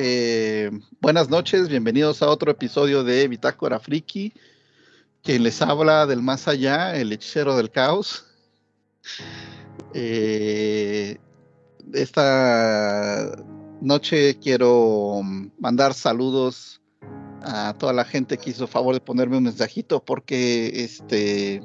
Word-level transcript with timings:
eh, 0.00 0.70
buenas 1.00 1.28
noches, 1.28 1.68
bienvenidos 1.68 2.22
a 2.22 2.28
otro 2.28 2.52
episodio 2.52 3.02
de 3.02 3.26
Bitácora 3.26 3.80
Friki, 3.80 4.32
quien 5.24 5.42
les 5.42 5.60
habla 5.60 6.06
del 6.06 6.22
más 6.22 6.46
allá, 6.46 6.94
el 6.94 7.12
hechicero 7.12 7.56
del 7.56 7.72
caos. 7.72 8.24
Eh, 9.94 11.18
esta 11.92 13.44
noche 13.80 14.38
quiero 14.38 15.20
mandar 15.58 15.94
saludos 15.94 16.80
a 17.42 17.74
toda 17.76 17.92
la 17.92 18.04
gente 18.04 18.38
que 18.38 18.50
hizo 18.50 18.68
favor 18.68 18.94
de 18.94 19.00
ponerme 19.00 19.38
un 19.38 19.44
mensajito 19.44 20.04
porque 20.04 20.84
este 20.84 21.60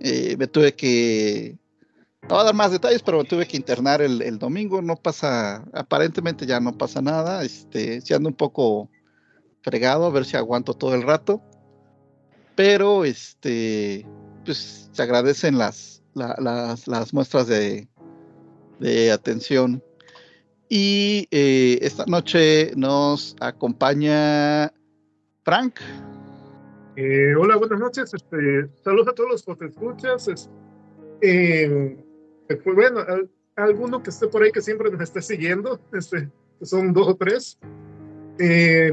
eh, 0.00 0.34
me 0.38 0.46
tuve 0.46 0.74
que 0.74 1.58
no 2.28 2.34
voy 2.34 2.42
a 2.42 2.44
dar 2.44 2.54
más 2.54 2.70
detalles, 2.70 3.02
pero 3.02 3.24
tuve 3.24 3.46
que 3.46 3.56
internar 3.56 4.02
el, 4.02 4.38
domingo. 4.38 4.82
No 4.82 4.96
pasa, 4.96 5.64
aparentemente 5.72 6.44
ya 6.44 6.60
no 6.60 6.76
pasa 6.76 7.00
nada. 7.00 7.42
Este, 7.42 8.02
si 8.02 8.12
ando 8.12 8.28
un 8.28 8.34
poco 8.34 8.90
fregado, 9.62 10.04
a 10.04 10.10
ver 10.10 10.26
si 10.26 10.36
aguanto 10.36 10.74
todo 10.74 10.94
el 10.94 11.02
rato. 11.04 11.40
Pero 12.54 13.06
este, 13.06 14.06
pues 14.44 14.90
se 14.92 15.02
agradecen 15.02 15.56
las, 15.56 16.02
las, 16.14 17.14
muestras 17.14 17.46
de, 17.46 17.88
atención. 19.10 19.82
Y 20.68 21.28
eh, 21.30 21.78
esta 21.80 22.04
noche 22.04 22.72
nos 22.76 23.36
acompaña 23.40 24.70
Frank. 25.44 25.76
Eh, 26.96 27.34
hola, 27.34 27.56
buenas 27.56 27.80
noches. 27.80 28.12
Este, 28.12 28.68
saludos 28.84 29.08
a 29.08 29.12
todos 29.14 29.30
los 29.30 29.42
que 29.44 29.54
te 29.54 29.66
escuchas. 29.68 30.50
Eh, 31.22 31.96
pues 32.56 32.74
bueno, 32.76 33.04
alguno 33.56 34.02
que 34.02 34.10
esté 34.10 34.28
por 34.28 34.42
ahí 34.42 34.52
que 34.52 34.60
siempre 34.60 34.90
nos 34.90 35.00
esté 35.00 35.20
siguiendo, 35.20 35.80
este, 35.92 36.30
son 36.62 36.92
dos 36.92 37.08
o 37.08 37.16
tres. 37.16 37.58
Eh, 38.38 38.92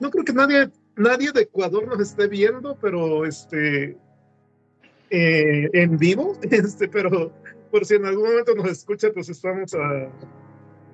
no 0.00 0.10
creo 0.10 0.24
que 0.24 0.32
nadie, 0.32 0.70
nadie 0.96 1.32
de 1.32 1.42
Ecuador 1.42 1.86
nos 1.86 2.00
esté 2.00 2.26
viendo, 2.26 2.76
pero 2.80 3.24
este, 3.24 3.96
eh, 5.10 5.70
en 5.72 5.96
vivo, 5.96 6.38
este, 6.42 6.88
pero 6.88 7.32
por 7.70 7.84
si 7.84 7.94
en 7.94 8.06
algún 8.06 8.28
momento 8.28 8.54
nos 8.54 8.70
escucha, 8.70 9.08
pues 9.12 9.28
estamos 9.28 9.74
a, 9.74 10.10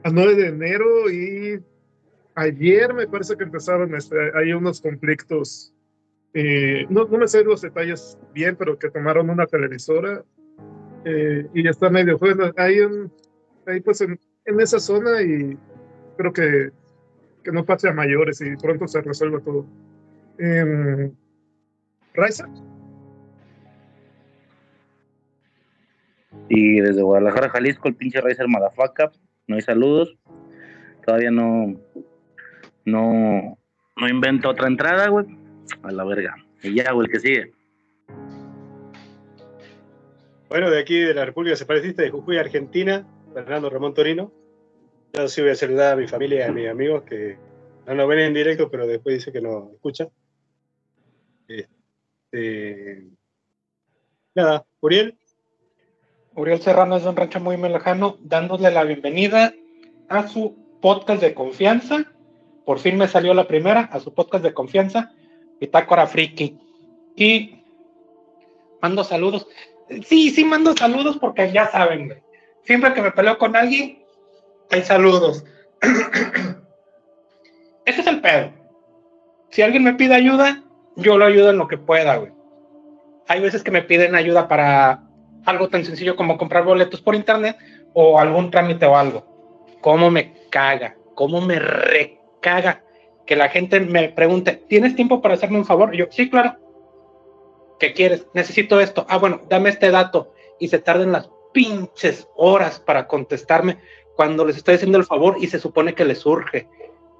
a 0.04 0.10
9 0.10 0.34
de 0.34 0.46
enero 0.48 1.10
y 1.10 1.62
ayer 2.34 2.92
me 2.94 3.06
parece 3.06 3.36
que 3.36 3.44
empezaron, 3.44 3.94
este, 3.94 4.16
hay 4.34 4.52
unos 4.52 4.80
conflictos, 4.80 5.72
eh, 6.34 6.86
no, 6.88 7.06
no 7.06 7.18
me 7.18 7.28
sé 7.28 7.44
los 7.44 7.60
detalles 7.60 8.18
bien, 8.32 8.56
pero 8.56 8.78
que 8.78 8.90
tomaron 8.90 9.28
una 9.30 9.46
televisora 9.46 10.24
eh, 11.04 11.46
y 11.54 11.68
está 11.68 11.90
medio 11.90 12.18
bueno, 12.18 12.52
ahí, 12.56 12.78
ahí 13.66 13.80
pues 13.80 14.00
en, 14.00 14.18
en, 14.44 14.60
esa 14.60 14.78
zona 14.78 15.22
y 15.22 15.58
creo 16.16 16.32
que, 16.32 16.70
que, 17.42 17.52
no 17.52 17.64
pase 17.64 17.88
a 17.88 17.92
mayores 17.92 18.40
y 18.40 18.56
pronto 18.56 18.86
se 18.86 19.00
resuelva 19.00 19.40
todo. 19.40 19.66
Eh. 20.38 21.10
Y 26.48 26.80
desde 26.80 27.02
Guadalajara, 27.02 27.48
Jalisco, 27.48 27.88
el 27.88 27.94
pinche 27.94 28.20
Raizer 28.20 28.48
Madafaca, 28.48 29.10
no 29.46 29.56
hay 29.56 29.62
saludos. 29.62 30.16
Todavía 31.04 31.30
no, 31.30 31.74
no, 32.84 33.58
no 33.96 34.08
invento 34.08 34.50
otra 34.50 34.68
entrada, 34.68 35.08
güey. 35.08 35.26
A 35.82 35.90
la 35.90 36.04
verga. 36.04 36.36
Y 36.62 36.74
ya, 36.74 36.92
güey, 36.92 37.06
el 37.06 37.12
que 37.12 37.20
sigue. 37.20 37.52
Bueno, 40.52 40.68
de 40.68 40.80
aquí 40.80 40.98
de 40.98 41.14
la 41.14 41.24
República 41.24 41.56
Separatista 41.56 42.02
de 42.02 42.10
Jujuy, 42.10 42.36
Argentina, 42.36 43.06
Fernando 43.32 43.70
Ramón 43.70 43.94
Torino. 43.94 44.30
Yo 45.14 45.26
sí 45.26 45.40
voy 45.40 45.48
a 45.48 45.54
saludar 45.54 45.94
a 45.94 45.96
mi 45.96 46.06
familia 46.06 46.40
y 46.40 46.42
a 46.42 46.52
mis 46.52 46.68
amigos 46.68 47.04
que 47.04 47.38
no 47.86 47.94
nos 47.94 48.06
ven 48.06 48.18
en 48.18 48.34
directo, 48.34 48.70
pero 48.70 48.86
después 48.86 49.14
dice 49.14 49.32
que 49.32 49.40
nos 49.40 49.72
escuchan. 49.72 50.10
Este... 51.48 53.06
Nada, 54.34 54.66
Uriel. 54.82 55.16
Uriel 56.34 56.60
Serrano 56.60 56.96
es 56.96 57.06
un 57.06 57.16
rancho 57.16 57.40
muy 57.40 57.56
melajano, 57.56 58.18
dándole 58.20 58.70
la 58.70 58.84
bienvenida 58.84 59.54
a 60.10 60.28
su 60.28 60.54
podcast 60.82 61.22
de 61.22 61.32
confianza. 61.32 62.12
Por 62.66 62.78
fin 62.78 62.98
me 62.98 63.08
salió 63.08 63.32
la 63.32 63.48
primera, 63.48 63.84
a 63.90 64.00
su 64.00 64.12
podcast 64.12 64.44
de 64.44 64.52
confianza, 64.52 65.14
Pitácora 65.58 66.06
Friki. 66.06 66.58
Y 67.16 67.64
mando 68.82 69.02
saludos. 69.02 69.46
Sí, 70.06 70.30
sí 70.30 70.44
mando 70.44 70.76
saludos 70.76 71.18
porque 71.18 71.52
ya 71.52 71.68
saben, 71.68 72.22
Siempre 72.64 72.94
que 72.94 73.02
me 73.02 73.10
peleo 73.10 73.38
con 73.38 73.56
alguien, 73.56 74.04
hay 74.70 74.82
saludos. 74.82 75.44
Ese 77.84 78.00
es 78.00 78.06
el 78.06 78.20
pedo. 78.20 78.52
Si 79.50 79.62
alguien 79.62 79.82
me 79.82 79.94
pide 79.94 80.14
ayuda, 80.14 80.62
yo 80.96 81.18
lo 81.18 81.24
ayudo 81.24 81.50
en 81.50 81.58
lo 81.58 81.66
que 81.66 81.76
pueda, 81.76 82.16
güey. 82.16 82.32
Hay 83.28 83.40
veces 83.40 83.62
que 83.62 83.70
me 83.70 83.82
piden 83.82 84.14
ayuda 84.14 84.48
para 84.48 85.02
algo 85.44 85.68
tan 85.68 85.84
sencillo 85.84 86.16
como 86.16 86.38
comprar 86.38 86.64
boletos 86.64 87.00
por 87.00 87.14
internet 87.14 87.56
o 87.92 88.18
algún 88.18 88.50
trámite 88.50 88.86
o 88.86 88.96
algo. 88.96 89.26
¿Cómo 89.80 90.10
me 90.10 90.34
caga? 90.50 90.96
¿Cómo 91.14 91.40
me 91.40 91.58
recaga? 91.58 92.82
Que 93.26 93.36
la 93.36 93.48
gente 93.48 93.80
me 93.80 94.08
pregunte, 94.10 94.62
¿tienes 94.68 94.94
tiempo 94.94 95.20
para 95.20 95.34
hacerme 95.34 95.58
un 95.58 95.66
favor? 95.66 95.94
Y 95.94 95.98
yo, 95.98 96.06
sí, 96.10 96.30
claro. 96.30 96.56
¿Qué 97.78 97.92
quieres? 97.92 98.26
Necesito 98.34 98.80
esto. 98.80 99.06
Ah, 99.08 99.18
bueno, 99.18 99.40
dame 99.48 99.70
este 99.70 99.90
dato. 99.90 100.32
Y 100.58 100.68
se 100.68 100.78
tardan 100.78 101.12
las 101.12 101.28
pinches 101.52 102.26
horas 102.36 102.78
para 102.80 103.06
contestarme 103.06 103.78
cuando 104.16 104.44
les 104.44 104.56
estoy 104.56 104.76
haciendo 104.76 104.98
el 104.98 105.04
favor 105.04 105.36
y 105.40 105.46
se 105.46 105.58
supone 105.58 105.94
que 105.94 106.04
les 106.04 106.18
surge. 106.18 106.68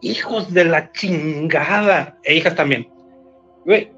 Hijos 0.00 0.52
de 0.52 0.64
la 0.64 0.92
chingada. 0.92 2.18
E 2.24 2.34
hijas 2.34 2.54
también. 2.54 2.90
Güey, 3.64 3.92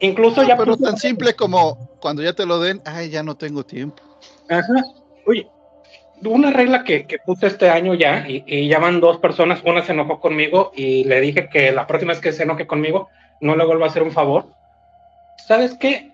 incluso 0.00 0.42
ya... 0.42 0.56
Pero 0.56 0.76
tan 0.76 0.96
simple 0.96 1.34
como 1.34 1.96
cuando 2.00 2.22
ya 2.22 2.32
te 2.32 2.46
lo 2.46 2.60
den, 2.60 2.82
ay, 2.84 3.10
ya 3.10 3.22
no 3.22 3.36
tengo 3.36 3.64
tiempo. 3.64 4.02
Ajá. 4.48 4.84
Oye, 5.26 5.48
una 6.24 6.50
regla 6.50 6.84
que, 6.84 7.06
que 7.06 7.18
puse 7.18 7.46
este 7.46 7.68
año 7.68 7.94
ya, 7.94 8.28
y, 8.28 8.44
y, 8.46 8.68
ya 8.68 8.78
van 8.78 9.00
dos 9.00 9.18
personas, 9.18 9.60
una 9.64 9.82
se 9.82 9.92
enojó 9.92 10.20
conmigo 10.20 10.72
y 10.74 11.04
le 11.04 11.20
dije 11.20 11.48
que 11.50 11.72
la 11.72 11.86
próxima 11.86 12.12
vez 12.12 12.20
que 12.20 12.32
se 12.32 12.44
enoje 12.44 12.66
conmigo, 12.66 13.08
no 13.40 13.56
le 13.56 13.64
vuelva 13.64 13.86
a 13.86 13.88
hacer 13.88 14.02
un 14.02 14.12
favor 14.12 14.46
¿sabes 15.46 15.76
qué? 15.78 16.10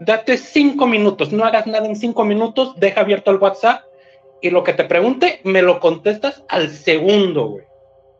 Date 0.00 0.36
cinco 0.36 0.86
minutos, 0.86 1.32
no 1.32 1.44
hagas 1.44 1.66
nada 1.66 1.86
en 1.86 1.96
cinco 1.96 2.24
minutos, 2.24 2.74
deja 2.76 3.00
abierto 3.00 3.30
el 3.30 3.38
WhatsApp 3.38 3.82
y 4.42 4.50
lo 4.50 4.64
que 4.64 4.74
te 4.74 4.84
pregunte, 4.84 5.40
me 5.44 5.62
lo 5.62 5.80
contestas 5.80 6.42
al 6.48 6.70
segundo, 6.70 7.46
güey. 7.46 7.64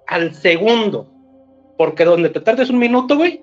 Al 0.07 0.35
segundo. 0.35 1.07
Porque 1.77 2.05
donde 2.05 2.31
te 2.31 2.41
tardes 2.41 2.71
un 2.71 2.79
minuto, 2.79 3.17
güey, 3.17 3.43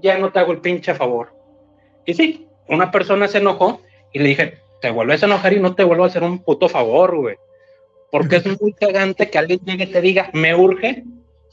ya 0.00 0.16
no 0.18 0.30
te 0.30 0.38
hago 0.38 0.52
el 0.52 0.60
pinche 0.60 0.94
favor. 0.94 1.34
Y 2.06 2.14
sí, 2.14 2.46
una 2.68 2.90
persona 2.90 3.28
se 3.28 3.38
enojó 3.38 3.82
y 4.12 4.20
le 4.20 4.28
dije, 4.30 4.58
te 4.80 4.90
vuelves 4.90 5.22
a 5.22 5.26
enojar 5.26 5.52
y 5.52 5.60
no 5.60 5.74
te 5.74 5.84
vuelvo 5.84 6.04
a 6.04 6.06
hacer 6.06 6.22
un 6.22 6.38
puto 6.38 6.68
favor, 6.68 7.16
güey. 7.16 7.36
Porque 8.10 8.36
es 8.36 8.60
muy 8.60 8.72
cagante 8.72 9.28
que 9.28 9.38
alguien 9.38 9.60
llegue 9.64 9.84
y 9.84 9.92
te 9.92 10.00
diga, 10.00 10.30
me 10.32 10.54
urge, 10.54 11.04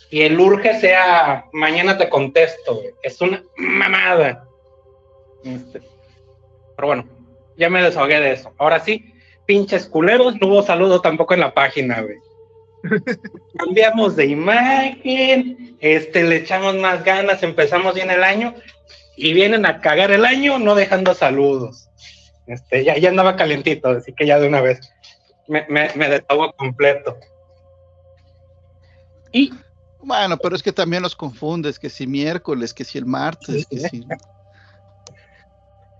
y 0.10 0.22
el 0.22 0.40
urge 0.40 0.80
sea, 0.80 1.46
mañana 1.52 1.98
te 1.98 2.08
contesto, 2.10 2.76
güey. 2.76 2.92
Es 3.04 3.20
una 3.20 3.44
mamada. 3.58 4.47
Este, 5.44 5.82
pero 6.76 6.88
bueno, 6.88 7.06
ya 7.58 7.70
me 7.70 7.82
desahogué 7.82 8.20
de 8.20 8.34
eso. 8.34 8.54
Ahora 8.58 8.80
sí, 8.80 9.14
pinches 9.46 9.88
culeros, 9.88 10.40
no 10.40 10.48
hubo 10.48 10.64
saludo 10.64 11.02
tampoco 11.02 11.34
en 11.34 11.42
la 11.42 11.54
página, 11.54 12.02
güey. 12.02 12.18
Cambiamos 13.58 14.16
de 14.16 14.28
imagen, 14.28 15.78
este, 15.80 16.24
le 16.24 16.38
echamos 16.38 16.76
más 16.76 17.04
ganas, 17.04 17.42
empezamos 17.44 17.96
bien 17.96 18.12
el 18.12 18.24
año 18.24 18.54
y 19.16 19.34
vienen 19.34 19.66
a 19.66 19.82
cagar 19.82 20.12
el 20.12 20.26
año 20.26 20.60
no 20.60 20.76
dejando 20.76 21.14
saludos. 21.16 21.90
Este, 22.46 22.84
ya, 22.84 22.98
ya 22.98 23.10
andaba 23.10 23.36
calentito, 23.36 23.90
así 23.90 24.14
que 24.14 24.26
ya 24.26 24.40
de 24.40 24.48
una 24.48 24.62
vez 24.62 24.80
me, 25.48 25.66
me, 25.70 25.90
me 25.96 26.22
completo. 26.58 27.18
Y 29.32 29.52
bueno, 30.02 30.38
pero 30.38 30.56
es 30.56 30.64
que 30.64 30.72
también 30.72 31.04
los 31.04 31.16
confundes, 31.16 31.80
que 31.80 31.90
si 31.90 32.08
miércoles, 32.08 32.74
que 32.74 32.86
si 32.86 32.98
el 32.98 33.06
martes, 33.06 33.66
que 33.66 33.80
si 33.80 34.06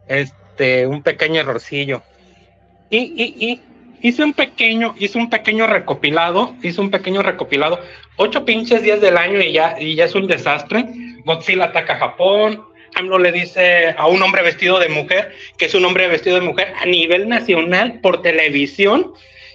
este, 0.08 0.88
un 0.88 1.04
pequeño 1.04 1.42
errorcillo. 1.42 2.04
Y, 2.90 2.98
y, 2.98 3.46
y 3.46 3.62
hice 4.02 4.24
un 4.24 4.34
pequeño, 4.34 4.96
hice 4.98 5.18
un 5.18 5.30
pequeño 5.30 5.68
recopilado, 5.68 6.56
hice 6.62 6.82
un 6.82 6.90
pequeño 6.90 7.22
recopilado, 7.22 7.80
ocho 8.16 8.46
pinches 8.46 8.84
días 8.84 9.02
del 9.02 9.18
año 9.18 9.40
y 9.40 9.54
ya, 9.54 9.76
y 9.80 9.96
ya 9.96 10.06
es 10.06 10.16
un 10.16 10.28
desastre. 10.28 10.86
Godzilla 11.26 11.66
ataca 11.66 11.94
a 11.94 12.00
Japón, 12.00 12.64
AMLO 12.96 13.20
le 13.20 13.32
dice 13.32 13.94
a 13.98 14.08
un 14.08 14.22
hombre 14.22 14.42
vestido 14.42 14.80
de 14.80 14.90
mujer 14.90 15.34
que 15.58 15.66
es 15.66 15.76
un 15.76 15.86
hombre 15.86 16.08
vestido 16.08 16.40
de 16.40 16.46
mujer 16.46 16.74
a 16.80 16.86
nivel 16.86 17.28
nacional 17.28 18.00
por 18.02 18.22
televisión 18.22 19.14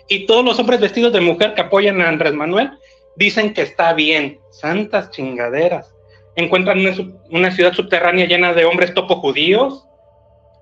y 0.09 0.27
todos 0.27 0.45
los 0.45 0.59
hombres 0.59 0.81
vestidos 0.81 1.13
de 1.13 1.21
mujer 1.21 1.55
que 1.55 1.63
apoyan 1.63 2.01
a 2.01 2.09
Andrés 2.09 2.35
Manuel 2.35 2.71
dicen 3.17 3.55
que 3.55 3.63
está 3.63 3.93
bien. 3.95 4.39
Santas 4.51 5.11
chingaderas. 5.11 5.95
Encuentran 6.37 6.81
una, 6.81 6.95
una 7.31 7.51
ciudad 7.51 7.73
subterránea 7.73 8.27
llena 8.27 8.53
de 8.53 8.65
hombres 8.65 8.95
topo 8.95 9.17
judíos 9.17 9.87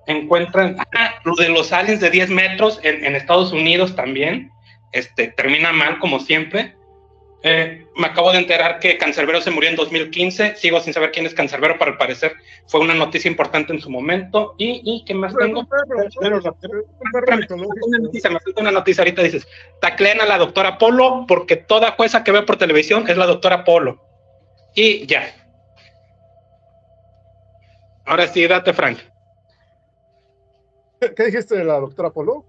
encuentran 0.07 0.77
ah, 0.95 1.15
lo 1.23 1.35
de 1.35 1.49
los 1.49 1.71
aliens 1.71 1.99
de 1.99 2.09
10 2.09 2.29
metros 2.29 2.79
en, 2.83 3.15
Estados 3.15 3.51
Unidos 3.51 3.95
también. 3.95 4.51
Este, 4.91 5.27
termina 5.27 5.71
mal, 5.71 5.99
como 5.99 6.19
siempre. 6.19 6.75
Eh, 7.43 7.87
me 7.95 8.05
acabo 8.05 8.31
de 8.31 8.37
enterar 8.37 8.79
que 8.79 8.99
Cancerbero 8.99 9.41
se 9.41 9.49
murió 9.49 9.69
en 9.69 9.75
2015. 9.75 10.55
Sigo 10.57 10.79
sin 10.79 10.93
saber 10.93 11.11
quién 11.11 11.25
es 11.25 11.33
Cancerbero, 11.33 11.79
para 11.79 11.91
el 11.91 11.97
parecer 11.97 12.33
fue 12.67 12.81
una 12.81 12.93
noticia 12.93 13.29
importante 13.29 13.73
en 13.73 13.81
su 13.81 13.89
momento. 13.89 14.53
¿Y, 14.57 14.81
y 14.83 15.03
qué 15.05 15.13
más 15.13 15.35
tengo? 15.35 15.67
Una 18.57 18.71
noticia, 18.71 19.01
ahorita 19.01 19.23
dices: 19.23 19.47
taclean 19.79 20.21
a 20.21 20.25
la 20.25 20.37
doctora 20.37 20.77
Polo 20.77 21.25
porque 21.27 21.55
toda 21.55 21.91
jueza 21.91 22.23
que 22.23 22.31
ve 22.31 22.43
por 22.43 22.57
televisión 22.57 23.09
es 23.09 23.17
la 23.17 23.25
doctora 23.25 23.63
Polo. 23.63 24.03
Y 24.75 25.05
ya. 25.07 25.33
Ahora 28.05 28.27
sí, 28.27 28.45
date, 28.45 28.73
Frank. 28.73 28.99
¿Qué 31.15 31.25
dijiste 31.25 31.57
de 31.57 31.63
la 31.63 31.79
doctora 31.79 32.11
Polo? 32.11 32.45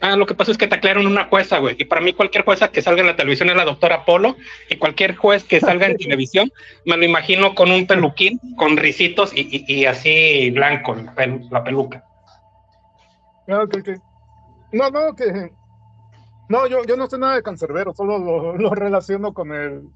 Ah, 0.00 0.16
lo 0.16 0.26
que 0.26 0.34
pasa 0.34 0.50
es 0.50 0.58
que 0.58 0.66
taclearon 0.66 1.06
una 1.06 1.26
jueza, 1.26 1.58
güey. 1.58 1.76
Y 1.78 1.84
para 1.84 2.00
mí 2.00 2.12
cualquier 2.12 2.44
jueza 2.44 2.68
que 2.68 2.82
salga 2.82 3.02
en 3.02 3.06
la 3.06 3.16
televisión 3.16 3.48
es 3.48 3.56
la 3.56 3.64
doctora 3.64 4.04
Polo. 4.04 4.36
Y 4.68 4.76
cualquier 4.76 5.14
juez 5.14 5.44
que 5.44 5.60
salga 5.60 5.86
en 5.86 5.96
televisión, 5.96 6.50
me 6.84 6.96
lo 6.96 7.04
imagino 7.04 7.54
con 7.54 7.70
un 7.70 7.86
peluquín, 7.86 8.40
con 8.56 8.76
risitos 8.76 9.30
y, 9.32 9.84
así 9.86 10.50
blanco, 10.50 10.96
la, 11.50 11.62
peluca. 11.62 12.04
Ah, 13.48 13.64
no, 14.72 14.90
no, 14.90 15.14
que... 15.14 15.52
No, 16.48 16.66
yo, 16.66 16.84
yo 16.84 16.96
no 16.96 17.08
sé 17.08 17.18
nada 17.18 17.36
de 17.36 17.42
cancerbero, 17.42 17.92
solo 17.92 18.18
lo, 18.18 18.56
lo 18.56 18.70
relaciono 18.70 19.32
con 19.34 19.52
el 19.52 19.88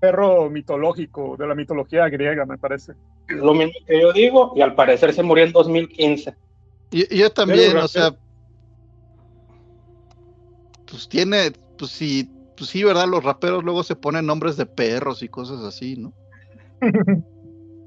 perro 0.00 0.50
mitológico 0.50 1.36
de 1.38 1.46
la 1.46 1.54
mitología 1.54 2.08
griega, 2.08 2.44
me 2.44 2.58
parece. 2.58 2.92
Lo 3.28 3.54
mismo 3.54 3.72
que 3.86 4.00
yo 4.00 4.12
digo, 4.12 4.52
y 4.56 4.60
al 4.60 4.74
parecer 4.74 5.14
se 5.14 5.22
murió 5.22 5.44
en 5.44 5.52
2015. 5.52 6.34
Yo 6.90 7.30
también, 7.32 7.76
o 7.76 7.88
sea, 7.88 8.14
pues 10.90 11.08
tiene, 11.08 11.52
pues 11.76 11.90
sí, 11.90 12.30
pues 12.56 12.70
sí, 12.70 12.84
¿verdad? 12.84 13.08
Los 13.08 13.24
raperos 13.24 13.64
luego 13.64 13.82
se 13.82 13.96
ponen 13.96 14.26
nombres 14.26 14.56
de 14.56 14.66
perros 14.66 15.22
y 15.22 15.28
cosas 15.28 15.60
así, 15.62 15.96
¿no? 15.96 16.12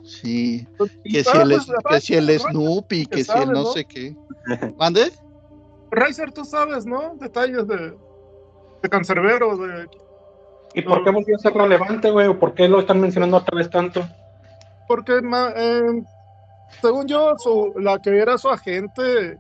Sí, 0.08 0.66
pues, 0.78 0.90
que 1.04 1.22
si, 1.22 1.38
el, 1.38 1.60
que 1.90 2.00
si 2.00 2.14
el 2.14 2.40
Snoopy, 2.40 3.08
que 3.08 3.26
si 3.26 3.32
el 3.38 3.52
no, 3.52 3.66
sé 3.74 3.84
qué. 3.84 4.16
¿Mande? 4.80 5.12
Riser, 5.92 6.32
tú 6.32 6.46
sabes, 6.46 6.86
¿no? 6.86 7.16
Detalles 7.20 7.68
de, 7.68 7.94
de 8.82 8.90
Cancerbero, 8.90 9.58
de... 9.58 9.86
¿Y 10.76 10.82
por 10.84 11.04
qué 11.04 11.12
volvió 11.12 11.36
a 11.36 11.40
ser 11.40 11.54
relevante, 11.54 12.10
güey? 12.10 12.28
¿O 12.28 12.40
por 12.40 12.54
qué 12.54 12.70
lo 12.70 12.80
están 12.80 13.02
mencionando 13.02 13.36
otra 13.36 13.58
vez 13.58 13.70
tanto? 13.70 14.08
Porque 14.88 15.14
eh, 15.14 16.04
según 16.82 17.08
yo, 17.08 17.36
la 17.78 18.00
que 18.02 18.18
era 18.18 18.38
su 18.38 18.50
agente 18.50 19.38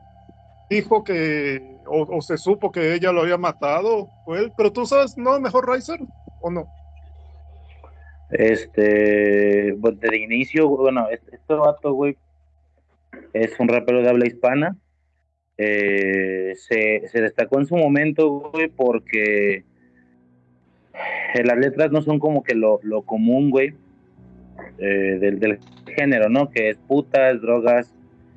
dijo 0.69 1.03
que, 1.03 1.77
o, 1.85 2.21
se 2.21 2.37
supo 2.37 2.71
que 2.71 2.93
ella 2.93 3.11
lo 3.11 3.21
había 3.21 3.37
matado, 3.37 4.09
él. 4.27 4.51
Pero 4.57 4.71
tú 4.71 4.85
sabes, 4.85 5.17
¿no? 5.17 5.39
Mejor 5.39 5.69
Riser 5.71 5.99
o 6.41 6.49
no? 6.49 6.67
Este, 8.29 9.75
pues 9.79 9.99
de 9.99 10.17
inicio, 10.17 10.67
bueno, 10.67 11.07
este, 11.09 11.53
vato, 11.53 11.93
güey, 11.93 12.17
es 13.33 13.57
un 13.59 13.69
rapero 13.69 14.01
de 14.01 14.09
habla 14.09 14.27
hispana. 14.27 14.75
Eh, 15.57 16.53
se, 16.55 17.07
se, 17.07 17.21
destacó 17.21 17.59
en 17.59 17.65
su 17.65 17.75
momento, 17.75 18.51
güey, 18.51 18.67
porque 18.67 19.63
las 21.43 21.57
letras 21.57 21.91
no 21.91 22.01
son 22.01 22.19
como 22.19 22.43
que 22.43 22.53
lo, 22.53 22.79
lo 22.83 23.01
común, 23.03 23.49
güey. 23.49 23.73
Eh, 24.79 25.17
del, 25.19 25.59
género, 25.87 26.29
¿no? 26.29 26.49
Que 26.49 26.69
es 26.69 26.77
putas, 26.77 27.41
drogas, 27.41 27.93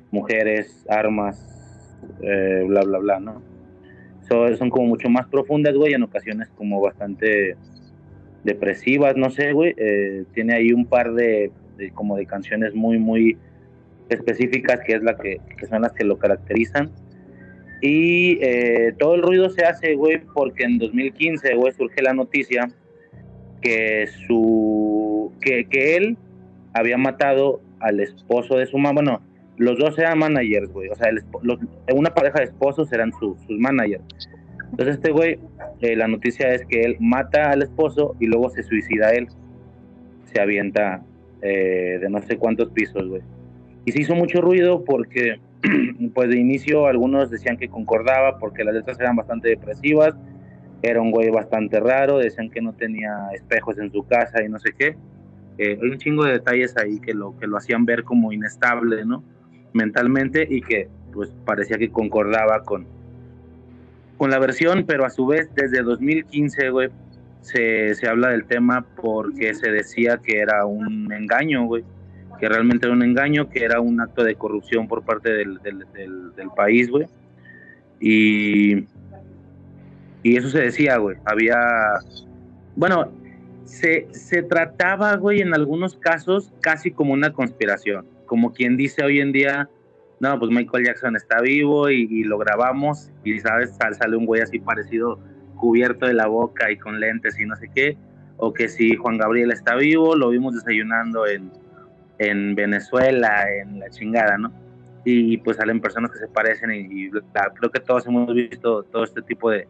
mujeres, 0.09 0.85
armas, 0.89 1.47
eh, 2.21 2.63
bla, 2.67 2.81
bla, 2.81 2.99
bla, 2.99 3.19
¿no? 3.19 3.51
son 4.57 4.69
como 4.69 4.87
mucho 4.87 5.09
más 5.09 5.27
profundas, 5.27 5.75
güey, 5.75 5.93
en 5.93 6.03
ocasiones 6.03 6.47
como 6.55 6.79
bastante 6.79 7.57
depresivas, 8.45 9.17
no 9.17 9.29
sé, 9.29 9.51
güey. 9.51 9.73
Eh, 9.75 10.23
tiene 10.33 10.53
ahí 10.53 10.71
un 10.71 10.85
par 10.85 11.13
de, 11.13 11.51
como 11.93 12.15
de 12.15 12.25
canciones 12.25 12.73
muy, 12.73 12.97
muy 12.97 13.37
específicas 14.07 14.79
que 14.85 14.93
es 14.93 15.03
la 15.03 15.17
que, 15.17 15.41
que 15.57 15.65
son 15.65 15.81
las 15.81 15.91
que 15.91 16.05
lo 16.05 16.17
caracterizan. 16.17 16.89
Y 17.81 18.39
todo 18.99 19.15
el 19.15 19.21
ruido 19.21 19.49
se 19.49 19.65
hace, 19.65 19.95
güey, 19.95 20.21
porque 20.33 20.63
en 20.63 20.77
2015, 20.77 21.53
güey, 21.55 21.73
surge 21.73 22.01
la 22.01 22.13
noticia 22.13 22.69
que 23.61 24.07
su 24.27 24.90
que, 25.41 25.65
que 25.65 25.95
él 25.97 26.17
había 26.73 26.97
matado 26.97 27.61
al 27.79 27.99
esposo 27.99 28.57
de 28.57 28.65
su 28.65 28.77
mamá. 28.77 29.01
Bueno, 29.01 29.21
los 29.57 29.77
dos 29.77 29.97
eran 29.99 30.19
managers, 30.19 30.71
güey. 30.71 30.89
O 30.89 30.95
sea, 30.95 31.09
una 31.93 32.13
pareja 32.13 32.39
de 32.39 32.45
esposos 32.45 32.91
eran 32.93 33.11
sus 33.13 33.37
managers. 33.49 34.03
Entonces 34.71 34.95
este 34.95 35.11
güey, 35.11 35.37
eh, 35.81 35.95
la 35.95 36.07
noticia 36.07 36.53
es 36.53 36.65
que 36.65 36.81
él 36.81 36.97
mata 36.99 37.51
al 37.51 37.61
esposo 37.61 38.15
y 38.19 38.27
luego 38.27 38.49
se 38.49 38.63
suicida 38.63 39.11
él. 39.11 39.27
Se 40.33 40.41
avienta 40.41 41.03
eh, 41.41 41.99
de 42.01 42.09
no 42.09 42.21
sé 42.21 42.37
cuántos 42.37 42.69
pisos, 42.71 43.07
güey. 43.07 43.21
Y 43.83 43.91
se 43.91 44.01
hizo 44.01 44.15
mucho 44.15 44.41
ruido 44.41 44.85
porque, 44.85 45.39
pues 46.13 46.29
de 46.29 46.39
inicio 46.39 46.87
algunos 46.87 47.29
decían 47.29 47.57
que 47.57 47.67
concordaba 47.67 48.39
porque 48.39 48.63
las 48.63 48.73
letras 48.73 48.99
eran 48.99 49.15
bastante 49.15 49.49
depresivas. 49.49 50.15
Era 50.83 51.01
un 51.01 51.11
güey 51.11 51.29
bastante 51.29 51.79
raro, 51.79 52.17
decían 52.17 52.49
que 52.49 52.61
no 52.61 52.73
tenía 52.73 53.27
espejos 53.33 53.77
en 53.77 53.91
su 53.91 54.03
casa 54.07 54.41
y 54.43 54.49
no 54.49 54.57
sé 54.57 54.71
qué 54.75 54.95
hay 55.69 55.89
un 55.89 55.97
chingo 55.97 56.25
de 56.25 56.33
detalles 56.33 56.75
ahí 56.77 56.99
que 56.99 57.13
lo, 57.13 57.37
que 57.37 57.47
lo 57.47 57.57
hacían 57.57 57.85
ver 57.85 58.03
como 58.03 58.31
inestable, 58.31 59.05
¿no? 59.05 59.23
Mentalmente 59.73 60.45
y 60.49 60.61
que 60.61 60.89
pues 61.13 61.33
parecía 61.45 61.77
que 61.77 61.89
concordaba 61.91 62.63
con, 62.63 62.87
con 64.17 64.29
la 64.29 64.39
versión, 64.39 64.85
pero 64.85 65.05
a 65.05 65.09
su 65.09 65.25
vez 65.25 65.49
desde 65.55 65.81
2015, 65.81 66.69
güey, 66.69 66.89
se, 67.41 67.95
se 67.95 68.07
habla 68.07 68.29
del 68.29 68.45
tema 68.45 68.85
porque 69.01 69.53
se 69.53 69.71
decía 69.71 70.19
que 70.23 70.39
era 70.39 70.65
un 70.65 71.11
engaño, 71.11 71.65
güey, 71.65 71.83
que 72.39 72.47
realmente 72.47 72.85
era 72.85 72.95
un 72.95 73.03
engaño, 73.03 73.49
que 73.49 73.63
era 73.63 73.79
un 73.79 73.99
acto 73.99 74.23
de 74.23 74.35
corrupción 74.35 74.87
por 74.87 75.03
parte 75.03 75.31
del, 75.31 75.59
del, 75.61 75.85
del 76.35 76.49
país, 76.55 76.89
güey. 76.89 77.07
Y, 77.99 78.87
y 80.23 80.37
eso 80.37 80.49
se 80.49 80.59
decía, 80.59 80.97
güey. 80.97 81.17
Había, 81.25 81.57
bueno, 82.75 83.11
se, 83.65 84.07
se 84.11 84.43
trataba, 84.43 85.15
güey, 85.15 85.41
en 85.41 85.53
algunos 85.53 85.95
casos 85.95 86.51
casi 86.61 86.91
como 86.91 87.13
una 87.13 87.33
conspiración, 87.33 88.05
como 88.25 88.53
quien 88.53 88.77
dice 88.77 89.03
hoy 89.03 89.19
en 89.19 89.31
día, 89.31 89.69
no, 90.19 90.37
pues 90.37 90.51
Michael 90.51 90.85
Jackson 90.85 91.15
está 91.15 91.41
vivo 91.41 91.89
y, 91.89 92.23
lo 92.23 92.37
grabamos 92.37 93.09
y, 93.23 93.39
¿sabes? 93.39 93.75
sale 93.75 94.15
un 94.15 94.25
güey 94.25 94.41
así 94.41 94.59
parecido, 94.59 95.19
cubierto 95.55 96.05
de 96.05 96.13
la 96.13 96.27
boca 96.27 96.71
y 96.71 96.77
con 96.77 96.99
lentes 96.99 97.39
y 97.39 97.45
no 97.45 97.55
sé 97.55 97.69
qué, 97.73 97.97
o 98.37 98.53
que 98.53 98.67
si 98.67 98.95
Juan 98.95 99.17
Gabriel 99.17 99.51
está 99.51 99.75
vivo, 99.75 100.15
lo 100.15 100.29
vimos 100.29 100.53
desayunando 100.53 101.25
en, 101.27 101.51
en 102.19 102.55
Venezuela, 102.55 103.45
en 103.51 103.79
la 103.79 103.89
chingada, 103.89 104.37
¿no? 104.37 104.51
Y, 105.03 105.37
pues 105.37 105.57
salen 105.57 105.81
personas 105.81 106.11
que 106.11 106.19
se 106.19 106.27
parecen 106.27 106.71
y, 106.71 107.09
creo 107.09 107.71
que 107.71 107.79
todos 107.79 108.05
hemos 108.05 108.31
visto 108.33 108.83
todo 108.83 109.03
este 109.03 109.23
tipo 109.23 109.49
de, 109.49 109.67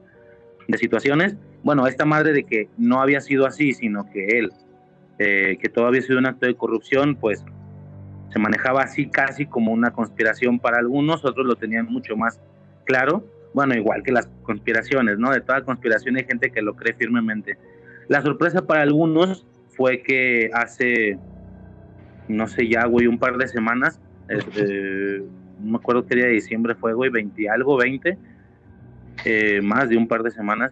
de 0.72 0.78
situaciones 0.78 1.36
bueno, 1.64 1.88
esta 1.88 2.06
madre 2.06 2.34
de 2.34 2.44
que 2.44 2.70
no 2.78 3.02
había 3.02 3.22
sido 3.22 3.46
así, 3.46 3.74
sino 3.74 4.10
que 4.12 4.40
él, 4.40 4.52
eh, 5.20 5.58
que 5.62 5.70
todo 5.70 5.86
había 5.88 6.02
sido 6.02 6.20
un 6.20 6.26
acto 6.26 6.48
de 6.48 6.56
corrupción, 6.56 7.16
pues 7.16 7.44
se 8.32 8.40
manejaba 8.40 8.82
así 8.82 9.08
casi 9.08 9.46
como 9.46 9.72
una 9.72 9.92
conspiración 9.92 10.60
para 10.60 10.80
algunos, 10.80 11.24
otros 11.26 11.46
lo 11.46 11.56
tenían 11.56 11.86
mucho 11.86 12.16
más 12.16 12.40
claro, 12.86 13.26
bueno, 13.54 13.76
igual 13.76 14.02
que 14.04 14.12
las 14.12 14.28
conspiraciones, 14.44 15.20
¿no? 15.20 15.30
De 15.32 15.42
toda 15.42 15.64
conspiración 15.64 16.16
hay 16.16 16.24
gente 16.24 16.52
que 16.52 16.62
lo 16.62 16.74
cree 16.76 16.94
firmemente. 16.94 17.58
La 18.08 18.22
sorpresa 18.22 18.66
para 18.66 18.82
algunos 18.82 19.46
fue 19.76 20.02
que 20.02 20.50
hace, 20.54 21.20
no 22.28 22.48
sé 22.48 22.70
ya, 22.70 22.86
güey, 22.86 23.08
un 23.08 23.20
par 23.20 23.38
de 23.38 23.48
semanas, 23.48 24.00
este, 24.30 25.20
no 25.60 25.72
me 25.72 25.78
acuerdo 25.78 26.08
qué 26.08 26.16
día 26.16 26.26
de 26.26 26.32
diciembre 26.32 26.74
fue, 26.76 26.94
güey, 26.94 27.12
20 27.12 27.50
algo, 27.50 27.78
20, 27.78 28.18
eh, 29.26 29.62
más 29.62 29.90
de 29.90 29.98
un 29.98 30.08
par 30.08 30.24
de 30.24 30.32
semanas, 30.32 30.72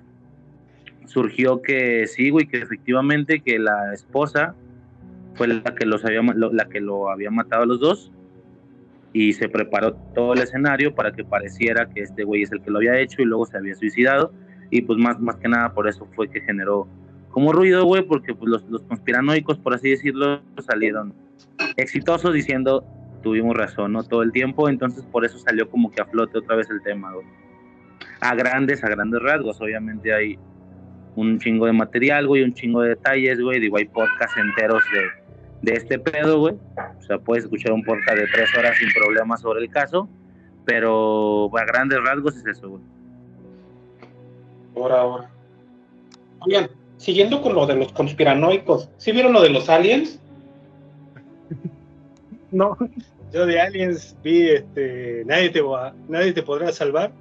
surgió 1.06 1.62
que 1.62 2.08
sí, 2.08 2.30
güey, 2.30 2.48
que 2.48 2.58
efectivamente 2.58 3.42
que 3.42 3.60
la 3.60 3.94
esposa 3.94 4.56
fue 5.36 5.48
la 5.48 5.76
que 5.76 5.86
los 5.86 6.04
había 6.06 6.22
la 6.22 6.66
que 6.66 6.80
lo 6.80 7.10
había 7.10 7.32
matado 7.32 7.64
a 7.64 7.66
los 7.66 7.80
dos 7.80 8.12
y 9.14 9.34
se 9.34 9.50
preparó 9.50 9.94
todo 10.14 10.34
el 10.34 10.42
escenario 10.42 10.94
para 10.94 11.12
que 11.12 11.24
pareciera 11.24 11.90
que 11.90 12.02
este 12.02 12.24
güey 12.24 12.44
es 12.44 12.52
el 12.52 12.62
que 12.62 12.70
lo 12.70 12.78
había 12.78 13.00
hecho 13.00 13.22
y 13.22 13.26
luego 13.26 13.46
se 13.46 13.58
había 13.58 13.76
suicidado 13.76 14.32
y 14.70 14.82
pues 14.82 15.00
más, 15.00 15.20
más 15.20 15.38
que 15.38 15.48
nada 15.48 15.74
por 15.74 15.88
eso 15.88 16.08
fue 16.16 16.30
que 16.30 16.42
generó 16.42 16.88
como 17.32 17.54
ruido, 17.54 17.86
güey, 17.86 18.04
porque 18.04 18.34
pues 18.34 18.50
los, 18.50 18.64
los 18.70 18.82
conspiranoicos, 18.84 19.60
por 19.60 19.74
así 19.74 19.90
decirlo, 19.92 20.42
salieron 20.68 21.14
exitosos 21.78 22.34
diciendo 22.34 22.84
tuvimos 23.22 23.56
razón, 23.56 23.94
¿no? 23.94 24.04
Todo 24.04 24.24
el 24.24 24.32
tiempo, 24.32 24.70
entonces 24.70 25.04
por 25.06 25.26
eso 25.26 25.38
salió 25.40 25.70
como 25.70 25.92
que 25.92 26.02
a 26.02 26.06
flote 26.06 26.38
otra 26.38 26.56
vez 26.56 26.70
el 26.70 26.82
tema, 26.82 27.14
güey. 27.14 27.26
A 28.22 28.36
grandes, 28.36 28.84
a 28.84 28.90
grandes 28.90 29.22
rasgos, 29.22 29.60
obviamente 29.62 30.14
hay 30.14 30.38
un 31.16 31.40
chingo 31.40 31.66
de 31.66 31.74
material, 31.74 32.28
güey, 32.28 32.44
un 32.44 32.54
chingo 32.54 32.82
de 32.82 32.90
detalles, 32.90 33.40
güey, 33.42 33.60
digo, 33.60 33.78
hay 33.78 33.86
podcasts 33.86 34.38
enteros 34.38 34.84
de, 34.94 35.72
de 35.72 35.78
este 35.78 36.00
pedo, 36.00 36.40
güey. 36.40 36.56
O 37.00 37.02
sea, 37.04 37.18
puedes 37.18 37.46
escuchar 37.46 37.72
un 37.72 37.84
podcast 37.84 38.18
de 38.18 38.28
tres 38.28 38.50
horas 38.58 38.78
sin 38.78 38.90
problemas 38.94 39.42
sobre 39.42 39.62
el 39.62 39.70
caso, 39.70 40.08
pero 40.66 41.50
a 41.58 41.66
grandes 41.66 42.00
rasgos 42.04 42.36
es 42.38 42.46
eso, 42.46 42.70
güey. 42.70 42.82
Por 44.74 44.92
ahora. 44.92 45.30
Oigan, 46.42 46.70
siguiendo 46.98 47.42
con 47.42 47.54
lo 47.56 47.66
de 47.66 47.76
los 47.76 47.92
conspiranoicos, 47.92 48.90
¿sí 48.98 49.12
vieron 49.12 49.34
lo 49.34 49.42
de 49.42 49.50
los 49.50 49.70
aliens? 49.70 50.20
No, 52.52 52.76
Yo 53.32 53.46
de 53.46 53.62
Aliens 53.62 54.16
vi 54.24 54.50
este, 54.50 55.24
nadie, 55.28 55.52
te, 55.52 55.62
va- 55.62 55.94
nadie 56.08 56.34
te 56.34 56.42
podrá 56.42 56.72
salvar. 56.72 57.12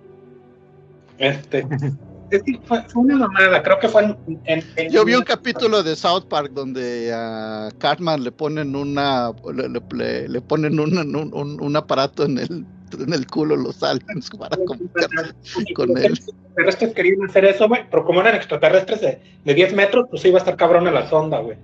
Este, 1.19 1.67
es 2.31 2.43
que 2.43 2.59
fue, 2.65 2.83
fue 2.89 3.03
una 3.03 3.17
mamada, 3.17 3.63
creo 3.63 3.79
que 3.79 3.89
fue 3.89 4.05
en, 4.05 4.19
en- 4.45 4.65
en- 4.77 4.91
Yo 4.91 5.05
vi 5.05 5.15
un 5.15 5.23
capítulo 5.25 5.83
de 5.83 5.97
South 5.97 6.25
Park 6.29 6.51
donde 6.53 7.13
a 7.15 7.71
Cartman 7.79 8.23
le 8.25 8.33
ponen 8.33 8.75
una 8.77 9.33
le, 9.53 9.69
le- 9.69 9.83
le- 9.93 10.29
le 10.29 10.41
ponen 10.41 10.79
un, 10.81 10.97
un- 10.97 11.35
un- 11.35 11.61
un 11.61 11.77
aparato 11.77 12.25
en 12.25 12.39
el 12.39 12.65
en 12.99 13.13
el 13.13 13.27
culo 13.27 13.55
los 13.55 13.83
aliens 13.83 14.31
para 14.39 14.57
comunicarse 14.65 15.35
con 15.75 15.91
él. 15.99 16.09
Los 16.11 16.19
extraterrestres 16.29 16.95
querían 16.95 17.23
hacer 17.29 17.45
eso, 17.45 17.69
güey, 17.69 17.83
pero 17.91 18.05
como 18.05 18.21
eran 18.21 18.35
extraterrestres 18.35 19.01
de, 19.03 19.21
de 19.45 19.55
10 19.55 19.75
metros, 19.75 20.07
pues 20.11 20.25
iba 20.25 20.37
a 20.37 20.41
estar 20.41 20.57
cabrón 20.57 20.87
en 20.87 20.95
la 20.95 21.09
sonda, 21.09 21.39
güey. 21.41 21.59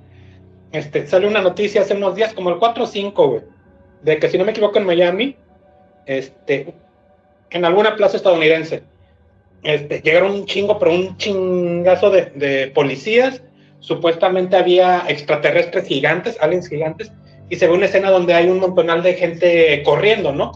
Este, 0.72 1.06
sale 1.06 1.26
una 1.26 1.40
noticia 1.40 1.80
hace 1.82 1.94
unos 1.94 2.14
días, 2.16 2.34
como 2.34 2.50
el 2.50 2.58
4 2.58 2.84
o 2.84 2.86
5, 2.86 3.28
güey, 3.28 3.42
de 4.02 4.18
que 4.18 4.28
si 4.28 4.36
no 4.36 4.44
me 4.44 4.50
equivoco 4.50 4.78
en 4.78 4.84
Miami, 4.86 5.36
este, 6.04 6.74
en 7.50 7.64
alguna 7.64 7.96
plaza 7.96 8.16
estadounidense, 8.18 8.82
este, 9.64 10.00
llegaron 10.00 10.32
un 10.32 10.46
chingo, 10.46 10.78
pero 10.78 10.92
un 10.92 11.16
chingazo 11.16 12.10
de, 12.10 12.70
policías, 12.74 13.42
supuestamente 13.80 14.56
había 14.56 15.04
extraterrestres 15.08 15.86
gigantes, 15.86 16.36
aliens 16.40 16.68
gigantes, 16.68 17.12
y 17.48 17.56
se 17.56 17.66
ve 17.66 17.74
una 17.74 17.86
escena 17.86 18.10
donde 18.10 18.34
hay 18.34 18.48
un 18.48 18.60
montonal 18.60 19.02
de 19.02 19.14
gente 19.14 19.82
corriendo, 19.82 20.32
¿no? 20.32 20.52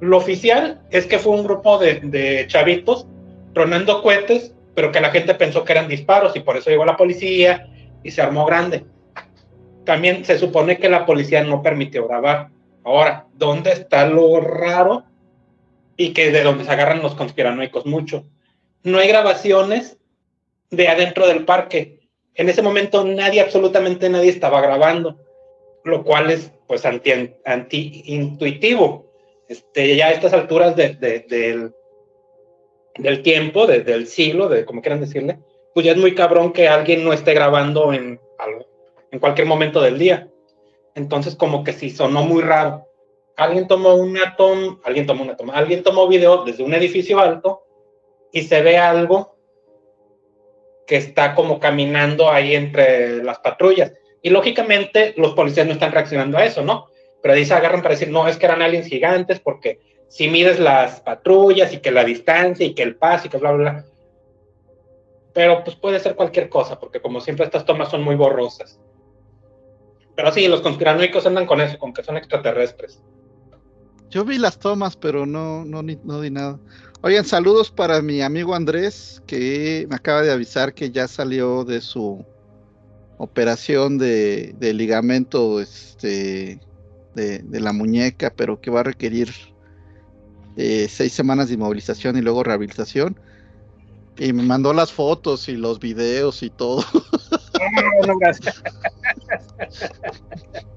Lo 0.00 0.16
oficial 0.16 0.80
es 0.90 1.06
que 1.06 1.18
fue 1.18 1.32
un 1.32 1.44
grupo 1.44 1.78
de, 1.78 2.00
de 2.00 2.46
chavitos 2.48 3.06
tronando 3.52 4.02
cohetes, 4.02 4.54
pero 4.74 4.90
que 4.90 5.00
la 5.00 5.10
gente 5.10 5.34
pensó 5.34 5.64
que 5.64 5.72
eran 5.72 5.88
disparos 5.88 6.34
y 6.36 6.40
por 6.40 6.56
eso 6.56 6.70
llegó 6.70 6.84
la 6.84 6.96
policía 6.96 7.68
y 8.02 8.10
se 8.10 8.20
armó 8.20 8.44
grande. 8.44 8.84
También 9.84 10.24
se 10.24 10.38
supone 10.38 10.78
que 10.78 10.88
la 10.88 11.06
policía 11.06 11.44
no 11.44 11.62
permitió 11.62 12.08
grabar. 12.08 12.48
Ahora, 12.84 13.26
¿dónde 13.34 13.72
está 13.72 14.06
lo 14.06 14.40
raro? 14.40 15.04
Y 15.96 16.12
que 16.12 16.30
de 16.32 16.42
donde 16.42 16.64
se 16.64 16.70
agarran 16.70 17.02
los 17.02 17.14
conspiranoicos 17.14 17.86
mucho. 17.86 18.24
No 18.82 18.98
hay 18.98 19.08
grabaciones 19.08 19.96
de 20.70 20.88
adentro 20.88 21.26
del 21.26 21.44
parque. 21.44 22.00
En 22.34 22.48
ese 22.48 22.62
momento 22.62 23.04
nadie, 23.04 23.40
absolutamente 23.40 24.08
nadie 24.08 24.30
estaba 24.30 24.60
grabando, 24.60 25.16
lo 25.84 26.02
cual 26.02 26.30
es 26.30 26.50
pues 26.66 26.84
anti, 26.84 27.12
anti-intuitivo. 27.44 29.12
Este, 29.48 29.94
ya 29.94 30.06
a 30.08 30.12
estas 30.12 30.32
alturas 30.32 30.74
de- 30.74 30.94
de- 30.94 31.72
del, 32.98 33.22
tiempo, 33.22 33.66
de- 33.66 33.80
del 33.82 34.06
siglo, 34.06 34.48
de 34.48 34.64
como 34.64 34.80
quieran 34.82 35.00
decirle, 35.00 35.38
pues 35.74 35.84
ya 35.86 35.92
es 35.92 35.98
muy 35.98 36.14
cabrón 36.14 36.52
que 36.52 36.68
alguien 36.68 37.04
no 37.04 37.12
esté 37.12 37.34
grabando 37.34 37.92
en, 37.92 38.20
en 39.10 39.18
cualquier 39.20 39.46
momento 39.46 39.80
del 39.80 39.98
día. 39.98 40.28
Entonces, 40.94 41.34
como 41.36 41.62
que 41.64 41.72
sí 41.72 41.90
sonó 41.90 42.22
muy 42.24 42.42
raro. 42.42 42.86
Alguien 43.36 43.66
tomó 43.66 43.94
una 43.94 44.36
toma, 44.36 44.78
alguien 44.84 45.06
tomó 45.06 45.24
una 45.24 45.36
toma, 45.36 45.54
alguien 45.54 45.82
tomó 45.82 46.06
video 46.06 46.44
desde 46.44 46.62
un 46.62 46.72
edificio 46.72 47.18
alto 47.18 47.64
y 48.32 48.42
se 48.42 48.62
ve 48.62 48.78
algo 48.78 49.36
que 50.86 50.96
está 50.96 51.34
como 51.34 51.58
caminando 51.58 52.30
ahí 52.30 52.54
entre 52.54 53.22
las 53.24 53.38
patrullas. 53.40 53.92
Y 54.22 54.30
lógicamente 54.30 55.14
los 55.16 55.34
policías 55.34 55.66
no 55.66 55.72
están 55.72 55.92
reaccionando 55.92 56.38
a 56.38 56.44
eso, 56.44 56.62
¿no? 56.62 56.86
Pero 57.22 57.34
ahí 57.34 57.44
se 57.44 57.54
agarran 57.54 57.82
para 57.82 57.94
decir, 57.94 58.10
no, 58.10 58.28
es 58.28 58.36
que 58.36 58.46
eran 58.46 58.62
aliens 58.62 58.86
gigantes 58.86 59.40
porque 59.40 59.80
si 60.08 60.28
mides 60.28 60.60
las 60.60 61.00
patrullas 61.00 61.72
y 61.72 61.78
que 61.78 61.90
la 61.90 62.04
distancia 62.04 62.64
y 62.64 62.74
que 62.74 62.82
el 62.82 62.96
paso 62.96 63.26
y 63.26 63.30
que 63.30 63.38
bla, 63.38 63.52
bla, 63.52 63.70
bla. 63.72 63.84
Pero 65.32 65.64
pues 65.64 65.74
puede 65.74 65.98
ser 65.98 66.14
cualquier 66.14 66.48
cosa, 66.48 66.78
porque 66.78 67.00
como 67.00 67.20
siempre 67.20 67.44
estas 67.44 67.64
tomas 67.64 67.90
son 67.90 68.02
muy 68.02 68.14
borrosas. 68.14 68.80
Pero 70.14 70.30
sí, 70.30 70.46
los 70.46 70.60
conspiranoicos 70.60 71.26
andan 71.26 71.46
con 71.46 71.60
eso, 71.60 71.78
con 71.78 71.92
que 71.92 72.04
son 72.04 72.16
extraterrestres. 72.16 73.02
Yo 74.14 74.24
vi 74.24 74.38
las 74.38 74.60
tomas, 74.60 74.96
pero 74.96 75.26
no, 75.26 75.64
no, 75.64 75.82
ni- 75.82 75.98
no 76.04 76.20
di 76.20 76.30
nada. 76.30 76.60
Oigan, 77.02 77.24
saludos 77.24 77.72
para 77.72 78.00
mi 78.00 78.22
amigo 78.22 78.54
Andrés, 78.54 79.20
que 79.26 79.88
me 79.90 79.96
acaba 79.96 80.22
de 80.22 80.30
avisar 80.30 80.72
que 80.72 80.92
ya 80.92 81.08
salió 81.08 81.64
de 81.64 81.80
su 81.80 82.24
operación 83.18 83.98
de, 83.98 84.54
de 84.56 84.72
ligamento 84.72 85.60
este, 85.60 86.60
de, 87.16 87.38
de 87.40 87.60
la 87.60 87.72
muñeca, 87.72 88.32
pero 88.36 88.60
que 88.60 88.70
va 88.70 88.80
a 88.80 88.84
requerir 88.84 89.30
eh, 90.56 90.86
seis 90.88 91.12
semanas 91.12 91.48
de 91.48 91.54
inmovilización 91.54 92.16
y 92.16 92.20
luego 92.20 92.44
rehabilitación. 92.44 93.18
Y 94.16 94.32
me 94.32 94.44
mandó 94.44 94.72
las 94.72 94.92
fotos 94.92 95.48
y 95.48 95.56
los 95.56 95.80
videos 95.80 96.44
y 96.44 96.50
todo. 96.50 96.84
No, 98.00 98.06
no, 98.06 98.18
gracias. 98.18 98.62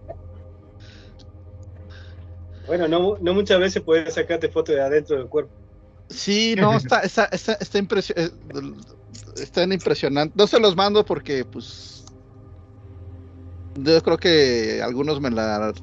Bueno, 2.67 2.87
no, 2.87 3.17
no 3.21 3.33
muchas 3.33 3.59
veces 3.59 3.81
puedes 3.81 4.13
sacarte 4.13 4.49
fotos 4.49 4.75
de 4.75 4.81
adentro 4.81 5.17
del 5.17 5.27
cuerpo. 5.29 5.53
Sí, 6.09 6.55
no, 6.57 6.73
está, 6.77 6.99
está, 6.99 7.25
está, 7.31 7.53
está, 7.53 7.79
impresio- 7.79 8.13
eh, 8.17 8.29
están 9.37 9.71
impresionantes. 9.71 10.35
No 10.35 10.47
se 10.47 10.59
los 10.59 10.75
mando 10.75 11.03
porque, 11.05 11.45
pues, 11.45 12.05
yo 13.75 14.01
creo 14.01 14.17
que 14.17 14.81
algunos 14.81 15.21
me 15.21 15.31
la, 15.31 15.73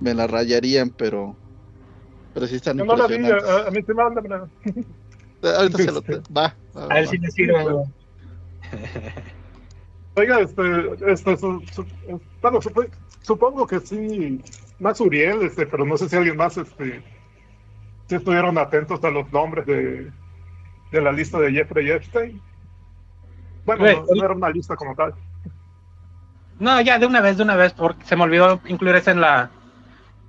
me 0.00 0.14
la 0.14 0.26
rayarían, 0.26 0.90
pero, 0.90 1.38
pero 2.32 2.46
sí 2.46 2.56
están 2.56 2.76
no 2.76 2.84
la 2.96 3.06
vi, 3.06 3.14
impresionantes. 3.14 3.48
a, 3.48 3.68
a 3.68 3.70
mí 3.70 3.82
se 3.82 3.94
mándamela. 3.94 4.50
Ahorita 5.42 5.78
se 5.78 5.92
lo 5.92 6.02
va. 6.34 6.58
va, 6.74 6.94
A 6.94 6.98
él 6.98 7.06
va. 7.06 7.10
sí 7.10 7.18
le 7.18 7.30
sirve. 7.30 7.54
Oiga, 10.16 10.40
este, 10.40 10.62
este, 11.12 11.36
su- 11.36 11.62
su- 11.72 11.86
bueno, 12.40 12.60
supo- 12.60 12.88
supongo 13.22 13.66
que 13.66 13.80
sí, 13.80 14.40
más 14.78 15.00
Uriel, 15.00 15.42
este, 15.42 15.66
pero 15.66 15.84
no 15.84 15.96
sé 15.96 16.08
si 16.08 16.16
alguien 16.16 16.36
más, 16.36 16.56
este, 16.56 17.02
si 18.08 18.14
estuvieron 18.14 18.58
atentos 18.58 19.02
a 19.04 19.10
los 19.10 19.30
nombres 19.32 19.66
de, 19.66 20.10
de 20.90 21.00
la 21.00 21.12
lista 21.12 21.38
de 21.38 21.52
Jeffrey 21.52 21.90
Epstein. 21.90 22.40
Bueno, 23.64 23.84
no, 23.84 24.14
no 24.14 24.24
era 24.24 24.34
una 24.34 24.50
lista 24.50 24.76
como 24.76 24.94
tal. 24.94 25.14
No, 26.58 26.80
ya 26.80 26.98
de 26.98 27.06
una 27.06 27.20
vez, 27.20 27.36
de 27.36 27.42
una 27.42 27.56
vez, 27.56 27.72
porque 27.72 28.04
se 28.04 28.16
me 28.16 28.24
olvidó 28.24 28.60
incluir 28.66 28.94
eso 28.96 29.10
en 29.10 29.20
la, 29.20 29.50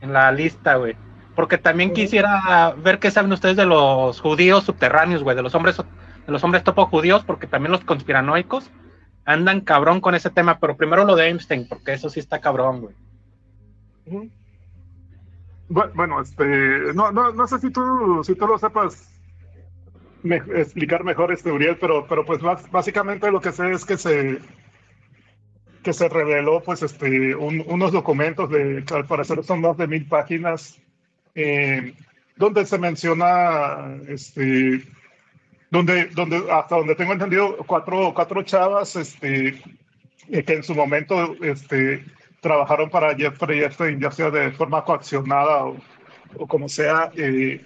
en 0.02 0.14
la 0.14 0.32
lista, 0.32 0.76
güey. 0.76 0.96
Porque 1.36 1.58
también 1.58 1.94
quisiera 1.94 2.74
ver 2.78 3.00
qué 3.00 3.12
saben 3.12 3.32
ustedes 3.32 3.58
de 3.58 3.66
los 3.66 4.22
judíos 4.22 4.64
subterráneos, 4.64 5.22
güey, 5.22 5.36
de 5.36 5.44
los 5.44 5.54
hombres, 5.54 5.78
de 5.78 6.32
los 6.32 6.44
hombres 6.44 6.64
topo 6.64 6.88
judíos, 6.88 7.24
porque 7.26 7.46
también 7.46 7.74
los 7.74 7.84
conspiranoicos 7.84 8.72
andan 9.26 9.62
cabrón 9.62 10.02
con 10.02 10.16
ese 10.16 10.30
tema, 10.30 10.60
pero 10.60 10.78
primero 10.78 11.04
lo 11.04 11.16
de 11.16 11.28
Einstein, 11.28 11.68
porque 11.68 11.94
eso 11.94 12.10
sí 12.10 12.20
está 12.20 12.40
cabrón, 12.40 12.82
güey. 12.82 12.96
Bueno, 15.68 16.22
este, 16.22 16.46
no, 16.94 17.12
no, 17.12 17.32
no 17.34 17.48
sé 17.48 17.60
si 17.60 17.72
tú, 17.72 17.82
si 18.24 18.36
tú 18.36 18.46
lo 18.48 18.58
sepas 18.60 19.10
explicar 20.24 21.04
mejor, 21.04 21.32
este 21.32 21.52
Uriel, 21.52 21.78
pero, 21.78 22.06
pero 22.08 22.26
pues 22.26 22.40
básicamente 22.72 23.32
lo 23.32 23.42
que 23.42 23.52
sé 23.52 23.72
es 23.72 23.86
que 23.86 23.98
se 23.98 24.40
que 25.84 25.94
se 25.94 26.10
reveló 26.10 26.62
pues 26.64 26.82
este 26.82 27.36
un- 27.36 27.64
unos 27.68 27.92
documentos 27.92 28.50
de 28.50 28.84
que 28.86 28.94
al 28.96 29.06
parecer 29.06 29.44
son 29.44 29.62
más 29.62 29.78
de 29.78 29.86
mil 29.88 30.08
páginas 30.08 30.80
eh, 31.36 31.94
donde 32.38 32.66
se 32.66 32.80
menciona 32.80 33.96
este 34.08 34.84
donde 35.70 36.06
donde 36.08 36.38
hasta 36.52 36.78
donde 36.78 36.96
tengo 36.96 37.14
entendido 37.14 37.58
cuatro 37.68 38.14
cuatro 38.16 38.42
chavas 38.42 38.96
este 38.96 39.62
eh, 40.30 40.44
que 40.44 40.54
en 40.54 40.64
su 40.64 40.74
momento 40.74 41.36
este 41.44 42.04
trabajaron 42.46 42.92
para 42.92 43.16
Jeffrey 43.16 43.64
Epstein, 43.64 44.00
ya 44.00 44.12
sea 44.12 44.30
de 44.30 44.52
forma 44.52 44.84
coaccionada 44.84 45.66
o, 45.66 45.78
o 46.38 46.46
como 46.48 46.70
sea, 46.70 47.12
eh, 47.16 47.60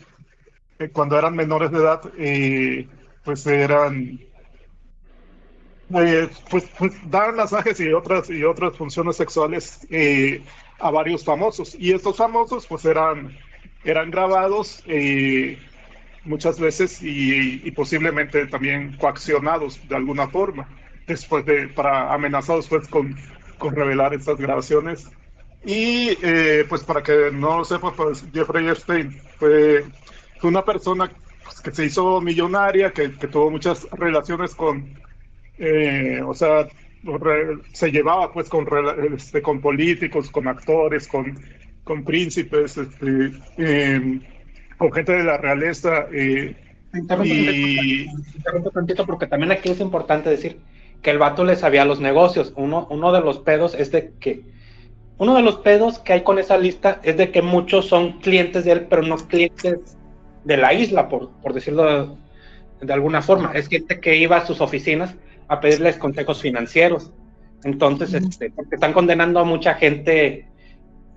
eh, 0.79 0.89
cuando 0.93 1.19
eran 1.19 1.35
menores 1.35 1.69
de 1.71 1.77
edad, 1.79 2.01
eh, 2.17 2.87
pues 3.25 3.45
eran, 3.45 4.17
eh, 5.93 6.29
pues, 6.49 6.63
pues 6.77 6.93
dar 7.11 7.33
masajes 7.35 7.77
y 7.81 7.91
otras, 7.91 8.29
y 8.29 8.41
otras 8.45 8.77
funciones 8.77 9.17
sexuales 9.17 9.85
eh, 9.89 10.41
a 10.79 10.89
varios 10.91 11.25
famosos. 11.25 11.75
Y 11.77 11.91
estos 11.91 12.15
famosos 12.15 12.65
pues 12.65 12.85
eran, 12.85 13.37
eran 13.83 14.11
grabados 14.11 14.81
eh, 14.87 15.57
muchas 16.23 16.57
veces 16.57 17.03
y, 17.03 17.61
y, 17.67 17.71
posiblemente 17.71 18.47
también 18.47 18.95
coaccionados 18.95 19.77
de 19.89 19.95
alguna 19.97 20.29
forma, 20.29 20.69
después 21.05 21.45
de, 21.45 21.67
para 21.67 22.13
amenazados 22.13 22.69
pues 22.69 22.87
con, 22.87 23.17
con 23.59 23.75
revelar 23.75 24.13
estas 24.13 24.37
grabaciones. 24.37 25.07
Y 25.65 26.17
eh, 26.23 26.65
pues 26.67 26.83
para 26.83 27.03
que 27.03 27.29
no 27.31 27.59
lo 27.59 27.65
sepa, 27.65 27.93
pues 27.93 28.25
Jeffrey 28.33 28.67
Epstein 28.67 29.21
fue, 29.37 29.85
fue 30.39 30.49
una 30.49 30.63
persona 30.63 31.11
pues, 31.43 31.59
que 31.61 31.71
se 31.71 31.85
hizo 31.85 32.21
millonaria, 32.21 32.91
que, 32.91 33.11
que 33.11 33.27
tuvo 33.27 33.51
muchas 33.51 33.87
relaciones 33.91 34.55
con, 34.55 34.97
eh, 35.57 36.21
o 36.25 36.33
sea, 36.33 36.67
se 37.73 37.91
llevaba 37.91 38.31
pues 38.31 38.49
con, 38.49 38.67
este, 39.13 39.41
con 39.41 39.61
políticos, 39.61 40.29
con 40.29 40.47
actores, 40.47 41.07
con, 41.07 41.37
con 41.83 42.03
príncipes, 42.03 42.77
este, 42.77 43.31
eh, 43.57 44.19
con 44.77 44.91
gente 44.91 45.11
de 45.13 45.23
la 45.23 45.37
realeza. 45.37 46.07
Eh, 46.11 46.55
y... 47.23 48.05
interrumpo 48.35 48.71
tantito 48.71 49.05
porque 49.05 49.27
también 49.27 49.51
aquí 49.51 49.69
es 49.69 49.79
importante 49.79 50.29
decir 50.29 50.57
que 51.01 51.11
el 51.11 51.17
vato 51.17 51.43
le 51.43 51.55
sabía 51.55 51.85
los 51.85 51.99
negocios. 51.99 52.53
Uno, 52.55 52.87
uno 52.89 53.11
de 53.11 53.21
los 53.21 53.39
pedos 53.39 53.73
es 53.73 53.91
de 53.91 54.13
que 54.19 54.43
uno 55.17 55.35
de 55.35 55.41
los 55.41 55.57
pedos 55.57 55.99
que 55.99 56.13
hay 56.13 56.21
con 56.21 56.39
esa 56.39 56.57
lista 56.57 56.99
es 57.03 57.17
de 57.17 57.31
que 57.31 57.41
muchos 57.41 57.87
son 57.87 58.19
clientes 58.19 58.63
de 58.63 58.71
él, 58.71 58.87
pero 58.89 59.01
no 59.01 59.17
clientes 59.17 59.97
de 60.45 60.57
la 60.57 60.73
isla, 60.73 61.09
por, 61.09 61.29
por 61.41 61.53
decirlo 61.53 61.83
de, 62.79 62.85
de 62.85 62.93
alguna 62.93 63.21
forma. 63.21 63.51
Es 63.53 63.67
gente 63.67 63.99
que 63.99 64.15
iba 64.15 64.37
a 64.37 64.45
sus 64.45 64.61
oficinas 64.61 65.15
a 65.49 65.59
pedirles 65.59 65.97
consejos 65.97 66.41
financieros. 66.41 67.11
Entonces, 67.65 68.13
este, 68.13 68.51
porque 68.51 68.75
están 68.75 68.93
condenando 68.93 69.41
a 69.41 69.43
mucha 69.43 69.73
gente, 69.73 70.47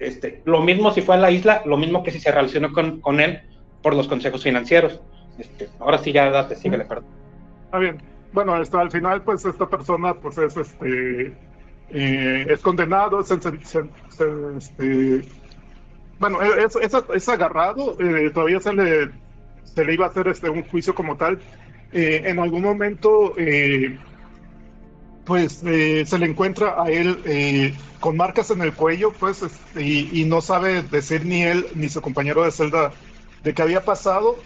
este, 0.01 0.43
lo 0.45 0.61
mismo 0.63 0.91
si 0.93 1.03
fue 1.03 1.15
a 1.15 1.19
la 1.19 1.31
isla, 1.31 1.63
lo 1.65 1.77
mismo 1.77 2.03
que 2.03 2.11
si 2.11 2.19
se 2.19 2.33
relacionó 2.33 2.73
con, 2.73 3.01
con 3.01 3.21
él 3.21 3.41
por 3.83 3.95
los 3.95 4.09
consejos 4.09 4.43
financieros. 4.43 5.01
Este, 5.39 5.69
ahora 5.79 5.99
sí 5.99 6.11
ya 6.13 6.29
date, 6.31 6.57
síguele, 6.57 6.85
perdón. 6.85 7.07
Está 7.67 7.79
bien. 7.79 8.12
Bueno, 8.33 8.55
al 8.55 8.91
final, 8.91 9.23
pues 9.23 9.45
esta 9.45 9.69
persona, 9.69 10.15
pues 10.15 10.39
es 10.39 10.57
este, 10.57 11.35
eh, 11.91 12.47
es 12.49 12.61
condenado, 12.61 13.21
es, 13.21 13.31
este, 13.31 15.29
bueno, 16.19 16.41
es, 16.41 16.77
es, 16.77 16.93
es 17.15 17.29
agarrado, 17.29 17.97
eh, 18.01 18.31
todavía 18.31 18.61
se 18.61 18.73
le, 18.73 19.11
se 19.65 19.85
le 19.85 19.95
iba 19.95 20.07
a 20.07 20.09
hacer 20.09 20.29
este, 20.29 20.49
un 20.49 20.63
juicio 20.65 20.95
como 20.95 21.17
tal. 21.17 21.39
Eh, 21.93 22.23
en 22.25 22.39
algún 22.39 22.63
momento 22.63 23.35
eh, 23.37 23.99
pues 25.27 25.63
eh, 25.63 26.05
se 26.07 26.19
le 26.19 26.25
encuentra 26.25 26.83
a 26.83 26.91
él 26.91 27.77
con 28.01 28.17
marcas 28.17 28.51
en 28.51 28.63
el 28.63 28.73
cuello, 28.73 29.13
pues, 29.13 29.43
este, 29.43 29.83
y, 29.83 30.25
no 30.25 30.41
sabe 30.41 30.83
decir 30.83 31.25
ni 31.25 31.43
él 31.43 31.67
ni 31.75 31.89
su 31.89 32.01
compañero 32.01 32.43
de 32.43 32.51
celda 32.51 32.93
de 33.45 33.55
qué 33.55 33.63
había 33.63 33.85
pasado. 33.85 34.37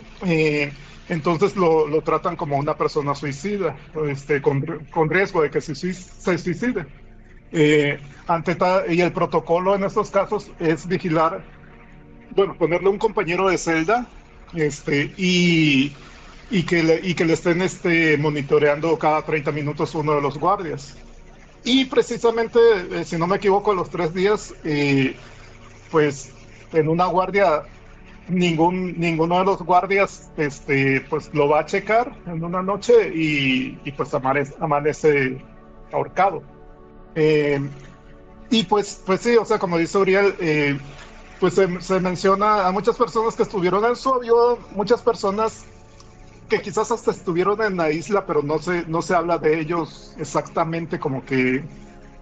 Entonces 1.09 1.57
lo, 1.57 1.87
lo, 1.87 2.03
tratan 2.03 2.37
como 2.37 2.57
una 2.57 2.77
persona 2.77 3.15
suicida, 3.15 3.77
este, 4.09 4.43
con, 4.43 4.63
con 4.91 5.09
riesgo 5.09 5.43
de 5.43 5.51
que 5.51 5.61
se, 5.61 5.75
se 5.75 6.39
suicide. 6.39 6.87
Eh, 7.53 8.01
ante 8.27 8.57
y 8.89 9.01
el 9.01 9.13
protocolo 9.13 9.77
en 9.77 9.85
estos 9.85 10.11
casos 10.11 10.51
es 10.59 10.87
vigilar, 10.87 11.45
bueno, 12.35 12.55
ponerle 12.55 12.89
un 12.89 12.99
compañero 12.99 13.49
de 13.49 13.57
celda 13.57 14.07
este, 14.55 15.15
y 15.17 15.95
y 16.51 16.63
que 16.63 16.83
le, 16.83 17.01
y 17.03 17.15
que 17.15 17.25
le 17.25 17.33
estén 17.33 17.61
este, 17.63 18.17
monitoreando 18.19 18.97
cada 18.99 19.23
30 19.23 19.53
minutos 19.53 19.95
uno 19.95 20.15
de 20.15 20.23
los 20.23 20.39
guardias. 20.39 20.97
Y 21.65 21.87
precisamente, 21.87 22.59
eh, 22.93 23.05
si 23.05 23.17
no 23.17 23.27
me 23.27 23.37
equivoco, 23.37 23.73
a 23.73 23.75
los 23.75 23.91
tres 23.91 24.15
días, 24.15 24.55
eh, 24.63 25.17
pues 25.91 26.31
en 26.73 26.89
una 26.89 27.07
guardia, 27.07 27.63
ningún, 28.29 28.99
ninguno 28.99 29.39
de 29.39 29.45
los 29.45 29.63
guardias 29.63 30.31
este, 30.37 31.01
pues, 31.09 31.33
lo 31.35 31.49
va 31.49 31.61
a 31.61 31.67
checar 31.67 32.15
en 32.27 32.43
una 32.43 32.63
noche 32.63 33.13
y, 33.15 33.79
y 33.85 33.93
pues 33.93 34.13
amanece, 34.15 34.55
amanece 34.61 35.39
ahorcado. 35.93 36.43
Eh, 37.15 37.61
y 38.51 38.65
pues, 38.65 39.03
pues 39.05 39.21
sí, 39.21 39.37
o 39.37 39.45
sea, 39.45 39.59
como 39.59 39.79
dice 39.79 39.99
Uriel, 39.99 40.35
eh, 40.41 40.79
pues 41.41 41.55
se, 41.55 41.81
se, 41.81 42.01
menciona 42.01 42.67
a 42.67 42.73
muchas 42.73 42.97
personas 42.97 43.35
que 43.35 43.43
estuvieron 43.43 43.85
en 43.85 43.97
su 43.97 44.13
avión, 44.13 44.59
muchas 44.73 45.03
personas 45.03 45.65
que 46.49 46.61
quizás 46.61 46.91
hasta 46.93 47.11
estuvieron 47.11 47.61
en 47.63 47.77
la 47.77 47.91
isla, 47.91 48.25
pero 48.27 48.43
no 48.43 48.59
se, 48.59 48.85
no 48.87 49.03
se 49.03 49.15
habla 49.15 49.39
de 49.39 49.61
ellos 49.61 50.15
exactamente 50.19 50.99
como 50.99 51.25
que, 51.25 51.65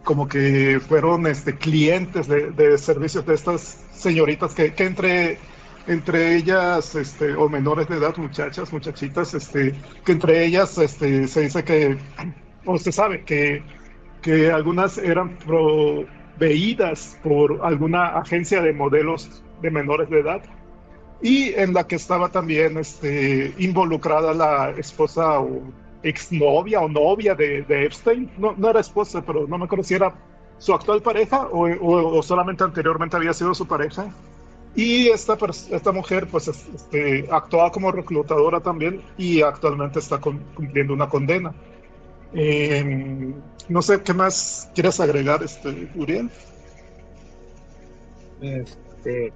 como 0.02 0.28
que 0.28 0.80
fueron 0.86 1.26
este, 1.26 1.56
clientes 1.56 2.26
de, 2.26 2.50
de 2.50 2.78
servicios 2.78 3.26
de 3.26 3.34
estas 3.34 3.78
señoritas 3.92 4.54
que, 4.54 4.74
que 4.74 4.84
entre, 4.86 5.38
entre 5.86 6.36
ellas, 6.36 6.94
este, 6.94 7.34
o 7.34 7.48
menores 7.48 7.88
de 7.88 7.96
edad, 7.96 8.16
muchachas, 8.16 8.72
muchachitas, 8.72 9.34
este, 9.34 9.74
que 10.04 10.12
entre 10.12 10.44
ellas 10.44 10.76
este, 10.78 11.28
se 11.28 11.42
dice 11.42 11.64
que, 11.64 11.98
o 12.64 12.78
se 12.78 12.92
sabe 12.92 13.24
que, 13.24 13.62
que 14.22 14.50
algunas 14.50 14.96
eran 14.98 15.36
proveídas 15.38 17.18
por 17.22 17.60
alguna 17.62 18.18
agencia 18.18 18.62
de 18.62 18.72
modelos 18.72 19.42
de 19.60 19.70
menores 19.70 20.08
de 20.10 20.20
edad 20.20 20.42
y 21.20 21.54
en 21.54 21.74
la 21.74 21.86
que 21.86 21.96
estaba 21.96 22.28
también 22.28 22.76
este, 22.78 23.54
involucrada 23.58 24.34
la 24.34 24.70
esposa 24.70 25.40
o 25.40 25.62
exnovia 26.02 26.80
o 26.80 26.88
novia 26.88 27.34
de, 27.34 27.62
de 27.62 27.86
Epstein. 27.86 28.30
No, 28.38 28.54
no, 28.56 28.70
era 28.70 28.80
esposa, 28.80 29.22
pero 29.22 29.46
no 29.46 29.58
me 29.58 29.64
acuerdo 29.64 29.84
si 29.84 29.94
era 29.94 30.14
su 30.58 30.72
actual 30.74 31.02
pareja 31.02 31.46
o, 31.46 31.66
o, 31.66 32.18
o 32.18 32.22
solamente 32.22 32.64
anteriormente 32.64 33.16
había 33.16 33.32
sido 33.32 33.54
su 33.54 33.66
pareja. 33.66 34.06
Y 34.76 35.08
esta, 35.08 35.38
esta 35.70 35.92
mujer 35.92 36.26
pues 36.26 36.48
este, 36.48 37.28
actuaba 37.30 37.70
como 37.70 37.92
reclutadora 37.92 38.60
también 38.60 39.02
y 39.16 39.40
actualmente 39.40 40.00
está 40.00 40.18
cumpliendo 40.18 40.92
una 40.92 41.08
condena. 41.08 41.54
Eh, 42.34 43.32
no 43.68 43.82
sé 43.82 44.02
qué 44.02 44.12
más 44.12 44.70
quieres 44.74 44.98
agregar, 44.98 45.42
este, 45.42 45.88
Uriel. 45.94 46.28
Este, 48.42 49.32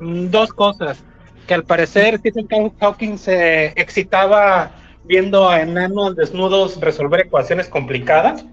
dos 0.00 0.52
cosas 0.52 1.02
que 1.46 1.54
al 1.54 1.64
parecer 1.64 2.18
Stephen 2.18 2.48
Hawking 2.80 3.18
se 3.18 3.66
excitaba 3.80 4.72
viendo 5.04 5.48
a 5.48 5.60
enanos 5.60 6.16
desnudos 6.16 6.80
resolver 6.80 7.20
ecuaciones 7.20 7.68
complicadas, 7.68 8.44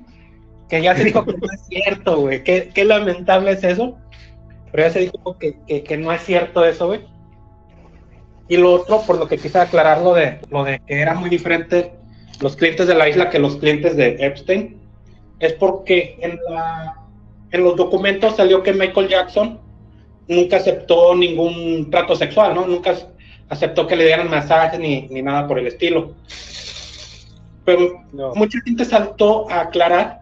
que 0.68 0.82
ya 0.82 0.96
se 0.96 1.06
dijo 1.06 1.26
que 1.26 1.34
no 1.34 1.48
es 1.54 1.62
cierto, 1.68 2.22
güey. 2.22 2.44
Qué, 2.44 2.72
qué, 2.74 2.86
lamentable 2.86 3.52
es 3.52 3.64
eso. 3.64 3.98
Pero 4.72 4.84
ya 4.84 4.94
se 4.94 5.00
dijo 5.00 5.38
que, 5.38 5.58
que, 5.68 5.84
que 5.84 5.98
no 5.98 6.12
es 6.12 6.22
cierto 6.24 6.64
eso, 6.66 6.88
güey. 6.88 7.02
Y 8.48 8.58
lo 8.58 8.74
otro, 8.74 9.02
por 9.02 9.18
lo 9.18 9.28
que 9.28 9.38
quise 9.38 9.60
aclarar 9.60 10.02
lo 10.02 10.14
de, 10.14 10.40
lo 10.50 10.64
de 10.64 10.82
que 10.86 11.00
era 11.00 11.14
muy 11.14 11.30
diferente 11.30 11.94
los 12.40 12.56
clientes 12.56 12.88
de 12.88 12.96
la 12.96 13.10
isla 13.10 13.30
que 13.30 13.40
los 13.40 13.58
clientes 13.58 13.96
de 13.96 14.16
Epstein, 14.20 14.78
es 15.40 15.54
porque 15.54 16.18
en, 16.22 16.40
la, 16.50 16.96
en 17.52 17.64
los 17.64 17.76
documentos 17.76 18.36
salió 18.36 18.64
que 18.64 18.74
Michael 18.74 19.08
Jackson 19.08 19.60
nunca 20.28 20.58
aceptó 20.58 21.16
ningún 21.16 21.90
trato 21.90 22.16
sexual, 22.16 22.56
¿no? 22.56 22.66
Nunca 22.66 22.96
aceptó 23.50 23.88
que 23.88 23.96
le 23.96 24.06
dieran 24.06 24.30
masajes 24.30 24.80
ni, 24.80 25.08
ni 25.10 25.22
nada 25.22 25.48
por 25.48 25.60
el 25.60 25.68
estilo. 25.68 26.14
Pero 27.66 28.04
no. 28.12 28.34
mucha 28.36 28.60
gente 28.62 28.86
saltó 28.86 29.50
a 29.50 29.62
aclarar 29.62 30.22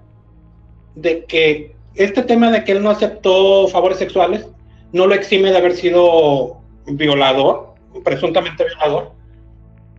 de 0.95 1.25
que 1.25 1.75
este 1.97 2.23
tema 2.23 2.51
de 2.51 2.63
que 2.63 2.73
él 2.73 2.83
no 2.83 2.89
aceptó 2.89 3.67
favores 3.67 3.97
sexuales 3.97 4.47
no 4.91 5.07
lo 5.07 5.15
exime 5.15 5.51
de 5.51 5.57
haber 5.57 5.73
sido 5.73 6.62
violador, 6.86 7.75
presuntamente 8.03 8.63
violador, 8.63 9.12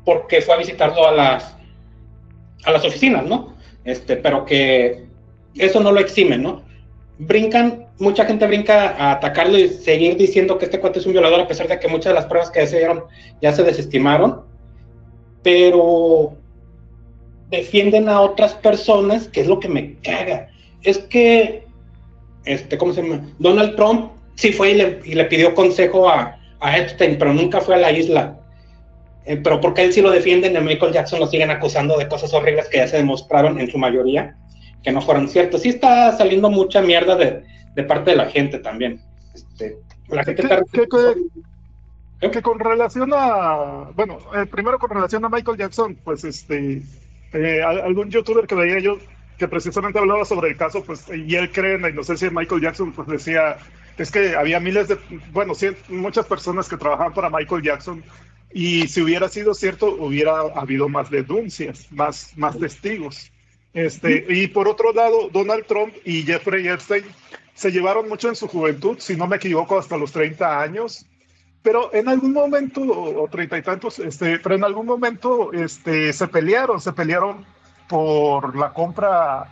porque 0.04 0.40
fue 0.40 0.54
a 0.54 0.58
visitarlo 0.58 1.06
a 1.06 1.12
las, 1.12 1.56
a 2.64 2.72
las 2.72 2.84
oficinas, 2.84 3.24
¿no? 3.24 3.54
Este, 3.84 4.16
pero 4.16 4.44
que 4.44 5.06
eso 5.56 5.80
no 5.80 5.92
lo 5.92 6.00
exime, 6.00 6.38
¿no? 6.38 6.62
Brincan 7.18 7.88
mucha 7.98 8.24
gente 8.24 8.46
brinca 8.46 8.90
a 8.90 9.12
atacarlo 9.12 9.58
y 9.58 9.68
seguir 9.68 10.16
diciendo 10.16 10.58
que 10.58 10.66
este 10.66 10.80
cuate 10.80 11.00
es 11.00 11.06
un 11.06 11.12
violador, 11.12 11.40
a 11.40 11.48
pesar 11.48 11.68
de 11.68 11.78
que 11.78 11.88
muchas 11.88 12.11
de 12.11 12.14
las 12.14 12.26
pruebas 12.26 12.50
que 12.50 12.66
se 12.66 12.78
dieron 12.78 13.04
ya 13.42 13.52
se 13.52 13.62
desestimaron, 13.62 14.42
pero 15.42 16.37
defienden 17.50 18.08
a 18.08 18.20
otras 18.20 18.54
personas, 18.54 19.28
que 19.28 19.40
es 19.40 19.46
lo 19.46 19.58
que 19.58 19.68
me 19.68 19.96
caga. 20.00 20.48
Es 20.82 20.98
que, 20.98 21.66
este, 22.48 22.78
¿cómo 22.78 22.92
se 22.92 23.02
llama? 23.02 23.26
Donald 23.38 23.76
Trump 23.76 24.12
sí 24.34 24.52
fue 24.52 24.72
y 24.72 24.74
le, 24.74 25.00
y 25.04 25.14
le 25.14 25.24
pidió 25.26 25.54
consejo 25.54 26.08
a, 26.08 26.38
a, 26.61 26.78
Epstein, 26.78 27.18
pero 27.18 27.32
nunca 27.32 27.61
fue 27.61 27.74
a 27.74 27.78
la 27.78 27.92
isla. 27.92 28.38
Eh, 29.26 29.37
pero 29.37 29.61
porque 29.61 29.84
él 29.84 29.92
sí 29.92 30.00
lo 30.00 30.11
defienden, 30.11 30.56
a 30.56 30.61
Michael 30.61 30.92
Jackson 30.92 31.20
lo 31.20 31.26
siguen 31.26 31.50
acusando 31.50 31.98
de 31.98 32.08
cosas 32.08 32.32
horribles 32.32 32.68
que 32.68 32.78
ya 32.78 32.88
se 32.88 32.96
demostraron 32.96 33.61
en 33.61 33.70
su 33.70 33.78
mayoría 33.78 34.37
que 34.82 34.92
no 34.92 35.02
fueron 35.02 35.28
ciertos. 35.28 35.62
Sí 35.62 35.70
está 35.70 36.16
saliendo 36.16 36.50
mucha 36.50 36.80
mierda 36.80 37.16
de, 37.16 37.42
de 37.74 37.82
parte 37.84 38.11
de 38.12 38.16
la 38.16 38.26
gente 38.26 38.58
también. 38.58 39.00
Este, 39.34 39.76
la 40.08 40.24
gente 40.24 40.42
¿Qué, 40.42 40.48
está... 40.48 40.64
¿qué, 40.72 40.87
qué, 42.20 42.30
que 42.30 42.42
con 42.42 42.58
relación 42.58 43.11
a, 43.14 43.90
bueno, 43.94 44.18
eh, 44.34 44.46
primero 44.46 44.78
con 44.78 44.90
relación 44.90 45.24
a 45.24 45.28
Michael 45.28 45.58
Jackson, 45.58 45.96
pues 46.04 46.24
este, 46.24 46.82
eh, 47.32 47.62
algún 47.62 48.11
youtuber 48.11 48.46
que 48.46 48.54
veía 48.54 48.80
yo 48.80 48.98
que 49.38 49.48
precisamente 49.48 49.98
hablaba 49.98 50.24
sobre 50.24 50.51
el 50.51 50.57
caso, 50.57 50.83
pues, 50.83 51.05
y 51.09 51.37
él 51.37 51.51
cree 51.51 51.77
en 51.77 51.83
la 51.83 51.90
inocencia 51.90 52.29
de 52.29 52.35
Michael 52.35 52.61
Jackson, 52.61 52.92
pues 52.92 53.09
decía, 53.09 53.57
es 53.96 54.11
que 54.11 54.35
había 54.35 54.59
miles 54.61 54.88
de, 54.88 54.98
bueno, 55.33 55.55
muchas 55.88 56.27
personas 56.27 56.68
que 56.68 56.77
trabajaban 56.77 57.14
para 57.14 57.31
Michael 57.31 57.62
Jackson 57.62 58.03
y 58.53 58.88
si 58.88 59.03
hubiera 59.03 59.29
sido 59.29 59.55
cierto, 59.55 59.87
hubiera 59.87 60.40
habido 60.57 60.88
más 60.88 61.11
denuncias, 61.11 61.87
más, 61.92 62.37
más 62.37 62.59
testigos. 62.59 63.31
Este, 63.74 64.24
y 64.29 64.48
por 64.48 64.66
otro 64.66 64.92
lado, 64.92 65.29
Donald 65.31 65.66
Trump 65.66 65.94
y 66.05 66.22
Jeffrey 66.22 66.66
Epstein 66.66 67.05
se 67.55 67.70
llevaron 67.70 68.09
mucho 68.09 68.29
en 68.29 68.37
su 68.37 68.48
juventud, 68.48 68.96
si 68.98 69.16
no 69.16 69.27
me 69.27 69.37
equivoco, 69.37 69.79
hasta 69.79 69.96
los 69.96 70.12
30 70.12 70.61
años. 70.61 71.07
Pero 71.62 71.92
en 71.92 72.09
algún 72.09 72.33
momento, 72.33 72.81
o 72.83 73.29
treinta 73.29 73.59
y 73.59 73.62
tantos, 73.62 73.98
este, 73.98 74.38
pero 74.38 74.55
en 74.55 74.64
algún 74.64 74.87
momento 74.87 75.53
este, 75.53 76.12
se 76.12 76.29
pelearon, 76.29 76.81
se 76.81 76.92
pelearon 76.92 77.44
por 77.88 78.57
la 78.57 78.72
compra, 78.72 79.48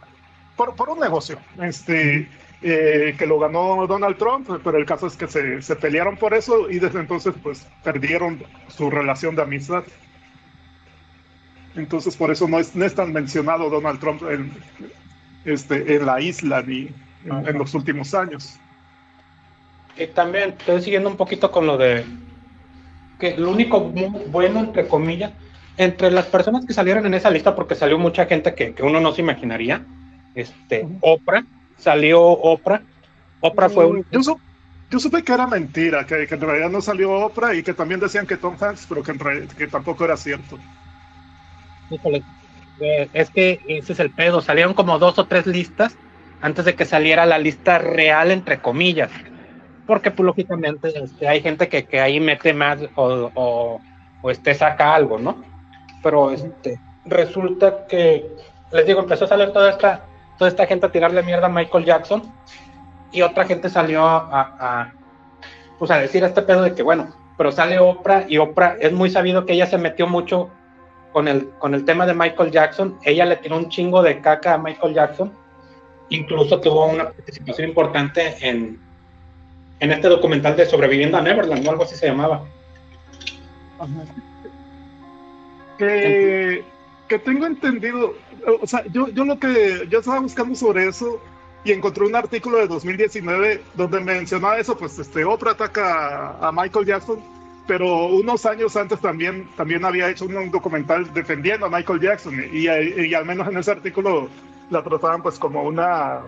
por, 0.57 0.88
un 0.88 1.01
negocio. 1.01 1.38
Este, 1.61 2.29
eh, 2.62 3.14
que 3.18 3.27
lo 3.27 3.38
ganó 3.38 3.87
Donald 3.87 4.16
Trump, 4.16 4.49
pero 4.64 4.79
el 4.79 4.87
caso 4.87 5.07
es 5.07 5.16
que 5.16 5.29
se, 5.29 5.77
pelearon 5.77 6.16
por 6.16 6.35
eso 6.35 6.70
y 6.70 6.79
desde 6.79 7.01
entonces 7.01 7.35
pues 7.42 7.66
perdieron 7.85 8.42
su 8.68 8.90
relación 8.90 9.37
de 9.37 9.42
amistad. 9.42 9.85
Entonces 11.75 12.16
por 12.16 12.31
eso 12.31 12.49
no 12.49 12.59
es, 12.59 12.75
no 12.75 12.85
es 12.85 12.94
tan 12.94 13.12
mencionado 13.12 13.68
Donald 13.68 14.01
Trump 14.01 14.22
en, 14.31 14.53
este, 15.44 15.96
en 15.96 16.07
la 16.07 16.20
isla 16.20 16.62
ni 16.62 16.88
en, 17.25 17.59
los 17.59 17.75
últimos 17.75 18.14
años. 18.14 18.59
Y 19.99 20.07
también 20.09 20.55
estoy 20.59 20.83
siguiendo 20.83 21.11
un 21.11 21.16
poquito 21.16 21.51
con 21.51 21.66
lo 21.66 21.77
de 21.77 22.05
que 23.18 23.37
lo 23.37 23.51
único 23.51 23.81
bueno, 23.81 24.61
entre 24.61 24.88
comillas, 24.88 25.33
entre 25.77 26.11
las 26.11 26.27
personas 26.27 26.65
que 26.65 26.73
salieron 26.73 27.07
en 27.07 27.15
esa 27.15 27.31
lista, 27.31 27.55
porque 27.55 27.75
salió 27.75 27.99
mucha 27.99 28.27
gente 28.27 28.55
que, 28.55 28.75
que 28.75 28.83
uno 28.83 29.01
no 29.01 29.12
se 29.12 29.23
imaginaría, 29.23 29.83
este, 30.35 30.87
Oprah, 31.01 31.45
salió 31.79 32.23
Oprah. 32.23 32.83
Oprah 33.41 33.69
fue 33.69 33.87
un... 33.87 34.07
Yo, 34.89 35.01
supe 35.01 35.25
que 35.25 35.33
era 35.33 35.47
mentira, 35.47 36.07
que, 36.07 36.29
en 36.31 36.41
realidad 36.41 36.71
no 36.71 36.81
salió 36.81 37.12
Oprah 37.12 37.55
y 37.55 37.62
que 37.62 37.75
también 37.75 38.01
decían 38.01 38.27
que 38.27 38.37
Tom 38.37 38.57
Hanks, 38.61 38.87
pero 38.89 39.03
que, 39.03 39.12
en 39.12 39.49
que 39.49 39.67
tampoco 39.67 40.05
era 40.05 40.17
cierto. 40.17 40.59
Eh, 42.81 43.09
es 43.12 43.31
que 43.31 43.61
ese 43.67 43.93
es 43.95 44.01
el 44.01 44.11
pedo. 44.11 44.41
Salieron 44.41 44.75
como 44.75 44.99
dos 44.99 45.19
o 45.19 45.27
tres 45.27 45.47
listas 45.47 45.97
antes 46.41 46.65
de 46.65 46.75
que 46.75 46.85
saliera 46.85 47.27
la 47.27 47.39
lista 47.39 47.79
real, 47.79 48.31
entre 48.31 48.59
comillas. 48.59 49.11
Porque, 49.87 50.11
pues, 50.11 50.27
lógicamente, 50.27 50.93
este, 51.03 51.29
hay 51.29 51.41
gente 51.41 51.69
que, 51.69 51.85
que, 51.85 52.01
ahí 52.01 52.21
mete 52.21 52.53
más 52.53 52.79
o, 52.97 53.31
o, 53.35 53.81
o, 54.23 54.31
este, 54.31 54.55
saca 54.55 54.95
algo, 54.95 55.19
¿no? 55.19 55.43
Pero 56.07 56.31
este, 56.31 56.79
resulta 57.05 57.85
que, 57.88 58.31
les 58.71 58.87
digo, 58.87 59.01
empezó 59.01 59.25
a 59.25 59.29
salir 59.29 59.51
toda 59.53 59.71
esta 59.71 60.05
toda 60.38 60.49
esta 60.49 60.66
gente 60.66 60.87
a 60.87 60.92
tirarle 60.92 61.21
mierda 61.25 61.47
a 61.47 61.51
Michael 61.51 61.85
Jackson 61.85 62.23
y 63.11 63.23
otra 63.23 63.45
gente 63.45 63.69
salió 63.69 64.07
a, 64.07 64.92
pues 65.81 65.90
a 65.90 65.99
decir 65.99 66.23
este 66.23 66.42
pedo 66.42 66.62
de 66.62 66.77
que 66.77 66.85
bueno, 66.85 67.12
pero 67.37 67.51
sale 67.51 67.81
Oprah 67.81 68.27
y 68.29 68.38
Oprah 68.38 68.77
es 68.79 68.92
muy 68.92 69.11
sabido 69.11 69.47
que 69.47 69.55
ella 69.55 69.66
se 69.66 69.79
metió 69.79 70.07
mucho 70.07 70.49
con 71.12 71.27
el, 71.27 71.49
con 71.59 71.75
el 71.75 71.85
tema 71.85 72.07
de 72.07 72.14
Michael 72.14 72.53
Jackson, 72.53 73.01
ella 73.03 73.27
le 73.27 73.35
tiró 73.38 73.57
un 73.57 73.69
chingo 73.69 74.01
de 74.01 74.21
caca 74.21 74.55
a 74.55 74.59
Michael 74.59 74.95
Jackson, 74.95 75.33
incluso 76.11 76.61
tuvo 76.61 76.87
una 76.87 77.07
participación 77.07 77.71
importante 77.71 78.37
en, 78.47 78.79
en 79.81 79.90
este 79.90 80.07
documental 80.07 80.55
de 80.55 80.66
Sobreviviendo 80.66 81.16
a 81.16 81.23
Neverland 81.23 81.66
o 81.66 81.71
algo 81.73 81.83
así 81.83 81.97
se 81.97 82.07
llamaba. 82.07 82.45
Que, 85.79 86.65
que 87.09 87.19
tengo 87.19 87.47
entendido, 87.47 88.15
o 88.61 88.67
sea, 88.67 88.85
yo, 88.87 89.09
yo 89.09 89.25
lo 89.25 89.39
que 89.39 89.87
yo 89.89 89.99
estaba 89.99 90.21
buscando 90.21 90.55
sobre 90.55 90.89
eso 90.89 91.21
y 91.65 91.73
encontré 91.73 92.05
un 92.05 92.15
artículo 92.15 92.59
de 92.59 92.69
2019 92.69 93.62
donde 93.75 94.01
mencionaba 94.01 94.59
eso, 94.59 94.77
pues 94.77 94.99
este 94.99 95.25
Oprah 95.25 95.53
ataca 95.53 96.39
a, 96.41 96.53
Michael 96.53 96.87
Jackson, 96.87 97.21
pero 97.67 98.07
unos 98.07 98.47
años 98.47 98.77
antes 98.77 99.01
también, 99.01 99.49
también 99.57 99.85
había 99.85 100.09
hecho 100.09 100.27
un, 100.27 100.51
documental 100.51 101.12
defendiendo 101.12 101.67
a 101.67 101.71
Michael 101.71 102.01
Jackson 102.01 102.41
y, 102.53 102.69
y, 102.69 103.15
al 103.15 103.27
menos 103.27 103.49
en 103.49 103.57
ese 103.57 103.73
artículo 103.73 104.29
la 104.71 104.83
trataban 104.83 105.23
pues 105.23 105.39
como 105.39 105.65
una 105.65 106.21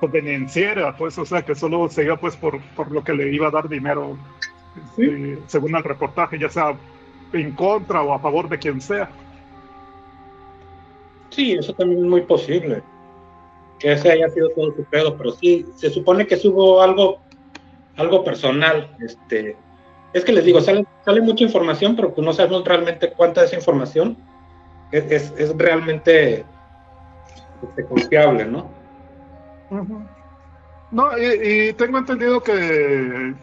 convenienciera, 0.00 0.96
pues, 0.96 1.16
o 1.18 1.24
sea, 1.24 1.42
que 1.42 1.54
solo 1.54 1.88
se 1.88 2.04
iba 2.04 2.16
pues 2.16 2.36
por, 2.36 2.60
por 2.74 2.90
lo 2.90 3.04
que 3.04 3.12
le 3.12 3.32
iba 3.32 3.48
a 3.48 3.50
dar 3.50 3.68
dinero, 3.68 4.16
este, 4.76 5.38
según 5.46 5.76
el 5.76 5.84
reportaje, 5.84 6.38
ya 6.38 6.48
sea 6.48 6.74
en 7.40 7.52
contra 7.52 8.02
o 8.02 8.12
a 8.12 8.18
favor 8.18 8.48
de 8.48 8.58
quien 8.58 8.80
sea. 8.80 9.10
Sí, 11.30 11.52
eso 11.52 11.72
también 11.74 12.00
es 12.00 12.06
muy 12.06 12.22
posible. 12.22 12.82
Que 13.78 13.92
ese 13.92 14.12
haya 14.12 14.28
sido 14.30 14.50
todo 14.50 14.74
su 14.74 14.84
pedo, 14.84 15.16
pero 15.16 15.32
sí, 15.32 15.66
se 15.76 15.90
supone 15.90 16.26
que 16.26 16.36
hubo 16.46 16.80
algo, 16.80 17.20
algo 17.96 18.22
personal. 18.22 18.96
Este, 19.00 19.56
es 20.12 20.24
que 20.24 20.32
les 20.32 20.44
digo, 20.44 20.60
sale, 20.60 20.86
sale 21.04 21.20
mucha 21.20 21.44
información, 21.44 21.96
pero 21.96 22.14
pues 22.14 22.24
no 22.24 22.32
sabemos 22.32 22.64
realmente 22.64 23.12
cuánta 23.12 23.40
de 23.40 23.48
esa 23.48 23.56
información 23.56 24.16
es, 24.92 25.32
es, 25.36 25.56
realmente 25.56 26.44
este, 27.62 27.84
confiable, 27.84 28.44
¿no? 28.44 28.70
No, 30.90 31.10
y, 31.18 31.72
tengo 31.72 31.98
entendido 31.98 32.40
que, 32.40 33.34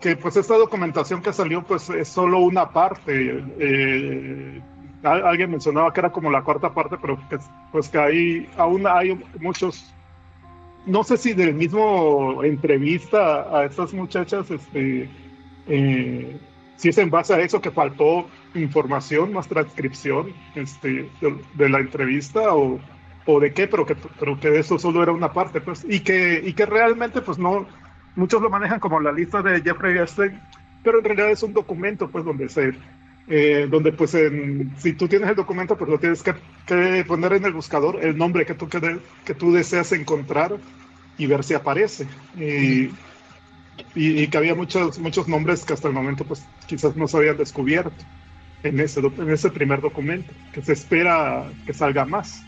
que 0.00 0.16
pues 0.16 0.36
esta 0.36 0.56
documentación 0.56 1.22
que 1.22 1.32
salió 1.32 1.62
pues 1.62 1.88
es 1.90 2.08
solo 2.08 2.38
una 2.40 2.70
parte. 2.70 3.44
Eh, 3.58 4.62
alguien 5.02 5.50
mencionaba 5.50 5.92
que 5.92 6.00
era 6.00 6.10
como 6.10 6.30
la 6.30 6.42
cuarta 6.42 6.72
parte, 6.72 6.96
pero 7.00 7.18
que, 7.28 7.38
pues 7.72 7.88
que 7.88 7.98
ahí 7.98 8.48
aún 8.56 8.86
hay 8.86 9.18
muchos, 9.40 9.92
no 10.86 11.04
sé 11.04 11.16
si 11.16 11.32
del 11.34 11.54
mismo 11.54 12.42
entrevista 12.44 13.56
a 13.56 13.64
estas 13.64 13.92
muchachas, 13.92 14.50
este, 14.50 15.08
eh, 15.66 16.40
si 16.76 16.88
es 16.88 16.98
en 16.98 17.10
base 17.10 17.34
a 17.34 17.40
eso 17.40 17.60
que 17.60 17.70
faltó 17.70 18.26
información, 18.54 19.32
más 19.32 19.48
transcripción 19.48 20.32
este, 20.54 21.08
de, 21.56 21.68
la 21.68 21.80
entrevista 21.80 22.54
o, 22.54 22.80
o, 23.26 23.40
de 23.40 23.52
qué, 23.52 23.66
pero 23.66 23.84
que, 23.84 23.96
pero 24.18 24.38
que 24.38 24.58
eso 24.58 24.78
solo 24.78 25.02
era 25.02 25.12
una 25.12 25.32
parte, 25.32 25.60
pues, 25.60 25.84
y 25.88 26.00
que, 26.00 26.42
y 26.44 26.52
que 26.54 26.66
realmente, 26.66 27.20
pues 27.20 27.38
no, 27.38 27.66
muchos 28.18 28.42
lo 28.42 28.50
manejan 28.50 28.80
como 28.80 29.00
la 29.00 29.12
lista 29.12 29.42
de 29.42 29.62
Jeffrey 29.62 29.96
Epstein, 29.96 30.40
pero 30.82 30.98
en 30.98 31.04
realidad 31.04 31.30
es 31.30 31.42
un 31.42 31.52
documento, 31.52 32.08
pues, 32.08 32.24
donde 32.24 32.48
se 32.48 32.74
eh, 33.30 33.66
donde 33.70 33.92
pues 33.92 34.16
si 34.78 34.92
tú 34.94 35.06
tienes 35.06 35.28
el 35.28 35.36
documento, 35.36 35.76
pues 35.76 35.90
lo 35.90 35.98
tienes 35.98 36.22
que, 36.22 36.34
poner 37.06 37.34
en 37.34 37.44
el 37.44 37.52
buscador 37.52 38.02
el 38.02 38.16
nombre 38.16 38.46
que 38.46 38.54
tú, 38.54 38.68
que, 38.68 38.98
que 39.24 39.34
tú 39.34 39.52
deseas 39.52 39.92
encontrar 39.92 40.56
y 41.18 41.26
ver 41.26 41.44
si 41.44 41.52
aparece. 41.52 42.06
Y, 42.38 42.90
y, 43.94 44.26
que 44.28 44.38
había 44.38 44.54
muchos, 44.54 44.98
muchos 44.98 45.28
nombres 45.28 45.64
que 45.64 45.74
hasta 45.74 45.88
el 45.88 45.94
momento 45.94 46.24
pues 46.24 46.42
quizás 46.66 46.96
no 46.96 47.06
se 47.06 47.18
habían 47.18 47.36
descubierto 47.36 48.04
en 48.62 48.80
ese, 48.80 49.00
en 49.00 49.30
ese 49.30 49.50
primer 49.50 49.82
documento, 49.82 50.32
que 50.52 50.62
se 50.62 50.72
espera 50.72 51.50
que 51.66 51.74
salga 51.74 52.06
más. 52.06 52.42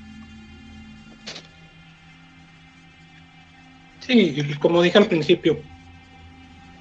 Sí, 4.10 4.34
como 4.58 4.82
dije 4.82 4.98
al 4.98 5.06
principio, 5.06 5.56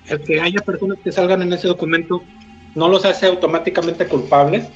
el 0.08 0.20
que 0.24 0.42
haya 0.42 0.62
personas 0.62 0.98
que 1.04 1.12
salgan 1.12 1.44
en 1.44 1.54
ese 1.54 1.68
documento 1.68 2.24
no 2.74 2.88
los 2.88 3.06
hace 3.06 3.28
automáticamente 3.28 4.08
culpables, 4.08 4.68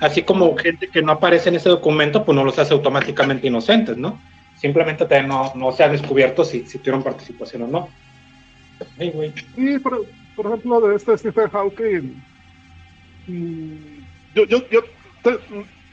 así 0.00 0.22
como 0.22 0.56
gente 0.56 0.88
que 0.88 1.00
no 1.00 1.12
aparece 1.12 1.48
en 1.48 1.54
ese 1.54 1.68
documento, 1.68 2.24
pues 2.24 2.34
no 2.34 2.42
los 2.42 2.58
hace 2.58 2.74
automáticamente 2.74 3.46
inocentes, 3.46 3.96
¿no? 3.96 4.20
Simplemente 4.56 5.06
no, 5.22 5.52
no 5.54 5.70
se 5.70 5.84
ha 5.84 5.88
descubierto 5.88 6.44
si, 6.44 6.66
si 6.66 6.78
tuvieron 6.78 7.04
participación 7.04 7.62
o 7.62 7.68
no. 7.68 7.88
Y 8.98 9.78
por, 9.78 10.04
ejemplo, 10.44 10.80
de 10.80 10.96
este 10.96 11.16
Stephen 11.16 11.50
Hawking, 11.50 12.20
mm, 13.28 13.74
yo, 14.34 14.44
yo, 14.46 14.68
yo 14.70 14.80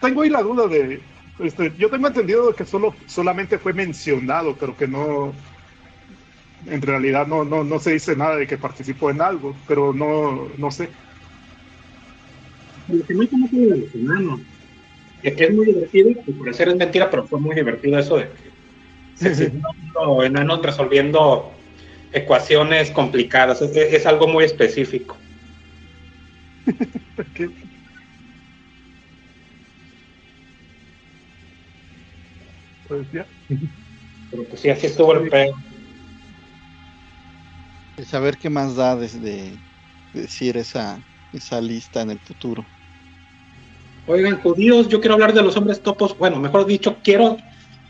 tengo 0.01 0.23
ahí 0.23 0.31
la 0.31 0.41
duda 0.41 0.67
de, 0.67 1.01
este, 1.37 1.71
yo 1.77 1.87
tengo 1.91 2.07
entendido 2.07 2.51
que 2.55 2.65
solo, 2.65 2.95
solamente 3.05 3.59
fue 3.59 3.73
mencionado, 3.73 4.55
pero 4.59 4.75
que 4.75 4.87
no, 4.87 5.33
en 6.65 6.81
realidad 6.81 7.27
no, 7.27 7.43
no, 7.43 7.63
no 7.63 7.79
se 7.79 7.91
dice 7.91 8.15
nada 8.15 8.37
de 8.37 8.47
que 8.47 8.57
participó 8.57 9.09
en 9.09 9.21
algo, 9.21 9.55
pero 9.67 9.93
no, 9.93 10.49
no 10.57 10.71
sé. 10.71 10.89
Lo 12.87 13.05
que 13.05 13.13
no 13.13 13.27
como 13.29 13.49
que 13.49 13.57
de 13.57 13.77
los 13.77 13.95
enanos, 13.95 14.41
que 15.21 15.29
es 15.29 15.53
muy 15.53 15.65
divertido, 15.67 16.11
y 16.25 16.33
por 16.33 16.53
ser 16.53 16.69
es 16.69 16.75
mentira, 16.75 17.09
pero 17.09 17.25
fue 17.27 17.39
muy 17.39 17.55
divertido 17.55 17.97
eso 17.99 18.17
de 18.17 18.33
que 18.33 18.53
sí, 19.35 19.51
enanos 20.23 20.61
resolviendo 20.61 21.63
ecuaciones 22.11 22.91
complicadas, 22.91 23.61
es, 23.61 24.05
algo 24.05 24.27
muy 24.27 24.43
específico. 24.45 25.19
Pues 32.85 33.09
ya. 33.13 33.25
Pero 33.47 34.43
pues 34.49 34.61
sí, 34.61 34.69
así 34.69 34.87
estuvo 34.87 35.13
el 35.13 35.29
pedo. 35.29 35.53
Saber 38.01 38.37
qué 38.37 38.49
más 38.49 38.75
da 38.75 38.95
desde 38.95 39.57
decir 40.13 40.57
esa, 40.57 40.99
esa 41.31 41.61
lista 41.61 42.01
en 42.01 42.11
el 42.11 42.19
futuro. 42.19 42.65
Oigan, 44.07 44.41
judíos, 44.41 44.89
yo 44.89 44.99
quiero 44.99 45.13
hablar 45.13 45.33
de 45.33 45.41
los 45.41 45.55
hombres 45.55 45.81
topos. 45.81 46.17
Bueno, 46.17 46.37
mejor 46.37 46.65
dicho, 46.65 46.97
quiero 47.03 47.37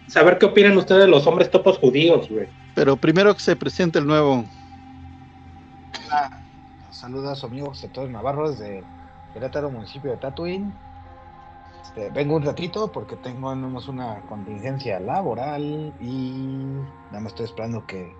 saber 0.08 0.38
qué 0.38 0.46
opinan 0.46 0.78
ustedes 0.78 1.02
de 1.02 1.08
los 1.08 1.26
hombres 1.26 1.50
topos 1.50 1.78
judíos, 1.80 2.30
güey. 2.30 2.48
Pero 2.76 2.98
primero 2.98 3.34
que 3.34 3.40
se 3.40 3.56
presente 3.56 4.00
el 4.00 4.06
nuevo. 4.06 4.46
Hola, 6.06 6.44
saludos 6.92 7.32
a 7.32 7.36
su 7.36 7.46
amigo 7.46 7.68
José 7.68 7.88
Antonio 7.88 8.12
Navarro 8.12 8.52
desde 8.52 8.84
Querétaro, 9.34 9.72
municipio 9.72 10.12
de 10.12 10.18
Tatuín. 10.18 10.74
Este, 11.84 12.10
vengo 12.10 12.36
un 12.36 12.44
ratito 12.44 12.92
porque 12.92 13.16
tenemos 13.18 13.88
una 13.88 14.22
contingencia 14.22 15.00
laboral 15.00 15.94
y 16.00 16.32
nada 17.08 17.20
más 17.20 17.34
estoy 17.34 17.46
esperando 17.46 17.86
que 17.86 18.16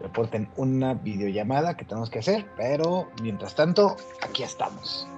reporten 0.00 0.48
una 0.56 0.94
videollamada 0.94 1.76
que 1.76 1.84
tenemos 1.84 2.10
que 2.10 2.20
hacer, 2.20 2.46
pero 2.56 3.08
mientras 3.22 3.54
tanto, 3.54 3.96
aquí 4.22 4.42
estamos. 4.42 5.08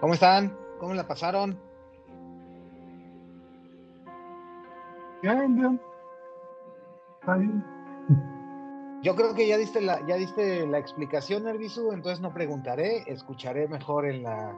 ¿Cómo 0.00 0.14
están? 0.14 0.56
¿Cómo 0.78 0.94
la 0.94 1.06
pasaron? 1.06 1.58
Bien, 5.22 5.54
bien. 5.54 5.80
Está 7.20 7.36
bien. 7.36 7.64
Yo 9.02 9.14
creo 9.16 9.34
que 9.34 9.46
ya 9.46 9.56
diste 9.56 9.80
la, 9.80 10.04
ya 10.06 10.16
diste 10.16 10.66
la 10.66 10.78
explicación, 10.78 11.44
Nervisu, 11.44 11.92
entonces 11.92 12.20
no 12.20 12.32
preguntaré, 12.32 13.02
escucharé 13.06 13.66
mejor 13.68 14.06
en 14.06 14.22
la 14.22 14.54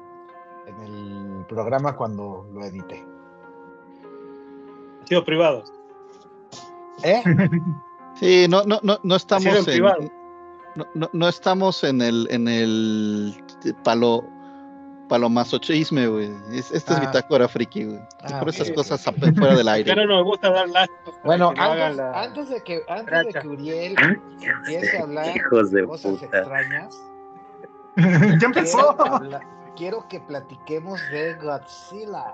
en 0.66 0.80
el 0.80 1.46
programa 1.46 1.96
cuando 1.96 2.46
lo 2.52 2.64
edite. 2.64 3.04
Ha 5.02 5.06
sido 5.06 5.24
privado. 5.24 5.64
¿Eh? 7.02 7.22
Sí, 8.14 8.46
no, 8.48 8.62
no, 8.64 8.78
no, 9.02 9.16
estamos 9.16 9.66
en 9.68 9.82
no, 10.74 10.86
no, 10.94 11.10
no 11.14 11.28
estamos 11.28 11.82
en 11.82 12.02
el, 12.02 12.28
en 12.30 12.46
el 12.46 13.34
palo, 13.82 14.22
palomasochisme, 15.08 16.06
güey. 16.08 16.30
Es, 16.52 16.70
esta 16.72 16.92
es 16.92 16.98
Ah. 16.98 17.06
bitácora 17.06 17.48
friki, 17.48 17.84
güey. 17.86 18.00
Ah, 18.22 18.38
Por 18.38 18.50
esas 18.50 18.70
cosas 18.72 19.02
fuera 19.02 19.54
del 19.54 19.66
aire. 19.66 19.94
Pero 19.94 20.06
nos 20.06 20.24
gusta 20.24 20.50
dar 20.50 20.68
lástima. 20.68 21.04
para 21.04 21.22
Bueno, 21.24 21.54
antes, 21.56 21.96
la- 21.96 22.22
antes 22.22 22.48
de 22.50 22.60
que 22.62 22.82
antes 22.88 23.26
de 23.26 23.32
que 23.40 23.48
Uriel 23.48 23.94
Ah, 23.98 24.14
empiece 24.42 24.98
a 24.98 25.02
hablar 25.02 25.36
Hijos 25.36 25.70
de 25.70 25.84
cosas 25.86 26.12
puta. 26.12 26.38
extrañas, 26.38 27.02
ya 28.40 28.50
quiero, 28.52 29.20
quiero 29.74 30.08
que 30.08 30.20
platiquemos 30.20 31.00
de 31.10 31.34
Godzilla. 31.34 32.24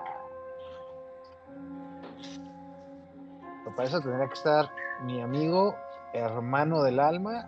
Pero 3.69 3.75
Para 3.75 3.87
eso 3.87 4.01
tendría 4.01 4.27
que 4.27 4.33
estar 4.33 4.69
mi 5.03 5.21
amigo, 5.21 5.75
hermano 6.13 6.83
del 6.83 6.99
alma, 6.99 7.47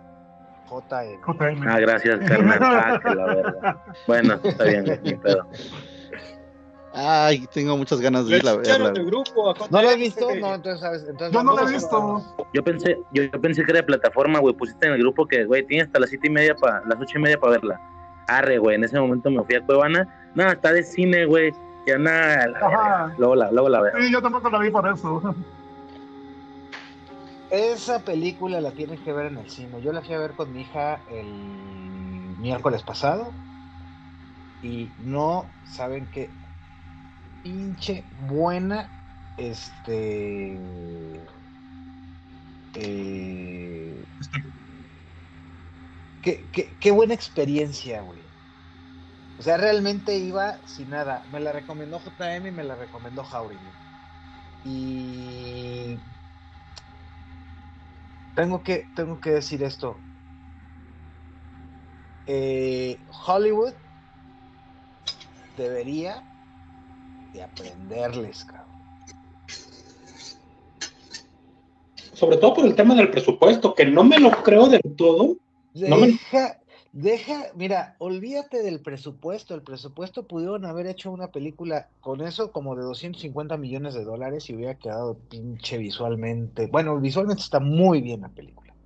JM. 0.68 1.20
JM. 1.20 1.68
Ah, 1.68 1.80
gracias, 1.80 2.20
carnal. 2.28 2.58
Ah, 2.62 3.00
que 3.02 3.14
la. 3.14 3.82
Bueno, 4.06 4.38
está 4.42 4.64
bien, 4.64 5.20
pedo. 5.22 5.46
Ay, 6.94 7.46
tengo 7.52 7.76
muchas 7.76 8.00
ganas 8.00 8.26
de 8.26 8.36
irla 8.36 8.52
a 8.52 8.56
verla. 8.56 8.92
¿No 8.92 9.82
lo 9.82 9.88
has 9.88 9.94
JM, 9.94 10.00
visto? 10.00 10.34
No, 10.36 10.54
entonces 10.54 10.80
sabes. 10.80 11.06
Entonces 11.08 11.32
Yo 11.32 11.42
no 11.42 11.56
lo 11.56 11.68
he 11.68 11.72
visto. 11.72 12.46
Yo 12.52 12.62
pensé, 12.62 12.98
yo, 13.12 13.22
yo 13.24 13.40
pensé 13.40 13.64
que 13.64 13.70
era 13.70 13.80
de 13.80 13.86
plataforma, 13.86 14.38
güey. 14.38 14.54
Pusiste 14.54 14.86
en 14.86 14.92
el 14.92 15.00
grupo 15.00 15.26
que, 15.26 15.44
güey, 15.44 15.64
tiene 15.66 15.84
hasta 15.84 15.98
las 15.98 16.10
siete 16.10 16.28
y 16.28 16.30
media 16.30 16.54
para, 16.54 16.84
las 16.86 17.00
ocho 17.00 17.18
y 17.18 17.22
media 17.22 17.38
para 17.40 17.52
verla. 17.52 17.80
Arre, 18.28 18.58
güey. 18.58 18.76
En 18.76 18.84
ese 18.84 19.00
momento 19.00 19.30
me 19.30 19.42
fui 19.42 19.56
a 19.56 19.62
Cuevana. 19.62 20.06
No, 20.34 20.48
está 20.48 20.72
de 20.72 20.82
cine, 20.82 21.24
güey. 21.26 21.52
Ya 21.86 21.98
nada. 21.98 22.46
la. 22.46 23.14
Luego 23.18 23.34
la, 23.34 23.50
luego 23.50 23.68
la 23.68 23.80
veo. 23.80 23.92
Sí, 23.98 24.12
yo 24.12 24.22
tampoco 24.22 24.50
la 24.50 24.58
vi 24.58 24.70
por 24.70 24.86
eso. 24.86 25.34
Esa 27.52 28.02
película 28.04 28.60
la 28.60 28.74
tienes 28.74 29.00
que 29.00 29.12
ver 29.12 29.26
en 29.26 29.38
el 29.38 29.48
cine. 29.48 29.80
Yo 29.80 29.92
la 29.92 30.02
fui 30.02 30.12
a 30.14 30.18
ver 30.18 30.34
con 30.34 30.50
mi 30.52 30.62
hija 30.62 31.04
el 31.06 32.34
miércoles 32.36 32.82
pasado. 32.82 33.38
Y 34.62 34.94
no 34.96 35.58
saben 35.62 36.08
qué 36.10 36.38
pinche 37.42 38.08
buena. 38.12 38.92
Este. 39.36 40.58
eh, 42.74 44.04
qué, 46.20 46.50
qué- 46.50 46.78
qué 46.78 46.90
buena 46.90 47.14
experiencia, 47.14 48.00
güey. 48.02 48.32
O 49.36 49.42
sea, 49.42 49.56
realmente 49.56 50.16
iba 50.18 50.60
sin 50.66 50.90
nada. 50.90 51.24
Me 51.28 51.40
la 51.40 51.52
recomendó 51.52 51.98
JM 52.00 52.48
y 52.48 52.52
me 52.52 52.64
la 52.64 52.76
recomendó 52.76 53.24
Jauregui. 53.24 53.76
Y 54.62 56.04
tengo 58.34 58.62
que, 58.62 58.86
tengo 58.94 59.20
que 59.20 59.30
decir 59.30 59.62
esto. 59.62 60.00
Eh, 62.26 63.00
Hollywood 63.26 63.74
debería 65.56 66.22
de 67.32 67.42
aprenderles, 67.42 68.44
cabrón. 68.44 68.68
Sobre 72.14 72.36
todo 72.36 72.54
por 72.54 72.64
el 72.66 72.74
tema 72.76 72.94
del 72.94 73.10
presupuesto, 73.10 73.74
que 73.74 73.84
no 73.84 74.04
me 74.04 74.18
lo 74.20 74.30
creo 74.42 74.68
del 74.68 74.82
todo. 74.96 75.36
No 75.74 75.96
me- 75.96 76.18
Deja, 76.94 77.52
mira, 77.54 77.96
olvídate 78.00 78.62
del 78.62 78.82
presupuesto. 78.82 79.54
El 79.54 79.62
presupuesto 79.62 80.26
pudieron 80.26 80.66
haber 80.66 80.86
hecho 80.86 81.10
una 81.10 81.30
película 81.32 81.90
con 82.00 82.20
eso 82.20 82.52
como 82.52 82.76
de 82.76 82.82
250 82.82 83.56
millones 83.56 83.94
de 83.94 84.04
dólares 84.04 84.50
y 84.50 84.54
hubiera 84.54 84.76
quedado 84.78 85.18
pinche 85.28 85.78
visualmente. 85.78 86.66
Bueno, 86.66 87.00
visualmente 87.00 87.42
está 87.42 87.60
muy 87.60 88.02
bien 88.02 88.20
la 88.22 88.28
película. 88.34 88.76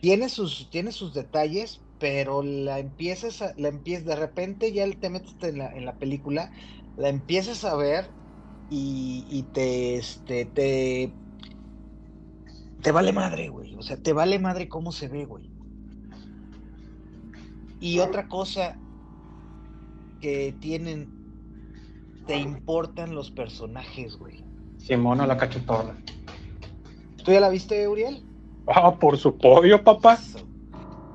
Tiene 0.00 0.28
sus, 0.30 0.70
tiene 0.70 0.92
sus 0.92 1.14
detalles, 1.14 1.86
pero 1.98 2.42
la 2.42 2.78
empiezas 2.80 3.42
a, 3.42 3.54
la 3.56 3.68
empiezas, 3.68 4.06
de 4.06 4.16
repente 4.16 4.72
ya 4.72 4.90
te 4.98 5.10
metes 5.10 5.36
en 5.42 5.58
la, 5.58 5.72
en 5.72 5.86
la 5.86 5.98
película, 5.98 6.52
la 6.96 7.08
empiezas 7.10 7.64
a 7.64 7.76
ver 7.76 8.16
y, 8.68 9.26
y 9.30 9.44
te, 9.52 9.96
este, 9.96 10.46
te, 10.46 11.20
te 12.82 12.92
vale 12.92 13.12
madre, 13.12 13.48
güey. 13.48 13.74
O 13.76 13.82
sea, 13.82 13.96
te 14.02 14.12
vale 14.12 14.38
madre 14.38 14.68
cómo 14.68 14.92
se 14.92 15.08
ve, 15.08 15.24
güey. 15.24 15.50
Y 17.80 17.98
otra 17.98 18.28
cosa 18.28 18.76
que 20.20 20.54
tienen, 20.60 21.08
te 22.26 22.36
importan 22.36 23.14
los 23.14 23.30
personajes, 23.30 24.16
güey. 24.18 24.44
Simona 24.76 25.26
la 25.26 25.38
cachetona. 25.38 25.96
¿Tú 27.24 27.32
ya 27.32 27.40
la 27.40 27.48
viste, 27.48 27.88
Uriel? 27.88 28.22
Ah, 28.66 28.94
por 28.94 29.16
su 29.16 29.36
pollo, 29.36 29.82
papá. 29.82 30.18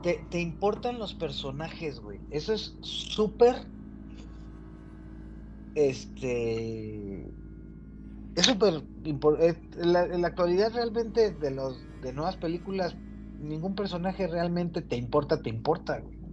Te, 0.02 0.26
te 0.30 0.40
importan 0.42 0.98
los 1.00 1.14
personajes, 1.14 2.00
güey. 2.00 2.20
Eso 2.32 2.54
es 2.54 2.76
súper. 2.82 3.56
Este. 5.76 7.32
Es 8.36 8.46
súper 8.46 8.84
importante. 9.04 9.60
En 9.80 9.94
la, 9.94 10.04
en 10.06 10.22
la 10.22 10.28
actualidad, 10.28 10.74
realmente, 10.74 11.32
de 11.32 11.52
los 11.52 11.86
de 12.02 12.12
nuevas 12.14 12.38
películas, 12.38 12.96
ningún 13.40 13.76
personaje 13.76 14.28
realmente 14.28 14.82
te 14.82 14.96
importa, 14.96 15.42
te 15.42 15.50
importa, 15.50 16.00
güey. 16.00 16.25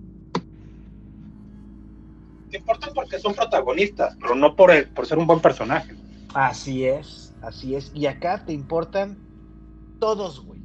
Te 2.52 2.58
importan 2.58 2.90
porque 2.94 3.18
son 3.18 3.34
protagonistas, 3.34 4.14
pero 4.20 4.34
no 4.34 4.54
por, 4.54 4.70
el- 4.70 4.86
por 4.88 5.06
ser 5.06 5.16
un 5.16 5.26
buen 5.26 5.40
personaje. 5.40 5.94
Así 6.34 6.84
es, 6.84 7.32
así 7.40 7.74
es. 7.74 7.90
Y 7.94 8.04
acá 8.04 8.44
te 8.44 8.52
importan 8.52 9.16
todos, 9.98 10.44
güey. 10.44 10.60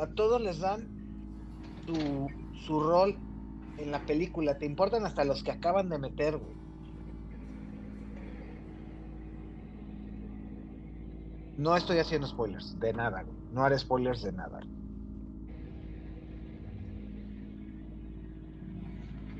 A 0.00 0.06
todos 0.06 0.40
les 0.40 0.58
dan 0.60 0.88
su, 1.86 2.26
su 2.64 2.80
rol 2.80 3.18
en 3.76 3.90
la 3.90 4.00
película. 4.06 4.58
Te 4.58 4.64
importan 4.64 5.04
hasta 5.04 5.22
los 5.24 5.42
que 5.42 5.50
acaban 5.50 5.90
de 5.90 5.98
meter, 5.98 6.38
güey. 6.38 6.56
No 11.58 11.76
estoy 11.76 11.98
haciendo 11.98 12.26
spoilers, 12.26 12.78
de 12.80 12.92
nada, 12.94 13.22
güey. 13.22 13.36
No 13.52 13.64
haré 13.64 13.78
spoilers 13.78 14.22
de 14.22 14.32
nada. 14.32 14.60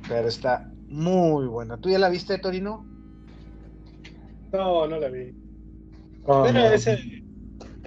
Pero 0.08 0.28
está 0.28 0.70
muy 0.88 1.46
buena. 1.46 1.76
¿Tú 1.78 1.88
ya 1.90 1.98
la 1.98 2.08
viste, 2.08 2.38
Torino? 2.38 2.84
No, 4.52 4.86
no 4.86 4.98
la 4.98 5.08
vi. 5.08 5.34
Ah, 6.28 6.42
Pero 6.46 6.60
no. 6.60 6.66
ese, 6.66 6.98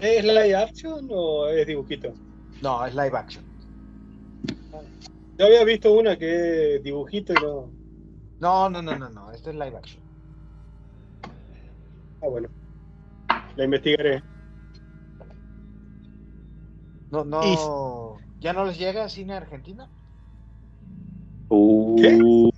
¿Es 0.01 0.23
live 0.23 0.55
action 0.55 1.07
o 1.11 1.47
es 1.47 1.67
dibujito? 1.67 2.13
No, 2.61 2.85
es 2.85 2.93
live 2.95 3.17
action. 3.17 3.43
Yo 5.37 5.45
había 5.45 5.63
visto 5.63 5.93
una 5.93 6.17
que 6.17 6.75
es 6.75 6.83
dibujito 6.83 7.33
y 7.33 7.35
no. 7.43 7.71
No, 8.39 8.69
no, 8.69 8.81
no, 8.81 8.97
no, 8.97 9.09
no. 9.09 9.31
Esto 9.31 9.49
es 9.49 9.55
live 9.55 9.75
action. 9.77 10.01
Ah, 12.21 12.27
bueno. 12.29 12.49
La 13.55 13.65
investigaré. 13.65 14.21
No, 17.11 17.25
no. 17.25 18.17
¿Ya 18.39 18.53
no 18.53 18.65
les 18.65 18.77
llega 18.77 19.09
cine 19.09 19.33
argentina? 19.33 19.89
Uh, 19.89 19.98
Uh, 21.49 22.49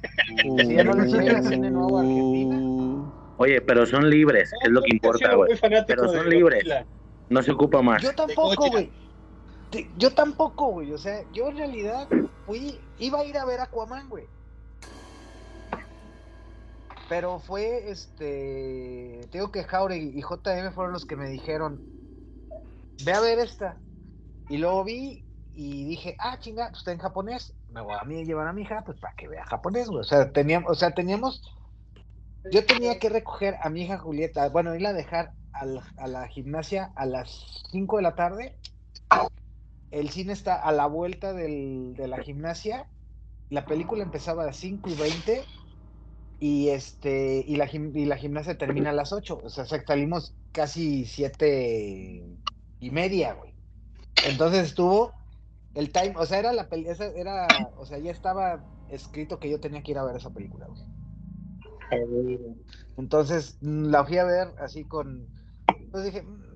Oye, 3.38 3.62
pero 3.62 3.86
son 3.86 4.10
libres, 4.10 4.52
es 4.64 4.70
lo 4.70 4.82
que 4.82 4.92
importa, 4.92 5.34
güey. 5.36 5.52
Pero 5.88 6.08
son 6.10 6.30
libres. 6.30 6.64
No 7.30 7.42
se 7.42 7.52
ocupa 7.52 7.82
más. 7.82 8.02
Yo 8.04 8.14
tampoco, 8.14 8.70
güey. 8.70 8.92
Te- 9.70 9.90
Yo 9.98 10.14
tampoco, 10.14 10.68
güey. 10.68 10.92
O 10.92 10.98
sea, 10.98 11.24
yo 11.32 11.48
en 11.48 11.58
realidad 11.58 12.08
fui, 12.46 12.78
iba 13.00 13.20
a 13.22 13.26
ir 13.26 13.38
a 13.38 13.46
ver 13.46 13.62
Aquaman, 13.62 14.10
güey. 14.10 14.26
pero 17.08 17.40
fue 17.40 17.90
este. 17.90 19.22
Tengo 19.32 19.52
que 19.52 19.64
Jauregui 19.64 20.18
y 20.18 20.22
JM 20.22 20.72
fueron 20.74 20.94
los 20.94 21.06
que 21.06 21.16
me 21.16 21.28
dijeron: 21.30 21.82
Ve 23.06 23.14
a 23.14 23.20
ver 23.22 23.40
esta. 23.40 23.78
Y 24.50 24.58
luego 24.58 24.84
vi 24.84 25.24
y 25.54 25.86
dije: 25.86 26.16
Ah, 26.20 26.38
chinga, 26.40 26.68
pues 26.70 26.80
está 26.80 26.92
en 26.92 27.00
japonés. 27.00 27.54
Me 27.72 27.82
voy 27.82 27.96
a 28.00 28.04
mí 28.04 28.26
llevar 28.26 28.48
a 28.48 28.54
mi 28.54 28.64
hija, 28.64 28.84
pues 28.86 29.00
para 29.00 29.14
que 29.16 29.28
vea 29.28 29.46
japonés, 29.46 29.88
güey. 29.88 30.02
O 30.02 30.04
sea, 30.04 30.32
teníamos, 30.32 30.70
o 30.72 30.76
sea, 30.76 30.92
teníamos. 30.92 31.42
Yo 32.52 32.66
tenía 32.66 33.00
que 33.00 33.10
recoger 33.10 33.58
a 33.62 33.70
mi 33.70 33.84
hija 33.84 33.98
Julieta, 33.98 34.50
bueno, 34.50 34.76
irla 34.76 34.90
a 34.90 34.94
dejar 34.94 35.34
a 35.54 36.08
la 36.08 36.28
gimnasia 36.28 36.92
a 36.96 37.06
las 37.06 37.64
5 37.72 37.98
de 37.98 38.04
la 38.04 38.16
tarde. 38.16 38.58
El 39.92 40.10
cine 40.10 40.34
está 40.34 40.56
a 40.56 40.72
la 40.72 40.88
vuelta 40.88 41.34
del- 41.34 41.94
de 41.96 42.08
la 42.08 42.22
gimnasia. 42.24 42.90
La 43.50 43.66
película 43.66 44.04
empezaba 44.04 44.44
a 44.44 44.48
las 44.48 44.58
5 44.58 44.90
y 44.90 44.96
20 44.96 45.44
y 46.40 46.70
este 46.70 47.44
y 47.46 47.56
la, 47.58 47.68
gim- 47.68 47.92
y 47.94 48.06
la 48.06 48.18
gimnasia 48.18 48.58
termina 48.58 48.90
a 48.90 48.94
las 48.94 49.12
8. 49.14 49.40
O 49.44 49.50
sea, 49.50 49.66
salimos 49.66 50.34
casi 50.52 51.06
7 51.06 52.24
y 52.80 52.92
media, 52.92 53.34
güey. 53.34 53.54
Entonces 54.24 54.68
estuvo 54.68 55.14
el 55.76 55.92
time, 55.92 56.14
o 56.18 56.26
sea, 56.26 56.40
era 56.40 56.54
la 56.54 56.68
peli, 56.68 56.88
esa 56.88 57.06
era, 57.06 57.48
o 57.78 57.86
sea, 57.86 57.98
ya 57.98 58.12
estaba 58.12 58.64
escrito 58.90 59.40
que 59.40 59.50
yo 59.50 59.60
tenía 59.60 59.84
que 59.84 59.92
ir 59.92 59.98
a 59.98 60.04
ver 60.04 60.16
esa 60.16 60.32
película, 60.32 60.68
güey. 60.68 60.82
Entonces 62.98 63.58
la 63.62 64.06
fui 64.06 64.18
a 64.18 64.24
ver 64.24 64.54
así 64.60 64.86
con. 64.86 65.28
Pues 65.92 66.06
dije, 66.06 66.22
"Mm, 66.22 66.52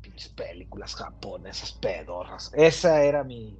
pinches 0.00 0.28
películas 0.30 0.94
japonesas 0.94 1.72
pedorras. 1.72 2.52
Esa 2.54 3.02
era 3.02 3.24
mi. 3.24 3.58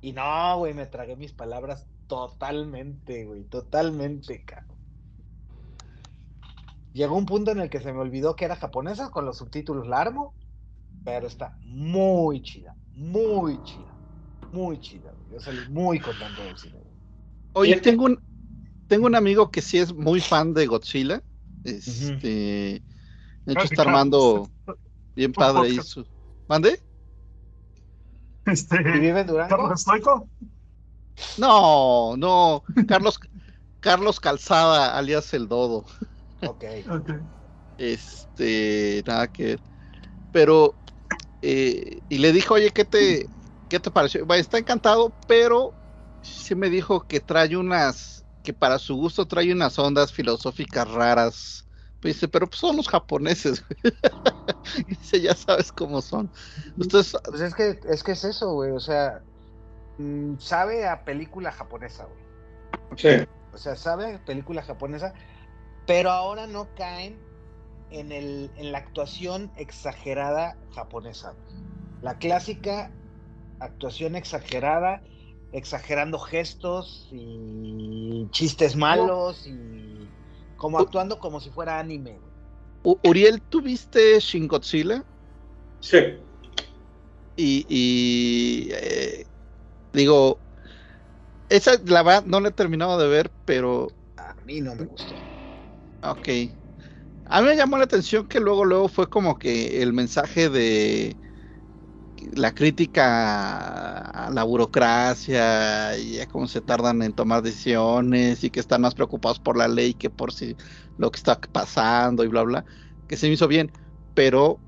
Y 0.00 0.12
no, 0.12 0.58
güey, 0.58 0.74
me 0.74 0.86
tragué 0.86 1.16
mis 1.16 1.32
palabras 1.32 1.86
totalmente, 2.06 3.24
güey, 3.24 3.44
totalmente, 3.44 4.44
cabrón. 4.44 4.76
Llegó 6.92 7.16
un 7.16 7.26
punto 7.26 7.52
en 7.52 7.60
el 7.60 7.70
que 7.70 7.80
se 7.80 7.92
me 7.92 8.00
olvidó 8.00 8.36
que 8.36 8.44
era 8.44 8.56
japonesa 8.56 9.10
con 9.10 9.24
los 9.24 9.38
subtítulos 9.38 9.86
largo, 9.86 10.34
pero 11.04 11.26
está 11.26 11.56
muy 11.62 12.42
chida, 12.42 12.74
muy 12.94 13.62
chida, 13.62 13.91
muy 14.52 14.80
chida. 14.80 15.12
güey. 15.12 15.32
Yo 15.32 15.40
salí 15.40 15.60
muy 15.70 15.98
contento 15.98 16.42
del 16.42 16.56
cine. 16.56 16.78
Oye, 17.54 17.80
tengo 17.80 18.04
un, 18.04 18.20
tengo 18.88 19.06
un 19.06 19.14
amigo 19.14 19.50
que 19.50 19.60
sí 19.60 19.78
es 19.78 19.92
muy 19.92 20.20
fan 20.20 20.54
de 20.54 20.66
Godzilla. 20.66 21.22
Este, 21.64 22.82
de 23.44 23.52
hecho 23.52 23.64
está 23.64 23.82
armando 23.82 24.50
bien 25.16 25.32
padre 25.32 25.68
ahí 25.68 25.78
su. 25.82 26.06
¿Mande? 26.48 26.80
Este, 28.46 28.80
¿Y 28.80 28.98
vive 28.98 29.20
en 29.20 29.26
Durango? 29.26 29.56
Carlos 29.56 29.80
Stoico. 29.80 30.28
No, 31.38 32.16
no. 32.16 32.64
Carlos, 32.88 33.20
Carlos 33.80 34.18
Calzada, 34.18 34.96
alias 34.96 35.32
el 35.34 35.46
Dodo. 35.46 35.84
Ok. 36.46 36.64
Ok. 36.90 37.10
Este, 37.78 39.02
nada 39.06 39.28
que 39.28 39.44
ver. 39.44 39.60
Pero, 40.32 40.74
eh, 41.42 42.00
y 42.08 42.18
le 42.18 42.32
dijo, 42.32 42.54
oye, 42.54 42.70
¿qué 42.70 42.84
te, 42.84 43.28
qué 43.72 43.80
te 43.80 43.90
pareció? 43.90 44.26
Bueno, 44.26 44.42
está 44.42 44.58
encantado, 44.58 45.14
pero 45.26 45.72
sí 46.20 46.54
me 46.54 46.68
dijo 46.68 47.06
que 47.06 47.20
trae 47.20 47.56
unas, 47.56 48.22
que 48.42 48.52
para 48.52 48.78
su 48.78 48.96
gusto 48.96 49.26
trae 49.26 49.50
unas 49.50 49.78
ondas 49.78 50.12
filosóficas 50.12 50.90
raras. 50.90 51.64
Pues 52.02 52.16
dice, 52.16 52.28
pero 52.28 52.46
pues 52.48 52.60
son 52.60 52.76
los 52.76 52.86
japoneses. 52.86 53.64
güey". 53.66 53.94
dice, 54.86 55.22
ya 55.22 55.34
sabes 55.34 55.72
cómo 55.72 56.02
son. 56.02 56.30
Ustedes, 56.76 57.16
Pues 57.24 57.40
es 57.40 57.54
que 57.54 57.80
es 57.88 58.02
que 58.02 58.12
es 58.12 58.24
eso, 58.24 58.52
güey. 58.52 58.72
O 58.72 58.80
sea, 58.80 59.22
mm, 59.96 60.36
sabe 60.38 60.86
a 60.86 61.06
película 61.06 61.50
japonesa, 61.50 62.04
güey. 62.04 62.98
Sí. 62.98 63.26
O 63.54 63.56
sea, 63.56 63.74
sabe 63.74 64.16
a 64.16 64.24
película 64.24 64.62
japonesa, 64.62 65.14
pero 65.86 66.10
ahora 66.10 66.46
no 66.46 66.68
caen 66.74 67.18
en, 67.90 68.12
el, 68.12 68.50
en 68.56 68.70
la 68.70 68.78
actuación 68.78 69.50
exagerada 69.56 70.58
japonesa. 70.74 71.34
La 72.02 72.18
clásica 72.18 72.90
actuación 73.64 74.16
exagerada, 74.16 75.02
exagerando 75.52 76.18
gestos 76.18 77.08
y 77.10 78.28
chistes 78.30 78.76
malos 78.76 79.46
y 79.46 80.08
como 80.56 80.78
actuando 80.78 81.18
como 81.18 81.40
si 81.40 81.50
fuera 81.50 81.78
anime. 81.78 82.18
Uriel, 83.04 83.42
¿tuviste 83.42 84.18
Shin 84.20 84.48
Godzilla? 84.48 85.04
Sí. 85.80 85.98
Y, 87.36 87.64
y, 87.68 88.70
eh, 88.72 89.26
digo, 89.92 90.42
esa 91.48 91.72
la 91.84 92.02
verdad 92.02 92.24
no 92.26 92.40
la 92.40 92.48
he 92.48 92.52
terminado 92.52 92.98
de 92.98 93.08
ver, 93.08 93.32
pero 93.44 93.88
A 94.16 94.34
mí 94.46 94.62
no 94.62 94.74
me 94.74 94.86
gustó. 94.86 95.16
ok. 96.02 96.28
A 97.24 97.40
mí 97.42 97.48
me 97.48 97.56
llamó 97.56 97.78
la 97.78 97.84
atención 97.84 98.26
que 98.28 98.40
luego, 98.40 98.64
luego 98.64 98.88
fue 98.88 99.08
como 99.08 99.38
que 99.38 99.82
el 99.82 99.92
mensaje 99.92 100.48
de 100.50 101.18
la 102.34 102.54
crítica 102.54 104.26
a 104.26 104.30
la 104.30 104.44
burocracia 104.44 105.96
y 105.98 106.20
a 106.20 106.26
cómo 106.28 106.46
se 106.46 106.60
tardan 106.60 107.02
en 107.02 107.12
tomar 107.12 107.42
decisiones 107.42 108.44
y 108.44 108.50
que 108.50 108.60
están 108.60 108.82
más 108.82 108.94
preocupados 108.94 109.38
por 109.38 109.56
la 109.56 109.68
ley 109.68 109.94
que 109.94 110.10
por 110.10 110.32
si 110.32 110.56
lo 110.98 111.10
que 111.10 111.16
está 111.18 111.40
pasando 111.40 112.24
y 112.24 112.28
bla 112.28 112.42
bla, 112.42 112.64
que 113.08 113.16
se 113.16 113.26
me 113.26 113.34
hizo 113.34 113.48
bien, 113.48 113.72
pero 114.14 114.58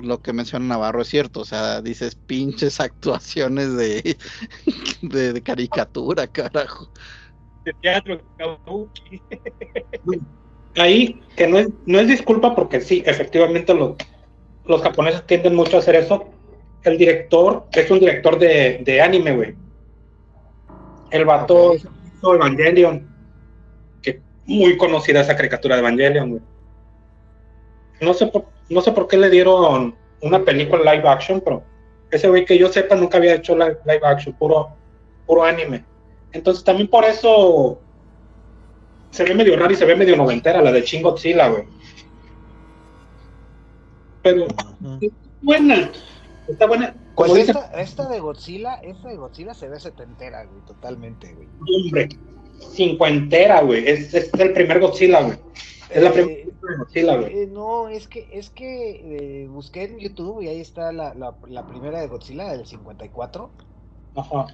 lo 0.00 0.20
que 0.20 0.32
menciona 0.32 0.66
Navarro 0.66 1.02
es 1.02 1.08
cierto, 1.08 1.40
o 1.40 1.44
sea, 1.44 1.80
dices 1.80 2.16
pinches 2.16 2.80
actuaciones 2.80 3.76
de, 3.76 4.16
de, 5.02 5.32
de 5.32 5.42
caricatura, 5.42 6.26
carajo. 6.26 6.90
De 7.64 7.72
teatro, 7.80 8.20
kabuki. 8.36 9.22
Ahí, 10.76 11.22
que 11.36 11.46
no 11.46 11.58
es, 11.58 11.68
no 11.86 12.00
es 12.00 12.08
disculpa 12.08 12.54
porque 12.54 12.80
sí, 12.80 13.02
efectivamente 13.06 13.72
los, 13.74 13.94
los 14.64 14.82
japoneses 14.82 15.24
tienden 15.26 15.54
mucho 15.54 15.76
a 15.76 15.80
hacer 15.80 15.94
eso. 15.94 16.33
El 16.84 16.98
director 16.98 17.66
es 17.72 17.90
un 17.90 17.98
director 17.98 18.38
de, 18.38 18.80
de 18.84 19.00
anime, 19.00 19.34
güey. 19.34 19.54
El 21.10 21.24
vato 21.24 21.72
Ok. 21.72 21.76
hizo 22.16 22.34
Evangelion. 22.34 23.08
Que 24.02 24.20
muy 24.46 24.76
conocida 24.76 25.20
esa 25.22 25.36
caricatura 25.36 25.76
de 25.76 25.80
Evangelion, 25.80 26.30
güey. 26.30 26.42
No 28.00 28.12
sé 28.12 28.26
por, 28.26 28.46
no 28.68 28.80
sé 28.80 28.92
por 28.92 29.08
qué 29.08 29.16
le 29.16 29.30
dieron 29.30 29.94
una 30.20 30.44
película 30.44 30.94
live 30.94 31.08
action, 31.08 31.40
pero 31.40 31.64
ese 32.10 32.28
güey 32.28 32.44
que 32.44 32.58
yo 32.58 32.68
sepa 32.68 32.94
nunca 32.94 33.18
había 33.18 33.34
hecho 33.34 33.56
live, 33.56 33.78
live 33.86 34.00
action, 34.04 34.34
puro, 34.34 34.68
puro 35.26 35.44
anime. 35.44 35.84
Entonces 36.32 36.64
también 36.64 36.88
por 36.88 37.04
eso 37.04 37.80
se 39.10 39.24
ve 39.24 39.34
medio 39.34 39.56
raro 39.56 39.72
y 39.72 39.76
se 39.76 39.84
ve 39.84 39.94
medio 39.96 40.16
noventera 40.16 40.60
la 40.60 40.72
de 40.72 40.82
Shin 40.82 41.02
Godzilla, 41.02 41.48
güey. 41.48 41.64
Pero 44.22 44.46
buena, 45.42 45.90
está 46.48 46.66
buena. 46.66 46.94
Pues 47.14 47.28
Como 47.30 47.34
dice, 47.34 47.52
esta, 47.52 47.80
esta 47.80 48.08
de 48.08 48.20
Godzilla, 48.20 48.74
esta 48.76 49.08
de 49.08 49.16
Godzilla 49.16 49.54
se 49.54 49.68
ve 49.68 49.78
setentera, 49.80 50.44
güey, 50.44 50.60
totalmente, 50.66 51.32
güey. 51.34 51.48
hombre, 51.84 52.08
cincuentera, 52.72 53.62
güey. 53.62 53.86
Es, 53.88 54.14
es 54.14 54.32
el 54.34 54.52
primer 54.52 54.80
Godzilla, 54.80 55.22
güey. 55.22 55.38
Es 55.90 56.02
la 56.02 56.10
Eh, 56.10 56.12
primera 56.12 56.34
película 56.44 56.72
de 56.72 56.78
Godzilla, 56.78 57.16
güey. 57.16 57.38
Eh, 57.38 57.46
no, 57.52 57.88
es 57.88 58.08
que, 58.08 58.28
es 58.32 58.50
que 58.50 59.42
eh, 59.44 59.48
busqué 59.48 59.84
en 59.84 59.98
YouTube 59.98 60.42
y 60.42 60.48
ahí 60.48 60.60
está 60.60 60.92
la, 60.92 61.14
la, 61.14 61.34
la 61.48 61.66
primera 61.66 62.00
de 62.00 62.08
Godzilla 62.08 62.50
del 62.52 62.66
54. 62.66 63.50
Ajá. 64.16 64.46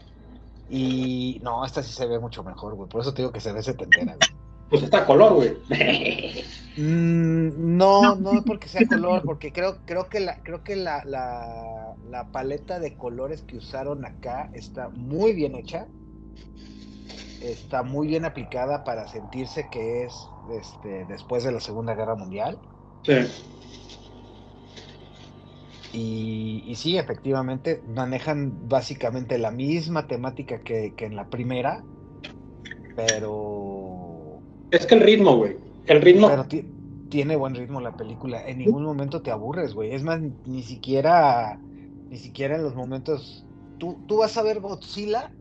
Y 0.68 1.40
no, 1.42 1.64
esta 1.64 1.82
sí 1.82 1.92
se 1.92 2.06
ve 2.06 2.18
mucho 2.18 2.44
mejor, 2.44 2.74
güey. 2.74 2.88
Por 2.88 3.00
eso 3.00 3.12
te 3.12 3.22
digo 3.22 3.32
que 3.32 3.40
se 3.40 3.52
ve 3.52 3.62
setentera, 3.62 4.14
güey. 4.16 4.40
Pues 4.70 4.84
está 4.84 5.04
color, 5.04 5.34
güey. 5.34 5.56
Mm, 6.76 7.76
no, 7.76 8.14
no 8.14 8.44
porque 8.46 8.68
sea 8.68 8.86
color, 8.86 9.22
porque 9.22 9.52
creo, 9.52 9.78
creo 9.84 10.08
que 10.08 10.20
la, 10.20 10.40
creo 10.42 10.62
que 10.62 10.76
la, 10.76 11.04
la, 11.04 11.94
la 12.08 12.30
paleta 12.30 12.78
de 12.78 12.96
colores 12.96 13.42
que 13.42 13.56
usaron 13.56 14.04
acá 14.06 14.50
está 14.54 14.88
muy 14.88 15.32
bien 15.32 15.56
hecha. 15.56 15.86
Está 17.42 17.82
muy 17.82 18.06
bien 18.06 18.24
aplicada 18.24 18.84
para 18.84 19.08
sentirse 19.08 19.66
que 19.70 20.04
es 20.04 20.14
este, 20.52 21.06
después 21.06 21.42
de 21.42 21.52
la 21.52 21.60
Segunda 21.60 21.94
Guerra 21.94 22.14
Mundial. 22.14 22.58
Sí. 23.02 23.14
Y, 25.92 26.62
y 26.66 26.76
sí, 26.76 26.98
efectivamente, 26.98 27.82
manejan 27.88 28.68
básicamente 28.68 29.38
la 29.38 29.50
misma 29.50 30.06
temática 30.06 30.60
que, 30.60 30.94
que 30.94 31.06
en 31.06 31.16
la 31.16 31.28
primera, 31.28 31.82
pero, 32.94 33.69
Es 34.70 34.86
que 34.86 34.94
el 34.94 35.00
ritmo, 35.00 35.36
güey. 35.36 35.56
El 35.86 36.00
ritmo. 36.02 36.28
pero 36.28 36.46
tiene 37.08 37.36
buen 37.36 37.54
ritmo 37.54 37.80
la 37.80 37.96
película. 37.96 38.46
En 38.46 38.58
ningún 38.58 38.84
momento 38.84 39.20
te 39.20 39.30
aburres, 39.30 39.74
güey. 39.74 39.92
Es 39.92 40.02
más, 40.02 40.20
ni 40.46 40.62
siquiera, 40.62 41.58
ni 42.08 42.16
siquiera 42.16 42.56
en 42.56 42.62
los 42.62 42.74
momentos. 42.74 43.44
Tú, 43.78 43.98
tú 44.06 44.18
vas 44.18 44.36
a 44.36 44.42
ver 44.42 44.60
Godzilla 44.60 45.32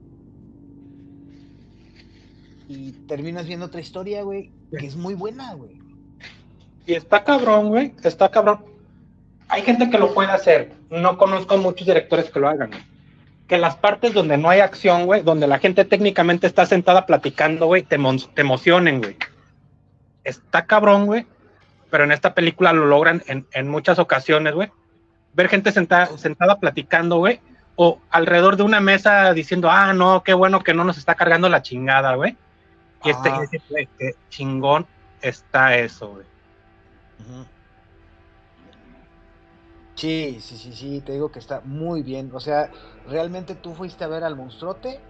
y 2.67 2.91
terminas 3.07 3.47
viendo 3.47 3.65
otra 3.65 3.82
historia, 3.82 4.23
güey, 4.23 4.51
que 4.77 4.86
es 4.86 4.95
muy 4.95 5.15
buena, 5.15 5.53
güey. 5.53 5.80
Y 6.86 6.93
está 6.93 7.23
cabrón, 7.23 7.69
güey. 7.69 7.93
Está 8.03 8.30
cabrón. 8.30 8.65
Hay 9.47 9.63
gente 9.63 9.89
que 9.89 9.97
lo 9.97 10.13
puede 10.13 10.30
hacer. 10.30 10.73
No 10.89 11.17
conozco 11.17 11.57
muchos 11.57 11.86
directores 11.86 12.30
que 12.30 12.39
lo 12.39 12.47
hagan. 12.47 12.69
güey. 12.69 12.88
Que 13.50 13.58
las 13.58 13.76
partes 13.76 14.14
donde 14.14 14.38
no 14.38 14.50
hay 14.50 14.60
acción, 14.62 15.06
güey, 15.06 15.22
donde 15.24 15.47
la 15.47 15.60
gente 15.60 15.84
técnicamente 15.84 16.47
está 16.47 16.66
sentada 16.66 17.06
platicando, 17.06 17.66
güey, 17.66 17.84
te, 17.84 17.97
te 18.36 18.41
emocionen, 18.41 19.02
güey. 19.02 19.18
está 20.24 20.66
cabrón, 20.66 21.08
güey, 21.08 21.26
pero 21.89 22.04
en 22.04 22.12
esta 22.12 22.34
película 22.36 22.72
lo 22.72 22.86
logran 22.86 23.24
en, 23.28 23.45
en 23.52 23.68
muchas 23.68 24.00
ocasiones, 24.00 24.54
güey. 24.54 24.72
Ver 25.34 25.50
gente 25.50 25.72
sentada, 25.72 26.16
sentada 26.18 26.60
platicando, 26.60 27.18
güey, 27.18 27.41
o 27.76 28.00
alrededor 28.12 28.56
de 28.56 28.64
una 28.64 28.80
mesa 28.82 29.34
diciendo, 29.34 29.70
ah, 29.72 29.93
no, 29.93 30.22
qué 30.24 30.34
bueno 30.34 30.64
que 30.64 30.74
no 30.74 30.84
nos 30.84 30.97
está 30.97 31.16
cargando 31.16 31.50
la 31.50 31.62
chingada, 31.62 32.16
güey. 32.16 32.36
Y 33.04 33.10
este, 33.10 33.30
Ah. 33.30 33.41
güey, 33.70 33.88
qué 33.97 34.14
chingón 34.30 34.86
está 35.22 35.76
eso, 35.78 36.10
güey. 36.10 36.26
Ujú. 37.22 37.45
Sí, 40.02 40.39
sí, 40.41 40.58
sí, 40.58 40.74
sí, 40.74 41.02
te 41.04 41.12
digo 41.14 41.32
que 41.32 41.39
está 41.39 41.62
muy 41.62 42.02
bien. 42.04 42.32
O 42.34 42.39
sea, 42.39 42.72
realmente 43.04 43.56
tú 43.56 43.76
fuiste 43.76 44.04
a 44.04 44.08
ver 44.08 44.24
al 44.24 44.36
monstruote. 44.38 45.08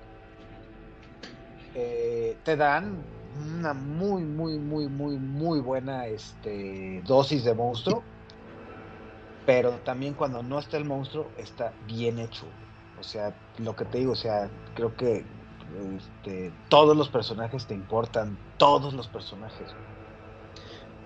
eh, 1.74 2.42
te 2.44 2.56
dan 2.58 3.08
una 3.34 3.74
muy, 3.74 4.26
muy, 4.26 4.60
muy, 4.60 4.88
muy, 4.90 5.18
muy 5.20 5.60
buena 5.62 6.08
este, 6.08 7.02
dosis 7.04 7.44
de 7.44 7.54
monstruo. 7.56 8.10
Pero 9.46 9.82
también 9.82 10.16
cuando 10.16 10.44
no 10.44 10.60
está 10.60 10.78
el 10.78 10.86
monstruo, 10.86 11.34
está 11.36 11.78
bien 11.80 12.20
hecho. 12.20 12.60
O 12.96 13.04
sea, 13.04 13.40
lo 13.58 13.76
que 13.76 13.86
te 13.86 13.98
digo, 14.00 14.14
o 14.14 14.16
sea, 14.16 14.54
creo 14.74 14.96
que 14.96 15.32
este, 15.98 16.60
todos 16.68 16.96
los 16.96 17.10
personajes 17.10 17.66
te 17.68 17.76
importan. 17.76 18.44
Todos 18.58 18.94
los 18.94 19.08
personajes. 19.10 19.78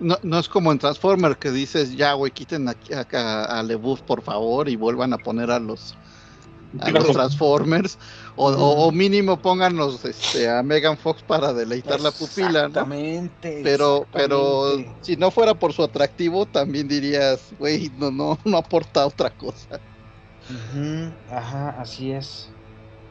No, 0.00 0.18
no 0.22 0.38
es 0.38 0.48
como 0.48 0.72
en 0.72 0.78
Transformer 0.78 1.36
que 1.36 1.50
dices, 1.50 1.96
ya, 1.96 2.12
güey, 2.14 2.32
quiten 2.32 2.68
aquí- 2.68 2.92
acá 2.94 3.44
a 3.44 3.62
LeBouf, 3.62 4.00
por 4.02 4.22
favor, 4.22 4.68
y 4.68 4.76
vuelvan 4.76 5.12
a 5.12 5.18
poner 5.18 5.50
a 5.50 5.58
los 5.58 5.94
a 6.80 6.90
los 6.90 7.12
Transformers. 7.12 7.96
O, 8.34 8.50
o- 8.50 8.86
o 8.86 8.90
mínimo 8.90 9.38
pónganos 9.40 10.04
este, 10.04 10.50
a 10.50 10.60
Megan 10.64 10.98
Fox 10.98 11.22
para 11.22 11.52
deleitar 11.52 12.00
la 12.00 12.10
pupila, 12.10 12.62
¿no? 12.62 12.66
Exactamente. 12.66 13.60
Pero, 13.62 14.06
pero 14.12 14.70
exactamente. 14.70 15.06
si 15.06 15.16
no 15.16 15.30
fuera 15.30 15.54
por 15.54 15.72
su 15.72 15.84
atractivo, 15.84 16.44
también 16.46 16.88
dirías, 16.88 17.52
güey, 17.60 17.92
no, 17.96 18.10
no, 18.10 18.36
no 18.44 18.56
aporta 18.58 19.06
otra 19.06 19.30
cosa. 19.30 19.78
Ajá, 21.30 21.76
así 21.78 22.10
es. 22.10 22.48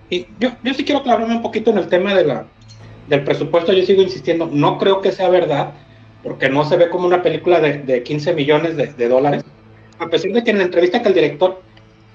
Y 0.10 0.28
yo, 0.40 0.50
yo 0.64 0.74
sí 0.74 0.84
quiero 0.84 1.00
aclararme 1.00 1.34
un 1.34 1.42
poquito 1.42 1.72
en 1.72 1.78
el 1.78 1.88
tema 1.88 2.14
de 2.14 2.26
la, 2.26 2.46
del 3.08 3.24
presupuesto. 3.24 3.72
Yo 3.74 3.86
sigo 3.86 4.02
insistiendo, 4.02 4.48
no 4.52 4.78
creo 4.78 5.02
que 5.02 5.12
sea 5.12 5.30
verdad, 5.30 5.74
porque 6.24 6.50
no 6.50 6.64
se 6.66 6.78
ve 6.78 6.90
como 6.90 7.06
una 7.06 7.22
película 7.22 7.60
de, 7.60 7.80
de 7.80 8.02
15 8.04 8.34
millones 8.34 8.78
de, 8.78 8.88
de 8.88 9.08
dólares. 9.10 9.44
A 10.00 10.08
pesar 10.08 10.32
de 10.32 10.44
que 10.44 10.52
en 10.52 10.58
la 10.58 10.64
entrevista 10.64 11.02
que 11.02 11.10
el 11.10 11.14
director, 11.14 11.62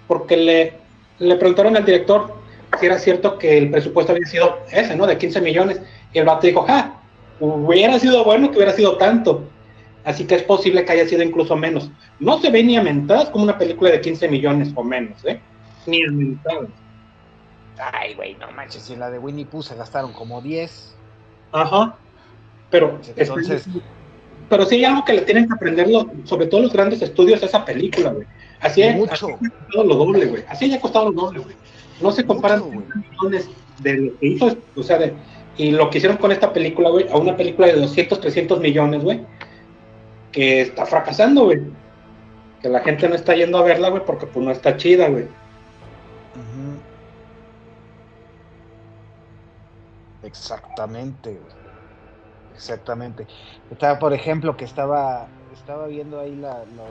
porque 0.06 0.36
le, 0.36 0.72
le 1.18 1.36
preguntaron 1.36 1.76
al 1.76 1.84
director 1.84 2.34
si 2.80 2.86
era 2.86 2.98
cierto 2.98 3.38
que 3.38 3.58
el 3.58 3.70
presupuesto 3.70 4.12
había 4.12 4.26
sido 4.26 4.58
ese, 4.70 4.96
¿no? 4.96 5.06
De 5.06 5.16
15 5.18 5.40
millones. 5.40 5.80
Y 6.12 6.18
el 6.18 6.24
vato 6.24 6.46
dijo, 6.46 6.62
ja, 6.62 7.00
hubiera 7.40 7.98
sido 7.98 8.24
bueno 8.24 8.50
que 8.50 8.56
hubiera 8.56 8.72
sido 8.72 8.96
tanto. 8.96 9.44
Así 10.04 10.26
que 10.26 10.36
es 10.36 10.42
posible 10.42 10.84
que 10.84 10.92
haya 10.92 11.06
sido 11.06 11.22
incluso 11.22 11.54
menos. 11.56 11.90
No 12.18 12.38
se 12.40 12.50
ve 12.50 12.62
ni 12.62 12.76
a 12.76 12.82
mentadas 12.82 13.28
como 13.30 13.44
una 13.44 13.58
película 13.58 13.90
de 13.90 14.00
15 14.00 14.28
millones 14.28 14.70
o 14.74 14.82
menos, 14.82 15.24
¿eh? 15.24 15.40
Ni 15.86 16.02
a 16.04 16.10
mentadas. 16.10 16.68
Ay, 17.92 18.14
güey, 18.14 18.34
no 18.34 18.50
manches, 18.52 18.82
si 18.82 18.94
en 18.94 19.00
la 19.00 19.10
de 19.10 19.18
Winnie 19.18 19.44
Pooh 19.46 19.62
se 19.62 19.76
gastaron 19.76 20.12
como 20.12 20.40
10. 20.40 20.96
Ajá. 21.52 21.94
Pero, 22.70 22.98
Entonces- 23.16 23.66
pero 24.48 24.64
sí 24.64 24.76
hay 24.76 24.84
algo 24.84 25.04
que 25.04 25.12
le 25.14 25.22
tienen 25.22 25.46
que 25.46 25.54
aprenderlo, 25.54 26.10
sobre 26.24 26.46
todo 26.46 26.62
los 26.62 26.72
grandes 26.72 27.02
estudios, 27.02 27.42
a 27.42 27.46
esa 27.46 27.64
película, 27.64 28.10
güey. 28.10 28.26
Así 28.60 28.82
es, 28.82 28.96
Mucho. 28.96 29.12
así 29.12 29.26
haya 29.26 29.50
costado 29.50 29.84
lo 29.84 29.94
doble, 29.94 30.26
güey. 30.26 30.44
Así 30.48 30.64
haya 30.64 30.80
costado 30.80 31.10
lo 31.10 31.20
doble, 31.20 31.40
güey. 31.40 31.56
No 32.00 32.10
se 32.12 32.24
comparan 32.24 32.60
Mucho, 32.60 32.86
millones 32.96 33.48
de 33.82 33.96
lo 33.96 34.18
que 34.18 34.26
hizo, 34.26 34.56
o 34.76 34.82
sea, 34.82 34.98
de, 34.98 35.12
y 35.56 35.72
lo 35.72 35.90
que 35.90 35.98
hicieron 35.98 36.16
con 36.16 36.32
esta 36.32 36.52
película, 36.52 36.88
güey, 36.88 37.08
a 37.08 37.16
una 37.16 37.36
película 37.36 37.66
de 37.66 37.74
200, 37.74 38.20
300 38.20 38.60
millones, 38.60 39.02
güey, 39.02 39.20
que 40.32 40.62
está 40.62 40.86
fracasando, 40.86 41.44
güey. 41.44 41.60
Que 42.62 42.68
la 42.68 42.80
gente 42.80 43.08
no 43.08 43.14
está 43.14 43.34
yendo 43.34 43.58
a 43.58 43.62
verla, 43.62 43.88
güey, 43.90 44.04
porque 44.04 44.26
pues 44.26 44.44
no 44.44 44.50
está 44.50 44.76
chida, 44.76 45.08
güey. 45.08 45.26
Exactamente, 50.22 51.30
güey. 51.30 51.57
Exactamente. 52.58 53.24
Estaba, 53.70 54.00
por 54.00 54.12
ejemplo, 54.12 54.56
que 54.56 54.64
estaba, 54.64 55.28
estaba 55.52 55.86
viendo 55.86 56.18
ahí 56.18 56.34
la, 56.34 56.64
lo- 56.64 56.88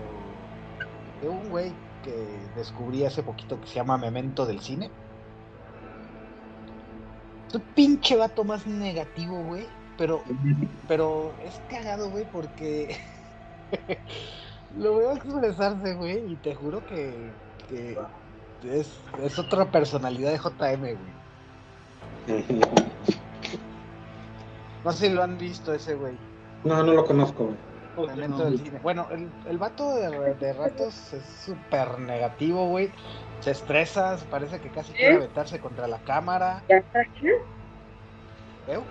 de 1.21 1.27
un 1.27 1.49
güey 1.49 1.73
que 2.05 2.13
descubrí 2.55 3.03
hace 3.03 3.21
poquito 3.21 3.59
que 3.59 3.67
se 3.67 3.75
llama 3.75 3.97
Memento 3.97 4.45
del 4.45 4.61
cine. 4.61 4.89
Un 7.53 7.61
pinche 7.75 8.15
vato 8.15 8.45
más 8.45 8.65
negativo, 8.65 9.43
güey. 9.43 9.67
Pero, 9.97 10.23
pero 10.87 11.33
es 11.43 11.59
cagado, 11.69 12.09
güey, 12.11 12.23
porque 12.31 12.95
lo 14.77 14.95
veo 14.95 15.11
expresarse, 15.15 15.95
güey, 15.95 16.31
y 16.31 16.35
te 16.37 16.55
juro 16.55 16.79
que, 16.85 17.33
que 17.67 17.97
es, 18.63 18.87
es 19.21 19.37
otra 19.37 19.69
personalidad 19.69 20.31
de 20.31 20.37
JM, 20.37 20.93
güey. 20.93 21.13
No 24.83 24.91
sé 24.91 25.07
si 25.07 25.13
lo 25.13 25.23
han 25.23 25.37
visto 25.37 25.73
ese 25.73 25.95
güey. 25.95 26.17
No, 26.63 26.83
no 26.83 26.93
lo 26.93 27.05
conozco, 27.05 27.45
güey. 27.45 27.57
Memento 28.07 28.45
del 28.45 28.59
cine. 28.59 28.79
Bueno, 28.83 29.07
el, 29.11 29.29
el 29.47 29.57
vato 29.57 29.95
de, 29.95 30.35
de 30.35 30.53
ratos 30.53 31.13
es 31.13 31.23
súper 31.43 31.99
negativo, 31.99 32.67
güey. 32.67 32.91
Se 33.39 33.51
estresa, 33.51 34.17
parece 34.29 34.59
que 34.59 34.69
casi 34.69 34.93
quiere 34.93 35.15
aventarse 35.15 35.59
contra 35.59 35.87
la 35.87 35.97
cámara. 35.99 36.63
¿Ya 36.69 36.77
está 36.77 37.01
aquí? 37.01 37.27
¿Veo? 38.67 38.83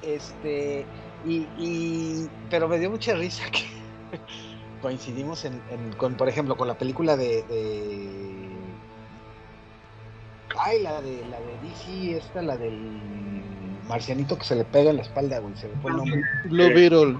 Este, 0.00 0.86
y, 1.24 1.48
y- 1.56 2.30
pero 2.48 2.68
me 2.68 2.78
dio 2.78 2.90
mucha 2.90 3.14
risa 3.14 3.44
que 3.52 4.20
coincidimos 4.80 5.44
en, 5.44 5.62
en- 5.70 5.92
con, 5.92 6.16
por 6.16 6.28
ejemplo, 6.28 6.56
con 6.56 6.68
la 6.68 6.78
película 6.78 7.16
de, 7.16 7.42
de- 7.42 8.27
ay, 10.60 10.82
la 10.82 11.00
de, 11.00 11.24
la 11.26 11.38
de 11.40 11.58
DC, 11.68 12.16
esta, 12.16 12.42
la 12.42 12.56
del 12.56 13.42
marcianito 13.88 14.36
que 14.38 14.44
se 14.44 14.54
le 14.56 14.64
pega 14.64 14.90
en 14.90 14.96
la 14.96 15.02
espalda, 15.02 15.38
güey, 15.38 15.56
se 15.56 15.68
me 15.68 15.76
fue 15.80 15.90
el 15.90 15.96
nombre, 15.96 16.22
Blue 16.44 16.74
Beetle. 16.74 17.18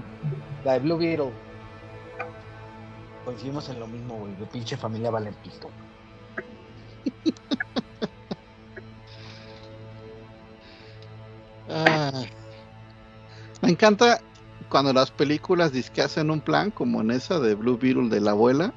la 0.63 0.73
de 0.73 0.79
Blue 0.79 0.97
Beetle. 0.97 1.31
Coincidimos 3.25 3.69
en 3.69 3.79
lo 3.79 3.87
mismo, 3.87 4.15
güey, 4.17 4.35
de 4.35 4.45
pinche 4.45 4.77
familia 4.77 5.11
vale 5.11 5.31
pisto. 5.43 5.69
Ah. 11.71 12.23
Me 13.61 13.69
encanta 13.69 14.21
cuando 14.69 14.91
las 14.91 15.11
películas 15.11 15.71
que 15.91 16.01
hacen 16.01 16.31
un 16.31 16.41
plan, 16.41 16.71
como 16.71 17.01
en 17.01 17.11
esa 17.11 17.39
de 17.39 17.53
Blue 17.53 17.77
Beetle 17.77 18.09
de 18.09 18.21
la 18.21 18.31
abuela, 18.31 18.73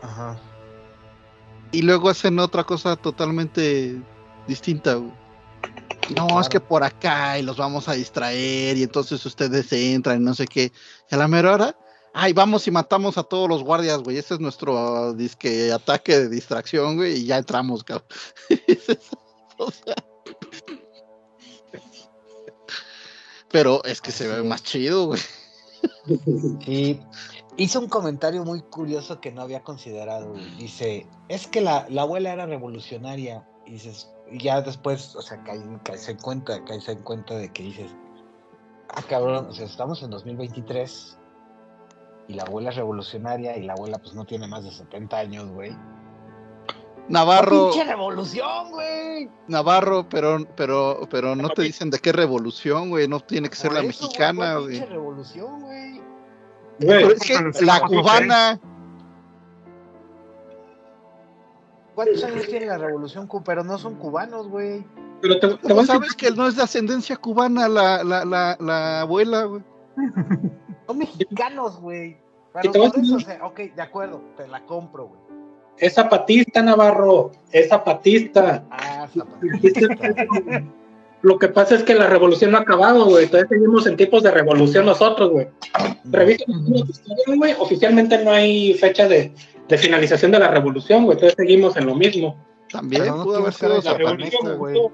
Ajá. 0.00 0.38
Y 1.74 1.82
luego 1.82 2.08
hacen 2.08 2.38
otra 2.38 2.64
cosa 2.64 2.96
totalmente 2.96 4.00
distinta. 4.46 4.94
güey. 4.94 5.12
No, 6.14 6.40
es 6.40 6.48
que 6.48 6.60
por 6.60 6.84
acá 6.84 7.38
y 7.38 7.42
los 7.42 7.56
vamos 7.56 7.88
a 7.88 7.94
distraer 7.94 8.76
y 8.76 8.82
entonces 8.82 9.24
ustedes 9.24 9.72
entran 9.72 10.20
y 10.20 10.24
no 10.24 10.34
sé 10.34 10.46
qué. 10.46 10.72
Y 11.10 11.14
a 11.14 11.18
la 11.18 11.28
mera 11.28 11.52
hora, 11.52 11.76
ay, 12.12 12.32
vamos 12.32 12.66
y 12.66 12.70
matamos 12.70 13.18
a 13.18 13.22
todos 13.22 13.48
los 13.48 13.62
guardias, 13.62 13.98
güey. 14.02 14.18
Ese 14.18 14.34
es 14.34 14.40
nuestro 14.40 15.14
disque 15.14 15.72
ataque 15.72 16.18
de 16.18 16.28
distracción, 16.28 16.96
güey, 16.96 17.20
y 17.20 17.26
ya 17.26 17.38
entramos, 17.38 17.84
cabrón. 17.84 18.08
O 19.56 19.70
sea. 19.70 19.94
Pero 23.52 23.84
es 23.84 24.00
que 24.00 24.10
se 24.10 24.26
ve 24.26 24.42
más 24.42 24.64
chido, 24.64 25.06
güey. 25.06 25.20
Y 26.66 27.00
hizo 27.56 27.80
un 27.80 27.88
comentario 27.88 28.44
muy 28.44 28.62
curioso 28.62 29.20
que 29.20 29.32
no 29.32 29.42
había 29.42 29.62
considerado. 29.62 30.34
Dice, 30.58 31.06
es 31.28 31.46
que 31.46 31.60
la, 31.60 31.86
la 31.88 32.02
abuela 32.02 32.32
era 32.32 32.46
revolucionaria. 32.46 33.46
Y 33.66 33.72
dices, 33.72 34.12
y 34.30 34.38
ya 34.42 34.60
después, 34.60 35.14
o 35.16 35.22
sea, 35.22 35.42
caes, 35.42 35.62
caes 35.84 36.08
en 36.08 36.18
cuenta, 36.18 36.62
caes 36.64 36.88
en 36.88 37.02
cuenta 37.02 37.34
de 37.34 37.52
que 37.52 37.62
dices, 37.62 37.94
ah, 38.90 39.02
cabrón, 39.08 39.46
o 39.48 39.52
sea, 39.52 39.66
estamos 39.66 40.02
en 40.02 40.10
2023 40.10 41.18
y 42.28 42.34
la 42.34 42.42
abuela 42.44 42.70
es 42.70 42.76
revolucionaria 42.76 43.56
y 43.56 43.62
la 43.62 43.74
abuela 43.74 43.98
pues 43.98 44.14
no 44.14 44.24
tiene 44.24 44.46
más 44.46 44.64
de 44.64 44.70
70 44.70 45.16
años, 45.16 45.50
güey. 45.50 45.76
Navarro, 47.06 47.70
¡Pinche 47.70 47.84
revolución, 47.84 48.70
güey! 48.70 49.30
Navarro, 49.46 50.08
pero, 50.08 50.38
pero, 50.56 51.00
pero 51.10 51.36
no 51.36 51.50
te 51.50 51.62
dicen 51.62 51.90
de 51.90 51.98
qué 51.98 52.12
revolución, 52.12 52.88
güey. 52.88 53.06
No 53.08 53.20
tiene 53.20 53.50
que 53.50 53.56
ser 53.56 53.72
Por 53.72 53.82
la 53.82 53.88
eso, 53.88 54.04
mexicana, 54.04 54.36
¿cuál 54.36 54.60
güey. 54.62 54.70
pinche 54.78 54.86
revolución, 54.86 55.60
güey. 55.60 56.13
Pero 56.78 57.10
es 57.12 57.20
que 57.22 57.64
la 57.64 57.80
cubana, 57.82 58.60
¿Cuántos 61.94 62.24
años 62.24 62.46
tiene 62.48 62.66
la 62.66 62.78
revolución 62.78 63.26
cu- 63.26 63.44
Pero 63.44 63.62
no 63.62 63.78
son 63.78 63.94
cubanos, 63.94 64.48
güey. 64.48 64.84
pero 65.20 65.34
te, 65.38 65.46
te 65.48 65.54
voy 65.54 65.58
¿cómo 65.62 65.80
a 65.82 65.86
sabes 65.86 66.14
que 66.14 66.30
no 66.32 66.48
es 66.48 66.56
de 66.56 66.62
ascendencia 66.62 67.16
cubana 67.16 67.68
la, 67.68 68.02
la, 68.02 68.24
la, 68.24 68.56
la 68.58 69.00
abuela, 69.02 69.44
güey? 69.44 69.62
Son 70.86 70.98
mexicanos, 70.98 71.80
güey. 71.80 72.10
Y 72.10 72.16
Pero 72.52 72.72
te 72.72 72.78
por 72.78 72.88
eso, 72.88 72.96
decir- 73.00 73.16
o 73.16 73.20
sea, 73.20 73.46
ok, 73.46 73.58
de 73.74 73.82
acuerdo, 73.82 74.20
te 74.36 74.46
la 74.48 74.64
compro, 74.66 75.06
güey. 75.06 75.20
Es 75.78 75.94
zapatista, 75.94 76.62
Navarro. 76.62 77.30
Es 77.50 77.68
zapatista. 77.68 78.64
Ah, 78.70 79.06
zapatista. 79.16 79.80
Lo 81.24 81.38
que 81.38 81.48
pasa 81.48 81.74
es 81.74 81.82
que 81.84 81.94
la 81.94 82.06
revolución 82.06 82.50
no 82.50 82.58
ha 82.58 82.60
acabado, 82.60 83.06
güey. 83.06 83.26
Todavía 83.26 83.48
seguimos 83.48 83.86
en 83.86 83.96
tiempos 83.96 84.22
de 84.22 84.30
revolución 84.30 84.84
nosotros, 84.84 85.30
güey. 85.30 85.48
Historia, 86.04 87.34
güey. 87.34 87.54
Oficialmente 87.58 88.22
no 88.22 88.30
hay 88.30 88.74
fecha 88.74 89.08
de, 89.08 89.34
de 89.66 89.78
finalización 89.78 90.32
de 90.32 90.38
la 90.38 90.48
revolución, 90.48 91.06
güey. 91.06 91.16
Todavía 91.16 91.34
seguimos 91.34 91.78
en 91.78 91.86
lo 91.86 91.94
mismo. 91.94 92.44
También 92.70 93.06
no 93.06 93.24
pudo 93.24 93.38
haber 93.38 93.54
sido 93.54 93.80
La 93.80 93.94
revolución 93.94 94.58
güey. 94.58 94.74
mutó. 94.74 94.92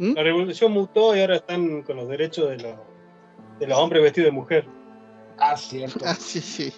¿Mm? 0.00 0.12
La 0.14 0.22
revolución 0.24 0.72
mutó 0.72 1.16
y 1.16 1.20
ahora 1.20 1.36
están 1.36 1.82
con 1.82 1.96
los 1.98 2.08
derechos 2.08 2.48
de 2.50 2.56
los, 2.56 2.74
de 3.60 3.66
los 3.68 3.78
hombres 3.78 4.02
vestidos 4.02 4.26
de 4.26 4.32
mujer. 4.32 4.66
Ah, 5.38 5.56
cierto. 5.56 6.00
Ah, 6.04 6.16
sí, 6.18 6.40
sí. 6.40 6.72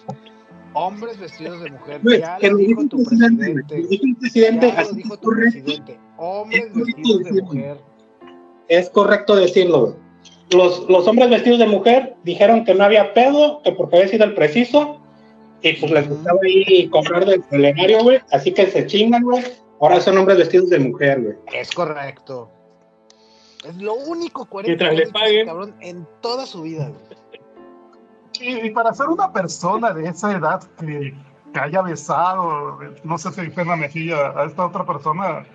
Hombres 0.73 1.19
vestidos 1.19 1.61
de 1.61 1.71
mujer. 1.71 1.99
Güey, 2.03 2.19
Ya 2.19 2.37
que 2.37 2.49
lo 2.49 2.57
dijo 2.57 2.85
tu 2.87 3.03
presidente, 3.03 3.63
presidente. 4.19 4.71
Ya 4.71 4.83
lo 4.83 4.91
dijo 4.93 5.17
tu 5.17 5.29
presidente. 5.29 5.99
Hombres 6.17 6.73
vestidos 6.73 7.17
de 7.19 7.23
decirlo. 7.31 7.43
mujer. 7.45 7.77
Es 8.67 8.89
correcto 8.89 9.35
decirlo, 9.35 9.81
güey. 9.81 9.93
Los, 10.51 10.89
los 10.89 11.07
hombres 11.07 11.29
vestidos 11.29 11.59
de 11.59 11.67
mujer 11.67 12.15
dijeron 12.23 12.65
que 12.65 12.73
no 12.73 12.83
había 12.83 13.13
pedo, 13.13 13.61
que 13.63 13.71
porque 13.71 13.97
había 13.97 14.07
sido 14.09 14.25
el 14.25 14.33
preciso, 14.33 14.99
y 15.61 15.73
pues 15.73 15.91
les 15.91 16.09
gustaba 16.09 16.39
ahí 16.43 16.87
comprar 16.89 17.25
del 17.25 17.41
plenario, 17.43 18.01
güey. 18.03 18.19
Así 18.31 18.51
que 18.53 18.65
se 18.67 18.85
chingan, 18.87 19.23
güey. 19.23 19.43
Ahora 19.81 19.99
son 20.01 20.17
hombres 20.17 20.37
vestidos 20.39 20.69
de 20.69 20.79
mujer, 20.79 21.21
güey. 21.21 21.35
Es 21.53 21.71
correcto. 21.71 22.49
Es 23.67 23.75
lo 23.77 23.93
único 23.93 24.45
coherente 24.45 24.83
Mientras 24.85 24.89
que 24.91 24.95
le 24.95 25.01
ha 25.03 25.05
dicho 25.05 25.17
ese 25.17 25.25
paguen. 25.25 25.45
cabrón 25.47 25.75
en 25.81 26.07
toda 26.21 26.45
su 26.45 26.61
vida. 26.63 26.89
güey. 26.89 27.18
Y, 28.39 28.67
y 28.67 28.69
para 28.71 28.93
ser 28.93 29.07
una 29.07 29.31
persona 29.31 29.93
de 29.93 30.07
esa 30.07 30.31
edad 30.31 30.63
que, 30.79 31.13
que 31.53 31.59
haya 31.59 31.81
besado, 31.81 32.79
no 33.03 33.17
sé 33.17 33.31
si 33.31 33.49
fue 33.49 33.63
en 33.63 33.69
la 33.69 33.75
mejilla 33.75 34.29
a 34.35 34.45
esta 34.45 34.65
otra 34.65 34.85
persona, 34.85 35.45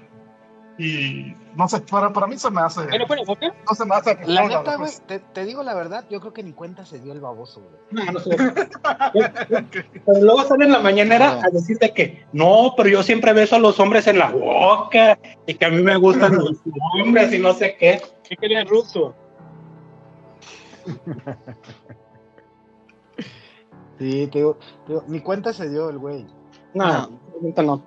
y 0.77 1.33
no 1.55 1.69
sé, 1.69 1.81
para, 1.83 2.13
para 2.13 2.27
mí 2.27 2.37
se 2.37 2.51
me 2.51 2.61
hace, 2.61 2.81
¿Ahí 2.91 2.99
no 2.99 3.07
fue 3.07 3.17
la 3.17 3.23
boca? 3.25 3.55
no 3.69 3.75
se 3.75 3.85
me 3.85 3.95
hace 3.95 4.11
La 4.27 4.43
persona, 4.43 4.59
neta, 4.59 4.77
güey, 4.77 4.91
te, 5.07 5.21
te 5.21 5.45
digo 5.45 5.63
la 5.63 5.73
verdad, 5.73 6.05
yo 6.11 6.21
creo 6.21 6.33
que 6.33 6.43
ni 6.43 6.53
cuenta 6.53 6.85
se 6.85 6.99
dio 6.99 7.13
el 7.13 7.21
baboso, 7.21 7.63
güey. 7.63 8.07
No, 8.07 8.13
no 8.13 8.19
sé. 8.19 8.37
Pero 10.05 10.21
luego 10.21 10.43
sale 10.43 10.65
en 10.65 10.73
la 10.73 10.81
mañanera 10.81 11.41
a 11.45 11.51
decir 11.51 11.79
de 11.79 11.95
que 11.95 12.27
no, 12.33 12.75
pero 12.77 12.89
yo 12.89 13.05
siempre 13.05 13.33
beso 13.33 13.55
a 13.55 13.61
los 13.61 13.79
hombres 13.79 14.09
en 14.09 14.19
la 14.19 14.31
boca 14.31 15.17
y 15.47 15.55
que 15.55 15.65
a 15.65 15.71
mí 15.71 15.81
me 15.81 15.97
gustan 15.97 16.35
los 16.35 16.61
hombres 17.01 17.33
y 17.33 17.39
no 17.39 17.55
sé 17.55 17.77
qué. 17.79 18.03
¿Qué 18.29 18.37
quería 18.37 18.63
el 18.63 18.69
ruso? 18.69 19.15
Sí, 23.99 24.27
te 24.29 24.39
digo, 24.39 24.57
te 24.87 24.93
digo, 24.93 25.05
ni 25.07 25.21
cuenta 25.21 25.53
se 25.53 25.69
dio 25.69 25.91
el 25.91 25.99
güey. 25.99 26.27
No, 26.75 26.85
ahorita 26.85 27.63
no. 27.63 27.83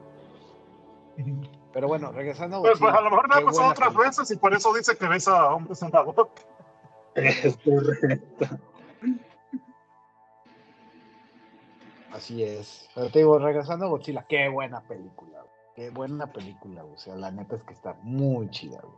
Pero 1.74 1.88
bueno, 1.88 2.12
regresando 2.12 2.58
a 2.58 2.62
Pues, 2.62 2.80
pues, 2.80 2.94
a 2.94 3.02
lo 3.02 3.10
mejor 3.10 3.28
me 3.28 3.36
ha 3.36 3.42
pasado 3.42 3.70
otras 3.72 3.90
película. 3.90 4.08
veces 4.10 4.32
y 4.32 4.38
por 4.38 4.54
eso 4.54 4.74
dice 4.74 4.98
que 4.98 5.08
besa 5.08 5.40
a 5.40 5.54
hombres 5.54 5.82
en 5.82 5.92
la 5.92 6.02
boca. 6.02 6.30
Es 7.16 7.58
correcto. 7.58 8.46
Así 12.14 12.44
es. 12.44 12.90
Pero 12.96 13.10
te 13.12 13.20
digo, 13.20 13.38
regresando 13.38 13.86
a 13.86 13.90
Godzilla, 13.90 14.26
qué 14.28 14.50
buena 14.50 14.82
película, 14.82 15.40
güey. 15.42 15.54
Qué 15.76 15.90
buena 15.92 16.32
película, 16.32 16.82
güey. 16.82 16.96
O 16.96 16.98
sea, 16.98 17.16
la 17.16 17.30
neta 17.32 17.56
es 17.56 17.64
que 17.64 17.74
está 17.74 17.96
muy 18.02 18.50
chida, 18.50 18.80
güey. 18.82 18.96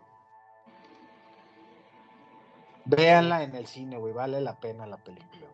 Véanla 2.86 3.44
en 3.44 3.56
el 3.56 3.68
cine, 3.68 3.98
güey. 3.98 4.14
Vale 4.14 4.40
la 4.42 4.60
pena 4.60 4.88
la 4.88 4.98
película, 4.98 5.48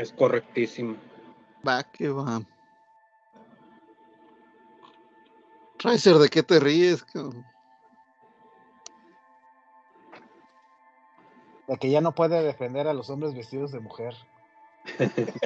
Es 0.00 0.12
correctísimo. 0.14 0.96
Va, 1.66 1.82
que 1.84 2.08
va. 2.08 2.40
Riser, 5.78 6.14
¿de 6.16 6.28
qué 6.30 6.42
te 6.42 6.58
ríes? 6.58 7.04
cabrón? 7.04 7.44
La 11.66 11.76
que 11.76 11.90
ya 11.90 12.00
no 12.00 12.14
puede 12.14 12.42
defender 12.42 12.88
a 12.88 12.94
los 12.94 13.10
hombres 13.10 13.34
vestidos 13.34 13.72
de 13.72 13.80
mujer. 13.80 14.14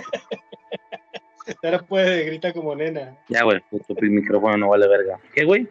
Ahora 1.62 1.80
puede 1.80 2.24
gritar 2.26 2.54
como 2.54 2.76
nena. 2.76 3.18
Ya, 3.28 3.42
güey, 3.42 3.60
el 3.88 4.10
micrófono 4.10 4.56
no 4.56 4.68
vale 4.68 4.86
verga. 4.86 5.18
¿Qué, 5.34 5.44
güey? 5.44 5.68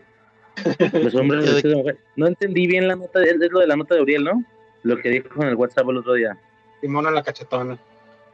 Los 0.91 1.15
hombres 1.15 1.45
vestidos 1.45 1.63
de 1.63 1.75
mujer. 1.75 1.99
No 2.17 2.27
entendí 2.27 2.67
bien 2.67 2.89
la 2.89 2.97
nota, 2.97 3.19
de- 3.19 3.29
es 3.29 3.38
lo 3.51 3.61
de 3.61 3.67
la 3.67 3.77
nota 3.77 3.95
de 3.95 4.01
Uriel, 4.01 4.25
¿no? 4.25 4.43
Lo 4.84 4.97
que 4.97 5.09
dijo 5.09 5.41
en 5.41 5.47
el 5.47 5.55
WhatsApp 5.55 5.88
el 5.89 5.97
otro 5.97 6.13
día. 6.15 6.38
Simona 6.81 7.09
la 7.11 7.23
cachetona. 7.23 7.79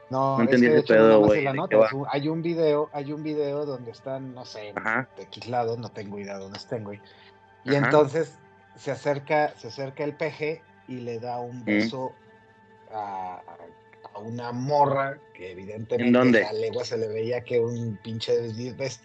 No, 0.10 0.38
No 0.38 0.44
es 0.44 0.50
entendí 0.50 0.68
que 0.68 0.74
de 0.74 0.80
hecho 0.80 0.94
no 0.96 1.00
pedo, 1.00 1.20
güey, 1.20 1.46
es 1.46 1.54
es 1.54 1.92
hay 2.12 2.28
un 2.30 2.42
video, 2.42 2.90
hay 2.94 3.12
un 3.12 3.24
video 3.24 3.66
donde 3.66 3.92
están, 3.92 4.34
no 4.34 4.44
sé, 4.46 4.74
lado, 5.48 5.78
no 5.78 5.90
tengo 5.90 6.20
idea 6.20 6.38
dónde 6.38 6.58
estén, 6.58 6.84
güey. 6.84 7.00
Y 7.64 7.76
Ajá. 7.76 7.86
entonces 7.86 8.38
se 8.76 8.92
acerca, 8.92 9.54
se 9.58 9.68
acerca 9.68 10.04
el 10.04 10.16
peje 10.16 10.62
y 10.88 11.02
le 11.02 11.20
da 11.20 11.40
un 11.40 11.64
beso 11.64 12.14
a, 12.92 13.42
a 14.14 14.20
una 14.20 14.52
morra 14.52 15.20
que 15.34 15.52
evidentemente 15.52 16.08
¿En 16.08 16.14
dónde? 16.14 16.44
a 16.44 16.54
legua 16.54 16.84
se 16.84 16.98
le 16.98 17.08
veía 17.08 17.42
que 17.44 17.60
un 17.60 17.98
pinche 18.02 18.36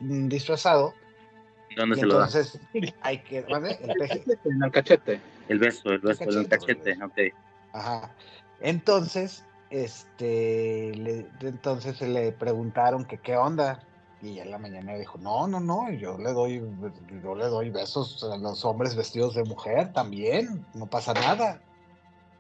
disfrazado. 0.01 0.95
¿Dónde 1.77 1.97
Y 1.97 2.01
se 2.01 2.07
lo 2.07 2.15
da? 2.19 2.27
entonces 2.27 2.61
hay 3.03 3.19
que, 3.19 3.43
¿vale? 3.43 3.79
El 3.83 3.95
peje. 3.95 4.25
En 4.45 4.63
el 4.63 4.71
cachete. 4.71 5.21
El 5.49 5.59
beso, 5.59 5.91
el 5.91 5.99
beso, 5.99 6.25
el 6.25 6.49
cachete, 6.49 6.97
cachete, 6.97 7.05
ok. 7.05 7.35
Ajá. 7.73 8.15
Entonces, 8.61 9.45
este, 9.83 10.93
le, 10.95 11.27
entonces 11.41 11.97
se 11.97 12.07
le 12.09 12.33
preguntaron 12.33 13.05
que 13.05 13.19
qué 13.19 13.37
onda. 13.37 13.83
Y 14.23 14.39
en 14.39 14.51
la 14.51 14.59
mañana 14.59 14.95
dijo, 14.95 15.19
no, 15.19 15.47
no, 15.47 15.61
no, 15.61 15.91
yo 15.91 16.17
le 16.17 16.33
doy, 16.33 16.63
yo 17.23 17.35
le 17.35 17.45
doy 17.47 17.69
besos 17.69 18.25
a 18.25 18.37
los 18.39 18.65
hombres 18.65 18.95
vestidos 18.97 19.35
de 19.35 19.45
mujer 19.45 19.93
también, 19.93 20.65
no 20.75 20.87
pasa 20.87 21.13
nada. 21.13 21.61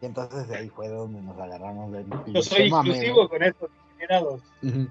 Y 0.01 0.07
entonces 0.07 0.49
de 0.49 0.57
ahí 0.57 0.69
fue 0.71 0.89
donde 0.89 1.21
nos 1.21 1.39
agarramos 1.39 1.93
del 1.93 2.07
Yo 2.29 2.43
soy 2.43 2.57
pinche 2.63 2.71
mame, 2.71 2.89
inclusivo 2.91 3.29
con 3.29 3.43
estos 3.43 3.71
degenerados. 3.91 4.41
Ujú. 4.63 4.89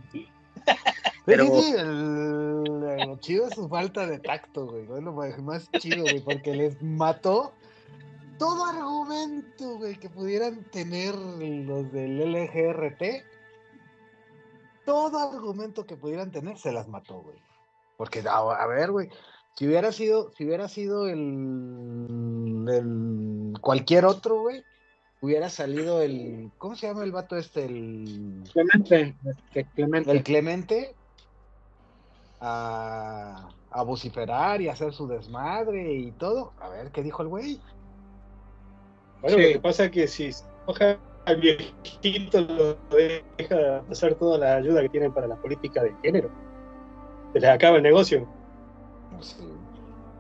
Pero- 1.26 1.46
Sí, 1.46 1.62
sí, 1.64 1.74
el- 1.78 2.64
lo 3.08 3.18
chido 3.20 3.48
es 3.48 3.56
su 3.56 3.68
falta 3.70 4.06
de 4.06 4.20
tacto, 4.20 4.68
güey. 4.68 4.84
Es 4.84 5.04
lo 5.04 5.14
más 5.14 5.72
chido, 5.80 6.04
güey, 6.04 6.20
porque 6.20 6.54
les 6.54 6.82
mató 6.84 7.54
todo 8.38 8.66
argumento, 8.66 9.78
güey, 9.78 9.96
que 9.98 10.10
pudieran 10.10 10.64
tener 10.66 11.16
los 11.16 11.92
del 11.92 12.32
LGRT. 12.32 13.04
Todo 14.86 15.18
argumento 15.18 15.86
que 15.86 15.96
pudieran 15.96 16.32
tener 16.32 16.58
se 16.58 16.72
las 16.72 16.88
mató, 16.88 17.22
güey. 17.22 17.38
Porque, 17.98 18.24
a, 18.28 18.38
a 18.38 18.68
ver, 18.68 18.92
güey, 18.92 19.10
si 19.56 19.68
hubiera 19.68 19.92
sido, 19.92 20.32
si 20.32 20.46
hubiera 20.46 20.68
sido 20.68 21.08
el, 21.08 22.66
el 22.68 23.60
cualquier 23.62 24.06
otro, 24.06 24.42
güey, 24.42 24.64
hubiera 25.22 25.50
salido 25.50 26.02
el, 26.02 26.52
¿cómo 26.58 26.76
se 26.76 26.88
llama 26.88 27.04
el 27.04 27.12
vato 27.12 27.38
este? 27.38 27.66
El 27.66 28.44
Clemente. 28.52 29.16
este, 29.26 29.66
Clemente. 29.76 30.12
el 30.12 30.24
Clemente 30.24 30.96
a, 32.42 33.48
a 33.70 33.84
vociferar 33.84 34.62
y 34.62 34.70
hacer 34.70 34.92
su 34.92 35.08
desmadre 35.08 35.94
y 35.94 36.12
todo. 36.12 36.52
A 36.60 36.70
ver, 36.70 36.92
¿qué 36.92 37.04
dijo 37.04 37.22
el 37.22 37.30
güey? 37.30 37.62
Bueno, 39.24 39.38
Sí. 39.38 39.44
lo 39.44 39.50
que 39.54 39.60
pasa 39.60 39.86
es 39.86 39.92
que 39.92 40.08
si 40.08 40.32
se 40.32 40.44
enoja 40.68 40.98
al 41.26 41.38
viejito, 41.42 42.42
lo 42.42 42.78
deja 42.96 43.82
pasar 43.88 44.14
toda 44.16 44.38
la 44.38 44.56
ayuda 44.58 44.82
que 44.84 44.90
tienen 44.90 45.12
para 45.14 45.26
la 45.28 45.36
política 45.38 45.82
de 45.82 45.96
género. 46.04 46.30
Se 47.34 47.40
les 47.40 47.50
acaba 47.50 47.78
el 47.78 47.84
negocio. 47.84 48.28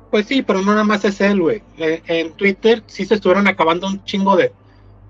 Pues 0.09 0.25
sí, 0.27 0.41
pero 0.41 0.61
no 0.61 0.71
nada 0.71 0.83
más 0.83 1.03
es 1.05 1.19
él, 1.21 1.41
güey. 1.41 1.61
Eh, 1.77 2.01
En 2.07 2.33
Twitter 2.33 2.83
sí 2.87 3.05
se 3.05 3.15
estuvieron 3.15 3.47
acabando 3.47 3.87
un 3.87 4.03
chingo 4.05 4.35
de, 4.35 4.51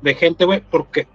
de 0.02 0.16
gente, 0.16 0.46
güey, 0.46 0.62
porque 0.62 1.08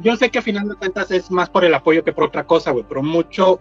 yo 0.00 0.16
sé 0.16 0.30
que 0.30 0.38
a 0.38 0.42
final 0.42 0.68
de 0.68 0.74
cuentas 0.74 1.10
es 1.10 1.30
más 1.30 1.48
por 1.48 1.64
el 1.64 1.74
apoyo 1.74 2.02
que 2.04 2.12
por 2.12 2.24
otra 2.24 2.44
cosa, 2.44 2.70
güey, 2.72 2.84
pero 2.88 3.02
mucho, 3.02 3.60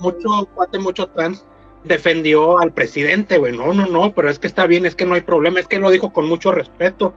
mucho 0.00 0.46
cuate, 0.54 0.78
mucho 0.78 1.06
trans 1.06 1.44
defendió 1.86 2.58
al 2.58 2.72
presidente, 2.72 3.38
güey. 3.38 3.56
No, 3.56 3.72
no, 3.72 3.86
no, 3.86 4.12
pero 4.12 4.28
es 4.30 4.38
que 4.38 4.46
está 4.46 4.66
bien, 4.66 4.86
es 4.86 4.94
que 4.94 5.06
no 5.06 5.14
hay 5.14 5.20
problema, 5.22 5.60
es 5.60 5.68
que 5.68 5.78
lo 5.78 5.90
dijo 5.90 6.12
con 6.12 6.28
mucho 6.28 6.52
respeto. 6.52 7.14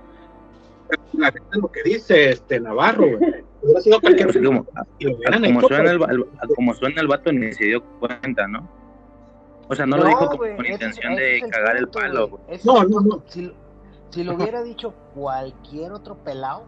La 1.14 1.32
gente 1.32 1.58
lo 1.60 1.72
que 1.72 1.84
dice 1.84 2.30
este 2.32 2.60
Navarro, 2.60 3.06
güey. 3.18 3.44
Hubiera 3.62 3.82
sido 3.82 4.00
cualquier 4.02 4.44
como, 4.44 4.66
a- 4.76 4.86
suena 5.68 5.92
el, 5.92 6.02
el- 6.10 6.26
a 6.40 6.48
como 6.56 6.74
suena 6.74 7.02
el 7.02 7.08
vato 7.08 7.32
ni 7.32 7.52
se 7.52 7.66
dio 7.66 7.84
cuenta, 8.00 8.48
¿no? 8.48 8.68
O 9.68 9.76
sea, 9.76 9.86
no, 9.86 9.98
lo 9.98 10.06
dijo 10.06 10.26
como 10.28 10.38
güey, 10.38 10.56
con 10.56 10.66
intención 10.66 11.14
ese 11.14 11.22
de 11.22 11.38
es 11.38 11.44
cagar 11.52 11.76
el 11.78 11.84
punto, 11.90 12.00
palo, 12.00 12.40
No, 12.64 12.84
no, 12.86 13.02
no. 13.02 13.24
Si, 13.28 13.42
lo- 13.44 13.54
si 14.10 14.24
lo 14.24 14.36
hubiera 14.36 14.64
dicho 14.64 14.94
cualquier 15.14 15.92
otro 15.92 16.16
pelado, 16.18 16.64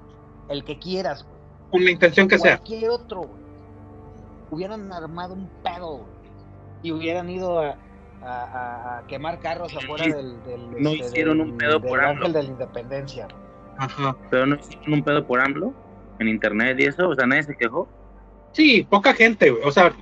el 0.49 0.63
que 0.63 0.77
quieras, 0.77 1.23
güey. 1.23 1.35
con 1.71 1.85
la 1.85 1.91
intención 1.91 2.27
que 2.27 2.37
sea. 2.37 2.57
Cualquier 2.57 2.89
otro, 2.91 3.19
güey. 3.21 3.41
Hubieran 4.51 4.91
armado 4.91 5.33
un 5.33 5.49
pedo, 5.63 5.97
güey. 5.97 6.11
Y 6.83 6.91
hubieran 6.91 7.29
ido 7.29 7.59
a, 7.59 7.75
a- 8.23 8.43
a- 8.43 8.97
a 8.99 9.07
quemar 9.07 9.39
carros 9.39 9.75
afuera 9.75 10.03
Sí. 10.03 10.11
del, 10.11 10.43
del, 10.43 10.81
No 10.83 10.89
este, 10.91 11.05
hicieron 11.07 11.37
del- 11.39 11.47
un 11.51 11.57
pedo 11.57 11.79
del 11.79 11.89
por 11.89 11.99
Ángel 11.99 12.25
AMLO. 12.25 12.37
de 12.39 12.43
la 12.43 12.49
Independencia. 12.49 13.27
Ajá. 13.77 14.15
Pero 14.29 14.45
no 14.45 14.55
hicieron 14.55 14.93
un 14.93 15.03
pedo 15.03 15.25
por 15.25 15.39
AMLO 15.41 15.73
en 16.19 16.27
internet 16.27 16.77
y 16.79 16.83
eso, 16.85 17.09
o 17.09 17.15
sea, 17.15 17.25
nadie 17.25 17.43
se 17.43 17.55
quejó. 17.57 17.87
Sí, 18.53 18.85
poca 18.89 19.13
gente, 19.13 19.49
güey. 19.49 19.63
O 19.63 19.71
sea, 19.71 19.93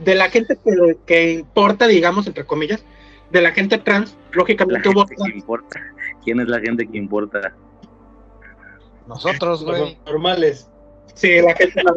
de 0.00 0.14
la 0.14 0.30
gente 0.30 0.56
que, 0.64 0.96
que 1.06 1.32
importa, 1.32 1.86
digamos, 1.86 2.26
entre 2.26 2.44
comillas, 2.44 2.84
de 3.30 3.42
la 3.42 3.50
gente 3.50 3.76
trans, 3.78 4.16
La 4.30 4.36
lógicamente 4.38 4.88
hubo 4.88 5.06
gente 5.06 5.24
que 5.32 5.38
importa. 5.38 5.80
¿Quién 6.24 6.40
es 6.40 6.48
la 6.48 6.60
gente 6.60 6.86
que 6.86 6.96
importa? 6.96 7.52
Nosotros, 9.06 9.64
güey. 9.64 9.80
Los 9.96 10.06
normales. 10.06 10.70
Sí, 11.14 11.40
la 11.40 11.54
gente 11.54 11.82
no 11.82 11.94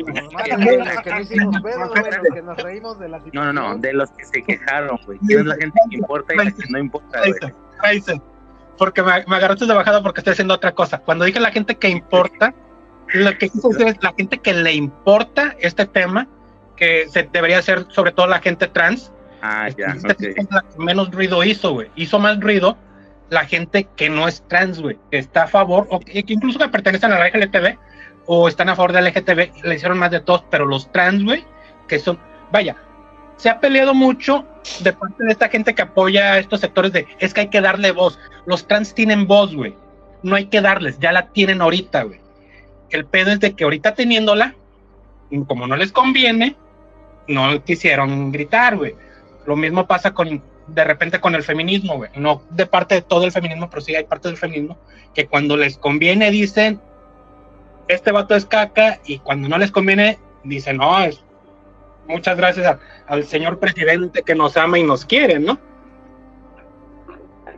No, 3.34 3.54
no, 3.54 3.78
de 3.78 3.94
los 3.94 4.10
que 4.12 4.26
se 4.26 4.44
quejaron, 4.44 5.00
güey. 5.06 5.20
¿Quién 5.28 5.40
es 5.42 5.46
la 5.46 5.56
gente 5.56 5.80
que 5.90 5.98
importa 5.98 6.34
y 6.34 6.38
la 6.38 6.52
que 6.52 6.64
no 6.70 6.80
importa, 6.80 7.20
güey? 7.20 8.22
Porque 8.78 9.04
me, 9.04 9.26
me 9.28 9.36
agarraste 9.36 9.66
de 9.66 9.74
bajada 9.74 10.02
porque 10.02 10.22
estoy 10.22 10.32
haciendo 10.34 10.54
otra 10.54 10.72
cosa. 10.72 11.00
Cuando 11.00 11.26
dije 11.26 11.40
la 11.42 11.52
gente 11.52 11.76
que 11.76 11.90
importa, 11.90 12.54
lo 13.14 13.38
que 13.38 13.50
quise 13.50 13.68
decir 13.68 13.88
es 13.88 14.02
la 14.02 14.14
gente 14.18 14.38
que 14.38 14.54
le 14.54 14.74
importa 14.74 15.56
este 15.60 15.86
tema, 15.86 16.28
que 16.78 17.08
se 17.10 17.24
debería 17.24 17.60
hacer 17.60 17.88
sobre 17.90 18.12
todo 18.12 18.28
la 18.28 18.40
gente 18.40 18.68
trans. 18.68 19.12
Ah, 19.42 19.68
ya, 19.70 19.88
Esta 19.88 20.14
ok. 20.14 20.20
gente 20.20 20.42
es 20.42 20.48
la 20.52 20.62
que 20.62 20.80
menos 20.82 21.12
ruido 21.12 21.44
hizo, 21.44 21.74
güey. 21.74 21.90
Hizo 21.96 22.20
más 22.20 22.40
ruido 22.40 22.78
la 23.30 23.46
gente 23.46 23.88
que 23.96 24.10
no 24.10 24.28
es 24.28 24.44
trans, 24.48 24.82
güey, 24.82 24.98
que 25.12 25.18
está 25.18 25.44
a 25.44 25.48
favor, 25.48 25.88
o 25.90 26.00
que, 26.00 26.24
que 26.24 26.34
incluso 26.34 26.58
que 26.58 26.68
pertenecen 26.70 27.12
a 27.12 27.20
la 27.20 27.28
LGTB, 27.28 27.78
o 28.32 28.48
están 28.48 28.70
a 28.70 28.76
favor 28.76 28.94
de 28.94 29.02
la 29.02 29.10
LGTB, 29.10 29.66
le 29.66 29.74
hicieron 29.74 29.98
más 29.98 30.12
de 30.12 30.20
todos, 30.20 30.44
pero 30.52 30.68
los 30.68 30.92
trans, 30.92 31.24
güey, 31.24 31.44
que 31.88 31.98
son, 31.98 32.20
vaya, 32.52 32.76
se 33.38 33.50
ha 33.50 33.60
peleado 33.60 33.96
mucho 33.96 34.46
de 34.82 34.94
parte 34.94 35.24
de 35.24 35.32
esta 35.32 35.50
gente 35.50 35.74
que 35.74 35.82
apoya 35.82 36.34
a 36.34 36.38
estos 36.38 36.60
sectores 36.60 36.94
de, 36.94 37.08
es 37.18 37.34
que 37.34 37.42
hay 37.42 37.48
que 37.48 37.60
darle 37.60 37.92
voz. 37.92 38.20
Los 38.46 38.68
trans 38.68 38.94
tienen 38.94 39.26
voz, 39.26 39.56
güey. 39.56 39.74
No 40.22 40.36
hay 40.36 40.46
que 40.46 40.62
darles, 40.62 41.00
ya 41.00 41.12
la 41.12 41.30
tienen 41.30 41.60
ahorita, 41.60 42.04
güey. 42.04 42.20
El 42.92 43.06
pedo 43.06 43.32
es 43.32 43.40
de 43.40 43.54
que 43.54 43.64
ahorita 43.64 43.96
teniéndola, 43.96 44.54
como 45.48 45.66
no 45.66 45.76
les 45.76 45.92
conviene, 45.92 46.56
no 47.28 47.64
quisieron 47.64 48.32
gritar, 48.32 48.78
güey. 48.78 48.94
Lo 49.48 49.56
mismo 49.56 49.88
pasa 49.88 50.14
con, 50.14 50.44
de 50.68 50.84
repente 50.84 51.20
con 51.20 51.34
el 51.34 51.42
feminismo, 51.42 51.96
güey. 51.96 52.12
No 52.14 52.44
de 52.52 52.68
parte 52.68 52.94
de 52.94 53.02
todo 53.02 53.26
el 53.26 53.32
feminismo, 53.32 53.72
pero 53.72 53.82
sí 53.82 53.96
hay 53.96 54.04
parte 54.04 54.28
del 54.28 54.38
feminismo 54.38 54.78
que 55.16 55.26
cuando 55.26 55.58
les 55.58 55.80
conviene 55.80 56.30
dicen, 56.30 56.80
este 57.90 58.12
vato 58.14 58.36
es 58.36 58.46
caca, 58.46 59.00
y 59.06 59.20
cuando 59.20 59.50
no 59.50 59.58
les 59.58 59.72
conviene 59.72 60.18
dicen, 60.44 60.78
no, 60.78 60.98
es, 61.04 61.22
muchas 62.08 62.38
gracias 62.38 62.66
a- 62.66 62.80
al 63.08 63.26
señor 63.26 63.60
presidente 63.60 64.22
que 64.24 64.36
nos 64.36 64.56
ama 64.58 64.80
y 64.80 64.84
nos 64.84 65.06
quiere, 65.06 65.40
¿no? 65.40 65.60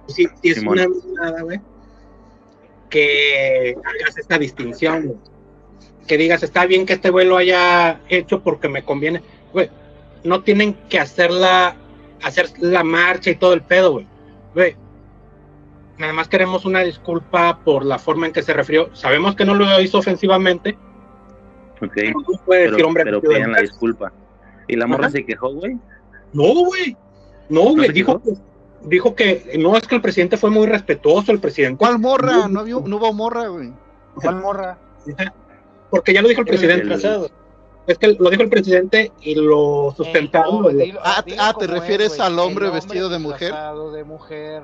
Sí, 0.08 0.28
sí 0.42 0.50
es 0.50 0.56
Simón. 0.60 0.80
una 0.80 1.22
nada, 1.24 1.42
güey. 1.44 1.60
Que 2.90 3.76
hagas 3.78 4.18
esta 4.18 4.38
distinción, 4.38 5.06
güey. 5.06 5.18
Que 6.08 6.18
digas, 6.18 6.44
está 6.44 6.66
bien 6.66 6.86
que 6.86 6.94
este 6.94 7.10
güey 7.10 7.26
lo 7.28 7.38
haya 7.38 8.02
hecho 8.10 8.42
porque 8.42 8.68
me 8.68 8.84
conviene. 8.84 9.22
Güey, 9.54 9.70
no 10.24 10.44
tienen 10.44 10.74
que 10.90 11.00
hacerla, 11.00 11.76
hacer 12.24 12.50
la 12.60 12.84
marcha 12.84 13.30
y 13.30 13.36
todo 13.36 13.54
el 13.54 13.62
pedo, 13.62 13.94
güey. 13.94 14.08
Güey, 14.54 14.76
nada 15.98 16.14
más 16.14 16.28
queremos 16.28 16.66
una 16.66 16.80
disculpa 16.82 17.60
por 17.64 17.86
la 17.86 18.00
forma 18.00 18.26
en 18.28 18.34
que 18.34 18.42
se 18.44 18.54
refirió. 18.54 18.89
Sabemos 18.96 19.36
que 19.36 19.46
no 19.46 19.54
lo 19.56 19.80
hizo 19.82 20.00
ofensivamente. 20.00 20.78
Ok, 21.82 21.92
pero 21.96 22.12
no 22.20 22.46
puede 22.46 22.62
decir 22.62 22.76
pero, 22.76 22.88
hombre 22.88 23.04
pero 23.04 23.22
pidan 23.22 23.42
la 23.42 23.48
mujer. 23.48 23.62
disculpa. 23.64 24.12
¿Y 24.68 24.76
la 24.76 24.88
morra 24.88 25.06
Ajá. 25.08 25.12
se 25.14 25.26
quejó, 25.26 25.54
güey? 25.54 25.78
No, 26.34 26.54
güey. 26.66 26.96
No, 27.50 27.62
güey. 27.74 27.88
se 27.88 27.94
dijo, 27.94 28.22
que, 28.22 28.32
dijo 28.84 29.16
que 29.16 29.56
no 29.60 29.76
es 29.76 29.88
que 29.88 29.96
el 29.96 30.02
presidente 30.02 30.38
fue 30.38 30.50
muy 30.50 30.68
respetuoso, 30.68 31.32
el 31.32 31.39
presidente. 31.39 31.78
¿Cuál 31.80 32.00
morra? 32.00 32.48
No, 32.48 32.62
había- 32.62 32.76
no 32.76 32.98
hubo 32.98 33.14
morra, 33.14 33.48
güey. 33.48 33.74
¿Cuál 34.16 34.36
morra? 34.42 34.78
Porque 35.89 36.14
ya 36.14 36.22
lo 36.22 36.30
dijo 36.30 36.42
el 36.42 36.48
presidente. 36.48 36.84
Disfrazado. 36.86 37.30
Es 37.88 37.98
que 37.98 38.16
lo 38.20 38.30
dijo 38.30 38.44
el 38.44 38.50
presidente 38.50 39.12
y 39.22 39.36
lo 39.36 39.94
sustentaron. 39.98 40.62
No, 40.62 40.70
Ah, 41.04 41.24
ah, 41.39 41.54
¿te 41.58 41.68
refieres 41.68 42.10
güey. 42.16 42.22
al 42.22 42.38
hombre 42.39 42.68
El 42.68 42.74
vestido 42.74 43.10
de 43.10 43.18
mujer? 43.20 43.54
de 43.94 44.04
mujer. 44.04 44.62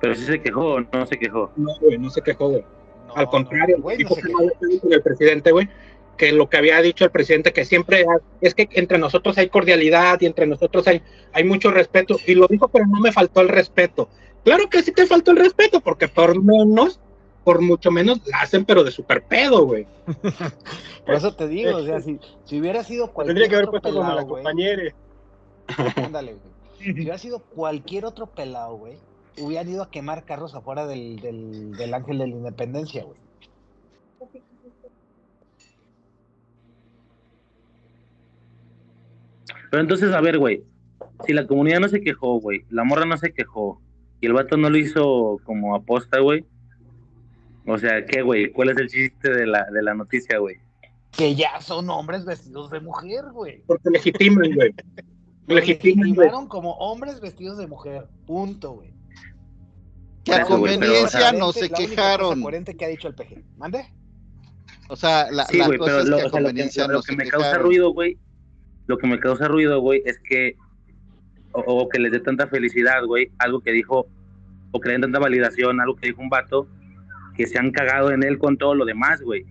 Pero 0.00 0.14
sí 0.14 0.24
se 0.24 0.40
quejó 0.40 0.74
o 0.74 0.80
no 0.80 1.06
se 1.06 1.18
quejó. 1.18 1.50
No, 1.56 1.76
güey, 1.80 1.98
no 1.98 2.10
se 2.10 2.22
quejó, 2.22 2.48
güey. 2.50 2.64
No, 3.06 3.14
Al 3.14 3.24
no, 3.24 3.30
contrario, 3.30 3.76
güey, 3.80 3.96
dijo 3.96 4.14
no 4.16 4.78
con 4.80 4.92
el 4.92 5.02
presidente, 5.02 5.50
güey, 5.52 5.68
que 6.16 6.32
lo 6.32 6.50
que 6.50 6.56
había 6.58 6.82
dicho 6.82 7.04
el 7.04 7.10
presidente, 7.10 7.52
que 7.52 7.64
siempre 7.64 8.04
es 8.40 8.54
que 8.54 8.68
entre 8.72 8.98
nosotros 8.98 9.38
hay 9.38 9.48
cordialidad 9.48 10.20
y 10.20 10.26
entre 10.26 10.46
nosotros 10.46 10.86
hay, 10.88 11.00
hay 11.32 11.44
mucho 11.44 11.70
respeto, 11.70 12.16
y 12.26 12.34
lo 12.34 12.46
dijo, 12.48 12.68
pero 12.68 12.86
no 12.86 13.00
me 13.00 13.12
faltó 13.12 13.40
el 13.40 13.48
respeto. 13.48 14.08
Claro 14.44 14.68
que 14.68 14.82
sí 14.82 14.92
te 14.92 15.06
faltó 15.06 15.30
el 15.30 15.38
respeto, 15.38 15.80
porque 15.80 16.08
por 16.08 16.42
menos, 16.42 17.00
por 17.44 17.60
mucho 17.60 17.90
menos, 17.90 18.20
la 18.26 18.40
hacen, 18.40 18.64
pero 18.64 18.84
de 18.84 18.90
super 18.90 19.22
pedo, 19.22 19.64
güey. 19.64 19.86
Por 21.06 21.14
eso 21.14 21.34
te 21.34 21.48
digo, 21.48 21.76
o 21.76 21.82
sea, 21.82 22.00
si, 22.02 22.20
si 22.44 22.60
hubiera 22.60 22.84
sido 22.84 23.10
cualquier 23.12 23.36
Tendría 23.36 23.48
que 23.48 23.54
haber 23.54 23.68
otro 23.68 23.80
puesto 23.80 23.98
como 23.98 24.10
la 24.10 24.16
pelado, 24.16 24.28
compañera. 24.28 24.94
ándale, 25.96 26.34
güey. 26.34 26.58
Si 26.78 26.92
hubiera 26.92 27.16
sido 27.18 27.38
cualquier 27.40 28.04
otro 28.04 28.26
pelado, 28.26 28.76
güey, 28.76 28.98
hubieran 29.40 29.68
ido 29.68 29.82
a 29.82 29.90
quemar 29.90 30.24
carros 30.24 30.54
afuera 30.54 30.86
del, 30.86 31.20
del, 31.20 31.72
del 31.72 31.94
Ángel 31.94 32.18
de 32.18 32.26
la 32.26 32.34
Independencia, 32.34 33.04
güey. 33.04 33.18
Pero 39.70 39.82
entonces, 39.82 40.12
a 40.12 40.20
ver, 40.20 40.38
güey. 40.38 40.64
Si 41.26 41.32
la 41.32 41.46
comunidad 41.46 41.80
no 41.80 41.88
se 41.88 42.00
quejó, 42.00 42.40
güey. 42.40 42.64
La 42.70 42.84
morra 42.84 43.04
no 43.04 43.16
se 43.16 43.32
quejó. 43.32 43.80
Y 44.20 44.26
el 44.26 44.32
vato 44.32 44.56
no 44.56 44.70
lo 44.70 44.78
hizo 44.78 45.40
como 45.44 45.74
aposta, 45.74 46.20
güey. 46.20 46.44
O 47.66 47.76
sea, 47.78 48.04
¿qué, 48.06 48.22
güey? 48.22 48.50
¿Cuál 48.50 48.70
es 48.70 48.78
el 48.78 48.88
chiste 48.88 49.30
de 49.30 49.46
la, 49.46 49.66
de 49.70 49.82
la 49.82 49.94
noticia, 49.94 50.38
güey? 50.38 50.56
Que 51.10 51.34
ya 51.34 51.60
son 51.60 51.90
hombres 51.90 52.24
vestidos 52.24 52.70
de 52.70 52.80
mujer, 52.80 53.24
güey. 53.32 53.62
Porque 53.66 53.90
legitiman, 53.90 54.52
güey. 54.54 54.74
Legitiman, 55.46 56.14
güey. 56.14 56.28
legitimaron 56.28 56.48
como 56.48 56.72
hombres 56.72 57.20
vestidos 57.20 57.58
de 57.58 57.66
mujer. 57.66 58.06
Punto, 58.26 58.72
güey. 58.72 58.97
Que 60.28 60.42
a 60.42 60.44
conveniencia 60.44 61.32
no 61.32 61.52
se 61.52 61.60
La 61.60 61.66
única 61.66 61.76
cosa 61.76 61.88
quejaron. 61.88 62.42
coherente 62.42 62.76
que 62.76 62.84
ha 62.84 62.88
dicho 62.88 63.08
el 63.08 63.14
PG. 63.14 63.44
¿Mande? 63.56 63.84
O 64.88 64.96
sea, 64.96 65.30
la, 65.30 65.44
Sí, 65.46 65.58
la 65.58 65.66
güey, 65.66 65.78
cosa 65.78 65.90
pero 65.90 66.02
es 66.02 66.08
lo, 66.08 66.16
que 66.16 66.22
a 66.22 66.26
o 66.26 66.30
sea, 66.30 66.40
lo 66.40 66.46
que, 66.46 66.50
conveniencia 66.52 66.86
lo 66.86 66.92
no 66.94 67.00
que 67.02 67.06
se 67.12 67.16
me 67.16 67.26
causa 67.28 67.58
ruido, 67.58 67.92
güey. 67.92 68.18
Lo 68.86 68.98
que 68.98 69.06
me 69.06 69.20
causa 69.20 69.48
ruido, 69.48 69.80
güey, 69.80 70.02
es 70.06 70.18
que. 70.20 70.56
O, 71.52 71.60
o 71.60 71.88
que 71.88 71.98
les 71.98 72.12
dé 72.12 72.20
tanta 72.20 72.46
felicidad, 72.46 73.04
güey. 73.04 73.30
Algo 73.38 73.60
que 73.60 73.72
dijo. 73.72 74.06
O 74.72 74.80
que 74.80 74.88
le 74.88 74.92
den 74.94 75.02
tanta 75.02 75.18
validación, 75.18 75.80
algo 75.80 75.96
que 75.96 76.08
dijo 76.08 76.20
un 76.22 76.28
vato. 76.28 76.66
Que 77.36 77.46
se 77.46 77.58
han 77.58 77.70
cagado 77.70 78.10
en 78.10 78.22
él 78.22 78.38
con 78.38 78.56
todo 78.56 78.74
lo 78.74 78.84
demás, 78.84 79.20
güey. 79.22 79.44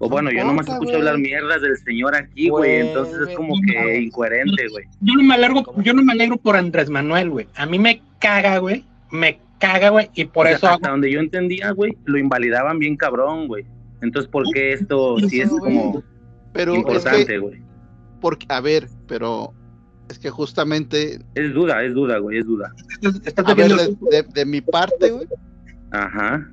O 0.00 0.06
No 0.06 0.10
bueno, 0.10 0.30
yo 0.32 0.44
nomás 0.44 0.66
escucho 0.68 0.96
hablar 0.96 1.16
mierdas 1.18 1.62
del 1.62 1.76
señor 1.76 2.16
aquí, 2.16 2.48
güey. 2.48 2.80
Entonces 2.80 3.28
es 3.28 3.36
como 3.36 3.54
que 3.64 4.00
incoherente, 4.00 4.66
güey. 4.68 4.84
Yo 5.00 5.14
no 5.14 5.22
me 5.22 5.34
alegro, 5.34 5.62
yo 5.82 5.92
no 5.94 6.02
me 6.02 6.12
alegro 6.12 6.38
por 6.38 6.56
Andrés 6.56 6.90
Manuel, 6.90 7.30
güey. 7.30 7.46
A 7.54 7.66
mí 7.66 7.78
me 7.78 8.02
caga, 8.18 8.58
güey. 8.58 8.84
Me 9.12 9.38
caga, 9.62 9.88
güey. 9.90 10.10
Y 10.14 10.24
por 10.26 10.46
O 10.46 10.48
sea, 10.48 10.56
eso 10.56 10.66
hasta 10.68 10.86
hago- 10.88 10.92
donde 10.94 11.10
yo 11.12 11.20
entendía, 11.20 11.70
güey, 11.70 11.96
lo 12.04 12.18
invalidaban 12.18 12.78
bien 12.78 12.96
cabrón, 12.96 13.46
güey. 13.48 13.64
Entonces, 14.02 14.30
¿por 14.30 14.44
qué 14.52 14.72
esto 14.72 15.16
sí 15.28 15.40
es 15.40 15.48
como 15.50 16.02
es 16.54 16.68
importante, 16.74 17.26
que, 17.26 17.38
güey? 17.38 17.62
porque, 18.20 18.46
a 18.48 18.60
ver, 18.60 18.88
pero 19.06 19.52
es 20.08 20.18
que 20.18 20.28
justamente, 20.30 21.20
Es 21.34 21.54
duda, 21.54 21.82
es 21.84 21.94
duda, 21.94 22.18
güey, 22.18 22.38
es 22.38 22.46
duda. 22.46 22.72
estás, 22.90 23.20
estás 23.24 23.48
a 23.48 23.54
ver, 23.54 23.68
de, 23.72 23.96
de- 24.10 24.22
de 24.34 24.44
mi 24.44 24.60
parte, 24.60 25.10
güey, 25.12 25.26
Ajá. 25.92 26.50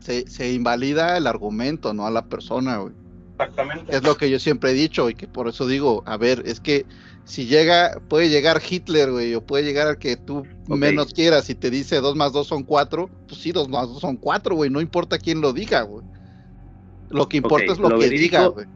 se, 0.00 0.26
se 0.28 0.52
invalida 0.52 1.16
el 1.16 1.26
argumento, 1.26 1.92
no 1.94 2.06
a 2.06 2.10
la 2.10 2.24
persona, 2.26 2.78
güey. 2.78 2.94
Exactamente. 3.38 3.96
es 3.96 4.02
lo 4.04 4.16
que 4.16 4.30
yo 4.30 4.38
siempre 4.38 4.70
he 4.70 4.74
dicho 4.74 5.10
y 5.10 5.14
que 5.14 5.26
por 5.26 5.48
eso 5.48 5.66
digo, 5.66 6.02
a 6.06 6.16
ver, 6.16 6.42
es 6.46 6.60
que 6.60 6.86
si 7.24 7.46
llega, 7.46 8.00
puede 8.08 8.28
llegar 8.28 8.60
Hitler, 8.68 9.10
güey, 9.10 9.34
o 9.34 9.40
puede 9.44 9.64
llegar 9.64 9.86
al 9.86 9.98
que 9.98 10.16
tú 10.16 10.46
menos 10.68 11.12
quieras 11.14 11.48
y 11.50 11.54
te 11.54 11.70
dice 11.70 11.96
dos 12.00 12.16
más 12.16 12.32
dos 12.32 12.46
son 12.46 12.62
cuatro, 12.64 13.08
pues 13.28 13.40
sí, 13.40 13.52
dos 13.52 13.68
más 13.68 13.88
dos 13.88 14.00
son 14.00 14.16
cuatro, 14.16 14.54
güey, 14.56 14.70
no 14.70 14.80
importa 14.80 15.18
quién 15.18 15.40
lo 15.40 15.52
diga, 15.52 15.82
güey. 15.82 16.04
Lo 17.10 17.28
que 17.28 17.38
importa 17.38 17.72
es 17.72 17.78
lo, 17.78 17.88
lo 17.88 17.98
que 17.98 18.08
verídico- 18.08 18.18
diga, 18.18 18.46
güey. 18.48 18.66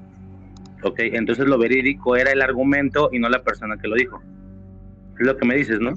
Ok, 0.85 0.99
entonces 1.01 1.47
lo 1.47 1.59
verídico 1.59 2.17
era 2.17 2.31
el 2.31 2.41
argumento 2.41 3.11
y 3.13 3.19
no 3.19 3.29
la 3.29 3.43
persona 3.43 3.77
que 3.77 3.89
lo 3.89 3.97
dijo. 3.97 4.23
Es 5.19 5.27
lo 5.27 5.37
que 5.37 5.45
me 5.45 5.57
dices, 5.57 5.81
¿no? 5.81 5.93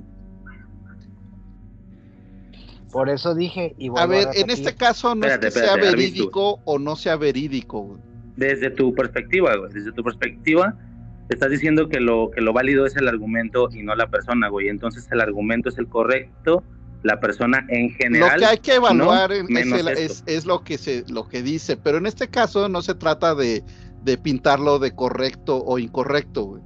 Por 2.92 3.10
eso 3.10 3.34
dije. 3.36 3.74
Y 3.78 3.90
A 3.96 4.06
ver, 4.06 4.28
en 4.34 4.50
este 4.50 4.76
caso 4.76 5.16
no 5.16 5.22
Espérate, 5.26 5.48
es 5.48 5.54
que 5.54 5.60
espérate, 5.60 5.82
sea 5.84 5.92
verídico 5.92 6.60
o 6.66 6.80
no 6.80 6.96
sea 6.96 7.16
verídico, 7.16 7.82
güey. 7.82 8.00
Desde 8.36 8.70
tu 8.72 8.94
perspectiva, 8.94 9.56
güey, 9.56 9.72
desde 9.72 9.92
tu 9.92 10.04
perspectiva, 10.04 10.76
estás 11.34 11.50
diciendo 11.50 11.88
que 11.90 12.00
lo, 12.00 12.30
que 12.32 12.42
lo 12.42 12.54
válido 12.54 12.86
es 12.86 12.96
el 12.96 13.08
argumento 13.08 13.70
y 13.72 13.84
no 13.84 13.96
la 13.96 14.08
persona, 14.10 14.50
güey. 14.50 14.70
Entonces 14.70 15.08
el 15.12 15.22
argumento 15.22 15.70
es 15.70 15.78
el 15.78 15.88
correcto, 15.88 16.64
la 17.04 17.20
persona 17.20 17.66
en 17.70 17.90
general. 17.92 18.32
lo 18.34 18.40
que 18.40 18.46
hay 18.46 18.58
que 18.60 18.76
evaluar 18.76 19.32
en- 19.32 19.46
es, 19.46 19.50
menos 19.52 19.80
el- 19.80 19.88
esto. 19.90 20.02
es- 20.14 20.24
es 20.28 20.46
lo 20.46 20.64
que 20.64 20.78
se 20.78 21.04
lo 21.10 21.28
que 21.28 21.42
dice, 21.42 21.78
pero 21.78 21.98
en 21.98 22.06
este 22.06 22.28
caso 22.28 22.70
no 22.70 22.82
se 22.82 22.94
trata 22.96 23.34
de, 23.36 23.64
de 24.04 24.18
pintarlo 24.18 24.78
de 24.80 24.92
correcto 24.94 25.64
o 25.64 25.80
incorrecto, 25.80 26.44
güey. 26.44 26.62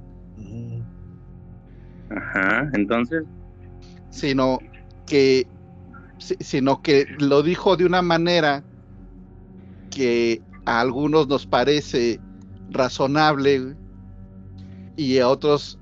Ajá, 2.10 2.70
entonces, 2.74 3.24
sino 4.10 4.58
que 5.06 5.46
si- 6.18 6.36
sino 6.40 6.80
que 6.82 7.06
lo 7.18 7.42
dijo 7.42 7.76
de 7.76 7.84
una 7.84 8.00
manera 8.02 8.62
que 9.90 10.40
a 10.64 10.80
algunos 10.80 11.28
nos 11.28 11.46
parece 11.46 12.20
razonable 12.70 13.60
güey, 13.60 13.74
y 14.96 15.18
a 15.18 15.28
otros 15.28 15.78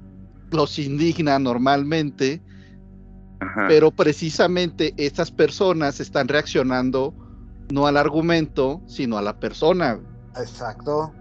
los 0.51 0.79
indigna 0.79 1.39
normalmente 1.39 2.43
Ajá. 3.41 3.67
pero 3.69 3.91
precisamente 3.91 4.95
estas 4.97 5.31
personas 5.31 6.01
están 6.01 6.29
reaccionando 6.29 7.15
no 7.73 7.87
al 7.87 7.97
argumento, 7.97 8.83
sino 8.87 9.17
a 9.19 9.23
la 9.23 9.39
persona. 9.39 10.01
Exacto. 10.37 11.13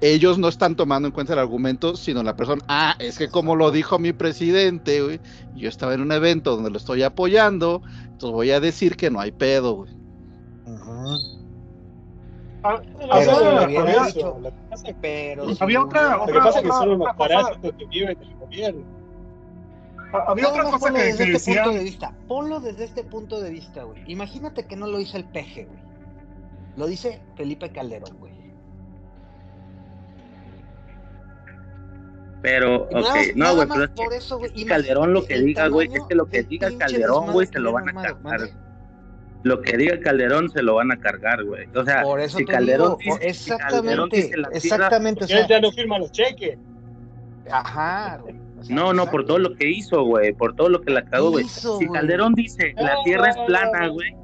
Ellos 0.00 0.38
no 0.38 0.48
están 0.48 0.76
tomando 0.76 1.08
en 1.08 1.12
cuenta 1.12 1.32
el 1.32 1.40
argumento, 1.40 1.96
sino 1.96 2.22
la 2.22 2.36
persona. 2.36 2.62
Ah, 2.68 2.94
es 3.00 3.18
que 3.18 3.28
como 3.28 3.56
lo 3.56 3.72
dijo 3.72 3.98
mi 3.98 4.12
presidente, 4.12 5.02
güey, 5.02 5.20
yo 5.56 5.68
estaba 5.68 5.94
en 5.94 6.02
un 6.02 6.12
evento 6.12 6.54
donde 6.54 6.70
lo 6.70 6.76
estoy 6.76 7.02
apoyando, 7.02 7.82
entonces 8.04 8.30
voy 8.30 8.50
a 8.52 8.60
decir 8.60 8.96
que 8.96 9.10
no 9.10 9.20
hay 9.20 9.32
pedo, 9.32 9.74
güey. 9.74 9.92
Ujú. 10.66 11.37
Ah, 12.64 12.80
Pero 12.98 13.12
había- 13.12 13.60
había 13.62 13.80
había- 13.80 14.02
Había 15.60 15.82
otra- 15.82 16.22
otra- 16.22 16.42
pasa 16.44 16.62
que 16.62 16.68
son 16.68 16.88
unos 16.90 17.00
otra 17.08 17.14
cosa- 17.14 17.16
parásitos 17.16 17.72
que 17.78 17.84
viven 17.86 18.18
del 18.18 18.34
gobierno. 18.36 18.82
había 20.26 20.42
Nada 20.44 20.54
otra 20.54 20.64
cosa 20.64 20.78
ponlo 20.78 20.96
que, 20.98 21.04
desde 21.04 21.24
que 21.26 21.32
este 21.32 21.54
punto 21.54 21.70
de 21.70 21.84
vista. 21.84 22.12
Ponlo 22.26 22.60
desde 22.60 22.84
este 22.84 23.04
punto 23.04 23.40
de 23.40 23.50
vista, 23.50 23.82
güey. 23.84 24.02
Imagínate 24.10 24.66
que 24.66 24.74
no 24.76 24.86
lo 24.86 24.98
dice 24.98 25.18
el 25.18 25.24
peje, 25.24 25.64
güey. 25.66 25.78
Lo 26.76 26.86
dice 26.86 27.20
Felipe 27.36 27.70
Calderón, 27.70 28.16
güey. 28.18 28.32
Pero, 32.40 32.88
nada 32.92 33.00
ok, 33.10 33.14
más- 33.16 33.26
no, 33.28 33.34
nada 33.36 33.54
güey, 33.54 33.68
pero 33.68 33.84
es 33.84 33.90
por 33.90 34.12
eso, 34.14 34.38
güey, 34.38 34.64
Calderón 34.64 35.12
lo 35.12 35.24
que 35.24 35.38
diga, 35.40 35.68
güey, 35.68 35.88
es 35.92 36.02
que 36.08 36.14
lo 36.14 36.26
que 36.28 36.42
diga 36.44 36.70
Calderón, 36.78 37.32
güey, 37.32 37.46
se 37.48 37.58
lo 37.58 37.72
van 37.72 37.88
a 37.88 38.02
cargar. 38.02 38.40
Lo 39.48 39.60
que 39.62 39.76
diga 39.76 39.98
Calderón 40.00 40.50
se 40.50 40.62
lo 40.62 40.74
van 40.74 40.92
a 40.92 40.96
cargar, 40.98 41.42
güey. 41.44 41.66
O 41.74 41.84
sea, 41.84 42.02
Por 42.02 42.20
eso 42.20 42.38
si 42.38 42.44
te 42.44 42.52
Calderón 42.52 42.96
digo, 42.98 43.18
dice, 43.18 43.34
si 43.34 43.50
Calderón 43.50 44.08
exactamente, 44.10 44.16
dice 44.16 44.36
la 44.36 44.48
tierra- 44.50 44.56
exactamente, 44.56 45.24
o 45.24 45.26
sea, 45.26 45.46
ya 45.48 45.60
no 45.60 45.72
firma 45.72 45.98
los 45.98 46.12
cheques. 46.12 46.58
ajá, 47.50 48.18
güey, 48.22 48.34
o 48.58 48.62
sea, 48.64 48.76
No, 48.76 48.92
no, 48.92 49.10
por 49.10 49.24
todo 49.24 49.38
lo 49.38 49.54
que 49.54 49.68
hizo, 49.68 50.04
güey, 50.04 50.32
por 50.32 50.54
todo 50.54 50.68
lo 50.68 50.80
que 50.80 50.90
la 50.90 51.04
cagó, 51.04 51.30
güey. 51.30 51.44
Si. 51.44 51.86
Calderón 51.88 52.34
dice, 52.34 52.74
la 52.76 52.96
tierra 53.04 53.30
es 53.30 53.36
no, 53.36 53.46
plana, 53.46 53.86
no. 53.86 53.94
güey. 53.94 54.14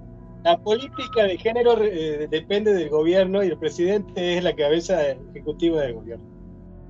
La 0.45 0.59
política 0.59 1.23
de 1.23 1.39
género 1.39 1.83
eh, 1.83 2.29
depende 2.31 2.75
del 2.75 2.91
gobierno 2.91 3.43
y 3.43 3.49
el 3.49 3.57
presidente 3.59 4.37
es 4.37 4.45
la 4.45 4.55
cabeza 4.55 5.03
ejecutiva 5.09 5.81
del 5.81 5.95
gobierno. 5.95 6.25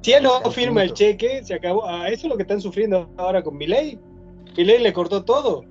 Si 0.02 0.12
él 0.12 0.24
no 0.24 0.40
firma 0.50 0.82
el 0.82 0.92
cheque, 0.92 1.42
se 1.44 1.54
acabó. 1.54 1.86
Ah, 1.86 2.08
eso 2.08 2.26
es 2.26 2.30
lo 2.30 2.36
que 2.36 2.42
están 2.42 2.60
sufriendo 2.60 3.08
ahora 3.16 3.42
con 3.42 3.56
Milei. 3.56 3.98
Milei 4.56 4.82
le 4.82 4.92
cortó 4.92 5.24
todo. 5.24 5.64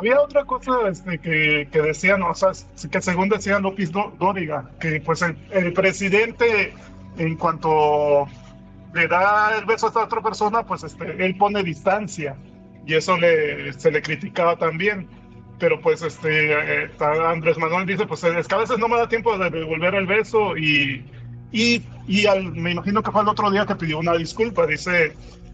Había 0.00 0.20
otra 0.20 0.44
cosa 0.44 0.72
este, 0.90 1.18
que, 1.18 1.68
que 1.70 1.82
decían, 1.82 2.22
o 2.22 2.34
sea, 2.34 2.52
que 2.90 3.02
según 3.02 3.28
decía 3.28 3.58
López 3.60 3.92
Dó- 3.92 4.12
Dóriga, 4.18 4.70
que 4.80 5.00
pues 5.00 5.20
el, 5.22 5.36
el 5.50 5.72
presidente, 5.74 6.72
en 7.18 7.36
cuanto 7.36 8.26
le 8.94 9.06
da 9.08 9.58
el 9.58 9.66
beso 9.66 9.88
a 9.94 10.04
otra 10.04 10.22
persona, 10.22 10.64
pues 10.64 10.84
este, 10.84 11.22
él 11.24 11.36
pone 11.36 11.62
distancia 11.62 12.34
y 12.86 12.94
eso 12.94 13.16
le, 13.18 13.72
se 13.74 13.90
le 13.90 14.00
criticaba 14.02 14.56
también. 14.56 15.06
Pero 15.58 15.78
pues 15.82 16.00
este, 16.00 16.52
eh, 16.84 16.90
Andrés 16.98 17.58
Manuel 17.58 17.84
dice, 17.84 18.06
pues 18.06 18.24
es 18.24 18.48
que 18.48 18.54
a 18.54 18.58
veces 18.58 18.78
no 18.78 18.88
me 18.88 18.96
da 18.96 19.06
tiempo 19.06 19.36
de 19.36 19.50
devolver 19.50 19.94
el 19.94 20.06
beso 20.06 20.56
y, 20.56 21.04
y, 21.52 21.82
y 22.08 22.24
al- 22.24 22.52
me 22.52 22.70
imagino 22.72 23.02
que 23.02 23.10
fue 23.10 23.20
el 23.20 23.28
otro 23.28 23.50
día 23.50 23.66
que 23.66 23.74
pidió 23.76 23.98
una 23.98 24.14
disculpa. 24.14 24.66
Dice, 24.66 25.12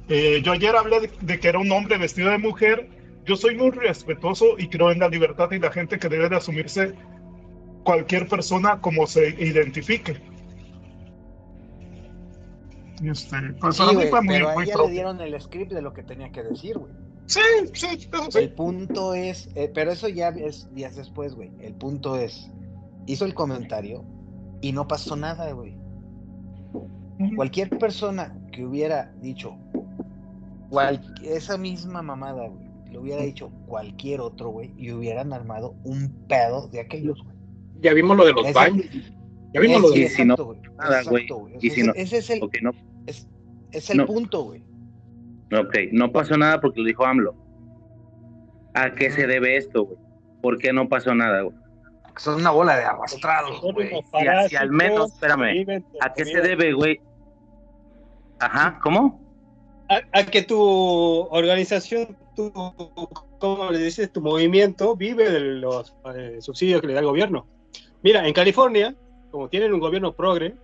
eh, 0.08 0.40
yo 0.44 0.52
ayer 0.52 0.76
hablé 0.76 1.00
de, 1.00 1.10
de 1.20 1.40
que 1.40 1.48
era 1.48 1.58
un 1.58 1.72
hombre 1.72 1.98
vestido 1.98 2.30
de 2.30 2.38
mujer 2.38 2.88
yo 3.26 3.36
soy 3.36 3.56
muy 3.56 3.70
respetuoso 3.70 4.58
y 4.58 4.68
creo 4.68 4.90
en 4.92 5.00
la 5.00 5.08
libertad 5.08 5.50
y 5.52 5.58
la 5.58 5.70
gente 5.70 5.98
que 5.98 6.08
debe 6.08 6.28
de 6.28 6.36
asumirse 6.36 6.94
cualquier 7.84 8.28
persona 8.28 8.80
como 8.80 9.06
se 9.06 9.28
identifique. 9.30 10.20
Y 13.00 13.10
Este, 13.10 13.36
pues 13.60 13.76
Sí, 13.76 13.82
fue 14.08 14.22
muy, 14.22 14.34
pero 14.34 14.52
muy 14.54 14.62
ahí 14.62 14.68
ya 14.68 14.76
le 14.78 14.90
dieron 14.90 15.20
el 15.20 15.40
script 15.40 15.72
de 15.72 15.82
lo 15.82 15.92
que 15.92 16.02
tenía 16.02 16.30
que 16.32 16.42
decir, 16.42 16.78
güey. 16.78 16.92
Sí, 17.26 17.40
sí, 17.74 17.86
eso 18.12 18.30
sí. 18.30 18.38
El 18.38 18.52
punto 18.52 19.14
es, 19.14 19.50
eh, 19.54 19.70
pero 19.74 19.90
eso 19.90 20.08
ya 20.08 20.28
es 20.28 20.72
días 20.74 20.96
después, 20.96 21.34
güey. 21.34 21.50
El 21.60 21.74
punto 21.74 22.16
es, 22.16 22.50
hizo 23.06 23.24
el 23.24 23.34
comentario 23.34 24.04
y 24.60 24.72
no 24.72 24.86
pasó 24.88 25.16
nada, 25.16 25.50
güey. 25.52 25.76
Cualquier 27.34 27.70
persona 27.78 28.36
que 28.52 28.64
hubiera 28.64 29.12
dicho 29.20 29.56
cual- 30.70 31.00
esa 31.22 31.56
misma 31.58 32.02
mamada, 32.02 32.46
güey, 32.48 32.65
lo 32.96 33.02
hubiera 33.02 33.22
dicho 33.22 33.50
cualquier 33.66 34.20
otro, 34.22 34.48
güey, 34.48 34.72
y 34.78 34.90
hubieran 34.90 35.32
armado 35.34 35.74
un 35.84 36.10
pedo 36.28 36.66
de 36.68 36.80
aquellos, 36.80 37.22
güey. 37.22 37.36
Ya 37.82 37.92
vimos 37.92 38.16
lo 38.16 38.24
de 38.24 38.32
los 38.32 38.52
baños. 38.54 38.86
Ya 39.52 39.60
vimos 39.60 39.82
lo 39.82 39.90
de 39.90 39.98
Y 40.00 40.08
si 40.08 40.24
no, 40.24 40.34
güey. 40.36 40.58
nada, 40.78 41.02
güey. 41.02 41.22
Exacto, 41.24 41.36
güey. 41.40 41.54
O 41.54 41.58
Y 41.60 41.68
sea, 41.68 41.74
si 41.74 41.80
ese, 41.80 41.86
no- 41.86 41.92
ese 41.94 42.16
es 42.18 42.30
el, 42.30 42.40
no, 42.62 42.70
es, 43.06 43.28
es 43.72 43.90
el 43.90 43.96
No. 43.98 44.06
punto, 44.06 44.44
güey. 44.44 44.62
ok, 45.52 45.76
no 45.92 46.10
pasó 46.10 46.36
nada 46.38 46.58
porque 46.60 46.80
lo 46.80 46.86
dijo 46.86 47.04
AMLO. 47.04 47.34
¿A 48.74 48.94
qué 48.94 49.10
se 49.10 49.26
debe 49.26 49.56
esto, 49.58 49.84
güey? 49.84 49.98
¿Por 50.40 50.56
qué 50.58 50.72
no 50.72 50.88
pasó 50.88 51.14
nada, 51.14 51.42
güey? 51.42 51.54
Son 52.16 52.36
una 52.40 52.50
bola 52.50 52.76
de 52.78 52.84
arrastrados, 52.84 53.60
güey. 53.60 53.90
Si 53.90 54.48
si 54.48 54.56
al 54.56 54.70
menos, 54.70 55.12
espérame, 55.12 55.82
¿A 56.00 56.14
qué 56.14 56.24
se 56.24 56.40
debe, 56.40 56.72
güey? 56.72 56.98
Ajá, 58.40 58.80
¿cómo? 58.82 59.20
a, 59.88 60.00
a 60.18 60.24
que 60.26 60.42
tu 60.42 60.58
organización, 60.58 62.16
tu, 62.36 62.52
¿cómo 63.38 63.70
le 63.70 63.78
dices? 63.78 64.12
Tu 64.12 64.20
movimiento 64.20 64.94
vive 64.94 65.30
de 65.30 65.40
los 65.40 65.94
eh, 66.14 66.36
subsidios 66.40 66.80
que 66.80 66.86
le 66.86 66.92
da 66.92 67.00
el 67.00 67.06
gobierno. 67.06 67.46
Mira, 68.02 68.26
en 68.28 68.34
California, 68.34 68.94
como 69.30 69.48
tienen 69.48 69.72
un 69.72 69.80
gobierno 69.80 70.12
progre, 70.12 70.54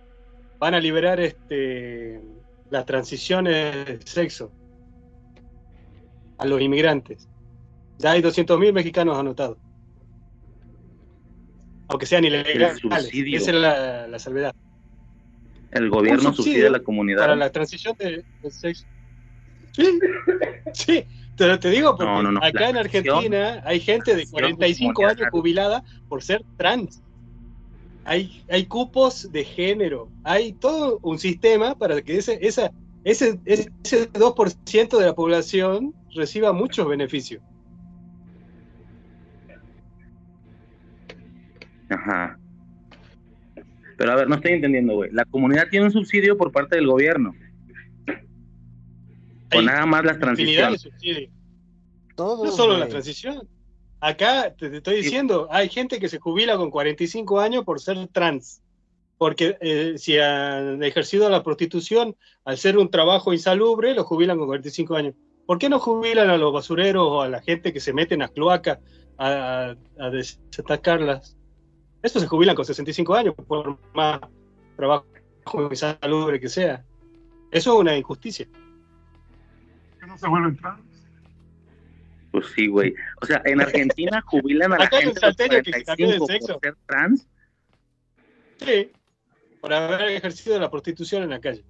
van 0.59 0.75
a 0.75 0.79
liberar 0.79 1.19
este, 1.19 2.21
las 2.69 2.85
transiciones 2.85 3.85
de 3.85 3.99
sexo 4.05 4.51
a 6.37 6.45
los 6.45 6.61
inmigrantes. 6.61 7.27
Ya 7.97 8.11
hay 8.11 8.21
200.000 8.21 8.71
mexicanos 8.71 9.17
anotados. 9.17 9.57
Aunque 11.89 12.05
sean 12.05 12.23
ilegales. 12.23 12.79
Esa 13.11 13.51
es 13.51 13.57
la, 13.57 14.07
la 14.07 14.19
salvedad. 14.19 14.55
El 15.71 15.89
gobierno 15.89 16.33
subsidia 16.33 16.67
a 16.67 16.71
la 16.71 16.79
comunidad. 16.79 17.19
Para 17.19 17.35
la 17.35 17.51
transición 17.51 17.95
de, 17.97 18.23
de 18.41 18.51
sexo. 18.51 18.85
Sí, 19.73 19.99
sí, 20.73 21.05
te, 21.35 21.57
te 21.57 21.69
digo 21.69 21.95
porque 21.95 22.11
No, 22.11 22.23
no, 22.23 22.31
no, 22.31 22.39
acá 22.39 22.61
la 22.61 22.69
en 22.69 22.77
Argentina 22.77 23.61
hay 23.65 23.79
gente 23.79 24.15
de 24.15 24.25
transición 24.25 24.53
45 24.55 24.93
como 24.93 25.07
ya 25.07 25.11
años 25.13 25.27
jubilada 25.31 25.83
por 26.09 26.21
ser 26.23 26.43
trans. 26.57 27.01
Hay, 28.05 28.43
hay 28.49 28.65
cupos 28.65 29.31
de 29.31 29.45
género, 29.45 30.09
hay 30.23 30.53
todo 30.53 30.99
un 31.01 31.17
sistema 31.17 31.75
para 31.75 32.01
que 32.01 32.17
ese, 32.17 32.37
esa, 32.41 32.71
ese, 33.03 33.39
ese 33.45 34.11
2% 34.11 34.97
de 34.97 35.05
la 35.05 35.15
población 35.15 35.93
reciba 36.13 36.51
muchos 36.51 36.87
beneficios. 36.87 37.41
Ajá. 41.89 42.37
Pero 43.97 44.11
a 44.11 44.15
ver, 44.15 44.27
no 44.27 44.35
estoy 44.35 44.53
entendiendo, 44.53 44.95
güey. 44.95 45.11
La 45.11 45.25
comunidad 45.25 45.67
tiene 45.69 45.85
un 45.85 45.91
subsidio 45.91 46.37
por 46.37 46.51
parte 46.51 46.75
del 46.75 46.87
gobierno. 46.87 47.33
O 49.55 49.61
nada 49.61 49.85
más 49.85 50.03
las 50.05 50.19
transiciones. 50.19 50.87
No 52.17 52.51
solo 52.51 52.77
la 52.77 52.87
transición. 52.87 53.47
Acá 53.99 54.53
te, 54.57 54.69
te 54.69 54.77
estoy 54.77 54.97
diciendo, 54.97 55.47
hay 55.49 55.69
gente 55.69 55.99
que 55.99 56.09
se 56.09 56.19
jubila 56.19 56.57
con 56.57 56.69
45 56.69 57.39
años 57.39 57.63
por 57.63 57.79
ser 57.79 58.07
trans. 58.07 58.61
Porque 59.17 59.57
eh, 59.61 59.93
si 59.97 60.17
han 60.19 60.83
ejercido 60.83 61.29
la 61.29 61.43
prostitución, 61.43 62.15
al 62.43 62.57
ser 62.57 62.77
un 62.77 62.91
trabajo 62.91 63.31
insalubre, 63.31 63.93
lo 63.93 64.03
jubilan 64.03 64.37
con 64.37 64.47
45 64.47 64.95
años. 64.95 65.15
¿Por 65.45 65.57
qué 65.57 65.69
no 65.69 65.79
jubilan 65.79 66.29
a 66.29 66.37
los 66.37 66.51
basureros 66.51 67.07
o 67.07 67.21
a 67.21 67.29
la 67.29 67.41
gente 67.41 67.71
que 67.71 67.79
se 67.79 67.93
mete 67.93 68.15
en 68.15 68.21
las 68.21 68.31
cloacas 68.31 68.79
a, 69.17 69.27
a, 69.27 69.75
a 69.99 70.09
destacarlas? 70.09 71.37
Estos 72.01 72.21
se 72.21 72.27
jubilan 72.27 72.55
con 72.55 72.65
65 72.65 73.15
años, 73.15 73.35
por 73.47 73.77
más 73.93 74.19
trabajo 74.75 75.05
insalubre 75.71 76.39
que 76.39 76.49
sea. 76.49 76.83
Eso 77.51 77.73
es 77.73 77.79
una 77.79 77.95
injusticia. 77.95 78.47
No 80.13 80.17
se 80.19 80.27
vuelven 80.27 80.55
trans. 80.57 80.81
Pues 82.31 82.45
sí, 82.55 82.67
güey. 82.67 82.93
O 83.21 83.25
sea, 83.25 83.41
en 83.45 83.61
Argentina 83.61 84.21
jubilan 84.25 84.73
a 84.73 84.77
la 84.77 84.85
Acá 84.85 84.97
gente 85.01 85.19
a 85.21 85.27
los 85.27 85.35
salteño 85.35 85.61
que 85.63 85.73
se 85.73 85.83
cambió 85.83 86.11
de 86.11 86.17
45 86.19 86.27
sexo. 86.27 86.59
por 86.59 86.61
ser 86.61 86.75
trans. 86.85 87.27
Sí, 88.57 88.91
por 89.59 89.73
haber 89.73 90.01
ejercido 90.09 90.59
la 90.59 90.69
prostitución 90.69 91.23
en 91.23 91.31
la 91.31 91.41
calle. 91.41 91.63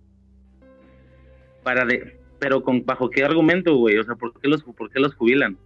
Para 1.64 1.86
de, 1.86 2.20
pero 2.40 2.62
con 2.64 2.84
bajo 2.86 3.10
qué 3.10 3.24
argumento, 3.24 3.76
güey. 3.78 3.98
O 3.98 4.04
sea, 4.04 4.16
¿por 4.16 4.38
qué 4.42 4.50
los, 4.50 4.62
por 4.64 4.92
qué 4.92 5.00
los 5.00 5.16
jubilan? 5.16 5.58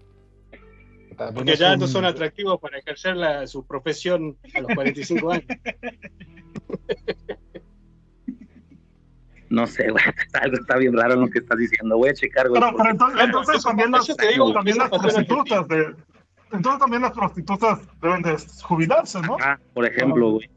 También 1.18 1.34
Porque 1.36 1.56
ya 1.56 1.74
un- 1.74 1.80
no 1.80 1.88
son 1.88 2.06
atractivos 2.06 2.60
para 2.60 2.78
ejercer 2.78 3.16
la- 3.18 3.48
su 3.48 3.66
profesión 3.66 4.38
a 4.54 4.62
los 4.62 4.72
45 4.76 5.32
años. 5.32 5.46
No 9.50 9.66
sé, 9.68 9.90
güey. 9.90 10.04
Algo 10.42 10.58
está 10.58 10.78
bien 10.78 10.94
raro 10.96 11.14
en 11.14 11.22
lo 11.22 11.30
que 11.30 11.40
estás 11.40 11.58
diciendo. 11.58 11.98
Voy 11.98 12.10
a 12.10 12.14
checar, 12.14 12.50
güey. 12.50 12.62
Pero, 12.62 12.90
entonces, 12.90 13.22
entonces 13.26 13.64
también 13.64 13.92
las, 13.92 14.08
digo, 14.08 14.54
también 14.54 14.78
las 14.78 14.90
prostitutas 14.90 15.68
de, 15.68 15.96
entonces 16.52 16.80
también 16.80 17.02
las 17.02 17.12
prostitutas 17.12 17.80
deben 18.02 18.22
de 18.24 18.38
jubilarse, 18.64 19.22
¿no? 19.22 19.38
Ah, 19.42 19.58
por 19.74 19.86
ejemplo, 19.86 20.32
güey. 20.32 20.50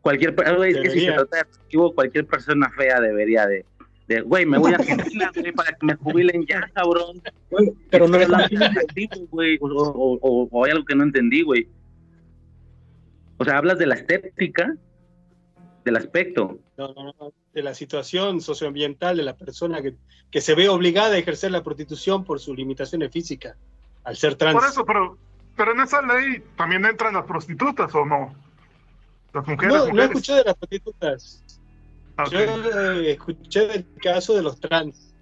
Cualquier, 0.00 0.34
per- 0.34 0.56
güey, 0.56 0.72
es 0.72 0.80
que 0.80 0.90
si 0.90 1.00
se 1.00 1.12
trata 1.12 1.36
de 1.36 1.40
atractivo, 1.42 1.94
cualquier 1.94 2.26
persona 2.26 2.70
fea 2.70 3.00
debería 3.00 3.46
de, 3.46 3.64
De, 4.06 4.22
güey, 4.22 4.46
me 4.46 4.56
voy 4.56 4.72
a 4.72 4.76
Argentina, 4.76 5.30
güey, 5.34 5.52
para 5.52 5.72
que 5.72 5.84
me 5.86 5.94
jubilen 5.96 6.46
ya, 6.46 6.70
cabrón. 6.72 7.20
Güey, 7.50 7.72
pero 7.90 8.08
no 8.08 8.16
es 8.16 8.22
es 8.22 8.28
la 8.30 8.48
güey, 9.30 9.58
o, 9.60 9.66
o- 9.66 10.18
o- 10.22 10.48
o 10.50 10.64
hay 10.64 10.70
algo 10.70 10.84
que 10.84 10.94
no 10.94 11.04
entendí, 11.04 11.42
güey. 11.42 11.68
O 13.36 13.44
sea, 13.44 13.58
hablas 13.58 13.78
de 13.78 13.86
la 13.86 13.94
estética, 13.96 14.74
del 15.84 15.96
aspecto. 15.96 16.58
No, 16.78 16.94
no, 16.94 17.12
no, 17.18 17.32
de 17.52 17.62
la 17.62 17.74
situación 17.74 18.40
socioambiental 18.40 19.16
de 19.16 19.24
la 19.24 19.36
persona 19.36 19.82
que, 19.82 19.96
que 20.30 20.40
se 20.40 20.54
ve 20.54 20.68
obligada 20.68 21.14
a 21.14 21.18
ejercer 21.18 21.50
la 21.50 21.64
prostitución 21.64 22.24
por 22.24 22.38
sus 22.38 22.56
limitaciones 22.56 23.10
físicas, 23.10 23.56
al 24.04 24.16
ser 24.16 24.36
trans. 24.36 24.54
Por 24.60 24.68
eso, 24.68 24.84
pero, 24.84 25.18
pero 25.56 25.72
en 25.72 25.80
esa 25.80 26.00
ley 26.02 26.42
también 26.56 26.84
entran 26.84 27.14
las 27.14 27.24
prostitutas 27.24 27.92
o 27.94 28.06
no? 28.06 28.32
Las 29.34 29.46
mujeres, 29.46 29.74
no, 29.74 29.78
no 29.80 29.90
mujeres. 29.90 30.10
escuché 30.10 30.34
de 30.34 30.44
las 30.44 30.54
prostitutas, 30.54 31.42
Ah, 32.18 32.24
yo 32.32 32.40
eh, 32.40 33.12
escuché 33.12 33.68
del 33.68 33.86
caso 34.02 34.34
de 34.34 34.42
los 34.42 34.58
trans. 34.58 35.14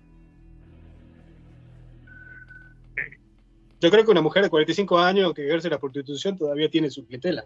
Yo 3.83 3.91
creo 3.91 4.03
que 4.03 4.11
una 4.11 4.23
mujer 4.23 4.43
de 4.45 4.49
45 4.49 4.99
años 4.99 5.35
que 5.35 5.47
ejerce 5.47 5.69
la 5.69 5.79
prostitución 5.79 6.39
todavía 6.39 6.71
tiene 6.71 6.91
su 6.91 7.05
clientela. 7.05 7.45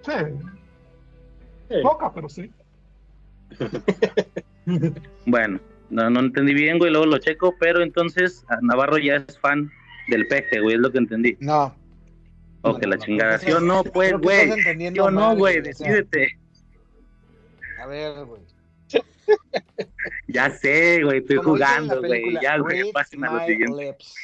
Sí, 0.00 0.12
Poca, 1.82 2.12
pero 2.12 2.28
sí. 2.28 2.50
Bueno, 5.26 5.60
no, 5.90 6.08
no 6.10 6.20
entendí 6.20 6.54
bien, 6.54 6.78
güey, 6.78 6.90
luego 6.90 7.06
lo 7.06 7.18
checo, 7.18 7.54
pero 7.60 7.82
entonces 7.82 8.44
a 8.48 8.58
Navarro 8.62 8.98
ya 8.98 9.16
es 9.16 9.38
fan 9.38 9.70
del 10.08 10.26
peje, 10.26 10.60
güey, 10.60 10.76
es 10.76 10.80
lo 10.80 10.90
que 10.90 10.98
entendí. 10.98 11.36
No. 11.40 11.74
O 12.62 12.78
que 12.78 12.86
la 12.86 12.96
no, 12.96 13.02
chingada. 13.04 13.38
creo 13.38 13.50
¿Sí 13.50 13.52
o 13.56 13.58
que- 13.60 13.64
no, 13.66 13.84
pues, 13.84 14.12
güey? 14.18 14.40
estás 14.40 14.58
entendiendo 14.58 15.02
¿Sí 15.02 15.06
o 15.06 15.10
no, 15.10 15.36
güey? 15.36 15.60
Decídete. 15.60 16.38
A 17.80 17.86
ver, 17.86 18.24
güey. 18.24 18.40
Ya 20.28 20.50
sé, 20.50 21.02
güey, 21.02 21.18
estoy 21.20 21.36
Como 21.36 21.50
jugando, 21.54 21.98
güey. 22.00 22.34
Ya, 22.42 22.58
güey, 22.58 22.90
pasen 22.92 23.24
a 23.24 23.32
lo 23.32 23.40
my 23.40 23.46
siguiente. 23.46 23.84
lips. 23.86 24.14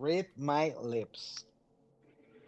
Read 0.00 0.26
my 0.36 0.72
lips. 0.88 1.46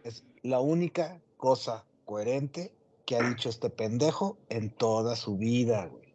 Es 0.04 0.24
la 0.42 0.60
única 0.60 1.20
cosa 1.36 1.84
coherente 2.04 2.72
que 3.06 3.16
ha 3.16 3.28
dicho 3.28 3.48
este 3.48 3.70
pendejo 3.70 4.36
en 4.48 4.70
toda 4.70 5.16
su 5.16 5.38
vida, 5.38 5.86
güey. 5.86 6.14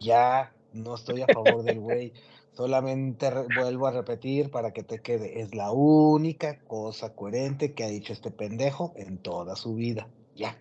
Ya 0.00 0.52
no 0.72 0.94
estoy 0.94 1.22
a 1.22 1.26
favor 1.32 1.62
del 1.62 1.80
güey. 1.80 2.12
Solamente 2.52 3.30
vuelvo 3.54 3.86
a 3.86 3.92
repetir 3.92 4.50
para 4.50 4.72
que 4.72 4.82
te 4.82 4.98
quede. 5.00 5.40
Es 5.40 5.54
la 5.54 5.70
única 5.70 6.58
cosa 6.66 7.14
coherente 7.14 7.72
que 7.72 7.84
ha 7.84 7.88
dicho 7.88 8.12
este 8.12 8.32
pendejo 8.32 8.92
en 8.96 9.18
toda 9.18 9.54
su 9.54 9.76
vida. 9.76 10.08
Ya. 10.34 10.58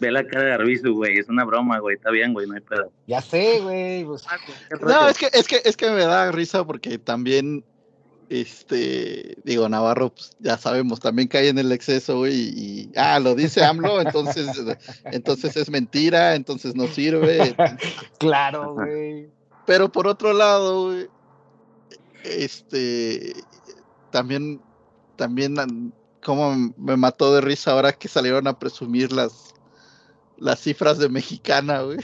Ve 0.00 0.10
la 0.10 0.26
cara 0.26 0.44
de 0.44 0.52
Arbizu, 0.52 0.94
güey, 0.94 1.18
es 1.18 1.28
una 1.28 1.44
broma, 1.44 1.78
güey, 1.78 1.96
está 1.96 2.10
bien, 2.10 2.32
güey, 2.32 2.46
no 2.46 2.54
hay 2.54 2.60
pedo. 2.60 2.90
Ya 3.06 3.20
sé, 3.20 3.60
güey. 3.60 4.04
pues, 4.04 4.26
No, 4.80 5.08
es 5.08 5.18
que, 5.18 5.28
es 5.32 5.46
que, 5.46 5.60
es 5.64 5.76
que 5.76 5.90
me 5.90 6.04
da 6.04 6.30
risa 6.32 6.64
porque 6.66 6.98
también, 6.98 7.64
este, 8.30 9.36
digo, 9.42 9.68
Navarro, 9.68 10.14
pues, 10.14 10.30
ya 10.38 10.56
sabemos, 10.56 11.00
también 11.00 11.26
cae 11.26 11.48
en 11.48 11.58
el 11.58 11.72
exceso, 11.72 12.18
güey, 12.18 12.34
y, 12.34 12.92
ah, 12.96 13.18
lo 13.18 13.34
dice 13.34 13.64
AMLO, 13.64 14.00
entonces, 14.00 14.48
entonces 15.06 15.56
es 15.56 15.68
mentira, 15.68 16.36
entonces 16.36 16.76
no 16.76 16.86
sirve. 16.86 17.56
claro, 18.18 18.74
güey. 18.74 19.28
Pero 19.66 19.90
por 19.90 20.06
otro 20.06 20.32
lado, 20.32 20.92
güey, 20.92 21.08
este, 22.22 23.34
también, 24.12 24.62
también, 25.16 25.92
como 26.22 26.54
me 26.76 26.96
mató 26.96 27.34
de 27.34 27.40
risa 27.40 27.72
ahora 27.72 27.92
que 27.92 28.06
salieron 28.06 28.46
a 28.46 28.60
presumir 28.60 29.10
las, 29.10 29.54
las 30.38 30.60
cifras 30.60 30.98
de 30.98 31.08
mexicana, 31.08 31.82
güey. 31.82 31.98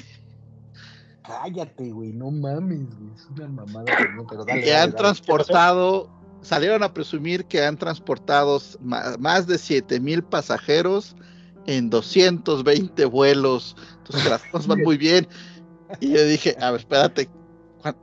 Cállate, 1.27 1.91
güey, 1.91 2.12
no 2.12 2.31
mames, 2.31 2.87
güey. 2.99 3.11
Es 3.14 3.27
una 3.35 3.49
mamada 3.49 3.85
pero 4.29 4.45
dale. 4.45 4.61
que 4.62 4.70
dale, 4.70 4.77
han 4.77 4.91
dale. 4.91 4.97
transportado, 5.03 6.11
salieron 6.43 6.83
a 6.83 6.93
presumir 6.95 7.45
que 7.47 7.64
han 7.64 7.77
transportado 7.77 8.61
más 8.81 9.47
de 9.47 9.59
7 9.59 9.99
mil 10.01 10.22
pasajeros 10.22 11.16
en 11.66 11.91
220 11.91 13.05
vuelos. 13.07 13.77
Entonces 13.99 14.31
las 14.31 14.43
cosas 14.45 14.66
van 14.68 14.83
muy 14.83 14.97
bien. 14.97 15.27
Y 16.01 16.12
yo 16.12 16.24
dije, 16.24 16.57
a 16.61 16.70
ver, 16.70 16.81
espérate. 16.81 17.29
¿cuán- 17.83 17.97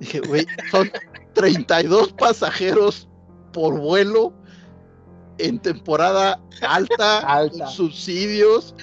Dije, 0.00 0.20
güey, 0.20 0.46
son 0.70 0.90
32 1.34 2.12
pasajeros 2.12 3.08
por 3.52 3.78
vuelo 3.78 4.34
en 5.38 5.58
temporada 5.58 6.40
alta, 6.62 7.18
Alta. 7.20 7.66
subsidios, 7.68 8.74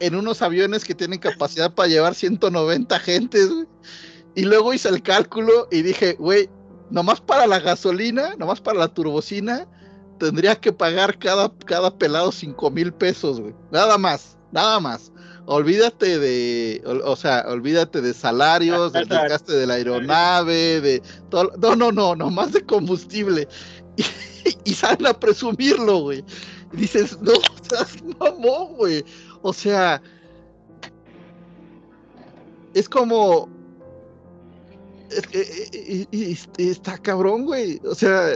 en 0.00 0.14
unos 0.14 0.42
aviones 0.42 0.84
que 0.84 0.94
tienen 0.94 1.18
capacidad 1.18 1.74
para 1.74 1.88
llevar 1.88 2.14
190 2.14 2.98
gentes, 3.00 3.48
güey. 3.50 3.66
Y 4.34 4.42
luego 4.42 4.74
hice 4.74 4.88
el 4.90 5.02
cálculo 5.02 5.66
y 5.70 5.82
dije, 5.82 6.14
güey, 6.18 6.50
nomás 6.90 7.20
para 7.20 7.46
la 7.46 7.58
gasolina, 7.58 8.34
nomás 8.36 8.60
para 8.60 8.78
la 8.78 8.88
turbocina, 8.88 9.66
tendría 10.18 10.56
que 10.56 10.72
pagar 10.72 11.18
cada, 11.18 11.50
cada 11.64 11.96
pelado 11.96 12.30
5 12.32 12.70
mil 12.70 12.92
pesos, 12.92 13.40
güey. 13.40 13.54
Nada 13.70 13.96
más, 13.98 14.36
nada 14.52 14.78
más. 14.80 15.12
Olvídate 15.46 16.18
de, 16.18 16.82
o, 16.84 17.12
o 17.12 17.16
sea, 17.16 17.44
olvídate 17.48 18.00
de 18.00 18.12
salarios, 18.12 18.92
del 18.92 19.08
desgaste 19.08 19.52
de 19.52 19.66
la 19.66 19.74
aeronave, 19.74 20.80
de 20.80 21.02
todo. 21.30 21.52
No, 21.58 21.76
no, 21.76 21.92
no, 21.92 22.16
nomás 22.16 22.52
de 22.52 22.64
combustible. 22.64 23.48
Y, 24.46 24.70
y 24.70 24.74
salen 24.74 25.04
a 25.08 25.18
presumirlo, 25.18 26.02
güey. 26.02 26.24
Y 26.72 26.76
dices, 26.76 27.18
no, 27.20 27.32
seas 27.68 27.96
mamón, 28.20 28.76
güey. 28.76 29.04
O 29.42 29.52
sea, 29.52 30.00
es 32.74 32.88
como. 32.88 33.48
Es 35.10 35.26
que 35.26 35.40
eh, 35.40 36.06
eh, 36.10 36.36
está 36.58 36.98
cabrón, 36.98 37.44
güey. 37.44 37.80
O 37.84 37.94
sea, 37.94 38.30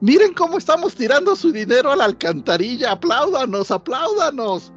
miren 0.00 0.32
cómo 0.32 0.58
estamos 0.58 0.94
tirando 0.94 1.34
su 1.34 1.50
dinero 1.50 1.90
a 1.90 1.96
la 1.96 2.04
alcantarilla. 2.04 2.92
Apláudanos, 2.92 3.70
apláudanos. 3.70 4.72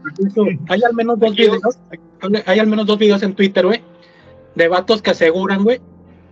Hay 0.67 0.81
al 0.83 0.93
menos 0.95 1.19
dos 1.19 1.35
videos, 1.35 1.61
hay 2.45 2.59
al 2.59 2.67
menos 2.67 2.85
dos 2.87 2.97
videos 2.97 3.21
en 3.23 3.35
Twitter, 3.35 3.65
güey, 3.65 3.83
de 4.55 4.67
vatos 4.67 5.01
que 5.01 5.11
aseguran, 5.11 5.63
güey. 5.63 5.79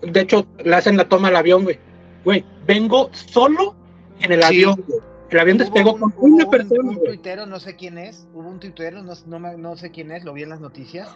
De 0.02 0.22
hecho, 0.22 0.46
le 0.64 0.76
hacen 0.76 0.98
la 0.98 1.08
toma 1.08 1.28
al 1.28 1.36
avión, 1.36 1.64
güey. 1.64 1.80
Güey, 2.26 2.44
vengo 2.66 3.10
solo 3.14 3.76
en 4.22 4.32
el 4.32 4.40
Sí. 4.42 4.48
avión, 4.48 4.84
güey. 4.88 5.00
El 5.30 5.40
avión 5.40 5.58
despegó 5.58 5.92
Hubo 5.92 6.00
con 6.00 6.14
un- 6.18 6.34
una 6.34 6.44
hubo 6.46 6.52
un- 6.52 6.58
persona, 6.58 6.90
Un 6.90 7.04
tuitero, 7.04 7.46
no 7.46 7.60
sé 7.60 7.76
quién 7.76 7.98
es, 7.98 8.28
hubo 8.34 8.50
un 8.50 8.60
tuitero, 8.60 9.04
no, 9.04 9.14
no, 9.26 9.40
me- 9.40 9.58
no 9.58 9.76
sé 9.76 9.92
quién 9.92 10.12
es, 10.12 10.24
lo 10.24 10.34
vi 10.34 10.44
en 10.44 10.50
las 10.50 10.60
noticias, 10.60 11.08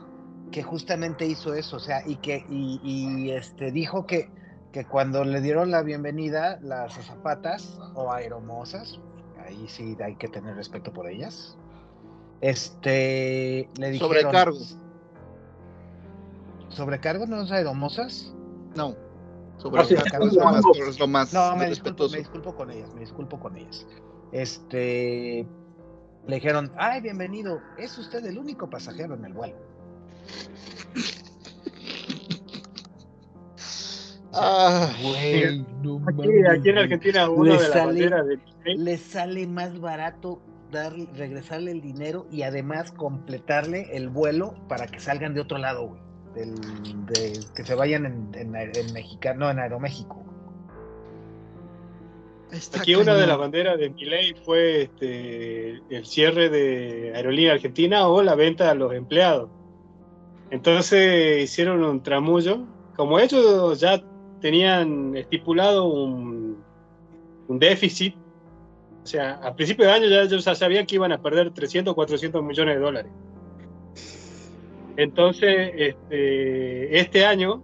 que 0.51 0.61
justamente 0.61 1.25
hizo 1.25 1.53
eso, 1.55 1.77
o 1.77 1.79
sea, 1.79 2.03
y 2.05 2.17
que 2.17 2.45
y, 2.47 2.79
y, 2.83 3.31
este 3.31 3.71
dijo 3.71 4.05
que, 4.05 4.29
que 4.71 4.85
cuando 4.85 5.23
le 5.23 5.41
dieron 5.41 5.71
la 5.71 5.81
bienvenida 5.81 6.59
las 6.61 6.95
azafatas 6.97 7.79
o 7.95 8.11
aeromosas, 8.11 8.99
ahí 9.43 9.67
sí 9.67 9.97
hay 10.03 10.15
que 10.15 10.27
tener 10.27 10.55
respeto 10.55 10.93
por 10.93 11.09
ellas, 11.09 11.57
este 12.41 13.69
le 13.79 13.89
dijeron 13.89 14.09
Sobrecargo. 14.21 14.57
sobrecargo 16.69 17.25
no 17.25 17.41
es 17.41 17.51
aeromosas 17.51 18.31
No. 18.75 18.95
Ah, 19.75 19.85
sí, 19.85 19.95
lo 19.95 20.43
más, 20.43 20.99
lo 20.99 21.07
más 21.07 21.33
No, 21.33 21.55
me 21.55 21.67
disculpo, 21.69 22.09
me 22.09 22.17
disculpo 22.17 22.53
con 22.55 22.69
ellas, 22.69 22.93
me 22.93 22.99
disculpo 23.01 23.39
con 23.39 23.55
ellas. 23.55 23.87
Este, 24.33 25.47
le 26.27 26.35
dijeron, 26.35 26.71
ay, 26.75 26.99
bienvenido, 27.01 27.61
es 27.77 27.97
usted 27.97 28.25
el 28.25 28.37
único 28.37 28.69
pasajero 28.69 29.15
en 29.15 29.25
el 29.25 29.33
vuelo. 29.33 29.55
Ah, 34.35 34.89
Güey, 35.03 35.63
no 35.83 36.01
Aquí, 36.07 36.69
en. 36.69 36.77
Argentina, 36.79 37.29
uno 37.29 37.51
Le 37.53 37.59
de 37.59 37.59
sale- 37.67 37.85
bandera 37.85 38.23
de 38.23 38.37
Milei, 38.37 38.77
Le 38.79 38.97
sale 38.97 39.45
más 39.45 39.79
barato 39.79 40.41
dar, 40.71 40.91
regresarle 41.15 41.69
el 41.71 41.81
dinero 41.81 42.25
y 42.31 42.41
además 42.41 42.91
completarle 42.93 43.95
el 43.95 44.09
vuelo 44.09 44.55
para 44.67 44.87
que 44.87 44.99
salgan 44.99 45.35
de 45.35 45.41
otro 45.41 45.59
lado, 45.59 45.87
güey. 45.89 46.01
Del, 46.33 46.55
de, 47.05 47.39
que 47.55 47.63
se 47.63 47.75
vayan 47.75 48.07
en, 48.07 48.31
en, 48.33 48.55
en 48.55 48.93
mexicano, 48.93 49.41
no, 49.45 49.51
en 49.51 49.59
Aeroméxico. 49.59 50.23
Está 52.53 52.79
Aquí 52.79 52.95
una 52.95 53.13
de 53.13 53.21
cañón. 53.21 53.27
las 53.29 53.37
banderas 53.37 53.77
de 53.79 53.89
Milei 53.89 54.33
fue 54.45 54.83
este, 54.83 55.81
el 55.89 56.05
cierre 56.05 56.49
de 56.49 57.13
Aerolínea 57.15 57.53
Argentina 57.53 58.07
o 58.07 58.21
la 58.21 58.35
venta 58.35 58.69
a 58.69 58.75
los 58.75 58.93
empleados. 58.93 59.49
Entonces 60.51 61.43
hicieron 61.43 61.83
un 61.83 62.03
tramullo. 62.03 62.65
Como 62.95 63.19
ellos 63.19 63.79
ya 63.79 64.03
tenían 64.39 65.15
estipulado 65.15 65.85
un, 65.85 66.63
un 67.47 67.59
déficit, 67.59 68.15
o 69.03 69.05
sea, 69.05 69.33
a 69.43 69.55
principio 69.55 69.85
de 69.85 69.91
año 69.91 70.07
ya 70.07 70.21
ellos 70.21 70.43
sabían 70.43 70.85
que 70.85 70.95
iban 70.95 71.11
a 71.11 71.21
perder 71.21 71.51
300 71.51 71.91
o 71.91 71.95
400 71.95 72.43
millones 72.43 72.75
de 72.75 72.81
dólares. 72.81 73.11
Entonces, 74.95 75.71
este, 75.75 76.99
este 76.99 77.25
año, 77.25 77.63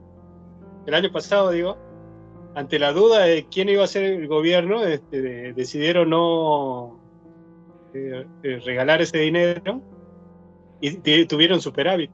el 0.85 0.93
año 0.93 1.11
pasado 1.11 1.51
digo, 1.51 1.77
ante 2.55 2.79
la 2.79 2.91
duda 2.93 3.19
de 3.21 3.45
quién 3.47 3.69
iba 3.69 3.83
a 3.83 3.87
ser 3.87 4.03
el 4.03 4.27
gobierno, 4.27 4.83
este, 4.83 5.21
de- 5.21 5.53
decidieron 5.53 6.09
no 6.09 6.99
eh, 7.93 8.25
eh, 8.43 8.61
regalar 8.65 9.01
ese 9.01 9.17
dinero 9.19 9.81
y 10.81 11.25
tuvieron 11.25 11.61
superávit. 11.61 12.11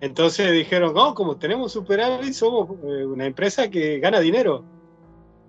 Entonces 0.00 0.52
dijeron, 0.52 0.94
no, 0.94 1.14
como 1.14 1.36
tenemos 1.36 1.72
superávit, 1.72 2.32
somos 2.34 2.68
eh, 2.84 3.06
una 3.06 3.26
empresa 3.26 3.70
que 3.70 3.98
gana 3.98 4.20
dinero. 4.20 4.62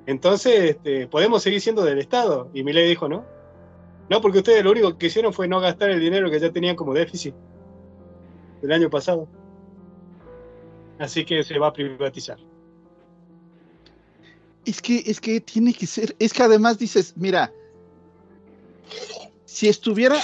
Entonces, 0.05 0.71
este, 0.71 1.07
podemos 1.07 1.43
seguir 1.43 1.59
siendo 1.59 1.83
del 1.83 1.99
Estado. 1.99 2.49
Y 2.53 2.63
Milei 2.63 2.87
dijo, 2.87 3.09
no. 3.09 3.25
No, 4.09 4.21
porque 4.21 4.37
ustedes 4.37 4.63
lo 4.63 4.71
único 4.71 4.97
que 4.97 5.07
hicieron 5.07 5.33
fue 5.33 5.49
no 5.49 5.59
gastar 5.59 5.89
el 5.89 5.99
dinero 5.99 6.29
que 6.31 6.39
ya 6.39 6.49
tenían 6.49 6.77
como 6.77 6.93
déficit 6.93 7.35
del 8.61 8.71
año 8.71 8.89
pasado. 8.89 9.27
Así 10.97 11.25
que 11.25 11.43
se 11.43 11.59
va 11.59 11.67
a 11.67 11.73
privatizar. 11.73 12.37
Es 14.67 14.81
que, 14.81 15.01
es 15.05 15.21
que 15.21 15.39
tiene 15.39 15.73
que 15.73 15.87
ser, 15.87 16.13
es 16.19 16.33
que 16.33 16.43
además 16.43 16.77
dices, 16.77 17.13
mira, 17.15 17.53
si 19.45 19.69
estuviera, 19.69 20.17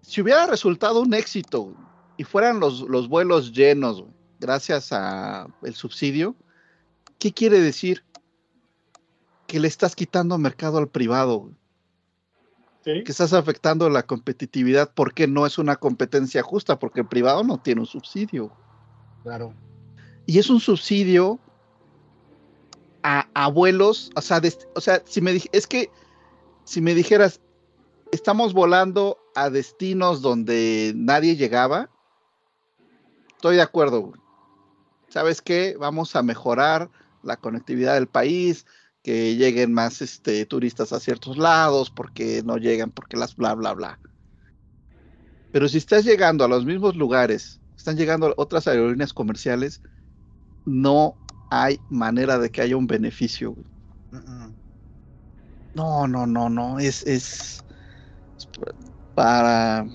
si 0.00 0.22
hubiera 0.22 0.46
resultado 0.46 1.02
un 1.02 1.12
éxito 1.12 1.74
y 2.16 2.24
fueran 2.24 2.58
los, 2.58 2.80
los 2.80 3.06
vuelos 3.06 3.52
llenos, 3.52 4.04
gracias 4.40 4.92
a 4.92 5.46
el 5.62 5.74
subsidio, 5.74 6.34
¿qué 7.18 7.34
quiere 7.34 7.60
decir? 7.60 8.02
Que 9.46 9.60
le 9.60 9.68
estás 9.68 9.94
quitando 9.94 10.38
mercado 10.38 10.78
al 10.78 10.88
privado, 10.88 11.50
que 12.82 13.04
estás 13.06 13.34
afectando 13.34 13.90
la 13.90 14.04
competitividad 14.04 14.90
porque 14.94 15.26
no 15.26 15.44
es 15.44 15.58
una 15.58 15.76
competencia 15.76 16.42
justa, 16.42 16.78
porque 16.78 17.00
el 17.00 17.08
privado 17.08 17.44
no 17.44 17.58
tiene 17.58 17.82
un 17.82 17.86
subsidio. 17.86 18.52
Claro. 19.22 19.52
Y 20.24 20.38
es 20.38 20.48
un 20.48 20.60
subsidio 20.60 21.38
a 23.04 23.28
abuelos, 23.34 24.10
o 24.16 24.22
sea, 24.22 24.40
o 24.74 24.80
sea, 24.80 25.02
si 25.04 25.20
me 25.20 25.38
es 25.52 25.66
que 25.66 25.90
si 26.64 26.80
me 26.80 26.94
dijeras, 26.94 27.40
estamos 28.10 28.54
volando 28.54 29.18
a 29.34 29.50
destinos 29.50 30.22
donde 30.22 30.92
nadie 30.96 31.36
llegaba, 31.36 31.90
estoy 33.28 33.56
de 33.56 33.62
acuerdo. 33.62 34.14
¿Sabes 35.08 35.42
qué? 35.42 35.76
Vamos 35.78 36.16
a 36.16 36.22
mejorar 36.22 36.90
la 37.22 37.36
conectividad 37.36 37.94
del 37.94 38.08
país, 38.08 38.64
que 39.02 39.36
lleguen 39.36 39.74
más 39.74 40.00
este, 40.00 40.46
turistas 40.46 40.94
a 40.94 40.98
ciertos 40.98 41.36
lados, 41.36 41.90
porque 41.90 42.42
no 42.42 42.56
llegan, 42.56 42.90
porque 42.90 43.18
las 43.18 43.36
bla, 43.36 43.54
bla, 43.54 43.74
bla. 43.74 44.00
Pero 45.52 45.68
si 45.68 45.76
estás 45.76 46.06
llegando 46.06 46.42
a 46.42 46.48
los 46.48 46.64
mismos 46.64 46.96
lugares, 46.96 47.60
están 47.76 47.96
llegando 47.98 48.32
otras 48.38 48.66
aerolíneas 48.66 49.12
comerciales, 49.12 49.82
no 50.64 51.18
hay 51.50 51.82
manera 51.88 52.38
de 52.38 52.50
que 52.50 52.62
haya 52.62 52.76
un 52.76 52.86
beneficio. 52.86 53.52
güey. 53.52 53.66
No, 55.74 56.06
no, 56.06 56.26
no, 56.26 56.48
no, 56.48 56.78
es, 56.78 57.02
es, 57.02 57.58
es 58.38 58.48
para... 59.14 59.86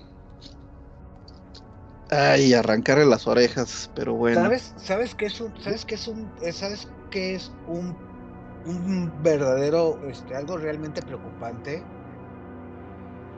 Ay, 2.12 2.54
arrancarle 2.54 3.06
las 3.06 3.26
orejas, 3.28 3.90
pero 3.94 4.14
bueno. 4.16 4.56
¿Sabes, 4.56 4.74
¿Sabes 4.78 5.16
qué 5.16 5.26
es 5.28 5.40
un, 5.42 5.56
sabes 5.58 5.86
qué 5.86 5.96
es 5.96 6.08
un, 6.08 6.34
eh, 6.42 6.54
sabes 6.54 6.94
qué 7.10 7.36
es 7.36 7.58
un, 7.66 8.02
un 8.64 9.22
verdadero, 9.22 10.04
este, 10.04 10.36
algo 10.36 10.58
realmente 10.58 11.04
preocupante? 11.04 11.90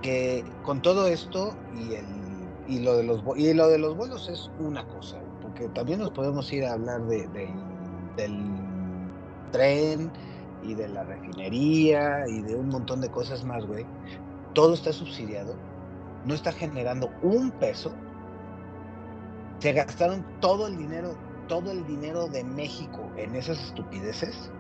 Que 0.02 0.58
con 0.62 0.82
todo 0.82 1.08
esto 1.08 1.62
y 1.68 1.94
el, 1.94 2.60
y 2.66 2.80
lo 2.80 2.98
de 2.98 3.04
los, 3.04 3.22
y 3.38 3.54
lo 3.54 3.68
de 3.70 3.78
los 3.78 3.96
vuelos 3.96 4.28
es 4.30 4.52
una 4.58 4.88
cosa, 4.88 5.24
porque 5.40 5.70
también 5.70 6.00
nos 6.00 6.12
podemos 6.12 6.52
ir 6.54 6.66
a 6.66 6.74
hablar 6.74 7.02
de, 7.06 7.28
de- 7.28 7.71
del 8.16 9.14
tren 9.52 10.12
y 10.64 10.76
de 10.76 10.88
la 10.90 11.04
refinería 11.04 12.28
y 12.28 12.42
de 12.42 12.56
un 12.56 12.70
montón 12.70 13.02
de 13.02 13.10
cosas 13.10 13.44
más, 13.44 13.66
güey. 13.66 13.86
Todo 14.54 14.74
está 14.74 14.94
subsidiado, 14.94 15.56
no 16.26 16.34
está 16.34 16.52
generando 16.52 17.10
un 17.22 17.52
peso 17.52 17.94
se 19.60 19.74
gastaron 19.74 20.26
todo 20.40 20.66
el 20.68 20.76
dinero, 20.76 21.16
todo 21.48 21.72
el 21.72 21.86
dinero 21.86 22.28
de 22.28 22.44
México 22.44 23.12
en 23.16 23.36
esas 23.36 23.60
estupideces. 23.64 24.52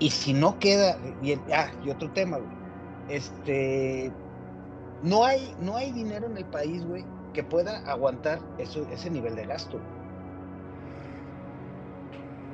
Y 0.00 0.10
si 0.10 0.32
no 0.32 0.58
queda, 0.58 0.98
y, 1.22 1.32
el- 1.32 1.40
ah, 1.52 1.70
y 1.84 1.90
otro 1.90 2.10
tema, 2.10 2.38
güey. 2.38 2.50
Este, 3.08 4.12
no 5.02 5.24
hay, 5.24 5.54
no 5.60 5.76
hay 5.76 5.92
dinero 5.92 6.26
en 6.26 6.36
el 6.36 6.44
país, 6.46 6.84
güey, 6.84 7.04
que 7.32 7.44
pueda 7.44 7.78
aguantar 7.88 8.40
eso, 8.58 8.84
ese 8.90 9.10
nivel 9.10 9.36
de 9.36 9.46
gasto. 9.46 9.78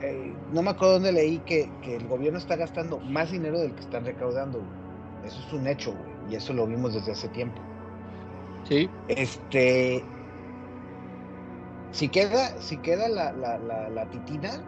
Eh, 0.01 0.45
no 0.51 0.63
me 0.63 0.71
acuerdo 0.71 0.95
dónde 0.95 1.13
leí 1.13 1.41
que, 1.41 1.79
que 1.83 1.97
el 1.97 2.09
gobierno 2.09 2.39
está 2.39 2.57
gastando 2.57 3.01
más 3.01 3.31
dinero 3.31 3.61
del 3.61 3.75
que 3.75 3.83
están 3.83 4.05
recaudando, 4.05 4.61
güey. 4.65 4.79
Eso 5.23 5.41
es 5.41 5.53
un 5.53 5.67
hecho, 5.67 5.95
güey, 5.95 6.11
y 6.29 6.37
eso 6.37 6.53
lo 6.55 6.67
vimos 6.67 6.95
desde 6.95 7.13
hace 7.13 7.29
tiempo. 7.31 7.69
Sí, 8.65 8.91
Este. 9.09 10.11
Si 11.93 12.09
queda, 12.09 12.61
si 12.61 12.79
queda 12.79 13.09
la, 13.09 13.33
la, 13.33 13.59
la, 13.59 13.89
la 13.91 14.11
titina, 14.11 14.67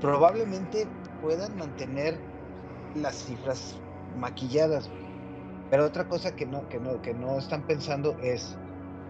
probablemente 0.00 0.94
puedan 1.20 1.56
mantener 1.56 2.28
las 2.94 3.16
cifras 3.24 3.82
maquilladas. 4.14 4.88
güey. 4.88 5.06
Pero 5.70 5.84
otra 5.86 6.08
cosa 6.08 6.34
que 6.36 6.46
no, 6.46 6.68
que 6.68 6.80
no, 6.80 7.00
que 7.02 7.14
no 7.14 7.38
están 7.38 7.66
pensando 7.66 8.18
es 8.20 8.60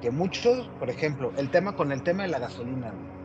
que 0.01 0.11
muchos, 0.11 0.69
por 0.79 0.91
ejemplo, 0.91 1.33
el 1.37 1.51
tema 1.51 1.77
con 1.77 1.93
el 1.93 2.03
tema 2.03 2.25
de 2.25 2.29
la 2.31 2.39
gasolina, 2.39 2.91
güey, 2.93 3.18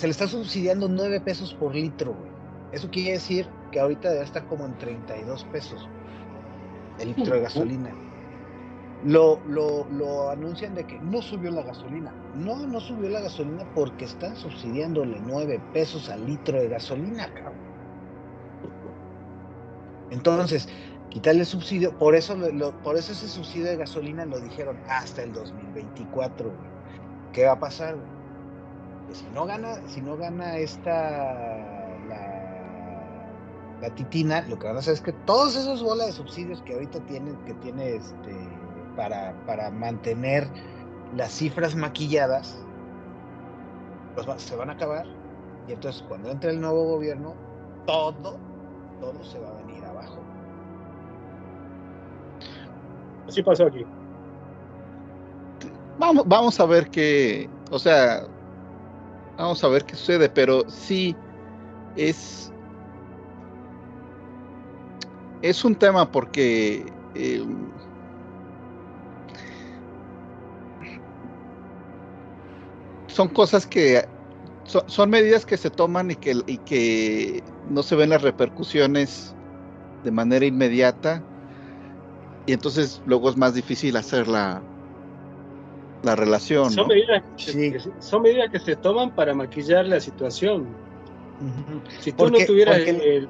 se 0.00 0.06
le 0.06 0.12
está 0.12 0.26
subsidiando 0.26 0.88
9 0.88 1.20
pesos 1.20 1.52
por 1.52 1.74
litro, 1.74 2.14
güey. 2.14 2.30
Eso 2.72 2.88
quiere 2.90 3.12
decir 3.12 3.46
que 3.70 3.80
ahorita 3.80 4.08
debe 4.10 4.24
estar 4.24 4.46
como 4.46 4.64
en 4.64 4.78
32 4.78 5.44
pesos 5.44 5.86
el 6.98 7.08
litro 7.08 7.34
de 7.34 7.42
gasolina. 7.42 7.90
Lo, 9.04 9.42
lo, 9.46 9.86
lo 9.90 10.30
anuncian 10.30 10.74
de 10.74 10.86
que 10.86 10.98
no 11.00 11.20
subió 11.20 11.50
la 11.50 11.62
gasolina. 11.64 12.14
No, 12.34 12.66
no 12.66 12.80
subió 12.80 13.10
la 13.10 13.20
gasolina 13.20 13.66
porque 13.74 14.06
están 14.06 14.36
subsidiándole 14.36 15.20
9 15.20 15.60
pesos 15.74 16.08
al 16.08 16.24
litro 16.24 16.58
de 16.58 16.68
gasolina, 16.68 17.26
cabrón. 17.34 17.60
Entonces, 20.10 20.66
quitarle 21.10 21.44
subsidio, 21.44 21.98
por 21.98 22.14
eso, 22.14 22.36
lo- 22.36 22.72
por 22.82 22.96
eso 22.96 23.12
ese 23.12 23.28
subsidio 23.28 23.66
de 23.66 23.76
gasolina 23.76 24.24
lo 24.24 24.40
dijeron 24.40 24.78
hasta 24.88 25.22
el 25.22 25.32
2024, 25.34 26.46
güey. 26.48 26.70
¿Qué 27.32 27.44
va 27.44 27.52
a 27.52 27.60
pasar? 27.60 27.96
güey? 27.96 28.19
Que 29.10 29.16
si 29.16 29.26
no 29.34 29.44
gana, 29.44 29.74
si 29.88 30.00
no 30.02 30.16
gana 30.16 30.56
esta 30.58 30.92
la, 32.08 33.80
la 33.80 33.94
titina, 33.96 34.46
lo 34.48 34.56
que 34.56 34.68
van 34.68 34.76
a 34.76 34.78
hacer 34.78 34.94
es 34.94 35.00
que 35.00 35.12
todos 35.12 35.56
esos 35.56 35.82
bolas 35.82 36.06
de 36.06 36.12
subsidios 36.12 36.62
que 36.62 36.74
ahorita 36.74 37.00
tienen, 37.06 37.36
que 37.44 37.54
tiene 37.54 37.96
este 37.96 38.36
para, 38.96 39.34
para 39.46 39.68
mantener 39.72 40.46
las 41.16 41.32
cifras 41.32 41.74
maquilladas, 41.74 42.56
los 44.14 44.28
va- 44.28 44.38
se 44.38 44.54
van 44.54 44.70
a 44.70 44.74
acabar. 44.74 45.06
Y 45.66 45.72
entonces 45.72 46.04
cuando 46.06 46.30
entre 46.30 46.52
el 46.52 46.60
nuevo 46.60 46.84
gobierno, 46.84 47.34
todo, 47.86 48.38
todo 49.00 49.24
se 49.24 49.40
va 49.40 49.48
a 49.50 49.54
venir 49.66 49.84
abajo. 49.86 50.22
Así 53.26 53.42
pasó 53.42 53.66
aquí. 53.66 53.84
vamos, 55.98 56.24
vamos 56.28 56.60
a 56.60 56.66
ver 56.66 56.88
qué, 56.90 57.50
o 57.72 57.78
sea, 57.80 58.22
vamos 59.42 59.64
a 59.64 59.68
ver 59.68 59.84
qué 59.84 59.96
sucede, 59.96 60.28
pero 60.28 60.64
sí 60.68 61.16
es 61.96 62.52
es 65.42 65.64
un 65.64 65.74
tema 65.74 66.10
porque 66.10 66.84
eh, 67.14 67.42
son 73.08 73.28
cosas 73.28 73.66
que 73.66 74.04
son, 74.64 75.10
medidas 75.10 75.44
que 75.44 75.56
se 75.56 75.70
toman 75.70 76.12
y 76.12 76.16
que, 76.16 76.36
y 76.46 76.58
que 76.58 77.42
no 77.68 77.82
se 77.82 77.96
ven 77.96 78.10
las 78.10 78.22
repercusiones 78.22 79.34
de 80.04 80.10
manera 80.12 80.44
inmediata 80.46 81.24
y 82.46 82.52
entonces 82.52 83.00
luego 83.04 83.30
es 83.30 83.36
más 83.36 83.54
difícil 83.54 83.96
hacer 83.96 84.28
la, 84.28 84.62
la 86.02 86.16
relación. 86.16 86.70
Son, 86.70 86.88
¿no? 86.88 86.94
medidas 86.94 87.22
que 87.36 87.42
se- 87.44 87.52
Sí. 87.52 87.72
que 87.72 87.80
se- 87.80 87.90
son 88.00 88.22
medidas 88.22 88.50
que 88.50 88.58
se 88.58 88.76
toman 88.76 89.14
para 89.14 89.34
maquillar 89.34 89.86
la 89.86 90.00
situación. 90.00 90.66
Si 92.00 92.12
tú 92.12 92.18
Porque- 92.24 92.40
no 92.40 92.46
tuvieras 92.46 92.76
porque- 92.76 92.90
el- 92.90 93.00
el- 93.00 93.28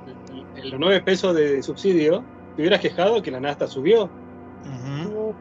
el- 0.56 0.70
los 0.70 0.80
nueve 0.80 1.00
pesos 1.02 1.34
de 1.34 1.62
subsidio, 1.62 2.24
te 2.56 2.62
hubieras 2.62 2.80
quejado 2.80 3.22
que 3.22 3.30
la 3.30 3.40
nasta 3.40 3.66
subió. 3.66 4.04
Ujú. 4.04 5.34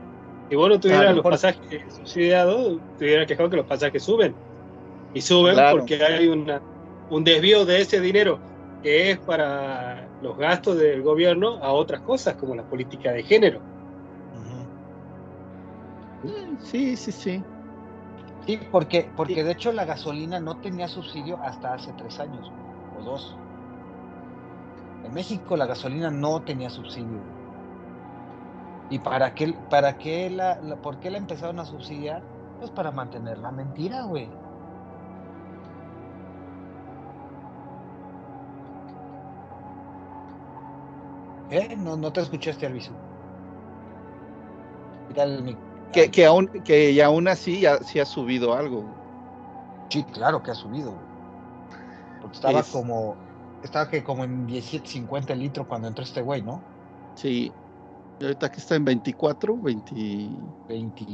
Si 0.49 0.55
vos 0.55 0.69
no 0.69 0.79
tuvieras 0.79 1.01
Claro, 1.03 1.15
los 1.15 1.23
por- 1.23 1.31
pasajes 1.33 1.83
subsidiados, 1.95 2.79
te 2.97 3.05
hubieras 3.05 3.27
quejado 3.27 3.49
que 3.49 3.57
los 3.57 3.65
pasajes 3.65 4.03
suben. 4.03 4.35
Y 5.13 5.21
suben 5.21 5.53
Claro. 5.55 5.77
porque 5.79 6.03
hay 6.03 6.27
una, 6.27 6.61
un 7.09 7.23
desvío 7.23 7.65
de 7.65 7.81
ese 7.81 7.99
dinero 7.99 8.39
que 8.83 9.11
es 9.11 9.17
para 9.19 10.07
los 10.21 10.37
gastos 10.37 10.77
del 10.77 11.01
gobierno 11.01 11.57
a 11.63 11.71
otras 11.73 12.01
cosas, 12.01 12.35
como 12.35 12.55
la 12.55 12.63
política 12.63 13.11
de 13.11 13.23
género. 13.23 13.61
Eh, 16.23 16.55
Sí, 16.59 16.95
sí, 16.97 17.11
sí. 17.11 17.45
Sí, 18.39 18.57
porque, 18.71 19.13
porque 19.15 19.43
de 19.43 19.51
hecho 19.53 19.71
la 19.71 19.85
gasolina 19.85 20.39
no 20.41 20.59
tenía 20.59 20.87
subsidio 20.89 21.41
hasta 21.41 21.73
hace 21.73 21.93
tres 21.93 22.19
años 22.19 22.53
o 22.89 23.01
dos. 23.03 23.41
En 25.01 25.11
México 25.11 25.57
la 25.57 25.65
gasolina 25.65 26.09
no 26.09 26.45
tenía 26.45 26.69
subsidio. 26.69 27.35
¿Y 28.89 28.99
para 28.99 29.35
qué, 29.35 29.53
para 29.69 29.97
qué 29.97 30.29
la, 30.29 30.59
la- 30.61 30.81
por 30.81 30.99
qué 30.99 31.09
la 31.11 31.17
empezaron 31.17 31.59
a 31.59 31.65
subsidiar? 31.65 32.29
Es 32.59 32.71
para 32.71 32.91
mantener 32.91 33.37
la 33.37 33.51
mentira, 33.51 34.03
güey. 34.03 34.41
¿Eh? 41.49 41.75
No, 41.77 41.97
no 41.97 42.13
te 42.13 42.21
escuchaste, 42.21 42.65
Alviso. 42.65 43.05
Mira 45.07 45.23
el 45.23 45.43
mic- 45.43 45.68
Que, 45.93 46.11
que 46.11 46.25
aún, 46.25 46.47
que 46.63 46.91
y 46.91 47.01
aún 47.01 47.27
así 47.27 47.61
ya, 47.61 47.77
sí 47.79 47.99
ha 47.99 48.05
subido 48.05 48.53
algo. 48.53 48.85
Sí, 49.89 50.03
claro 50.03 50.43
que 50.43 50.51
ha 50.51 50.55
subido. 50.55 50.93
Porque 52.21 52.35
estaba 52.35 52.59
Es- 52.59 52.69
como. 52.69 53.15
Estaba 53.63 53.89
que 53.89 54.03
como 54.03 54.23
en 54.23 54.47
17.50 54.47 55.33
el 55.33 55.39
litro 55.39 55.67
cuando 55.67 55.87
entró 55.89 56.03
este 56.03 56.21
güey, 56.21 56.41
¿no? 56.41 56.61
Sí. 57.15 57.51
Y 58.19 58.23
ahorita 58.23 58.49
que 58.49 58.59
está 58.61 58.75
en 58.75 58.85
24, 58.85 59.57
20. 59.57 59.95
20. 60.69 61.05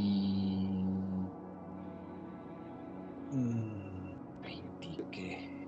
Mm, 3.31 4.11
20, 4.43 5.03
¿qué? 5.11 5.67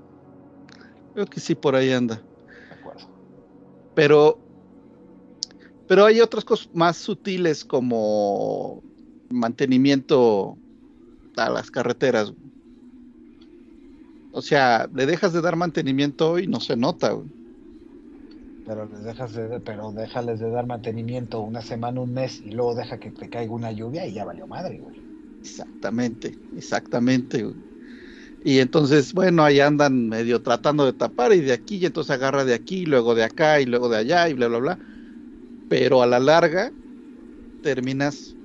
Creo 1.14 1.26
que 1.26 1.39
sí, 1.39 1.55
por 1.55 1.76
ahí 1.76 1.91
anda. 1.91 2.22
Me 2.70 2.76
acuerdo. 2.76 3.08
Pero, 3.95 4.38
pero 5.88 6.05
hay 6.05 6.22
otras 6.22 6.45
cosas 6.45 6.70
más 6.74 6.97
sutiles 6.97 7.66
como 7.66 8.84
mantenimiento 9.30 10.57
a 11.36 11.49
las 11.49 11.71
carreteras. 11.71 12.32
güey. 12.32 12.47
O 14.32 14.41
sea, 14.41 14.88
le 14.93 15.05
dejas 15.05 15.34
de 15.34 15.41
dar 15.41 15.55
mantenimiento 15.55 16.32
hoy 16.32 16.43
y 16.43 16.47
no 16.47 16.59
se 16.59 16.75
nota. 16.75 17.11
güey. 17.11 17.28
Pero 18.65 18.86
les 18.86 19.03
dejas 19.03 19.34
de, 19.34 19.59
pero 19.61 19.91
déjales 19.91 20.39
de 20.39 20.49
dar 20.49 20.67
mantenimiento 20.67 21.39
una 21.39 21.61
semana, 21.61 22.01
un 22.01 22.13
mes, 22.13 22.41
y 22.45 22.51
luego 22.51 22.75
deja 22.75 22.99
que 22.99 23.11
te 23.11 23.30
caiga 23.30 23.51
una 23.51 23.71
lluvia 23.71 24.05
y 24.05 24.13
ya 24.13 24.25
valió 24.25 24.45
madre, 24.45 24.80
güey. 24.80 25.01
Exactamente, 25.39 26.38
exactamente. 26.55 27.43
güey. 27.43 27.55
Y 28.43 28.59
entonces, 28.59 29.13
bueno, 29.13 29.43
ahí 29.43 29.59
andan 29.59 30.09
medio 30.09 30.41
tratando 30.41 30.86
de 30.86 30.93
tapar 30.93 31.34
y 31.34 31.41
de 31.41 31.53
aquí, 31.53 31.78
y 31.78 31.86
entonces 31.86 32.11
agarra 32.11 32.45
de 32.45 32.53
aquí, 32.53 32.86
luego 32.86 33.15
de 33.15 33.23
acá, 33.23 33.59
y 33.59 33.65
luego 33.65 33.89
de 33.89 33.97
allá, 33.97 34.30
y 34.30 34.34
bla, 34.34 34.47
bla, 34.47 34.59
bla. 34.59 34.80
Pero 35.69 36.01
a 36.01 36.07
la 36.07 36.19
larga 36.19 36.71
terminas 37.61 38.37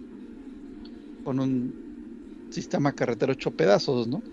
con 1.23 1.41
un 1.41 1.79
sistema 2.51 2.95
carretero 2.95 3.33
hecho 3.35 3.53
pedazos, 3.55 4.09
¿no? 4.09 4.25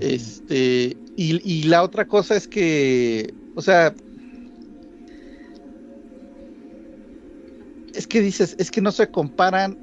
Este, 0.00 1.00
y, 1.16 1.40
y 1.60 1.64
la 1.64 1.82
otra 1.84 2.06
cosa 2.06 2.36
es 2.36 2.48
que, 2.48 3.36
o 3.54 3.62
sea, 3.62 3.94
es 7.92 8.06
que 8.06 8.20
dices, 8.20 8.54
es 8.58 8.70
que 8.70 8.80
no 8.80 8.92
se 8.92 9.10
comparan, 9.10 9.78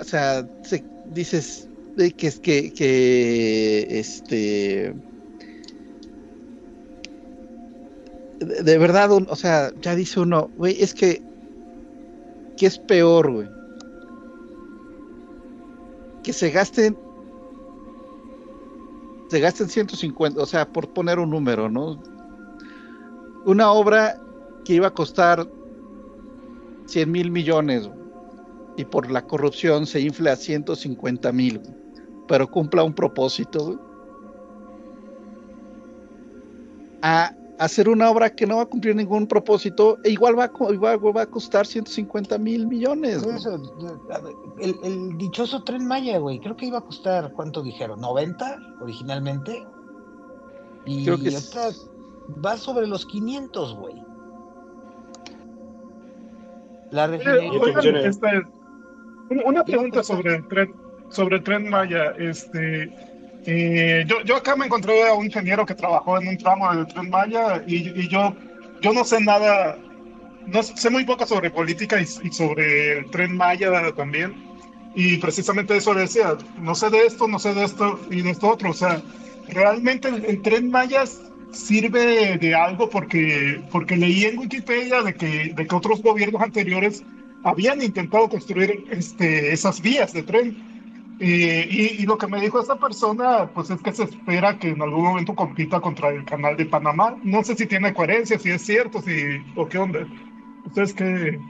o 0.00 0.04
sea, 0.04 0.48
se- 0.62 0.86
dices 1.02 1.70
que 2.16 2.26
es 2.26 2.40
que, 2.40 2.72
que, 2.72 3.86
este, 3.98 4.94
de, 8.38 8.62
de 8.62 8.78
verdad, 8.78 9.12
un- 9.12 9.26
o 9.30 9.36
sea, 9.36 9.72
ya 9.76 9.94
dice 9.94 10.20
uno, 10.20 10.52
güey, 10.54 10.82
es 10.82 10.94
que, 10.94 11.25
¿qué 12.56 12.66
es 12.66 12.78
peor? 12.78 13.48
Que 16.22 16.32
se 16.32 16.50
gasten 16.50 16.96
se 19.28 19.40
gasten 19.40 19.68
150, 19.68 20.40
o 20.40 20.46
sea, 20.46 20.68
por 20.68 20.88
poner 20.92 21.18
un 21.18 21.30
número, 21.30 21.68
¿no? 21.68 22.00
Una 23.44 23.72
obra 23.72 24.20
que 24.64 24.74
iba 24.74 24.88
a 24.88 24.94
costar 24.94 25.48
100 26.86 27.10
mil 27.10 27.30
millones 27.30 27.90
y 28.76 28.84
por 28.84 29.10
la 29.10 29.26
corrupción 29.26 29.86
se 29.86 30.00
infla 30.00 30.32
a 30.32 30.36
150 30.36 31.32
mil, 31.32 31.60
pero 32.28 32.48
cumpla 32.48 32.84
un 32.84 32.94
propósito. 32.94 33.80
A 37.02 37.32
hacer 37.58 37.88
una 37.88 38.10
obra 38.10 38.30
que 38.30 38.46
no 38.46 38.56
va 38.56 38.62
a 38.62 38.66
cumplir 38.66 38.94
ningún 38.96 39.26
propósito, 39.26 39.98
e 40.04 40.10
igual 40.10 40.38
va 40.38 40.44
a, 40.44 40.48
co- 40.52 40.72
igual 40.72 40.98
va 41.16 41.22
a 41.22 41.26
costar 41.26 41.66
150 41.66 42.36
mil 42.38 42.66
millones. 42.66 43.22
Eso, 43.22 43.56
el, 44.60 44.76
el 44.84 45.16
dichoso 45.18 45.62
tren 45.64 45.86
Maya, 45.86 46.18
güey, 46.18 46.38
creo 46.40 46.56
que 46.56 46.66
iba 46.66 46.78
a 46.78 46.82
costar, 46.82 47.32
¿cuánto 47.32 47.62
dijeron? 47.62 48.00
¿90 48.00 48.80
originalmente? 48.80 49.66
Y 50.84 51.04
Creo 51.04 51.18
que 51.18 51.28
es- 51.28 51.88
va 52.44 52.56
sobre 52.56 52.86
los 52.86 53.06
500, 53.06 53.74
güey. 53.76 53.94
La 56.90 57.06
refinería. 57.06 57.50
Oigan, 57.60 57.96
este, 57.96 58.26
un- 59.30 59.42
una 59.44 59.64
pregunta 59.64 60.02
sobre 60.02 60.36
el 60.36 60.48
tren, 60.48 60.74
sobre 61.08 61.36
el 61.36 61.42
tren 61.42 61.68
Maya. 61.68 62.12
Este, 62.18 62.92
eh, 63.46 64.04
yo, 64.06 64.22
yo 64.24 64.36
acá 64.36 64.56
me 64.56 64.66
encontré 64.66 65.08
a 65.08 65.14
un 65.14 65.26
ingeniero 65.26 65.64
que 65.66 65.74
trabajó 65.74 66.18
en 66.20 66.28
un 66.28 66.36
tramo 66.38 66.74
del 66.74 66.86
tren 66.86 67.10
Maya 67.10 67.62
y, 67.66 68.00
y 68.00 68.08
yo, 68.08 68.36
yo 68.80 68.92
no 68.92 69.04
sé 69.04 69.20
nada, 69.20 69.78
no 70.46 70.62
sé 70.62 70.90
muy 70.90 71.04
poco 71.04 71.26
sobre 71.26 71.50
política 71.50 72.00
y, 72.00 72.04
y 72.04 72.32
sobre 72.32 72.98
el 73.00 73.10
tren 73.10 73.36
Maya 73.36 73.92
también. 73.94 74.34
Y 74.94 75.18
precisamente 75.18 75.76
eso 75.76 75.94
decía, 75.94 76.36
no 76.58 76.74
sé 76.74 76.90
de 76.90 77.06
esto, 77.06 77.28
no 77.28 77.38
sé 77.38 77.54
de 77.54 77.64
esto 77.64 78.00
y 78.10 78.22
de 78.22 78.30
esto 78.30 78.48
otro. 78.50 78.70
O 78.70 78.74
sea, 78.74 79.02
realmente 79.48 80.08
el, 80.08 80.24
el 80.24 80.42
tren 80.42 80.70
Maya 80.70 81.04
sirve 81.52 82.38
de 82.38 82.54
algo 82.54 82.88
porque, 82.90 83.62
porque 83.70 83.96
leí 83.96 84.24
en 84.24 84.38
Wikipedia 84.38 85.02
de 85.02 85.14
que, 85.14 85.52
de 85.54 85.66
que 85.66 85.74
otros 85.74 86.02
gobiernos 86.02 86.42
anteriores 86.42 87.04
habían 87.42 87.82
intentado 87.82 88.28
construir 88.28 88.84
este, 88.90 89.52
esas 89.52 89.80
vías 89.80 90.12
de 90.12 90.22
tren. 90.22 90.75
Eh, 91.18 91.66
y, 91.70 92.02
y 92.02 92.06
lo 92.06 92.18
que 92.18 92.26
me 92.26 92.40
dijo 92.40 92.60
esta 92.60 92.78
persona, 92.78 93.50
pues 93.52 93.70
es 93.70 93.80
que 93.82 93.92
se 93.92 94.04
espera 94.04 94.58
que 94.58 94.68
en 94.70 94.82
algún 94.82 95.04
momento 95.04 95.34
compita 95.34 95.80
contra 95.80 96.10
el 96.10 96.24
canal 96.26 96.56
de 96.56 96.66
Panamá. 96.66 97.16
No 97.22 97.42
sé 97.44 97.56
si 97.56 97.66
tiene 97.66 97.94
coherencia, 97.94 98.38
si 98.38 98.50
es 98.50 98.62
cierto, 98.64 99.00
si, 99.02 99.12
o 99.54 99.66
qué 99.68 99.78
onda. 99.78 100.06
¿Ustedes 100.64 100.94
qué, 100.94 101.40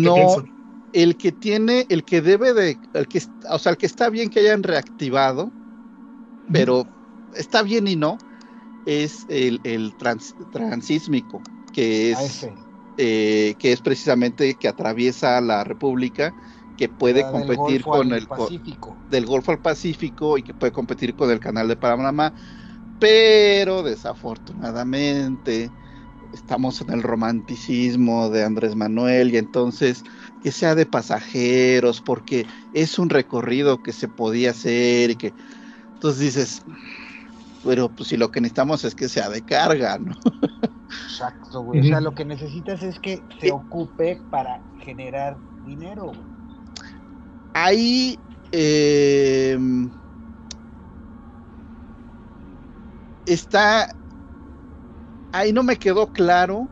qué 0.00 0.10
No, 0.10 0.12
piensan? 0.12 0.46
el 0.92 1.16
que 1.16 1.32
tiene, 1.32 1.86
el 1.90 2.04
que 2.04 2.20
debe 2.22 2.54
de, 2.54 2.80
el 2.94 3.08
que, 3.08 3.20
o 3.50 3.58
sea, 3.58 3.72
el 3.72 3.78
que 3.78 3.86
está 3.86 4.08
bien 4.10 4.30
que 4.30 4.40
hayan 4.40 4.62
reactivado, 4.62 5.54
pero 6.50 6.90
está 7.32 7.62
bien 7.62 7.88
y 7.88 7.96
no, 7.96 8.24
es 8.84 9.24
el, 9.28 9.60
el 9.64 9.96
trans- 9.96 10.36
transísmico, 10.50 11.48
que 11.72 12.12
A 12.16 12.22
es, 12.22 12.28
ese. 12.28 12.54
eh, 12.96 13.56
que 13.58 13.72
es 13.72 13.82
precisamente 13.82 14.58
que 14.58 14.68
atraviesa 14.68 15.40
la 15.42 15.64
República, 15.64 16.36
que 16.78 16.88
puede 16.88 17.22
la 17.22 17.30
competir 17.32 17.82
Golfo 17.82 17.92
con 17.92 18.12
al 18.12 18.18
el 18.18 18.28
co- 18.28 18.36
Pacífico. 18.36 18.98
del 19.10 19.26
Golfo 19.26 19.52
al 19.52 19.60
Pacífico 19.60 20.38
y 20.38 20.42
que 20.44 20.54
puede 20.54 20.72
competir 20.72 21.14
con 21.16 21.30
el 21.30 21.40
Canal 21.40 21.68
de 21.68 21.76
Panamá, 21.76 22.32
pero 22.98 23.82
desafortunadamente 23.82 25.72
estamos 26.32 26.80
en 26.82 26.90
el 26.92 27.02
romanticismo 27.02 28.30
de 28.30 28.44
Andrés 28.44 28.76
Manuel 28.76 29.34
y 29.34 29.38
entonces 29.38 30.04
que 30.40 30.52
sea 30.52 30.74
de 30.74 30.86
pasajeros 30.86 32.00
porque 32.00 32.46
es 32.72 32.98
un 32.98 33.10
recorrido 33.10 33.82
que 33.82 33.92
se 33.92 34.08
podía 34.08 34.50
hacer 34.52 35.10
y 35.10 35.16
que 35.16 35.34
entonces 35.94 36.20
dices 36.20 36.62
pero 37.64 37.92
pues 37.92 38.08
si 38.08 38.16
lo 38.16 38.30
que 38.30 38.40
necesitamos 38.40 38.84
es 38.84 38.94
que 38.94 39.08
sea 39.08 39.28
de 39.28 39.42
carga, 39.42 39.98
¿no? 39.98 40.14
Exacto, 40.88 41.62
güey. 41.62 41.80
O 41.80 41.84
sea, 41.84 42.00
lo 42.00 42.14
que 42.14 42.24
necesitas 42.24 42.82
es 42.82 42.98
que 43.00 43.24
se 43.40 43.50
ocupe 43.50 44.26
para 44.30 44.62
generar 44.80 45.40
dinero, 45.64 46.06
güey. 46.06 46.37
Ahí 47.60 48.16
eh, 48.52 49.58
está. 53.26 53.88
Ahí 55.32 55.52
no 55.52 55.64
me 55.64 55.76
quedó 55.76 56.12
claro 56.12 56.68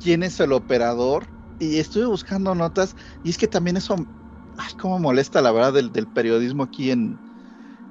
quién 0.00 0.22
es 0.22 0.38
el 0.38 0.52
operador. 0.52 1.26
Y 1.58 1.78
estuve 1.78 2.06
buscando 2.06 2.54
notas. 2.54 2.94
Y 3.24 3.30
es 3.30 3.36
que 3.36 3.48
también 3.48 3.76
eso. 3.78 3.96
Ay, 4.56 4.74
cómo 4.78 5.00
molesta 5.00 5.42
la 5.42 5.50
verdad 5.50 5.72
del, 5.72 5.90
del 5.90 6.06
periodismo 6.06 6.62
aquí 6.62 6.92
en, 6.92 7.18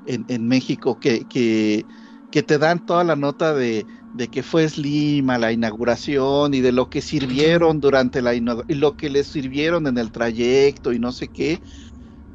en, 0.06 0.48
México. 0.48 1.02
Que, 1.02 1.26
que, 1.26 1.86
que 2.32 2.44
te 2.44 2.58
dan 2.58 2.86
toda 2.86 3.04
la 3.04 3.18
nota 3.18 3.54
de, 3.54 3.86
de 4.14 4.28
que 4.30 4.44
fue 4.44 4.68
Slim 4.68 5.30
a 5.30 5.38
la 5.38 5.52
inauguración 5.52 6.54
y 6.54 6.62
de 6.62 6.72
lo 6.72 6.90
que 6.90 7.02
sirvieron 7.02 7.80
durante 7.80 8.22
la 8.22 8.34
inauguración 8.36 8.78
y 8.78 8.80
lo 8.80 8.96
que 8.96 9.10
les 9.10 9.28
sirvieron 9.28 9.88
en 9.88 9.98
el 9.98 10.12
trayecto 10.12 10.94
y 10.94 11.00
no 11.00 11.12
sé 11.12 11.30
qué, 11.30 11.62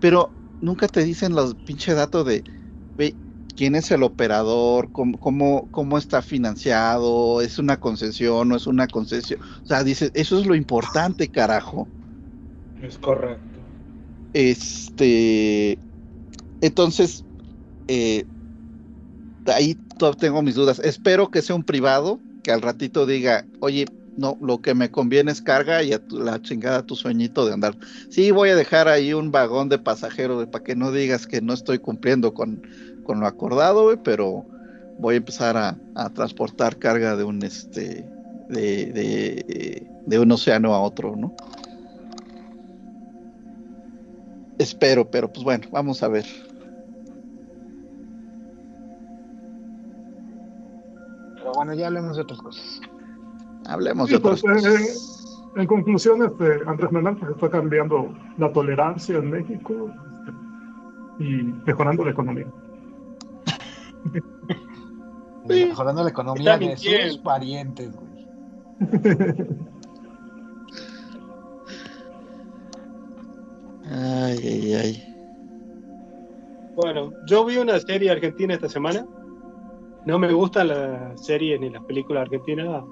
pero 0.05 0.31
nunca 0.61 0.87
te 0.87 1.03
dicen 1.03 1.35
los 1.35 1.55
pinche 1.55 1.95
datos 1.95 2.27
de 2.27 2.45
ve, 2.99 3.17
quién 3.57 3.75
es 3.75 3.91
el 3.91 4.03
operador, 4.03 4.93
cómo, 4.93 5.19
cómo, 5.19 5.67
cómo 5.71 5.97
está 5.97 6.21
financiado, 6.21 7.41
es 7.41 7.59
una 7.59 7.81
concesión, 7.81 8.51
no 8.51 8.57
es 8.57 8.67
una 8.67 8.87
concesión. 8.87 9.41
O 9.41 9.67
sea, 9.67 9.83
dices, 9.83 10.11
eso 10.13 10.39
es 10.39 10.45
lo 10.45 10.55
importante, 10.55 11.29
carajo. 11.29 11.89
Es 12.83 12.99
correcto. 12.99 13.41
Este, 14.35 15.79
entonces, 16.61 17.25
eh, 17.89 18.27
ahí 19.47 19.75
tengo 20.21 20.43
mis 20.43 20.55
dudas. 20.55 20.81
Espero 20.81 21.31
que 21.31 21.41
sea 21.41 21.57
un 21.57 21.65
privado, 21.65 22.21
que 22.43 22.53
al 22.53 22.61
ratito 22.61 23.07
diga, 23.07 23.47
oye, 23.61 23.87
No, 24.17 24.39
lo 24.41 24.61
que 24.61 24.75
me 24.75 24.91
conviene 24.93 25.33
es 25.33 25.43
carga 25.43 25.83
y 25.83 25.93
a 25.93 25.99
tu- 25.99 26.19
la 26.21 26.41
chingada 26.41 26.87
tu 26.87 26.95
sueñito 26.95 27.45
de 27.47 27.53
andar. 27.55 27.77
Sí, 28.09 28.31
voy 28.31 28.51
a 28.51 28.57
dejar 28.57 28.87
ahí 28.89 29.13
un 29.13 29.33
vagón 29.33 29.69
de 29.69 29.79
pasajero 29.79 30.37
güey, 30.37 30.47
para 30.47 30.63
que 30.63 30.77
no 30.77 30.93
digas 30.93 31.27
que 31.27 31.41
no 31.43 31.53
estoy 31.53 31.79
cumpliendo 31.81 32.33
con, 32.33 32.63
con 33.03 33.19
lo 33.21 33.27
acordado, 33.27 33.85
güey, 33.85 33.97
pero 33.97 34.49
voy 34.97 35.15
a 35.15 35.19
empezar 35.19 35.57
a, 35.57 35.83
a 35.95 36.11
transportar 36.13 36.79
carga 36.79 37.17
de 37.17 37.25
un 37.25 37.43
este 37.43 38.13
de, 38.47 38.93
de, 38.93 39.93
de 40.05 40.19
un 40.21 40.31
océano 40.33 40.75
a 40.75 40.81
otro, 40.83 41.17
¿no? 41.17 41.35
Espero, 44.59 45.09
pero 45.11 45.31
pues 45.33 45.45
bueno, 45.45 45.67
vamos 45.71 46.03
a 46.03 46.09
ver. 46.09 46.27
Pero 51.37 51.53
bueno, 51.55 51.75
ya 51.75 51.87
hablemos 51.87 52.17
de 52.17 52.23
otras 52.23 52.41
cosas. 52.41 52.81
Hablemos 53.67 54.09
Sí, 54.09 54.15
de 54.15 54.21
pues, 54.21 54.45
eh. 54.45 54.95
En 55.57 55.67
conclusión, 55.67 56.23
este, 56.25 56.69
Andrés 56.69 56.91
Manuel 56.91 57.17
está 57.31 57.49
cambiando 57.49 58.13
la 58.39 58.53
tolerancia 58.53 59.19
en 59.19 59.31
México 59.31 59.91
y 61.19 61.45
mejorando 61.67 62.05
la 62.05 62.11
economía. 62.11 62.47
Mejorando 65.47 66.03
la 66.03 66.11
economía 66.11 66.59
de 66.59 66.77
sus 66.77 67.19
parientes, 67.19 67.95
güey. 67.95 68.27
Ay, 73.91 74.39
ay, 74.43 74.75
ay. 74.75 75.15
Bueno, 76.75 77.13
yo 77.27 77.45
vi 77.45 77.59
una 77.59 77.79
serie 77.79 78.11
argentina 78.11 78.55
esta 78.55 78.69
semana. 78.69 79.07
No 80.07 80.19
me 80.19 80.33
gustan 80.33 80.69
las 80.69 81.25
series 81.25 81.61
ni 81.61 81.71
las 81.71 81.85
películas 81.85 82.23
argentinas. 82.23 82.83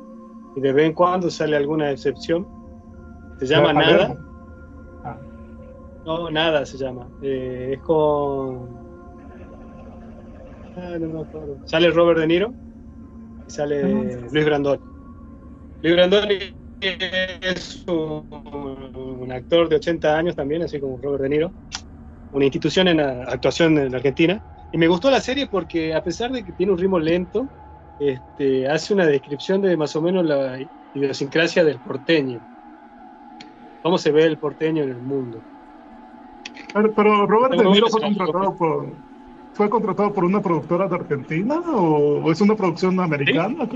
Y 0.54 0.60
de 0.60 0.72
vez 0.72 0.86
en 0.86 0.92
cuando 0.92 1.30
sale 1.30 1.56
alguna 1.56 1.90
excepción. 1.90 2.46
Se 3.38 3.46
llama 3.46 3.72
Nada. 3.72 4.16
No, 6.04 6.30
Nada 6.30 6.66
se 6.66 6.78
llama. 6.78 7.08
Eh, 7.22 7.70
es 7.74 7.80
con. 7.80 8.68
Ah, 10.76 10.96
no 10.98 11.08
me 11.08 11.20
acuerdo. 11.22 11.58
Sale 11.66 11.90
Robert 11.90 12.20
De 12.20 12.26
Niro 12.26 12.52
y 13.46 13.50
sale 13.50 13.82
Luis 14.30 14.44
Brandoni. 14.44 14.80
Luis 15.82 15.94
Brandoni 15.94 16.38
es 16.80 17.84
un, 17.86 18.26
un 19.20 19.32
actor 19.32 19.68
de 19.68 19.76
80 19.76 20.16
años 20.16 20.34
también, 20.34 20.62
así 20.62 20.80
como 20.80 20.98
Robert 21.00 21.22
De 21.22 21.28
Niro. 21.28 21.52
Una 22.32 22.44
institución 22.44 22.88
en 22.88 22.96
la 22.96 23.24
actuación 23.24 23.78
en 23.78 23.92
la 23.92 23.98
Argentina. 23.98 24.42
Y 24.72 24.78
me 24.78 24.88
gustó 24.88 25.10
la 25.10 25.20
serie 25.20 25.46
porque, 25.46 25.94
a 25.94 26.02
pesar 26.02 26.32
de 26.32 26.42
que 26.42 26.52
tiene 26.52 26.72
un 26.72 26.78
ritmo 26.78 26.98
lento, 26.98 27.46
este, 27.98 28.68
hace 28.68 28.94
una 28.94 29.06
descripción 29.06 29.62
de 29.62 29.76
más 29.76 29.94
o 29.96 30.02
menos 30.02 30.24
la 30.24 30.58
idiosincrasia 30.94 31.64
del 31.64 31.78
porteño. 31.78 32.40
Cómo 33.82 33.98
se 33.98 34.12
ve 34.12 34.24
el 34.24 34.38
porteño 34.38 34.82
en 34.84 34.90
el 34.90 35.02
mundo. 35.02 35.40
Pero, 36.72 36.92
pero 36.92 37.26
Robert 37.26 37.54
De 37.54 37.64
Niro 37.64 37.88
fue 37.88 38.00
contratado 38.00 38.56
por 38.56 38.86
fue 39.54 39.68
contratado 39.68 40.12
por 40.12 40.24
una 40.24 40.40
productora 40.40 40.88
de 40.88 40.94
Argentina 40.94 41.60
o, 41.60 42.30
es 42.32 42.40
una 42.40 42.56
producción 42.56 42.98
americana. 43.00 43.68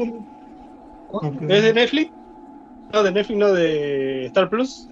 Ok. 1.08 1.42
¿Es 1.42 1.62
de 1.62 1.72
Netflix? 1.74 2.12
No, 2.92 3.02
de 3.02 3.12
Netflix, 3.12 3.38
no, 3.38 3.52
de 3.52 4.26
Star 4.26 4.48
Plus. 4.48 4.88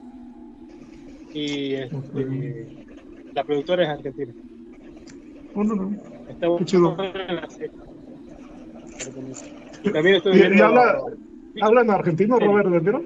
Y 1.32 1.74
este, 1.74 2.84
la 3.32 3.44
productora 3.44 3.84
es 3.84 3.88
argentina. 3.88 4.32
No, 5.54 5.64
no. 5.64 5.96
Está 6.28 6.48
muy 6.48 6.58
Qué 6.58 6.64
chido. 6.64 6.94
buena 6.94 7.32
la 7.32 7.48
serie. 7.48 7.83
También 9.92 10.16
estoy 10.16 10.32
¿Y- 10.32 10.38
y 10.38 10.42
viendo. 10.42 10.64
habla- 10.64 10.98
¿Habla 11.60 11.80
en 11.82 11.90
argentino 11.90 12.38
Robert 12.38 12.68
De 12.68 12.80
Niro? 12.80 13.04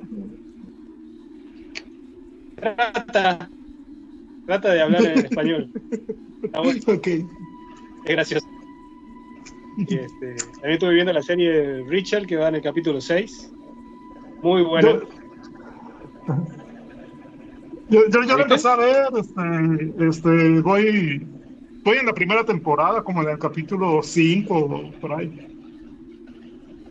Trata, 2.56 3.50
trata 4.46 4.72
de 4.72 4.80
hablar 4.82 5.04
en 5.04 5.24
español. 5.24 5.70
Bueno, 6.52 6.80
Ok. 6.86 7.06
es 7.08 7.26
gracioso. 8.04 8.46
Y 9.76 9.82
este, 9.96 10.36
también 10.36 10.72
estuve 10.74 10.94
viendo 10.94 11.12
la 11.12 11.22
serie 11.22 11.84
Richard, 11.88 12.26
que 12.26 12.36
va 12.36 12.48
en 12.48 12.54
el 12.54 12.62
capítulo 12.62 13.00
6. 13.00 13.52
Muy 14.42 14.62
buena. 14.62 14.92
Yo, 14.92 15.00
yo, 17.90 18.00
yo, 18.08 18.08
yo 18.08 18.20
lo 18.20 18.22
¿Viste? 18.22 18.42
empecé 18.42 18.68
a 18.68 18.76
ver, 18.76 19.06
este, 19.18 20.08
este, 20.08 20.60
voy, 20.60 21.26
voy 21.84 21.96
en 21.98 22.06
la 22.06 22.14
primera 22.14 22.44
temporada, 22.44 23.02
como 23.02 23.22
en 23.22 23.30
el 23.30 23.38
capítulo 23.38 24.00
5 24.02 24.56
o 24.58 24.92
por 25.00 25.12
ahí. 25.12 25.30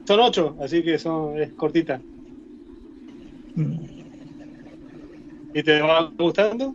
Son 0.08 0.22
ocho, 0.22 0.56
así 0.62 0.82
que 0.84 0.98
son, 0.98 1.38
es 1.38 1.52
cortita. 1.52 2.00
¿Y 5.54 5.62
te 5.62 5.82
va 5.82 6.10
gustando? 6.18 6.74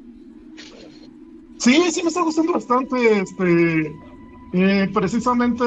Sí, 1.57 1.91
sí 1.91 2.03
me 2.03 2.09
está 2.09 2.21
gustando 2.21 2.53
bastante, 2.53 3.21
este, 3.21 3.97
eh, 4.53 4.91
precisamente, 4.93 5.65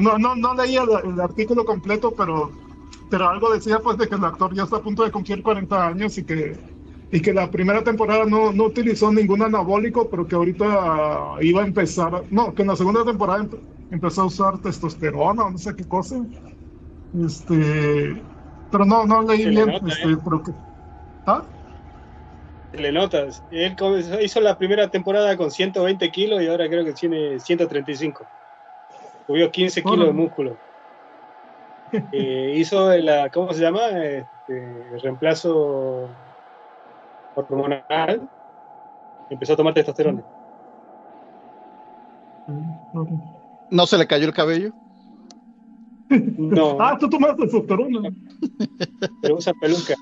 no, 0.00 0.16
no, 0.16 0.36
no 0.36 0.54
leí 0.54 0.76
el, 0.76 1.12
el 1.12 1.20
artículo 1.20 1.64
completo, 1.64 2.14
pero, 2.16 2.52
pero 3.10 3.28
algo 3.28 3.52
decía 3.52 3.80
pues 3.80 3.98
de 3.98 4.08
que 4.08 4.14
el 4.14 4.24
actor 4.24 4.54
ya 4.54 4.62
está 4.62 4.76
a 4.76 4.82
punto 4.82 5.02
de 5.02 5.10
cumplir 5.10 5.42
40 5.42 5.88
años 5.88 6.16
y 6.18 6.22
que, 6.22 6.56
y 7.14 7.20
que 7.20 7.34
la 7.34 7.50
primera 7.50 7.84
temporada 7.84 8.24
no, 8.24 8.52
no 8.52 8.64
utilizó 8.64 9.12
ningún 9.12 9.42
anabólico, 9.42 10.08
pero 10.08 10.26
que 10.26 10.34
ahorita 10.34 11.34
iba 11.42 11.62
a 11.62 11.66
empezar, 11.66 12.24
no, 12.30 12.54
que 12.54 12.62
en 12.62 12.68
la 12.68 12.76
segunda 12.76 13.04
temporada 13.04 13.40
empe- 13.44 13.60
empezó 13.90 14.22
a 14.22 14.26
usar 14.26 14.58
testosterona 14.62 15.50
no 15.50 15.58
sé 15.58 15.76
qué 15.76 15.84
cosa, 15.86 16.24
este, 17.22 18.22
pero 18.70 18.86
no, 18.86 19.04
no 19.04 19.22
leí 19.22 19.42
Se 19.42 19.44
le 19.44 19.50
bien, 19.50 19.66
nota, 19.66 19.86
este, 19.86 20.08
¿eh? 20.10 20.16
pero 20.24 20.42
que, 20.42 20.52
¿ah? 21.26 21.44
Se 22.72 22.78
le 22.78 22.90
notas. 22.92 23.42
Él 23.50 23.76
hizo 24.22 24.40
la 24.40 24.56
primera 24.56 24.88
temporada 24.88 25.36
con 25.36 25.50
120 25.50 26.10
kilos 26.10 26.42
y 26.42 26.46
ahora 26.46 26.66
creo 26.70 26.82
que 26.86 26.94
tiene 26.94 27.38
135. 27.38 28.24
Subió 29.26 29.50
15 29.50 29.82
kilos 29.82 30.06
de 30.06 30.12
músculo. 30.12 30.56
Eh, 32.10 32.54
hizo 32.56 32.90
la, 32.96 33.28
¿cómo 33.28 33.52
se 33.52 33.60
llama? 33.60 33.88
Este, 33.90 34.94
el 34.94 34.98
reemplazo 35.02 36.08
hormonal. 37.34 38.28
Empezó 39.30 39.52
a 39.54 39.56
tomar 39.56 39.74
testosterona. 39.74 40.22
¿No 43.70 43.86
se 43.86 43.98
le 43.98 44.06
cayó 44.06 44.26
el 44.26 44.34
cabello? 44.34 44.72
No, 46.10 46.76
Ah, 46.80 46.96
tú 46.98 47.08
tomas 47.08 47.36
testosterona. 47.36 48.10
pero 49.22 49.36
usa 49.36 49.52
peluca. 49.60 49.94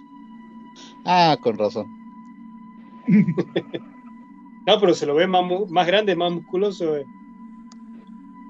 Ah, 1.05 1.36
con 1.43 1.57
razón. 1.59 1.86
No, 4.66 4.78
pero 4.78 4.93
se 4.94 5.07
lo 5.07 5.15
ve 5.15 5.27
más, 5.27 5.43
más 5.70 5.86
grande, 5.86 6.15
más 6.15 6.31
musculoso. 6.32 6.94
eh. 6.97 7.05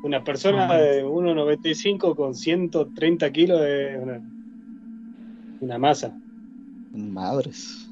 Una 0.03 0.23
persona 0.25 0.65
Ajá. 0.65 0.77
de 0.79 1.05
1,95 1.05 2.17
con 2.17 2.35
130 2.35 3.31
kilos 3.31 3.61
es 3.63 4.03
una, 4.03 4.21
una 5.61 5.79
masa. 5.79 6.13
Madres. 6.93 7.90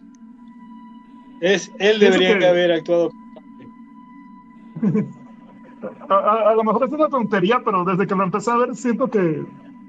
Es, 1.41 1.71
él 1.79 1.99
debería 2.01 2.39
que- 2.39 2.47
haber 2.47 2.73
actuado. 2.73 3.11
A, 6.09 6.15
a- 6.15 6.51
a 6.51 6.55
lo 6.57 6.65
mejor 6.65 6.85
es 6.87 6.91
una 6.93 7.09
tontería, 7.09 7.63
pero 7.65 7.85
desde 7.85 8.05
que 8.09 8.15
lo 8.17 8.25
empecé 8.25 8.51
a 8.51 8.57
ver 8.57 8.75
siento 8.75 9.09
que, 9.09 9.45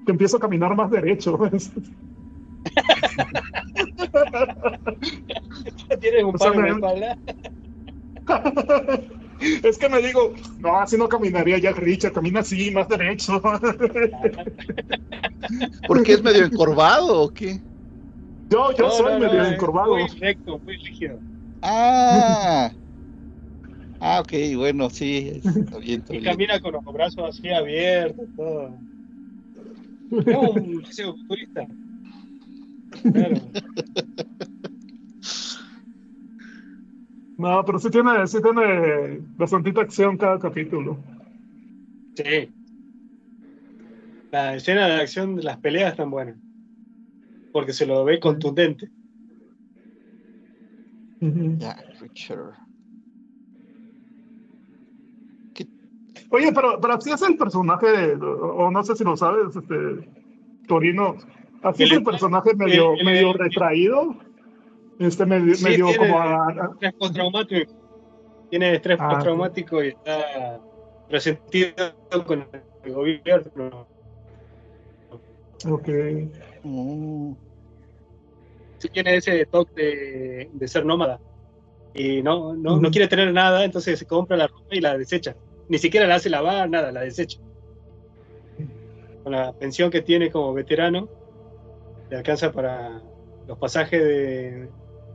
que 0.05 0.11
empiezo 0.11 0.37
a 0.37 0.39
caminar 0.39 0.75
más 0.75 0.91
derecho. 0.91 1.35
Tienes 5.99 6.23
un 6.23 6.35
O 6.35 6.37
sea, 6.37 6.51
palo 6.51 6.59
en 6.67 6.79
la 6.81 7.13
espalda. 7.15 7.17
es 9.63 9.77
que 9.79 9.89
me 9.89 9.99
digo, 10.01 10.33
no, 10.59 10.77
así 10.79 10.95
no 10.97 11.09
caminaría 11.09 11.57
Jack 11.57 11.77
Richard, 11.77 12.13
camina 12.13 12.41
así, 12.41 12.69
más 12.71 12.87
derecho. 12.87 13.41
¿Por 15.87 16.03
qué 16.03 16.13
es 16.13 16.21
medio 16.23 16.45
encorvado 16.45 17.21
o 17.23 17.29
qué? 17.29 17.59
yo 18.49 18.71
yo 18.73 18.85
No, 18.85 18.91
soy 18.91 19.13
no, 19.13 19.19
no, 19.19 19.25
medio 19.27 19.41
es 19.43 19.53
encorvado. 19.53 19.95
Muy 19.95 20.07
recto, 20.19 20.59
muy 20.59 20.75
rígido. 20.77 21.19
Ah. 21.61 22.71
Ah, 23.99 24.21
ok, 24.21 24.31
bueno, 24.55 24.89
sí. 24.89 25.41
Está 25.43 25.77
bien, 25.77 25.99
está 25.99 26.13
Y 26.13 26.19
bien. 26.19 26.31
camina 26.31 26.59
con 26.59 26.73
los 26.73 26.83
brazos 26.85 27.37
así 27.37 27.49
abiertos, 27.49 28.25
todo. 28.35 28.77
Es 30.11 30.35
un 30.35 30.83
fisiculturista. 30.85 31.67
Claro. 33.13 33.35
No, 37.37 37.63
pero 37.65 37.79
sí 37.79 37.89
tiene, 37.89 38.27
sí 38.27 38.37
tiene 38.41 39.19
bastante 39.37 39.79
acción 39.79 40.17
cada 40.17 40.39
capítulo. 40.39 41.01
Sí. 42.15 42.49
La 44.31 44.55
escena 44.55 44.87
de 44.87 44.95
acción 44.95 45.35
de 45.35 45.43
las 45.43 45.57
peleas 45.57 45.91
están 45.91 46.11
buenas. 46.11 46.35
Porque 47.53 47.73
se 47.73 47.85
lo 47.85 48.03
ve 48.03 48.19
contundente. 48.19 48.89
Ujú. 51.21 51.57
Jack 51.57 51.85
Richard. 52.01 52.53
¿Qué? 55.53 55.67
Oye, 56.29 56.51
pero, 56.53 56.79
pero 56.79 56.93
así 56.93 57.11
es 57.11 57.21
el 57.21 57.37
personaje, 57.37 58.13
o 58.15 58.65
o 58.65 58.71
no 58.71 58.83
sé 58.83 58.95
si 58.95 59.03
lo 59.03 59.17
sabes, 59.17 59.55
este, 59.55 60.09
Torino, 60.67 61.15
Así 61.61 61.83
es 61.83 61.91
el 61.91 62.03
personaje 62.03 62.53
medio, 62.55 62.93
el- 62.93 63.03
medio 63.05 63.31
el- 63.31 63.39
retraído. 63.39 64.15
Este 64.97 65.25
medio, 65.25 65.55
Sí, 65.55 65.63
medio 65.65 65.85
tiene 65.87 65.97
como 65.99 66.19
a- 66.19 66.47
a- 66.47 66.69
estrés 66.73 66.93
postraumático. 66.93 67.73
Tiene 68.49 68.75
estrés 68.75 68.97
Ah, 69.01 69.09
postraumático 69.09 69.83
y 69.83 69.87
está 69.89 70.59
resentido 71.09 71.73
con 72.25 72.47
el 72.83 72.93
gobierno. 72.93 73.87
ok. 75.69 75.89
Oh. 76.63 77.37
Sí 78.79 78.89
tiene 78.89 79.17
ese 79.17 79.45
toque 79.45 79.81
de, 79.81 80.49
de 80.51 80.67
ser 80.67 80.85
nómada. 80.85 81.19
Y 81.93 82.21
no, 82.21 82.55
no, 82.55 82.79
no 82.79 82.91
quiere 82.91 83.07
tener 83.07 83.33
nada, 83.33 83.65
entonces 83.65 83.99
se 83.99 84.05
compra 84.05 84.37
la 84.37 84.47
ropa 84.47 84.75
y 84.75 84.79
la 84.79 84.97
desecha. 84.97 85.35
Ni 85.67 85.77
siquiera 85.77 86.07
la 86.07 86.15
hace 86.15 86.29
lavar, 86.29 86.69
nada, 86.69 86.91
la 86.91 87.01
desecha. 87.01 87.39
Con 89.23 89.33
la 89.33 89.51
pensión 89.53 89.91
que 89.91 90.01
tiene 90.01 90.31
como 90.31 90.53
veterano, 90.53 91.09
le 92.09 92.17
alcanza 92.17 92.51
para 92.51 93.01
los 93.47 93.57
pasajes 93.57 94.03
de 94.03 94.69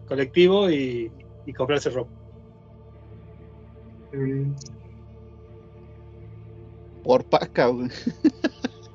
colectivo 0.07 0.71
y, 0.71 1.11
y 1.47 1.53
comprarse 1.53 1.91
ropa. 1.91 2.11
Por 7.03 7.25
paca, 7.25 7.71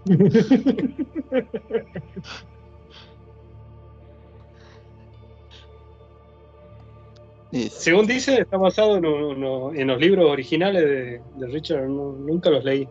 Según 7.52 8.06
dice, 8.06 8.42
está 8.42 8.58
basado 8.58 8.98
en, 8.98 9.06
uno- 9.06 9.74
en 9.74 9.88
los 9.88 10.00
libros 10.00 10.30
originales 10.30 10.84
de, 10.84 11.22
de 11.36 11.48
Richard, 11.48 11.88
no- 11.88 12.14
nunca 12.14 12.50
los 12.50 12.64
leí. 12.64 12.88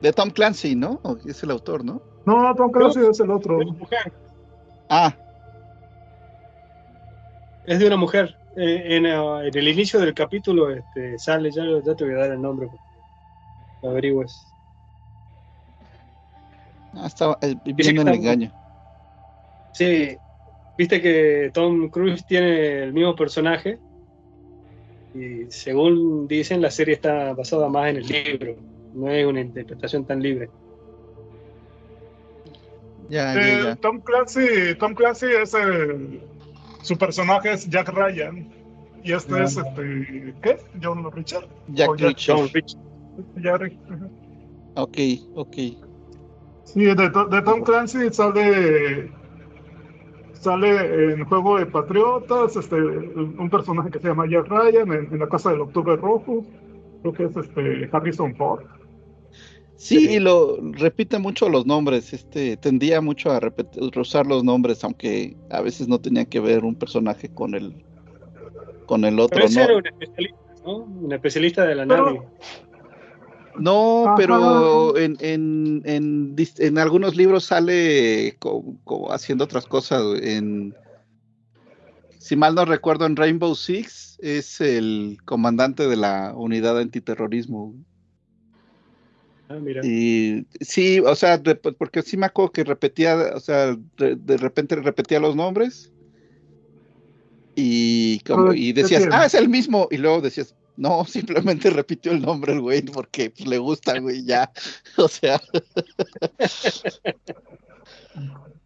de 0.00 0.12
Tom 0.12 0.30
Clancy, 0.30 0.74
¿no? 0.74 0.98
¿O 1.02 1.16
Es 1.24 1.42
el 1.42 1.50
autor, 1.50 1.84
¿no? 1.84 2.02
No, 2.24 2.54
Tom 2.56 2.70
Clancy 2.72 3.00
es 3.08 3.20
el 3.20 3.30
otro. 3.30 3.58
De 3.58 3.64
una 3.64 3.72
mujer, 3.78 4.12
Ah, 4.88 5.14
es 7.66 7.78
de 7.78 7.86
una 7.86 7.96
mujer. 7.96 8.34
Eh, 8.56 8.96
en, 8.96 9.06
eh, 9.06 9.14
en 9.48 9.56
el 9.58 9.68
inicio 9.68 9.98
del 10.00 10.12
capítulo 10.12 10.70
este, 10.70 11.18
sale, 11.18 11.50
ya, 11.50 11.62
ya 11.84 11.94
te 11.94 12.04
voy 12.04 12.14
a 12.14 12.18
dar 12.18 12.32
el 12.32 12.42
nombre, 12.42 12.68
lo 13.82 13.90
averigües. 13.90 14.46
ah, 16.94 17.06
estaba 17.06 17.38
eh, 17.40 17.54
que 17.64 17.72
viendo 17.72 18.02
el 18.02 18.08
está- 18.08 18.18
engaño. 18.18 18.52
Sí, 19.72 20.18
viste 20.76 21.00
que 21.00 21.50
Tom 21.52 21.88
Cruise 21.88 22.24
tiene 22.26 22.84
el 22.84 22.92
mismo 22.92 23.14
personaje 23.14 23.78
y 25.14 25.44
según 25.50 26.26
dicen 26.26 26.62
la 26.62 26.70
serie 26.70 26.94
está 26.94 27.34
basada 27.34 27.68
más 27.68 27.90
en 27.90 27.96
el 27.98 28.06
libro, 28.06 28.56
no 28.94 29.10
es 29.10 29.26
una 29.26 29.40
interpretación 29.40 30.04
tan 30.06 30.22
libre. 30.22 30.48
Ya, 33.08 33.34
Eh. 33.34 33.76
Tom 33.80 34.00
Clancy, 34.00 34.74
Tom 34.78 34.94
Clancy 34.94 35.26
es 35.26 35.52
el, 35.54 36.22
su 36.82 36.96
personaje 36.96 37.52
es 37.52 37.68
Jack 37.68 37.88
Ryan 37.90 38.48
y 39.04 39.12
este 39.12 39.42
es 39.42 39.56
este 39.56 40.34
¿qué? 40.42 40.56
John 40.82 41.10
Richard. 41.12 41.46
Jack 41.68 41.98
Reacher. 41.98 42.36
John 42.36 42.48
Rich. 42.54 42.76
Jack-. 43.36 43.72
Ok, 44.76 44.98
ok. 45.34 45.56
Sí, 46.64 46.84
de, 46.84 46.94
de 46.94 47.42
Tom 47.44 47.62
Clancy 47.62 48.08
sale 48.10 49.10
sale 50.42 51.12
en 51.12 51.24
Juego 51.24 51.58
de 51.58 51.66
Patriotas, 51.66 52.56
este 52.56 52.74
un 52.74 53.48
personaje 53.48 53.90
que 53.90 54.00
se 54.00 54.08
llama 54.08 54.26
Jack 54.28 54.48
Ryan 54.48 54.92
en, 54.92 55.08
en 55.12 55.18
la 55.20 55.28
Casa 55.28 55.50
del 55.52 55.60
Octubre 55.60 55.94
Rojo, 55.96 56.44
creo 57.02 57.12
que 57.12 57.24
es 57.24 57.36
este 57.36 57.88
Harrison 57.92 58.34
Ford. 58.34 58.64
Sí, 59.76 60.10
y 60.10 60.18
lo 60.20 60.58
repite 60.72 61.18
mucho 61.18 61.48
los 61.48 61.64
nombres, 61.66 62.12
este, 62.12 62.56
tendía 62.56 63.00
mucho 63.00 63.30
a 63.30 63.40
repetir, 63.40 63.82
usar 63.98 64.26
los 64.26 64.42
nombres, 64.44 64.82
aunque 64.84 65.36
a 65.50 65.60
veces 65.60 65.86
no 65.88 66.00
tenía 66.00 66.24
que 66.24 66.40
ver 66.40 66.64
un 66.64 66.74
personaje 66.74 67.28
con 67.28 67.54
el 67.54 67.74
con 68.86 69.04
el 69.04 69.18
otro, 69.20 69.36
Pero 69.36 69.46
ese 69.46 69.62
era 69.62 69.72
¿no? 69.72 69.78
un 69.78 69.86
especialista, 69.86 70.38
¿no? 70.66 70.76
Un 70.76 71.12
especialista 71.12 71.64
de 71.66 71.74
la 71.76 71.86
Pero- 71.86 72.04
nave. 72.06 72.20
No, 73.58 74.04
Ajá. 74.06 74.14
pero 74.16 74.96
en, 74.96 75.16
en, 75.20 75.82
en, 75.84 76.36
en 76.58 76.78
algunos 76.78 77.16
libros 77.16 77.44
sale 77.44 78.36
co- 78.38 78.76
co- 78.84 79.12
haciendo 79.12 79.44
otras 79.44 79.66
cosas. 79.66 80.02
En, 80.22 80.74
si 82.18 82.36
mal 82.36 82.54
no 82.54 82.64
recuerdo, 82.64 83.04
en 83.06 83.16
Rainbow 83.16 83.54
Six 83.54 84.18
es 84.20 84.60
el 84.60 85.18
comandante 85.24 85.86
de 85.86 85.96
la 85.96 86.32
unidad 86.34 86.78
antiterrorismo. 86.78 87.74
Ah, 89.48 89.58
mira. 89.60 89.84
Y 89.84 90.46
sí, 90.60 91.00
o 91.00 91.14
sea, 91.14 91.36
de- 91.38 91.56
porque 91.56 92.02
sí 92.02 92.16
me 92.16 92.26
acuerdo 92.26 92.52
que 92.52 92.64
repetía, 92.64 93.32
o 93.34 93.40
sea, 93.40 93.76
de, 93.98 94.16
de 94.16 94.36
repente 94.38 94.76
repetía 94.76 95.20
los 95.20 95.36
nombres 95.36 95.90
y, 97.54 98.20
como, 98.20 98.52
Ah, 98.52 98.56
y 98.56 98.72
¿qué 98.72 98.82
decías, 98.82 99.06
ah, 99.12 99.26
es 99.26 99.34
el 99.34 99.48
mismo, 99.48 99.88
y 99.90 99.98
luego 99.98 100.20
decías, 100.22 100.54
no, 100.76 101.04
simplemente 101.06 101.70
repitió 101.70 102.12
el 102.12 102.22
nombre 102.22 102.52
el 102.52 102.60
güey 102.60 102.82
porque 102.82 103.30
pues, 103.30 103.48
le 103.48 103.58
gusta, 103.58 103.98
güey, 103.98 104.24
ya, 104.24 104.50
o 104.96 105.08
sea, 105.08 105.40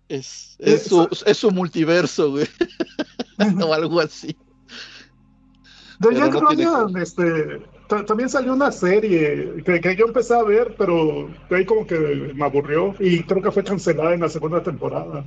es, 0.08 0.56
es, 0.58 0.84
su, 0.84 1.08
es 1.26 1.36
su 1.36 1.50
multiverso, 1.50 2.30
güey, 2.30 2.46
o 3.62 3.72
algo 3.72 4.00
así. 4.00 4.36
De 5.98 6.14
Jack 6.14 6.34
no 6.34 6.48
tiene 6.48 7.02
este, 7.02 7.62
ta- 7.88 8.04
también 8.04 8.28
salió 8.28 8.52
una 8.52 8.70
serie 8.70 9.62
que, 9.64 9.80
que 9.80 9.96
yo 9.96 10.04
empecé 10.06 10.34
a 10.34 10.42
ver, 10.42 10.74
pero 10.76 11.28
de 11.48 11.56
ahí 11.56 11.64
como 11.64 11.86
que 11.86 11.98
me 12.34 12.44
aburrió 12.44 12.94
y 13.00 13.22
creo 13.22 13.40
que 13.42 13.50
fue 13.50 13.64
cancelada 13.64 14.12
en 14.12 14.20
la 14.20 14.28
segunda 14.28 14.62
temporada. 14.62 15.24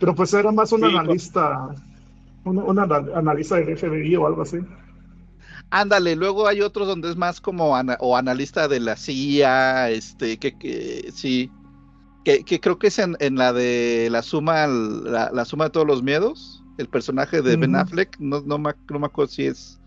Pero 0.00 0.14
pues 0.14 0.32
era 0.32 0.50
más 0.50 0.72
un 0.72 0.80
Sí, 0.80 0.86
analista, 0.86 1.68
un, 2.44 2.56
un 2.58 2.78
ana- 2.78 3.04
analista 3.14 3.56
del 3.56 3.76
FBI 3.76 4.16
o 4.16 4.26
algo 4.26 4.42
así. 4.42 4.56
Ándale, 5.70 6.16
luego 6.16 6.48
hay 6.48 6.60
otros 6.62 6.88
donde 6.88 7.10
es 7.10 7.16
más 7.16 7.40
como 7.40 7.76
ana- 7.76 7.98
o 8.00 8.16
analista 8.16 8.68
de 8.68 8.80
la 8.80 8.96
CIA, 8.96 9.90
este, 9.90 10.38
que, 10.38 10.56
que 10.56 11.12
sí, 11.12 11.50
que, 12.24 12.44
que 12.44 12.60
creo 12.60 12.78
que 12.78 12.86
es 12.86 12.98
en, 12.98 13.16
en 13.20 13.36
la 13.36 13.52
de 13.52 14.08
la 14.10 14.22
suma, 14.22 14.66
la, 14.66 15.30
la 15.32 15.44
suma 15.44 15.64
de 15.64 15.70
todos 15.70 15.86
los 15.86 16.02
miedos, 16.02 16.62
el 16.78 16.88
personaje 16.88 17.42
de 17.42 17.56
Ben. 17.56 17.74
Affleck, 17.76 18.16
no, 18.18 18.40
no, 18.40 18.58
me, 18.58 18.72
no 18.88 18.98
me 18.98 19.06
acuerdo 19.06 19.30
si 19.30 19.46
es. 19.46 19.78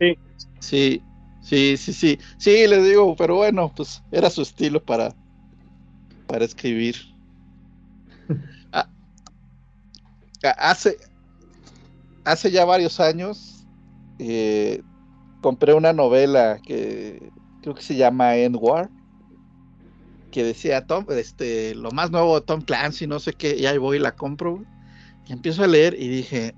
Sí. 0.00 0.18
Sí, 0.60 1.02
sí, 1.40 1.76
sí, 1.76 1.92
sí, 1.92 2.18
sí, 2.38 2.66
les 2.66 2.84
digo, 2.84 3.14
pero 3.16 3.36
bueno, 3.36 3.72
pues 3.76 4.02
era 4.10 4.30
su 4.30 4.42
estilo 4.42 4.82
para, 4.82 5.14
para 6.26 6.44
escribir. 6.44 6.96
Ah, 8.72 8.88
ah, 10.44 10.54
hace, 10.58 10.98
hace 12.24 12.50
ya 12.50 12.64
varios 12.64 13.00
años, 13.00 13.66
eh, 14.18 14.82
compré 15.46 15.74
una 15.74 15.92
novela 15.92 16.58
que 16.60 17.30
creo 17.62 17.72
que 17.76 17.82
se 17.82 17.94
llama 17.94 18.34
End 18.34 18.56
War, 18.60 18.90
que 20.32 20.42
decía 20.42 20.84
Tom, 20.88 21.06
este, 21.10 21.72
lo 21.76 21.92
más 21.92 22.10
nuevo 22.10 22.34
de 22.34 22.44
Tom 22.44 22.62
Clancy, 22.62 23.06
no 23.06 23.20
sé 23.20 23.32
qué, 23.32 23.54
y 23.56 23.64
ahí 23.66 23.78
voy 23.78 23.98
y 23.98 24.00
la 24.00 24.16
compro, 24.16 24.64
y 25.24 25.32
empiezo 25.32 25.62
a 25.62 25.68
leer 25.68 25.94
y 25.94 26.08
dije, 26.08 26.52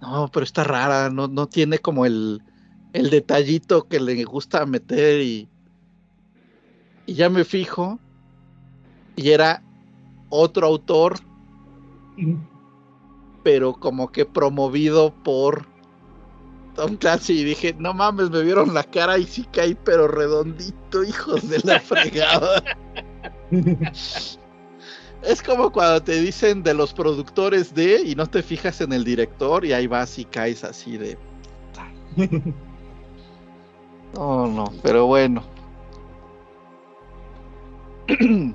no, 0.00 0.28
pero 0.32 0.42
está 0.42 0.64
rara, 0.64 1.10
no, 1.10 1.28
no 1.28 1.46
tiene 1.46 1.78
como 1.78 2.06
el, 2.06 2.42
el 2.92 3.08
detallito 3.08 3.86
que 3.86 4.00
le 4.00 4.24
gusta 4.24 4.66
meter 4.66 5.20
y, 5.20 5.48
y 7.06 7.14
ya 7.14 7.30
me 7.30 7.44
fijo, 7.44 8.00
y 9.14 9.30
era 9.30 9.62
otro 10.28 10.66
autor, 10.66 11.20
pero 13.44 13.74
como 13.74 14.10
que 14.10 14.26
promovido 14.26 15.14
por 15.22 15.75
Tom 16.76 16.96
Clancy 16.96 17.40
y 17.40 17.44
dije, 17.44 17.74
no 17.78 17.94
mames, 17.94 18.30
me 18.30 18.42
vieron 18.42 18.74
la 18.74 18.84
cara 18.84 19.18
y 19.18 19.24
sí 19.24 19.46
caí, 19.50 19.74
pero 19.84 20.06
redondito, 20.06 21.02
hijos 21.02 21.48
de 21.48 21.58
la 21.64 21.80
fregada. 21.80 22.62
es 25.22 25.42
como 25.42 25.72
cuando 25.72 26.02
te 26.02 26.20
dicen 26.20 26.62
de 26.62 26.74
los 26.74 26.92
productores 26.92 27.74
de 27.74 28.02
y 28.02 28.14
no 28.14 28.26
te 28.26 28.42
fijas 28.42 28.80
en 28.82 28.92
el 28.92 29.04
director 29.04 29.64
y 29.64 29.72
ahí 29.72 29.86
vas 29.86 30.18
y 30.18 30.26
caes 30.26 30.62
así 30.64 30.98
de... 30.98 31.18
No, 34.14 34.46
no, 34.46 34.72
pero 34.82 35.06
bueno. 35.06 35.42
Bueno, 38.08 38.54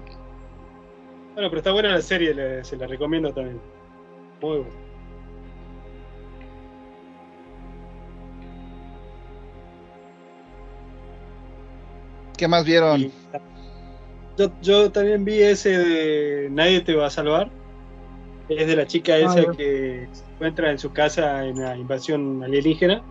pero 1.35 1.57
está 1.57 1.71
buena 1.71 1.89
la 1.89 2.01
serie, 2.01 2.63
se 2.63 2.77
la 2.77 2.87
recomiendo 2.87 3.31
también. 3.33 3.59
Muy 4.41 4.57
buena. 4.57 4.80
¿Qué 12.41 12.47
más 12.47 12.65
vieron? 12.65 13.11
Yo, 14.35 14.51
yo 14.63 14.91
también 14.91 15.23
vi 15.23 15.43
ese 15.43 15.77
de 15.77 16.49
Nadie 16.49 16.81
te 16.81 16.95
va 16.95 17.05
a 17.05 17.09
salvar. 17.11 17.51
Es 18.49 18.65
de 18.65 18.75
la 18.75 18.87
chica 18.87 19.15
esa 19.15 19.43
ya. 19.43 19.51
que 19.51 20.07
se 20.11 20.23
encuentra 20.23 20.71
en 20.71 20.79
su 20.79 20.91
casa 20.91 21.45
en 21.45 21.61
la 21.61 21.77
invasión 21.77 22.43
alienígena. 22.43 23.03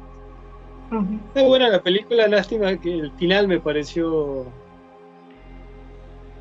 Es 1.36 1.44
buena 1.44 1.68
la 1.68 1.80
película, 1.80 2.26
lástima 2.26 2.76
que 2.76 2.92
el 2.92 3.12
final 3.12 3.46
me 3.46 3.60
pareció 3.60 4.46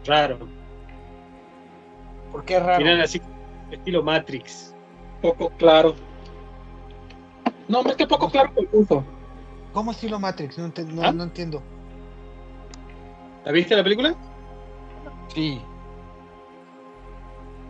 raro. 0.04 0.40
¿Por 2.32 2.44
qué 2.44 2.60
raro? 2.60 2.84
Miran 2.84 3.02
así, 3.02 3.22
estilo 3.70 4.02
Matrix. 4.02 4.74
Poco 5.22 5.52
claro. 5.60 5.94
No, 7.68 7.84
más 7.84 7.96
que 7.96 8.08
poco 8.08 8.32
claro 8.32 8.52
confuso. 8.56 9.04
¿Cómo 9.74 9.92
estilo 9.92 10.20
Matrix? 10.20 10.58
No, 10.58 11.04
¿Ah? 11.04 11.12
no 11.12 11.26
entiendo. 11.26 11.62
¿La 13.50 13.54
viste 13.54 13.76
la 13.76 13.82
película? 13.84 14.16
Sí. 15.34 15.60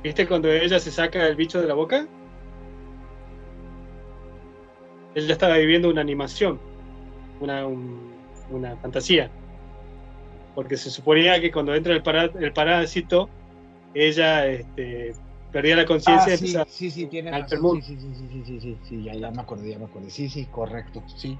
¿Viste 0.03 0.27
cuando 0.27 0.51
ella 0.51 0.77
se 0.77 0.91
saca 0.91 1.25
el 1.25 1.37
bicho 1.37 1.61
de 1.61 1.69
la 1.69 1.73
boca? 1.73 2.05
Ella 5.15 5.31
estaba 5.31 5.55
viviendo 5.55 5.89
una 5.89 6.01
animación, 6.01 6.59
una, 7.39 7.65
un- 7.65 8.11
una 8.49 8.75
fantasía. 8.75 9.31
Porque 10.53 10.75
se 10.75 10.89
suponía 10.91 11.39
que 11.39 11.49
cuando 11.49 11.73
entra 11.73 11.93
el, 11.95 12.03
el 12.43 12.51
parásito, 12.51 13.29
ella 13.93 14.47
este, 14.47 15.13
perdía 15.53 15.77
la 15.77 15.85
conciencia 15.85 16.33
Ah, 16.33 16.35
y 16.35 16.37
sí, 16.37 16.57
sí, 16.67 16.91
sí, 16.91 17.05
tiene 17.07 17.31
razón. 17.31 17.81
Sí, 17.81 17.81
sí, 17.83 17.97
sí, 18.01 18.15
sí, 18.15 18.43
sí, 18.43 18.59
sí, 18.59 18.77
sí, 18.83 19.03
ya, 19.05 19.13
ya 19.13 19.31
me 19.31 19.41
acordé, 19.41 19.69
ya 19.69 19.79
me 19.79 19.85
acordé. 19.85 20.09
Sí, 20.09 20.27
sí, 20.27 20.45
correcto, 20.47 21.05
sí. 21.07 21.39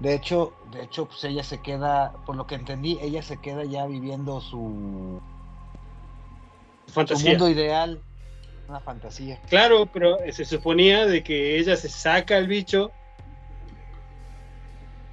De 0.00 0.14
hecho, 0.14 0.52
de 0.70 0.84
hecho, 0.84 1.06
pues 1.06 1.24
ella 1.24 1.42
se 1.42 1.60
queda, 1.60 2.12
por 2.24 2.36
lo 2.36 2.46
que 2.46 2.54
entendí, 2.54 2.98
ella 3.02 3.20
se 3.22 3.40
queda 3.40 3.64
ya 3.64 3.84
viviendo 3.86 4.40
su, 4.40 5.20
su 6.86 6.92
fantasía. 6.92 7.30
mundo 7.30 7.48
ideal, 7.48 8.00
una 8.68 8.78
fantasía. 8.80 9.40
Claro, 9.48 9.86
pero 9.86 10.18
se 10.30 10.44
suponía 10.44 11.04
de 11.06 11.24
que 11.24 11.58
ella 11.58 11.76
se 11.76 11.88
saca 11.88 12.38
el 12.38 12.46
bicho, 12.46 12.92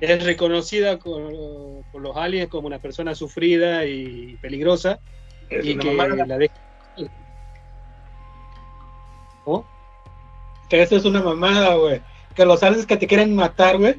es 0.01 0.23
reconocida 0.23 0.99
con- 0.99 1.83
por 1.91 2.01
los 2.01 2.15
aliens 2.15 2.49
como 2.49 2.67
una 2.67 2.79
persona 2.79 3.15
sufrida 3.15 3.85
y 3.85 4.37
peligrosa, 4.41 4.99
Es 5.49 5.65
y 5.65 5.77
que 5.77 5.91
mamada. 5.93 6.25
la 6.27 6.37
deja. 6.37 6.53
¿Oh? 9.45 9.63
Que 10.69 10.81
eso 10.81 10.95
es 10.95 11.05
una 11.05 11.21
mamada, 11.21 11.75
güey. 11.75 12.01
Que 12.35 12.45
los 12.45 12.61
aliens 12.63 12.85
que 12.85 12.97
te 12.97 13.07
quieren 13.07 13.35
matar, 13.35 13.77
güey. 13.77 13.95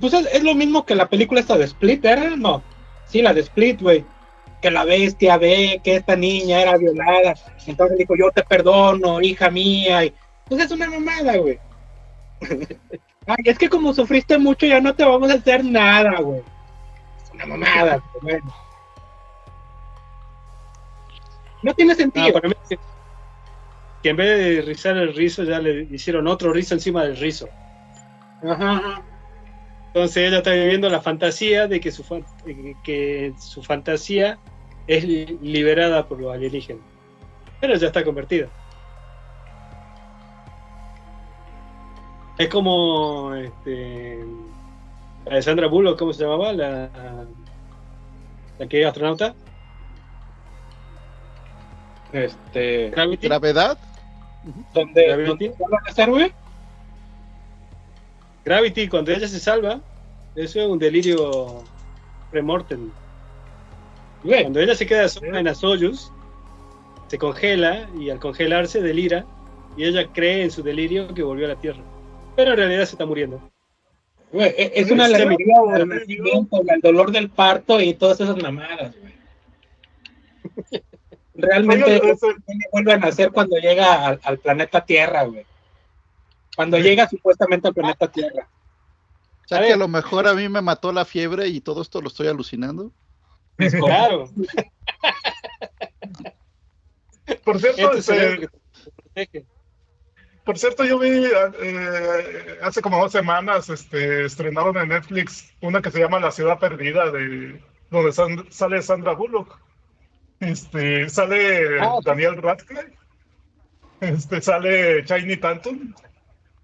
Pues 0.00 0.12
es, 0.12 0.26
es 0.32 0.42
lo 0.42 0.54
mismo 0.54 0.84
que 0.84 0.94
la 0.94 1.08
película 1.08 1.40
esta 1.40 1.56
de 1.56 1.64
Split, 1.64 2.04
¿era? 2.04 2.36
No. 2.36 2.62
Sí, 3.06 3.22
la 3.22 3.32
de 3.34 3.40
Split, 3.40 3.80
güey. 3.80 4.04
Que 4.62 4.70
la 4.70 4.84
bestia 4.84 5.36
ve 5.38 5.80
que 5.84 5.96
esta 5.96 6.16
niña 6.16 6.60
era 6.62 6.76
violada. 6.76 7.34
Entonces 7.66 7.98
dijo, 7.98 8.14
yo 8.16 8.30
te 8.30 8.42
perdono, 8.42 9.20
hija 9.20 9.50
mía. 9.50 10.04
Y, 10.04 10.14
pues 10.48 10.60
es 10.62 10.70
una 10.70 10.88
mamada, 10.90 11.36
güey. 11.36 11.58
Ay, 13.28 13.36
es 13.44 13.58
que 13.58 13.68
como 13.68 13.92
sufriste 13.92 14.38
mucho, 14.38 14.66
ya 14.66 14.80
no 14.80 14.94
te 14.94 15.04
vamos 15.04 15.30
a 15.30 15.34
hacer 15.34 15.64
nada, 15.64 16.20
güey. 16.20 16.40
Es 17.24 17.30
una 17.32 17.46
mamada, 17.46 17.96
güey. 18.20 18.38
Bueno. 18.38 18.54
No 21.62 21.74
tiene 21.74 21.92
Ah, 21.92 21.96
sentido. 21.96 22.32
para 22.32 22.48
mí 22.48 22.54
que 24.02 24.10
en 24.10 24.16
vez 24.16 24.38
de 24.38 24.62
rizar 24.62 24.96
el 24.96 25.14
rizo 25.14 25.42
ya 25.42 25.58
le 25.58 25.82
hicieron 25.90 26.28
otro 26.28 26.52
rizo 26.52 26.74
encima 26.74 27.02
del 27.02 27.16
rizo. 27.16 27.48
Ajá, 28.44 28.72
ajá. 28.76 29.02
Entonces 29.96 30.28
ella 30.28 30.36
está 30.36 30.52
viviendo 30.52 30.90
la 30.90 31.00
fantasía 31.00 31.66
de 31.68 31.80
que 31.80 31.90
su, 31.90 32.04
fan- 32.04 32.26
de 32.44 32.76
que 32.84 33.32
su 33.38 33.62
fantasía 33.62 34.36
es 34.86 35.02
li- 35.04 35.38
liberada 35.40 36.06
por 36.06 36.20
los 36.20 36.34
alienígenas. 36.34 36.82
Pero 37.62 37.76
ya 37.76 37.86
está 37.86 38.04
convertida. 38.04 38.46
Es 42.36 42.48
como 42.50 43.32
este, 43.36 44.22
la 45.24 45.36
de 45.36 45.42
Sandra 45.42 45.66
Bullock, 45.66 45.98
¿cómo 45.98 46.12
se 46.12 46.24
llamaba? 46.24 46.52
La, 46.52 46.90
la 48.58 48.66
que 48.68 48.82
es 48.82 48.86
astronauta. 48.86 49.34
Este. 52.12 52.90
Gravity. 52.90 53.28
¿Gravedad? 53.28 53.78
¿Dónde, 54.74 55.06
Gravity. 55.06 55.48
¿dónde 55.58 55.76
hacer, 55.88 56.10
güey? 56.10 56.32
Gravity, 58.46 58.86
cuando 58.88 59.10
ella 59.10 59.26
se 59.26 59.40
salva, 59.40 59.80
eso 60.36 60.60
es 60.60 60.66
un 60.68 60.78
delirio 60.78 61.64
premortem. 62.30 62.90
Cuando 64.22 64.60
ella 64.60 64.76
se 64.76 64.86
queda 64.86 65.08
sola 65.08 65.40
en 65.40 65.46
la 65.46 65.54
Soyuz, 65.54 66.12
se 67.08 67.18
congela 67.18 67.88
y 67.98 68.08
al 68.08 68.20
congelarse 68.20 68.80
delira 68.80 69.26
y 69.76 69.84
ella 69.84 70.06
cree 70.12 70.44
en 70.44 70.52
su 70.52 70.62
delirio 70.62 71.12
que 71.12 71.24
volvió 71.24 71.46
a 71.46 71.48
la 71.50 71.60
Tierra. 71.60 71.82
Pero 72.36 72.52
en 72.52 72.56
realidad 72.58 72.84
se 72.84 72.92
está 72.92 73.04
muriendo. 73.04 73.40
güey, 74.30 74.54
e- 74.56 74.72
es 74.76 74.90
una 74.92 75.06
alegoría 75.06 75.56
del 75.74 75.88
nacimiento, 75.88 76.62
el 76.68 76.80
dolor 76.80 77.10
del 77.10 77.30
parto 77.30 77.80
y 77.80 77.94
todas 77.94 78.20
esas 78.20 78.36
mamadas, 78.40 78.94
güey. 79.00 79.14
Realmente 81.34 82.00
vuelve 82.70 82.92
a 82.92 82.98
nacer 82.98 83.30
cuando 83.32 83.56
llega 83.58 84.06
al, 84.06 84.20
al 84.22 84.38
planeta 84.38 84.84
Tierra, 84.84 85.24
güey. 85.24 85.44
Cuando 86.56 86.78
llega 86.78 87.08
supuestamente 87.08 87.68
al 87.68 87.74
planeta 87.74 88.10
Tierra. 88.10 88.48
O 89.44 89.48
sea 89.48 89.60
que 89.64 89.72
a 89.72 89.76
lo 89.76 89.86
mejor 89.86 90.26
a 90.26 90.34
mí 90.34 90.48
me 90.48 90.60
mató 90.60 90.90
la 90.92 91.04
fiebre 91.04 91.46
y 91.46 91.60
todo 91.60 91.82
esto 91.82 92.00
lo 92.00 92.08
estoy 92.08 92.26
alucinando. 92.26 92.90
Claro, 93.56 94.28
Por 97.44 97.60
cierto, 97.60 97.92
este 97.92 98.48
este. 99.14 99.46
Por 100.44 100.58
cierto, 100.58 100.84
yo 100.84 100.98
vi 101.00 101.08
eh, 101.60 102.58
hace 102.62 102.80
como 102.80 103.00
dos 103.00 103.10
semanas, 103.10 103.68
este, 103.68 104.26
estrenaron 104.26 104.76
en 104.76 104.88
Netflix 104.90 105.52
una 105.60 105.82
que 105.82 105.90
se 105.90 105.98
llama 105.98 106.20
La 106.20 106.30
Ciudad 106.30 106.60
Perdida, 106.60 107.10
de 107.10 107.60
donde 107.90 108.12
san- 108.12 108.46
sale 108.52 108.80
Sandra 108.80 109.12
Bullock. 109.14 109.58
Este, 110.38 111.08
sale 111.08 111.80
Ah, 111.80 111.96
Daniel 112.04 112.36
Radcliffe, 112.40 112.92
este, 114.00 114.40
sale 114.40 115.02
Shiny 115.04 115.36
Tantum, 115.38 115.94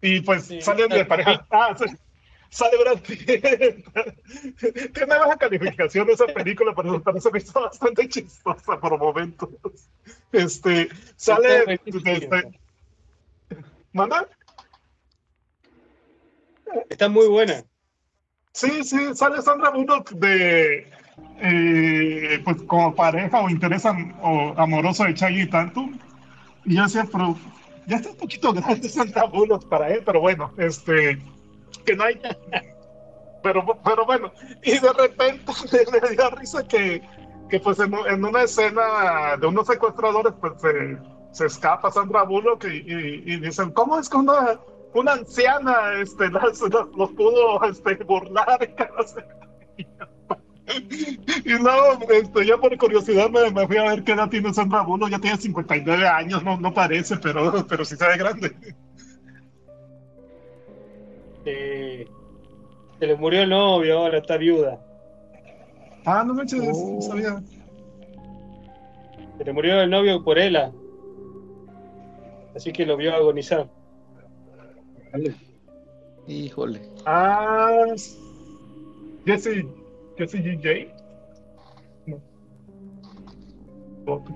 y 0.03 0.21
pues 0.21 0.45
Sí, 0.45 0.61
salen 0.61 0.89
de 0.91 1.05
pareja. 1.07 1.47
Ah, 1.51 1.75
sí, 1.79 1.85
sale 2.51 2.77
Brad 2.79 2.99
Pitt. 2.99 3.25
Tiene 4.95 5.07
baja 5.19 5.37
calificación 5.39 6.11
esa 6.11 6.27
película, 6.27 6.75
pero, 6.77 7.03
pero 7.03 7.21
se 7.21 7.31
me 7.31 7.39
hizo 7.39 7.61
bastante 7.61 8.07
chistosa 8.09 8.79
por 8.79 8.99
momentos. 8.99 9.49
Este, 10.33 10.89
sale. 11.17 11.81
Este, 11.85 12.61
¿Manda? 13.93 14.29
Está 16.89 17.09
muy 17.09 17.27
buena. 17.29 17.65
Sí, 18.55 18.83
sí, 18.85 19.15
sale 19.15 19.41
Sandra 19.43 19.71
Bullock 19.71 20.11
de, 20.13 20.91
eh, 21.41 22.41
pues 22.45 22.63
como 22.63 22.95
pareja 22.95 23.41
o 23.41 23.49
interés 23.49 23.85
am- 23.87 24.15
o 24.23 24.55
amoroso 24.59 25.05
de 25.05 25.15
Channing 25.15 25.49
Tatum. 25.51 25.99
Y 26.65 26.77
yo 26.77 26.83
decía, 26.85 27.07
pero 27.11 27.37
ya 27.87 27.97
está 27.97 28.11
un 28.11 28.17
poquito 28.17 28.53
grande 28.53 28.89
Sandra 28.89 29.25
Bullock 29.25 29.69
para 29.69 29.89
él, 29.89 30.03
pero 30.05 30.21
bueno, 30.21 30.53
este, 30.59 31.19
que 31.85 31.97
no 31.97 32.05
hay. 32.05 32.21
Pero, 33.43 33.65
pero 33.85 34.07
bueno, 34.07 34.33
y 34.63 34.79
de 34.79 34.93
repente 34.93 35.53
me 36.03 36.11
dio 36.11 36.31
risa 36.31 36.67
que, 36.67 37.03
que 37.51 37.59
pues 37.61 37.79
en, 37.81 37.93
en 38.09 38.25
una 38.25 38.43
escena 38.43 39.37
de 39.41 39.47
unos 39.47 39.67
secuestradores, 39.67 40.33
pues 40.41 40.53
se, 40.61 40.99
se 41.33 41.47
escapa 41.47 41.91
Sandra 41.91 42.23
Bullock 42.23 42.65
y, 42.65 42.77
y- 42.87 43.23
y 43.35 43.41
dicen, 43.41 43.71
¿cómo 43.73 43.99
es 43.99 44.09
que 44.09 44.17
una, 44.17 44.61
una 44.95 45.13
anciana 45.15 45.95
este, 46.01 46.31
las- 46.31 46.61
los 46.61 47.11
pudo 47.13 47.65
este, 47.65 47.95
burlar? 48.05 48.59
Y 51.45 51.51
luego, 51.59 51.99
este, 52.11 52.47
ya 52.47 52.57
por 52.57 52.77
curiosidad 52.79 53.29
me, 53.31 53.51
me 53.51 53.67
fui 53.67 53.77
a 53.77 53.91
ver 53.91 54.05
qué 54.05 54.13
edad 54.13 54.29
tiene 54.29 54.53
Sandra 54.55 54.83
Bullock, 54.83 55.11
ya 55.11 55.19
tiene 55.19 55.37
59 55.37 56.07
años, 56.07 56.45
no, 56.45 56.57
no 56.59 56.73
parece, 56.73 57.17
pero, 57.17 57.67
pero 57.69 57.85
sí 57.85 57.97
se 57.97 58.07
ve 58.07 58.17
grande. 58.17 58.57
Eh, 61.45 62.07
se 62.99 63.07
le 63.07 63.17
murió 63.17 63.43
el 63.43 63.51
novio, 63.51 63.99
ahora 63.99 64.19
está 64.19 64.37
viuda. 64.37 64.81
Ah, 66.05 66.23
no 66.25 66.35
manches, 66.35 66.63
no 66.63 67.03
sabía. 67.03 67.43
Se 69.39 69.45
le 69.45 69.53
murió 69.53 69.81
el 69.81 69.91
novio 69.91 70.23
por 70.23 70.39
ella. 70.39 70.73
Así 72.55 72.73
que 72.73 72.87
lo 72.87 72.97
vio 72.97 73.15
agonizar. 73.15 73.69
Híjole. 76.27 76.81
Ah, 77.07 77.87
Jesse, 79.27 79.67
Jesse 80.27 80.43
GJ. 80.43 80.89
No. 82.07 82.21
Ok. 84.07 84.31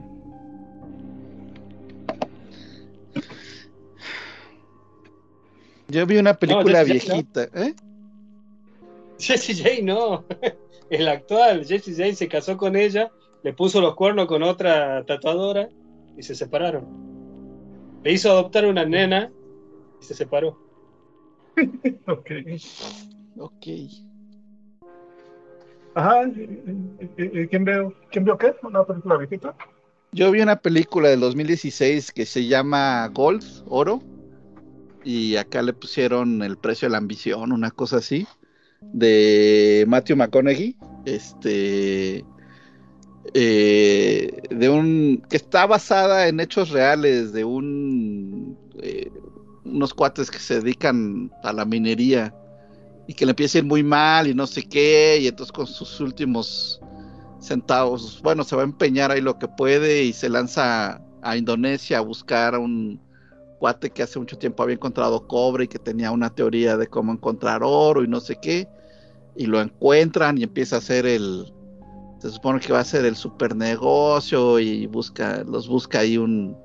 Yo 5.89 6.05
vi 6.07 6.19
una 6.19 6.35
película 6.35 6.85
Jesse 6.85 7.07
James, 7.07 7.09
¿no? 7.09 7.15
viejita, 7.15 7.43
¿eh? 7.55 7.75
Jesse 9.19 9.57
J 9.57 9.83
no, 9.83 10.25
el 10.91 11.09
actual. 11.09 11.65
Jesse 11.65 11.97
J 11.97 12.15
se 12.15 12.29
casó 12.29 12.57
con 12.57 12.77
ella, 12.77 13.11
le 13.43 13.53
puso 13.53 13.81
los 13.81 13.95
cuernos 13.95 14.27
con 14.27 14.43
otra 14.43 15.05
tatuadora 15.07 15.69
y 16.17 16.23
se 16.23 16.35
separaron. 16.35 16.85
Le 18.03 18.13
hizo 18.13 18.31
adoptar 18.31 18.67
una 18.67 18.85
nena 18.85 19.31
y 20.01 20.05
se 20.05 20.15
separó. 20.15 20.59
Ok. 22.07 22.31
Ok. 23.39 23.67
Ajá, 25.97 26.25
¿y- 26.29 27.01
y- 27.17 27.41
y- 27.41 27.49
¿quién 27.49 27.65
veo? 27.65 27.93
¿Quién 28.11 28.25
vio 28.25 28.37
qué? 28.37 28.55
¿Una 28.63 28.85
película 28.85 29.17
viejita? 29.17 29.55
yo 30.13 30.31
vi 30.31 30.41
una 30.41 30.57
película 30.57 31.09
del 31.09 31.21
2016 31.21 32.13
que 32.13 32.27
se 32.27 32.47
llama 32.47 33.07
Gold, 33.09 33.45
Oro, 33.67 34.03
y 35.05 35.37
acá 35.37 35.63
le 35.63 35.73
pusieron 35.73 36.43
el 36.43 36.59
precio 36.59 36.87
de 36.87 36.93
la 36.93 36.99
ambición, 36.99 37.53
una 37.53 37.71
cosa 37.71 37.99
así, 37.99 38.27
de 38.81 39.85
Matthew 39.89 40.17
McConaughey, 40.17 40.77
este, 41.07 42.25
eh, 43.35 44.43
de 44.51 44.69
un, 44.69 45.23
que 45.29 45.37
está 45.37 45.67
basada 45.67 46.29
en 46.29 46.41
hechos 46.41 46.71
reales 46.71 47.33
de 47.33 47.41
eh, 48.83 49.11
unos 49.65 49.95
cuates 49.95 50.31
que 50.31 50.39
se 50.39 50.61
dedican 50.61 51.31
a 51.43 51.53
la 51.53 51.65
minería 51.65 52.35
y 53.07 53.15
que 53.15 53.25
le 53.25 53.31
empieza 53.31 53.59
a 53.59 53.61
ir 53.61 53.65
muy 53.65 53.83
mal 53.83 54.27
y 54.27 54.35
no 54.35 54.47
sé 54.47 54.63
qué, 54.63 55.19
y 55.21 55.29
entonces 55.29 55.53
con 55.53 55.67
sus 55.67 56.01
últimos 56.01 56.81
centavos, 57.41 58.21
bueno, 58.23 58.45
se 58.45 58.57
va 58.57 58.63
a 58.63 58.65
empeñar 58.65 59.11
ahí 59.11 59.21
lo 59.21 59.39
que 59.39 59.49
puede 59.49 60.05
y 60.05 60.13
se 60.13 60.29
lanza 60.29 61.01
a 61.23 61.37
Indonesia 61.37 61.99
a 61.99 62.01
buscar 62.01 62.55
a 62.55 62.59
un 62.59 63.01
cuate 63.59 63.91
que 63.91 64.03
hace 64.03 64.19
mucho 64.19 64.39
tiempo 64.39 64.63
había 64.63 64.75
encontrado 64.75 65.27
cobre 65.27 65.65
y 65.65 65.69
que 65.69 65.79
tenía 65.79 66.11
una 66.11 66.31
teoría 66.31 66.77
de 66.77 66.89
cómo 66.89 67.13
encontrar 67.13 67.63
oro 67.63 68.03
y 68.05 68.09
no 68.09 68.21
sé 68.21 68.37
qué, 68.41 68.69
y 69.37 69.47
lo 69.47 69.61
encuentran 69.61 70.39
y 70.39 70.43
empieza 70.43 70.77
a 70.77 70.79
hacer 70.81 71.07
el, 71.07 71.53
se 72.19 72.31
supone 72.31 72.61
que 72.61 72.73
va 72.73 72.81
a 72.81 72.85
ser 72.85 73.05
el 73.05 73.17
super 73.17 73.55
negocio 73.55 74.59
y 74.59 74.87
busca, 74.87 75.45
los 75.45 75.69
busca 75.69 76.01
ahí 76.01 76.19
un 76.19 76.57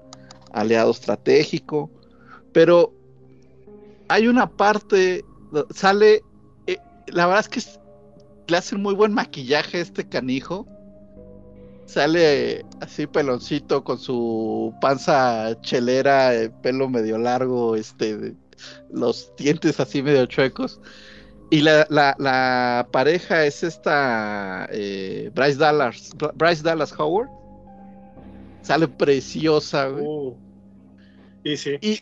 aliado 0.53 0.91
estratégico, 0.91 1.89
pero 2.51 2.93
hay 4.07 4.27
una 4.27 4.49
parte, 4.49 5.23
sale, 5.73 6.23
la 7.11 7.27
verdad 7.27 7.41
es 7.41 7.49
que 7.49 7.61
le 8.47 8.57
hacen 8.57 8.81
muy 8.81 8.93
buen 8.93 9.13
maquillaje 9.13 9.77
a 9.77 9.81
este 9.81 10.07
canijo. 10.07 10.67
Sale 11.85 12.65
así 12.79 13.05
peloncito 13.07 13.83
con 13.83 13.99
su 13.99 14.73
panza 14.79 15.59
chelera, 15.61 16.33
eh, 16.35 16.49
pelo 16.61 16.87
medio 16.87 17.17
largo, 17.17 17.75
este, 17.75 18.35
los 18.91 19.33
dientes 19.37 19.79
así 19.79 20.01
medio 20.01 20.25
chuecos. 20.25 20.79
Y 21.49 21.59
la, 21.59 21.85
la, 21.89 22.87
pareja 22.91 23.45
es 23.45 23.61
esta 23.63 24.69
eh, 24.71 25.31
Bryce 25.35 25.57
Dallas, 25.57 26.11
Bryce 26.35 26.63
Dallas 26.63 26.93
Howard. 26.97 27.29
Sale 28.61 28.87
preciosa, 28.87 29.87
güey. 29.87 30.33
Uh. 31.43 32.01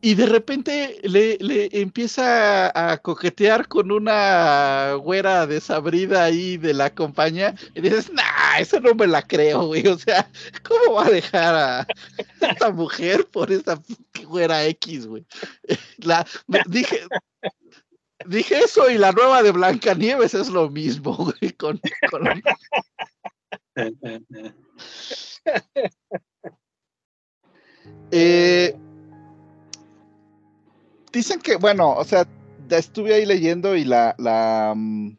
Y, 0.00 0.14
de 0.14 0.26
repente 0.26 1.00
le, 1.04 1.68
empieza 1.72 2.92
a 2.92 2.98
coquetear 2.98 3.68
con 3.68 3.92
una 3.92 4.94
güera 4.94 5.46
desabrida 5.46 6.24
ahí 6.24 6.56
de 6.56 6.74
la 6.74 6.92
compañía 6.92 7.54
y 7.74 7.80
dices, 7.80 8.12
nah, 8.12 8.58
eso 8.58 8.80
no 8.80 8.94
me 8.94 9.06
la 9.06 9.22
creo, 9.22 9.66
güey. 9.66 9.86
O 9.86 9.98
sea, 9.98 10.30
¿cómo 10.62 10.94
va 10.94 11.06
a 11.06 11.10
dejar 11.10 11.54
a 11.54 11.86
esta 12.40 12.70
mujer 12.70 13.26
por 13.26 13.52
esa 13.52 13.80
güera 14.26 14.64
X, 14.66 15.06
güey? 15.06 15.24
La, 15.98 16.26
dije, 16.66 17.00
dije 18.26 18.58
eso 18.58 18.90
y 18.90 18.98
la 18.98 19.12
nueva 19.12 19.42
de 19.42 19.52
Blancanieves 19.52 20.34
es 20.34 20.48
lo 20.48 20.68
mismo, 20.70 21.16
güey, 21.16 21.52
con... 21.52 21.80
Eh, 28.18 28.74
dicen 31.12 31.38
que, 31.38 31.56
bueno, 31.56 31.92
o 31.92 32.04
sea, 32.04 32.26
estuve 32.70 33.12
ahí 33.12 33.26
leyendo 33.26 33.76
y 33.76 33.84
la, 33.84 34.14
la, 34.16 34.72
mm, 34.74 35.18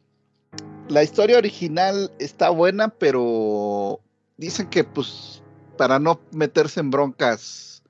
la 0.89 1.03
historia 1.03 1.37
original 1.37 2.11
está 2.17 2.49
buena, 2.49 2.87
pero 2.87 3.99
dicen 4.37 4.65
que 4.67 4.83
pues 4.83 5.43
para 5.77 5.99
no 5.99 6.19
meterse 6.31 6.79
en 6.79 6.89
broncas 6.89 7.83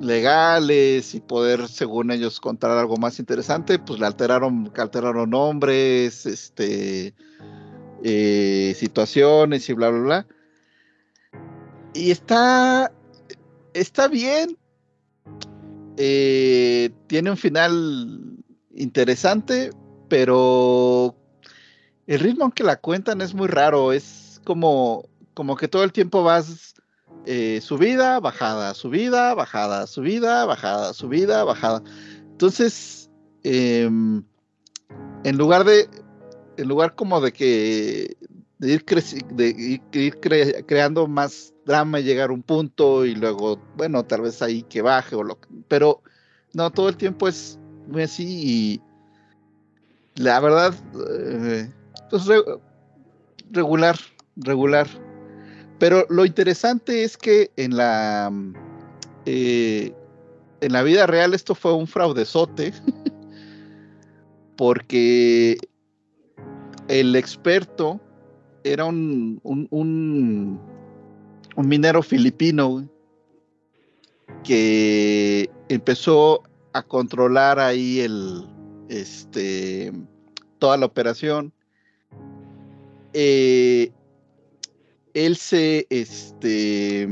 legales 0.00 1.14
y 1.14 1.20
poder, 1.20 1.68
según 1.68 2.10
ellos, 2.10 2.40
contar 2.40 2.72
algo 2.72 2.96
más 2.96 3.20
interesante, 3.20 3.78
pues 3.78 4.00
le 4.00 4.06
alteraron, 4.06 4.72
alteraron 4.76 5.30
nombres, 5.30 6.26
este, 6.26 7.14
eh, 8.02 8.74
situaciones 8.76 9.68
y 9.68 9.72
bla, 9.72 9.90
bla, 9.90 10.00
bla. 10.00 10.26
Y 11.94 12.10
está, 12.10 12.92
está 13.74 14.08
bien. 14.08 14.56
Eh, 15.96 16.90
tiene 17.06 17.30
un 17.30 17.36
final 17.36 18.36
interesante, 18.74 19.70
pero 20.08 21.14
el 22.06 22.20
ritmo 22.20 22.46
en 22.46 22.52
que 22.52 22.64
la 22.64 22.76
cuentan 22.76 23.20
es 23.20 23.34
muy 23.34 23.48
raro. 23.48 23.92
Es 23.92 24.40
como, 24.44 25.08
como 25.34 25.56
que 25.56 25.68
todo 25.68 25.84
el 25.84 25.92
tiempo 25.92 26.22
vas 26.22 26.74
eh, 27.26 27.60
subida, 27.62 28.18
bajada, 28.18 28.74
subida, 28.74 29.34
bajada, 29.34 29.86
subida, 29.86 30.46
bajada, 30.46 30.94
subida, 30.94 31.44
bajada. 31.44 31.82
Entonces, 32.32 33.10
em, 33.42 34.24
en 35.24 35.36
lugar 35.36 35.64
de, 35.64 35.88
en 36.56 36.68
lugar 36.68 36.94
como 36.94 37.20
de 37.20 37.32
que 37.32 38.16
de 38.58 38.72
ir, 38.74 38.84
de 39.32 39.80
ir, 39.92 40.20
creando 40.66 41.06
más 41.06 41.54
drama 41.66 42.00
llegar 42.00 42.30
a 42.30 42.32
un 42.32 42.42
punto 42.42 43.04
y 43.04 43.14
luego, 43.14 43.60
bueno, 43.76 44.04
tal 44.04 44.22
vez 44.22 44.42
ahí 44.42 44.62
que 44.62 44.82
baje 44.82 45.14
o 45.14 45.22
lo 45.22 45.38
pero 45.68 46.02
no, 46.52 46.70
todo 46.70 46.88
el 46.88 46.96
tiempo 46.96 47.28
es 47.28 47.58
así 48.02 48.26
y 48.26 48.82
la 50.16 50.40
verdad, 50.40 50.74
eh, 51.16 51.70
pues 52.10 52.24
regular, 53.50 53.96
regular. 54.36 54.88
Pero 55.78 56.04
lo 56.10 56.26
interesante 56.26 57.04
es 57.04 57.16
que 57.16 57.50
en 57.56 57.76
la 57.76 58.30
eh, 59.24 59.94
en 60.60 60.72
la 60.72 60.82
vida 60.82 61.06
real 61.06 61.34
esto 61.34 61.54
fue 61.54 61.72
un 61.72 61.86
fraudezote 61.86 62.72
porque 64.56 65.56
el 66.88 67.16
experto 67.16 68.00
era 68.64 68.84
un, 68.84 69.40
minero 71.56 72.02
filipino 72.02 72.88
que 74.44 75.50
empezó 75.68 76.42
a 76.72 76.82
controlar 76.82 77.58
ahí 77.58 78.00
el 78.00 78.46
este 78.88 79.92
toda 80.58 80.76
la 80.76 80.86
operación. 80.86 81.52
Eh, 83.12 83.92
él 85.14 85.36
se 85.36 85.86
este 85.90 87.08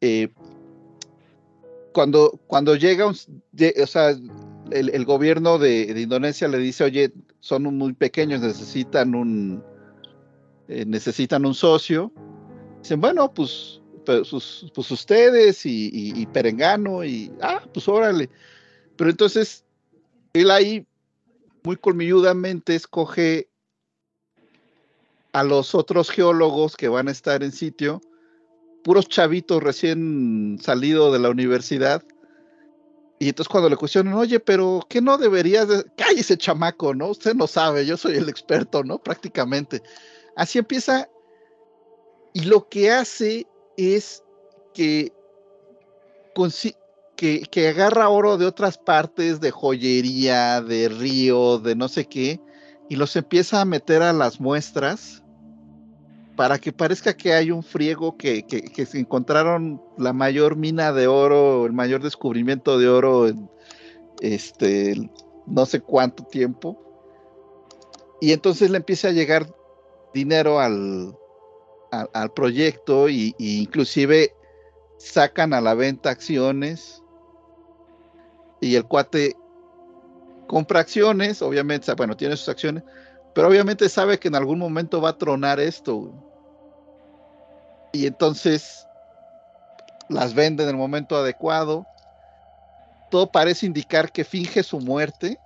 eh, 0.00 0.28
cuando, 1.92 2.40
cuando 2.46 2.74
llega, 2.74 3.06
o 3.06 3.14
sea, 3.14 4.14
el, 4.70 5.04
gobierno 5.06 5.58
de, 5.58 5.98
Indonesia 5.98 6.48
le 6.48 6.58
dice, 6.58 6.84
oye, 6.84 7.12
son 7.40 7.62
muy 7.62 7.92
pequeños, 7.92 8.42
necesitan 8.42 9.14
un, 9.14 9.62
eh, 10.68 10.84
necesitan 10.86 11.44
un 11.46 11.54
socio. 11.54 12.12
Dicen, 12.82 13.00
bueno, 13.00 13.32
pues, 13.32 13.80
pues, 14.04 14.90
ustedes 14.90 15.64
y, 15.64 16.26
Perengano 16.32 17.04
y, 17.04 17.32
ah, 17.40 17.62
pues 17.72 17.88
órale. 17.88 18.30
Pero 18.96 19.10
entonces, 19.10 19.64
él 20.32 20.50
ahí 20.50 20.86
muy 21.62 21.76
colmilludamente 21.76 22.74
escoge 22.74 23.48
a 25.32 25.42
los 25.42 25.74
otros 25.74 26.10
geólogos 26.10 26.76
que 26.76 26.88
van 26.88 27.08
a 27.08 27.10
estar 27.10 27.42
en 27.42 27.52
sitio, 27.52 28.00
puros 28.84 29.08
chavitos 29.08 29.62
recién 29.62 30.58
salidos 30.62 31.12
de 31.12 31.18
la 31.18 31.30
universidad, 31.30 32.04
y 33.18 33.28
entonces 33.28 33.48
cuando 33.48 33.70
le 33.70 33.76
cuestionan, 33.76 34.14
oye, 34.14 34.40
pero 34.40 34.80
¿qué 34.88 35.00
no 35.00 35.16
deberías 35.16 35.68
de... 35.68 35.84
Cállese, 35.96 36.36
chamaco, 36.36 36.94
¿no? 36.94 37.08
Usted 37.08 37.34
no 37.34 37.46
sabe, 37.46 37.86
yo 37.86 37.96
soy 37.96 38.16
el 38.16 38.28
experto, 38.28 38.82
¿no? 38.82 38.98
Prácticamente. 38.98 39.82
Así 40.36 40.58
empieza. 40.58 41.08
Y 42.32 42.44
lo 42.44 42.68
que 42.68 42.90
hace 42.90 43.46
es 43.76 44.24
que, 44.72 45.12
que, 47.16 47.42
que 47.42 47.68
agarra 47.68 48.08
oro 48.08 48.36
de 48.38 48.46
otras 48.46 48.76
partes, 48.78 49.40
de 49.40 49.50
joyería, 49.50 50.60
de 50.60 50.88
río, 50.88 51.58
de 51.58 51.76
no 51.76 51.88
sé 51.88 52.06
qué, 52.06 52.40
y 52.88 52.96
los 52.96 53.14
empieza 53.16 53.60
a 53.60 53.64
meter 53.64 54.02
a 54.02 54.12
las 54.12 54.40
muestras 54.40 55.24
para 56.36 56.58
que 56.58 56.72
parezca 56.72 57.16
que 57.16 57.32
hay 57.32 57.50
un 57.50 57.62
friego 57.62 58.16
que, 58.16 58.44
se 58.86 58.98
encontraron 58.98 59.80
la 59.96 60.12
mayor 60.12 60.56
mina 60.56 60.92
de 60.92 61.06
oro, 61.06 61.66
el 61.66 61.72
mayor 61.72 62.02
descubrimiento 62.02 62.78
de 62.78 62.88
oro 62.88 63.28
en 63.28 63.48
este 64.20 65.10
no 65.46 65.66
sé 65.66 65.80
cuánto 65.80 66.24
tiempo. 66.24 66.80
Y 68.20 68.32
entonces 68.32 68.70
le 68.70 68.78
empieza 68.78 69.08
a 69.08 69.12
llegar 69.12 69.46
dinero 70.14 70.60
al, 70.60 71.14
al, 71.90 72.32
proyecto 72.32 73.08
y, 73.08 73.34
inclusive 73.38 74.34
sacan 74.98 75.52
a 75.52 75.60
la 75.60 75.74
venta 75.74 76.10
acciones 76.10 77.02
y 78.60 78.76
el 78.76 78.84
cuate 78.84 79.36
compra 80.46 80.80
acciones, 80.80 81.42
obviamente, 81.42 81.92
bueno, 81.94 82.16
tiene 82.16 82.36
sus 82.36 82.48
acciones, 82.48 82.84
pero 83.34 83.48
obviamente 83.48 83.88
sabe 83.88 84.18
que 84.18 84.28
en 84.28 84.36
algún 84.36 84.58
momento 84.58 85.00
va 85.00 85.10
a 85.10 85.18
tronar 85.18 85.60
esto. 85.60 86.12
y 87.92 88.06
entonces 88.06 88.84
las 90.08 90.34
vende 90.34 90.64
en 90.64 90.70
el 90.70 90.76
momento 90.76 91.16
adecuado. 91.16 91.86
Todo 93.10 93.30
parece 93.30 93.66
indicar 93.66 94.10
que 94.12 94.24
finge 94.24 94.62
su 94.62 94.80
muerte. 94.80 95.38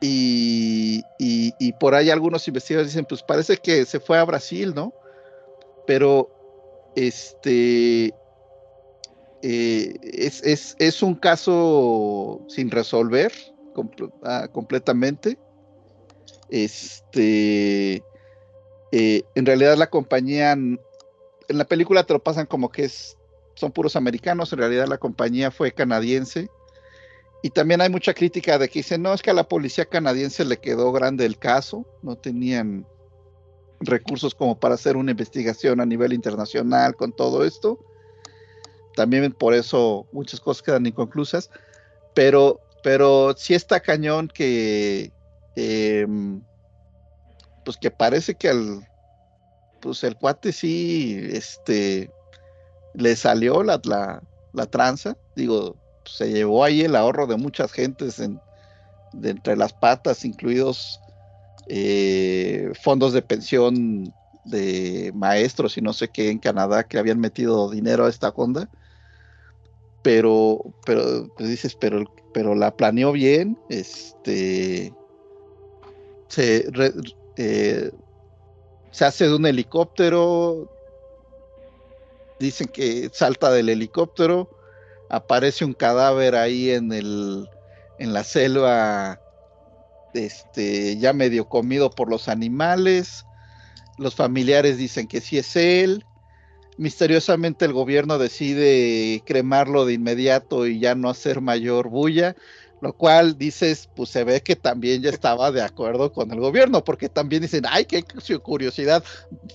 Y, 0.00 1.02
por 1.80 1.94
ahí 1.94 2.10
algunos 2.10 2.46
investigadores 2.48 2.92
dicen, 2.92 3.06
pues 3.06 3.22
parece 3.22 3.56
que 3.56 3.84
se 3.84 4.00
fue 4.00 4.18
a 4.18 4.24
Brasil, 4.24 4.74
¿no? 4.74 4.92
Pero 5.86 6.30
este 6.94 8.14
eh, 9.42 9.94
es, 10.02 10.74
es, 10.78 11.02
un 11.02 11.14
caso 11.14 12.40
sin 12.48 12.70
resolver 12.70 13.32
ah, 14.24 14.48
completamente. 14.52 15.38
Este, 16.48 18.02
eh, 18.92 19.22
en 19.34 19.46
realidad 19.46 19.76
la 19.76 19.90
compañía, 19.90 20.52
en 20.52 20.78
la 21.48 21.64
película 21.64 22.04
te 22.04 22.14
lo 22.14 22.22
pasan 22.22 22.46
como 22.46 22.70
que 22.70 22.84
es, 22.84 23.16
son 23.54 23.72
puros 23.72 23.96
americanos, 23.96 24.52
en 24.52 24.58
realidad 24.58 24.86
la 24.86 24.98
compañía 24.98 25.50
fue 25.50 25.72
canadiense. 25.72 26.48
Y 27.42 27.50
también 27.50 27.80
hay 27.80 27.90
mucha 27.90 28.14
crítica 28.14 28.58
de 28.58 28.68
que 28.68 28.80
dicen, 28.80 29.02
no, 29.02 29.12
es 29.12 29.22
que 29.22 29.30
a 29.30 29.34
la 29.34 29.48
policía 29.48 29.84
canadiense 29.84 30.44
le 30.44 30.58
quedó 30.58 30.90
grande 30.92 31.24
el 31.26 31.38
caso, 31.38 31.86
no 32.02 32.16
tenían 32.16 32.86
recursos 33.80 34.34
como 34.34 34.58
para 34.58 34.74
hacer 34.74 34.96
una 34.96 35.10
investigación 35.10 35.80
a 35.80 35.86
nivel 35.86 36.12
internacional 36.12 36.96
con 36.96 37.12
todo 37.12 37.44
esto. 37.44 37.78
También 38.94 39.32
por 39.32 39.54
eso 39.54 40.06
muchas 40.12 40.40
cosas 40.40 40.62
quedan 40.62 40.86
inconclusas, 40.86 41.50
pero, 42.14 42.60
pero 42.82 43.34
sí 43.36 43.54
está 43.54 43.80
cañón 43.80 44.28
que, 44.28 45.12
em, 45.54 46.42
pues 47.64 47.76
que 47.76 47.90
parece 47.90 48.34
que 48.34 48.48
al, 48.48 48.88
pues 49.80 50.02
el 50.02 50.16
cuate 50.16 50.52
sí, 50.52 51.20
este, 51.30 52.10
le 52.94 53.14
salió 53.16 53.62
la, 53.62 53.80
la, 53.84 54.66
tranza, 54.66 55.16
digo, 55.34 55.76
se 56.06 56.30
llevó 56.30 56.64
ahí 56.64 56.82
el 56.82 56.96
ahorro 56.96 57.26
de 57.26 57.36
muchas 57.36 57.72
gentes 57.72 58.16
de 58.18 59.30
entre 59.30 59.56
las 59.56 59.72
patas, 59.72 60.24
incluidos 60.24 61.00
eh, 61.68 62.70
fondos 62.80 63.12
de 63.12 63.22
pensión 63.22 64.12
de 64.44 65.10
maestros 65.14 65.76
y 65.76 65.80
no 65.80 65.92
sé 65.92 66.08
qué 66.08 66.30
en 66.30 66.38
Canadá 66.38 66.84
que 66.84 66.98
habían 66.98 67.18
metido 67.18 67.70
dinero 67.70 68.06
a 68.06 68.08
esta 68.08 68.28
onda. 68.28 68.68
Pero, 70.02 70.60
pero, 70.84 71.28
pues 71.36 71.48
dices, 71.48 71.74
pero, 71.74 72.04
pero 72.32 72.54
la 72.54 72.76
planeó 72.76 73.10
bien, 73.10 73.58
este, 73.68 74.94
se, 76.28 76.68
eh, 77.36 77.90
se 78.92 79.04
hace 79.04 79.26
de 79.26 79.34
un 79.34 79.46
helicóptero, 79.46 80.68
dicen 82.38 82.68
que 82.68 83.10
salta 83.12 83.50
del 83.50 83.68
helicóptero, 83.68 84.48
aparece 85.08 85.64
un 85.64 85.74
cadáver 85.74 86.34
ahí 86.34 86.70
en 86.70 86.92
el, 86.92 87.48
en 87.98 88.12
la 88.12 88.24
selva 88.24 89.20
este, 90.14 90.96
ya 90.96 91.12
medio 91.12 91.48
comido 91.48 91.90
por 91.90 92.08
los 92.10 92.28
animales. 92.28 93.24
Los 93.98 94.14
familiares 94.14 94.78
dicen 94.78 95.06
que 95.06 95.20
sí 95.20 95.38
es 95.38 95.56
él. 95.56 96.04
Misteriosamente 96.78 97.64
el 97.64 97.72
gobierno 97.72 98.18
decide 98.18 99.22
cremarlo 99.24 99.86
de 99.86 99.94
inmediato 99.94 100.66
y 100.66 100.78
ya 100.78 100.94
no 100.94 101.08
hacer 101.08 101.40
mayor 101.40 101.88
bulla, 101.88 102.36
lo 102.82 102.92
cual 102.92 103.38
dices, 103.38 103.88
pues 103.96 104.10
se 104.10 104.24
ve 104.24 104.42
que 104.42 104.56
también 104.56 105.00
ya 105.00 105.08
estaba 105.08 105.50
de 105.52 105.62
acuerdo 105.62 106.12
con 106.12 106.30
el 106.32 106.40
gobierno, 106.40 106.84
porque 106.84 107.08
también 107.08 107.40
dicen, 107.40 107.64
ay, 107.66 107.86
qué 107.86 108.04
curiosidad, 108.42 109.02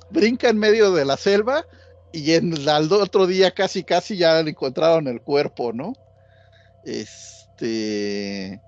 brinca 0.10 0.50
en 0.50 0.58
medio 0.58 0.92
de 0.94 1.06
la 1.06 1.16
selva 1.16 1.64
y 2.14 2.34
en 2.34 2.54
el 2.54 2.92
otro 2.94 3.28
día 3.28 3.52
casi 3.52 3.84
casi 3.84 4.18
ya 4.18 4.42
le 4.42 4.52
encontraron 4.52 5.08
el 5.08 5.22
cuerpo, 5.22 5.74
¿no? 5.74 5.94
Este 6.84 8.62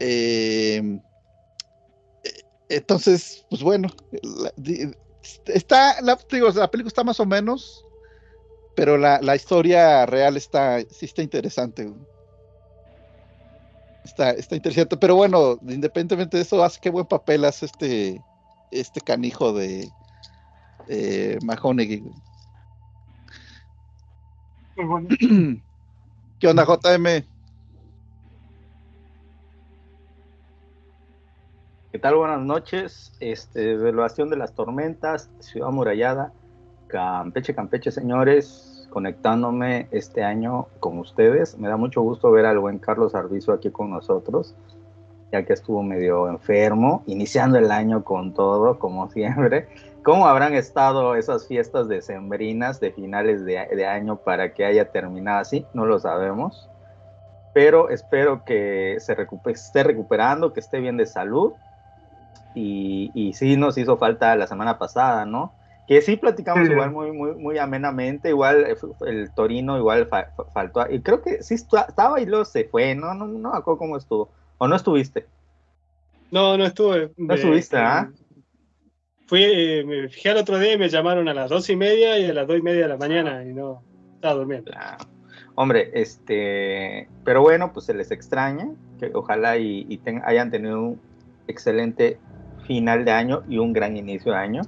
Em, 0.00 1.02
entonces, 2.70 3.44
pues 3.50 3.62
bueno, 3.62 3.88
está, 5.46 6.00
la, 6.00 6.18
la 6.54 6.70
película 6.70 6.88
está 6.88 7.04
más 7.04 7.20
o 7.20 7.26
menos, 7.26 7.84
pero 8.74 8.96
la, 8.96 9.36
historia 9.36 10.06
real 10.06 10.38
está, 10.38 10.80
sí 10.80 11.04
está 11.04 11.22
interesante. 11.22 11.92
Está, 14.04 14.30
está 14.30 14.56
interesante, 14.56 14.96
pero 14.96 15.14
bueno, 15.16 15.58
independientemente 15.68 16.38
de 16.38 16.44
eso, 16.44 16.64
hace 16.64 16.80
qué 16.80 16.88
buen 16.88 17.06
papel 17.06 17.44
hace 17.44 17.66
este, 17.66 18.24
este 18.70 19.02
canijo 19.02 19.52
de 19.52 19.86
eh, 20.88 21.38
Mahoney. 21.42 22.02
¿Qué 26.38 26.48
onda, 26.48 26.64
JM? 26.64 27.24
¿Qué 31.92 31.98
tal? 31.98 32.14
Buenas 32.14 32.40
noches. 32.40 33.12
Este, 33.20 33.72
Evaluación 33.72 34.30
de 34.30 34.36
las 34.36 34.54
Tormentas, 34.54 35.28
Ciudad 35.40 35.68
Amurallada, 35.68 36.32
Campeche, 36.86 37.54
Campeche, 37.54 37.90
señores, 37.90 38.88
conectándome 38.90 39.88
este 39.90 40.22
año 40.22 40.68
con 40.78 40.98
ustedes. 40.98 41.58
Me 41.58 41.68
da 41.68 41.76
mucho 41.76 42.00
gusto 42.02 42.30
ver 42.30 42.46
al 42.46 42.60
buen 42.60 42.78
Carlos 42.78 43.14
Arbizo 43.14 43.52
aquí 43.52 43.70
con 43.70 43.90
nosotros, 43.90 44.54
ya 45.32 45.44
que 45.44 45.52
estuvo 45.52 45.82
medio 45.82 46.28
enfermo, 46.28 47.02
iniciando 47.06 47.58
el 47.58 47.72
año 47.72 48.04
con 48.04 48.34
todo, 48.34 48.78
como 48.78 49.10
siempre. 49.10 49.68
¿Cómo 50.02 50.26
habrán 50.26 50.54
estado 50.54 51.14
esas 51.14 51.46
fiestas 51.46 51.88
decembrinas 51.88 52.80
de 52.80 52.92
finales 52.92 53.44
de, 53.44 53.66
de 53.66 53.86
año 53.86 54.16
para 54.16 54.54
que 54.54 54.64
haya 54.64 54.90
terminado 54.90 55.40
así? 55.40 55.66
No 55.74 55.84
lo 55.84 55.98
sabemos. 55.98 56.68
Pero 57.52 57.90
espero 57.90 58.44
que 58.44 58.96
se 59.00 59.16
esté 59.46 59.82
recuperando, 59.82 60.52
que 60.52 60.60
esté 60.60 60.80
bien 60.80 60.96
de 60.96 61.04
salud 61.04 61.52
y, 62.54 63.10
y 63.14 63.32
sí 63.34 63.56
nos 63.56 63.76
hizo 63.76 63.98
falta 63.98 64.36
la 64.36 64.46
semana 64.46 64.78
pasada, 64.78 65.26
¿no? 65.26 65.52
Que 65.86 66.00
sí 66.02 66.16
platicamos 66.16 66.68
igual 66.68 66.92
muy, 66.92 67.10
muy, 67.10 67.34
muy 67.34 67.58
amenamente, 67.58 68.28
igual 68.28 68.64
eh, 68.64 68.76
el 69.06 69.30
Torino 69.32 69.76
igual 69.76 70.08
faltó, 70.52 70.88
y 70.88 71.00
creo 71.00 71.20
que 71.20 71.42
sí 71.42 71.54
estaba 71.54 72.20
y 72.20 72.26
luego 72.26 72.44
se 72.44 72.64
fue, 72.64 72.94
¿no? 72.94 73.12
No, 73.14 73.26
no, 73.26 73.52
acuerdo 73.52 73.78
cómo 73.78 73.96
estuvo. 73.96 74.30
¿O 74.58 74.68
no 74.68 74.76
estuviste? 74.76 75.26
No, 76.30 76.56
no 76.56 76.64
estuve. 76.64 77.10
No 77.16 77.34
estuviste, 77.34 77.76
¿ah? 77.76 78.08
Fui, 79.30 79.44
eh, 79.44 79.84
me 79.86 80.08
fijé 80.08 80.30
el 80.30 80.38
otro 80.38 80.58
día 80.58 80.72
y 80.72 80.76
me 80.76 80.88
llamaron 80.88 81.28
a 81.28 81.34
las 81.34 81.50
dos 81.50 81.70
y 81.70 81.76
media 81.76 82.18
y 82.18 82.28
a 82.28 82.34
las 82.34 82.48
dos 82.48 82.58
y 82.58 82.62
media 82.62 82.82
de 82.82 82.88
la 82.88 82.96
mañana 82.96 83.44
y 83.44 83.54
no, 83.54 83.80
estaba 84.16 84.34
durmiendo. 84.34 84.72
Hombre, 85.54 85.88
este, 85.94 87.08
pero 87.22 87.40
bueno, 87.40 87.72
pues 87.72 87.86
se 87.86 87.94
les 87.94 88.10
extraña, 88.10 88.68
que 88.98 89.12
ojalá 89.14 89.56
y, 89.56 89.86
y 89.88 90.00
hayan 90.24 90.50
tenido 90.50 90.82
un 90.82 91.00
excelente 91.46 92.18
final 92.66 93.04
de 93.04 93.12
año 93.12 93.44
y 93.48 93.58
un 93.58 93.72
gran 93.72 93.96
inicio 93.96 94.32
de 94.32 94.38
año, 94.38 94.62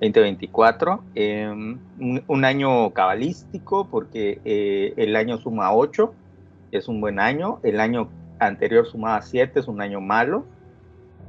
2024. 0.00 1.02
Em, 1.16 1.80
un, 2.28 2.44
año 2.44 2.92
cabalístico 2.92 3.88
porque 3.90 4.40
eh, 4.44 4.94
el 4.96 5.16
año 5.16 5.38
suma 5.38 5.74
8, 5.74 6.14
es 6.70 6.86
un 6.86 7.00
buen 7.00 7.18
año. 7.18 7.58
El 7.64 7.80
año 7.80 8.08
anterior 8.38 8.86
sumaba 8.86 9.20
7, 9.22 9.58
es 9.58 9.66
un 9.66 9.80
año 9.80 10.00
malo. 10.00 10.46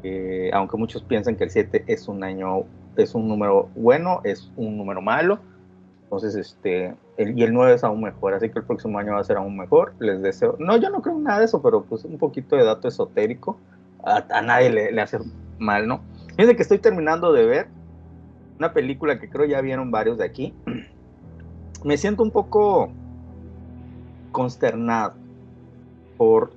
Eh, 0.07 0.52
aunque 0.53 0.77
muchos 0.77 1.02
piensan 1.02 1.36
que 1.36 1.45
el 1.45 1.49
7 1.49 1.86
es 1.88 2.07
un 2.07 2.23
año, 2.23 2.65
es 2.95 3.15
un 3.15 3.27
número 3.27 3.69
bueno, 3.76 4.22
es 4.23 4.52
un 4.56 4.77
número 4.77 5.02
malo. 5.02 5.40
Entonces, 6.03 6.36
este, 6.36 6.94
y 7.18 7.41
el 7.41 7.52
9 7.52 7.73
es 7.73 7.84
aún 7.84 8.03
mejor, 8.03 8.36
así 8.36 8.52
que 8.52 8.60
el 8.60 8.65
próximo 8.65 8.99
año 8.99 9.14
va 9.14 9.22
a 9.22 9.23
ser 9.23 9.38
aún 9.38 9.57
mejor. 9.57 9.95
Les 9.98 10.22
deseo, 10.22 10.57
no, 10.60 10.77
yo 10.77 10.91
no 10.91 11.02
creo 11.02 11.18
nada 11.18 11.40
de 11.40 11.45
eso, 11.45 11.60
pero 11.60 11.84
pues 11.84 12.06
un 12.06 12.19
poquito 12.19 12.56
de 12.56 12.65
dato 12.65 12.88
esotérico. 12.88 13.57
A, 14.03 14.41
nadie 14.44 14.69
le, 14.69 14.91
le 14.91 15.02
hace 15.02 15.18
mal, 15.57 15.88
¿no? 15.88 16.02
Fíjense 16.36 16.56
que 16.56 16.61
estoy 16.61 16.77
terminando 16.77 17.34
de 17.34 17.48
ver 17.48 17.68
una 18.60 18.73
película 18.73 19.19
que 19.19 19.27
creo 19.27 19.45
ya 19.45 19.60
vieron 19.61 19.90
varios 19.90 20.19
de 20.19 20.26
aquí. 20.26 20.53
Me 21.84 21.98
siento 21.98 22.22
un 22.22 22.30
poco 22.30 22.91
consternado 24.32 25.15
por 26.18 26.52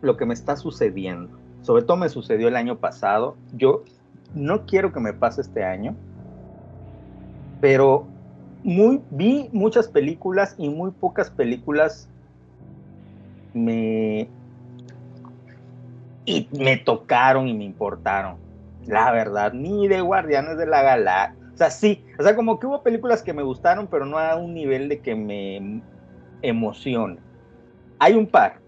lo 0.00 0.16
que 0.16 0.24
me 0.24 0.34
está 0.34 0.56
sucediendo. 0.56 1.45
Sobre 1.66 1.82
todo 1.82 1.96
me 1.96 2.08
sucedió 2.08 2.46
el 2.46 2.54
año 2.54 2.78
pasado. 2.78 3.36
Yo 3.52 3.82
no 4.36 4.66
quiero 4.66 4.92
que 4.92 5.00
me 5.00 5.12
pase 5.12 5.40
este 5.40 5.64
año, 5.64 5.96
pero 7.60 8.06
muy, 8.62 9.02
vi 9.10 9.50
muchas 9.52 9.88
películas 9.88 10.54
y 10.58 10.68
muy 10.68 10.92
pocas 10.92 11.28
películas 11.28 12.08
me, 13.52 14.28
y 16.24 16.48
me 16.56 16.76
tocaron 16.76 17.48
y 17.48 17.54
me 17.54 17.64
importaron 17.64 18.36
la 18.86 19.10
verdad, 19.10 19.52
ni 19.52 19.88
de 19.88 20.00
Guardianes 20.00 20.58
de 20.58 20.66
la 20.66 20.82
Galaxia. 20.82 21.36
O 21.52 21.56
sea, 21.56 21.70
sí, 21.70 22.04
o 22.16 22.22
sea, 22.22 22.36
como 22.36 22.60
que 22.60 22.68
hubo 22.68 22.84
películas 22.84 23.20
que 23.20 23.32
me 23.32 23.42
gustaron, 23.42 23.88
pero 23.88 24.06
no 24.06 24.18
a 24.18 24.36
un 24.36 24.54
nivel 24.54 24.88
de 24.88 25.00
que 25.00 25.16
me 25.16 25.82
emocione. 26.42 27.18
Hay 27.98 28.14
un 28.14 28.28
par. 28.28 28.60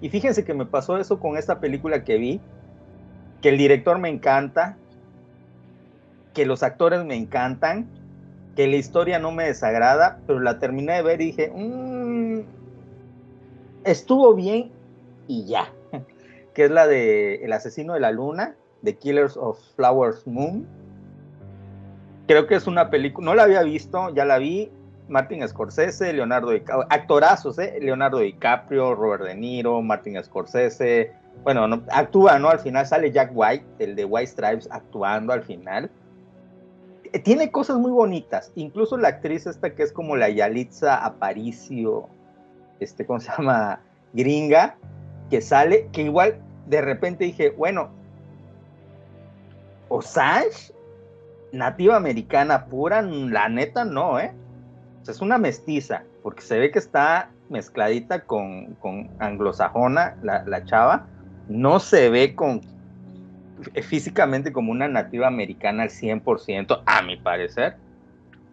Y 0.00 0.08
fíjense 0.08 0.44
que 0.44 0.54
me 0.54 0.66
pasó 0.66 0.98
eso 0.98 1.20
con 1.20 1.36
esta 1.36 1.60
película 1.60 2.04
que 2.04 2.16
vi, 2.16 2.40
que 3.42 3.50
el 3.50 3.58
director 3.58 3.98
me 3.98 4.08
encanta, 4.08 4.76
que 6.34 6.46
los 6.46 6.62
actores 6.62 7.04
me 7.04 7.16
encantan, 7.16 7.86
que 8.56 8.66
la 8.66 8.76
historia 8.76 9.18
no 9.18 9.30
me 9.32 9.44
desagrada, 9.44 10.20
pero 10.26 10.40
la 10.40 10.58
terminé 10.58 10.94
de 10.94 11.02
ver 11.02 11.20
y 11.20 11.26
dije, 11.26 11.52
"Mm, 11.54 12.40
estuvo 13.84 14.34
bien 14.34 14.70
y 15.26 15.44
ya. 15.46 15.72
Que 16.54 16.64
es 16.64 16.70
la 16.70 16.86
de 16.86 17.44
El 17.44 17.52
asesino 17.52 17.94
de 17.94 18.00
la 18.00 18.10
luna, 18.10 18.56
The 18.82 18.96
Killers 18.96 19.36
of 19.36 19.58
Flowers 19.76 20.26
Moon. 20.26 20.66
Creo 22.26 22.46
que 22.46 22.56
es 22.56 22.66
una 22.66 22.90
película, 22.90 23.24
no 23.24 23.34
la 23.34 23.44
había 23.44 23.62
visto, 23.62 24.12
ya 24.14 24.24
la 24.24 24.38
vi. 24.38 24.70
Martin 25.10 25.46
Scorsese, 25.46 26.12
Leonardo 26.12 26.50
DiCaprio, 26.50 26.86
actorazos, 26.88 27.58
¿eh? 27.58 27.78
Leonardo 27.80 28.18
DiCaprio, 28.18 28.94
Robert 28.94 29.24
De 29.24 29.34
Niro, 29.34 29.82
Martin 29.82 30.22
Scorsese. 30.22 31.12
Bueno, 31.42 31.66
no, 31.66 31.82
actúa, 31.90 32.38
¿no? 32.38 32.48
Al 32.48 32.60
final 32.60 32.86
sale 32.86 33.10
Jack 33.10 33.32
White, 33.34 33.66
el 33.80 33.96
de 33.96 34.04
White 34.04 34.28
Stripes, 34.28 34.68
actuando 34.70 35.32
al 35.32 35.42
final. 35.42 35.90
Eh, 37.12 37.18
Tiene 37.18 37.50
cosas 37.50 37.76
muy 37.76 37.90
bonitas, 37.90 38.52
incluso 38.54 38.96
la 38.96 39.08
actriz 39.08 39.46
esta 39.46 39.74
que 39.74 39.82
es 39.82 39.92
como 39.92 40.16
la 40.16 40.28
Yalitza 40.28 41.04
Aparicio, 41.04 42.08
este, 42.78 43.04
¿cómo 43.04 43.20
se 43.20 43.30
llama? 43.36 43.80
Gringa, 44.12 44.76
que 45.28 45.40
sale, 45.40 45.88
que 45.92 46.02
igual 46.02 46.40
de 46.66 46.80
repente 46.80 47.24
dije, 47.24 47.50
bueno, 47.50 47.90
Osage, 49.88 50.72
nativa 51.52 51.96
americana 51.96 52.66
pura, 52.66 53.02
la 53.02 53.48
neta 53.48 53.84
no, 53.84 54.20
¿eh? 54.20 54.32
Es 55.10 55.20
una 55.20 55.38
mestiza, 55.38 56.04
porque 56.22 56.42
se 56.42 56.58
ve 56.58 56.70
que 56.70 56.78
está 56.78 57.30
mezcladita 57.48 58.20
con, 58.20 58.74
con 58.76 59.10
anglosajona, 59.18 60.16
la, 60.22 60.44
la 60.46 60.64
chava, 60.64 61.06
no 61.48 61.80
se 61.80 62.08
ve 62.10 62.34
con 62.34 62.60
físicamente 63.82 64.52
como 64.52 64.72
una 64.72 64.88
nativa 64.88 65.26
americana 65.26 65.82
al 65.82 65.90
100%, 65.90 66.82
a 66.86 67.02
mi 67.02 67.16
parecer. 67.16 67.76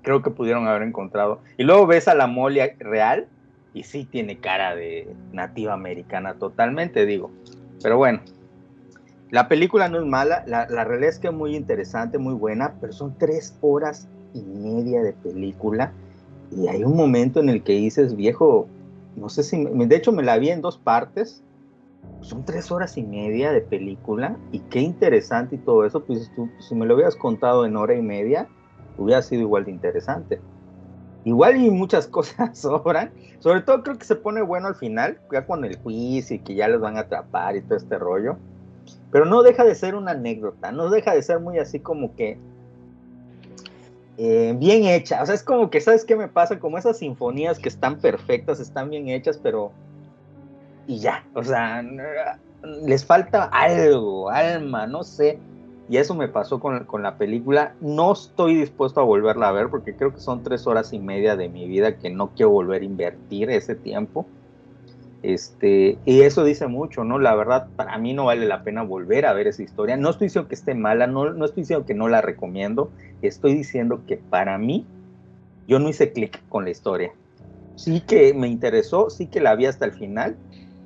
Creo 0.02 0.22
que 0.22 0.32
pudieron 0.32 0.68
haber 0.68 0.82
encontrado. 0.82 1.42
Y 1.58 1.64
luego 1.64 1.88
ves 1.88 2.08
a 2.08 2.16
la 2.16 2.28
Molia 2.28 2.74
real 2.80 3.28
y 3.74 3.84
sí 3.84 4.06
tiene 4.06 4.40
cara 4.40 4.76
de 4.76 5.08
nativa 5.32 5.74
americana 5.74 6.34
totalmente, 6.34 7.06
digo. 7.06 7.32
Pero 7.84 7.98
bueno, 7.98 8.22
la 9.30 9.48
película 9.48 9.90
no 9.90 10.00
es 10.00 10.06
mala, 10.06 10.44
la, 10.48 10.68
la 10.70 10.84
realidad 10.84 11.12
es 11.12 11.20
que 11.20 11.28
es 11.28 11.34
muy 11.34 11.56
interesante, 11.56 12.18
muy 12.18 12.34
buena, 12.34 12.74
pero 12.82 12.94
son 12.94 13.16
tres 13.18 13.58
horas 13.62 14.08
y 14.34 14.42
media 14.42 15.02
de 15.04 15.14
película 15.14 15.92
y 16.52 16.68
hay 16.68 16.84
un 16.84 16.95
momento 16.95 17.40
en 17.40 17.49
el 17.49 17.64
que 17.64 17.74
dices, 17.74 18.15
viejo, 18.15 18.68
no 19.15 19.30
sé 19.30 19.44
si, 19.44 19.57
me- 19.57 19.88
de 19.88 19.95
hecho 19.95 20.11
me 20.11 20.24
la 20.24 20.38
vi 20.38 20.49
en 20.49 20.61
dos 20.61 20.78
partes, 20.78 21.41
son 22.22 22.44
tres 22.45 22.72
horas 22.72 22.98
y 22.98 23.03
media 23.03 23.52
de 23.52 23.61
película 23.61 24.38
y 24.52 24.60
qué 24.60 24.80
interesante 24.80 25.56
y 25.56 25.60
todo 25.60 25.86
eso, 25.86 26.03
pues 26.03 26.30
tú, 26.36 26.49
si 26.68 26.76
me 26.76 26.86
lo 26.86 26.95
hubieras 26.95 27.15
contado 27.15 27.65
en 27.65 27.76
hora 27.76 27.95
y 27.95 28.02
media, 28.02 28.48
hubiera 28.98 29.22
sido 29.22 29.41
igual 29.41 29.65
de 29.65 29.72
interesante. 29.72 30.40
Igual 31.26 31.57
y 31.57 31.69
muchas 31.69 32.07
cosas 32.18 32.57
sobran, 32.57 33.11
sobre 33.40 33.61
todo 33.61 33.84
creo 33.84 33.98
que 33.98 34.06
se 34.06 34.15
pone 34.15 34.41
bueno 34.41 34.68
al 34.68 34.76
final, 34.76 35.19
ya 35.32 35.45
con 35.45 35.65
el 35.65 35.78
juicio 35.80 36.36
y 36.36 36.40
que 36.40 36.56
ya 36.56 36.68
los 36.68 36.82
van 36.82 36.98
a 36.98 37.02
atrapar 37.02 37.56
y 37.56 37.61
todo 37.61 37.78
este 37.78 37.98
rollo, 37.98 38.38
pero 39.11 39.26
no 39.26 39.44
deja 39.44 39.64
de 39.64 39.76
ser 39.76 39.95
una 39.95 40.11
anécdota, 40.11 40.72
no 40.72 40.90
deja 40.90 41.14
de 41.14 41.22
ser 41.22 41.40
muy 41.40 41.60
así 41.60 41.80
como 41.80 42.15
que 42.15 42.40
eh, 44.18 44.56
bien 44.57 44.85
hecha. 44.85 45.22
O 45.22 45.26
sea, 45.26 45.35
es 45.35 45.44
como 45.44 45.69
que, 45.69 45.80
¿sabes 45.80 46.03
qué 46.03 46.15
me 46.15 46.27
pasa? 46.27 46.60
Como 46.60 46.77
esas 46.77 46.98
sinfonías 46.98 47.60
que 47.60 47.69
están 47.69 47.99
perfectas, 47.99 48.60
están 48.60 48.89
bien 48.89 49.10
hechas, 49.10 49.39
pero. 49.41 49.72
Y 50.88 50.99
ya. 50.99 51.23
O 51.34 51.44
sea, 51.44 51.84
les 52.84 53.06
falta 53.06 53.44
algo, 53.45 54.30
alma, 54.30 54.88
no 54.88 55.03
sé. 55.03 55.39
Y 55.89 55.98
eso 55.98 56.15
me 56.15 56.27
pasó 56.27 56.60
con, 56.60 56.84
con 56.85 57.03
la 57.03 57.18
película. 57.18 57.76
No 57.80 58.11
estoy 58.11 58.56
dispuesto 58.56 58.99
a 58.99 59.03
volverla 59.03 59.49
a 59.49 59.52
ver 59.53 59.69
porque 59.69 59.95
creo 59.95 60.14
que 60.14 60.19
son 60.19 60.44
tres 60.44 60.68
horas 60.68 60.91
y 60.91 60.99
media 60.99 61.35
de 61.35 61.48
mi 61.48 61.68
vida 61.68 61.98
que 61.98 62.10
no 62.10 62.31
quiero 62.35 62.49
volver 62.49 62.81
a 62.81 62.85
invertir 62.85 63.49
ese 63.52 63.76
tiempo. 63.76 64.26
Este, 65.22 66.02
y 66.06 66.22
eso 66.22 66.44
dice 66.44 66.68
mucho, 66.68 67.03
¿no? 67.03 67.19
La 67.19 67.35
verdad, 67.35 67.72
para 67.76 67.98
mí 67.98 68.14
no 68.14 68.26
vale 68.26 68.45
la 68.45 68.64
pena 68.64 68.84
volver 68.84 69.26
a 69.26 69.34
ver 69.34 69.48
esa 69.48 69.64
historia. 69.64 69.98
No 69.98 70.10
estoy 70.11 70.27
diciendo 70.27 70.48
que 70.48 70.56
esté 70.56 70.76
mala, 70.76 71.07
no, 71.07 71.44
estoy 71.45 71.64
diciendo 71.64 71.85
que 71.85 71.95
no 71.95 72.07
la 72.07 72.22
recomiendo, 72.22 72.94
estoy 73.22 73.53
diciendo 73.56 74.06
que 74.06 74.18
para 74.18 74.57
mí 74.57 74.89
yo 75.68 75.80
no 75.80 75.89
hice 75.89 76.14
clic 76.14 76.44
con 76.48 76.64
la 76.65 76.72
historia. 76.72 77.14
Sí 77.76 78.02
que 78.02 78.34
me 78.34 78.48
interesó, 78.48 79.10
sí 79.10 79.30
que 79.30 79.41
la 79.41 79.56
vi 79.56 79.65
hasta 79.68 79.85
el 79.85 79.94
final, 79.94 80.39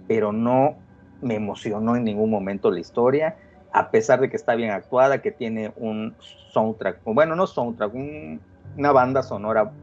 pero 0.07 0.31
no 0.33 0.83
me 1.21 1.35
emocionó 1.35 1.95
en 1.95 2.03
ningún 2.05 2.29
momento 2.31 2.71
la 2.71 2.79
historia, 2.79 3.37
a 3.71 3.91
pesar 3.91 4.21
de 4.21 4.29
que 4.29 4.37
está 4.37 4.55
bien 4.55 4.71
actuada, 4.71 5.21
que 5.21 5.31
tiene 5.31 5.73
un 5.75 6.17
soundtrack, 6.53 7.01
bueno, 7.05 7.35
no 7.35 7.47
soundtrack, 7.47 7.93
un- 7.93 8.45
una 8.75 8.91
banda 8.91 9.23
sonora 9.23 9.77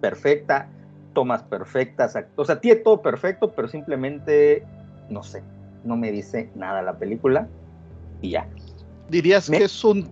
perfecta, 0.00 0.75
tomas 1.16 1.42
perfectas, 1.44 2.14
o 2.36 2.44
sea, 2.44 2.60
tiene 2.60 2.80
todo 2.82 3.00
perfecto, 3.00 3.50
pero 3.52 3.68
simplemente, 3.68 4.62
no 5.08 5.22
sé, 5.22 5.42
no 5.82 5.96
me 5.96 6.12
dice 6.12 6.50
nada 6.54 6.82
la 6.82 6.98
película 6.98 7.48
y 8.20 8.32
ya. 8.32 8.46
¿Dirías 9.08 9.48
Me- 9.48 9.56
que 9.56 9.64
es 9.64 9.82
un 9.82 10.10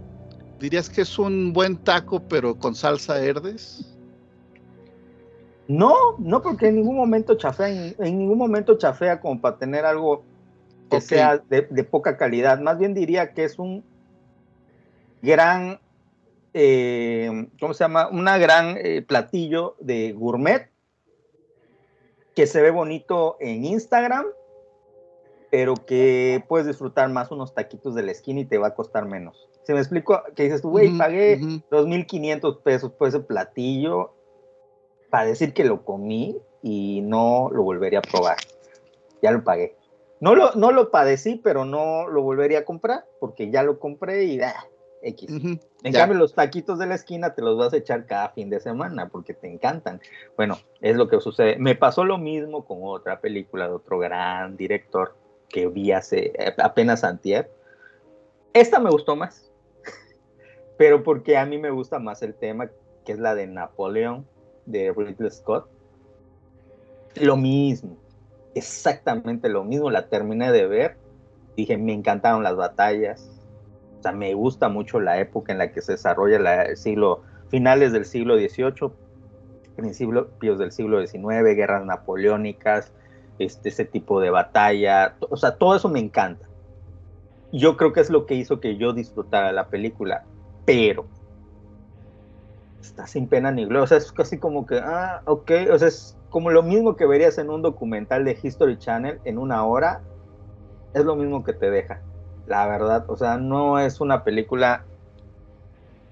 dirías 0.59 0.89
que 0.89 1.03
es 1.03 1.19
un 1.19 1.53
buen 1.53 1.77
taco 1.77 2.23
pero 2.27 2.55
con 2.55 2.75
salsa 2.75 3.23
herdes? 3.23 3.85
No, 5.69 5.95
no, 6.17 6.41
porque 6.41 6.69
en 6.69 6.77
ningún 6.77 6.97
momento 6.97 7.35
chafea, 7.35 7.69
en, 7.69 7.95
en 7.99 8.19
ningún 8.19 8.39
momento 8.39 8.79
chafea 8.79 9.21
como 9.21 9.43
para 9.43 9.59
tener 9.59 9.85
algo 9.85 10.25
que 10.91 11.03
sea 11.03 11.43
de, 11.51 11.67
de 11.69 11.85
poca 11.85 12.17
calidad. 12.17 12.61
Más 12.61 12.79
bien 12.79 12.95
diría 12.95 13.35
que 13.35 13.45
es 13.45 13.59
un 13.59 13.85
gran, 15.21 15.81
eh, 16.55 17.47
¿cómo 17.61 17.75
se 17.75 17.85
llama? 17.85 18.09
Una 18.09 18.39
gran 18.39 18.79
eh, 18.79 19.03
platillo 19.03 19.77
de 19.81 20.13
gourmet 20.13 20.71
que 22.35 22.47
se 22.47 22.61
ve 22.61 22.70
bonito 22.70 23.36
en 23.40 23.65
Instagram, 23.65 24.27
pero 25.51 25.74
que 25.74 26.44
puedes 26.48 26.66
disfrutar 26.66 27.09
más 27.11 27.31
unos 27.31 27.55
taquitos 27.55 27.94
de 27.94 28.02
la 28.02 28.12
esquina 28.12 28.40
y 28.40 28.44
te 28.44 28.59
va 28.59 28.69
a 28.69 28.74
costar 28.74 29.06
menos. 29.06 29.48
¿Se 29.62 29.73
me 29.73 29.78
explico? 29.78 30.23
Que 30.35 30.44
dices 30.44 30.62
tú, 30.62 30.70
güey, 30.70 30.98
pagué 30.98 31.39
ujú. 31.40 31.62
2.500 31.70 32.62
pesos 32.62 32.93
por 32.93 33.09
ese 33.09 33.20
platillo 33.20 34.12
para 35.11 35.27
decir 35.27 35.55
que 35.55 35.65
lo 35.65 35.85
comí 35.85 36.36
y 36.62 37.01
no 37.02 37.51
lo 37.52 37.62
volvería 37.62 38.01
a 38.01 38.02
probar. 38.02 38.36
Ya 39.23 39.31
lo 39.31 39.44
pagué. 39.44 39.77
No 40.20 40.35
lo, 40.35 40.52
no 40.55 40.73
lo 40.73 40.90
padecí, 40.90 41.36
pero 41.36 41.65
no 41.65 42.09
lo 42.09 42.23
volvería 42.23 42.61
a 42.61 42.65
comprar 42.65 43.06
porque 43.20 43.51
ya 43.51 43.62
lo 43.62 43.78
compré 43.78 44.24
y 44.24 44.40
ah, 44.40 44.66
X. 45.05 45.31
Ujú, 45.31 45.59
En 45.83 45.93
ya. 45.93 46.01
cambio, 46.01 46.19
los 46.19 46.35
taquitos 46.35 46.79
de 46.79 46.87
la 46.87 46.95
esquina 46.95 47.35
te 47.35 47.43
los 47.43 47.57
vas 47.59 47.73
a 47.73 47.77
echar 47.77 48.07
cada 48.07 48.31
fin 48.31 48.51
de 48.51 48.61
semana 48.61 49.09
porque 49.09 49.35
te 49.35 49.47
encantan. 49.49 50.01
Bueno, 50.37 50.59
es 50.81 50.97
lo 50.97 51.09
que 51.09 51.21
sucede. 51.21 51.57
Me 51.59 51.75
pasó 51.75 52.05
lo 52.05 52.19
mismo 52.19 52.65
con 52.65 52.79
otra 52.83 53.21
película 53.21 53.69
de 53.69 53.75
otro 53.75 53.99
gran 53.99 54.57
director 54.57 55.15
que 55.49 55.69
vi 55.69 55.93
hace 55.93 56.33
eh, 56.39 56.55
apenas 56.59 57.05
antier. 57.05 57.51
Esta 58.53 58.79
me 58.79 58.91
gustó 58.91 59.15
más, 59.17 59.51
pero 60.79 61.03
porque 61.03 61.37
a 61.37 61.45
mí 61.45 61.59
me 61.59 61.71
gusta 61.71 61.99
más 61.99 62.23
el 62.23 62.35
tema, 62.35 62.71
que 63.05 63.13
es 63.13 63.19
la 63.19 63.35
de 63.35 63.47
Napoleón, 63.47 64.27
de 64.65 64.93
Ridley 64.97 65.31
Scott. 65.31 65.69
Lo 67.17 67.37
mismo, 67.37 67.97
exactamente 68.55 69.49
lo 69.49 69.65
mismo. 69.65 69.91
La 69.91 70.09
terminé 70.09 70.51
de 70.51 70.67
ver. 70.67 70.97
Dije, 71.57 71.77
me 71.77 71.93
encantaron 71.93 72.43
las 72.43 72.57
batallas, 72.57 73.34
sea, 74.05 74.13
me 74.13 74.35
gusta 74.35 74.69
mucho 74.69 75.01
la 75.01 75.19
época 75.19 75.53
en 75.53 75.59
la 75.59 75.73
que 75.73 75.81
se 75.81 75.93
desarrolla 75.93 76.39
la, 76.39 76.63
el 76.63 76.77
siglo, 76.77 77.23
finales 77.49 77.93
del 77.93 78.05
siglo 78.05 78.37
XVIII, 78.37 78.93
principios 79.77 80.59
del 80.59 80.73
siglo 80.73 81.05
XIX, 81.05 81.57
guerras 81.57 81.85
napoleónicas, 81.85 82.93
este, 83.39 83.71
ese 83.71 83.85
tipo 83.85 84.21
de 84.21 84.31
batalla, 84.31 85.17
o 85.21 85.37
sea, 85.37 85.57
todo 85.57 85.75
eso 85.75 85.89
me 85.89 86.01
encanta. 86.01 86.47
Yo 87.53 87.77
creo 87.77 87.93
que 87.93 88.01
es 88.01 88.11
lo 88.11 88.27
que 88.27 88.35
hizo 88.35 88.61
que 88.61 88.77
yo 88.77 88.93
disfrutara 88.93 89.53
la 89.53 89.69
película, 89.69 90.25
pero 90.65 91.07
está 92.81 93.07
sin 93.07 93.27
pena 93.27 93.51
ni 93.51 93.65
gloria, 93.65 93.83
o 93.83 93.87
sea, 93.87 93.99
es 93.99 94.13
casi 94.13 94.39
como 94.39 94.67
que, 94.67 94.79
ah, 94.79 95.23
ok, 95.25 95.51
o 95.73 95.79
sea, 95.79 95.89
es 95.89 96.17
como 96.29 96.51
lo 96.51 96.63
mismo 96.63 96.97
que 96.97 97.07
verías 97.07 97.39
en 97.39 97.49
un 97.49 97.63
documental 97.63 98.25
de 98.25 98.39
History 98.41 98.77
Channel 98.79 99.21
en 99.25 99.39
una 99.39 99.65
hora, 99.65 100.03
es 100.93 101.05
lo 101.05 101.17
mismo 101.17 101.43
que 101.43 101.55
te 101.55 101.71
deja 101.71 102.03
la 102.47 102.66
verdad. 102.66 103.05
O 103.09 103.16
sea, 103.16 103.37
no 103.37 103.79
es 103.79 104.01
una 104.01 104.25
película. 104.25 104.85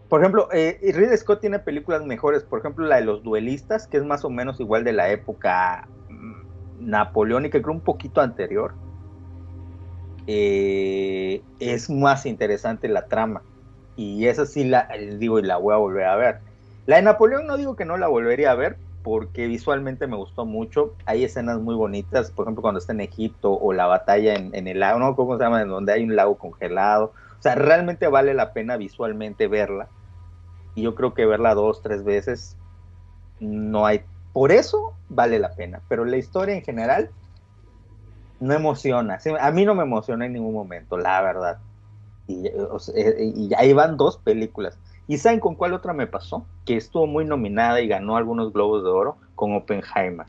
Por 0.08 0.20
ejemplo, 0.20 0.48
eh, 0.52 0.78
Scott 1.16 1.40
tiene 1.40 1.58
películas 1.58 2.04
mejores. 2.04 2.42
Por 2.42 2.60
ejemplo, 2.60 2.86
la 2.86 2.96
de 2.96 3.04
los 3.04 3.22
duelistas, 3.22 3.86
que 3.86 3.96
es 3.96 4.04
más 4.04 4.24
o 4.24 4.30
menos 4.30 4.60
igual 4.60 4.84
de 4.84 4.92
la 4.92 5.10
época 5.10 5.88
mm, 6.08 6.90
napoleónica, 6.90 7.60
creo 7.60 7.74
un 7.74 7.80
poquito 7.80 8.20
anterior. 8.20 8.74
Eh, 10.26 11.42
es 11.58 11.90
más 11.90 12.26
interesante 12.26 12.88
la 12.88 13.06
trama. 13.06 13.42
Y 13.96 14.26
esa 14.26 14.46
sí 14.46 14.64
la 14.64 14.88
digo 15.18 15.38
y 15.38 15.42
la 15.42 15.56
voy 15.56 15.74
a 15.74 15.78
volver 15.78 16.04
a 16.04 16.16
ver. 16.16 16.40
La 16.86 16.96
de 16.96 17.02
Napoleón 17.02 17.46
no 17.46 17.56
digo 17.56 17.76
que 17.76 17.84
no 17.84 17.96
la 17.96 18.08
volvería 18.08 18.50
a 18.50 18.54
ver, 18.54 18.76
porque 19.02 19.46
visualmente 19.46 20.06
me 20.06 20.16
gustó 20.16 20.44
mucho. 20.44 20.94
Hay 21.06 21.24
escenas 21.24 21.60
muy 21.60 21.74
bonitas, 21.74 22.30
por 22.30 22.44
ejemplo, 22.44 22.62
cuando 22.62 22.78
está 22.78 22.92
en 22.92 23.00
Egipto 23.00 23.52
o 23.52 23.72
la 23.72 23.86
batalla 23.86 24.34
en, 24.34 24.54
en 24.54 24.68
el 24.68 24.80
lago, 24.80 24.98
¿no? 24.98 25.16
¿Cómo 25.16 25.36
se 25.36 25.44
llama? 25.44 25.62
En 25.62 25.68
donde 25.68 25.92
hay 25.92 26.04
un 26.04 26.16
lago 26.16 26.36
congelado. 26.36 27.12
O 27.38 27.42
sea, 27.42 27.54
realmente 27.54 28.06
vale 28.08 28.34
la 28.34 28.52
pena 28.52 28.76
visualmente 28.76 29.48
verla. 29.48 29.88
Y 30.74 30.82
yo 30.82 30.94
creo 30.94 31.14
que 31.14 31.26
verla 31.26 31.54
dos, 31.54 31.82
tres 31.82 32.04
veces 32.04 32.56
no 33.40 33.84
hay. 33.84 34.02
Por 34.32 34.52
eso 34.52 34.94
vale 35.08 35.38
la 35.38 35.54
pena. 35.54 35.80
Pero 35.88 36.04
la 36.04 36.16
historia 36.16 36.54
en 36.54 36.62
general 36.62 37.10
no 38.40 38.54
emociona. 38.54 39.18
A 39.40 39.50
mí 39.50 39.64
no 39.64 39.74
me 39.74 39.82
emociona 39.82 40.26
en 40.26 40.32
ningún 40.32 40.54
momento, 40.54 40.96
la 40.96 41.20
verdad. 41.20 41.58
Y, 42.26 42.48
y 42.48 43.50
ahí 43.56 43.72
van 43.72 43.96
dos 43.96 44.16
películas. 44.18 44.78
¿Y 45.08 45.18
saben 45.18 45.40
con 45.40 45.54
cuál 45.54 45.72
otra 45.72 45.92
me 45.92 46.06
pasó? 46.06 46.46
Que 46.64 46.76
estuvo 46.76 47.06
muy 47.06 47.24
nominada 47.24 47.80
y 47.80 47.88
ganó 47.88 48.16
algunos 48.16 48.52
globos 48.52 48.84
de 48.84 48.90
oro 48.90 49.16
con 49.34 49.54
Oppenheimer. 49.54 50.26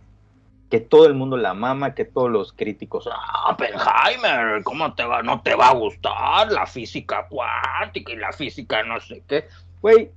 Que 0.69 0.79
todo 0.79 1.05
el 1.05 1.13
mundo 1.13 1.37
la 1.37 1.53
mama, 1.53 1.93
que 1.93 2.05
todos 2.05 2.31
los 2.31 2.51
críticos, 2.53 3.07
ah, 3.11 3.51
Oppenheimer, 3.51 4.63
¿cómo 4.63 4.93
te 4.95 5.03
va? 5.03 5.21
No 5.21 5.41
te 5.41 5.53
va 5.55 5.69
a 5.69 5.75
gustar 5.75 6.51
la 6.51 6.65
física 6.65 7.27
cuántica 7.29 8.11
y 8.11 8.15
la 8.15 8.31
física 8.31 8.83
no 8.83 8.99
sé 8.99 9.23
qué. 9.27 9.45
Güey, 9.81 10.09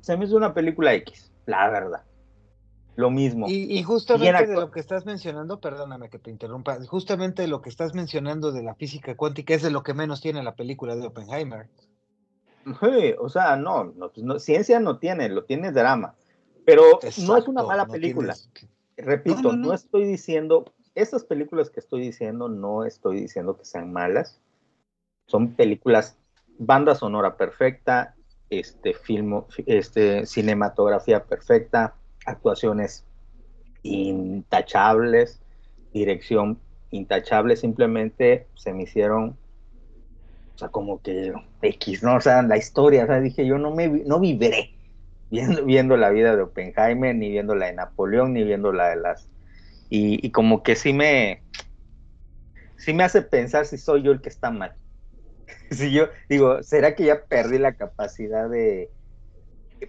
se 0.00 0.16
me 0.16 0.26
hizo 0.26 0.36
una 0.36 0.54
película 0.54 0.94
X, 0.94 1.32
la 1.46 1.68
verdad. 1.70 2.02
Lo 2.96 3.10
mismo. 3.10 3.46
Y, 3.48 3.82
justamente 3.82 4.46
de 4.46 4.54
lo 4.54 4.70
que 4.70 4.78
estás 4.78 5.04
mencionando, 5.04 5.58
perdóname 5.58 6.10
que 6.10 6.20
te 6.20 6.30
interrumpa, 6.30 6.78
justamente 6.86 7.48
lo 7.48 7.60
que 7.60 7.68
estás 7.68 7.92
mencionando 7.92 8.52
de 8.52 8.62
la 8.62 8.76
física 8.76 9.16
cuántica 9.16 9.54
es 9.54 9.62
de 9.62 9.70
lo 9.70 9.82
que 9.82 9.94
menos 9.94 10.20
tiene 10.20 10.44
la 10.44 10.54
película 10.54 10.94
de 10.94 11.06
Oppenheimer. 11.06 11.68
Sí, 12.64 13.14
o 13.18 13.28
sea, 13.28 13.56
no, 13.56 13.92
pues 14.12 14.24
no, 14.24 14.38
ciencia 14.38 14.80
no 14.80 14.98
tiene, 14.98 15.28
lo 15.28 15.44
tiene 15.44 15.72
drama, 15.72 16.14
pero 16.64 16.98
no 17.26 17.36
es 17.36 17.48
una 17.48 17.62
mala 17.62 17.86
película. 17.86 18.34
Repito, 18.96 19.52
no, 19.52 19.72
estoy 19.72 20.04
diciendo, 20.04 20.72
estas 20.94 21.24
películas 21.24 21.70
que 21.70 21.80
estoy 21.80 22.00
diciendo, 22.00 22.48
no 22.48 22.84
estoy 22.84 23.20
diciendo 23.20 23.56
que 23.56 23.64
sean 23.64 23.92
malas, 23.92 24.40
son 25.26 25.54
películas, 25.54 26.16
banda 26.58 26.94
sonora 26.94 27.36
perfecta, 27.36 28.14
este, 28.50 28.94
filmo, 28.94 29.48
este, 29.66 30.26
cinematografía 30.26 31.24
perfecta, 31.24 31.94
actuaciones 32.24 33.04
intachables, 33.82 35.42
dirección 35.92 36.58
intachable, 36.90 37.56
simplemente 37.56 38.46
se 38.54 38.72
me 38.72 38.84
hicieron 38.84 39.36
o 40.54 40.58
sea, 40.58 40.68
como 40.68 41.02
que 41.02 41.32
X, 41.62 42.02
¿no? 42.02 42.16
O 42.16 42.20
sea, 42.20 42.42
la 42.42 42.56
historia, 42.56 43.04
o 43.04 43.06
sea, 43.06 43.20
dije 43.20 43.46
yo 43.46 43.58
no 43.58 43.74
me 43.74 43.88
no 43.88 44.20
viviré 44.20 44.74
viendo, 45.30 45.64
viendo 45.64 45.96
la 45.96 46.10
vida 46.10 46.36
de 46.36 46.42
Oppenheimer, 46.42 47.14
ni 47.14 47.30
viendo 47.30 47.54
la 47.54 47.66
de 47.66 47.74
Napoleón, 47.74 48.34
ni 48.34 48.44
viendo 48.44 48.72
la 48.72 48.90
de 48.90 48.96
las... 48.96 49.28
Y, 49.90 50.30
como 50.30 50.62
que 50.62 50.74
sí 50.74 50.92
me... 50.92 51.42
Sí 52.76 52.92
me 52.92 53.04
hace 53.04 53.22
pensar 53.22 53.66
si 53.66 53.78
soy 53.78 54.02
yo 54.02 54.12
el 54.12 54.20
que 54.20 54.28
está 54.28 54.50
mal. 54.50 54.74
si 55.70 55.92
yo 55.92 56.08
digo, 56.28 56.62
¿será 56.62 56.94
que 56.94 57.04
ya 57.04 57.24
perdí 57.24 57.58
la 57.58 57.74
capacidad 57.74 58.48
de... 58.48 58.90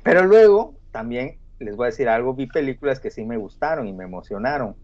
Pero 0.04 0.26
luego 0.26 0.76
también 0.92 1.40
les 1.60 1.76
voy 1.76 1.86
a 1.86 1.90
decir 1.90 2.08
algo, 2.10 2.34
vi 2.34 2.48
películas 2.48 3.00
que 3.00 3.10
sí 3.10 3.26
me 3.26 3.38
gustaron 3.38 3.88
y 3.88 3.94
me 3.94 4.04
emocionaron. 4.04 4.76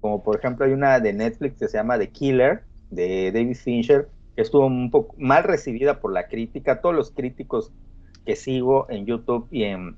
Como 0.00 0.22
por 0.22 0.36
ejemplo 0.36 0.64
hay 0.64 0.72
una 0.72 1.00
de 1.00 1.12
Netflix 1.12 1.58
que 1.58 1.68
se 1.68 1.78
llama 1.78 1.98
The 1.98 2.10
Killer, 2.10 2.64
de 2.90 3.32
David 3.32 3.56
Fincher, 3.56 4.08
estuvo 4.36 4.66
un 4.66 4.90
poco 4.90 5.14
mal 5.18 5.44
recibida 5.44 6.00
por 6.00 6.12
la 6.12 6.28
crítica. 6.28 6.80
Todos 6.80 6.94
los 6.94 7.10
críticos 7.10 7.72
que 8.24 8.36
sigo 8.36 8.86
en 8.90 9.06
YouTube 9.06 9.48
y 9.50 9.64
en 9.64 9.96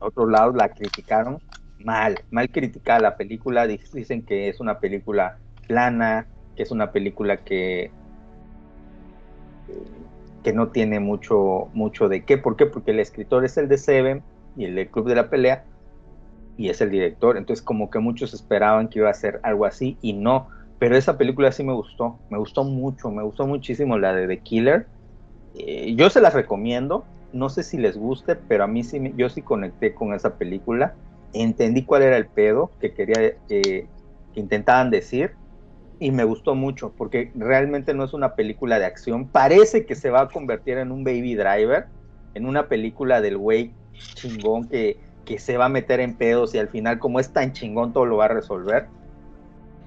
otros 0.00 0.30
lados 0.30 0.54
la 0.54 0.70
criticaron 0.70 1.38
mal, 1.78 2.20
mal 2.30 2.50
criticada 2.50 3.00
la 3.00 3.16
película. 3.16 3.66
Dicen 3.66 4.22
que 4.22 4.48
es 4.48 4.60
una 4.60 4.78
película 4.78 5.38
plana, 5.66 6.26
que 6.56 6.62
es 6.62 6.70
una 6.70 6.92
película 6.92 7.38
que 7.38 7.90
que 10.42 10.54
no 10.54 10.68
tiene 10.68 11.00
mucho 11.00 11.68
mucho 11.74 12.08
de 12.08 12.24
qué. 12.24 12.38
¿Por 12.38 12.56
qué? 12.56 12.66
Porque 12.66 12.92
el 12.92 13.00
escritor 13.00 13.44
es 13.44 13.56
el 13.56 13.68
de 13.68 13.78
Seven 13.78 14.22
y 14.56 14.64
el 14.64 14.74
del 14.74 14.88
Club 14.88 15.06
de 15.08 15.14
la 15.14 15.28
Pelea 15.28 15.64
y 16.56 16.70
es 16.70 16.80
el 16.80 16.90
director. 16.90 17.36
Entonces 17.36 17.64
como 17.64 17.90
que 17.90 17.98
muchos 17.98 18.32
esperaban 18.34 18.88
que 18.88 19.00
iba 19.00 19.10
a 19.10 19.14
ser 19.14 19.40
algo 19.42 19.66
así 19.66 19.98
y 20.00 20.14
no 20.14 20.48
pero 20.80 20.96
esa 20.96 21.18
película 21.18 21.52
sí 21.52 21.62
me 21.62 21.74
gustó, 21.74 22.18
me 22.30 22.38
gustó 22.38 22.64
mucho, 22.64 23.10
me 23.10 23.22
gustó 23.22 23.46
muchísimo 23.46 23.98
la 23.98 24.14
de 24.14 24.26
The 24.26 24.38
Killer. 24.38 24.86
Eh, 25.54 25.94
yo 25.94 26.08
se 26.08 26.22
las 26.22 26.32
recomiendo, 26.32 27.04
no 27.34 27.50
sé 27.50 27.62
si 27.62 27.76
les 27.76 27.98
guste, 27.98 28.34
pero 28.34 28.64
a 28.64 28.66
mí 28.66 28.82
sí, 28.82 29.12
yo 29.14 29.28
sí 29.28 29.42
conecté 29.42 29.92
con 29.92 30.14
esa 30.14 30.36
película, 30.36 30.94
entendí 31.34 31.84
cuál 31.84 32.02
era 32.02 32.16
el 32.16 32.26
pedo 32.26 32.70
que 32.80 32.94
quería 32.94 33.36
que 33.46 33.88
intentaban 34.34 34.90
decir 34.90 35.32
y 35.98 36.12
me 36.12 36.24
gustó 36.24 36.54
mucho 36.54 36.94
porque 36.96 37.30
realmente 37.34 37.92
no 37.92 38.04
es 38.04 38.14
una 38.14 38.34
película 38.34 38.78
de 38.78 38.86
acción, 38.86 39.28
parece 39.28 39.84
que 39.84 39.94
se 39.94 40.08
va 40.08 40.22
a 40.22 40.28
convertir 40.28 40.78
en 40.78 40.92
un 40.92 41.04
Baby 41.04 41.34
Driver, 41.34 41.88
en 42.32 42.46
una 42.46 42.68
película 42.68 43.20
del 43.20 43.36
güey 43.36 43.70
chingón 44.14 44.66
que, 44.66 44.96
que 45.26 45.38
se 45.38 45.58
va 45.58 45.66
a 45.66 45.68
meter 45.68 46.00
en 46.00 46.14
pedos 46.14 46.54
y 46.54 46.58
al 46.58 46.68
final 46.68 46.98
como 46.98 47.20
es 47.20 47.30
tan 47.34 47.52
chingón 47.52 47.92
todo 47.92 48.06
lo 48.06 48.16
va 48.16 48.24
a 48.24 48.28
resolver 48.28 48.86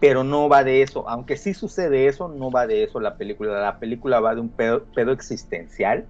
pero 0.03 0.25
no 0.25 0.49
va 0.49 0.65
de 0.65 0.81
eso, 0.81 1.07
aunque 1.07 1.37
sí 1.37 1.53
sucede 1.53 2.07
eso, 2.07 2.27
no 2.27 2.51
va 2.51 2.67
de 2.67 2.83
eso 2.83 2.99
la 2.99 3.15
película, 3.15 3.61
la 3.61 3.79
película 3.79 4.19
va 4.19 4.35
de 4.35 4.41
un 4.41 4.49
pedo, 4.49 4.83
existencial, 5.13 6.05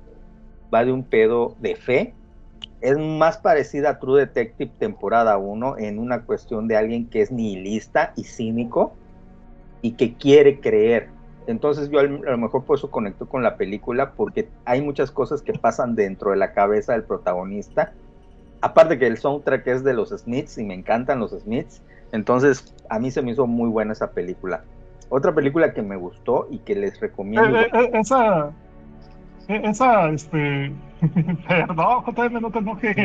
va 0.74 0.84
de 0.84 0.92
un 0.92 1.04
pedo 1.04 1.56
de 1.60 1.76
fe, 1.76 2.16
es 2.82 2.98
más 2.98 3.38
parecida 3.38 3.92
a 3.92 4.00
True 4.00 4.22
Detective 4.22 4.72
temporada 4.80 5.38
1 5.38 5.78
en 5.78 6.00
una 6.00 6.24
cuestión 6.24 6.68
de 6.68 6.76
alguien 6.76 7.08
que 7.08 7.22
es 7.22 7.32
nihilista 7.32 8.14
y 8.16 8.24
cínico 8.24 8.96
y 9.84 9.92
que 9.92 10.16
quiere 10.16 10.60
creer. 10.60 11.10
Entonces 11.46 11.92
yo 11.92 12.00
a 12.00 12.04
lo 12.06 12.38
mejor 12.40 12.64
por 12.64 12.80
eso 12.80 12.90
conecto 12.90 13.30
con 13.30 13.44
la 13.44 13.58
película 13.58 14.14
porque 14.14 14.50
hay 14.66 14.82
muchas 14.82 15.12
cosas 15.12 15.44
que 15.44 15.54
pasan 15.54 15.94
dentro 15.94 16.32
de 16.32 16.38
la 16.38 16.54
cabeza 16.54 16.94
del 16.94 17.04
protagonista. 17.04 17.94
Aparte 18.60 18.98
que 18.98 19.06
el 19.06 19.20
soundtrack 19.20 19.68
es 19.68 19.84
de 19.84 19.94
los 19.94 20.10
Smiths 20.10 20.58
y 20.58 20.64
me 20.64 20.74
encantan 20.74 21.20
los 21.20 21.30
Smiths, 21.30 21.84
entonces, 22.14 22.74
a 22.90 23.00
mí 23.00 23.10
se 23.10 23.24
me 23.24 23.32
hizo 23.32 23.48
muy 23.48 23.70
buena 23.70 23.92
esa 23.92 24.12
película. 24.12 24.64
Otra 25.10 25.34
película 25.34 25.74
que 25.74 25.82
me 25.82 25.96
gustó 25.96 26.48
y 26.52 26.60
que 26.60 26.76
les 26.76 27.00
recomiendo. 27.00 27.60
Eh, 27.60 27.70
eh, 27.74 27.90
esa, 27.94 28.52
eh, 29.48 29.62
esa, 29.64 30.10
este, 30.10 30.72
perdón, 31.48 32.04
JM, 32.06 32.40
no 32.40 32.52
te 32.52 32.60
enojes, 32.60 32.96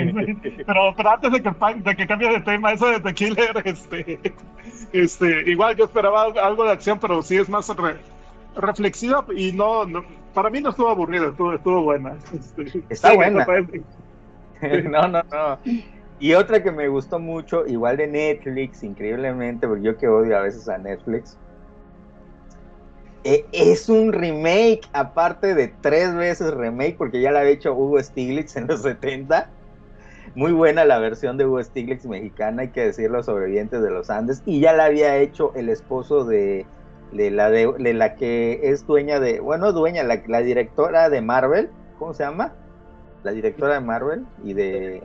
pero, 0.66 0.94
pero 0.94 1.10
antes 1.10 1.32
de 1.32 1.42
que, 1.42 1.50
de 1.84 1.96
que 1.96 2.06
cambie 2.06 2.30
de 2.30 2.40
tema, 2.42 2.72
eso 2.72 2.86
de 2.88 3.00
The 3.00 3.14
Killer, 3.14 3.62
este, 3.64 4.20
este, 4.92 5.50
igual 5.50 5.74
yo 5.76 5.86
esperaba 5.86 6.24
algo 6.24 6.64
de 6.64 6.72
acción, 6.72 6.98
pero 7.00 7.22
sí 7.22 7.38
es 7.38 7.48
más 7.48 7.74
reflexiva 8.56 9.24
y 9.34 9.52
no, 9.52 9.86
para 10.34 10.50
mí 10.50 10.60
no 10.60 10.68
estuvo 10.68 10.90
aburrida, 10.90 11.28
estuvo, 11.28 11.54
estuvo 11.54 11.82
buena. 11.82 12.14
Este, 12.34 12.82
Está 12.90 13.14
buena. 13.14 13.46
no, 14.84 15.08
no, 15.08 15.22
no. 15.22 15.58
Y 16.20 16.34
otra 16.34 16.62
que 16.62 16.72
me 16.72 16.88
gustó 16.88 17.20
mucho, 17.20 17.66
igual 17.66 17.96
de 17.96 18.08
Netflix, 18.08 18.82
increíblemente, 18.82 19.68
porque 19.68 19.84
yo 19.84 19.96
que 19.96 20.08
odio 20.08 20.36
a 20.36 20.42
veces 20.42 20.68
a 20.68 20.76
Netflix, 20.76 21.38
e, 23.22 23.44
es 23.52 23.88
un 23.88 24.12
remake, 24.12 24.80
aparte 24.92 25.54
de 25.54 25.68
tres 25.80 26.14
veces 26.14 26.52
remake, 26.54 26.96
porque 26.96 27.20
ya 27.20 27.30
la 27.30 27.40
había 27.40 27.52
hecho 27.52 27.74
Hugo 27.74 28.02
Stiglitz 28.02 28.56
en 28.56 28.66
los 28.66 28.82
70. 28.82 29.48
Muy 30.34 30.52
buena 30.52 30.84
la 30.84 30.98
versión 30.98 31.36
de 31.36 31.46
Hugo 31.46 31.62
Stiglitz 31.62 32.04
mexicana, 32.04 32.62
hay 32.62 32.68
que 32.68 32.86
decirlo, 32.86 33.22
sobrevivientes 33.22 33.80
de 33.80 33.90
los 33.90 34.10
Andes. 34.10 34.42
Y 34.44 34.60
ya 34.60 34.72
la 34.72 34.86
había 34.86 35.16
hecho 35.18 35.52
el 35.54 35.68
esposo 35.68 36.24
de, 36.24 36.66
la, 37.12 37.50
de, 37.50 37.94
la 37.94 38.16
que 38.16 38.60
es 38.64 38.86
dueña 38.86 39.20
de, 39.20 39.38
bueno, 39.38 39.72
dueña, 39.72 40.02
la 40.02 40.40
directora 40.40 41.10
de 41.10 41.20
Marvel, 41.20 41.70
¿cómo 41.98 42.12
se 42.12 42.24
llama? 42.24 42.52
La 43.22 43.32
directora 43.32 43.74
de 43.74 43.80
Marvel 43.80 44.26
y 44.44 44.54
de 44.54 45.02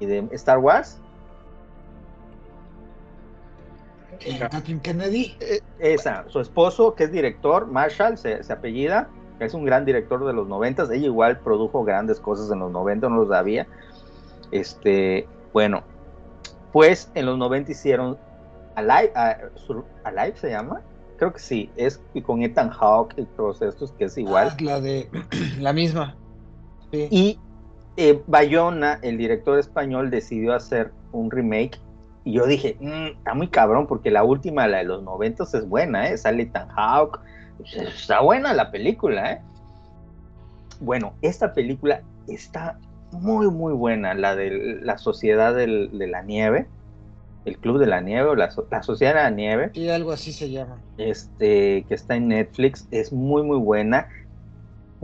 y 0.00 0.06
de 0.06 0.28
Star 0.32 0.58
Wars. 0.58 0.98
Kathleen 4.38 4.80
Kennedy. 4.80 5.36
Eh, 5.40 5.60
esa, 5.78 6.24
su 6.28 6.40
esposo, 6.40 6.94
que 6.94 7.04
es 7.04 7.12
director, 7.12 7.66
Marshall, 7.66 8.16
se, 8.16 8.40
apellida, 8.50 9.08
es 9.40 9.54
un 9.54 9.64
gran 9.64 9.84
director 9.84 10.24
de 10.24 10.32
los 10.32 10.48
noventas. 10.48 10.90
Ella 10.90 11.06
igual 11.06 11.38
produjo 11.40 11.84
grandes 11.84 12.20
cosas 12.20 12.50
en 12.50 12.60
los 12.60 12.70
90, 12.70 13.08
no 13.08 13.16
lo 13.16 13.28
sabía. 13.28 13.66
Este, 14.50 15.26
bueno, 15.52 15.82
pues 16.72 17.10
en 17.14 17.26
los 17.26 17.38
90 17.38 17.72
hicieron 17.72 18.18
Alive, 18.76 19.12
Alive 20.04 20.36
se 20.36 20.50
llama, 20.50 20.82
creo 21.16 21.32
que 21.32 21.38
sí, 21.38 21.70
es 21.76 22.00
con 22.24 22.42
Ethan 22.42 22.70
Hawke 22.70 23.14
y 23.18 23.24
todos 23.36 23.62
estos, 23.62 23.92
que 23.92 24.04
es 24.04 24.18
igual. 24.18 24.48
Ah, 24.50 24.56
la 24.60 24.80
de 24.80 25.08
la 25.58 25.72
misma. 25.72 26.16
Y 26.92 27.38
eh, 27.96 28.22
Bayona, 28.26 28.98
el 29.02 29.18
director 29.18 29.58
español, 29.58 30.10
decidió 30.10 30.54
hacer 30.54 30.92
un 31.12 31.30
remake. 31.30 31.78
Y 32.24 32.32
yo 32.32 32.46
dije, 32.46 32.76
mm, 32.80 33.18
está 33.18 33.34
muy 33.34 33.48
cabrón, 33.48 33.86
porque 33.86 34.10
la 34.10 34.24
última, 34.24 34.66
la 34.66 34.78
de 34.78 34.84
los 34.84 35.02
noventos, 35.02 35.54
es 35.54 35.68
buena, 35.68 36.08
¿eh? 36.08 36.16
Sale 36.16 36.46
Tan 36.46 36.68
Hawk. 36.76 37.20
Está 37.76 38.20
buena 38.20 38.52
la 38.52 38.70
película, 38.70 39.32
¿eh? 39.32 39.42
Bueno, 40.80 41.14
esta 41.22 41.52
película 41.52 42.02
está 42.26 42.78
muy, 43.12 43.48
muy 43.48 43.72
buena. 43.74 44.14
La 44.14 44.34
de 44.34 44.80
la 44.82 44.98
Sociedad 44.98 45.54
de 45.54 45.66
la 45.66 46.22
Nieve. 46.22 46.66
El 47.44 47.58
Club 47.58 47.78
de 47.78 47.86
la 47.86 48.00
Nieve 48.00 48.30
o 48.30 48.34
la, 48.34 48.50
Sociedad 48.50 49.14
de 49.14 49.20
la 49.20 49.30
Nieve. 49.30 49.70
Y 49.74 49.88
algo 49.90 50.12
así 50.12 50.32
se 50.32 50.50
llama. 50.50 50.78
Este, 50.96 51.84
que 51.86 51.94
está 51.94 52.16
en 52.16 52.28
Netflix. 52.28 52.88
Es 52.90 53.12
muy, 53.12 53.42
muy 53.42 53.58
buena 53.58 54.08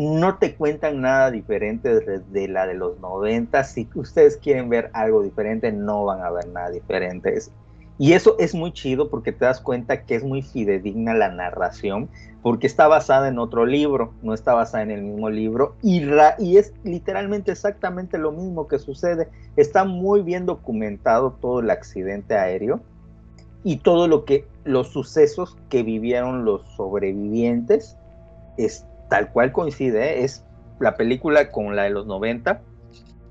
no 0.01 0.39
te 0.39 0.55
cuentan 0.55 1.03
nada 1.03 1.31
diferente 1.31 2.01
de, 2.01 2.49
la 2.49 2.67
de 2.67 2.75
los 2.75 2.99
90. 3.01 3.63
Si 3.65 3.87
ustedes 3.95 4.39
quieren 4.39 4.71
ver 4.71 4.91
algo 4.95 5.23
diferente, 5.23 5.73
no 5.73 6.07
van 6.07 6.23
a 6.23 6.31
ver 6.31 6.49
nada 6.49 6.71
diferente. 6.71 7.39
Y 7.99 8.15
eso 8.15 8.37
es 8.39 8.55
muy 8.55 8.73
chido 8.73 9.11
porque 9.11 9.31
te 9.31 9.45
das 9.45 9.61
cuenta 9.61 10.05
que 10.05 10.15
es 10.15 10.25
muy 10.25 10.41
fidedigna 10.41 11.13
la 11.13 11.29
narración, 11.29 12.09
porque 12.41 12.67
está 12.67 12.89
basada 12.89 13.29
en 13.29 13.39
otro 13.39 13.67
libro, 13.67 14.15
no 14.23 14.33
está 14.33 14.55
basada 14.55 14.83
en 14.85 14.91
el 14.91 15.03
mismo 15.03 15.29
libro, 15.29 15.75
y, 15.83 16.03
y 16.39 16.57
es 16.57 16.73
literalmente 16.83 17.53
exactamente 17.53 18.17
lo 18.17 18.33
mismo 18.33 18.69
que 18.69 18.79
sucede. 18.79 19.29
Está 19.57 19.85
muy 19.85 20.23
bien 20.23 20.47
documentado 20.47 21.33
todo 21.43 21.61
el 21.61 21.69
accidente 21.69 22.39
aéreo 22.39 22.81
y 23.65 23.77
todo 23.77 24.09
lo 24.09 24.25
que 24.25 24.47
los 24.65 24.89
sucesos 24.89 25.59
que 25.69 25.83
vivieron 25.83 26.47
los 26.47 26.63
sobrevivientes 26.77 27.99
es 28.57 28.87
tal 29.11 29.31
cual 29.33 29.53
coincide, 29.53 30.21
¿eh? 30.21 30.25
es 30.25 30.47
la 30.79 30.95
película 30.95 31.51
con 31.51 31.77
la 31.77 31.83
de 31.83 31.91
los 31.91 32.07
90 32.07 32.63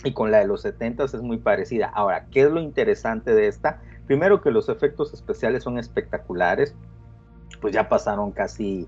y 0.03 0.14
con 0.14 0.30
la 0.30 0.38
de 0.38 0.45
los 0.45 0.61
70 0.61 1.06
es 1.06 1.22
muy 1.22 1.38
parecida. 1.38 1.88
Ahora, 1.88 2.27
¿qué 2.30 2.41
es 2.41 2.51
lo 2.51 2.61
interesante 2.61 3.34
de 3.34 3.47
esta? 3.47 3.81
Primero 4.06 4.41
que 4.41 4.51
los 4.51 4.69
efectos 4.69 5.14
especiales 5.14 5.64
son 5.64 5.80
espectaculares, 5.80 6.76
pues 7.61 7.73
ya 7.73 7.89
pasaron 7.89 8.31
casi 8.31 8.88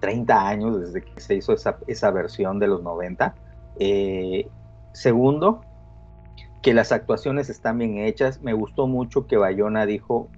30 0.00 0.48
años 0.48 0.80
desde 0.80 1.02
que 1.02 1.20
se 1.20 1.36
hizo 1.36 1.52
esa, 1.52 1.78
esa 1.86 2.10
versión 2.10 2.58
de 2.58 2.66
los 2.66 2.82
90. 2.82 3.34
Eh, 3.78 4.48
segundo, 4.92 5.60
que 6.62 6.74
las 6.74 6.92
actuaciones 6.92 7.50
están 7.50 7.78
bien 7.78 7.98
hechas. 7.98 8.40
Me 8.42 8.52
gustó 8.52 8.86
mucho 8.86 9.26
que 9.26 9.36
Bayona 9.36 9.86
dijo, 9.86 10.28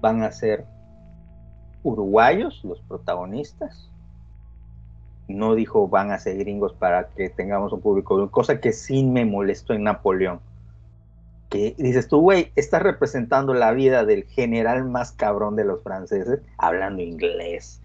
van 0.00 0.22
a 0.22 0.32
ser 0.32 0.66
uruguayos 1.82 2.62
los 2.64 2.80
protagonistas. 2.82 3.90
No 5.28 5.54
dijo 5.54 5.88
van 5.88 6.12
a 6.12 6.18
ser 6.18 6.38
gringos 6.38 6.72
para 6.72 7.08
que 7.08 7.28
tengamos 7.28 7.72
un 7.72 7.80
público, 7.80 8.30
cosa 8.30 8.60
que 8.60 8.72
sí 8.72 9.04
me 9.04 9.24
molestó 9.24 9.72
en 9.72 9.84
Napoleón. 9.84 10.40
Que 11.48 11.74
dices 11.78 12.08
tú, 12.08 12.20
güey, 12.20 12.52
estás 12.56 12.82
representando 12.82 13.54
la 13.54 13.72
vida 13.72 14.04
del 14.04 14.24
general 14.24 14.84
más 14.84 15.12
cabrón 15.12 15.56
de 15.56 15.64
los 15.64 15.82
franceses 15.82 16.40
hablando 16.58 17.02
inglés, 17.02 17.80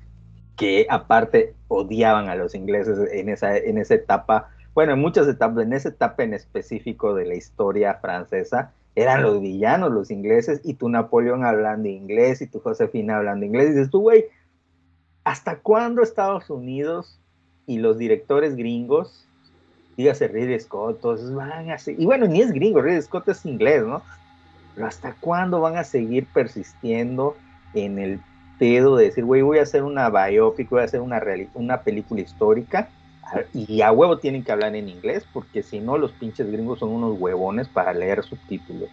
que 0.56 0.88
aparte 0.90 1.56
odiaban 1.68 2.30
a 2.30 2.36
los 2.36 2.56
ingleses 2.56 2.98
en 3.12 3.30
esa, 3.30 3.58
en 3.58 3.78
esa 3.78 3.96
etapa, 3.96 4.50
bueno, 4.74 4.94
en 4.94 5.00
muchas 5.00 5.28
etapas, 5.28 5.64
en 5.64 5.74
esa 5.74 5.90
etapa 5.90 6.24
en 6.24 6.34
específico 6.34 7.14
de 7.14 7.26
la 7.26 7.36
historia 7.36 7.96
francesa, 7.96 8.74
eran 8.96 9.24
los 9.24 9.40
villanos, 9.40 9.92
los 9.92 10.12
ingleses, 10.12 10.62
y 10.64 10.74
tu 10.74 10.90
Napoleón 10.90 11.46
hablando 11.46 11.88
inglés, 11.88 12.42
y 12.42 12.48
tu 12.48 12.60
Josefina 12.60 13.18
hablando 13.18 13.46
inglés, 13.46 13.68
y 13.68 13.74
dices 13.74 13.90
tú, 13.90 14.02
güey, 14.02 14.26
¿hasta 15.24 15.60
cuándo 15.60 16.02
Estados 16.02 16.50
Unidos 16.50 17.21
y 17.68 17.78
los 17.78 17.98
directores 17.98 18.56
gringos, 18.56 19.28
dígase 19.98 20.28
Ridley 20.28 20.60
Scott, 20.60 21.02
todos 21.02 21.34
van 21.34 21.70
a 21.70 21.78
seguir, 21.78 22.02
y 22.02 22.06
bueno, 22.06 22.28
ni 22.28 22.42
es 22.42 22.52
gringo, 22.52 22.82
Ridley 22.82 23.02
Scott 23.02 23.28
es 23.30 23.46
inglés, 23.46 23.84
¿no? 23.84 24.02
Pero 24.76 24.88
¿hasta 24.88 25.16
cuándo 25.20 25.62
van 25.62 25.78
a 25.78 25.84
seguir 25.84 26.26
persistiendo 26.28 27.36
en 27.74 28.00
el 28.00 28.20
pedo 28.58 28.96
de 28.96 29.06
decir, 29.06 29.26
güey, 29.26 29.42
voy 29.42 29.60
a 29.60 29.64
hacer 29.64 29.84
una 29.84 30.10
biopic, 30.10 30.70
voy 30.70 30.82
a 30.82 30.86
hacer 30.86 31.02
una, 31.02 31.22
una 31.54 31.82
película 31.82 32.22
histórica, 32.22 32.90
y 33.54 33.82
a 33.82 33.92
huevo 33.92 34.18
tienen 34.18 34.44
que 34.44 34.52
hablar 34.52 34.76
en 34.76 34.90
inglés, 34.90 35.26
porque 35.34 35.64
si 35.64 35.80
no, 35.80 35.98
los 35.98 36.12
pinches 36.12 36.52
gringos 36.52 36.80
son 36.80 36.90
unos 36.90 37.20
huevones 37.20 37.68
para 37.68 37.94
leer 37.94 38.24
subtítulos. 38.24 38.90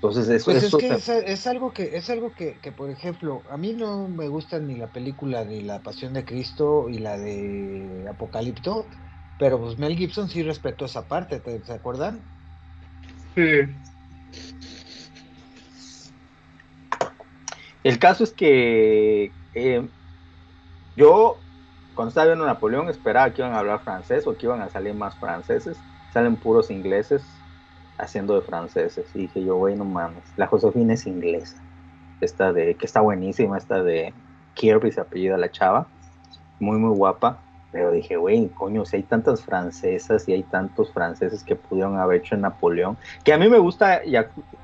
Entonces, 0.00 0.28
eso, 0.28 0.44
Pues 0.44 0.58
es 0.58 0.64
eso 0.64 0.78
que 0.78 0.86
es 1.26 1.46
algo 1.48 1.72
que 1.72 1.96
es 1.96 2.08
algo 2.08 2.32
que, 2.32 2.60
que, 2.60 2.70
por 2.70 2.88
ejemplo, 2.88 3.42
a 3.50 3.56
mí 3.56 3.72
no 3.72 4.08
me 4.08 4.28
gustan 4.28 4.68
ni 4.68 4.76
la 4.76 4.92
película 4.92 5.44
ni 5.44 5.60
la 5.62 5.82
Pasión 5.82 6.12
de 6.12 6.24
Cristo 6.24 6.88
y 6.88 6.98
la 6.98 7.18
de 7.18 8.06
Apocalipto, 8.08 8.88
pero 9.38 9.58
pues 9.58 9.76
Mel 9.76 9.96
Gibson 9.96 10.28
sí 10.28 10.44
respetó 10.44 10.84
esa 10.84 11.08
parte, 11.08 11.40
¿te, 11.40 11.64
¿se 11.64 11.72
acuerdan? 11.72 12.22
Sí. 13.34 13.42
El 17.82 17.98
caso 17.98 18.22
es 18.22 18.32
que 18.32 19.34
eh, 19.52 19.88
yo, 20.94 21.42
cuando 21.94 22.10
estaba 22.10 22.26
viendo 22.26 22.46
Napoleón, 22.46 22.88
esperaba 22.88 23.32
que 23.32 23.42
iban 23.42 23.54
a 23.54 23.58
hablar 23.58 23.82
francés 23.82 24.28
o 24.28 24.36
que 24.36 24.46
iban 24.46 24.62
a 24.62 24.68
salir 24.68 24.94
más 24.94 25.16
franceses. 25.18 25.84
Salen 26.12 26.36
puros 26.36 26.70
ingleses 26.70 27.37
haciendo 27.98 28.34
de 28.34 28.42
franceses. 28.42 29.06
Y 29.14 29.20
dije 29.20 29.44
yo, 29.44 29.56
güey, 29.56 29.76
no 29.76 29.84
mames. 29.84 30.22
La 30.36 30.46
Josefina 30.46 30.94
es 30.94 31.06
inglesa. 31.06 31.56
Esta 32.20 32.52
de, 32.52 32.74
que 32.74 32.86
está 32.86 33.00
buenísima, 33.00 33.58
esta 33.58 33.82
de 33.82 34.12
Kirby 34.54 34.92
se 34.92 35.00
apellida 35.00 35.36
la 35.36 35.50
chava. 35.50 35.86
Muy, 36.60 36.78
muy 36.78 36.96
guapa. 36.96 37.38
Pero 37.70 37.90
dije, 37.90 38.16
güey, 38.16 38.48
coño, 38.48 38.86
si 38.86 38.96
hay 38.96 39.02
tantas 39.02 39.42
francesas 39.42 40.26
y 40.26 40.32
hay 40.32 40.42
tantos 40.42 40.90
franceses 40.90 41.44
que 41.44 41.54
pudieron 41.54 41.98
haber 41.98 42.22
hecho 42.22 42.34
en 42.34 42.40
Napoleón, 42.40 42.96
que 43.24 43.32
a 43.34 43.38
mí 43.38 43.46
me 43.50 43.58
gusta, 43.58 44.02
y 44.06 44.14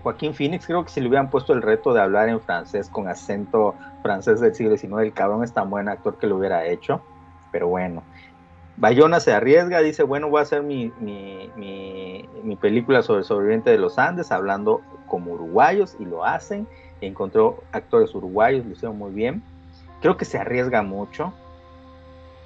Joaquín 0.02 0.32
Phoenix, 0.32 0.66
creo 0.66 0.84
que 0.84 0.90
si 0.90 1.02
le 1.02 1.08
hubieran 1.08 1.28
puesto 1.28 1.52
el 1.52 1.60
reto 1.60 1.92
de 1.92 2.00
hablar 2.00 2.30
en 2.30 2.40
francés 2.40 2.88
con 2.88 3.06
acento 3.06 3.74
francés 4.02 4.40
del 4.40 4.54
siglo 4.54 4.74
XIX, 4.76 5.02
el 5.02 5.12
cabrón 5.12 5.44
es 5.44 5.52
tan 5.52 5.68
buen 5.68 5.88
actor 5.88 6.18
que 6.18 6.26
lo 6.26 6.36
hubiera 6.36 6.64
hecho, 6.64 7.02
pero 7.52 7.68
bueno. 7.68 8.02
Bayona 8.76 9.20
se 9.20 9.32
arriesga, 9.32 9.80
dice, 9.80 10.02
bueno, 10.02 10.28
voy 10.28 10.40
a 10.40 10.42
hacer 10.42 10.62
mi, 10.62 10.90
película 12.60 13.02
sobre 13.02 13.20
el 13.20 13.24
sobreviviente 13.24 13.70
de 13.70 13.78
los 13.78 13.98
Andes, 13.98 14.32
hablando 14.32 14.80
como 15.06 15.32
uruguayos, 15.32 15.96
y 15.98 16.04
lo 16.04 16.24
hacen, 16.24 16.66
encontró 17.00 17.62
actores 17.72 18.14
uruguayos, 18.14 18.66
lo 18.66 18.72
hicieron 18.72 18.98
muy 18.98 19.12
bien. 19.12 19.42
Creo 20.00 20.16
que 20.16 20.24
se 20.24 20.38
arriesga 20.38 20.82
mucho, 20.82 21.32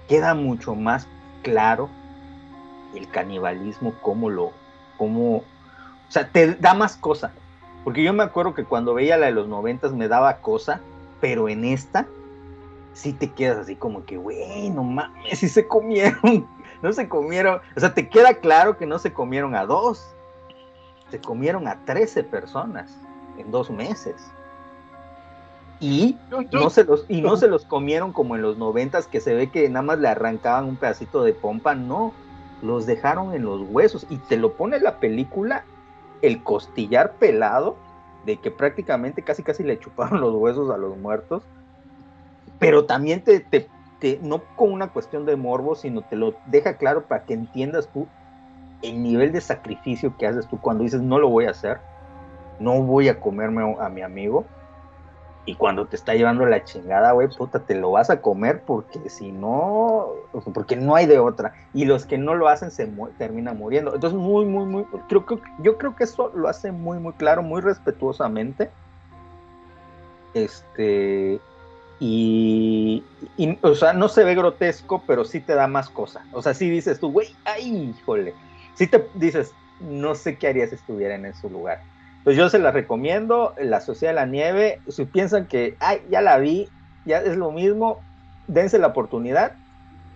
queda 0.06 0.34
mucho 0.34 0.74
más 0.74 1.08
claro 1.42 1.88
el 2.94 3.08
canibalismo, 3.08 3.94
cómo 4.02 4.28
lo, 4.28 4.52
cómo, 4.98 5.36
o 5.38 5.44
sea, 6.10 6.28
te 6.28 6.54
da 6.54 6.74
más 6.74 6.96
cosa. 6.96 7.32
Porque 7.84 8.02
yo 8.02 8.12
me 8.12 8.22
acuerdo 8.22 8.54
que 8.54 8.64
cuando 8.64 8.92
veía 8.92 9.16
la 9.16 9.26
de 9.26 9.32
los 9.32 9.48
noventas 9.48 9.92
me 9.92 10.08
daba 10.08 10.38
cosa, 10.38 10.80
pero 11.20 11.48
en 11.48 11.64
esta 11.64 12.06
sí 12.98 13.12
te 13.12 13.30
quedas 13.30 13.58
así 13.58 13.76
como 13.76 14.04
que, 14.04 14.16
güey, 14.16 14.70
no 14.70 14.82
mames, 14.82 15.38
si 15.38 15.48
se 15.48 15.66
comieron, 15.68 16.48
no 16.82 16.92
se 16.92 17.08
comieron, 17.08 17.60
o 17.76 17.80
sea, 17.80 17.94
te 17.94 18.08
queda 18.08 18.34
claro 18.34 18.76
que 18.76 18.86
no 18.86 18.98
se 18.98 19.12
comieron 19.12 19.54
a 19.54 19.64
dos, 19.64 20.04
se 21.08 21.20
comieron 21.20 21.68
a 21.68 21.84
13 21.84 22.24
personas 22.24 22.90
en 23.38 23.50
dos 23.52 23.70
meses. 23.70 24.16
Y 25.80 26.16
no 26.50 26.70
se 26.70 26.82
los, 26.82 27.04
y 27.08 27.20
no 27.20 27.36
se 27.36 27.46
los 27.46 27.64
comieron 27.64 28.12
como 28.12 28.34
en 28.34 28.42
los 28.42 28.58
noventas 28.58 29.06
que 29.06 29.20
se 29.20 29.32
ve 29.32 29.48
que 29.48 29.68
nada 29.68 29.82
más 29.82 30.00
le 30.00 30.08
arrancaban 30.08 30.64
un 30.64 30.74
pedacito 30.74 31.22
de 31.22 31.34
pompa, 31.34 31.76
no, 31.76 32.12
los 32.62 32.84
dejaron 32.84 33.32
en 33.32 33.44
los 33.44 33.62
huesos. 33.70 34.04
Y 34.10 34.16
te 34.16 34.36
lo 34.38 34.54
pone 34.54 34.80
la 34.80 34.98
película 34.98 35.64
el 36.20 36.42
costillar 36.42 37.12
pelado 37.12 37.76
de 38.26 38.38
que 38.38 38.50
prácticamente 38.50 39.22
casi 39.22 39.44
casi 39.44 39.62
le 39.62 39.78
chuparon 39.78 40.20
los 40.20 40.34
huesos 40.34 40.68
a 40.70 40.78
los 40.78 40.96
muertos, 40.98 41.44
pero 42.58 42.86
también 42.86 43.22
te, 43.22 43.40
te, 43.40 43.68
te- 44.00 44.18
no 44.22 44.42
con 44.56 44.72
una 44.72 44.88
cuestión 44.88 45.26
de 45.26 45.36
morbo, 45.36 45.74
sino 45.74 46.02
te 46.02 46.16
lo 46.16 46.34
deja 46.46 46.76
claro 46.76 47.06
para 47.06 47.24
que 47.24 47.34
entiendas 47.34 47.88
tú 47.92 48.06
el 48.82 49.02
nivel 49.02 49.32
de 49.32 49.40
sacrificio 49.40 50.16
que 50.16 50.26
haces 50.26 50.46
tú 50.46 50.60
cuando 50.60 50.84
dices 50.84 51.00
no 51.00 51.18
lo 51.18 51.28
voy 51.28 51.46
a 51.46 51.50
hacer, 51.50 51.78
no 52.60 52.82
voy 52.82 53.08
a 53.08 53.18
comerme 53.18 53.76
a 53.80 53.88
mi 53.88 54.02
amigo, 54.02 54.44
y 55.48 55.54
cuando 55.54 55.86
te 55.86 55.96
está 55.96 56.14
llevando 56.14 56.44
la 56.44 56.62
chingada, 56.62 57.12
güey, 57.12 57.26
puta, 57.28 57.60
te 57.60 57.74
lo 57.74 57.90
vas 57.92 58.10
a 58.10 58.20
comer 58.20 58.64
porque 58.66 59.08
si 59.08 59.32
no, 59.32 60.08
porque 60.52 60.76
no 60.76 60.94
hay 60.94 61.06
de 61.06 61.18
otra. 61.20 61.54
Y 61.72 61.86
los 61.86 62.04
que 62.04 62.18
no 62.18 62.34
lo 62.34 62.48
hacen 62.48 62.70
se 62.70 62.86
terminan 63.16 63.56
muriendo. 63.56 63.94
Entonces, 63.94 64.18
muy, 64.18 64.44
muy, 64.44 64.66
muy, 64.66 64.84
creo 65.08 65.24
que 65.24 65.36
yo 65.62 65.78
creo 65.78 65.96
que 65.96 66.04
eso 66.04 66.30
lo 66.34 66.48
hace 66.48 66.70
muy, 66.70 66.98
muy 66.98 67.14
claro, 67.14 67.42
muy 67.42 67.62
respetuosamente. 67.62 68.68
Este, 70.34 71.40
y, 71.98 73.10
y, 73.36 73.58
o 73.62 73.74
sea, 73.74 73.92
no 73.92 74.08
se 74.08 74.24
ve 74.24 74.34
grotesco, 74.34 75.04
pero 75.06 75.24
sí 75.24 75.40
te 75.44 75.54
da 75.54 75.66
más 75.66 75.90
cosa. 75.90 76.26
O 76.30 76.42
sea, 76.42 76.54
sí 76.54 76.70
dices 76.70 77.00
tú, 77.00 77.10
güey, 77.12 77.28
ay, 77.44 77.90
híjole. 77.96 78.38
Sí 78.74 78.86
te 78.88 79.10
dices, 79.14 79.56
no 79.78 80.14
sé 80.14 80.38
qué 80.38 80.48
haría 80.48 80.68
si 80.68 80.74
estuviera 80.76 81.14
en 81.16 81.26
ese 81.26 81.48
lugar. 81.48 81.80
Pues 82.22 82.36
yo 82.36 82.48
se 82.50 82.58
la 82.58 82.70
recomiendo, 82.72 83.54
La 83.58 83.80
Sociedad 83.80 84.12
de 84.12 84.16
la 84.16 84.26
Nieve. 84.26 84.82
Si 84.86 85.06
piensan 85.06 85.46
que, 85.48 85.76
ay, 85.80 86.02
ya 86.08 86.20
la 86.20 86.38
vi, 86.38 86.72
ya 87.04 87.18
es 87.20 87.36
lo 87.36 87.50
mismo, 87.52 88.06
dense 88.46 88.78
la 88.78 88.88
oportunidad. 88.88 89.56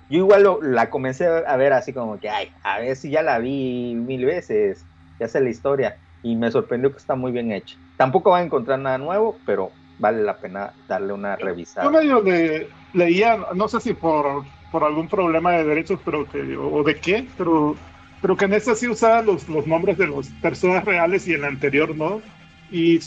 Yo 0.08 0.18
igual 0.18 0.42
lo- 0.42 0.62
la 0.62 0.90
comencé 0.90 1.26
a 1.26 1.56
ver 1.56 1.72
así 1.72 1.92
como 1.94 2.18
que, 2.20 2.28
ay, 2.28 2.48
a 2.62 2.78
ver 2.80 2.96
si 2.96 3.10
ya 3.10 3.22
la 3.22 3.38
vi 3.38 3.94
mil 3.96 4.24
veces, 4.26 4.88
ya 5.18 5.28
sé 5.28 5.40
la 5.40 5.50
historia. 5.50 5.98
Y 6.22 6.36
me 6.36 6.50
sorprendió 6.50 6.90
que 6.92 6.98
está 6.98 7.14
muy 7.16 7.32
bien 7.32 7.50
hecha. 7.52 7.76
Tampoco 7.96 8.30
van 8.30 8.42
a 8.42 8.46
encontrar 8.46 8.78
nada 8.78 8.98
nuevo, 8.98 9.42
pero 9.44 9.78
vale 10.02 10.22
la 10.22 10.36
pena 10.36 10.72
darle 10.88 11.12
una 11.12 11.36
revisada. 11.36 11.86
Yo 11.86 11.92
medio 11.92 12.20
le, 12.20 12.68
leía, 12.92 13.38
no 13.54 13.68
sé 13.68 13.80
si 13.80 13.94
por, 13.94 14.44
por 14.72 14.82
algún 14.82 15.08
problema 15.08 15.52
de 15.52 15.64
derechos 15.64 16.00
pero 16.04 16.28
que, 16.28 16.56
o 16.56 16.82
de 16.82 16.96
qué, 16.96 17.26
pero, 17.38 17.76
pero 18.20 18.36
que 18.36 18.46
en 18.46 18.54
esta 18.54 18.74
sí 18.74 18.88
usaban 18.88 19.26
los, 19.26 19.48
los 19.48 19.64
nombres 19.66 19.96
de 19.96 20.08
las 20.08 20.26
personas 20.42 20.84
reales 20.84 21.26
y 21.28 21.34
en 21.34 21.42
la 21.42 21.48
anterior 21.48 21.96
no. 21.96 22.20
Y, 22.70 22.98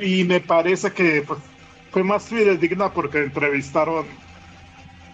y 0.00 0.24
me 0.24 0.40
parece 0.40 0.90
que 0.90 1.22
pues, 1.22 1.38
fue 1.92 2.02
más 2.02 2.28
fidedigna 2.28 2.92
porque 2.92 3.18
entrevistaron 3.18 4.04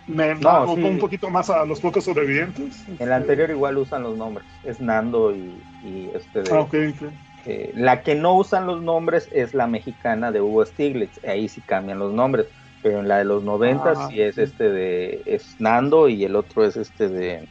me 0.06 0.34
No, 0.36 0.74
sí. 0.74 0.82
un 0.82 0.98
poquito 0.98 1.28
más 1.28 1.50
a 1.50 1.66
los 1.66 1.80
pocos 1.80 2.04
sobrevivientes. 2.04 2.82
En 2.98 3.10
la 3.10 3.16
anterior 3.16 3.50
igual 3.50 3.76
usan 3.76 4.02
los 4.02 4.16
nombres. 4.16 4.46
Es 4.64 4.80
Nando 4.80 5.30
y, 5.36 5.62
y 5.84 6.08
este 6.14 6.42
de. 6.42 6.50
Ah, 6.50 6.60
ok, 6.60 6.74
ok. 6.94 7.12
Eh, 7.50 7.72
la 7.74 8.02
que 8.02 8.14
no 8.14 8.34
usan 8.34 8.66
los 8.66 8.82
nombres 8.82 9.28
es 9.32 9.54
la 9.54 9.66
mexicana 9.66 10.30
de 10.32 10.40
Hugo 10.42 10.64
Stiglitz. 10.66 11.18
Ahí 11.24 11.48
sí 11.48 11.62
cambian 11.62 11.98
los 11.98 12.12
nombres. 12.12 12.46
Pero 12.82 13.00
en 13.00 13.08
la 13.08 13.18
de 13.18 13.24
los 13.24 13.42
90 13.42 13.90
Ah. 13.90 14.08
sí 14.08 14.20
es 14.20 14.38
este 14.38 14.70
de. 14.70 15.22
Es 15.26 15.56
Nando 15.58 16.08
y 16.08 16.24
el 16.24 16.36
otro 16.36 16.64
es 16.64 16.76
este 16.76 17.08
de. 17.08 17.48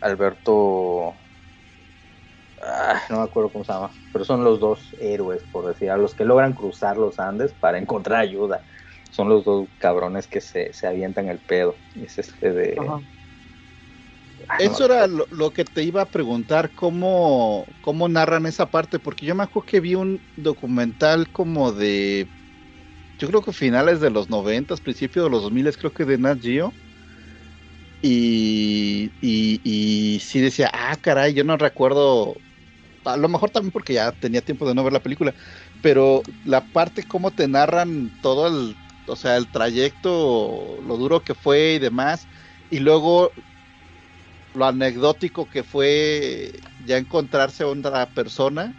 Alberto. 0.00 1.14
ah, 2.62 3.00
no 3.10 3.18
me 3.18 3.22
acuerdo 3.24 3.50
cómo 3.50 3.64
se 3.64 3.72
llama. 3.72 3.90
Pero 4.12 4.24
son 4.24 4.44
los 4.44 4.60
dos 4.60 4.94
héroes, 5.00 5.42
por 5.52 5.66
decir, 5.66 5.90
a 5.90 5.96
los 5.96 6.14
que 6.14 6.24
logran 6.24 6.52
cruzar 6.54 6.96
los 6.96 7.18
Andes 7.18 7.52
para 7.54 7.78
encontrar 7.78 8.20
ayuda. 8.20 8.62
Son 9.10 9.28
los 9.28 9.44
dos 9.44 9.68
cabrones 9.78 10.26
que 10.26 10.40
se, 10.40 10.72
se 10.72 10.86
avientan 10.86 11.28
el 11.28 11.38
pedo. 11.38 11.74
Es 11.94 12.18
este 12.18 12.52
de. 12.52 12.76
Ajá. 12.80 13.00
Ah, 14.48 14.58
Eso 14.58 14.84
era 14.84 15.06
lo, 15.06 15.26
lo 15.30 15.52
que 15.52 15.64
te 15.64 15.82
iba 15.82 16.02
a 16.02 16.10
preguntar, 16.10 16.74
cómo, 16.74 17.76
cómo 17.80 18.08
narran 18.08 18.46
esa 18.46 18.70
parte, 18.70 18.98
porque 19.00 19.26
yo 19.26 19.34
me 19.34 19.42
acuerdo 19.44 19.66
que 19.66 19.80
vi 19.80 19.94
un 19.94 20.24
documental 20.36 21.30
como 21.30 21.72
de, 21.72 22.32
yo 23.18 23.28
creo 23.28 23.42
que 23.42 23.52
finales 23.52 24.00
de 24.00 24.10
los 24.10 24.30
90, 24.30 24.76
principios 24.76 25.26
de 25.26 25.30
los 25.30 25.42
2000, 25.42 25.76
creo 25.78 25.94
que 25.94 26.04
de 26.06 26.18
Nat 26.18 26.42
Geo, 26.42 26.78
y, 28.00 29.14
y, 29.20 29.60
y 30.16 30.20
sí 30.20 30.40
decía, 30.40 30.70
ah, 30.74 30.96
caray, 31.00 31.34
yo 31.34 31.44
no 31.44 31.56
recuerdo, 31.56 32.42
a 33.04 33.16
lo 33.16 33.28
mejor 33.28 33.50
también 33.50 33.72
porque 33.72 33.94
ya 33.94 34.12
tenía 34.12 34.42
tiempo 34.42 34.68
de 34.68 34.74
no 34.74 34.84
ver 34.84 34.92
la 34.92 35.02
película, 35.02 35.34
pero 35.80 36.22
la 36.44 36.68
parte 36.70 37.04
cómo 37.04 37.32
te 37.34 37.48
narran 37.48 38.12
todo 38.20 38.48
el, 38.48 38.80
o 39.06 39.16
sea, 39.16 39.36
el 39.36 39.50
trayecto, 39.50 40.80
lo 40.82 40.96
duro 40.98 41.24
que 41.24 41.34
fue 41.34 41.74
y 41.74 41.78
demás, 41.80 42.28
y 42.70 42.80
luego 42.80 43.34
lo 44.54 44.66
anecdótico 44.66 45.48
que 45.48 45.64
fue 45.64 46.52
ya 46.78 46.98
encontrarse 46.98 47.64
a 47.64 47.68
otra 47.68 48.12
persona, 48.12 48.76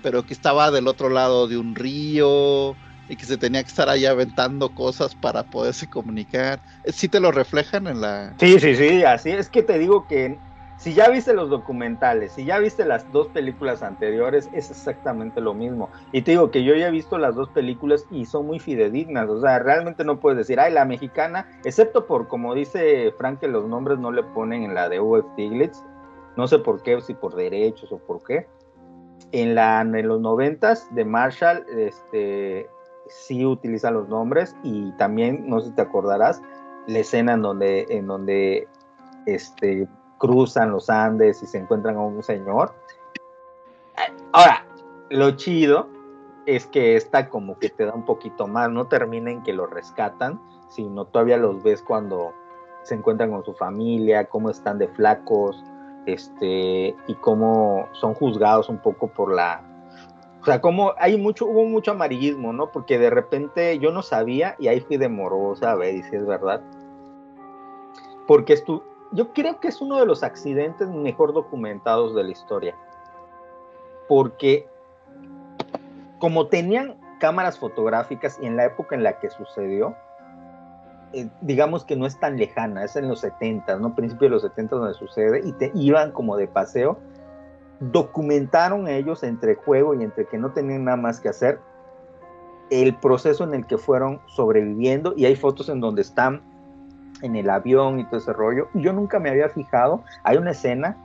pero 0.00 0.24
que 0.26 0.34
estaba 0.34 0.70
del 0.70 0.88
otro 0.88 1.10
lado 1.10 1.46
de 1.48 1.58
un 1.58 1.74
río 1.74 2.78
y 3.06 3.16
que 3.16 3.26
se 3.26 3.38
tenía 3.38 3.62
que 3.62 3.68
estar 3.68 3.88
ahí 3.88 4.06
aventando 4.06 4.72
cosas 4.74 5.14
para 5.14 5.48
poderse 5.48 5.88
comunicar. 5.88 6.62
¿Sí 6.84 7.08
te 7.08 7.20
lo 7.20 7.32
reflejan 7.32 7.86
en 7.86 8.00
la...? 8.00 8.36
Sí, 8.38 8.58
sí, 8.58 8.74
sí, 8.74 9.04
así 9.04 9.30
es 9.30 9.50
que 9.50 9.62
te 9.62 9.78
digo 9.78 10.06
que 10.06 10.42
si 10.80 10.94
ya 10.94 11.10
viste 11.10 11.34
los 11.34 11.50
documentales, 11.50 12.32
si 12.32 12.46
ya 12.46 12.58
viste 12.58 12.86
las 12.86 13.12
dos 13.12 13.28
películas 13.28 13.82
anteriores, 13.82 14.48
es 14.54 14.70
exactamente 14.70 15.42
lo 15.42 15.52
mismo. 15.52 15.90
Y 16.10 16.22
te 16.22 16.30
digo 16.30 16.50
que 16.50 16.64
yo 16.64 16.74
ya 16.74 16.88
he 16.88 16.90
visto 16.90 17.18
las 17.18 17.34
dos 17.34 17.50
películas 17.50 18.06
y 18.10 18.24
son 18.24 18.46
muy 18.46 18.58
fidedignas, 18.58 19.28
o 19.28 19.42
sea, 19.42 19.58
realmente 19.58 20.04
no 20.04 20.20
puedes 20.20 20.38
decir, 20.38 20.58
ay, 20.58 20.72
la 20.72 20.86
mexicana, 20.86 21.46
excepto 21.64 22.06
por, 22.06 22.28
como 22.28 22.54
dice 22.54 23.12
Frank, 23.18 23.40
que 23.40 23.48
los 23.48 23.68
nombres 23.68 23.98
no 23.98 24.10
le 24.10 24.22
ponen 24.22 24.62
en 24.62 24.72
la 24.72 24.88
de 24.88 25.00
U.F. 25.00 25.28
Stiglitz, 25.34 25.84
no 26.38 26.48
sé 26.48 26.58
por 26.58 26.82
qué, 26.82 26.98
si 27.02 27.12
por 27.12 27.34
derechos 27.34 27.92
o 27.92 27.98
por 27.98 28.24
qué. 28.24 28.46
En, 29.32 29.54
la, 29.54 29.82
en 29.82 30.08
los 30.08 30.22
noventas 30.22 30.88
de 30.94 31.04
Marshall, 31.04 31.62
este, 31.76 32.70
sí 33.06 33.44
utiliza 33.44 33.90
los 33.90 34.08
nombres 34.08 34.56
y 34.62 34.92
también, 34.92 35.44
no 35.46 35.60
sé 35.60 35.68
si 35.68 35.74
te 35.74 35.82
acordarás, 35.82 36.40
la 36.86 37.00
escena 37.00 37.34
en 37.34 37.42
donde, 37.42 37.86
en 37.90 38.06
donde 38.06 38.66
este, 39.26 39.86
cruzan 40.20 40.70
los 40.70 40.90
Andes 40.90 41.42
y 41.42 41.46
se 41.46 41.58
encuentran 41.58 41.96
a 41.96 42.02
un 42.02 42.22
señor. 42.22 42.72
Ahora, 44.32 44.66
lo 45.08 45.32
chido 45.32 45.88
es 46.46 46.66
que 46.66 46.94
esta 46.94 47.28
como 47.28 47.58
que 47.58 47.70
te 47.70 47.86
da 47.86 47.94
un 47.94 48.04
poquito 48.04 48.46
más, 48.46 48.70
no 48.70 48.86
termina 48.86 49.30
en 49.30 49.42
que 49.42 49.52
lo 49.52 49.66
rescatan, 49.66 50.40
sino 50.68 51.06
todavía 51.06 51.38
los 51.38 51.62
ves 51.62 51.82
cuando 51.82 52.32
se 52.82 52.94
encuentran 52.94 53.30
con 53.30 53.44
su 53.44 53.54
familia, 53.54 54.26
cómo 54.26 54.50
están 54.50 54.78
de 54.78 54.88
flacos, 54.88 55.64
este, 56.06 56.94
y 57.06 57.14
cómo 57.20 57.88
son 57.92 58.14
juzgados 58.14 58.68
un 58.68 58.78
poco 58.78 59.08
por 59.08 59.32
la, 59.32 59.62
o 60.42 60.44
sea, 60.44 60.60
como 60.60 60.92
hay 60.98 61.16
mucho, 61.16 61.46
hubo 61.46 61.64
mucho 61.64 61.92
amarillismo, 61.92 62.52
¿no? 62.52 62.70
Porque 62.70 62.98
de 62.98 63.10
repente 63.10 63.78
yo 63.78 63.90
no 63.90 64.02
sabía 64.02 64.54
y 64.58 64.68
ahí 64.68 64.80
fui 64.80 64.96
de 64.96 65.08
morosa 65.08 65.72
a 65.72 65.76
ver, 65.76 65.94
y 65.94 66.02
si 66.02 66.16
es 66.16 66.26
verdad. 66.26 66.62
Porque 68.26 68.52
estu 68.54 68.82
yo 69.12 69.32
creo 69.32 69.60
que 69.60 69.68
es 69.68 69.80
uno 69.80 69.98
de 69.98 70.06
los 70.06 70.22
accidentes 70.22 70.88
mejor 70.88 71.32
documentados 71.32 72.14
de 72.14 72.24
la 72.24 72.30
historia. 72.30 72.76
Porque 74.08 74.68
como 76.18 76.46
tenían 76.46 76.96
cámaras 77.18 77.58
fotográficas 77.58 78.38
y 78.40 78.46
en 78.46 78.56
la 78.56 78.66
época 78.66 78.94
en 78.94 79.02
la 79.02 79.18
que 79.18 79.30
sucedió, 79.30 79.96
eh, 81.12 81.28
digamos 81.40 81.84
que 81.84 81.96
no 81.96 82.06
es 82.06 82.18
tan 82.20 82.36
lejana, 82.36 82.84
es 82.84 82.94
en 82.94 83.08
los 83.08 83.20
70, 83.20 83.76
¿no? 83.78 83.94
Principio 83.94 84.28
de 84.28 84.34
los 84.34 84.42
70 84.42 84.76
donde 84.76 84.94
sucede, 84.94 85.40
y 85.44 85.52
te 85.52 85.72
iban 85.74 86.12
como 86.12 86.36
de 86.36 86.46
paseo, 86.46 86.98
documentaron 87.80 88.86
ellos 88.86 89.22
entre 89.22 89.54
juego 89.56 89.94
y 89.94 90.04
entre 90.04 90.26
que 90.26 90.38
no 90.38 90.52
tenían 90.52 90.84
nada 90.84 90.96
más 90.96 91.18
que 91.18 91.28
hacer, 91.28 91.58
el 92.70 92.94
proceso 92.96 93.42
en 93.42 93.54
el 93.54 93.66
que 93.66 93.76
fueron 93.76 94.20
sobreviviendo, 94.26 95.14
y 95.16 95.24
hay 95.24 95.34
fotos 95.34 95.68
en 95.68 95.80
donde 95.80 96.02
están 96.02 96.42
en 97.22 97.36
el 97.36 97.50
avión 97.50 98.00
y 98.00 98.04
todo 98.04 98.18
ese 98.18 98.32
rollo. 98.32 98.68
Yo 98.74 98.92
nunca 98.92 99.18
me 99.18 99.30
había 99.30 99.48
fijado, 99.48 100.04
hay 100.22 100.36
una 100.36 100.52
escena, 100.52 100.96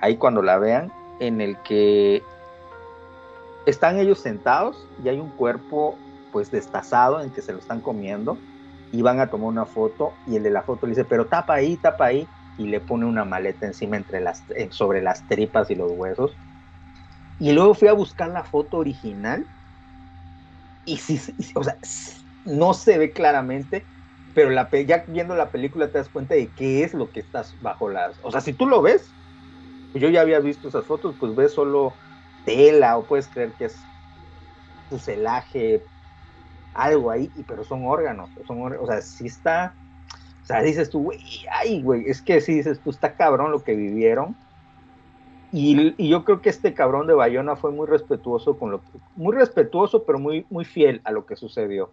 ahí 0.00 0.16
cuando 0.16 0.42
la 0.42 0.58
vean, 0.58 0.92
en 1.20 1.40
el 1.40 1.56
que 1.58 2.22
están 3.66 3.98
ellos 3.98 4.20
sentados 4.20 4.86
y 5.02 5.08
hay 5.08 5.20
un 5.20 5.30
cuerpo 5.30 5.96
pues 6.32 6.50
destazado 6.50 7.20
en 7.20 7.30
que 7.30 7.42
se 7.42 7.52
lo 7.52 7.58
están 7.58 7.80
comiendo 7.80 8.36
y 8.92 9.02
van 9.02 9.20
a 9.20 9.28
tomar 9.28 9.48
una 9.48 9.66
foto 9.66 10.12
y 10.26 10.36
el 10.36 10.42
de 10.42 10.50
la 10.50 10.62
foto 10.62 10.86
le 10.86 10.90
dice, 10.90 11.04
pero 11.04 11.26
tapa 11.26 11.54
ahí, 11.54 11.76
tapa 11.76 12.06
ahí 12.06 12.28
y 12.58 12.66
le 12.66 12.80
pone 12.80 13.06
una 13.06 13.24
maleta 13.24 13.66
encima 13.66 13.96
entre 13.96 14.20
las, 14.20 14.42
eh, 14.50 14.68
sobre 14.70 15.02
las 15.02 15.26
tripas 15.28 15.70
y 15.70 15.74
los 15.74 15.92
huesos. 15.92 16.32
Y 17.40 17.52
luego 17.52 17.74
fui 17.74 17.88
a 17.88 17.92
buscar 17.92 18.30
la 18.30 18.44
foto 18.44 18.78
original 18.78 19.44
y 20.84 20.96
sí, 20.96 21.20
o 21.54 21.64
sea, 21.64 21.76
no 22.44 22.74
se 22.74 22.98
ve 22.98 23.12
claramente, 23.12 23.84
pero 24.34 24.50
la, 24.50 24.68
ya 24.70 25.04
viendo 25.06 25.34
la 25.34 25.50
película 25.50 25.88
te 25.88 25.98
das 25.98 26.08
cuenta 26.08 26.34
de 26.34 26.48
qué 26.48 26.82
es 26.82 26.92
lo 26.92 27.10
que 27.10 27.20
estás 27.20 27.54
bajo 27.62 27.88
las... 27.88 28.18
O 28.22 28.30
sea, 28.30 28.40
si 28.40 28.52
tú 28.52 28.66
lo 28.66 28.82
ves, 28.82 29.10
yo 29.94 30.08
ya 30.08 30.20
había 30.20 30.40
visto 30.40 30.68
esas 30.68 30.84
fotos, 30.84 31.14
pues 31.18 31.34
ves 31.34 31.52
solo 31.52 31.92
tela 32.44 32.98
o 32.98 33.04
puedes 33.04 33.28
creer 33.28 33.52
que 33.52 33.66
es 33.66 33.76
fuselaje, 34.90 35.82
algo 36.74 37.10
ahí, 37.10 37.30
pero 37.46 37.64
son 37.64 37.86
órganos, 37.86 38.28
son 38.46 38.60
órganos, 38.60 38.88
o 38.88 38.92
sea, 38.92 39.00
sí 39.00 39.26
está, 39.26 39.74
o 40.42 40.46
sea, 40.46 40.60
dices 40.62 40.90
tú, 40.90 41.04
güey, 41.04 41.20
ay, 41.50 41.82
güey, 41.82 42.04
es 42.06 42.20
que 42.20 42.40
sí 42.40 42.54
dices 42.54 42.80
tú, 42.80 42.90
está 42.90 43.14
cabrón 43.14 43.50
lo 43.50 43.62
que 43.62 43.74
vivieron. 43.74 44.36
Y, 45.52 45.94
y, 45.96 46.08
yo 46.08 46.24
creo 46.24 46.42
que 46.42 46.50
este 46.50 46.74
cabrón 46.74 47.06
de 47.06 47.14
Bayona 47.14 47.54
fue 47.54 47.70
muy 47.70 47.86
respetuoso 47.86 48.58
con 48.58 48.72
lo 48.72 48.80
que, 48.80 48.98
muy 49.14 49.36
respetuoso, 49.36 50.02
pero 50.04 50.18
muy, 50.18 50.44
muy 50.50 50.64
fiel 50.64 51.00
a 51.04 51.12
lo 51.12 51.26
que 51.26 51.36
sucedió. 51.36 51.92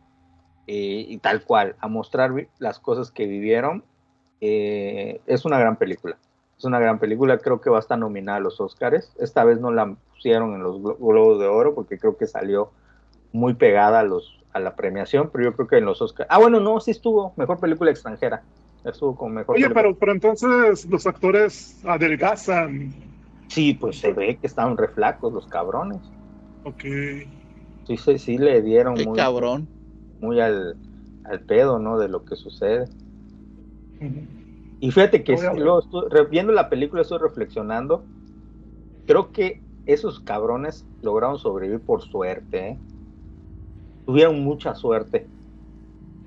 Eh, 0.67 1.05
y 1.07 1.17
tal 1.17 1.43
cual, 1.43 1.75
a 1.79 1.87
mostrar 1.87 2.31
las 2.59 2.79
cosas 2.79 3.11
que 3.11 3.25
vivieron. 3.25 3.83
Eh, 4.39 5.21
es 5.25 5.45
una 5.45 5.59
gran 5.59 5.75
película. 5.75 6.17
Es 6.57 6.65
una 6.65 6.79
gran 6.79 6.99
película, 6.99 7.39
creo 7.39 7.59
que 7.59 7.69
va 7.69 7.77
a 7.77 7.79
estar 7.79 7.97
nominada 7.97 8.37
a 8.37 8.41
los 8.41 8.61
Oscars. 8.61 9.13
Esta 9.19 9.43
vez 9.43 9.59
no 9.59 9.71
la 9.71 9.95
pusieron 10.13 10.53
en 10.53 10.63
los 10.63 10.81
Globos 10.81 11.39
de 11.39 11.47
Oro 11.47 11.73
porque 11.73 11.97
creo 11.97 12.17
que 12.17 12.27
salió 12.27 12.71
muy 13.31 13.55
pegada 13.55 14.01
a, 14.01 14.03
los, 14.03 14.39
a 14.53 14.59
la 14.59 14.75
premiación, 14.75 15.29
pero 15.31 15.45
yo 15.45 15.55
creo 15.55 15.67
que 15.67 15.77
en 15.77 15.85
los 15.85 16.01
Oscars. 16.01 16.29
Ah, 16.31 16.37
bueno, 16.37 16.59
no, 16.59 16.79
sí 16.79 16.91
estuvo 16.91 17.33
mejor 17.35 17.59
película 17.59 17.91
extranjera. 17.91 18.43
Estuvo 18.83 19.15
con 19.15 19.33
mejor. 19.33 19.55
Oye, 19.55 19.65
película. 19.65 19.81
pero, 19.81 19.95
pero 19.95 20.11
entonces 20.11 20.85
los 20.85 21.05
actores 21.05 21.79
adelgazan. 21.85 22.93
Sí, 23.47 23.73
pues 23.73 23.99
se 23.99 24.13
ve 24.13 24.37
que 24.37 24.47
estaban 24.47 24.77
reflacos 24.77 25.33
los 25.33 25.45
cabrones. 25.47 26.01
Ok. 26.63 26.83
Sí, 27.87 27.97
sí, 27.97 28.17
sí 28.17 28.37
le 28.37 28.61
dieron 28.61 28.95
Qué 28.95 29.05
muy, 29.05 29.17
cabrón. 29.17 29.67
Muy 30.21 30.39
al, 30.39 30.77
al 31.25 31.41
pedo, 31.41 31.79
¿no? 31.79 31.97
De 31.97 32.07
lo 32.07 32.23
que 32.23 32.35
sucede. 32.35 32.87
Y 34.79 34.89
fíjate 34.91 35.23
que 35.23 35.35
luego 35.57 35.83
viendo 36.29 36.51
la 36.53 36.69
película 36.69 37.01
estoy 37.01 37.19
reflexionando. 37.19 38.03
Creo 39.05 39.31
que 39.31 39.61
esos 39.85 40.19
cabrones 40.21 40.85
lograron 41.01 41.37
sobrevivir 41.37 41.81
por 41.81 42.01
suerte. 42.01 42.69
¿eh? 42.69 42.79
Tuvieron 44.05 44.43
mucha 44.43 44.73
suerte. 44.73 45.27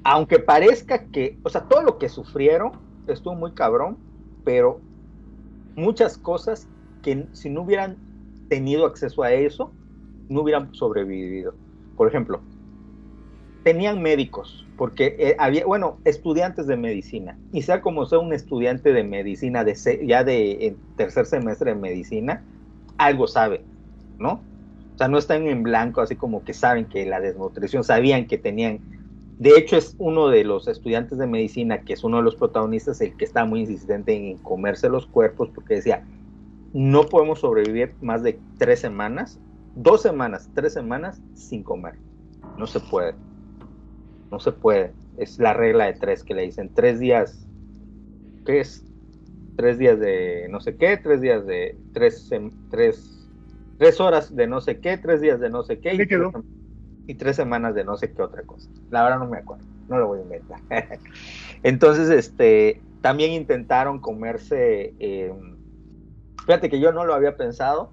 Aunque 0.05 0.39
parezca 0.39 1.07
que, 1.07 1.39
o 1.43 1.49
sea, 1.49 1.63
todo 1.63 1.83
lo 1.83 1.99
que 1.99 2.09
sufrieron 2.09 2.73
estuvo 3.07 3.35
muy 3.35 3.53
cabrón, 3.53 3.97
pero 4.45 4.81
muchas 5.77 6.19
cosas 6.19 6.69
que 7.03 7.27
si 7.33 7.51
no 7.51 7.63
hubieran 7.63 7.97
tenido 8.49 8.87
acceso 8.87 9.23
a 9.23 9.33
eso, 9.33 9.73
no 10.29 10.43
hubieran 10.43 10.75
sobrevivido. 10.75 11.55
Por 11.97 12.09
ejemplo, 12.09 12.41
tenían 13.65 14.03
médicos, 14.03 14.65
porque 14.77 15.17
eh, 15.19 15.37
había, 15.39 15.65
bueno, 15.67 15.99
estudiantes 16.05 16.67
de 16.67 16.77
medicina, 16.77 17.37
y 17.53 17.63
sea 17.63 17.81
como 17.81 18.07
sea 18.07 18.19
un 18.21 18.33
estudiante 18.33 18.93
de 18.93 19.03
medicina, 19.03 19.65
de 19.65 19.75
ya 20.07 20.23
de 20.23 20.77
tercer 20.97 21.27
semestre 21.27 21.75
de 21.75 21.81
medicina, 21.81 22.45
algo 22.99 23.27
sabe, 23.27 23.63
¿no? 24.19 24.41
O 24.95 24.99
sea, 24.99 25.09
no 25.09 25.19
están 25.19 25.49
en 25.49 25.65
blanco, 25.65 26.03
así 26.03 26.15
como 26.15 26.45
que 26.45 26.55
saben 26.55 26.85
que 26.85 27.07
la 27.07 27.21
desnutrición, 27.21 27.83
sabían 27.83 28.27
que 28.27 28.39
tenían 28.39 28.79
De 29.39 29.51
hecho, 29.59 29.77
es 29.77 29.97
uno 29.99 30.29
de 30.29 30.45
los 30.45 30.69
estudiantes 30.69 31.19
de 31.19 31.27
medicina, 31.27 31.81
que 31.81 31.95
es 31.95 32.05
uno 32.05 32.19
de 32.19 32.23
los 32.23 32.37
protagonistas, 32.37 33.01
el 33.01 33.17
que 33.17 33.25
está 33.25 33.45
muy 33.45 33.61
insistente 33.61 34.15
en 34.15 34.39
comerse 34.39 34.89
los 34.89 35.07
cuerpos, 35.07 35.51
porque 35.53 35.77
decía, 35.77 36.05
no 36.73 37.07
podemos 37.07 37.41
sobrevivir 37.41 37.95
más 38.01 38.23
de 38.23 38.39
tres 38.59 38.81
semanas, 38.81 39.41
dos 39.75 40.03
semanas, 40.03 40.49
tres 40.55 40.75
semanas 40.75 41.21
sin 41.35 41.65
comer. 41.65 41.95
No 42.59 42.67
se 42.67 42.79
puede. 42.79 43.15
No 44.35 44.41
se 44.41 44.51
puede. 44.51 44.93
Es 45.17 45.39
la 45.39 45.55
regla 45.55 45.85
de 45.85 45.93
tres 45.93 46.25
que 46.25 46.35
le 46.35 46.43
dicen. 46.43 46.69
Tres 46.75 46.99
días. 46.99 47.47
¿Qué 48.45 48.59
es? 48.59 48.85
Tres 49.57 49.79
días 49.79 50.01
de 50.01 50.49
no 50.51 50.59
sé 50.59 50.77
qué, 50.77 50.97
tres 50.97 51.21
días 51.21 51.47
de 51.47 51.79
tres, 51.93 52.29
tres, 52.69 53.31
tres 53.79 54.01
horas 54.01 54.35
de 54.35 54.49
no 54.49 54.61
sé 54.61 54.81
qué, 54.81 54.99
tres 54.99 55.21
días 55.21 55.39
de 55.39 55.51
no 55.51 55.63
sé 55.63 55.79
qué. 55.79 55.95
Y 55.95 55.99
tres, 55.99 56.21
y 57.07 57.15
tres 57.15 57.37
semanas 57.37 57.77
de 57.77 57.85
no 57.85 57.97
sé 57.97 58.13
qué 58.13 58.23
otra 58.23 58.43
cosa. 58.43 58.69
La 58.91 59.05
verdad 59.05 59.21
no 59.21 59.29
me 59.29 59.39
acuerdo. 59.39 59.65
No 59.87 59.99
lo 59.99 60.09
voy 60.09 60.19
a 60.19 60.23
inventar. 60.23 60.59
Entonces, 61.63 62.11
este, 62.11 62.83
también 63.03 63.31
intentaron 63.31 64.01
comerse. 64.01 64.97
Eh, 64.99 65.33
fíjate 66.45 66.69
que 66.69 66.81
yo 66.81 66.91
no 66.91 67.05
lo 67.05 67.15
había 67.15 67.37
pensado 67.37 67.93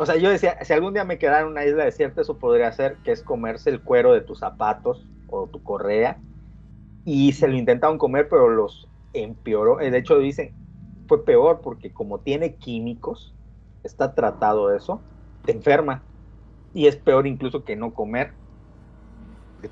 o 0.00 0.06
sea, 0.06 0.16
yo 0.16 0.30
decía, 0.30 0.56
si 0.64 0.72
algún 0.72 0.94
día 0.94 1.04
me 1.04 1.18
quedara 1.18 1.42
en 1.42 1.48
una 1.48 1.66
isla 1.66 1.84
desierta, 1.84 2.22
eso 2.22 2.38
podría 2.38 2.72
ser, 2.72 2.96
que 3.04 3.12
es 3.12 3.22
comerse 3.22 3.68
el 3.68 3.82
cuero 3.82 4.14
de 4.14 4.22
tus 4.22 4.38
zapatos 4.38 5.06
o 5.30 5.46
tu 5.46 5.62
correa. 5.62 6.18
Y 7.04 7.32
se 7.32 7.48
lo 7.48 7.56
intentaron 7.56 7.98
comer, 7.98 8.28
pero 8.28 8.48
los 8.48 8.88
empeoró. 9.12 9.76
De 9.76 9.96
hecho, 9.96 10.18
dicen, 10.18 10.52
fue 11.08 11.24
peor 11.24 11.60
porque 11.62 11.92
como 11.92 12.18
tiene 12.20 12.56
químicos, 12.56 13.34
está 13.82 14.14
tratado 14.14 14.74
eso, 14.74 15.00
te 15.44 15.52
enferma. 15.52 16.02
Y 16.74 16.86
es 16.86 16.96
peor 16.96 17.26
incluso 17.26 17.64
que 17.64 17.76
no 17.76 17.94
comer. 17.94 18.32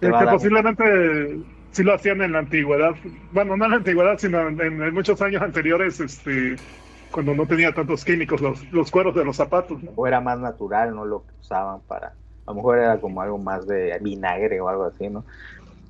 Que, 0.00 0.10
posiblemente 0.10 1.40
sí 1.70 1.82
lo 1.82 1.94
hacían 1.94 2.22
en 2.22 2.32
la 2.32 2.40
antigüedad. 2.40 2.94
Bueno, 3.32 3.56
no 3.56 3.64
en 3.66 3.70
la 3.70 3.76
antigüedad, 3.76 4.18
sino 4.18 4.48
en, 4.48 4.60
en 4.60 4.94
muchos 4.94 5.20
años 5.22 5.42
anteriores, 5.42 6.00
este 6.00 6.56
cuando 7.10 7.34
no 7.34 7.46
tenía 7.46 7.72
tantos 7.72 8.04
químicos 8.04 8.40
los, 8.40 8.72
los 8.72 8.90
cueros 8.90 9.14
de 9.14 9.24
los 9.24 9.36
zapatos. 9.36 9.80
O 9.96 10.06
era 10.06 10.20
más 10.20 10.38
natural, 10.38 10.94
no 10.94 11.04
lo 11.04 11.24
usaban 11.40 11.80
para, 11.86 12.14
a 12.48 12.52
lo 12.52 12.54
mejor 12.54 12.78
era 12.78 12.98
como 12.98 13.20
algo 13.20 13.36
más 13.36 13.66
de 13.66 13.98
vinagre 14.00 14.58
o 14.60 14.70
algo 14.70 14.84
así, 14.84 15.10
¿no? 15.10 15.24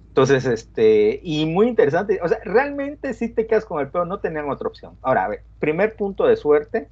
Entonces, 0.08 0.44
este, 0.44 1.20
y 1.22 1.46
muy 1.46 1.68
interesante, 1.68 2.18
o 2.20 2.26
sea, 2.26 2.40
realmente 2.44 3.14
si 3.14 3.28
te 3.28 3.46
quedas 3.46 3.64
con 3.64 3.80
el 3.80 3.88
peor, 3.88 4.08
no 4.08 4.18
tenían 4.18 4.50
otra 4.50 4.66
opción. 4.66 4.96
Ahora, 5.00 5.24
a 5.24 5.28
ver, 5.28 5.44
primer 5.60 5.94
punto 5.94 6.26
de 6.26 6.36
suerte, 6.36 6.88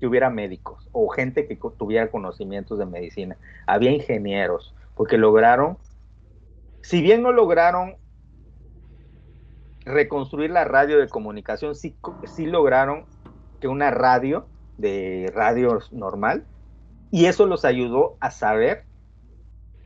que 0.00 0.08
hubiera 0.08 0.30
médicos 0.30 0.88
o 0.90 1.08
gente 1.08 1.46
que 1.46 1.56
tuviera 1.78 2.10
conocimientos 2.10 2.80
de 2.80 2.86
medicina. 2.86 3.36
Había 3.66 3.92
ingenieros, 3.92 4.74
porque 4.96 5.16
lograron, 5.16 5.78
si 6.82 7.00
bien 7.00 7.22
no 7.22 7.30
lograron 7.30 7.94
reconstruir 9.84 10.50
la 10.50 10.64
radio 10.64 10.98
de 10.98 11.08
comunicación, 11.08 11.76
sí, 11.76 11.94
sí 12.26 12.46
lograron 12.46 13.06
una 13.62 13.90
radio 13.90 14.46
de 14.76 15.32
radio 15.34 15.78
normal 15.92 16.44
y 17.10 17.26
eso 17.26 17.46
los 17.46 17.64
ayudó 17.64 18.16
a 18.20 18.30
saber 18.30 18.84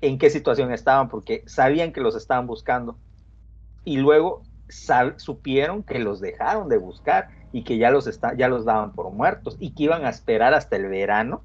en 0.01 0.19
qué 0.19 0.31
situación 0.31 0.73
estaban 0.73 1.09
porque 1.09 1.43
sabían 1.47 1.93
que 1.93 2.01
los 2.01 2.17
estaban 2.17 2.47
buscando. 2.47 2.97
Y 3.85 3.97
luego 3.99 4.43
supieron 5.17 5.83
que 5.83 5.99
los 5.99 6.21
dejaron 6.21 6.69
de 6.69 6.77
buscar 6.77 7.31
y 7.53 7.65
que 7.65 7.79
ya 7.79 7.91
los, 7.91 8.07
está 8.07 8.35
ya 8.35 8.49
los 8.49 8.65
daban 8.65 8.93
por 8.93 9.11
muertos 9.11 9.57
y 9.59 9.71
que 9.71 9.85
iban 9.85 10.05
a 10.05 10.11
esperar 10.11 10.53
hasta 10.55 10.77
el 10.77 10.89
verano 10.89 11.43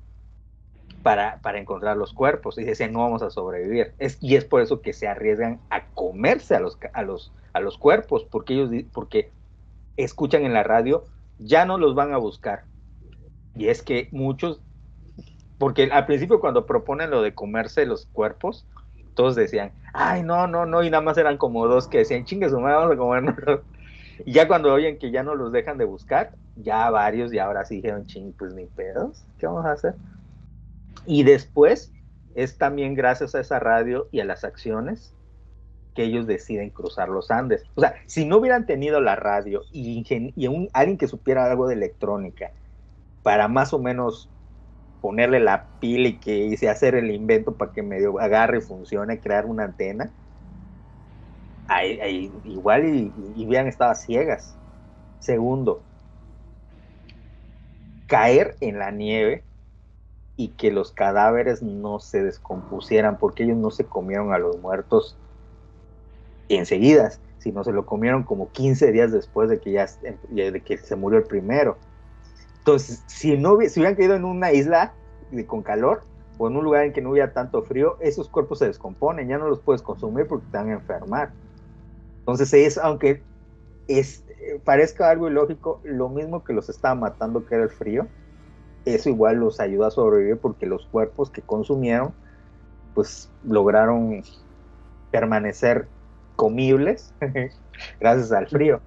para, 1.03 1.39
para 1.41 1.59
encontrar 1.59 1.97
los 1.97 2.13
cuerpos. 2.13 2.57
Y 2.57 2.63
decían 2.63 2.93
no 2.93 2.99
vamos 2.99 3.21
a 3.21 3.29
sobrevivir 3.29 3.93
y 4.19 4.35
es 4.35 4.45
por 4.45 4.61
eso 4.61 4.81
que 4.81 4.93
se 4.93 5.07
arriesgan 5.07 5.59
a 5.69 5.85
comerse 5.87 6.55
a 6.55 6.59
los, 6.59 6.77
a 6.93 7.01
los, 7.01 7.31
a 7.53 7.59
los 7.59 7.77
cuerpos 7.77 8.25
porque 8.29 8.53
ellos 8.53 8.71
porque 8.91 9.31
escuchan 9.95 10.43
en 10.43 10.53
la 10.53 10.63
radio 10.63 11.05
ya 11.39 11.65
no 11.65 11.77
los 11.77 11.95
van 11.95 12.13
a 12.13 12.17
buscar. 12.17 12.65
Y 13.55 13.67
es 13.67 13.81
que 13.81 14.09
muchos, 14.11 14.61
porque 15.63 15.83
al 15.93 16.05
principio 16.05 16.41
cuando 16.41 16.65
proponen 16.65 17.09
lo 17.09 17.21
de 17.21 17.33
comerse 17.33 17.85
los 17.85 18.05
cuerpos, 18.07 18.65
todos 19.13 19.33
decían, 19.33 19.71
ay, 19.93 20.21
no, 20.21 20.45
no, 20.45 20.65
no, 20.65 20.83
y 20.83 20.89
nada 20.89 21.01
más 21.01 21.17
eran 21.17 21.37
como 21.37 21.69
dos 21.69 21.87
que 21.87 21.99
decían, 21.99 22.25
chingue 22.25 22.49
su 22.49 22.59
madre, 22.59 22.75
vamos 22.75 22.91
a 22.91 22.97
comernos. 22.97 23.35
Y 24.25 24.33
ya 24.33 24.45
cuando 24.45 24.73
oyen 24.73 24.99
que 24.99 25.09
ya 25.09 25.23
no 25.23 25.35
los 25.35 25.53
dejan 25.53 25.77
de 25.77 25.85
buscar, 25.85 26.31
ya 26.57 26.89
varios, 26.89 27.31
y 27.31 27.39
ahora 27.39 27.63
sí 27.63 27.77
dijeron, 27.77 28.05
ching, 28.07 28.33
pues 28.33 28.53
ni 28.53 28.65
pedos, 28.65 29.23
¿qué 29.39 29.47
vamos 29.47 29.65
a 29.65 29.71
hacer? 29.71 29.95
Y 31.05 31.23
después 31.23 31.93
es 32.35 32.57
también 32.57 32.93
gracias 32.93 33.33
a 33.33 33.39
esa 33.39 33.57
radio 33.59 34.09
y 34.11 34.19
a 34.19 34.25
las 34.25 34.43
acciones 34.43 35.13
que 35.95 36.03
ellos 36.03 36.27
deciden 36.27 36.71
cruzar 36.71 37.07
los 37.07 37.31
Andes. 37.31 37.63
O 37.75 37.79
sea, 37.79 37.95
si 38.05 38.25
no 38.25 38.39
hubieran 38.39 38.65
tenido 38.65 38.99
la 38.99 39.15
radio 39.15 39.61
y, 39.71 40.05
y 40.35 40.67
alguien 40.73 40.97
que 40.97 41.07
supiera 41.07 41.45
algo 41.45 41.67
de 41.67 41.75
electrónica 41.75 42.51
para 43.23 43.47
más 43.47 43.73
o 43.73 43.79
menos 43.79 44.29
ponerle 45.03 45.41
la 45.41 45.67
pila 45.79 46.07
y 46.07 46.19
que 46.21 46.37
hice 46.37 46.69
hacer 46.69 46.95
el 46.95 47.11
invento 47.11 47.57
para 47.57 47.73
que 47.73 47.83
medio 47.83 48.21
agarre 48.21 48.59
y 48.59 48.61
funcione, 48.61 49.19
crear 49.19 49.45
una 49.45 49.65
antena, 49.65 50.13
igual 52.45 52.85
y, 52.85 53.13
y 53.35 53.45
hubieran 53.45 53.67
estado 53.67 53.93
ciegas. 53.95 54.57
Segundo, 55.19 55.83
caer 58.07 58.55
en 58.61 58.79
la 58.79 58.91
nieve 58.91 59.43
y 60.37 60.55
que 60.55 60.71
los 60.71 60.93
cadáveres 60.93 61.61
no 61.61 61.99
se 61.99 62.23
descompusieran 62.23 63.17
porque 63.19 63.43
ellos 63.43 63.57
no 63.57 63.71
se 63.71 63.85
comieron 63.89 64.31
a 64.33 64.39
los 64.39 64.57
muertos 64.61 65.19
enseguida, 66.47 67.11
sino 67.39 67.63
se 67.65 67.73
lo 67.73 67.85
comieron 67.85 68.23
como 68.23 68.51
15 68.53 68.93
días 68.93 69.11
después 69.11 69.49
de 69.49 69.59
que 69.59 69.73
ya 69.73 69.85
de 70.29 70.63
que 70.63 70.77
se 70.77 70.95
murió 70.95 71.19
el 71.19 71.25
primero. 71.27 71.77
Entonces, 72.63 73.03
si 73.07 73.37
no 73.37 73.59
si 73.59 73.81
hubieran 73.81 73.95
caído 73.95 74.15
en 74.15 74.23
una 74.23 74.53
isla 74.53 74.93
con 75.47 75.63
calor 75.63 76.03
o 76.37 76.47
en 76.47 76.55
un 76.55 76.63
lugar 76.63 76.85
en 76.85 76.93
que 76.93 77.01
no 77.01 77.09
hubiera 77.09 77.33
tanto 77.33 77.61
frío, 77.63 77.97
esos 77.99 78.29
cuerpos 78.29 78.59
se 78.59 78.67
descomponen, 78.67 79.27
ya 79.27 79.37
no 79.37 79.49
los 79.49 79.59
puedes 79.59 79.81
consumir 79.81 80.27
porque 80.27 80.45
te 80.49 80.57
van 80.57 80.69
a 80.69 80.73
enfermar. 80.75 81.33
Entonces, 82.19 82.53
es 82.53 82.77
aunque 82.77 83.21
es, 83.89 84.23
parezca 84.63 85.09
algo 85.09 85.27
ilógico, 85.27 85.81
lo 85.83 86.07
mismo 86.07 86.45
que 86.45 86.53
los 86.53 86.69
estaba 86.69 86.95
matando 86.95 87.45
que 87.45 87.55
era 87.55 87.65
el 87.65 87.69
frío, 87.69 88.07
eso 88.85 89.09
igual 89.09 89.41
los 89.41 89.59
ayuda 89.59 89.87
a 89.87 89.91
sobrevivir 89.91 90.37
porque 90.37 90.65
los 90.65 90.85
cuerpos 90.85 91.29
que 91.31 91.41
consumieron, 91.41 92.13
pues 92.93 93.29
lograron 93.43 94.23
permanecer 95.11 95.89
comibles 96.37 97.13
gracias 97.99 98.31
al 98.31 98.47
frío. 98.47 98.79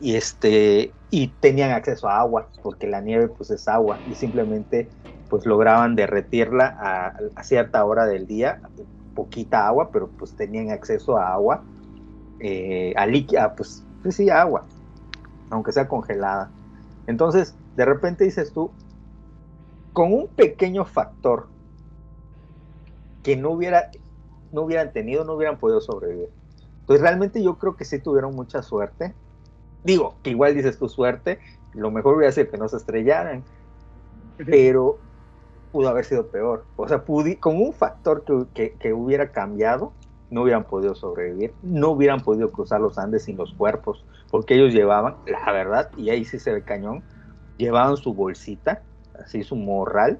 Y 0.00 0.16
este 0.16 0.94
y 1.10 1.28
tenían 1.40 1.72
acceso 1.72 2.08
a 2.08 2.20
agua, 2.20 2.50
porque 2.62 2.86
la 2.86 3.00
nieve 3.00 3.28
pues 3.28 3.50
es 3.50 3.68
agua 3.68 4.00
y 4.06 4.14
simplemente 4.14 4.90
pues 5.28 5.46
lograban 5.46 5.96
derretirla 5.96 6.76
a, 6.78 7.42
cierta 7.42 7.84
hora 7.84 8.06
del 8.06 8.26
día, 8.26 8.60
poquita 9.14 9.66
agua, 9.66 9.90
pero 9.92 10.10
pues 10.10 10.34
tenían 10.34 10.70
acceso 10.70 11.16
a 11.16 11.32
agua, 11.32 11.64
eh, 12.38 12.92
a 12.96 13.06
líquida, 13.06 13.54
pues, 13.54 13.86
pues 14.02 14.16
sí, 14.16 14.30
agua, 14.30 14.66
aunque 15.50 15.72
sea 15.72 15.88
congelada. 15.88 16.52
Entonces, 17.06 17.56
de 17.74 17.84
repente 17.84 18.24
dices 18.24 18.52
tú, 18.52 18.74
con 19.92 20.12
un 20.12 20.28
pequeño 20.28 20.84
factor 20.84 21.50
que 23.22 23.36
no 23.36 23.50
hubiera, 23.50 23.90
no 24.50 24.62
hubieran 24.62 24.92
tenido, 24.92 25.24
no 25.24 25.34
hubieran 25.34 25.58
podido 25.58 25.80
sobrevivir. 25.80 26.28
Pues 26.86 27.00
realmente 27.00 27.42
yo 27.42 27.58
creo 27.58 27.76
que 27.76 27.84
sí 27.84 28.00
tuvieron 28.00 28.34
mucha 28.34 28.62
suerte. 28.62 29.14
Digo, 29.84 30.14
que 30.22 30.30
igual 30.30 30.54
dices 30.54 30.78
tu 30.78 30.88
suerte, 30.88 31.38
lo 31.74 31.90
mejor 31.90 32.16
hubiera 32.16 32.32
sido 32.32 32.50
que 32.50 32.58
no 32.58 32.68
se 32.68 32.76
estrellaran, 32.76 33.42
pero 34.36 34.98
pudo 35.72 35.88
haber 35.88 36.04
sido 36.04 36.26
peor. 36.28 36.64
O 36.76 36.86
sea, 36.86 37.02
con 37.40 37.56
un 37.56 37.72
factor 37.72 38.24
que, 38.54 38.74
que, 38.74 38.92
hubiera 38.92 39.32
cambiado, 39.32 39.92
no 40.30 40.42
hubieran 40.42 40.64
podido 40.64 40.94
sobrevivir, 40.94 41.52
no 41.62 41.90
hubieran 41.90 42.20
podido 42.20 42.52
cruzar 42.52 42.80
los 42.80 42.98
Andes 42.98 43.24
sin 43.24 43.36
los 43.36 43.52
cuerpos, 43.54 44.04
porque 44.30 44.54
ellos 44.54 44.72
llevaban, 44.72 45.16
la 45.26 45.50
verdad, 45.52 45.90
y 45.96 46.10
ahí 46.10 46.24
sí 46.24 46.38
se 46.38 46.52
ve 46.52 46.62
cañón, 46.62 47.02
llevaban 47.56 47.96
su 47.96 48.14
bolsita, 48.14 48.82
así 49.18 49.42
su 49.42 49.56
morral, 49.56 50.18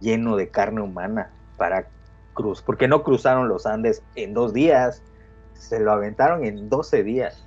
lleno 0.00 0.36
de 0.36 0.48
carne 0.48 0.80
humana 0.80 1.30
para 1.56 1.86
cruzar, 2.34 2.64
porque 2.64 2.88
no 2.88 3.02
cruzaron 3.02 3.48
los 3.48 3.66
Andes 3.66 4.02
en 4.14 4.34
dos 4.34 4.52
días, 4.52 5.02
se 5.54 5.78
lo 5.78 5.92
aventaron 5.92 6.44
en 6.44 6.68
12 6.68 7.02
días. 7.02 7.46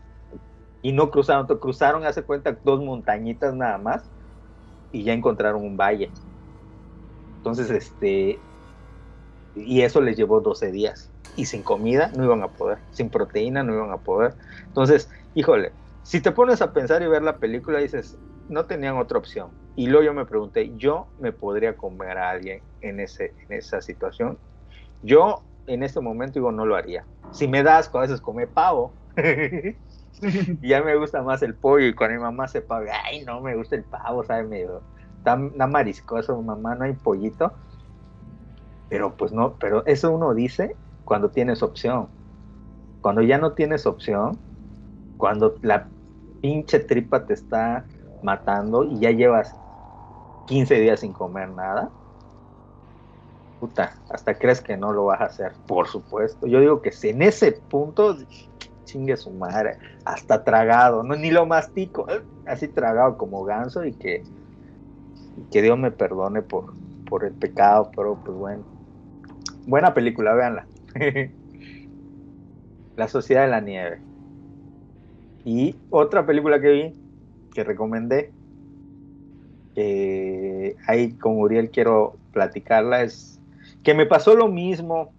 Y 0.83 0.91
no 0.91 1.09
cruzaron, 1.09 1.47
cruzaron, 1.59 2.05
hace 2.05 2.23
cuenta, 2.23 2.59
dos 2.63 2.83
montañitas 2.83 3.55
nada 3.55 3.79
más 3.79 4.03
y 4.91 5.03
ya 5.03 5.13
encontraron 5.13 5.63
un 5.63 5.75
valle. 5.75 6.11
Entonces, 7.37 7.71
este, 7.71 8.39
y 9.55 9.81
eso 9.81 10.01
les 10.01 10.15
llevó 10.15 10.41
12 10.41 10.71
días. 10.71 11.11
Y 11.35 11.45
sin 11.45 11.63
comida 11.63 12.11
no 12.15 12.23
iban 12.23 12.43
a 12.43 12.49
poder, 12.49 12.77
sin 12.91 13.09
proteína 13.09 13.63
no 13.63 13.73
iban 13.73 13.91
a 13.91 13.97
poder. 13.97 14.35
Entonces, 14.67 15.09
híjole, 15.33 15.71
si 16.03 16.21
te 16.21 16.31
pones 16.31 16.61
a 16.61 16.71
pensar 16.73 17.01
y 17.01 17.07
ver 17.07 17.23
la 17.23 17.39
película, 17.39 17.79
dices, 17.79 18.19
no 18.47 18.65
tenían 18.67 18.97
otra 18.97 19.17
opción. 19.17 19.49
Y 19.75 19.87
luego 19.87 20.05
yo 20.05 20.13
me 20.13 20.25
pregunté, 20.27 20.75
¿yo 20.75 21.07
me 21.17 21.31
podría 21.31 21.75
comer 21.75 22.19
a 22.19 22.29
alguien 22.29 22.61
en, 22.81 22.99
ese, 22.99 23.33
en 23.49 23.57
esa 23.57 23.81
situación? 23.81 24.37
Yo 25.01 25.43
en 25.65 25.81
este 25.81 26.01
momento 26.01 26.35
digo, 26.35 26.51
no 26.51 26.67
lo 26.67 26.75
haría 26.75 27.07
si 27.33 27.47
me 27.47 27.63
das, 27.63 27.89
a 27.93 27.99
veces 27.99 28.21
come 28.21 28.47
pavo. 28.47 28.93
ya 30.61 30.81
me 30.83 30.95
gusta 30.95 31.21
más 31.23 31.41
el 31.43 31.55
pollo. 31.55 31.87
Y 31.87 31.95
cuando 31.95 32.15
mi 32.17 32.21
mamá 32.21 32.47
se 32.47 32.61
pavo, 32.61 32.85
ay, 33.05 33.23
no 33.25 33.41
me 33.41 33.55
gusta 33.55 33.75
el 33.75 33.83
pavo, 33.85 34.23
¿sabes? 34.23 34.47
Medio 34.47 34.83
tan, 35.23 35.55
tan 35.57 35.71
mariscoso, 35.71 36.39
mamá, 36.41 36.75
no 36.75 36.85
hay 36.85 36.93
pollito. 36.93 37.53
Pero 38.89 39.15
pues 39.15 39.31
no, 39.31 39.55
pero 39.57 39.85
eso 39.85 40.11
uno 40.11 40.33
dice 40.33 40.75
cuando 41.03 41.29
tienes 41.29 41.63
opción. 41.63 42.09
Cuando 43.01 43.21
ya 43.21 43.37
no 43.37 43.53
tienes 43.53 43.85
opción, 43.85 44.39
cuando 45.17 45.55
la 45.61 45.89
pinche 46.41 46.79
tripa 46.79 47.25
te 47.25 47.33
está 47.33 47.85
matando 48.21 48.83
y 48.83 48.99
ya 48.99 49.11
llevas 49.11 49.53
15 50.47 50.75
días 50.75 50.99
sin 51.01 51.13
comer 51.13 51.49
nada, 51.49 51.89
puta, 53.59 53.93
hasta 54.09 54.37
crees 54.37 54.61
que 54.61 54.75
no 54.75 54.91
lo 54.91 55.05
vas 55.05 55.21
a 55.21 55.25
hacer, 55.25 55.53
por 55.65 55.87
supuesto. 55.87 56.47
Yo 56.47 56.59
digo 56.59 56.81
que 56.81 56.91
si 56.91 57.09
en 57.09 57.21
ese 57.21 57.53
punto, 57.53 58.17
chingue 58.83 59.17
su 59.17 59.31
madre, 59.31 59.77
hasta 60.05 60.43
tragado, 60.43 61.03
no 61.03 61.15
ni 61.15 61.31
lo 61.31 61.45
mastico, 61.45 62.09
¿eh? 62.09 62.21
así 62.45 62.67
tragado 62.67 63.17
como 63.17 63.43
ganso 63.43 63.85
y 63.85 63.93
que, 63.93 64.23
que 65.51 65.61
Dios 65.61 65.77
me 65.77 65.91
perdone 65.91 66.41
por, 66.41 66.73
por 67.09 67.23
el 67.23 67.33
pecado, 67.33 67.91
pero 67.95 68.15
pues 68.23 68.37
bueno. 68.37 68.63
Buena 69.65 69.93
película, 69.93 70.33
véanla. 70.33 70.67
la 72.95 73.07
Sociedad 73.07 73.43
de 73.43 73.49
la 73.49 73.61
Nieve. 73.61 73.99
Y 75.45 75.75
otra 75.89 76.25
película 76.25 76.59
que 76.59 76.69
vi, 76.69 76.93
que 77.53 77.63
recomendé, 77.63 78.31
ahí 80.87 81.13
con 81.19 81.39
Uriel 81.39 81.69
quiero 81.69 82.17
platicarla, 82.31 83.03
es 83.03 83.39
que 83.83 83.93
me 83.93 84.05
pasó 84.05 84.35
lo 84.35 84.47
mismo. 84.47 85.11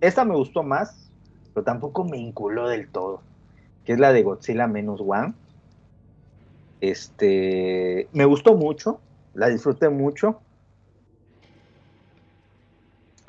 Esta 0.00 0.24
me 0.24 0.34
gustó 0.34 0.62
más, 0.62 1.01
pero 1.54 1.64
tampoco 1.64 2.04
me 2.04 2.18
inculó 2.18 2.68
del 2.68 2.88
todo, 2.88 3.20
que 3.84 3.92
es 3.92 3.98
la 3.98 4.12
de 4.12 4.22
Godzilla 4.22 4.66
menos 4.66 5.00
One. 5.00 5.34
Este, 6.80 8.08
me 8.12 8.24
gustó 8.24 8.54
mucho, 8.54 9.00
la 9.34 9.48
disfruté 9.48 9.88
mucho. 9.88 10.40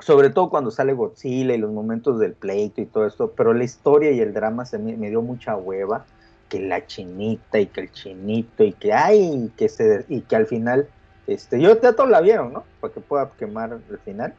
Sobre 0.00 0.30
todo 0.30 0.50
cuando 0.50 0.70
sale 0.70 0.92
Godzilla 0.92 1.54
y 1.54 1.58
los 1.58 1.72
momentos 1.72 2.18
del 2.18 2.34
pleito 2.34 2.80
y 2.80 2.86
todo 2.86 3.06
esto, 3.06 3.32
pero 3.32 3.54
la 3.54 3.64
historia 3.64 4.10
y 4.10 4.20
el 4.20 4.34
drama 4.34 4.66
se 4.66 4.78
me, 4.78 5.08
dio 5.08 5.22
mucha 5.22 5.56
hueva 5.56 6.04
que 6.48 6.60
la 6.60 6.86
chinita 6.86 7.58
y 7.58 7.66
que 7.66 7.80
el 7.80 7.92
chinito 7.92 8.64
y 8.64 8.72
que 8.72 8.92
ay, 8.92 9.50
que 9.56 9.68
se 9.68 10.04
y 10.08 10.20
que 10.20 10.36
al 10.36 10.46
final 10.46 10.88
este, 11.26 11.58
yo 11.58 11.78
todos 11.78 12.10
la 12.10 12.20
vieron, 12.20 12.52
¿no? 12.52 12.64
Para 12.80 12.92
que 12.92 13.00
pueda 13.00 13.30
quemar 13.38 13.72
el 13.72 13.98
final. 14.00 14.34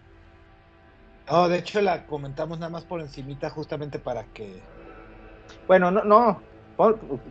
No, 1.29 1.49
de 1.49 1.57
hecho 1.57 1.81
la 1.81 2.05
comentamos 2.05 2.59
nada 2.59 2.69
más 2.69 2.83
por 2.83 3.01
encimita 3.01 3.49
justamente 3.49 3.97
para 3.97 4.23
que 4.25 4.61
Bueno, 5.67 5.89
no, 5.89 6.03
no, 6.03 6.41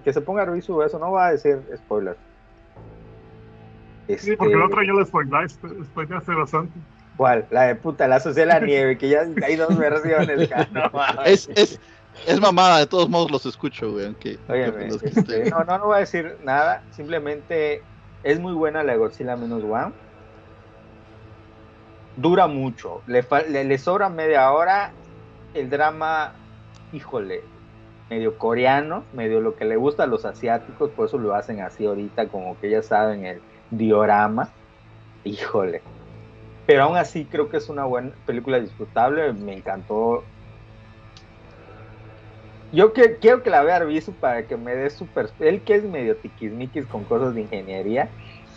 que 0.03 0.13
se 0.13 0.21
ponga 0.21 0.45
reviso 0.45 0.83
eso, 0.85 0.99
no 0.99 1.13
va 1.13 1.29
a 1.29 1.33
decir 1.33 1.63
spoiler. 1.77 2.17
Sí, 4.19 4.37
porque 4.37 4.55
el 4.55 4.63
otro 4.63 4.83
ya 4.83 4.93
lo 4.93 5.05
spoilaste, 5.05 5.69
spoilaste 5.85 6.35
bastante. 6.35 6.79
¿Cuál? 7.17 7.47
La 7.51 7.63
de 7.63 7.75
puta, 7.77 8.09
la 8.09 8.19
de 8.19 8.47
la 8.47 8.61
nieve, 8.61 8.99
que 8.99 9.09
ya 9.09 9.23
hay 9.43 9.57
dos 9.57 9.77
versiones. 9.79 10.51
no, 10.73 10.91
es, 11.25 11.49
es, 11.55 11.81
es 12.27 12.41
mamada, 12.41 12.81
de 12.81 12.87
todos 12.87 13.09
modos 13.09 13.31
los 13.31 13.47
escucho, 13.47 13.93
güey. 13.93 14.07
Aunque, 14.07 14.39
Óyeme, 14.49 14.89
este, 14.89 15.51
no, 15.51 15.65
no, 15.65 15.79
no 15.79 15.85
voy 15.87 15.97
a 15.97 16.01
decir 16.01 16.37
nada, 16.43 16.83
simplemente 16.91 17.83
es 18.25 18.41
muy 18.41 18.53
buena 18.53 18.83
la 18.83 18.93
de 18.93 18.99
Godzilla 18.99 19.37
Minus 19.37 19.63
One. 19.65 19.93
Dura 22.17 22.47
mucho, 22.47 23.03
le, 23.07 23.25
le, 23.49 23.65
le 23.65 23.79
sobra 23.79 24.09
media 24.09 24.53
hora. 24.53 24.93
El 25.53 25.71
drama, 25.71 26.33
híjole, 26.93 27.43
medio 28.11 28.39
coreano, 28.39 29.05
medio 29.13 29.41
lo 29.41 29.57
que 29.57 29.65
le 29.65 29.77
gusta 29.77 30.05
a 30.05 30.07
los 30.07 30.25
asiáticos, 30.25 30.91
por 30.91 31.07
eso 31.07 31.19
lo 31.19 31.35
hacen 31.35 31.61
así 31.61 31.87
ahorita, 31.87 32.29
como 32.29 32.59
que 32.61 32.71
ya 32.71 32.83
saben 32.83 33.25
el 33.25 33.41
diorama. 33.71 34.49
Híjole. 35.25 35.83
Pero 36.67 36.85
aún 36.85 36.97
así 36.97 37.25
creo 37.25 37.51
que 37.51 37.59
es 37.59 37.69
una 37.69 37.85
buena 37.85 38.13
película 38.27 38.59
disfrutable, 38.61 39.33
me 39.33 39.57
encantó. 39.57 40.25
Yo 42.73 42.93
que, 42.93 43.19
quiero 43.19 43.43
que 43.43 43.51
la 43.51 43.63
vea 43.63 43.77
Arbizu 43.77 44.13
para 44.15 44.47
que 44.47 44.57
me 44.57 44.75
dé 44.75 44.91
su 44.91 45.07
él 45.41 45.63
que 45.63 45.77
es 45.77 45.85
medio 45.85 46.17
tiquismiquis 46.17 46.87
con 46.87 47.05
cosas 47.05 47.35
de 47.35 47.43
ingeniería, 47.43 48.09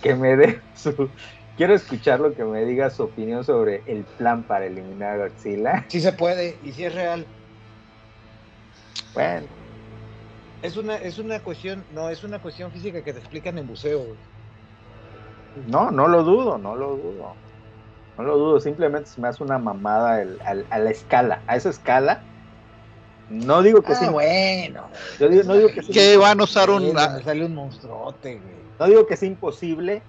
que 0.01 0.15
me 0.15 0.35
dé 0.35 0.61
su 0.73 1.09
quiero 1.57 1.73
escuchar 1.73 2.19
lo 2.19 2.34
que 2.34 2.43
me 2.45 2.63
diga 2.63 2.89
su 2.89 3.03
opinión 3.03 3.43
sobre 3.43 3.81
el 3.88 4.03
plan 4.03 4.43
para 4.43 4.65
eliminar 4.65 5.19
a 5.19 5.27
Godzilla. 5.27 5.85
Sí 5.89 5.99
se 5.99 6.13
puede 6.13 6.57
y 6.63 6.71
si 6.71 6.85
es 6.85 6.93
real. 6.93 7.25
Bueno. 9.13 9.47
Es 10.61 10.77
una, 10.77 10.95
es 10.95 11.19
una 11.19 11.39
cuestión, 11.39 11.84
no, 11.93 12.09
es 12.09 12.23
una 12.23 12.39
cuestión 12.39 12.71
física 12.71 13.03
que 13.03 13.13
te 13.13 13.19
explican 13.19 13.57
en 13.57 13.67
museo. 13.67 13.99
Güey. 13.99 14.17
No, 15.67 15.91
no 15.91 16.07
lo 16.07 16.23
dudo, 16.23 16.57
no 16.57 16.75
lo 16.75 16.95
dudo. 16.95 17.34
No 18.17 18.23
lo 18.23 18.38
dudo, 18.38 18.59
simplemente 18.59 19.09
se 19.09 19.21
me 19.21 19.27
hace 19.27 19.43
una 19.43 19.59
mamada 19.59 20.21
el, 20.21 20.39
el, 20.49 20.65
a 20.71 20.79
la 20.79 20.89
escala, 20.89 21.41
a 21.45 21.55
esa 21.55 21.69
escala. 21.69 22.21
No 23.29 23.61
digo 23.61 23.81
que 23.81 23.93
ah, 23.93 23.95
sí. 23.95 24.07
bueno. 24.07 24.88
Yo 25.19 25.29
digo, 25.29 25.43
no 25.43 25.53
digo 25.55 25.69
que 25.69 25.81
¿Qué 25.81 26.17
van 26.17 26.39
a 26.39 26.43
usar 26.45 26.69
un. 26.69 26.95
Sale 26.95 27.45
un 27.45 27.53
monstruote, 27.53 28.39
güey. 28.39 28.57
No 28.79 28.85
digo 28.88 29.05
que 29.05 29.17
sea 29.17 29.27
imposible, 29.27 30.01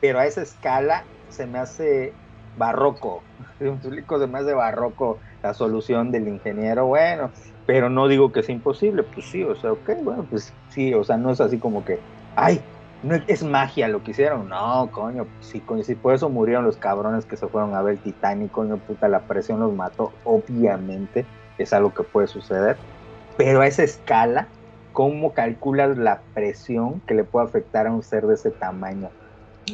pero 0.00 0.18
a 0.18 0.26
esa 0.26 0.42
escala 0.42 1.04
se 1.28 1.46
me 1.46 1.58
hace 1.58 2.12
barroco. 2.56 3.22
Se 3.58 4.26
me 4.26 4.38
hace 4.38 4.54
barroco 4.54 5.18
la 5.42 5.54
solución 5.54 6.10
del 6.10 6.28
ingeniero. 6.28 6.86
Bueno, 6.86 7.30
pero 7.66 7.90
no 7.90 8.06
digo 8.06 8.32
que 8.32 8.42
sea 8.42 8.54
imposible, 8.54 9.02
pues 9.02 9.26
sí, 9.26 9.42
o 9.42 9.54
sea, 9.56 9.72
ok, 9.72 9.90
bueno, 10.02 10.24
pues 10.30 10.52
sí, 10.70 10.94
o 10.94 11.02
sea, 11.02 11.16
no 11.16 11.30
es 11.30 11.40
así 11.40 11.58
como 11.58 11.84
que, 11.84 11.98
ay, 12.36 12.60
no 13.02 13.16
es 13.26 13.42
magia 13.42 13.88
lo 13.88 14.02
que 14.02 14.12
hicieron, 14.12 14.48
no, 14.48 14.88
coño, 14.92 15.26
si, 15.40 15.62
si 15.82 15.94
por 15.96 16.14
eso 16.14 16.28
murieron 16.28 16.64
los 16.64 16.76
cabrones 16.76 17.26
que 17.26 17.36
se 17.36 17.48
fueron 17.48 17.74
a 17.74 17.82
ver 17.82 17.94
el 17.94 18.00
Titanic, 18.00 18.52
coño, 18.52 18.76
puta, 18.78 19.08
la 19.08 19.20
presión 19.20 19.60
los 19.60 19.72
mató, 19.72 20.12
obviamente 20.24 21.26
es 21.58 21.72
algo 21.72 21.92
que 21.92 22.04
puede 22.04 22.28
suceder, 22.28 22.76
pero 23.36 23.60
a 23.60 23.66
esa 23.66 23.82
escala, 23.82 24.46
¿cómo 24.92 25.32
calculas 25.32 25.98
la 25.98 26.20
presión 26.34 27.00
que 27.06 27.14
le 27.14 27.24
puede 27.24 27.46
afectar 27.46 27.88
a 27.88 27.92
un 27.92 28.02
ser 28.02 28.26
de 28.26 28.34
ese 28.34 28.50
tamaño? 28.50 29.10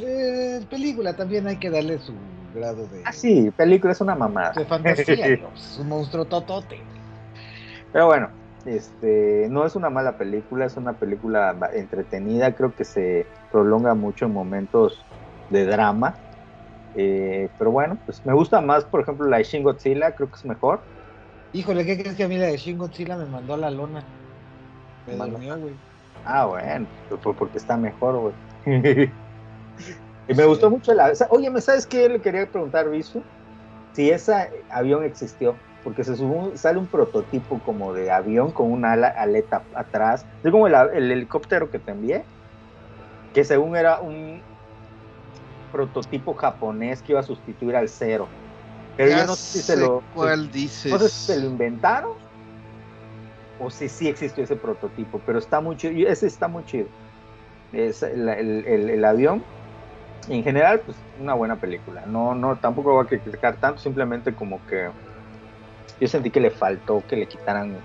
Eh, 0.01 0.61
película 0.71 1.15
también 1.15 1.47
hay 1.47 1.57
que 1.57 1.71
darle 1.71 1.99
su 1.99 2.15
grado 2.55 2.87
de... 2.87 3.03
Ah, 3.05 3.13
sí, 3.13 3.51
película 3.57 3.93
es 3.93 4.01
una 4.01 4.15
mamada. 4.15 4.53
De 4.53 4.65
fantasía, 4.65 5.37
¿no? 5.41 5.49
es 5.55 5.79
un 5.79 5.89
monstruo 5.89 6.25
totote. 6.25 6.81
Pero 7.93 8.07
bueno, 8.07 8.31
este, 8.65 9.49
no 9.51 9.67
es 9.67 9.77
una 9.77 9.91
mala 9.91 10.17
película, 10.17 10.65
es 10.65 10.77
una 10.77 10.95
película 10.95 11.55
entretenida, 11.75 12.55
creo 12.55 12.75
que 12.75 12.85
se 12.85 13.27
prolonga 13.51 13.95
mucho 13.95 14.27
en 14.27 14.33
momentos 14.33 15.05
de 15.51 15.67
drama. 15.67 16.15
Eh, 16.95 17.49
pero 17.59 17.71
bueno, 17.71 17.99
pues 18.05 18.25
me 18.25 18.33
gusta 18.33 18.61
más, 18.61 18.85
por 18.85 19.01
ejemplo, 19.03 19.27
la 19.29 19.39
de 19.39 19.45
Shin 19.45 19.63
Godzilla, 19.63 20.13
creo 20.13 20.31
que 20.31 20.37
es 20.37 20.45
mejor. 20.45 20.81
Híjole, 21.53 21.85
¿qué 21.85 21.99
crees 21.99 22.17
que 22.17 22.25
a 22.25 22.29
mí 22.29 22.39
la 22.39 22.47
de 22.47 22.57
Shin 22.57 22.79
Godzilla 22.79 23.17
me 23.17 23.27
mandó 23.27 23.55
a 23.55 23.59
la 23.59 23.71
lona? 23.71 24.03
Me 25.07 25.17
durmió, 25.17 25.59
güey. 25.59 25.75
Ah, 26.25 26.47
bueno, 26.47 26.87
pues 27.09 27.37
porque 27.37 27.59
está 27.59 27.77
mejor, 27.77 28.33
güey. 28.65 29.11
y 30.29 30.35
me 30.35 30.45
gustó 30.45 30.71
mucho 30.71 30.95
la. 30.95 31.13
Oye, 31.31 31.51
¿me 31.51 31.61
sabes 31.61 31.87
qué 31.87 32.09
le 32.09 32.21
quería 32.21 32.47
preguntar, 32.47 32.89
Visu? 32.89 33.23
Si 33.93 34.11
ese 34.11 34.51
avión 34.71 35.05
existió 35.05 35.57
porque 35.85 36.05
se 36.05 36.15
sale 36.55 36.79
un 36.79 36.87
prototipo 36.87 37.61
como 37.65 37.93
de 37.93 38.11
avión 38.11 38.53
con 38.53 38.71
una 38.71 38.93
ala, 38.93 39.09
aleta 39.09 39.63
atrás, 39.75 40.25
es 40.45 40.51
como 40.51 40.67
el, 40.69 40.75
el, 40.75 41.11
helicóptero 41.11 41.71
que 41.71 41.79
te 41.79 41.91
envié, 41.91 42.25
que 43.35 43.45
según 43.45 43.77
era 43.77 44.01
un 44.01 44.41
prototipo 45.73 46.35
japonés 46.35 47.03
que 47.03 47.13
iba 47.13 47.21
a 47.21 47.25
sustituir 47.25 47.75
al 47.75 47.89
cero. 47.89 48.29
Pero 48.97 49.11
ya 49.11 49.19
yo 49.19 49.27
no 49.27 49.35
sé 49.35 49.59
si 49.59 49.65
se 49.65 49.77
lo. 49.77 50.03
¿Cuál 50.15 50.53
dices? 50.53 50.93
No 50.93 50.99
sé 50.99 51.09
si 51.09 51.27
se 51.33 51.41
lo 51.41 51.47
inventaron 51.49 52.13
o 53.59 53.71
si 53.71 53.89
sí 53.89 54.09
existió 54.09 54.45
ese 54.45 54.57
prototipo, 54.57 55.21
pero 55.27 55.39
está 55.39 55.61
muy 55.61 55.77
chido. 55.77 56.09
Ese 56.09 56.27
está 56.27 56.47
muy 56.47 56.65
chido. 56.65 56.87
Es 57.73 58.03
el, 58.03 58.29
el, 58.29 58.91
el 58.91 59.05
avión. 59.05 59.43
En 60.29 60.45
general, 60.45 60.81
pues 60.81 60.97
una 61.21 61.35
buena 61.35 61.57
película. 61.57 62.05
No, 62.07 62.35
no, 62.35 62.57
tampoco 62.57 62.93
voy 62.93 63.05
a 63.05 63.09
criticar 63.09 63.57
tanto, 63.57 63.81
simplemente 63.81 64.35
como 64.35 64.65
que 64.67 64.89
yo 66.01 66.09
sentí 66.09 66.31
que 66.31 66.41
le 66.41 66.51
faltó 66.51 67.03
que 67.09 67.17
le 67.17 67.27
quitaran 67.27 67.77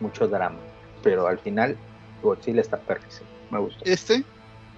mucho 0.00 0.26
drama, 0.28 0.58
pero 1.02 1.26
al 1.26 1.38
final 1.38 1.76
Godzilla 2.22 2.60
está 2.60 2.76
perrísimo, 2.78 3.28
me 3.50 3.58
gustó. 3.58 3.84
¿Este? 3.84 4.24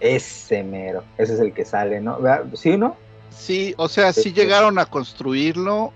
Ese 0.00 0.62
mero, 0.62 1.04
ese 1.18 1.34
es 1.34 1.40
el 1.40 1.52
que 1.52 1.64
sale, 1.64 2.00
¿no? 2.00 2.18
¿Sí, 2.54 2.76
no? 2.76 2.96
Sí, 3.30 3.74
o 3.78 3.88
sea, 3.88 4.12
sí, 4.12 4.22
sí 4.22 4.32
llegaron 4.32 4.78
a 4.78 4.86
construirlo. 4.86 5.92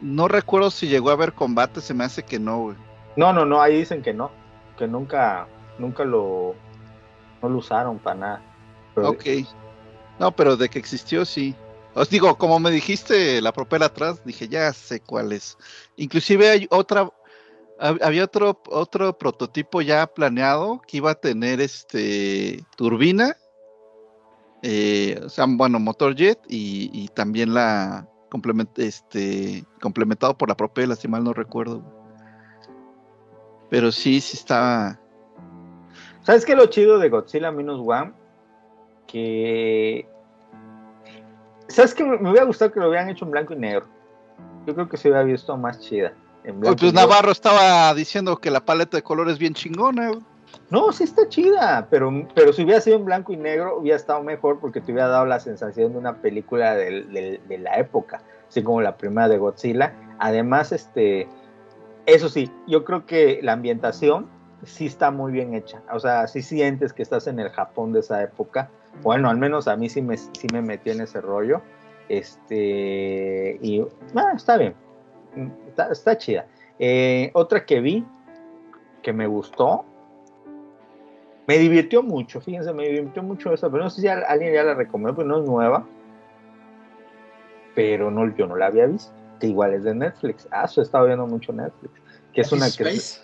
No 0.00 0.26
recuerdo 0.26 0.70
si 0.70 0.88
llegó 0.88 1.10
a 1.10 1.12
haber 1.12 1.32
combate, 1.32 1.80
se 1.80 1.94
me 1.94 2.04
hace 2.04 2.22
que 2.22 2.38
no, 2.38 2.58
güey. 2.58 2.76
No, 3.16 3.32
no, 3.32 3.46
no, 3.46 3.62
ahí 3.62 3.78
dicen 3.78 4.02
que 4.02 4.12
no, 4.12 4.30
que 4.76 4.86
nunca, 4.86 5.46
nunca 5.78 6.04
lo, 6.04 6.54
no 7.40 7.48
lo 7.48 7.58
usaron 7.58 7.98
para 7.98 8.16
nada. 8.16 8.42
Pero, 8.94 9.10
ok. 9.10 9.24
No, 10.22 10.30
pero 10.30 10.56
de 10.56 10.68
que 10.68 10.78
existió, 10.78 11.24
sí. 11.24 11.52
Os 11.94 12.08
digo, 12.08 12.38
como 12.38 12.60
me 12.60 12.70
dijiste 12.70 13.42
la 13.42 13.52
propela 13.52 13.86
atrás, 13.86 14.24
dije, 14.24 14.46
ya 14.46 14.72
sé 14.72 15.00
cuál 15.00 15.32
es. 15.32 15.58
Inclusive 15.96 16.48
hay 16.48 16.68
otra, 16.70 17.10
hab- 17.80 18.00
había 18.00 18.22
otro, 18.22 18.62
otro 18.68 19.18
prototipo 19.18 19.82
ya 19.82 20.06
planeado 20.06 20.80
que 20.86 20.98
iba 20.98 21.10
a 21.10 21.16
tener 21.16 21.60
este 21.60 22.64
turbina, 22.76 23.36
eh, 24.62 25.20
o 25.24 25.28
sea, 25.28 25.44
bueno, 25.48 25.80
motor 25.80 26.14
jet 26.14 26.38
y, 26.48 27.08
también 27.14 27.52
la 27.52 28.08
complement, 28.30 28.78
este, 28.78 29.64
complementado 29.80 30.38
por 30.38 30.48
la 30.48 30.56
propela, 30.56 30.94
si 30.94 31.08
mal 31.08 31.24
no 31.24 31.32
recuerdo. 31.32 31.82
Pero 33.70 33.90
sí, 33.90 34.20
sí 34.20 34.36
estaba. 34.36 35.00
¿Sabes 36.22 36.44
qué 36.44 36.54
lo 36.54 36.66
chido 36.66 37.00
de 37.00 37.08
Godzilla 37.08 37.50
Minus 37.50 37.80
One? 37.84 38.12
Que. 39.08 40.11
¿Sabes 41.72 41.94
qué? 41.94 42.04
Me 42.04 42.30
hubiera 42.30 42.44
gustado 42.44 42.70
que 42.72 42.80
lo 42.80 42.88
hubieran 42.88 43.08
hecho 43.08 43.24
en 43.24 43.30
blanco 43.30 43.52
y 43.54 43.56
negro. 43.56 43.86
Yo 44.66 44.74
creo 44.74 44.88
que 44.88 44.96
se 44.96 45.08
hubiera 45.08 45.24
visto 45.24 45.56
más 45.56 45.80
chida. 45.80 46.12
En 46.44 46.60
blanco 46.60 46.76
Pues 46.78 46.92
y 46.92 46.94
negro. 46.94 47.08
Navarro 47.08 47.32
estaba 47.32 47.94
diciendo 47.94 48.36
que 48.36 48.50
la 48.50 48.60
paleta 48.64 48.96
de 48.96 49.02
colores 49.02 49.34
es 49.34 49.38
bien 49.38 49.54
chingona. 49.54 50.08
güey. 50.08 50.20
No, 50.68 50.92
sí 50.92 51.04
está 51.04 51.28
chida, 51.28 51.86
pero, 51.90 52.10
pero 52.34 52.52
si 52.52 52.62
hubiera 52.64 52.80
sido 52.80 52.96
en 52.96 53.04
blanco 53.06 53.32
y 53.32 53.36
negro, 53.36 53.78
hubiera 53.78 53.96
estado 53.96 54.22
mejor 54.22 54.60
porque 54.60 54.80
te 54.82 54.92
hubiera 54.92 55.08
dado 55.08 55.24
la 55.24 55.40
sensación 55.40 55.92
de 55.92 55.98
una 55.98 56.16
película 56.16 56.74
del- 56.76 57.10
de 57.12 57.58
la 57.58 57.74
época, 57.76 58.20
así 58.48 58.62
como 58.62 58.80
la 58.82 58.96
primera 58.96 59.28
de 59.28 59.38
Godzilla. 59.38 59.94
Además, 60.18 60.72
este, 60.72 61.26
eso 62.06 62.28
sí, 62.28 62.50
yo 62.66 62.84
creo 62.84 63.06
que 63.06 63.40
la 63.42 63.52
ambientación 63.54 64.28
sí 64.64 64.86
está 64.86 65.10
muy 65.10 65.32
bien 65.32 65.54
hecha. 65.54 65.80
O 65.92 65.98
sea, 66.00 66.26
sí 66.26 66.42
sientes 66.42 66.92
que 66.92 67.02
estás 67.02 67.26
en 67.26 67.40
el 67.40 67.48
Japón 67.50 67.92
de 67.94 68.00
esa 68.00 68.22
época. 68.22 68.68
Bueno, 69.02 69.30
al 69.30 69.38
menos 69.38 69.68
a 69.68 69.76
mí 69.76 69.88
sí 69.88 70.02
me, 70.02 70.16
sí 70.16 70.46
me 70.52 70.60
metió 70.62 70.92
en 70.92 71.00
ese 71.00 71.20
rollo. 71.20 71.62
Este, 72.08 73.58
y 73.62 73.80
ah, 74.14 74.32
está 74.36 74.58
bien, 74.58 74.74
está, 75.68 75.90
está 75.90 76.18
chida. 76.18 76.46
Eh, 76.78 77.30
otra 77.34 77.64
que 77.64 77.80
vi 77.80 78.04
que 79.02 79.12
me 79.12 79.26
gustó 79.26 79.84
me 81.46 81.58
divirtió 81.58 82.02
mucho, 82.02 82.40
fíjense, 82.40 82.72
me 82.72 82.88
divirtió 82.88 83.22
mucho 83.22 83.52
eso, 83.52 83.70
pero 83.70 83.84
no 83.84 83.90
sé 83.90 84.00
si 84.00 84.08
alguien 84.08 84.54
ya 84.54 84.62
la 84.62 84.74
recomendó, 84.74 85.16
pero 85.16 85.28
no 85.28 85.40
es 85.40 85.48
nueva. 85.48 85.86
Pero 87.74 88.10
no, 88.10 88.34
yo 88.36 88.46
no 88.46 88.56
la 88.56 88.66
había 88.66 88.86
visto, 88.86 89.12
que 89.40 89.48
igual 89.48 89.74
es 89.74 89.84
de 89.84 89.94
Netflix. 89.94 90.46
Ah, 90.50 90.64
eso 90.64 90.80
he 90.80 90.84
estado 90.84 91.06
viendo 91.06 91.26
mucho 91.26 91.52
Netflix. 91.52 92.00
Que 92.32 92.42
es 92.42 92.52
una 92.52 92.66
que... 92.66 92.84
Space. 92.84 93.20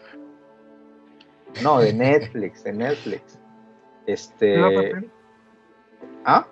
No, 1.63 1.79
de 1.81 1.93
Netflix, 1.93 2.65
de 2.65 2.73
Netflix. 2.73 3.39
Este... 4.07 4.55
¿Ciudad 4.55 4.71
perdida? 4.71 5.13
¿Ah? 6.25 6.47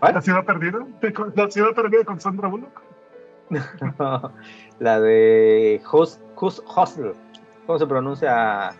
¿Cuál? 0.00 0.14
¿La 0.14 0.20
ciudad 0.22 0.44
perdida? 0.44 0.78
¿De 1.00 1.12
co- 1.12 1.32
¿La 1.34 1.50
ciudad 1.50 1.74
perdida 1.74 2.04
con 2.04 2.20
Sandra 2.20 2.48
Bullock? 2.48 2.82
la 4.78 5.00
de 5.00 5.80
Hus- 5.90 6.20
Hus- 6.36 6.62
Hustle. 6.76 7.14
¿Cómo 7.66 7.78
se 7.78 7.86
pronuncia? 7.86 8.72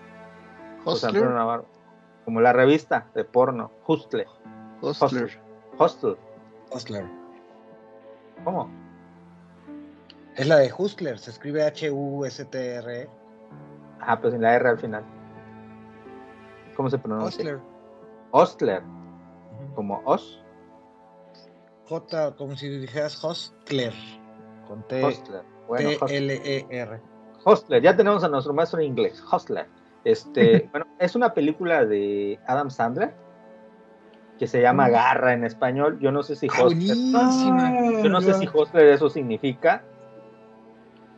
Hustler. 0.84 1.22
Navarro? 1.30 1.66
Como 2.24 2.40
la 2.40 2.52
revista 2.52 3.06
de 3.14 3.24
porno. 3.24 3.70
Hustle. 3.86 4.26
Hustler. 4.80 5.38
Hustle. 5.78 6.16
Hustler. 6.70 7.04
¿Cómo? 8.44 8.70
Es 10.36 10.46
la 10.46 10.56
de 10.56 10.72
Hustler, 10.76 11.18
se 11.18 11.30
escribe 11.30 11.64
H-U-S-T-R. 11.64 13.08
Ajá, 14.00 14.20
pues 14.20 14.32
sin 14.32 14.42
la 14.42 14.54
R 14.54 14.68
al 14.68 14.78
final. 14.78 15.04
¿Cómo 16.76 16.88
se 16.88 16.98
pronuncia? 16.98 17.28
Hustler. 17.28 17.58
Hostler. 18.30 18.82
Como 19.74 20.00
Os. 20.04 20.42
J, 21.88 22.36
como 22.36 22.56
si 22.56 22.68
dijeras 22.68 23.22
Hostler. 23.24 23.92
Con 24.68 24.86
T, 24.86 25.04
Hostler. 25.04 25.42
Bueno, 25.66 25.90
Hostler. 26.00 26.42
T-L-E-R. 26.42 27.00
Hostler. 27.44 27.82
Ya 27.82 27.96
tenemos 27.96 28.22
a 28.22 28.28
nuestro 28.28 28.52
maestro 28.54 28.78
de 28.78 28.84
inglés. 28.86 29.22
Hostler. 29.30 29.66
Este, 30.04 30.68
bueno, 30.72 30.86
es 30.98 31.14
una 31.16 31.34
película 31.34 31.84
de 31.84 32.38
Adam 32.46 32.70
Sandler 32.70 33.12
que 34.38 34.46
se 34.46 34.62
llama 34.62 34.88
Garra 34.88 35.34
en 35.34 35.44
español. 35.44 35.98
Yo 36.00 36.12
no 36.12 36.22
sé 36.22 36.34
si 36.36 36.48
Ah, 36.48 36.62
Hostler. 36.64 38.02
Yo 38.02 38.08
no 38.08 38.20
sé 38.22 38.34
si 38.34 38.48
Hostler 38.52 38.86
eso 38.86 39.10
significa, 39.10 39.82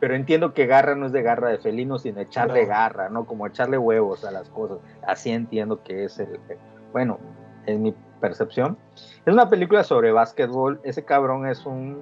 pero 0.01 0.15
entiendo 0.15 0.53
que 0.53 0.65
garra 0.65 0.95
no 0.95 1.05
es 1.05 1.13
de 1.13 1.21
garra 1.21 1.47
de 1.49 1.59
felino, 1.59 1.97
sino 1.99 2.19
echarle 2.19 2.63
No. 2.63 2.67
garra, 2.67 3.07
¿no? 3.09 3.25
Como 3.25 3.47
echarle 3.47 3.77
huevos 3.77 4.25
a 4.25 4.31
las 4.31 4.49
cosas. 4.49 4.79
Así 5.07 5.29
entiendo 5.29 5.81
que 5.83 6.03
es 6.03 6.19
el. 6.19 6.37
Bueno, 6.91 7.17
es 7.65 7.79
mi 7.79 7.95
percepción. 8.23 8.77
Es 9.25 9.33
una 9.33 9.49
película 9.49 9.83
sobre 9.83 10.13
básquetbol. 10.13 10.79
Ese 10.85 11.03
cabrón 11.03 11.45
es 11.45 11.65
un 11.65 12.01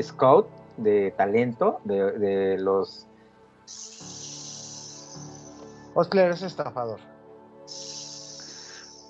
scout 0.00 0.46
de 0.76 1.12
talento 1.16 1.80
de, 1.82 2.12
de 2.12 2.58
los. 2.58 3.08
Hostler 5.94 6.30
es 6.30 6.42
estafador. 6.42 7.00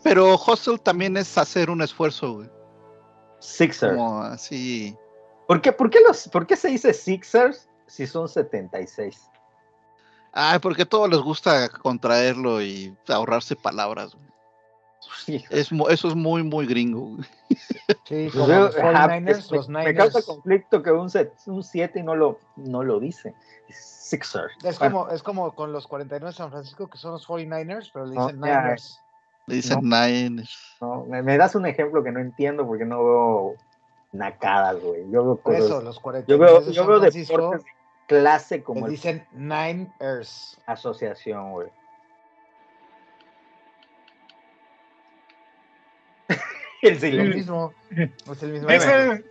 Pero 0.03 0.35
Hustle 0.35 0.79
también 0.79 1.19
es 1.19 1.37
hacer 1.37 1.69
un 1.69 1.83
esfuerzo, 1.83 2.35
güey. 2.37 2.51
Sixers. 3.41 3.95
Como 3.95 4.23
así. 4.23 4.97
¿Por 5.47 5.61
qué, 5.61 5.73
por, 5.73 5.91
qué 5.91 5.99
los, 6.07 6.27
¿Por 6.29 6.47
qué 6.47 6.57
se 6.57 6.69
dice 6.69 6.95
Sixers 6.95 7.69
si 7.87 8.07
son 8.07 8.31
76? 8.31 9.31
Ay, 10.33 10.59
porque 10.59 10.83
a 10.83 10.87
todos 10.87 11.11
les 11.11 11.21
gusta 11.21 11.69
contraerlo 11.69 12.63
y 12.63 12.97
ahorrarse 13.09 13.57
palabras. 13.57 14.15
güey. 14.15 14.34
Es, 15.51 15.71
eso 15.73 16.09
es 16.09 16.15
muy, 16.15 16.43
muy 16.43 16.67
gringo. 16.67 17.17
Sí, 18.05 18.29
Pues 18.33 18.33
como 18.35 18.47
los 18.47 18.77
ajá, 18.77 19.09
49ers, 19.09 19.31
es- 19.31 19.51
me- 19.51 19.57
los 19.57 19.69
me, 19.69 19.95
causa 19.95 20.19
Niners. 20.19 20.27
conflicto 20.27 20.83
que 20.83 20.91
un 20.93 21.63
7 21.63 22.03
no 22.03 22.15
lo, 22.15 22.39
no 22.57 22.83
lo 22.83 23.01
dice. 23.01 23.35
Sixers. 23.71 24.53
Es 24.63 24.79
Bueno, 24.79 24.99
como, 25.01 25.11
es 25.11 25.23
como 25.23 25.55
con 25.55 25.73
los 25.73 25.87
49 25.87 26.31
de 26.33 26.37
San 26.37 26.51
Francisco, 26.51 26.89
que 26.89 26.99
son 26.99 27.13
los 27.13 27.27
49ers, 27.27 27.91
pero 27.93 28.07
le 28.07 28.15
No, 28.15 28.27
dicen 28.27 28.41
ya, 28.45 28.61
Niners. 28.63 29.01
Le 29.47 29.55
dicen 29.57 29.81
Niners. 29.83 30.77
no, 30.81 31.05
me, 31.07 31.23
me 31.23 31.37
das 31.39 31.55
un 31.55 31.67
ejemplo 31.67 32.03
que 32.05 32.13
no 32.13 32.21
entiendo 32.21 32.67
porque 32.67 32.85
no 32.85 33.05
veo 33.05 33.55
nacadas, 34.13 34.81
güey. 34.81 35.03
Yo 35.11 35.25
veo 35.25 35.37
cosas- 35.39 35.65
eso, 35.65 35.81
los 35.83 35.99
49 36.01 36.27
yo 36.27 36.39
veo, 36.39 36.61
de 36.61 36.73
yo 36.73 36.83
San 36.83 36.87
veo 36.91 37.01
deportes 37.01 37.65
de 37.65 37.71
clase 38.07 38.57
le 38.59 38.63
como 38.63 38.87
el 38.87 38.93
dicen 38.93 39.27
Niners. 39.33 40.59
asociación, 40.67 41.53
güey. 41.53 41.69
Es 46.89 46.95
lo 46.95 47.01
silencio. 47.01 47.37
mismo. 47.37 47.75
Es 48.33 48.43
el 48.43 48.53
mismo. 48.53 48.69
Dice, 48.69 49.25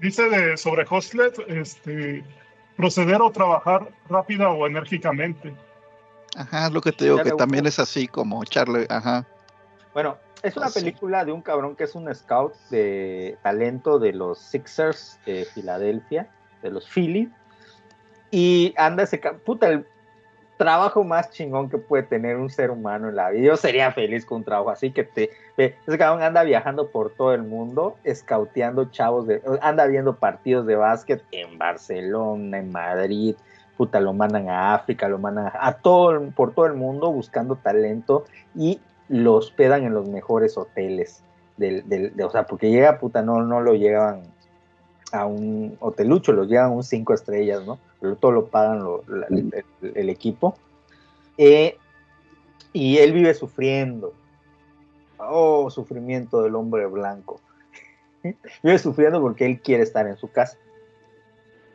dice 0.00 0.28
de, 0.28 0.56
sobre 0.56 0.84
Hostler, 0.88 1.32
este, 1.48 2.24
proceder 2.76 3.20
o 3.22 3.30
trabajar 3.30 3.88
rápida 4.08 4.50
o 4.50 4.66
enérgicamente. 4.66 5.54
Ajá, 6.36 6.66
es 6.66 6.72
lo 6.72 6.80
que 6.80 6.92
te 6.92 7.04
digo, 7.04 7.18
Ya 7.18 7.24
que 7.24 7.32
también 7.32 7.66
es 7.66 7.78
así 7.78 8.08
como 8.08 8.42
echarle, 8.42 8.86
ajá. 8.90 9.26
Bueno, 9.92 10.18
es 10.42 10.56
una 10.56 10.68
película 10.68 11.24
de 11.24 11.32
un 11.32 11.40
cabrón 11.40 11.76
que 11.76 11.84
es 11.84 11.94
un 11.94 12.12
scout 12.14 12.54
de 12.70 13.38
talento 13.42 13.98
de 13.98 14.12
los 14.12 14.38
Sixers 14.38 15.18
de 15.24 15.44
Filadelfia, 15.46 16.28
de 16.62 16.70
los 16.70 16.88
Phillies. 16.88 17.28
Y 18.30 18.74
anda 18.76 19.04
ese 19.04 19.18
puta 19.18 19.68
el 19.68 19.86
trabajo 20.64 21.04
más 21.04 21.30
chingón 21.30 21.68
que 21.68 21.78
puede 21.78 22.02
tener 22.04 22.36
un 22.36 22.48
ser 22.50 22.70
humano 22.70 23.08
en 23.08 23.16
la 23.16 23.30
vida. 23.30 23.46
Yo 23.48 23.56
sería 23.56 23.92
feliz 23.92 24.24
con 24.24 24.38
un 24.38 24.44
trabajo 24.44 24.70
así 24.70 24.90
que 24.90 25.04
te 25.04 25.30
ese 25.56 25.98
cabrón 25.98 26.22
anda 26.22 26.42
viajando 26.42 26.88
por 26.88 27.10
todo 27.14 27.34
el 27.34 27.42
mundo, 27.42 27.96
scouteando 28.12 28.86
chavos 28.86 29.26
de 29.26 29.40
anda 29.60 29.86
viendo 29.86 30.16
partidos 30.16 30.66
de 30.66 30.76
básquet 30.76 31.22
en 31.32 31.58
Barcelona, 31.58 32.58
en 32.58 32.72
Madrid, 32.72 33.36
puta 33.76 34.00
lo 34.00 34.12
mandan 34.12 34.48
a 34.48 34.74
África, 34.74 35.08
lo 35.08 35.18
mandan 35.18 35.46
a, 35.46 35.52
a 35.68 35.72
todo 35.74 36.30
por 36.30 36.54
todo 36.54 36.66
el 36.66 36.74
mundo 36.74 37.12
buscando 37.12 37.56
talento 37.56 38.24
y 38.54 38.80
lo 39.08 39.34
hospedan 39.34 39.84
en 39.84 39.92
los 39.94 40.08
mejores 40.08 40.56
hoteles 40.56 41.22
del, 41.56 41.88
del- 41.88 42.16
de- 42.16 42.24
o 42.24 42.30
sea, 42.30 42.44
porque 42.46 42.70
llega 42.70 42.98
puta, 42.98 43.22
no, 43.22 43.42
no 43.42 43.60
lo 43.60 43.74
llevan 43.74 44.22
a 45.14 45.26
un 45.26 45.76
hotelucho, 45.80 46.32
los 46.32 46.48
llevan 46.48 46.66
a 46.66 46.70
un 46.70 46.82
cinco 46.82 47.14
estrellas, 47.14 47.64
¿no? 47.64 47.78
Pero 48.00 48.16
todo 48.16 48.32
lo 48.32 48.46
pagan 48.46 48.82
lo- 48.82 49.04
la- 49.06 49.26
el, 49.28 49.52
el- 49.82 49.92
el 49.96 50.08
equipo. 50.10 50.56
Eh, 51.38 51.76
y 52.72 52.98
él 52.98 53.12
vive 53.12 53.32
sufriendo. 53.34 54.12
Oh, 55.18 55.70
sufrimiento 55.70 56.42
del 56.42 56.54
hombre 56.56 56.86
blanco. 56.86 57.40
vive 58.62 58.78
sufriendo 58.78 59.20
porque 59.20 59.46
él 59.46 59.60
quiere 59.60 59.82
estar 59.84 60.06
en 60.06 60.16
su 60.16 60.30
casa. 60.30 60.58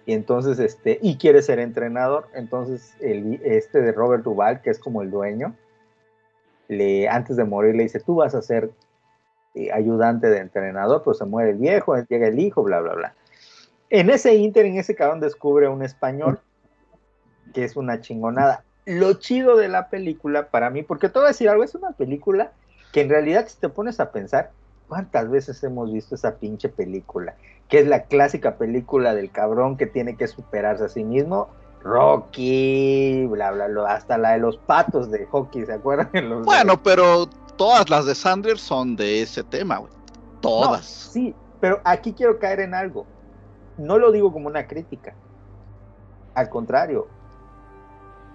Y 0.05 0.13
entonces, 0.13 0.59
este, 0.59 0.99
y 1.01 1.17
quiere 1.17 1.41
ser 1.41 1.59
entrenador. 1.59 2.27
Entonces, 2.33 2.93
el, 2.99 3.39
este 3.43 3.79
de 3.81 3.91
Robert 3.91 4.23
Duval, 4.23 4.61
que 4.61 4.71
es 4.71 4.79
como 4.79 5.01
el 5.01 5.11
dueño, 5.11 5.55
le, 6.67 7.07
antes 7.07 7.37
de 7.37 7.43
morir 7.45 7.75
le 7.75 7.83
dice, 7.83 7.99
tú 7.99 8.15
vas 8.15 8.35
a 8.35 8.41
ser 8.41 8.71
eh, 9.55 9.71
ayudante 9.71 10.27
de 10.29 10.39
entrenador, 10.39 11.03
pues 11.03 11.17
se 11.17 11.25
muere 11.25 11.51
el 11.51 11.57
viejo, 11.57 11.95
llega 12.09 12.27
el 12.27 12.39
hijo, 12.39 12.63
bla, 12.63 12.79
bla, 12.81 12.93
bla. 12.93 13.13
En 13.89 14.09
ese 14.09 14.35
inter, 14.35 14.65
en 14.65 14.77
ese 14.77 14.95
cabrón 14.95 15.19
descubre 15.19 15.67
un 15.67 15.83
español, 15.83 16.39
que 17.53 17.63
es 17.63 17.75
una 17.75 18.01
chingonada. 18.01 18.63
Lo 18.85 19.13
chido 19.13 19.55
de 19.55 19.67
la 19.67 19.89
película 19.89 20.49
para 20.49 20.69
mí, 20.69 20.83
porque 20.83 21.09
te 21.09 21.19
voy 21.19 21.25
a 21.25 21.29
decir 21.29 21.49
algo, 21.49 21.63
es 21.63 21.75
una 21.75 21.91
película 21.91 22.51
que 22.91 23.01
en 23.01 23.09
realidad 23.09 23.47
si 23.47 23.57
te 23.59 23.69
pones 23.69 23.99
a 23.99 24.11
pensar, 24.11 24.51
¿cuántas 24.87 25.29
veces 25.29 25.63
hemos 25.63 25.91
visto 25.91 26.15
esa 26.15 26.35
pinche 26.37 26.69
película? 26.69 27.35
Que 27.67 27.79
es 27.79 27.87
la 27.87 28.03
clásica 28.03 28.57
película 28.57 29.13
del 29.13 29.31
cabrón 29.31 29.77
que 29.77 29.85
tiene 29.85 30.15
que 30.17 30.27
superarse 30.27 30.85
a 30.85 30.89
sí 30.89 31.03
mismo 31.03 31.49
Rocky, 31.81 33.25
bla, 33.27 33.51
bla, 33.51 33.67
bla, 33.67 33.93
hasta 33.93 34.17
la 34.17 34.31
de 34.31 34.39
los 34.39 34.57
patos 34.57 35.09
de 35.11 35.25
hockey, 35.27 35.65
¿se 35.65 35.73
acuerdan? 35.73 36.09
Los- 36.29 36.45
Bueno, 36.45 36.81
pero 36.83 37.27
todas 37.57 37.89
las 37.89 38.05
de 38.05 38.15
Sandler 38.15 38.57
son 38.57 38.95
de 38.95 39.21
ese 39.21 39.43
tema, 39.43 39.77
güey. 39.77 39.91
No, 39.91 40.39
Todas. 40.41 40.85
sí, 40.85 41.33
pero 41.59 41.79
aquí 41.83 42.13
quiero 42.13 42.37
caer 42.39 42.61
en 42.61 42.73
algo. 42.73 43.05
No 43.80 43.97
lo 43.97 44.11
digo 44.11 44.31
como 44.31 44.47
una 44.47 44.68
crítica. 44.68 45.15
Al 46.34 46.49
contrario, 46.49 47.07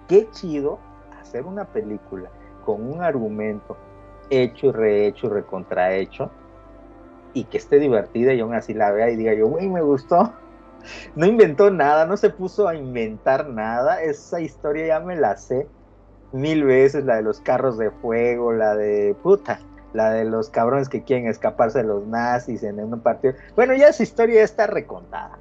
qué 0.08 0.30
chido 0.30 0.78
hacer 1.10 1.44
una 1.44 1.64
película 1.66 2.30
con 2.64 2.82
un 2.90 3.02
argumento 3.02 3.76
hecho 4.30 4.68
y 4.68 4.72
rehecho 4.72 5.26
y 5.26 5.30
recontrahecho 5.30 6.30
y 7.32 7.44
que 7.46 7.58
esté 7.58 7.78
divertida 7.78 8.32
y 8.34 8.40
aún 8.40 8.54
así 8.54 8.74
la 8.74 8.92
vea 8.92 9.10
y 9.10 9.16
diga 9.16 9.34
yo, 9.34 9.48
güey, 9.48 9.68
me 9.68 9.82
gustó. 9.82 10.34
No 11.14 11.26
inventó 11.26 11.70
nada, 11.70 12.06
no 12.06 12.16
se 12.18 12.30
puso 12.30 12.68
a 12.68 12.76
inventar 12.76 13.48
nada. 13.48 14.02
Esa 14.02 14.40
historia 14.40 14.86
ya 14.86 15.00
me 15.00 15.16
la 15.16 15.36
sé 15.36 15.70
mil 16.32 16.64
veces, 16.64 17.04
la 17.04 17.16
de 17.16 17.22
los 17.22 17.40
carros 17.40 17.78
de 17.78 17.90
fuego, 17.92 18.52
la 18.52 18.76
de 18.76 19.16
puta, 19.22 19.60
la 19.94 20.10
de 20.10 20.24
los 20.24 20.50
cabrones 20.50 20.90
que 20.90 21.02
quieren 21.02 21.26
escaparse 21.26 21.78
de 21.78 21.84
los 21.84 22.06
nazis 22.06 22.62
en 22.62 22.78
un 22.80 23.00
partido. 23.00 23.34
Bueno, 23.56 23.74
ya 23.74 23.88
esa 23.88 24.02
historia 24.02 24.42
está 24.42 24.66
recontada. 24.66 25.38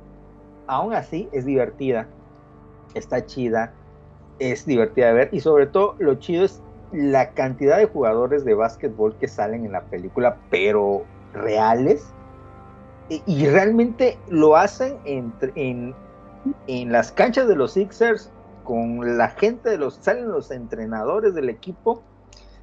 Aún 0.68 0.94
así, 0.94 1.28
es 1.34 1.46
divertida, 1.46 2.08
está 2.94 3.26
chida, 3.26 3.74
es 4.40 4.66
divertida 4.66 5.08
de 5.08 5.14
ver 5.14 5.30
y 5.34 5.42
sobre 5.42 5.68
todo 5.68 5.96
lo 6.00 6.16
chido 6.16 6.46
es 6.46 6.62
la 6.94 7.32
cantidad 7.32 7.78
de 7.78 7.88
jugadores 7.88 8.46
de 8.46 8.54
básquetbol 8.54 9.16
que 9.18 9.28
salen 9.28 9.66
en 9.66 9.74
la 9.74 9.82
película, 9.82 10.38
pero 10.50 11.04
reales. 11.34 12.06
Y, 13.10 13.46
realmente 13.48 14.18
lo 14.30 14.56
hacen 14.56 14.98
en, 15.04 15.94
en 16.68 16.92
las 16.92 17.12
canchas 17.12 17.48
de 17.48 17.56
los 17.56 17.74
Sixers 17.74 18.32
con 18.64 19.18
la 19.18 19.30
gente 19.30 19.70
de 19.70 19.78
los, 19.78 19.96
salen 19.96 20.30
los 20.30 20.52
entrenadores 20.52 21.34
del 21.36 21.50
equipo, 21.50 22.02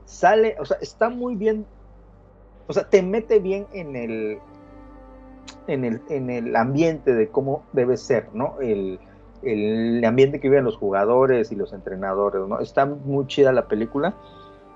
sale, 0.07 0.57
o 0.59 0.65
sea, 0.65 0.79
está 0.81 1.09
muy 1.09 1.37
bien, 1.37 1.67
o 2.71 2.73
sea, 2.73 2.89
te 2.89 3.03
mete 3.03 3.41
bien 3.41 3.67
en 3.73 3.97
el, 3.97 4.39
en 5.67 5.85
el, 5.85 6.01
en 6.09 6.31
el 6.31 6.55
ambiente 6.55 7.13
de 7.13 7.29
cómo 7.29 7.65
debe 7.73 7.97
ser, 7.97 8.29
¿no? 8.33 8.61
El, 8.61 9.01
el 9.43 10.05
ambiente 10.05 10.39
que 10.39 10.49
viven 10.49 10.65
los 10.65 10.77
jugadores 10.77 11.51
y 11.51 11.57
los 11.57 11.73
entrenadores, 11.73 12.47
¿no? 12.47 12.61
Está 12.61 12.87
muy 12.87 13.27
chida 13.27 13.53
la 13.53 13.67
película, 13.67 14.15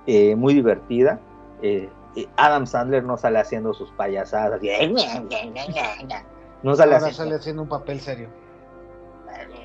eh, 0.09 0.35
muy 0.35 0.55
divertida. 0.55 1.21
eh, 1.63 1.89
eh, 2.17 2.27
Adam 2.37 2.67
Sandler 2.67 3.05
no 3.05 3.17
sale 3.17 3.39
haciendo 3.39 3.73
sus 3.75 3.93
payasadas, 3.93 4.61
no 6.65 6.75
sale 6.75 6.95
Ahora 6.95 6.97
haciendo 6.97 7.13
sale 7.13 7.35
haciendo 7.37 7.63
un 7.63 7.69
papel 7.69 8.01
serio. 8.01 8.29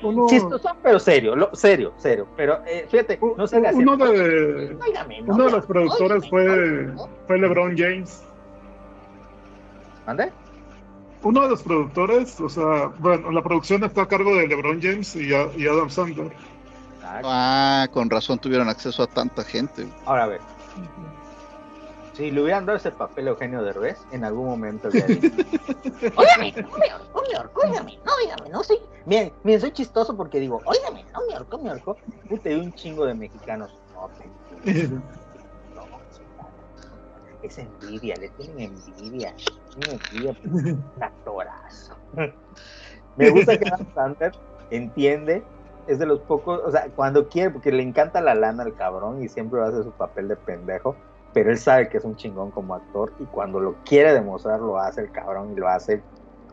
Uno, 0.02 0.26
chistoso, 0.28 0.68
pero 0.82 0.98
serio, 0.98 1.36
lo- 1.36 1.54
serio, 1.54 1.92
serio. 1.98 2.26
Pero 2.36 2.60
eh, 2.66 2.86
fíjate, 2.90 3.18
no 3.36 3.46
sale 3.46 3.68
haciendo. 3.68 3.92
uno 3.94 4.06
de, 4.12 4.76
no, 5.26 5.34
uno 5.34 5.44
de 5.44 5.50
los 5.50 5.66
productores 5.66 6.28
fue, 6.28 6.88
fue 7.26 7.38
LeBron 7.38 7.76
James. 7.76 8.22
¿Mande? 10.06 10.32
Uno 11.22 11.42
de 11.42 11.48
los 11.50 11.62
productores, 11.62 12.40
o 12.40 12.48
sea, 12.48 12.86
bueno, 12.98 13.30
la 13.30 13.42
producción 13.42 13.84
está 13.84 14.02
a 14.02 14.08
cargo 14.08 14.34
de 14.36 14.48
LeBron 14.48 14.80
James 14.80 15.14
y, 15.16 15.34
a- 15.34 15.50
y 15.56 15.66
Adam 15.66 15.90
Sandler. 15.90 16.32
Ah, 17.04 17.20
Ah, 17.24 17.88
con 17.92 18.08
razón 18.08 18.38
tuvieron 18.38 18.68
acceso 18.68 19.02
a 19.02 19.06
tanta 19.06 19.44
gente. 19.44 19.86
Ahora 20.06 20.24
a 20.24 20.26
ver. 20.28 20.40
Si 22.14 22.30
le 22.30 22.42
hubieran 22.42 22.66
dado 22.66 22.76
ese 22.76 22.90
papel 22.90 23.28
a 23.28 23.30
Eugenio 23.30 23.62
Derbez, 23.62 23.98
en 24.10 24.24
algún 24.24 24.46
momento 24.46 24.88
Óigame, 26.16 26.52
no 26.56 26.68
me 26.78 26.90
ahorcó, 26.90 27.22
me 27.62 27.68
óigame, 27.70 27.98
no, 28.04 28.12
óigame, 28.14 28.50
no 28.50 28.64
soy. 28.64 28.78
Miren, 29.06 29.32
miren, 29.44 29.60
soy 29.60 29.72
chistoso 29.72 30.16
porque 30.16 30.40
digo, 30.40 30.60
óigame, 30.64 31.04
no 31.12 31.20
me 31.26 31.34
ahorcó, 31.34 31.58
me 31.58 31.70
ahorcó. 31.70 31.96
Puta, 32.28 32.48
hay 32.48 32.56
un 32.56 32.72
chingo 32.74 33.06
de 33.06 33.14
mexicanos. 33.14 33.70
No, 33.94 34.10
te 34.64 34.88
no, 34.88 35.00
es 37.42 37.58
envidia, 37.58 38.16
le 38.16 38.28
tienen 38.30 38.74
envidia. 38.74 39.34
Tienen 39.74 40.00
envidia, 40.02 40.32
porque 40.32 40.58
es 40.58 40.74
un 40.74 40.92
actorazo. 41.00 41.96
Me 43.16 43.30
gusta 43.30 43.58
que 43.58 43.68
Adam 43.68 43.86
Sandler 43.94 44.32
entiende, 44.70 45.42
es 45.86 45.98
de 45.98 46.06
los 46.06 46.20
pocos, 46.20 46.60
o 46.64 46.70
sea, 46.70 46.88
cuando 46.94 47.28
quiere, 47.28 47.50
porque 47.50 47.72
le 47.72 47.82
encanta 47.82 48.20
la 48.20 48.34
lana 48.34 48.62
al 48.62 48.74
cabrón 48.74 49.22
y 49.22 49.28
siempre 49.28 49.60
va 49.60 49.66
a 49.66 49.68
hacer 49.68 49.84
su 49.84 49.92
papel 49.92 50.28
de 50.28 50.36
pendejo, 50.36 50.96
pero 51.32 51.50
él 51.50 51.58
sabe 51.58 51.88
que 51.88 51.98
es 51.98 52.04
un 52.04 52.16
chingón 52.16 52.50
como 52.50 52.74
actor 52.74 53.12
y 53.20 53.24
cuando 53.24 53.60
lo 53.60 53.74
quiere 53.84 54.12
demostrar 54.12 54.60
lo 54.60 54.78
hace 54.78 55.02
el 55.02 55.12
cabrón 55.12 55.52
y 55.52 55.56
lo 55.56 55.68
hace, 55.68 56.02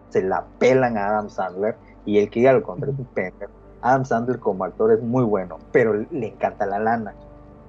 se 0.09 0.21
la 0.21 0.45
pelan 0.59 0.97
a 0.97 1.07
Adam 1.07 1.29
Sandler 1.29 1.75
y 2.05 2.19
el 2.19 2.29
que 2.29 2.41
diga 2.41 2.53
lo 2.53 2.63
contrario 2.63 2.93
es 2.93 2.99
un 2.99 3.05
pendejo. 3.07 3.51
Adam 3.81 4.05
Sandler 4.05 4.39
como 4.39 4.63
actor 4.63 4.91
es 4.91 5.01
muy 5.01 5.23
bueno, 5.23 5.57
pero 5.71 5.93
le 5.93 6.27
encanta 6.27 6.65
la 6.65 6.79
lana 6.79 7.13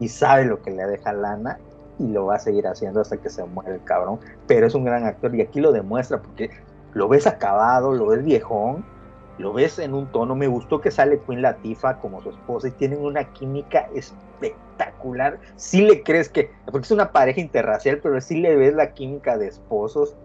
y 0.00 0.08
sabe 0.08 0.44
lo 0.44 0.62
que 0.62 0.70
le 0.70 0.86
deja 0.86 1.12
lana 1.12 1.58
y 1.98 2.06
lo 2.08 2.26
va 2.26 2.36
a 2.36 2.38
seguir 2.38 2.66
haciendo 2.66 3.00
hasta 3.00 3.16
que 3.16 3.28
se 3.28 3.44
muere 3.44 3.74
el 3.74 3.84
cabrón, 3.84 4.20
pero 4.46 4.66
es 4.66 4.74
un 4.74 4.84
gran 4.84 5.04
actor 5.04 5.34
y 5.34 5.42
aquí 5.42 5.60
lo 5.60 5.72
demuestra 5.72 6.20
porque 6.20 6.50
lo 6.94 7.08
ves 7.08 7.26
acabado, 7.26 7.92
lo 7.92 8.06
ves 8.06 8.24
viejón, 8.24 8.84
lo 9.38 9.52
ves 9.54 9.78
en 9.78 9.94
un 9.94 10.10
tono, 10.12 10.36
me 10.36 10.48
gustó 10.48 10.80
que 10.80 10.90
sale 10.90 11.22
Queen 11.26 11.42
Latifah 11.42 11.98
como 11.98 12.22
su 12.22 12.30
esposa 12.30 12.68
y 12.68 12.72
tienen 12.76 13.00
una 13.00 13.26
química 13.32 13.88
espectacular, 13.94 15.40
sí 15.56 15.82
le 15.82 16.02
crees 16.04 16.28
que, 16.30 16.52
porque 16.66 16.86
es 16.86 16.90
una 16.92 17.12
pareja 17.12 17.40
interracial, 17.40 18.00
pero 18.02 18.20
sí 18.20 18.38
le 18.40 18.56
ves 18.56 18.74
la 18.74 18.92
química 18.94 19.38
de 19.38 19.48
esposos 19.48 20.18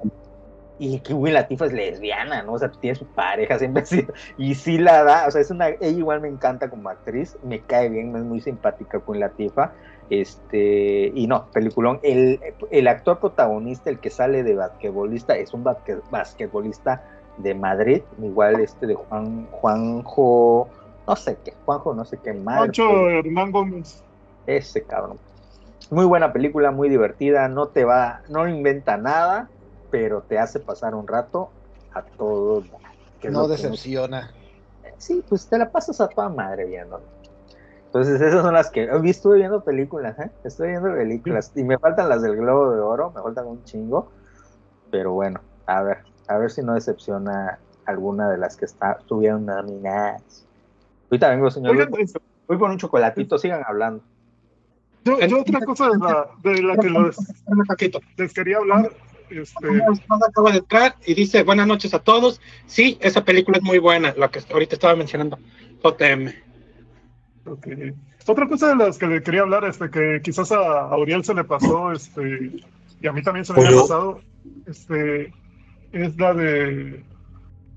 y 0.77 1.02
que 1.02 1.14
Queen 1.14 1.34
Latifah 1.34 1.68
es 1.68 1.73
lesbiana, 1.73 2.44
¿no? 2.44 2.53
O 2.53 2.60
sea, 2.60 2.72
tiene 2.72 2.95
su 2.95 3.07
pareja 3.14 3.60
siempre 3.60 3.84
y 4.38 4.56
sí 4.56 4.77
la 4.80 5.03
da, 5.03 5.27
o 5.27 5.31
sea, 5.31 5.41
es 5.41 5.52
una, 5.52 5.69
ella 5.69 5.88
igual 5.90 6.22
me 6.22 6.27
encanta 6.30 6.69
como 6.69 6.90
actriz, 6.90 7.38
me 7.44 7.65
cae 7.65 7.90
bien, 7.90 8.15
es 8.15 8.23
muy 8.23 8.41
simpática 8.41 9.02
Queen 9.06 9.19
Latifah, 9.22 9.73
este, 10.10 11.11
y 11.15 11.27
no, 11.27 11.49
peliculón, 11.53 11.99
el, 12.03 12.40
el 12.72 12.88
actor 12.88 13.19
protagonista, 13.19 13.90
el 13.90 13.99
que 13.99 14.10
sale 14.10 14.44
de 14.44 14.56
basquetbolista, 14.56 15.35
es 15.38 15.53
un 15.53 15.64
basque- 15.64 16.02
basquetbolista 16.10 17.03
de 17.38 17.56
Madrid, 17.56 18.02
igual 18.22 18.60
este 18.60 18.88
de 18.88 18.96
Juan, 18.96 19.48
Juanjo, 19.52 20.68
no 21.08 21.16
sé 21.16 21.38
qué, 21.44 21.54
Juanjo, 21.66 21.94
no 21.94 22.06
sé 22.06 22.18
qué 22.18 22.34
más. 22.34 22.60
Pancho 22.60 23.10
Hernán 23.10 23.52
Gómez. 23.52 24.04
Ese 24.46 24.84
cabrón. 24.84 25.18
Muy 25.90 26.06
buena 26.06 26.32
película, 26.32 26.72
muy 26.72 26.90
divertida, 26.90 27.48
no 27.48 27.68
te 27.68 27.84
va, 27.84 28.22
no 28.30 28.48
inventa 28.48 28.98
nada, 28.98 29.50
pero 29.92 30.22
te 30.22 30.40
hace 30.40 30.60
pasar 30.60 30.96
un 30.96 31.08
rato 31.08 31.50
a 31.94 32.00
es 33.22 33.32
No 33.32 33.48
decepciona. 33.48 34.32
Sí, 34.98 35.24
pues 35.28 35.48
te 35.48 35.58
la 35.58 35.72
pasas 35.72 36.00
a 36.02 36.08
toda 36.08 36.30
madre 36.30 36.66
viendo. 36.66 37.02
Entonces 37.86 38.20
esas 38.22 38.42
son 38.42 38.54
las 38.54 38.72
que 38.72 38.90
hoy 38.90 39.10
estuve 39.12 39.38
viendo 39.38 39.64
películas, 39.64 40.18
¿eh? 40.18 40.32
Estoy 40.44 40.70
viendo 40.70 40.92
películas 40.94 41.52
y 41.56 41.64
me 41.64 41.78
faltan 41.78 42.10
las 42.10 42.22
del 42.24 42.38
Globo 42.38 42.72
de 42.72 42.80
Oro, 42.80 43.12
me 43.12 43.22
faltan 43.22 43.46
un 43.46 43.64
chingo, 43.66 44.12
pero 44.90 45.14
bueno, 45.14 45.42
a 45.68 45.84
ver, 45.84 46.00
a 46.28 46.38
ver 46.38 46.52
si 46.52 46.62
no 46.62 46.74
decepciona 46.74 47.60
alguna 47.86 48.30
de 48.30 48.38
las 48.38 48.58
que 48.58 48.66
está, 48.66 48.94
estuvieron 48.94 49.45
nominadas. 49.45 50.45
Ahorita 51.10 51.30
vengo, 51.30 51.52
señor. 51.52 51.72
Oigan, 51.72 51.90
Voy, 51.90 52.02
este, 52.02 52.20
voy 52.48 52.58
por 52.58 52.70
un 52.70 52.78
chocolatito, 52.78 53.38
sigan 53.38 53.64
hablando. 53.66 54.04
yo, 55.04 55.20
yo 55.20 55.41
otra 55.41 55.62
cosa 55.62 55.90
de 55.90 55.98
la, 55.98 56.28
de 56.44 56.64
la 56.64 56.78
que 56.78 57.91
les, 58.18 58.34
quería 58.34 58.58
hablar, 58.58 58.91
este, 59.30 59.68
acaba 60.10 60.52
de 60.52 60.60
entrar 60.60 60.95
y 61.06 61.14
dice 61.14 61.44
buenas 61.44 61.68
noches 61.68 61.94
a 61.94 62.00
todos. 62.00 62.41
Sí, 62.66 62.98
esa 63.02 63.24
película 63.24 63.58
es 63.58 63.64
muy 63.64 63.80
buena, 63.80 64.14
lo 64.18 64.30
que 64.32 64.41
ahorita 64.52 64.76
estaba 64.76 64.95
mencionando. 64.95 65.38
JM. 65.84 66.30
ok. 67.45 67.68
otra 68.26 68.48
cosa 68.48 68.70
de 68.70 68.76
las 68.78 68.98
que 68.98 69.08
le 69.08 69.22
quería 69.22 69.41
hablar, 69.41 69.66
este, 69.66 69.90
que 69.90 70.22
quizás 70.24 70.52
a 70.52 70.90
Auriel 70.90 71.26
se 71.26 71.34
le 71.34 71.44
pasó, 71.44 71.91
este, 71.91 72.52
y 73.02 73.08
a 73.08 73.12
mí 73.12 73.22
también 73.22 73.44
se 73.45 73.54
me 73.54 73.66
había 73.66 73.82
pasado, 73.82 74.22
este, 74.66 75.34
es 75.94 76.18
la 76.18 76.34
de, 76.34 77.03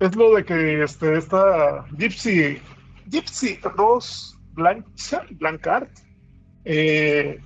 es 0.01 0.17
lo 0.17 0.35
de 0.35 0.45
que, 0.45 0.83
este, 0.83 1.17
esta 1.17 1.85
Gypsy, 1.97 2.59
Gypsy 3.11 3.59
Rose 3.77 4.37
Blanchard, 4.55 5.29
Blancard, 5.39 5.89
eh, 6.65 7.39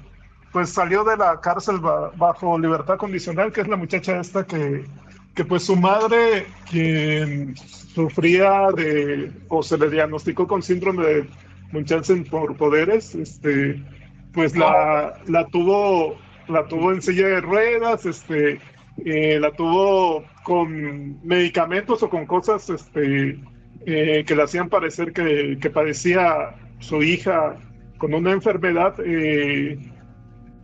pues 0.53 0.71
salió 0.71 1.05
de 1.05 1.17
la 1.17 1.41
cárcel 1.41 1.79
ba- 1.79 2.11
bajo 2.17 2.59
libertad 2.59 2.97
condicional, 2.97 3.53
que 3.53 3.61
es 3.61 3.69
la 3.69 3.77
muchacha 3.77 4.19
esta 4.21 4.47
que, 4.47 4.85
que 5.35 5.45
pues 5.45 5.65
su 5.65 5.77
madre, 5.77 6.47
quien 6.71 7.55
sufría 7.57 8.69
de, 8.75 9.31
o 9.49 9.63
se 9.63 9.77
le 9.79 9.91
diagnosticó 9.91 10.47
con 10.49 10.63
síndrome 10.63 11.05
de 11.05 11.29
Munchausen 11.73 12.25
por 12.25 12.57
poderes, 12.57 13.15
este, 13.15 13.81
pues 14.33 14.57
la, 14.57 15.15
la 15.27 15.47
tuvo, 15.49 16.17
la 16.49 16.67
tuvo 16.67 16.93
en 16.93 17.03
silla 17.03 17.29
de 17.29 17.41
ruedas, 17.41 18.07
este, 18.07 18.61
eh, 19.05 19.39
la 19.41 19.53
tuvo 19.53 20.25
con 20.45 21.25
medicamentos 21.27 22.03
o 22.03 22.09
con 22.11 22.27
cosas, 22.27 22.69
este, 22.71 23.39
eh, 23.87 24.25
que 24.27 24.37
le 24.37 24.43
hacían 24.43 24.69
parecer 24.69 25.13
que, 25.13 25.59
que 25.61 25.71
padecía 25.71 26.55
su 26.81 27.03
hija 27.03 27.57
con 27.99 28.15
una 28.15 28.33
enfermedad 28.33 28.95
eh, 29.05 29.79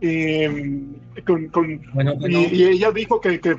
eh, 0.01 0.73
con, 1.25 1.47
con- 1.49 1.81
Bueno, 1.93 2.13
y, 2.27 2.35
y 2.55 2.63
ella 2.65 2.91
dijo 2.91 3.19
que, 3.21 3.39
que, 3.39 3.55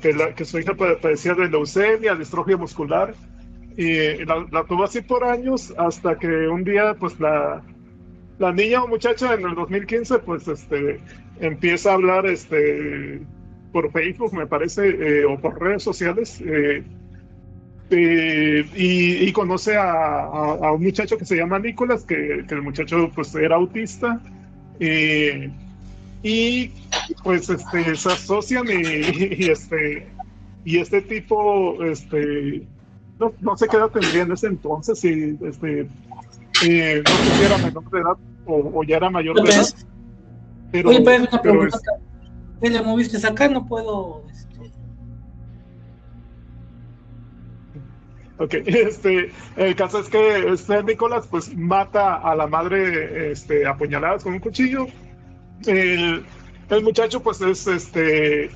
que, 0.00 0.12
la- 0.12 0.34
su 0.44 0.58
hija 0.58 0.74
pa- 0.74 0.96
padecía 1.00 1.34
de 1.34 1.48
leucemia, 1.48 2.14
distrofia 2.14 2.56
muscular, 2.56 3.14
y 3.76 4.24
la, 4.24 4.46
la 4.50 4.64
tuvo 4.64 4.84
así 4.84 5.00
por 5.00 5.24
años 5.24 5.72
hasta 5.78 6.18
que 6.18 6.26
un 6.48 6.64
día 6.64 6.94
pues 6.98 7.18
la, 7.20 7.62
la 8.38 8.52
niña 8.52 8.82
o 8.82 8.88
muchacha 8.88 9.34
en 9.34 9.46
el 9.46 9.54
2015 9.54 10.18
pues 10.18 10.46
este 10.48 11.00
empieza 11.40 11.90
a 11.92 11.94
hablar 11.94 12.26
este 12.26 13.20
por 13.72 13.90
Facebook 13.92 14.32
me 14.34 14.46
parece 14.46 14.88
eh, 14.88 15.24
o 15.24 15.38
por 15.40 15.60
redes 15.60 15.82
sociales 15.82 16.40
eh, 16.44 16.82
eh, 17.90 18.64
y, 18.76 19.28
y 19.28 19.32
conoce 19.32 19.76
a, 19.76 19.90
a- 19.92 20.58
a 20.68 20.72
un 20.72 20.82
muchacho 20.82 21.16
que 21.18 21.24
se 21.24 21.36
llama 21.36 21.58
Nicolás 21.58 22.04
que, 22.04 22.44
que 22.48 22.54
el 22.54 22.62
muchacho 22.62 23.10
pues 23.14 23.34
era 23.34 23.56
autista 23.56 24.20
y 26.22 26.70
pues 27.24 27.48
este 27.50 27.96
se 27.96 28.12
asocian 28.12 28.66
y, 28.68 29.44
y, 29.44 29.50
este 29.50 30.08
y 30.64 30.78
este 30.78 31.02
tipo 31.02 31.82
este 31.84 32.62
no, 33.18 33.32
no 33.40 33.56
sé 33.56 33.68
qué 33.68 33.76
edad 33.76 33.88
tendría 33.90 34.22
en 34.22 34.32
ese 34.32 34.46
entonces 34.46 34.98
si 35.00 35.36
este 35.42 35.88
no 37.08 37.18
sé 37.18 37.32
si 37.32 37.42
era 37.42 37.58
menor 37.58 37.88
de 37.90 37.98
edad 38.00 38.16
o, 38.46 38.72
o 38.74 38.84
ya 38.84 38.96
era 38.98 39.10
mayor 39.10 39.36
de 39.42 39.50
edad 39.50 39.66
pero, 40.72 40.90
oye, 40.90 41.00
pero 41.04 41.22
una 41.22 41.30
pero 41.30 41.42
pregunta. 41.42 41.76
es- 41.76 42.09
¿Qué 42.60 42.70
le 42.70 42.82
moviste 42.82 43.26
acá? 43.26 43.48
No 43.48 43.66
puedo. 43.66 44.24
este, 44.30 44.70
Ok, 48.38 48.54
este, 48.66 49.32
el 49.56 49.74
caso 49.76 50.00
es 50.00 50.08
que 50.08 50.52
este 50.52 50.82
Nicolás 50.82 51.26
pues 51.30 51.54
mata 51.56 52.16
a 52.16 52.34
la 52.34 52.46
madre 52.46 53.32
este, 53.32 53.66
apuñaladas 53.66 54.24
con 54.24 54.34
un 54.34 54.40
cuchillo. 54.40 54.86
El, 55.66 56.24
el 56.70 56.82
muchacho 56.82 57.22
pues 57.22 57.40
es 57.40 57.66
este 57.66 58.50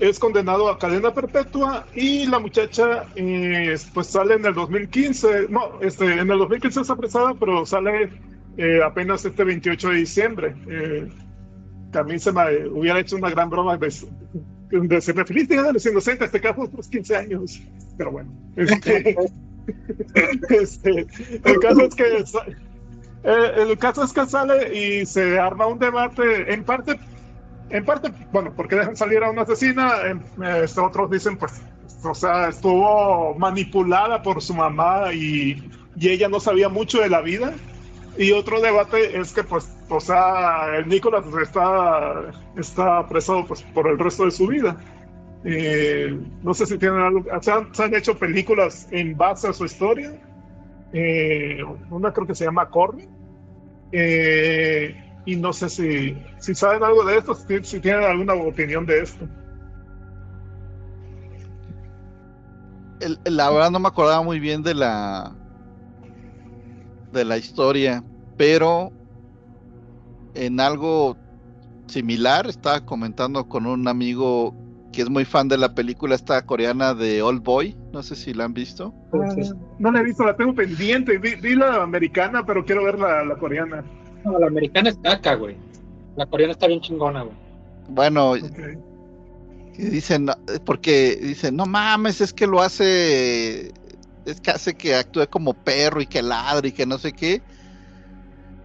es 0.00 0.18
condenado 0.18 0.70
a 0.70 0.78
cadena 0.78 1.12
perpetua 1.12 1.86
y 1.94 2.26
la 2.26 2.38
muchacha 2.38 3.06
eh, 3.16 3.76
pues 3.92 4.06
sale 4.06 4.34
en 4.34 4.46
el 4.46 4.54
2015, 4.54 5.48
no, 5.48 5.80
este, 5.80 6.04
en 6.04 6.30
el 6.30 6.38
2015 6.38 6.82
es 6.82 6.90
apresada, 6.90 7.34
pero 7.34 7.66
sale 7.66 8.10
eh, 8.56 8.80
apenas 8.84 9.24
este 9.24 9.44
28 9.44 9.88
de 9.90 9.96
diciembre. 9.96 10.54
Eh, 10.68 11.08
a 11.92 12.02
mí 12.02 12.18
se 12.18 12.32
me 12.32 12.68
hubiera 12.68 13.00
hecho 13.00 13.16
una 13.16 13.30
gran 13.30 13.50
broma 13.50 13.76
de, 13.76 13.88
de 14.70 15.24
feliz 15.24 15.48
día 15.48 15.62
de 15.62 15.72
los 15.72 15.86
inocentes, 15.86 16.30
caso 16.30 16.62
otros 16.62 16.88
15 16.88 17.16
años, 17.16 17.62
pero 17.96 18.12
bueno. 18.12 18.30
Este, 18.56 19.16
este, 20.48 21.06
el 21.44 21.60
caso 21.60 21.82
es 21.82 21.94
que 21.94 22.24
eh, 23.24 23.50
el 23.56 23.78
caso 23.78 24.04
es 24.04 24.12
que 24.12 24.26
sale 24.26 24.76
y 24.76 25.06
se 25.06 25.38
arma 25.38 25.66
un 25.66 25.78
debate 25.78 26.52
en 26.52 26.64
parte 26.64 26.98
en 27.70 27.84
parte 27.84 28.10
bueno 28.32 28.52
porque 28.56 28.76
dejan 28.76 28.96
salir 28.96 29.22
a 29.22 29.30
una 29.30 29.42
asesina 29.42 29.92
este, 30.62 30.80
otros 30.80 31.10
dicen 31.10 31.36
pues 31.36 31.60
o 32.04 32.14
sea 32.14 32.48
estuvo 32.48 33.34
manipulada 33.34 34.22
por 34.22 34.40
su 34.40 34.54
mamá 34.54 35.12
y, 35.12 35.70
y 35.96 36.08
ella 36.08 36.28
no 36.28 36.40
sabía 36.40 36.68
mucho 36.68 37.00
de 37.00 37.10
la 37.10 37.20
vida 37.20 37.52
y 38.18 38.32
otro 38.32 38.60
debate 38.60 39.18
es 39.18 39.32
que 39.32 39.44
pues 39.44 39.70
o 39.88 40.00
sea 40.00 40.76
el 40.76 40.88
Nicolás 40.88 41.24
está 41.40 42.30
está 42.56 43.06
preso 43.08 43.44
pues 43.46 43.62
por 43.62 43.88
el 43.88 43.98
resto 43.98 44.24
de 44.24 44.32
su 44.32 44.48
vida 44.48 44.76
eh, 45.44 46.18
no 46.42 46.52
sé 46.54 46.66
si 46.66 46.78
tienen 46.78 47.00
algo. 47.00 47.24
Se 47.40 47.82
han, 47.82 47.94
hecho 47.94 48.18
películas 48.18 48.88
en 48.90 49.16
base 49.16 49.48
a 49.48 49.52
su 49.52 49.64
historia. 49.64 50.20
Eh, 50.92 51.62
una 51.90 52.12
creo 52.12 52.26
que 52.26 52.34
se 52.34 52.44
llama 52.44 52.68
Corny. 52.68 53.08
Eh, 53.92 54.94
y 55.24 55.36
no 55.36 55.52
sé 55.52 55.68
si, 55.68 56.16
si 56.38 56.54
saben 56.54 56.82
algo 56.82 57.04
de 57.04 57.18
esto, 57.18 57.34
si, 57.34 57.80
tienen 57.80 58.04
alguna 58.04 58.34
opinión 58.34 58.86
de 58.86 59.00
esto. 59.00 59.26
La 63.24 63.50
verdad 63.50 63.70
no 63.70 63.78
me 63.78 63.88
acordaba 63.88 64.22
muy 64.22 64.40
bien 64.40 64.62
de 64.62 64.74
la 64.74 65.32
de 67.12 67.24
la 67.24 67.38
historia, 67.38 68.02
pero 68.38 68.90
en 70.34 70.60
algo 70.60 71.16
similar 71.86 72.46
estaba 72.46 72.86
comentando 72.86 73.48
con 73.48 73.66
un 73.66 73.86
amigo 73.88 74.54
que 74.92 75.02
es 75.02 75.10
muy 75.10 75.24
fan 75.24 75.48
de 75.48 75.58
la 75.58 75.74
película 75.74 76.14
esta 76.14 76.44
coreana 76.46 76.94
de 76.94 77.20
Old 77.20 77.42
Boy, 77.42 77.76
no 77.92 78.02
sé 78.02 78.16
si 78.16 78.32
la 78.32 78.44
han 78.44 78.54
visto. 78.54 78.94
No 79.78 79.92
la 79.92 80.00
he 80.00 80.04
visto, 80.04 80.24
la 80.24 80.36
tengo 80.36 80.54
pendiente. 80.54 81.18
Vi, 81.18 81.34
vi 81.34 81.54
la 81.54 81.82
americana, 81.82 82.44
pero 82.46 82.64
quiero 82.64 82.84
ver 82.84 82.98
la, 82.98 83.24
la 83.24 83.36
coreana. 83.36 83.84
No, 84.24 84.38
la 84.38 84.46
americana 84.46 84.88
está 84.88 85.12
acá, 85.12 85.34
güey. 85.34 85.56
La 86.16 86.26
coreana 86.26 86.52
está 86.52 86.66
bien 86.66 86.80
chingona, 86.80 87.22
güey. 87.22 87.36
Bueno, 87.90 88.34
dicen, 89.76 90.28
porque 90.64 91.16
dicen, 91.16 91.56
no 91.56 91.66
mames, 91.66 92.20
es 92.20 92.32
que 92.32 92.46
lo 92.46 92.60
hace, 92.60 93.72
es 94.24 94.40
que 94.40 94.50
hace 94.50 94.74
que 94.74 94.94
actúe 94.94 95.26
como 95.28 95.54
perro 95.54 96.00
y 96.00 96.06
que 96.06 96.22
ladre 96.22 96.68
y 96.68 96.72
que 96.72 96.86
no 96.86 96.98
sé 96.98 97.12
qué. 97.12 97.42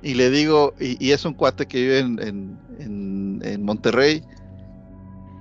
Y 0.03 0.15
le 0.15 0.29
digo, 0.29 0.73
y, 0.79 1.03
y 1.03 1.11
es 1.11 1.23
un 1.25 1.33
cuate 1.33 1.65
que 1.65 1.79
vive 1.81 1.99
en, 1.99 2.19
en, 2.21 2.59
en- 2.79 3.41
en 3.43 3.63
Monterrey. 3.63 4.21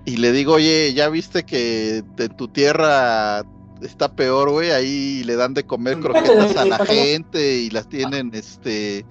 Y 0.04 0.16
le 0.16 0.32
digo, 0.32 0.54
oye, 0.54 0.92
¿ya 0.94 1.08
viste 1.08 1.42
que 1.44 2.02
en 2.16 2.36
tu 2.36 2.48
tierra 2.48 3.42
está 3.82 4.14
peor, 4.14 4.50
güey? 4.50 4.70
Ahí 4.70 5.22
le 5.24 5.34
dan 5.36 5.52
de 5.54 5.64
comer 5.64 5.98
croquetas 6.00 6.56
a 6.56 6.64
la 6.64 6.78
gente 6.86 7.58
y 7.58 7.70
las 7.70 7.88
tienen, 7.88 8.30
este, 8.34 9.04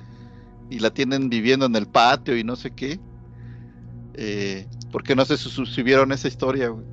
y 0.69 0.79
la 0.79 0.93
tienen 0.93 1.29
viviendo 1.29 1.65
en 1.65 1.75
el 1.75 1.85
patio 1.87 2.37
y 2.37 2.43
no 2.45 2.55
sé 2.55 2.71
qué. 2.71 2.99
Eh, 4.13 4.67
porque 4.91 5.15
no 5.15 5.23
se 5.25 5.37
suscribieron 5.37 6.11
esa 6.13 6.27
historia, 6.29 6.69
güey. 6.69 6.85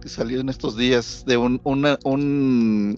Que 0.00 0.08
salió 0.08 0.40
en 0.40 0.48
estos 0.50 0.76
días 0.76 1.24
de 1.26 1.36
un, 1.36 1.60
una, 1.64 1.98
un- 2.04 2.96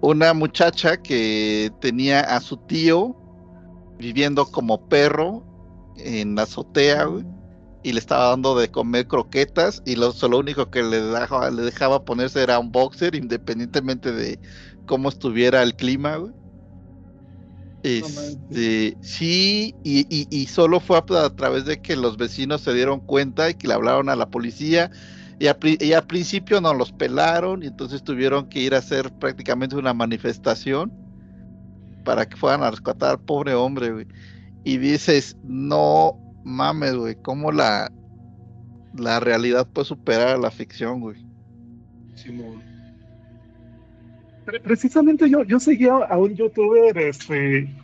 una 0.00 0.34
muchacha 0.34 0.98
que 1.02 1.72
tenía 1.80 2.20
a 2.20 2.40
su 2.40 2.58
tío 2.58 3.18
viviendo 3.98 4.50
como 4.50 4.88
perro 4.88 5.48
en 5.94 6.34
la 6.36 6.42
azotea, 6.44 7.04
güey, 7.06 7.26
y 7.82 7.92
le 7.92 8.00
estaba 8.00 8.30
dando 8.30 8.58
de 8.58 8.70
comer 8.70 9.06
croquetas 9.08 9.82
y 9.86 9.96
lo, 9.96 10.12
lo 10.30 10.38
único 10.38 10.70
que 10.70 10.82
le 10.82 11.00
dejaba, 11.02 11.50
le 11.50 11.62
dejaba 11.62 12.04
ponerse 12.04 12.42
era 12.42 12.58
un 12.60 12.72
boxer 12.72 13.14
independientemente 13.16 14.12
de 14.12 14.40
cómo 14.86 15.08
estuviera 15.10 15.62
el 15.62 15.76
clima, 15.76 16.16
güey. 16.16 16.34
Este, 17.82 18.98
sí, 19.00 19.78
y, 19.82 20.00
y- 20.14 20.28
y 20.30 20.46
solo 20.48 20.80
fue 20.80 20.98
a, 20.98 21.24
a 21.24 21.30
través 21.34 21.64
de 21.64 21.80
que 21.80 21.96
los 21.96 22.18
vecinos 22.18 22.60
se 22.62 22.74
dieron 22.74 23.00
cuenta 23.00 23.48
y 23.50 23.54
que 23.54 23.68
le 23.68 23.74
hablaron 23.74 24.10
a 24.10 24.16
la 24.16 24.28
policía. 24.30 24.90
Y, 25.40 25.46
al 25.48 25.56
pri- 25.56 25.78
y 25.80 25.94
al 25.94 26.06
principio 26.06 26.60
no 26.60 26.74
los 26.74 26.92
pelaron 26.92 27.62
y 27.62 27.66
entonces 27.68 28.04
tuvieron 28.04 28.48
que 28.48 28.60
ir 28.60 28.74
a 28.74 28.78
hacer 28.78 29.10
prácticamente 29.14 29.74
una 29.74 29.94
manifestación 29.94 30.92
para 32.04 32.28
que 32.28 32.36
fueran 32.36 32.62
a 32.62 32.70
rescatar 32.70 33.10
al 33.12 33.20
pobre 33.20 33.54
hombre, 33.54 33.90
güey. 33.90 34.06
Y 34.64 34.76
dices, 34.76 35.38
no 35.42 36.18
mames, 36.44 36.94
güey, 36.94 37.16
cómo 37.22 37.50
la, 37.52 37.90
la 38.94 39.18
realidad 39.18 39.66
puede 39.66 39.86
superar 39.86 40.28
a 40.28 40.38
la 40.38 40.50
ficción, 40.50 41.00
güey. 41.00 41.24
Simón. 42.16 42.62
Pre- 44.44 44.60
Precisamente 44.60 45.30
yo, 45.30 45.42
yo 45.44 45.58
seguía 45.58 45.94
a 45.94 46.18
un 46.18 46.34
youtuber, 46.34 46.96
este, 46.98 47.74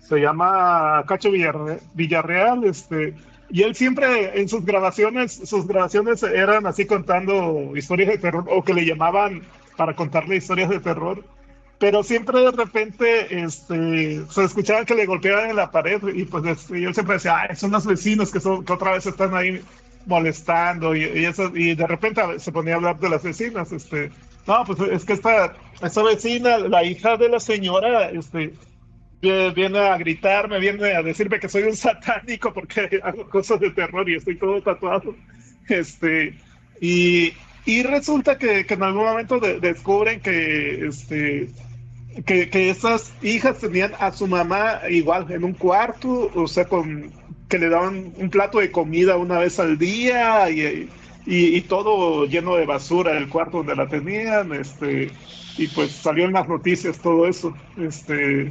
se 0.00 0.18
llama 0.18 1.04
Cacho 1.06 1.30
Villarre- 1.30 1.80
Villarreal, 1.94 2.64
este, 2.64 3.14
y 3.54 3.62
él 3.62 3.76
siempre 3.76 4.40
en 4.40 4.48
sus 4.48 4.64
grabaciones, 4.64 5.40
sus 5.44 5.64
grabaciones 5.68 6.24
eran 6.24 6.66
así 6.66 6.86
contando 6.86 7.70
historias 7.76 8.08
de 8.08 8.18
terror, 8.18 8.44
o 8.48 8.64
que 8.64 8.74
le 8.74 8.84
llamaban 8.84 9.42
para 9.76 9.94
contarle 9.94 10.34
historias 10.34 10.70
de 10.70 10.80
terror, 10.80 11.24
pero 11.78 12.02
siempre 12.02 12.40
de 12.40 12.50
repente 12.50 13.44
este, 13.44 14.22
se 14.28 14.42
escuchaba 14.42 14.84
que 14.84 14.96
le 14.96 15.06
golpeaban 15.06 15.50
en 15.50 15.54
la 15.54 15.70
pared, 15.70 16.02
y 16.12 16.24
pues 16.24 16.44
este, 16.46 16.80
y 16.80 16.84
él 16.84 16.94
siempre 16.94 17.14
decía, 17.14 17.48
son 17.54 17.70
los 17.70 17.86
vecinos 17.86 18.32
que, 18.32 18.40
son, 18.40 18.64
que 18.64 18.72
otra 18.72 18.94
vez 18.94 19.06
están 19.06 19.36
ahí 19.36 19.62
molestando, 20.04 20.96
y, 20.96 21.04
y 21.04 21.24
eso, 21.24 21.52
y 21.54 21.76
de 21.76 21.86
repente 21.86 22.22
se 22.40 22.50
ponía 22.50 22.72
a 22.72 22.76
hablar 22.78 22.98
de 22.98 23.08
las 23.08 23.22
vecinas, 23.22 23.70
este, 23.70 24.10
no, 24.48 24.64
pues 24.64 24.80
es 24.90 25.04
que 25.04 25.12
esta, 25.12 25.54
esta 25.80 26.02
vecina, 26.02 26.58
la 26.58 26.82
hija 26.82 27.16
de 27.16 27.28
la 27.28 27.38
señora, 27.38 28.10
este, 28.10 28.52
viene 29.54 29.78
a 29.78 29.96
gritarme, 29.98 30.58
viene 30.58 30.92
a 30.94 31.02
decirme 31.02 31.40
que 31.40 31.48
soy 31.48 31.64
un 31.64 31.76
satánico 31.76 32.52
porque 32.52 33.00
hago 33.02 33.28
cosas 33.28 33.60
de 33.60 33.70
terror 33.70 34.08
y 34.08 34.16
estoy 34.16 34.36
todo 34.38 34.60
tatuado. 34.62 35.14
Este, 35.68 36.34
y, 36.80 37.32
y 37.64 37.82
resulta 37.82 38.38
que, 38.38 38.66
que 38.66 38.74
en 38.74 38.82
algún 38.82 39.04
momento 39.04 39.38
de- 39.40 39.60
descubren 39.60 40.20
que, 40.20 40.86
este, 40.86 41.48
que, 42.26 42.48
que 42.50 42.70
esas 42.70 43.12
hijas 43.22 43.58
tenían 43.58 43.92
a 43.98 44.12
su 44.12 44.26
mamá 44.26 44.80
igual 44.90 45.30
en 45.30 45.44
un 45.44 45.54
cuarto, 45.54 46.30
o 46.34 46.46
sea, 46.46 46.66
con 46.66 47.12
que 47.48 47.58
le 47.58 47.68
daban 47.68 48.12
un 48.16 48.30
plato 48.30 48.58
de 48.58 48.70
comida 48.70 49.16
una 49.16 49.38
vez 49.38 49.58
al 49.58 49.78
día 49.78 50.48
y, 50.50 50.88
y, 51.26 51.56
y 51.56 51.60
todo 51.62 52.26
lleno 52.26 52.56
de 52.56 52.66
basura 52.66 53.16
el 53.18 53.28
cuarto 53.28 53.58
donde 53.58 53.76
la 53.76 53.88
tenían, 53.88 54.52
este, 54.54 55.10
y 55.56 55.68
pues 55.68 55.92
salió 55.92 56.24
en 56.26 56.32
las 56.32 56.48
noticias 56.48 56.98
todo 57.00 57.26
eso, 57.26 57.54
este, 57.76 58.50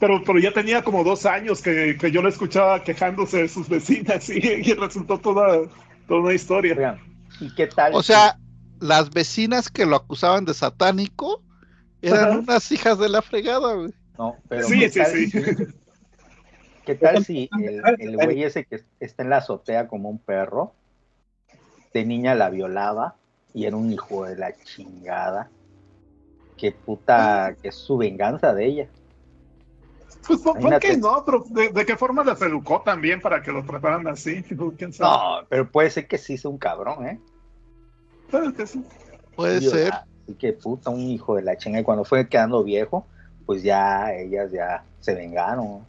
pero, 0.00 0.24
pero 0.24 0.38
ya 0.38 0.52
tenía 0.52 0.82
como 0.82 1.04
dos 1.04 1.26
años 1.26 1.60
que, 1.60 1.96
que 2.00 2.10
yo 2.10 2.22
la 2.22 2.30
escuchaba 2.30 2.82
quejándose 2.82 3.42
de 3.42 3.48
sus 3.48 3.68
vecinas 3.68 4.28
y, 4.30 4.38
y 4.38 4.72
resultó 4.72 5.18
toda, 5.20 5.60
toda 6.08 6.20
una 6.20 6.32
historia. 6.32 6.74
Oigan, 6.74 6.98
¿y 7.38 7.54
qué 7.54 7.66
tal? 7.66 7.94
O 7.94 8.02
sea, 8.02 8.38
las 8.80 9.10
vecinas 9.10 9.68
que 9.70 9.84
lo 9.84 9.96
acusaban 9.96 10.46
de 10.46 10.54
satánico 10.54 11.42
eran 12.00 12.30
Ajá. 12.30 12.38
unas 12.38 12.72
hijas 12.72 12.98
de 12.98 13.10
la 13.10 13.20
fregada, 13.20 13.74
güey. 13.74 13.92
No, 14.18 14.36
pero 14.48 14.66
Sí, 14.66 14.80
¿qué 14.80 14.90
sí, 14.90 14.98
tal, 14.98 15.12
sí. 15.12 15.32
¿qué 16.86 16.94
tal 16.94 17.24
si 17.24 17.50
el, 17.62 17.82
el 17.98 18.16
güey 18.16 18.42
ese 18.42 18.64
que 18.64 18.82
está 19.00 19.22
en 19.22 19.30
la 19.30 19.36
azotea 19.36 19.86
como 19.86 20.08
un 20.08 20.18
perro, 20.18 20.72
de 21.92 22.06
niña 22.06 22.34
la 22.34 22.48
violaba 22.48 23.16
y 23.52 23.66
era 23.66 23.76
un 23.76 23.92
hijo 23.92 24.24
de 24.24 24.36
la 24.36 24.54
chingada? 24.56 25.50
Qué 26.56 26.72
puta, 26.72 27.54
que 27.60 27.68
es 27.68 27.74
su 27.74 27.98
venganza 27.98 28.54
de 28.54 28.66
ella. 28.66 28.88
Pues, 30.30 30.42
¿por, 30.42 30.52
por 30.52 30.60
Imagínate. 30.62 30.88
qué 30.88 30.96
no? 30.96 31.24
Pero, 31.24 31.44
¿de, 31.48 31.68
de 31.70 31.86
qué 31.86 31.96
forma 31.96 32.22
la 32.22 32.32
educó 32.34 32.82
también 32.82 33.20
para 33.20 33.42
que 33.42 33.50
lo 33.50 33.64
trataran 33.64 34.06
así? 34.06 34.42
Digo, 34.42 34.72
¿Quién 34.78 34.92
sabe? 34.92 35.10
No, 35.42 35.46
pero 35.48 35.68
puede 35.68 35.90
ser 35.90 36.06
que 36.06 36.18
sí 36.18 36.38
sea 36.38 36.50
un 36.50 36.58
cabrón, 36.58 37.04
¿eh? 37.06 37.20
Puede 38.30 38.52
que 38.54 38.64
sí. 38.66 38.84
Puede 39.34 39.60
ser. 39.60 39.92
Así 39.92 40.34
que 40.38 40.52
puta, 40.52 40.90
un 40.90 41.00
hijo 41.00 41.34
de 41.34 41.42
la 41.42 41.56
chinga. 41.56 41.80
Y 41.80 41.82
cuando 41.82 42.04
fue 42.04 42.28
quedando 42.28 42.62
viejo, 42.62 43.06
pues 43.44 43.64
ya 43.64 44.12
ellas 44.14 44.52
ya 44.52 44.84
se 45.00 45.14
vengaron. 45.16 45.84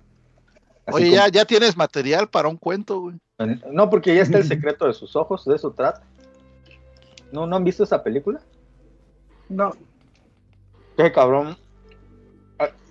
Así 0.88 0.96
Oye, 0.96 1.06
como- 1.06 1.16
ya, 1.18 1.28
ya 1.28 1.46
tienes 1.46 1.78
material 1.78 2.28
para 2.28 2.48
un 2.48 2.58
cuento, 2.58 3.00
güey. 3.02 3.16
No, 3.72 3.90
porque 3.92 4.16
ya 4.16 4.24
está 4.24 4.40
el 4.40 4.44
secreto 4.48 4.88
de 4.88 4.94
sus 4.94 5.16
ojos, 5.16 5.46
de 5.46 5.56
eso 5.56 5.70
trata. 5.72 6.02
¿No, 7.32 7.46
¿no 7.46 7.56
han 7.58 7.64
visto 7.64 7.84
esa 7.84 8.02
película? 8.02 8.42
No. 9.50 9.72
Qué 10.98 11.12
cabrón. 11.12 11.56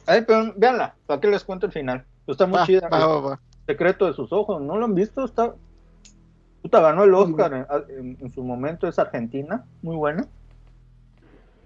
Ay, 0.07 0.23
pero 0.27 0.53
véanla, 0.57 0.97
¿para 1.11 1.21
qué 1.21 1.27
les 1.29 1.43
cuento 1.43 1.67
el 1.67 1.73
final? 1.73 2.05
Está 2.29 2.47
muy 2.47 2.59
Va, 2.59 2.67
chida. 2.67 2.89
va, 2.89 3.41
secreto 3.67 4.07
de 4.07 4.13
sus 4.13 4.33
ojos, 4.33 4.63
¿no 4.63 4.77
lo 4.77 4.85
han 4.85 4.95
visto? 4.95 5.25
Está. 5.25 5.55
Puta, 6.63 6.81
ganó 6.81 7.03
el 7.03 7.13
Oscar 7.15 7.53
en, 7.55 7.67
en- 7.99 8.17
en 8.21 8.33
su 8.33 8.45
momento, 8.45 8.87
es 8.87 8.99
argentina, 9.01 9.65
muy 9.83 9.97
buena. 9.97 10.27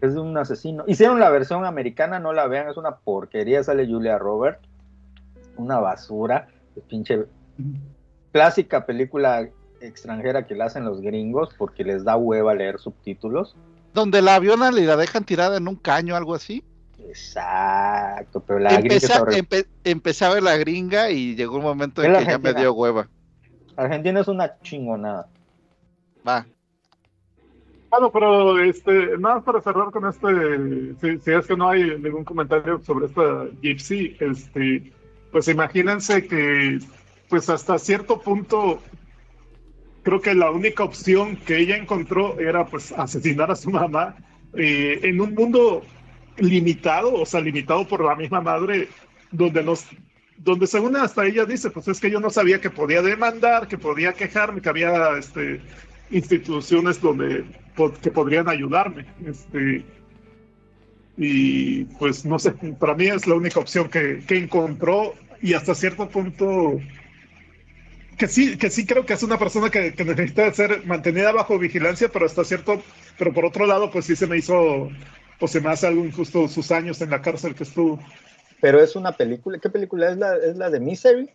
Es 0.00 0.14
de 0.14 0.20
un 0.20 0.36
asesino. 0.39 0.84
Hicieron 0.86 1.20
la 1.20 1.28
versión 1.31 1.64
americana, 1.66 2.18
no 2.20 2.32
la 2.32 2.47
vean, 2.47 2.68
es 2.68 2.76
una 2.78 2.97
porquería. 2.97 3.62
Sale 3.62 3.86
Julia 3.86 4.18
Robert, 4.18 4.60
una 5.56 5.78
basura, 5.78 6.48
es 6.76 6.82
pinche 6.84 7.24
clásica 8.32 8.86
película 8.86 9.48
extranjera 9.81 10.47
que 10.47 10.55
la 10.55 10.66
hacen 10.66 10.84
los 10.84 11.00
gringos 11.00 11.50
porque 11.58 11.84
les 11.84 12.05
da 12.05 12.16
hueva 12.16 12.55
leer 12.55 12.78
subtítulos. 12.78 13.55
Donde 13.92 14.23
la 14.23 14.36
avionan 14.36 14.76
y 14.78 14.82
la 14.82 14.97
dejan 14.97 15.24
tirada 15.24 15.56
en 15.56 15.68
un 15.68 15.76
caño, 15.76 16.16
algo 16.16 16.34
así. 16.34 16.64
Exacto, 17.08 18.41
pero 18.41 18.58
la 18.58 18.70
gringa 18.78 18.94
Empecé, 18.94 19.20
horrible. 19.20 19.42
empe- 19.42 19.66
empecé 19.84 20.24
a 20.24 20.34
ver 20.34 20.42
la 20.42 20.57
gringa 20.57 21.10
y 21.10 21.34
llegó 21.36 21.57
un 21.57 21.62
momento 21.62 22.02
en 22.02 22.12
que 22.12 22.18
ya 22.20 22.24
me 22.24 22.33
Argentina. 22.34 22.60
dio 22.60 22.73
hueva. 22.73 23.08
Argentina 23.76 24.20
es 24.20 24.28
una 24.28 24.58
chingonada. 24.62 25.28
Va. 26.26 26.47
Bueno, 27.91 28.10
pero 28.10 28.58
este, 28.60 29.18
nada 29.18 29.36
más 29.36 29.44
para 29.44 29.60
cerrar 29.60 29.91
con 29.92 30.08
este, 30.08 30.94
si, 31.00 31.18
si 31.23 31.31
es 31.31 31.47
que 31.47 31.57
no 31.57 31.68
hay 31.68 31.99
ningún 32.00 32.24
comentario 32.24 32.81
sobre 32.81 33.07
esta 33.07 33.44
Gypsy, 33.62 34.16
este, 34.18 34.92
pues 35.31 35.47
imagínense 35.49 36.26
que, 36.26 36.81
pues 37.28 37.49
hasta 37.49 37.78
cierto 37.78 38.20
punto, 38.20 38.81
creo 40.02 40.20
que 40.20 40.34
la 40.34 40.50
única 40.50 40.83
opción 40.83 41.36
que 41.36 41.58
ella 41.58 41.76
encontró 41.76 42.39
era 42.41 42.66
pues 42.66 42.91
asesinar 42.92 43.50
a 43.52 43.57
su 43.57 43.70
mamá 43.70 44.16
eh, 44.55 44.99
en 45.05 45.20
un 45.20 45.34
mundo 45.34 45.83
limitado, 46.37 47.15
o 47.15 47.27
sea, 47.27 47.41
limitado 47.41 47.87
por 47.87 48.05
la 48.05 48.17
misma 48.17 48.41
madre, 48.41 48.89
donde 49.31 49.63
nos, 49.63 49.87
donde 50.37 50.67
según 50.67 50.97
hasta 50.97 51.27
ella 51.27 51.45
dice, 51.45 51.71
pues 51.71 51.89
es 51.89 52.01
que 52.01 52.11
yo 52.11 52.21
no 52.21 52.31
sabía 52.31 52.61
que 52.61 52.71
podía 52.71 53.03
demandar, 53.03 53.69
que 53.69 53.79
podía 53.79 54.13
quejarme, 54.13 54.61
que 54.61 54.69
había 54.69 55.17
este 55.19 55.61
instituciones 56.11 57.01
donde 57.01 57.45
que 58.03 58.11
podrían 58.11 58.49
ayudarme. 58.49 59.07
Este, 59.27 59.85
y 61.17 61.85
pues 61.99 62.25
no 62.25 62.39
sé, 62.39 62.53
para 62.79 62.95
mí 62.95 63.07
es 63.07 63.27
la 63.27 63.35
única 63.35 63.61
opción 63.61 63.89
que, 63.89 64.23
que 64.27 64.37
encontró 64.37 65.15
y 65.41 65.55
hasta 65.55 65.75
cierto 65.75 66.09
punto 66.09 66.81
que 68.17 68.29
sí, 68.29 68.57
que 68.57 68.71
sí 68.71 68.87
creo 68.87 69.05
que 69.05 69.15
es 69.15 69.23
una 69.23 69.39
persona 69.39 69.71
que, 69.71 69.93
que 69.95 70.05
necesita 70.05 70.53
ser 70.53 70.87
mantenida 70.87 71.33
bajo 71.33 71.59
vigilancia, 71.59 72.09
pero 72.09 72.27
hasta 72.27 72.45
cierto, 72.45 72.83
pero 73.19 73.33
por 73.33 73.45
otro 73.45 73.67
lado, 73.67 73.91
pues 73.91 74.05
sí 74.05 74.15
se 74.17 74.27
me 74.27 74.39
hizo, 74.39 74.91
pues 75.39 75.53
se 75.53 75.61
me 75.61 75.71
hace 75.71 75.87
algo 75.87 76.05
injusto 76.05 76.47
sus 76.49 76.71
años 76.71 77.01
en 77.01 77.11
la 77.11 77.21
cárcel 77.23 77.55
que 77.55 77.65
estuvo. 77.65 77.99
Pero 78.61 78.81
es 78.83 78.97
una 78.97 79.13
película, 79.13 79.59
¿qué 79.59 79.69
película 79.69 80.11
es 80.11 80.17
la, 80.19 80.37
es 80.37 80.57
la 80.57 80.71
de 80.71 80.81
Misery? 80.81 81.31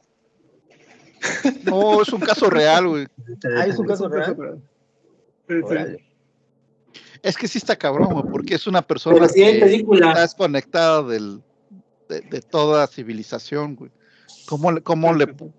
No, 1.65 2.01
es 2.01 2.09
un 2.09 2.21
caso 2.21 2.49
real, 2.49 2.87
güey. 2.87 3.07
Ah, 3.57 3.65
es 3.65 3.77
un 3.77 3.85
caso 3.87 4.07
real. 4.07 4.35
Sí, 5.47 5.55
sí. 5.55 5.61
Órale. 5.63 6.05
Es 7.21 7.35
que 7.35 7.47
sí 7.47 7.57
está 7.57 7.75
cabrón, 7.75 8.13
güey, 8.13 8.25
porque 8.31 8.55
es 8.55 8.65
una 8.67 8.81
persona 8.81 9.15
Pero 9.17 9.27
sí 9.29 9.43
hay 9.43 9.59
que 9.59 9.65
película. 9.65 10.07
está 10.09 10.21
desconectada 10.21 11.03
del, 11.03 11.41
de, 12.07 12.21
de 12.21 12.41
toda 12.41 12.87
civilización, 12.87 13.75
güey. 13.75 13.91
¿Cómo, 14.47 14.71
le- 14.71 14.81
cómo 14.81 15.13
le... 15.13 15.25
O 15.25 15.51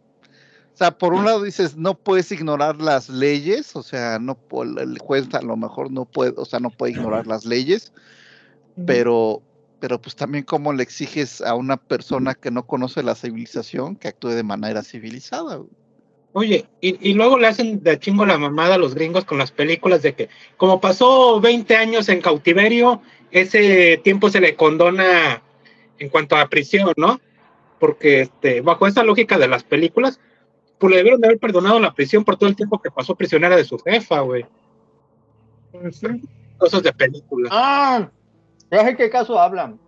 sea, 0.83 0.97
por 0.97 1.13
un 1.13 1.27
lado 1.27 1.43
dices, 1.43 1.77
no 1.77 1.95
puedes 1.99 2.33
ignorar 2.33 2.81
las 2.81 3.11
leyes, 3.11 3.77
o 3.77 3.83
sea, 3.83 4.19
no 4.19 4.39
el 4.79 4.99
juez 4.99 5.29
a 5.35 5.43
lo 5.43 5.55
mejor 5.59 5.91
no 5.93 6.07
puede, 6.07 6.33
o 6.39 6.47
sea, 6.47 6.59
no 6.59 6.71
puede 6.71 6.93
ignorar 6.93 7.27
las 7.27 7.45
leyes, 7.45 7.93
pero, 8.87 9.43
pero 9.81 10.01
pues 10.01 10.17
también 10.17 10.45
cómo 10.45 10.73
le 10.73 10.83
exiges 10.83 11.41
a 11.41 11.55
una 11.55 11.77
persona 11.77 12.35
que 12.35 12.51
no 12.51 12.67
conoce 12.67 13.03
la 13.03 13.15
civilización 13.15 13.97
que 13.97 14.09
actúe 14.09 14.31
de 14.31 14.43
manera 14.43 14.83
civilizada. 14.83 15.61
Oye, 16.33 16.67
y, 16.81 17.11
y 17.11 17.15
luego 17.15 17.39
le 17.39 17.49
hacen 17.49 17.83
de 17.83 17.99
chingo 17.99 18.25
la 18.25 18.39
mamada 18.39 18.77
a 18.77 18.79
los 18.79 18.95
gringos 18.95 19.25
con 19.25 19.39
las 19.39 19.51
películas 19.51 20.03
de 20.03 20.15
que, 20.15 20.29
como 20.57 20.81
pasó 20.81 21.41
20 21.41 21.77
años 21.77 22.09
en 22.09 22.21
cautiverio, 22.21 23.03
ese 23.33 24.01
tiempo 24.05 24.31
se 24.31 24.41
le 24.41 24.55
condona 24.55 25.43
en 25.99 26.09
cuanto 26.09 26.37
a 26.37 26.49
prisión, 26.49 26.93
¿no? 26.97 27.21
Porque 27.79 28.23
este, 28.23 28.61
bajo 28.61 28.87
esa 28.87 29.03
lógica 29.03 29.39
de 29.39 29.49
las 29.49 29.65
películas, 29.65 30.21
pues 30.79 30.91
le 30.91 30.97
debieron 30.99 31.21
de 31.21 31.29
haber 31.29 31.39
perdonado 31.39 31.79
la 31.81 31.95
prisión 31.95 32.25
por 32.25 32.37
todo 32.37 32.49
el 32.49 32.57
tiempo 32.57 32.81
que 32.81 32.91
pasó 32.91 33.15
prisionera 33.15 33.57
de 33.57 33.65
su 33.65 33.79
jefa, 33.79 34.21
güey. 34.21 34.47
Cosas 36.59 36.83
de 36.83 36.93
película. 36.93 37.49
Ah, 37.53 38.11
ya 38.71 38.85
sé 38.85 38.97
qué 38.97 39.11
caso 39.11 39.39
hablan. 39.39 39.79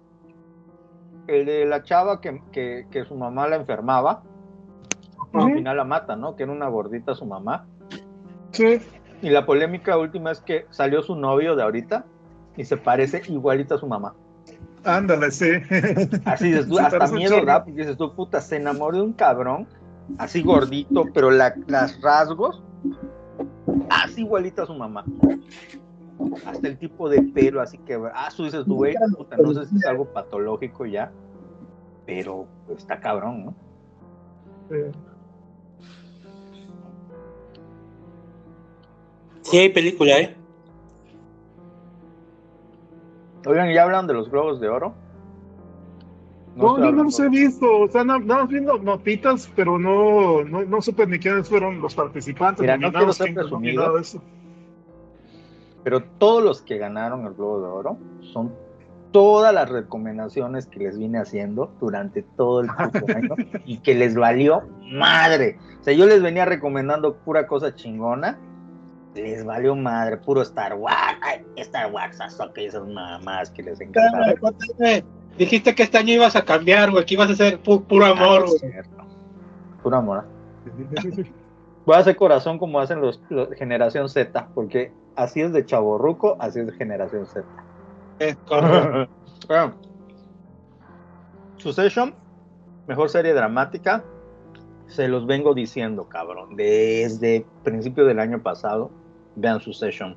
El 1.26 1.46
de 1.46 1.64
la 1.66 1.82
chava 1.82 2.20
que, 2.20 2.42
que, 2.52 2.86
que 2.90 3.04
su 3.04 3.14
mamá 3.14 3.48
la 3.48 3.56
enfermaba. 3.56 4.22
Al 5.32 5.54
final 5.54 5.76
la 5.78 5.84
mata, 5.84 6.14
¿no? 6.14 6.36
Que 6.36 6.42
era 6.42 6.52
una 6.52 6.68
gordita 6.68 7.14
su 7.14 7.24
mamá. 7.24 7.66
Sí. 8.50 8.80
Y 9.22 9.30
la 9.30 9.46
polémica 9.46 9.96
última 9.96 10.30
es 10.30 10.40
que 10.40 10.66
salió 10.70 11.02
su 11.02 11.14
novio 11.16 11.56
de 11.56 11.62
ahorita 11.62 12.04
y 12.56 12.64
se 12.64 12.76
parece 12.76 13.22
igualito 13.28 13.76
a 13.76 13.78
su 13.78 13.86
mamá. 13.86 14.14
Ándale, 14.84 15.30
sí. 15.30 15.50
Así 16.24 16.52
Se 16.62 16.80
hasta 16.80 17.06
miedo 17.08 17.44
da, 17.44 17.64
porque 17.64 17.80
dices 17.80 17.96
tú, 17.96 18.14
puta, 18.14 18.40
se 18.40 18.56
enamoró 18.56 18.98
de 18.98 19.02
un 19.04 19.12
cabrón, 19.12 19.66
así 20.18 20.42
gordito, 20.42 21.04
pero 21.14 21.30
la, 21.30 21.54
las 21.66 22.00
rasgos, 22.00 22.62
así 23.90 24.22
igualita 24.22 24.64
a 24.64 24.66
su 24.66 24.74
mamá. 24.74 25.04
Hasta 26.44 26.68
el 26.68 26.78
tipo 26.78 27.08
de 27.08 27.22
pelo, 27.22 27.60
así 27.60 27.78
que, 27.78 27.94
ah, 28.14 28.28
tú 28.36 28.44
dices 28.44 28.64
güey, 28.66 28.94
puta, 29.16 29.36
no 29.36 29.52
sé 29.54 29.66
si 29.66 29.76
es 29.76 29.86
algo 29.86 30.04
patológico 30.06 30.86
ya, 30.86 31.10
pero 32.06 32.46
está 32.76 32.98
cabrón, 33.00 33.46
¿no? 33.46 33.54
Sí. 39.42 39.58
Hay 39.58 39.68
película, 39.70 40.18
¿eh? 40.20 40.36
Oigan, 43.44 43.72
¿ya 43.72 43.82
hablan 43.82 44.06
de 44.06 44.14
los 44.14 44.30
globos 44.30 44.60
de 44.60 44.68
oro? 44.68 44.94
No, 46.54 46.78
yo 46.78 46.92
no 46.92 47.04
los 47.04 47.18
he 47.18 47.28
visto, 47.30 47.66
o 47.80 47.88
sea, 47.88 48.04
na- 48.04 48.18
nada 48.18 48.42
más 48.42 48.48
viendo 48.50 48.76
notitas, 48.78 49.50
pero 49.56 49.78
no, 49.78 50.44
no, 50.44 50.62
no 50.64 50.82
supe 50.82 51.06
ni 51.06 51.18
quiénes 51.18 51.48
fueron 51.48 51.80
los 51.80 51.94
participantes, 51.94 52.60
Mira, 52.60 52.76
ni 52.76 52.82
no 52.82 52.88
nada, 52.92 52.98
quiero 53.00 53.12
ser 53.14 53.34
presumido. 53.34 53.98
eso. 53.98 54.22
Pero 55.84 56.02
todos 56.18 56.42
los 56.42 56.62
que 56.62 56.78
ganaron 56.78 57.26
el 57.26 57.34
Globo 57.34 57.60
de 57.60 57.66
Oro 57.66 57.98
son 58.32 58.52
todas 59.10 59.52
las 59.52 59.68
recomendaciones 59.68 60.66
que 60.66 60.78
les 60.80 60.98
vine 60.98 61.18
haciendo 61.18 61.70
durante 61.80 62.22
todo 62.22 62.60
el 62.60 62.68
año 63.16 63.34
y 63.66 63.78
que 63.78 63.94
les 63.94 64.14
valió 64.14 64.62
madre. 64.90 65.58
O 65.80 65.82
sea, 65.84 65.92
yo 65.94 66.06
les 66.06 66.22
venía 66.22 66.44
recomendando 66.44 67.14
pura 67.16 67.46
cosa 67.46 67.74
chingona, 67.74 68.38
les 69.14 69.44
valió 69.44 69.74
madre, 69.76 70.16
puro 70.18 70.40
Star 70.42 70.74
Wars, 70.74 71.18
ay, 71.20 71.44
Star 71.56 71.92
Wars, 71.92 72.18
eso 72.26 72.52
que 72.54 72.64
esas 72.66 72.86
mamás 72.88 73.50
que 73.50 73.62
les. 73.64 73.78
Cuéntame, 73.78 75.04
Dijiste 75.36 75.74
que 75.74 75.82
este 75.82 75.96
año 75.98 76.12
ibas 76.14 76.36
a 76.36 76.44
cambiar, 76.44 76.90
güey, 76.90 77.04
que 77.06 77.14
ibas 77.14 77.30
a 77.30 77.34
ser 77.34 77.62
pu- 77.62 77.82
puro 77.84 78.04
amor, 78.06 78.44
Ah, 78.46 78.50
güey. 78.60 78.72
Puro 79.82 79.96
amor. 79.96 80.24
Voy 81.84 81.96
a 81.96 81.98
hacer 81.98 82.16
corazón 82.16 82.58
como 82.58 82.78
hacen 82.78 83.00
los, 83.00 83.20
los 83.30 83.48
generación 83.54 84.08
Z, 84.08 84.48
porque 84.54 84.92
así 85.16 85.40
es 85.40 85.52
de 85.52 85.64
chaborruco, 85.64 86.36
así 86.40 86.60
es 86.60 86.66
de 86.66 86.72
generación 86.72 87.26
Z. 87.26 87.44
Eh, 88.18 88.36
correcto. 88.46 89.08
Bueno, 89.48 89.74
Succession, 91.56 92.14
mejor 92.86 93.10
serie 93.10 93.34
dramática, 93.34 94.04
se 94.86 95.08
los 95.08 95.26
vengo 95.26 95.52
diciendo, 95.52 96.08
cabrón, 96.08 96.54
desde 96.54 97.44
principio 97.64 98.04
del 98.04 98.20
año 98.20 98.40
pasado, 98.40 98.92
vean 99.34 99.60
Succession. 99.60 100.16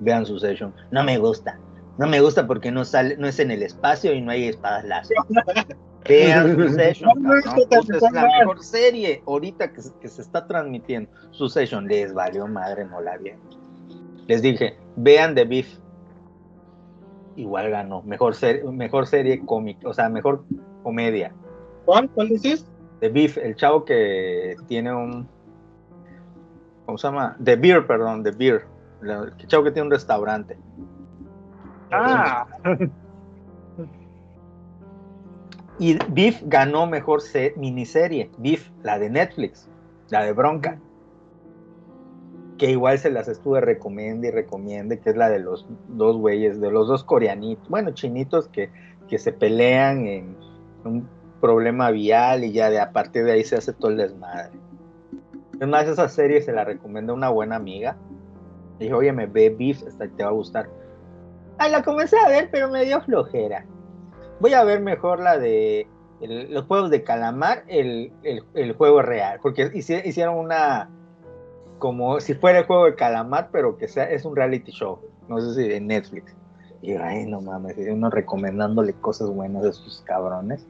Vean 0.00 0.26
su 0.26 0.38
session. 0.38 0.74
No 0.90 1.04
me 1.04 1.18
gusta. 1.18 1.58
No 1.98 2.06
me 2.06 2.20
gusta 2.20 2.46
porque 2.46 2.70
no 2.70 2.84
sale, 2.84 3.16
no 3.16 3.28
es 3.28 3.38
en 3.38 3.50
el 3.50 3.62
espacio 3.62 4.12
y 4.12 4.20
no 4.20 4.32
hay 4.32 4.48
espadas 4.48 4.84
láser. 4.84 5.16
Vean 6.06 6.54
su 6.54 6.68
session. 6.68 7.10
es 7.70 8.12
la 8.12 8.22
mejor 8.38 8.62
serie 8.62 9.22
ahorita 9.26 9.72
que, 9.72 9.80
que, 10.02 10.08
se 10.08 10.20
está 10.20 10.46
transmitiendo. 10.46 11.08
Su 11.30 11.48
session 11.48 11.86
les 11.86 12.12
valió 12.12 12.46
madre, 12.46 12.84
no 12.84 13.00
la 13.00 13.16
vieron. 13.16 13.40
Les 14.26 14.42
dije, 14.42 14.76
vean 14.96 15.34
The 15.34 15.44
Beef. 15.44 15.78
Igual 17.36 17.70
ganó. 17.70 18.02
Mejor, 18.02 18.34
ser, 18.34 18.64
mejor 18.64 19.06
serie 19.06 19.44
cómica, 19.44 19.88
o 19.88 19.92
sea, 19.92 20.08
mejor 20.08 20.44
comedia. 20.82 21.32
¿Cuál? 21.84 22.08
¿Cuál 22.10 22.28
dices? 22.28 22.66
The 23.00 23.08
Beef, 23.08 23.36
el 23.38 23.56
chavo 23.56 23.84
que 23.84 24.56
tiene 24.66 24.94
un. 24.94 25.28
¿Cómo 26.86 26.98
se 26.98 27.06
llama? 27.06 27.36
The 27.42 27.56
Beer, 27.56 27.86
perdón, 27.86 28.22
The 28.22 28.30
Beer. 28.30 28.66
El 29.02 29.46
chavo 29.46 29.64
que 29.64 29.70
tiene 29.70 29.86
un 29.86 29.92
restaurante. 29.92 30.56
Ah. 31.90 32.46
Y 35.78 35.98
Beef 36.08 36.40
ganó 36.44 36.86
mejor 36.86 37.20
miniserie. 37.56 38.30
Beef, 38.38 38.70
la 38.82 38.98
de 38.98 39.10
Netflix, 39.10 39.68
la 40.08 40.22
de 40.22 40.32
Bronca. 40.32 40.78
Que 42.58 42.70
igual 42.70 42.98
se 42.98 43.10
las 43.10 43.28
estuve 43.28 43.60
recomiendo 43.60 44.26
y 44.26 44.30
recomiende, 44.30 45.00
que 45.00 45.10
es 45.10 45.16
la 45.16 45.28
de 45.28 45.40
los 45.40 45.66
dos 45.88 46.16
güeyes, 46.16 46.60
de 46.60 46.70
los 46.70 46.86
dos 46.86 47.02
coreanitos, 47.04 47.68
bueno, 47.68 47.90
chinitos 47.92 48.48
que, 48.48 48.70
que 49.08 49.18
se 49.18 49.32
pelean 49.32 50.06
en 50.06 50.36
un 50.84 51.08
problema 51.40 51.90
vial 51.90 52.44
y 52.44 52.52
ya 52.52 52.70
de 52.70 52.80
a 52.80 52.92
partir 52.92 53.24
de 53.24 53.32
ahí 53.32 53.44
se 53.44 53.56
hace 53.56 53.72
todo 53.72 53.90
el 53.90 53.96
desmadre. 53.96 54.52
Es 55.60 55.68
más, 55.68 55.86
esa 55.86 56.08
serie 56.08 56.42
se 56.42 56.52
la 56.52 56.64
recomendé 56.64 57.12
a 57.12 57.14
una 57.14 57.30
buena 57.30 57.56
amiga. 57.56 57.96
Dije, 58.78 58.92
oye, 58.92 59.12
me 59.12 59.26
ve 59.26 59.50
Beef, 59.50 59.82
esta 59.86 60.08
te 60.08 60.22
va 60.22 60.30
a 60.30 60.32
gustar. 60.32 60.68
Ah, 61.58 61.68
la 61.68 61.82
comencé 61.82 62.16
a 62.18 62.28
ver, 62.28 62.48
pero 62.50 62.68
me 62.70 62.84
dio 62.84 63.00
flojera. 63.02 63.64
Voy 64.40 64.52
a 64.52 64.64
ver 64.64 64.80
mejor 64.80 65.20
la 65.20 65.38
de 65.38 65.86
los 66.20 66.64
juegos 66.64 66.90
de 66.90 67.04
calamar, 67.04 67.64
el, 67.68 68.10
juego 68.76 69.02
real, 69.02 69.38
porque 69.42 69.70
hicieron 69.74 70.36
una 70.36 70.88
como 71.78 72.20
si 72.20 72.34
fuera 72.34 72.60
el 72.60 72.66
juego 72.66 72.86
de 72.86 72.94
calamar, 72.94 73.50
pero 73.52 73.76
que 73.76 73.88
sea 73.88 74.10
es 74.10 74.24
un 74.24 74.36
reality 74.36 74.72
show, 74.72 75.00
no 75.28 75.40
sé 75.40 75.54
si 75.54 75.72
en 75.72 75.86
Netflix. 75.86 76.34
Y 76.82 76.92
ay, 76.92 77.26
no 77.26 77.40
mames, 77.40 77.76
uno 77.90 78.10
recomendándole 78.10 78.92
cosas 78.94 79.30
buenas 79.30 79.62
de 79.62 79.72
sus 79.72 80.02
cabrones. 80.02 80.66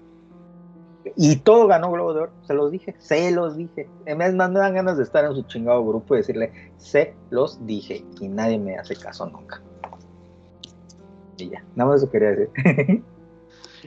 Y 1.16 1.36
todo 1.36 1.66
ganó 1.66 1.90
Globo 1.90 2.14
de 2.14 2.20
Oro, 2.22 2.32
se 2.46 2.54
los 2.54 2.70
dije, 2.70 2.94
se 2.98 3.30
los 3.30 3.56
dije. 3.56 3.90
En 4.06 4.18
vez 4.18 4.32
me 4.32 4.38
dan 4.38 4.74
ganas 4.74 4.96
de 4.96 5.02
estar 5.02 5.24
en 5.24 5.34
su 5.34 5.42
chingado 5.42 5.84
grupo 5.84 6.14
y 6.14 6.18
decirle, 6.18 6.52
se 6.78 7.14
los 7.30 7.66
dije, 7.66 8.04
y 8.20 8.28
nadie 8.28 8.58
me 8.58 8.76
hace 8.76 8.96
caso 8.96 9.28
nunca. 9.28 9.60
Y 11.36 11.50
ya, 11.50 11.64
nada 11.74 11.90
más 11.90 12.02
eso 12.02 12.10
quería 12.10 12.30
decir. 12.30 13.02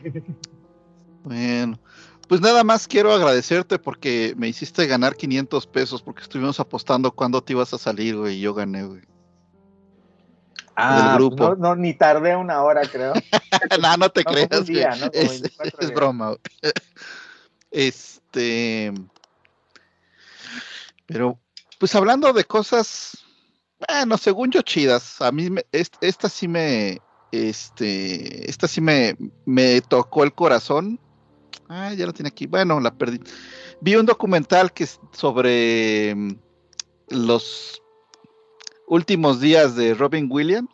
bueno, 1.24 1.80
pues 2.28 2.42
nada 2.42 2.64
más 2.64 2.88
quiero 2.88 3.14
agradecerte 3.14 3.80
porque 3.80 4.34
me 4.38 4.48
hiciste 4.48 4.86
ganar 4.88 5.16
500 5.16 5.68
pesos 5.68 6.02
porque 6.02 6.22
estuvimos 6.22 6.60
apostando 6.60 7.12
cuándo 7.12 7.42
te 7.42 7.54
ibas 7.54 7.74
a 7.74 7.78
salir, 7.78 8.16
güey, 8.16 8.38
y 8.38 8.42
yo 8.42 8.54
gané, 8.54 8.84
güey. 8.84 9.02
Ah, 10.76 11.16
grupo. 11.16 11.56
No, 11.56 11.76
ni 11.76 11.96
tardé 11.96 12.36
una 12.36 12.62
hora, 12.62 12.82
creo. 12.82 13.14
no, 13.82 13.98
no 13.98 14.10
te 14.10 14.24
creas. 14.24 14.70
es, 15.12 15.44
es 15.80 15.92
broma. 15.92 16.36
este. 17.72 18.94
Pero, 21.08 21.40
pues 21.80 21.96
hablando 21.96 22.32
de 22.32 22.44
cosas, 22.44 23.26
bueno, 23.88 24.18
según 24.18 24.52
yo 24.52 24.62
chidas, 24.62 25.22
a 25.22 25.32
mí 25.32 25.50
me, 25.50 25.66
esta 25.72 26.30
sí 26.30 26.48
me, 26.48 27.02
este, 27.32 28.50
esta 28.50 28.68
sí 28.68 28.82
me, 28.82 29.16
me 29.46 29.82
tocó 29.82 30.24
el 30.24 30.34
corazón. 30.34 31.00
Ah, 31.70 31.94
ya 31.94 32.06
lo 32.06 32.14
tiene 32.14 32.30
aquí. 32.30 32.48
Bueno, 32.48 32.80
la 32.80 32.94
perdí. 32.94 33.20
Vi 33.82 33.96
un 33.96 34.06
documental 34.06 34.72
que 34.72 34.86
es 34.86 35.00
sobre 35.12 36.16
mm, 36.16 36.36
los 37.10 37.82
últimos 38.88 39.40
días 39.40 39.76
de 39.76 39.94
Robin 39.94 40.28
Williams, 40.32 40.70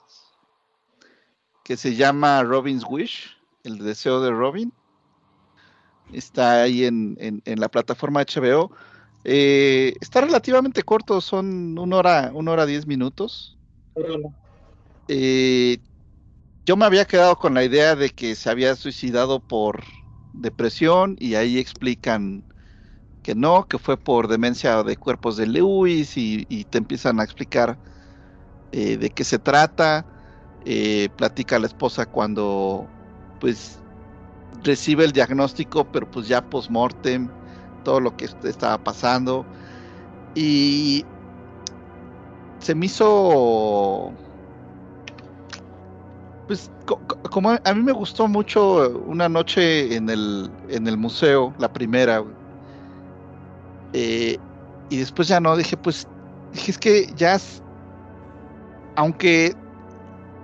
que 1.63 1.77
se 1.77 1.95
llama 1.95 2.43
Robin's 2.43 2.83
Wish, 2.87 3.35
el 3.63 3.79
deseo 3.79 4.21
de 4.21 4.31
Robin. 4.31 4.73
Está 6.11 6.61
ahí 6.61 6.85
en, 6.85 7.17
en, 7.19 7.59
la 7.59 7.69
plataforma 7.69 8.21
HBO. 8.21 8.71
Eh, 9.23 9.95
está 9.99 10.21
relativamente 10.21 10.83
corto, 10.83 11.21
son 11.21 11.77
una 11.79 11.97
hora, 11.97 12.31
una 12.33 12.51
hora 12.51 12.65
diez 12.65 12.85
minutos. 12.85 13.57
Eh, 15.07 15.79
yo 16.65 16.77
me 16.77 16.85
había 16.85 17.05
quedado 17.05 17.37
con 17.37 17.53
la 17.55 17.63
idea 17.63 17.95
de 17.95 18.09
que 18.09 18.35
se 18.35 18.49
había 18.49 18.75
suicidado 18.75 19.39
por 19.39 19.83
depresión 20.33 21.15
y 21.19 21.35
ahí 21.35 21.57
explican 21.57 22.43
que 23.23 23.35
no, 23.35 23.67
que 23.67 23.79
fue 23.79 23.97
por 23.97 24.27
demencia 24.27 24.83
de 24.83 24.97
cuerpos 24.97 25.37
de 25.37 25.47
Lewis 25.47 26.17
y, 26.17 26.45
te 26.65 26.77
empiezan 26.77 27.19
a 27.19 27.23
explicar 27.23 27.77
eh, 28.71 28.97
de 28.97 29.09
qué 29.09 29.23
se 29.23 29.39
trata. 29.39 30.05
Eh, 30.65 31.09
platica 31.17 31.59
la 31.59 31.67
esposa 31.67 32.05
cuando 32.05 32.87
pues 33.39 33.79
recibe 34.63 35.05
el 35.05 35.11
diagnóstico, 35.11 35.85
pero 35.91 36.09
pues 36.09 36.27
ya 36.27 36.41
post-mortem, 36.49 37.29
todo 37.83 37.99
lo 37.99 38.15
que 38.15 38.29
estaba 38.43 38.77
pasando. 38.83 39.45
Y 40.35 41.05
se 42.59 42.75
me 42.75 42.85
hizo 42.87 44.13
pues 46.47 46.69
como 47.31 47.51
a 47.51 47.73
mí 47.73 47.81
me 47.81 47.91
gustó 47.91 48.27
mucho 48.27 48.89
una 49.05 49.29
noche 49.29 49.95
en 49.95 50.09
el, 50.09 50.51
en 50.69 50.87
el 50.87 50.97
museo, 50.97 51.53
la 51.57 51.71
primera, 51.71 52.23
eh, 53.93 54.37
y 54.89 54.97
después 54.97 55.27
ya 55.27 55.39
no, 55.39 55.55
dije, 55.55 55.77
pues, 55.77 56.07
dije, 56.51 56.71
es 56.71 56.77
que 56.77 57.13
ya, 57.15 57.37
aunque, 58.95 59.55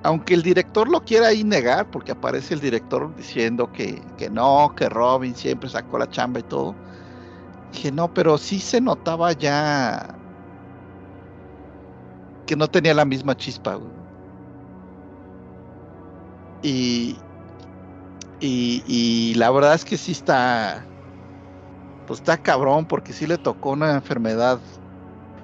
aunque 0.03 0.33
el 0.35 0.43
director 0.43 0.87
lo 0.87 1.01
quiera 1.01 1.27
ahí 1.27 1.43
negar, 1.43 1.89
porque 1.91 2.11
aparece 2.11 2.53
el 2.53 2.61
director 2.61 3.13
diciendo 3.15 3.71
que, 3.71 4.01
que 4.17 4.29
no, 4.29 4.73
que 4.75 4.87
Robin 4.87 5.35
siempre 5.35 5.69
sacó 5.69 5.97
la 5.99 6.09
chamba 6.09 6.39
y 6.39 6.43
todo, 6.43 6.75
dije, 7.73 7.91
no, 7.91 8.13
pero 8.13 8.37
sí 8.37 8.59
se 8.59 8.79
notaba 8.79 9.33
ya 9.33 10.15
que 12.45 12.55
no 12.55 12.67
tenía 12.67 12.93
la 12.95 13.05
misma 13.05 13.35
chispa, 13.35 13.75
güey. 13.75 13.98
Y, 16.61 17.17
y, 18.39 19.33
la 19.35 19.51
verdad 19.51 19.75
es 19.75 19.85
que 19.85 19.97
sí 19.97 20.11
está, 20.11 20.85
pues 22.05 22.19
está 22.19 22.38
cabrón, 22.38 22.85
porque 22.85 23.13
sí 23.13 23.27
le 23.27 23.38
tocó 23.38 23.71
una 23.71 23.93
enfermedad 23.93 24.61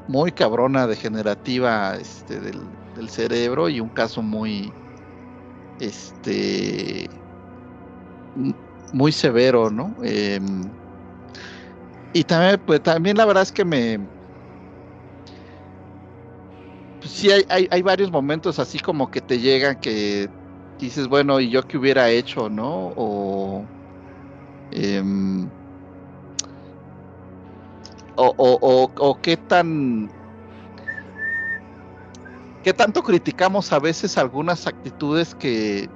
muy 0.07 0.31
cabrona, 0.31 0.87
degenerativa 0.87 1.95
este, 1.95 2.39
del, 2.39 3.09
cerebro 3.09 3.69
y 3.69 3.79
un 3.79 3.89
caso 3.89 4.21
muy, 4.21 4.71
este, 5.79 7.07
muy 8.91 9.11
severo, 9.11 9.69
¿no? 9.69 9.95
Em, 10.03 10.71
y 12.13 12.23
también, 12.23 12.61
pues 12.65 12.81
también 12.81 13.17
la 13.17 13.25
verdad 13.25 13.43
es 13.43 13.51
que 13.51 13.65
me, 13.65 13.99
pues 16.99 17.11
sí 17.13 17.31
hay, 17.31 17.43
hay, 17.49 17.67
hay 17.69 17.81
varios 17.81 18.11
momentos 18.11 18.59
así 18.59 18.79
como 18.79 19.09
que 19.11 19.21
te 19.21 19.39
llegan 19.39 19.75
que 19.77 20.29
dices, 20.77 21.07
bueno, 21.07 21.39
¿y 21.39 21.49
yo 21.49 21.63
qué 21.63 21.77
hubiera 21.77 22.09
hecho, 22.09 22.49
no? 22.49 22.93
O, 22.95 23.69
em, 24.71 25.51
o, 28.17 28.27
o, 28.37 28.91
o, 29.07 29.21
qué 29.21 29.37
tan 29.37 30.09
qué 32.61 32.73
tanto 32.73 33.03
criticamos 33.03 33.71
a 33.71 33.79
veces 33.79 34.17
algunas 34.17 34.67
actitudes 34.67 35.35
que, 35.35 35.89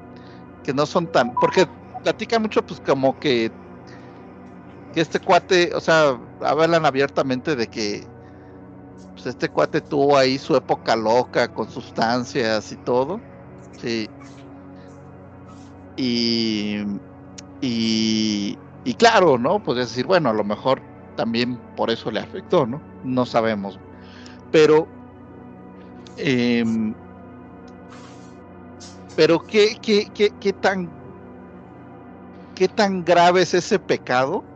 que 0.63 0.73
no 0.73 0.85
son 0.85 1.07
tan 1.11 1.33
porque 1.35 1.67
platica 2.03 2.39
mucho 2.39 2.63
pues 2.65 2.79
como 2.81 3.19
que 3.19 3.51
que 4.91 5.01
este 5.01 5.19
cuate, 5.19 5.71
o 5.75 5.81
sea, 5.81 6.19
hablan 6.39 6.85
abiertamente 6.85 7.55
de 7.55 7.67
que 7.67 8.09
pues 9.13 9.25
este 9.27 9.49
cuate 9.49 9.81
tuvo 9.81 10.17
ahí 10.17 10.37
su 10.37 10.55
época 10.55 10.95
loca 10.95 11.47
con 11.49 11.67
sustancias 11.69 12.71
y 12.71 12.77
todo. 12.77 13.21
Sí. 13.79 14.07
Y, 16.01 16.77
y, 17.59 18.95
claro, 18.97 19.37
¿no? 19.37 19.61
Podrías 19.61 19.89
decir, 19.89 20.05
bueno, 20.05 20.29
a 20.29 20.33
lo 20.33 20.45
mejor 20.45 20.87
también 21.15 21.61
por 21.75 21.91
eso 21.91 22.09
le 22.09 22.21
afectó, 22.21 22.65
¿no? 22.65 22.85
No 23.03 23.25
sabemos. 23.25 23.81
Pero, 24.51 24.93
em, 26.15 26.93
pero 29.15 29.45
¿qué, 29.45 29.77
qué, 29.81 30.11
qué, 30.13 30.35
qué, 30.39 30.53
tan, 30.53 30.95
¿qué 32.53 32.67
tan 32.69 33.03
grave 33.03 33.41
es 33.41 33.53
ese 33.55 33.79
pecado 33.79 34.49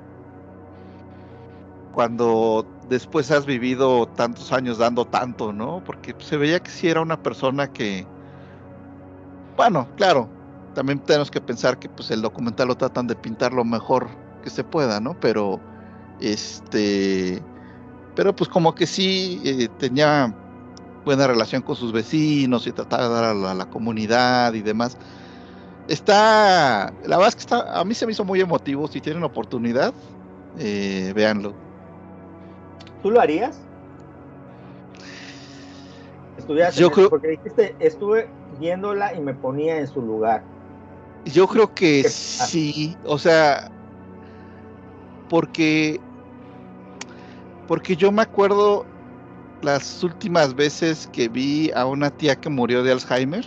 cuando 1.91 2.73
después 2.81 3.31
has 3.31 3.45
vivido 3.45 4.07
tantos 4.07 4.51
años 4.51 4.77
dando 4.80 5.07
tanto, 5.07 5.53
¿no? 5.53 5.83
Porque 5.83 6.15
se 6.19 6.38
veía 6.38 6.59
que 6.61 6.72
si 6.72 6.88
era 6.89 7.01
una 7.01 7.22
persona 7.22 7.72
que, 7.72 8.11
Bueno, 9.55 9.93
claro, 9.95 10.33
también 10.74 11.00
tenemos 11.00 11.30
que 11.32 11.42
pensar 11.42 11.77
que 11.77 11.90
pues 11.90 12.11
el 12.11 12.22
documental 12.22 12.68
lo 12.68 12.76
tratan 12.76 13.08
de 13.08 13.16
pintar 13.16 13.53
lo 13.53 13.64
mejor 13.64 14.10
que 14.43 14.50
se 14.50 14.64
pueda, 14.64 15.00
¿no? 15.00 15.18
Pero 15.19 15.60
este 16.19 17.42
pero 18.16 18.35
pues 18.35 18.50
como 18.50 18.76
que 18.76 18.85
sí 18.85 19.42
eh, 19.43 19.68
tenía 19.80 20.34
buena 21.06 21.27
relación 21.27 21.61
con 21.61 21.76
sus 21.76 21.92
vecinos 21.92 22.68
y 22.68 22.72
trataba 22.72 23.08
de 23.08 23.14
dar 23.14 23.24
a 23.24 23.34
la, 23.34 23.52
a 23.52 23.56
la 23.56 23.66
comunidad 23.66 24.53
y 24.53 24.61
demás. 24.61 24.98
Está, 25.88 26.93
la 27.06 27.18
verdad 27.18 27.27
es 27.27 27.35
que 27.35 27.42
está, 27.42 27.77
a 27.77 27.84
mí 27.84 27.93
se 27.93 28.06
me 28.06 28.14
hizo 28.14 28.24
muy 28.24 28.40
emotivo. 28.40 28.88
Si 28.88 29.02
tienen 29.02 29.24
oportunidad, 29.24 29.93
eh, 30.58 31.11
véanlo. 31.14 31.53
¿Tú 33.02 33.11
lo 33.11 33.19
harías? 33.19 33.60
Estuvieras 36.38 36.76
Yo 36.76 36.90
creo- 36.92 37.10
porque 37.10 37.30
dijiste, 37.30 37.76
estuve 37.80 38.30
viéndola 38.60 39.14
y 39.14 39.22
me 39.22 39.34
ponía 39.34 39.77
en 39.77 39.88
su 39.88 40.02
lugar. 40.02 40.45
Yo 41.26 41.48
creo 41.48 41.74
que 41.74 42.02
¿Qué- 42.03 42.10
sí, 42.10 42.98
o 43.03 43.18
sea, 43.18 43.72
porque, 45.27 46.02
porque 47.68 47.95
yo 47.95 48.11
me 48.11 48.22
acuerdo 48.22 48.85
las 49.61 50.03
últimas 50.03 50.56
veces 50.56 51.08
que 51.08 51.30
vi 51.30 51.72
a 51.74 51.85
una 51.85 52.11
tía 52.11 52.35
que 52.35 52.50
murió 52.50 52.84
de 52.84 52.92
Alzheimer. 52.92 53.45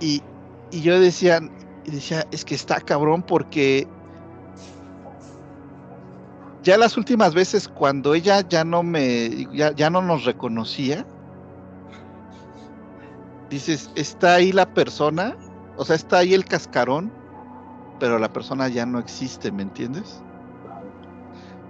Y, 0.00 0.22
y 0.70 0.82
yo 0.82 1.00
decía, 1.00 1.40
y 1.84 1.90
decía, 1.90 2.26
es 2.30 2.44
que 2.44 2.54
está 2.54 2.80
cabrón 2.80 3.22
porque 3.22 3.88
ya 6.62 6.76
las 6.76 6.96
últimas 6.96 7.34
veces 7.34 7.68
cuando 7.68 8.14
ella 8.14 8.42
ya 8.46 8.64
no 8.64 8.82
me, 8.82 9.46
ya, 9.52 9.72
ya 9.72 9.90
no 9.90 10.02
nos 10.02 10.24
reconocía, 10.24 11.06
dices, 13.50 13.90
está 13.94 14.34
ahí 14.34 14.52
la 14.52 14.66
persona, 14.72 15.36
o 15.76 15.84
sea, 15.84 15.96
está 15.96 16.18
ahí 16.18 16.34
el 16.34 16.44
cascarón, 16.44 17.12
pero 17.98 18.18
la 18.18 18.32
persona 18.32 18.68
ya 18.68 18.86
no 18.86 18.98
existe, 18.98 19.50
¿me 19.50 19.62
entiendes? 19.62 20.22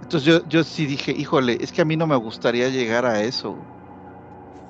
Entonces 0.01 0.23
yo, 0.23 0.47
yo 0.47 0.63
sí 0.63 0.85
dije, 0.85 1.11
híjole, 1.11 1.57
es 1.61 1.71
que 1.71 1.81
a 1.81 1.85
mí 1.85 1.95
no 1.95 2.07
me 2.07 2.15
gustaría 2.15 2.69
llegar 2.69 3.05
a 3.05 3.21
eso. 3.21 3.55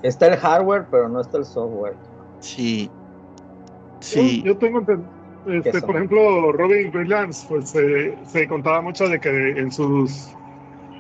Está 0.03 0.27
el 0.27 0.37
hardware, 0.37 0.87
pero 0.89 1.09
no 1.09 1.21
está 1.21 1.37
el 1.37 1.45
software. 1.45 1.95
Sí. 2.39 2.89
Sí. 3.99 4.41
Yo, 4.43 4.53
yo 4.53 4.57
tengo 4.57 4.81
este, 5.47 5.81
por 5.81 5.95
ejemplo, 5.95 6.51
Robin 6.51 6.95
Williams, 6.95 7.45
pues 7.47 7.73
eh, 7.75 8.17
se 8.27 8.47
contaba 8.47 8.81
mucho 8.81 9.07
de 9.07 9.19
que 9.19 9.29
en 9.29 9.71
sus 9.71 10.29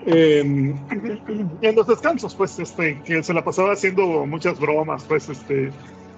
en, 0.05 0.79
en 1.61 1.75
los 1.75 1.87
descansos, 1.87 2.35
pues, 2.35 2.57
este, 2.59 3.01
que 3.03 3.21
se 3.23 3.33
la 3.33 3.43
pasaba 3.43 3.73
haciendo 3.73 4.25
muchas 4.25 4.59
bromas, 4.59 5.03
pues, 5.05 5.29
este, 5.29 5.71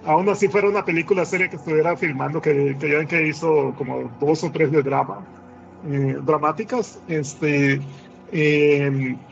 aún 0.04 0.30
así 0.30 0.48
fuera 0.50 0.70
una 0.70 0.86
película 0.86 1.26
seria 1.26 1.50
que 1.50 1.58
estuviera 1.58 1.96
filmando, 1.98 2.42
que, 2.42 2.78
que 2.80 2.90
ya 2.90 2.98
ven 3.00 3.08
que 3.08 3.28
hizo 3.28 3.74
como 3.76 4.10
dos 4.20 4.44
o 4.44 4.52
tres 4.52 4.72
de 4.72 4.84
drama, 4.84 5.30
eh, 5.84 6.18
dramáticas, 6.22 7.04
este, 7.08 7.90
em, 8.28 9.26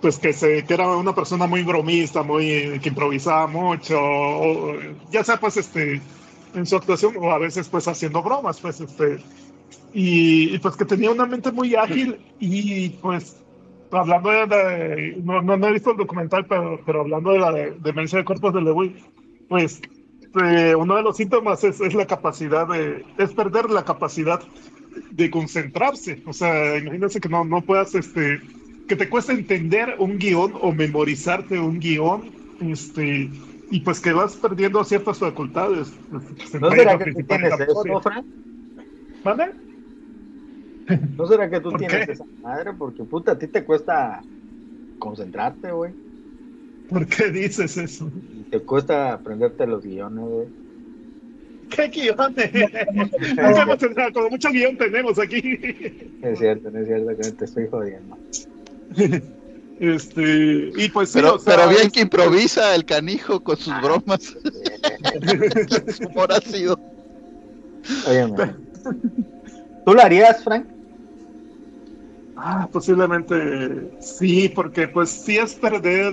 pues 0.00 0.18
que, 0.18 0.32
se, 0.32 0.64
que 0.66 0.74
era 0.74 0.88
una 0.96 1.14
persona 1.14 1.46
muy 1.46 1.62
bromista, 1.64 2.22
muy 2.22 2.80
que 2.80 2.88
improvisaba 2.90 3.46
mucho, 3.46 3.96
o, 4.00 4.74
ya 5.10 5.24
sea 5.24 5.38
pues 5.38 5.56
este 5.56 6.02
en 6.52 6.66
su 6.66 6.76
actuación 6.76 7.14
o 7.18 7.30
a 7.32 7.38
veces 7.38 7.68
pues 7.68 7.88
haciendo 7.88 8.22
bromas, 8.22 8.60
pues 8.60 8.80
este 8.80 9.24
y, 9.92 10.54
y, 10.54 10.58
pues 10.58 10.76
que 10.76 10.84
tenía 10.84 11.10
una 11.10 11.26
mente 11.26 11.52
muy 11.52 11.74
ágil 11.74 12.24
y 12.38 12.90
pues 13.00 13.44
hablando 13.90 14.30
de, 14.30 14.46
de- 14.46 15.22
no, 15.22 15.42
no, 15.42 15.56
no 15.56 15.68
he 15.68 15.72
visto 15.72 15.92
el 15.92 15.96
documental, 15.98 16.46
pero, 16.46 16.80
pero 16.84 17.02
hablando 17.02 17.32
de 17.32 17.38
la 17.38 17.52
de- 17.52 17.76
demencia 17.80 18.18
de 18.18 18.24
cuerpos 18.24 18.54
de 18.54 18.62
Lewis, 18.62 18.92
pues 19.48 19.80
eh, 20.42 20.74
uno 20.74 20.96
de 20.96 21.02
los 21.02 21.16
síntomas 21.16 21.62
es, 21.64 21.80
es 21.80 21.94
la 21.94 22.06
capacidad 22.06 22.66
de, 22.68 23.04
es 23.18 23.32
perder 23.32 23.70
la 23.70 23.84
capacidad 23.84 24.40
de 25.10 25.30
concentrarse. 25.30 26.22
O 26.26 26.32
sea, 26.32 26.76
imagínense 26.78 27.20
que 27.20 27.28
no, 27.28 27.44
no 27.44 27.62
puedas, 27.62 27.94
este, 27.94 28.40
que 28.88 28.96
te 28.96 29.08
cuesta 29.08 29.32
entender 29.32 29.96
un 29.98 30.18
guion 30.18 30.52
o 30.60 30.72
memorizarte 30.72 31.58
un 31.58 31.78
guion, 31.78 32.30
este, 32.60 33.30
y 33.70 33.80
pues 33.80 34.00
que 34.00 34.12
vas 34.12 34.36
perdiendo 34.36 34.82
ciertas 34.84 35.18
facultades. 35.18 35.92
este, 36.38 36.60
¿No 36.60 36.70
será 36.70 36.98
que 36.98 37.12
tú 37.12 37.22
tienes 37.22 37.60
eso. 37.60 38.00
Fran? 38.02 38.24
¿Mande? 39.24 39.52
¿No 41.16 41.26
será 41.26 41.48
que 41.48 41.60
tú 41.60 41.70
¿Por 41.70 41.78
tienes 41.78 42.06
qué? 42.06 42.12
esa 42.12 42.24
madre? 42.42 42.72
Porque 42.74 43.04
puta, 43.04 43.32
a 43.32 43.38
ti 43.38 43.46
te 43.48 43.64
cuesta 43.64 44.22
concentrarte, 44.98 45.72
güey. 45.72 45.92
¿Por 46.88 47.06
qué 47.06 47.30
dices 47.30 47.76
eso? 47.76 48.10
Te 48.50 48.60
cuesta 48.60 49.12
aprenderte 49.14 49.66
los 49.66 49.82
guiones, 49.82 50.24
güey. 50.24 50.46
¿Qué 51.70 51.88
guiones? 51.88 52.50
No 53.36 53.48
hemos 53.62 53.78
como 54.12 54.30
mucho 54.30 54.50
guion 54.50 54.76
tenemos 54.76 55.18
aquí. 55.18 55.58
Es 56.22 56.38
cierto, 56.38 56.70
no 56.70 56.78
es 56.78 56.86
cierto, 56.86 57.08
que 57.16 57.30
te 57.32 57.44
estoy 57.44 57.66
jodiendo. 57.68 58.16
Este, 59.80 60.70
y 60.76 60.88
pues 60.90 61.08
sí, 61.08 61.18
Pero, 61.18 61.34
o 61.34 61.38
sea, 61.40 61.56
pero 61.56 61.68
bien 61.68 61.86
es- 61.88 61.92
que 61.92 62.00
improvisa 62.02 62.76
el 62.76 62.84
canijo 62.84 63.40
con 63.40 63.56
sus 63.56 63.74
bromas. 63.82 64.22
Su 64.22 66.06
humor 66.06 66.32
ácido. 66.32 66.78
Óyeme. 68.06 68.54
¿Tú 69.84 69.92
lo 69.94 70.00
harías, 70.00 70.44
Frank? 70.44 70.64
Ah, 72.36 72.68
posiblemente 72.72 73.90
sí, 74.00 74.48
porque 74.54 74.86
pues 74.86 75.10
sí 75.10 75.38
es 75.38 75.54
perder 75.54 76.12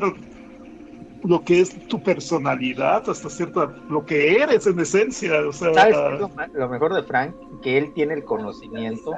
lo 1.23 1.43
que 1.43 1.61
es 1.61 1.75
tu 1.87 2.01
personalidad 2.01 3.07
hasta 3.09 3.29
cierta, 3.29 3.73
lo 3.87 4.05
que 4.05 4.37
eres 4.41 4.65
en 4.67 4.79
esencia, 4.79 5.47
o 5.47 5.53
sea, 5.53 5.69
¿Sabes 5.73 6.01
qué 6.01 6.13
es 6.13 6.19
lo, 6.53 6.69
mejor 6.69 6.93
de 6.93 7.03
Frank? 7.03 7.37
Que 7.61 7.77
él 7.77 7.93
tiene 7.93 8.13
el 8.13 8.23
conocimiento 8.25 9.13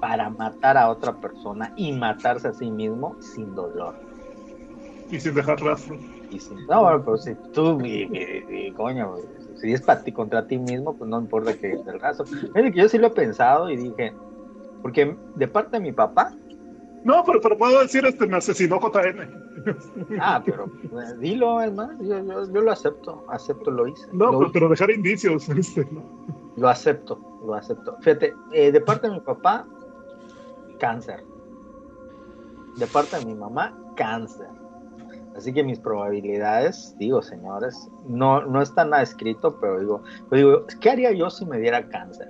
para 0.00 0.30
matar 0.30 0.76
a 0.76 0.88
otra 0.90 1.18
persona 1.20 1.72
y 1.76 1.92
matarse 1.92 2.48
a 2.48 2.52
sí 2.52 2.70
mismo 2.70 3.16
sin 3.20 3.54
dolor. 3.54 3.96
y 5.10 5.20
sin 5.20 5.34
dejar 5.34 5.60
rastro. 5.60 5.98
Y 6.28 6.38
sin- 6.40 6.64
no, 6.68 6.82
bueno, 6.82 7.04
pero 7.04 7.16
si 7.18 7.34
tú, 7.50 7.80
y, 7.84 8.08
y- 8.12 8.68
y, 8.68 8.72
coño, 8.72 9.16
si 9.56 9.72
es 9.72 9.82
para 9.82 10.02
ti 10.04 10.12
contra 10.12 10.46
ti 10.46 10.58
mismo, 10.58 10.96
pues 10.96 11.10
no 11.10 11.18
importa 11.20 11.56
que 11.56 11.72
el. 11.72 11.82
Fíjate 12.52 12.72
que 12.72 12.78
yo 12.78 12.88
sí 12.88 12.98
lo 12.98 13.08
he 13.08 13.10
pensado 13.10 13.68
y 13.70 13.76
dije, 13.76 14.16
porque 14.82 15.18
de 15.34 15.48
parte 15.48 15.78
de 15.78 15.82
mi 15.82 15.92
papá, 15.92 16.39
No, 17.04 17.24
pero, 17.24 17.40
pero 17.40 17.56
puedo 17.56 17.80
decir, 17.80 18.04
este, 18.04 18.26
me 18.26 18.36
asesinó 18.36 18.78
JN. 18.78 20.18
ah, 20.20 20.42
pero 20.44 20.66
eh, 20.66 21.16
dilo, 21.18 21.56
más, 21.72 21.90
yo, 22.00 22.22
yo, 22.24 22.52
yo 22.52 22.60
lo 22.60 22.72
acepto, 22.72 23.24
acepto, 23.28 23.70
lo 23.70 23.88
hice. 23.88 24.06
No, 24.12 24.32
lo, 24.32 24.38
pero, 24.38 24.52
pero 24.52 24.68
dejar 24.68 24.90
indicios, 24.90 25.48
este, 25.50 25.86
¿no? 25.90 26.02
lo 26.56 26.68
acepto, 26.68 27.18
lo 27.44 27.54
acepto. 27.54 27.96
Fíjate, 28.00 28.34
eh, 28.52 28.70
de 28.70 28.80
parte 28.80 29.08
de 29.08 29.14
mi 29.14 29.20
papá, 29.20 29.66
cáncer. 30.78 31.24
De 32.76 32.86
parte 32.86 33.18
de 33.18 33.24
mi 33.24 33.34
mamá, 33.34 33.76
cáncer. 33.96 34.48
Así 35.36 35.52
que 35.52 35.62
mis 35.62 35.78
probabilidades, 35.78 36.94
digo, 36.98 37.22
señores, 37.22 37.88
no, 38.06 38.44
no 38.44 38.60
está 38.60 38.84
nada 38.84 39.02
escrito, 39.02 39.58
pero 39.60 39.78
digo, 39.80 40.02
pero 40.28 40.50
digo, 40.50 40.66
¿qué 40.80 40.90
haría 40.90 41.12
yo 41.12 41.30
si 41.30 41.46
me 41.46 41.58
diera 41.58 41.88
cáncer? 41.88 42.28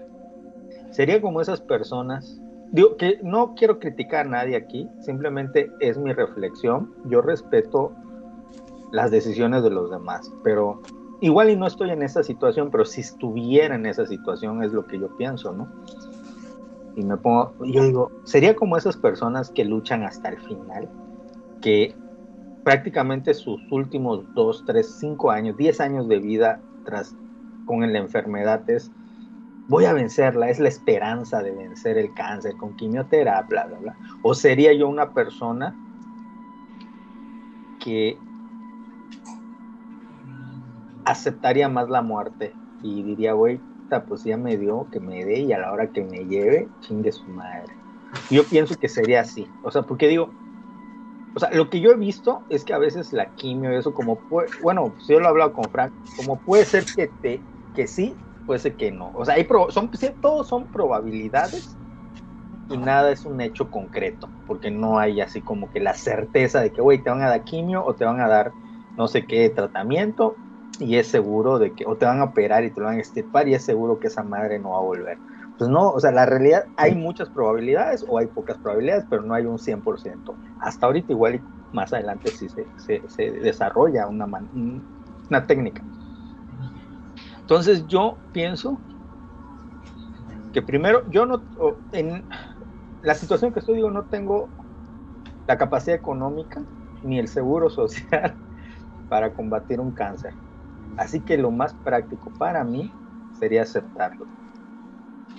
Sería 0.90 1.20
como 1.20 1.40
esas 1.40 1.60
personas, 1.60 2.40
digo, 2.73 2.97
que 2.97 3.18
no 3.23 3.55
quiero 3.55 3.78
criticar 3.78 4.26
a 4.26 4.31
nadie 4.31 4.57
aquí, 4.57 4.89
simplemente 5.00 5.70
es 5.81 5.99
mi 5.99 6.12
reflexión, 6.12 6.92
yo 7.07 7.20
respeto 7.20 7.92
las 8.92 9.10
decisiones 9.10 9.62
de 9.62 9.70
los 9.70 9.90
demás, 9.90 10.32
pero 10.42 10.81
igual 11.20 11.50
y 11.50 11.57
no 11.57 11.66
estoy 11.66 11.90
en 11.90 12.02
esa 12.02 12.23
situación, 12.23 12.70
pero 12.70 12.84
si 12.84 13.00
estuviera 13.00 13.74
en 13.74 13.86
esa 13.86 14.07
situación 14.07 14.62
es 14.62 14.73
lo 14.73 14.86
que 14.86 14.99
yo 14.99 15.16
pienso, 15.16 15.52
¿no? 15.52 15.68
Y 16.97 17.05
me 17.05 17.16
pongo, 17.16 17.55
yo 17.65 17.84
digo, 17.84 18.10
sería 18.24 18.57
como 18.57 18.76
esas 18.76 18.97
personas 18.97 19.50
que 19.50 19.65
luchan 19.65 20.02
hasta 20.02 20.31
el 20.31 20.39
final, 20.40 20.89
que 21.60 21.94
prácticamente 22.65 23.32
sus 23.34 23.60
últimos 23.70 24.24
dos, 24.34 24.65
tres, 24.66 24.97
cinco 24.99 25.31
años, 25.31 25.57
diez 25.57 25.81
años 25.81 26.08
de 26.08 26.18
vida 26.18 26.60
tras 26.84 27.16
con 27.65 27.81
la 27.92 27.99
enfermedad 27.99 28.68
es 28.68 28.90
voy 29.70 29.84
a 29.84 29.92
vencerla, 29.92 30.50
es 30.50 30.58
la 30.58 30.68
esperanza 30.68 31.42
de 31.42 31.52
vencer 31.52 31.97
el 31.97 32.12
cáncer 32.12 32.57
con 32.57 32.76
quimioterapia, 32.76 33.47
bla, 33.49 33.66
bla, 33.66 33.78
bla. 33.78 33.97
O 34.23 34.34
sería 34.34 34.73
yo 34.73 34.89
una 34.89 35.15
persona 35.15 35.74
que 37.78 38.18
aceptaría 41.05 41.68
más 41.68 41.89
la 41.89 42.02
muerte 42.02 42.52
y 42.82 43.02
diría, 43.05 43.32
güey, 43.32 43.60
pues 44.08 44.24
ya 44.24 44.36
me 44.36 44.57
dio, 44.57 44.89
que 44.90 45.00
me 45.00 45.24
dé 45.24 45.40
y 45.40 45.52
a 45.52 45.58
la 45.58 45.73
hora 45.73 45.89
que 45.89 46.02
me 46.02 46.24
lleve, 46.26 46.68
chingue 46.81 47.12
su 47.12 47.24
madre. 47.28 47.73
Yo 48.28 48.44
pienso 48.44 48.74
que 48.76 48.89
sería 48.89 49.20
así, 49.20 49.47
o 49.62 49.70
sea, 49.70 49.82
porque 49.82 50.08
digo, 50.08 50.31
o 51.34 51.40
sea, 51.40 51.50
lo 51.52 51.70
que 51.70 51.81
yo 51.81 51.92
he 51.92 51.97
visto 51.97 52.42
es 52.50 52.65
que 52.65 52.74
a 52.74 52.78
veces 52.78 53.12
la 53.12 53.31
quimio 53.36 53.70
eso 53.70 53.94
como 53.94 54.16
puede, 54.16 54.49
bueno, 54.62 54.92
si 55.00 55.12
yo 55.12 55.20
lo 55.20 55.26
he 55.26 55.28
hablado 55.28 55.52
con 55.52 55.65
Frank, 55.70 55.92
como 56.16 56.40
puede 56.40 56.65
ser 56.65 56.84
que 56.84 57.08
te, 57.23 57.40
que 57.74 57.86
sí, 57.86 58.15
puede 58.44 58.60
ser 58.60 58.76
que 58.76 58.90
no. 58.92 59.10
O 59.14 59.24
sea, 59.24 59.34
hay 59.34 59.44
pro- 59.44 59.70
son, 59.70 59.90
todos 60.20 60.48
son 60.48 60.68
probabilidades 60.70 61.78
y 62.68 62.78
nada 62.78 63.12
es 63.12 63.24
un 63.26 63.40
hecho 63.40 63.70
concreto, 63.70 64.34
porque 64.46 64.70
no 64.70 64.98
hay 64.98 65.20
así 65.20 65.42
como 65.42 65.70
que 65.70 65.80
la 65.80 65.94
certeza 65.94 66.60
de 66.60 66.72
que, 66.72 66.80
güey, 66.82 67.02
te 67.02 67.10
van 67.10 67.22
a 67.22 67.28
dar 67.28 67.44
quimio 67.44 67.84
o 67.84 67.96
te 67.96 68.04
van 68.04 68.20
a 68.20 68.28
dar 68.28 68.56
no 68.96 69.08
sé 69.08 69.26
qué 69.26 69.48
tratamiento 69.50 70.40
y 70.78 70.96
es 70.96 71.08
seguro 71.08 71.58
de 71.58 71.74
que 71.74 71.84
o 71.86 71.96
te 71.98 72.06
van 72.06 72.20
a 72.20 72.24
operar 72.24 72.64
y 72.64 72.72
te 72.72 72.80
lo 72.80 72.86
van 72.86 72.96
a 72.96 73.00
extirpar 73.00 73.48
y 73.48 73.54
es 73.54 73.64
seguro 73.64 73.98
que 73.98 74.08
esa 74.08 74.22
madre 74.22 74.58
no 74.58 74.70
va 74.70 74.78
a 74.78 74.80
volver. 74.82 75.22
Pues 75.56 75.68
no, 75.70 75.90
o 75.92 76.00
sea, 76.00 76.10
la 76.12 76.26
realidad 76.26 76.70
hay 76.76 76.94
muchas 76.94 77.30
probabilidades 77.30 78.04
o 78.08 78.18
hay 78.18 78.28
pocas 78.28 78.58
probabilidades, 78.58 79.04
pero 79.10 79.22
no 79.22 79.34
hay 79.34 79.44
un 79.46 79.58
100%. 79.58 80.38
Hasta 80.58 80.86
ahorita 80.86 81.12
igual 81.12 81.34
y 81.36 81.46
más 81.72 81.92
adelante 81.92 82.30
sí 82.32 82.48
se, 82.48 82.70
se, 82.76 83.02
se 83.08 83.30
desarrolla 83.32 84.06
una, 84.08 84.26
man- 84.26 84.48
una 85.28 85.46
técnica. 85.46 85.84
Entonces 87.50 87.84
yo 87.88 88.20
pienso 88.30 88.80
que 90.52 90.62
primero, 90.62 91.02
yo 91.08 91.26
no, 91.26 91.48
en 91.90 92.24
la 93.02 93.16
situación 93.16 93.52
que 93.52 93.58
estoy, 93.58 93.74
digo, 93.74 93.90
no 93.90 94.04
tengo 94.04 94.52
la 95.48 95.58
capacidad 95.58 95.96
económica 95.96 96.64
ni 97.02 97.18
el 97.18 97.26
seguro 97.26 97.68
social 97.70 98.38
para 99.08 99.34
combatir 99.34 99.80
un 99.80 99.92
cáncer. 99.92 100.36
Así 100.96 101.22
que 101.24 101.38
lo 101.38 101.50
más 101.50 101.74
práctico 101.74 102.30
para 102.38 102.62
mí 102.62 102.96
sería 103.32 103.62
aceptarlo 103.62 104.28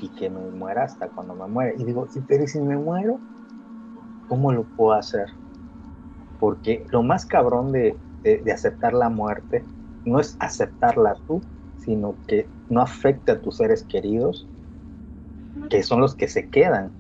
y 0.02 0.10
que 0.10 0.30
me 0.30 0.42
muera 0.52 0.84
hasta 0.84 1.08
cuando 1.08 1.34
me 1.34 1.48
muera. 1.48 1.72
Y 1.78 1.86
digo, 1.86 2.10
"¿Y 2.14 2.20
pero 2.24 2.44
¿y 2.44 2.48
si 2.50 2.60
me 2.60 2.76
muero? 2.76 3.22
¿Cómo 4.28 4.52
lo 4.52 4.66
puedo 4.66 4.92
hacer? 4.92 5.30
Porque 6.40 6.86
lo 6.90 7.04
más 7.04 7.26
cabrón 7.26 7.72
de, 7.72 8.02
de- 8.22 8.42
de 8.44 8.52
aceptar 8.52 8.92
la 8.94 9.08
muerte 9.08 9.66
no 10.04 10.20
es 10.20 10.36
aceptarla 10.40 11.16
tú, 11.26 11.42
sino 11.84 12.16
que 12.28 12.48
no 12.70 12.82
afecte 12.82 13.32
a 13.32 13.42
tus 13.42 13.58
seres 13.58 13.84
queridos, 13.84 14.48
que 15.70 15.84
son 15.84 16.00
los 16.02 16.16
que 16.16 16.28
se 16.28 16.48
quedan 16.48 16.92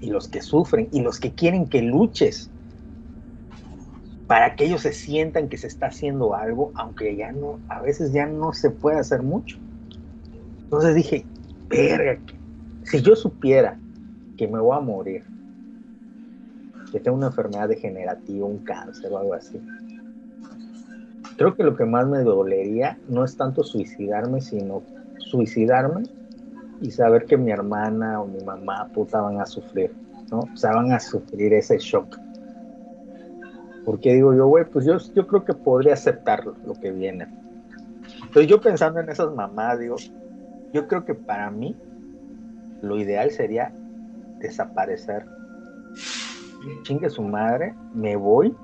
y 0.00 0.10
los 0.10 0.28
que 0.28 0.40
sufren 0.42 0.88
y 0.92 1.00
los 1.00 1.20
que 1.20 1.32
quieren 1.32 1.68
que 1.68 1.82
luches 1.82 2.50
para 4.26 4.56
que 4.56 4.64
ellos 4.64 4.82
se 4.82 4.92
sientan 4.92 5.48
que 5.48 5.56
se 5.56 5.68
está 5.68 5.86
haciendo 5.86 6.34
algo, 6.34 6.72
aunque 6.74 7.14
ya 7.16 7.30
no, 7.32 7.60
a 7.68 7.80
veces 7.80 8.12
ya 8.12 8.26
no 8.26 8.52
se 8.52 8.70
puede 8.70 8.98
hacer 8.98 9.22
mucho. 9.22 9.56
Entonces 10.64 10.94
dije, 10.96 11.26
verga, 11.68 12.18
si 12.82 13.00
yo 13.02 13.14
supiera 13.14 13.78
que 14.36 14.48
me 14.48 14.58
voy 14.58 14.76
a 14.76 14.80
morir, 14.80 15.24
que 16.90 16.98
tengo 16.98 17.16
una 17.16 17.28
enfermedad 17.28 17.68
degenerativa, 17.68 18.46
un 18.46 18.58
cáncer 18.58 19.12
o 19.12 19.18
algo 19.18 19.34
así, 19.34 19.60
creo 21.36 21.54
que 21.54 21.62
lo 21.62 21.76
que 21.76 21.84
más 21.84 22.06
me 22.06 22.18
dolería 22.20 22.98
no 23.08 23.24
es 23.24 23.36
tanto 23.36 23.62
suicidarme, 23.62 24.40
sino 24.40 24.82
suicidarme 25.18 26.04
y 26.80 26.90
saber 26.90 27.26
que 27.26 27.36
mi 27.36 27.50
hermana 27.50 28.20
o 28.20 28.26
mi 28.26 28.42
mamá 28.44 28.88
puta 28.92 29.20
van 29.20 29.40
a 29.40 29.46
sufrir, 29.46 29.94
¿no? 30.30 30.40
O 30.40 30.56
sea, 30.56 30.72
van 30.72 30.92
a 30.92 31.00
sufrir 31.00 31.54
ese 31.54 31.78
shock. 31.78 32.18
Porque 33.84 34.14
digo 34.14 34.34
yo, 34.34 34.46
güey, 34.48 34.64
pues 34.64 34.84
yo, 34.84 34.96
yo 35.14 35.26
creo 35.26 35.44
que 35.44 35.54
podría 35.54 35.94
aceptar 35.94 36.44
lo 36.44 36.74
que 36.74 36.90
viene. 36.90 37.28
Entonces 38.22 38.46
yo 38.46 38.60
pensando 38.60 39.00
en 39.00 39.08
esas 39.08 39.32
mamás, 39.32 39.78
digo, 39.78 39.96
yo 40.72 40.88
creo 40.88 41.04
que 41.04 41.14
para 41.14 41.50
mí 41.50 41.76
lo 42.82 42.98
ideal 42.98 43.30
sería 43.30 43.72
desaparecer. 44.38 45.24
Chingue 46.82 47.08
su 47.10 47.22
madre, 47.22 47.74
me 47.94 48.16
voy. 48.16 48.54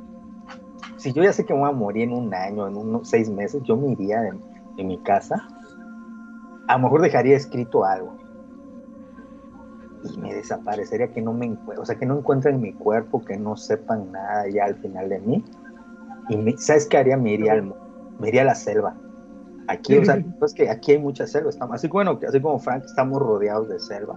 Si 1.03 1.13
yo 1.13 1.25
ya 1.25 1.33
sé 1.33 1.45
que 1.45 1.53
me 1.53 1.59
voy 1.59 1.69
a 1.69 1.73
morir 1.73 2.05
en 2.05 2.13
un 2.13 2.33
año, 2.33 2.69
en 2.69 2.77
unos 2.77 3.09
seis 3.09 3.29
meses, 3.29 3.61
yo 3.65 3.77
me 3.77 3.91
iría 3.91 4.21
de, 4.21 4.39
de 4.77 4.85
mi 4.85 5.03
casa. 5.03 5.49
A 6.69 6.77
lo 6.77 6.85
mejor 6.85 7.03
dejaría 7.03 7.37
escrito 7.37 7.85
algo. 7.85 8.17
Y 10.05 10.17
me 10.21 10.33
desaparecería, 10.33 11.09
que 11.13 11.21
no 11.21 11.33
me 11.33 11.47
encuentren, 11.47 11.79
o 11.81 11.85
sea, 11.85 11.97
que 11.99 12.07
no 12.07 12.19
encuentren 12.19 12.61
mi 12.61 12.73
cuerpo, 12.73 13.25
que 13.25 13.37
no 13.37 13.57
sepan 13.57 14.13
nada 14.13 14.49
ya 14.49 14.65
al 14.67 14.77
final 14.77 15.09
de 15.09 15.19
mí. 15.19 15.45
Y 16.29 16.37
me- 16.37 16.57
¿sabes 16.57 16.87
qué 16.87 16.99
haría? 16.99 17.17
Me 17.17 17.33
iría, 17.33 17.55
al, 17.55 17.65
me 18.21 18.29
iría 18.29 18.43
a 18.43 18.45
la 18.45 18.55
selva. 18.55 18.95
Aquí, 19.67 19.99
o 19.99 20.05
sea, 20.05 20.23
es 20.41 20.55
que 20.55 20.71
aquí 20.71 20.93
hay 20.93 20.99
mucha 20.99 21.27
selva. 21.27 21.51
Estamos, 21.51 21.75
así, 21.75 21.89
bueno, 21.89 22.17
así 22.29 22.41
como 22.41 22.61
Frank, 22.61 22.85
estamos 22.85 23.21
rodeados 23.21 23.69
de 23.69 23.81
selva. 23.81 24.17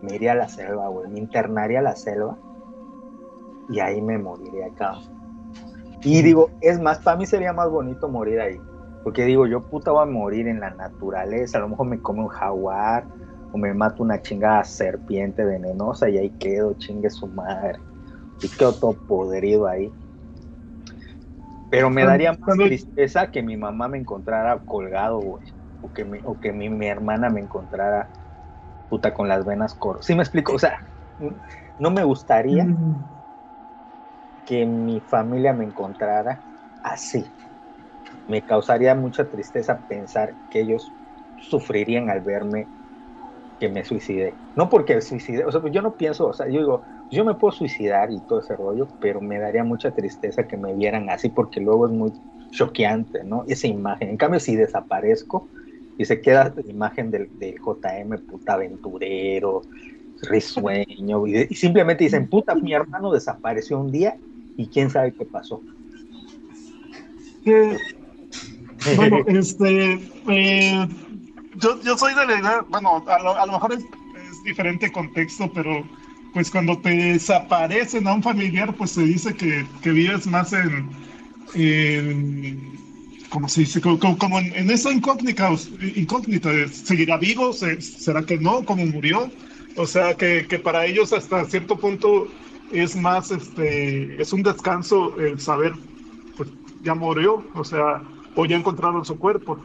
Me 0.00 0.14
iría 0.14 0.32
a 0.32 0.36
la 0.36 0.48
selva, 0.48 0.88
güey. 0.88 1.10
Me 1.10 1.18
internaría 1.18 1.80
a 1.80 1.82
la 1.82 1.96
selva. 1.96 2.38
Y 3.68 3.80
ahí 3.80 4.00
me 4.00 4.16
moriría 4.18 4.68
acá. 4.68 4.94
Y 6.04 6.22
digo, 6.22 6.50
es 6.60 6.78
más, 6.80 6.98
para 6.98 7.16
mí 7.16 7.26
sería 7.26 7.52
más 7.52 7.70
bonito 7.70 8.08
morir 8.08 8.40
ahí. 8.40 8.60
Porque 9.02 9.24
digo, 9.24 9.46
yo 9.46 9.62
puta 9.62 9.90
voy 9.90 10.02
a 10.02 10.06
morir 10.06 10.46
en 10.48 10.60
la 10.60 10.70
naturaleza. 10.70 11.58
A 11.58 11.62
lo 11.62 11.68
mejor 11.68 11.86
me 11.86 11.98
come 11.98 12.20
un 12.20 12.28
jaguar. 12.28 13.04
O 13.52 13.58
me 13.58 13.72
mato 13.72 14.02
una 14.02 14.20
chingada 14.20 14.64
serpiente 14.64 15.44
venenosa 15.44 16.08
y 16.08 16.18
ahí 16.18 16.30
quedo, 16.38 16.74
chingue 16.74 17.08
su 17.08 17.26
madre. 17.26 17.78
Y 18.42 18.48
quedo 18.48 18.72
todo 18.72 18.92
podrido 18.92 19.66
ahí. 19.66 19.90
Pero 21.70 21.88
me 21.88 22.04
daría 22.04 22.32
más 22.32 22.56
tristeza 22.56 23.30
que 23.30 23.42
mi 23.42 23.56
mamá 23.56 23.88
me 23.88 23.98
encontrara 23.98 24.58
colgado, 24.58 25.20
güey. 25.20 25.44
O 25.82 25.92
que, 25.92 26.04
mi, 26.04 26.18
o 26.24 26.38
que 26.38 26.52
mi, 26.52 26.68
mi 26.68 26.86
hermana 26.86 27.30
me 27.30 27.40
encontrara 27.40 28.08
puta 28.90 29.14
con 29.14 29.28
las 29.28 29.44
venas 29.44 29.74
cor. 29.74 29.98
¿Sí 30.02 30.14
me 30.14 30.22
explico? 30.22 30.54
O 30.54 30.58
sea, 30.58 30.86
no 31.78 31.90
me 31.90 32.04
gustaría 32.04 32.66
que 34.44 34.66
mi 34.66 35.00
familia 35.02 35.52
me 35.52 35.64
encontrara 35.64 36.44
así. 36.82 37.36
Me 38.26 38.42
causaría 38.44 38.94
mucha 38.94 39.28
tristeza 39.30 39.84
pensar 39.86 40.38
que 40.48 40.60
ellos 40.60 40.96
sufrirían 41.36 42.10
al 42.10 42.22
verme 42.22 42.72
que 43.58 43.68
me 43.68 43.84
suicidé. 43.84 44.40
No 44.54 44.68
porque 44.68 45.00
suicidé, 45.00 45.44
o 45.44 45.52
sea, 45.52 45.60
yo 45.70 45.82
no 45.82 45.96
pienso, 45.96 46.28
o 46.28 46.32
sea, 46.32 46.46
yo 46.48 46.58
digo, 46.60 46.82
yo 47.10 47.24
me 47.24 47.34
puedo 47.34 47.52
suicidar 47.52 48.10
y 48.12 48.22
todo 48.22 48.40
ese 48.40 48.56
rollo, 48.56 48.92
pero 48.98 49.20
me 49.20 49.38
daría 49.38 49.64
mucha 49.64 49.94
tristeza 49.94 50.46
que 50.46 50.56
me 50.56 50.74
vieran 50.74 51.10
así 51.10 51.28
porque 51.30 51.60
luego 51.60 51.86
es 51.86 51.92
muy 51.92 52.12
choqueante, 52.50 53.24
¿no? 53.24 53.44
Esa 53.48 53.66
imagen. 53.68 54.10
En 54.10 54.16
cambio, 54.16 54.40
si 54.40 54.56
desaparezco 54.56 55.50
y 55.96 56.04
se 56.06 56.20
queda 56.20 56.52
la 56.56 56.62
imagen 56.70 57.10
del, 57.10 57.28
del 57.38 57.56
JM, 57.60 58.18
puta 58.18 58.54
aventurero, 58.54 59.66
risueño, 60.22 61.26
y, 61.26 61.46
y 61.50 61.54
simplemente 61.54 62.04
dicen, 62.04 62.28
puta, 62.28 62.54
mi 62.54 62.72
hermano 62.72 63.12
desapareció 63.12 63.78
un 63.80 63.90
día 63.90 64.20
y 64.56 64.68
quién 64.68 64.90
sabe 64.90 65.12
qué 65.12 65.24
pasó. 65.24 65.62
Que, 67.44 67.76
bueno, 68.96 69.18
este, 69.26 70.00
eh, 70.28 70.88
yo, 71.56 71.80
yo 71.82 71.96
soy 71.98 72.14
de 72.14 72.26
la 72.26 72.38
idea, 72.38 72.60
bueno, 72.68 73.04
a 73.06 73.18
lo, 73.22 73.36
a 73.38 73.46
lo 73.46 73.52
mejor 73.52 73.72
es, 73.74 73.80
es 73.80 74.42
diferente 74.44 74.90
contexto, 74.90 75.50
pero 75.52 75.84
pues 76.32 76.50
cuando 76.50 76.78
te 76.80 76.90
desaparecen 76.90 78.08
a 78.08 78.14
un 78.14 78.22
familiar, 78.22 78.74
pues 78.76 78.90
se 78.92 79.02
dice 79.02 79.34
que, 79.34 79.66
que 79.82 79.90
vives 79.90 80.26
más 80.26 80.52
en, 80.52 80.88
en 81.54 82.72
¿cómo 83.28 83.48
se 83.48 83.60
dice? 83.60 83.80
Como, 83.80 84.18
como- 84.18 84.38
en, 84.38 84.54
en 84.54 84.70
esa 84.70 84.92
incógnita, 84.92 85.50
incógnita, 85.94 86.50
¿seguirá 86.72 87.16
vivo? 87.18 87.52
¿Se- 87.52 87.80
¿Será 87.80 88.22
que 88.24 88.38
no? 88.38 88.64
¿Cómo 88.64 88.84
murió? 88.86 89.30
O 89.76 89.86
sea, 89.86 90.14
que, 90.14 90.46
que 90.48 90.58
para 90.58 90.86
ellos 90.86 91.12
hasta 91.12 91.44
cierto 91.44 91.76
punto 91.78 92.28
es 92.72 92.96
más, 92.96 93.30
este, 93.30 94.20
es 94.20 94.32
un 94.32 94.42
descanso 94.42 95.18
el 95.18 95.40
saber, 95.40 95.72
pues 96.36 96.50
ya 96.82 96.94
murió, 96.94 97.44
o 97.54 97.64
sea, 97.64 98.02
o 98.34 98.44
ya 98.44 98.56
encontraron 98.56 99.04
su 99.04 99.18
cuerpo, 99.18 99.58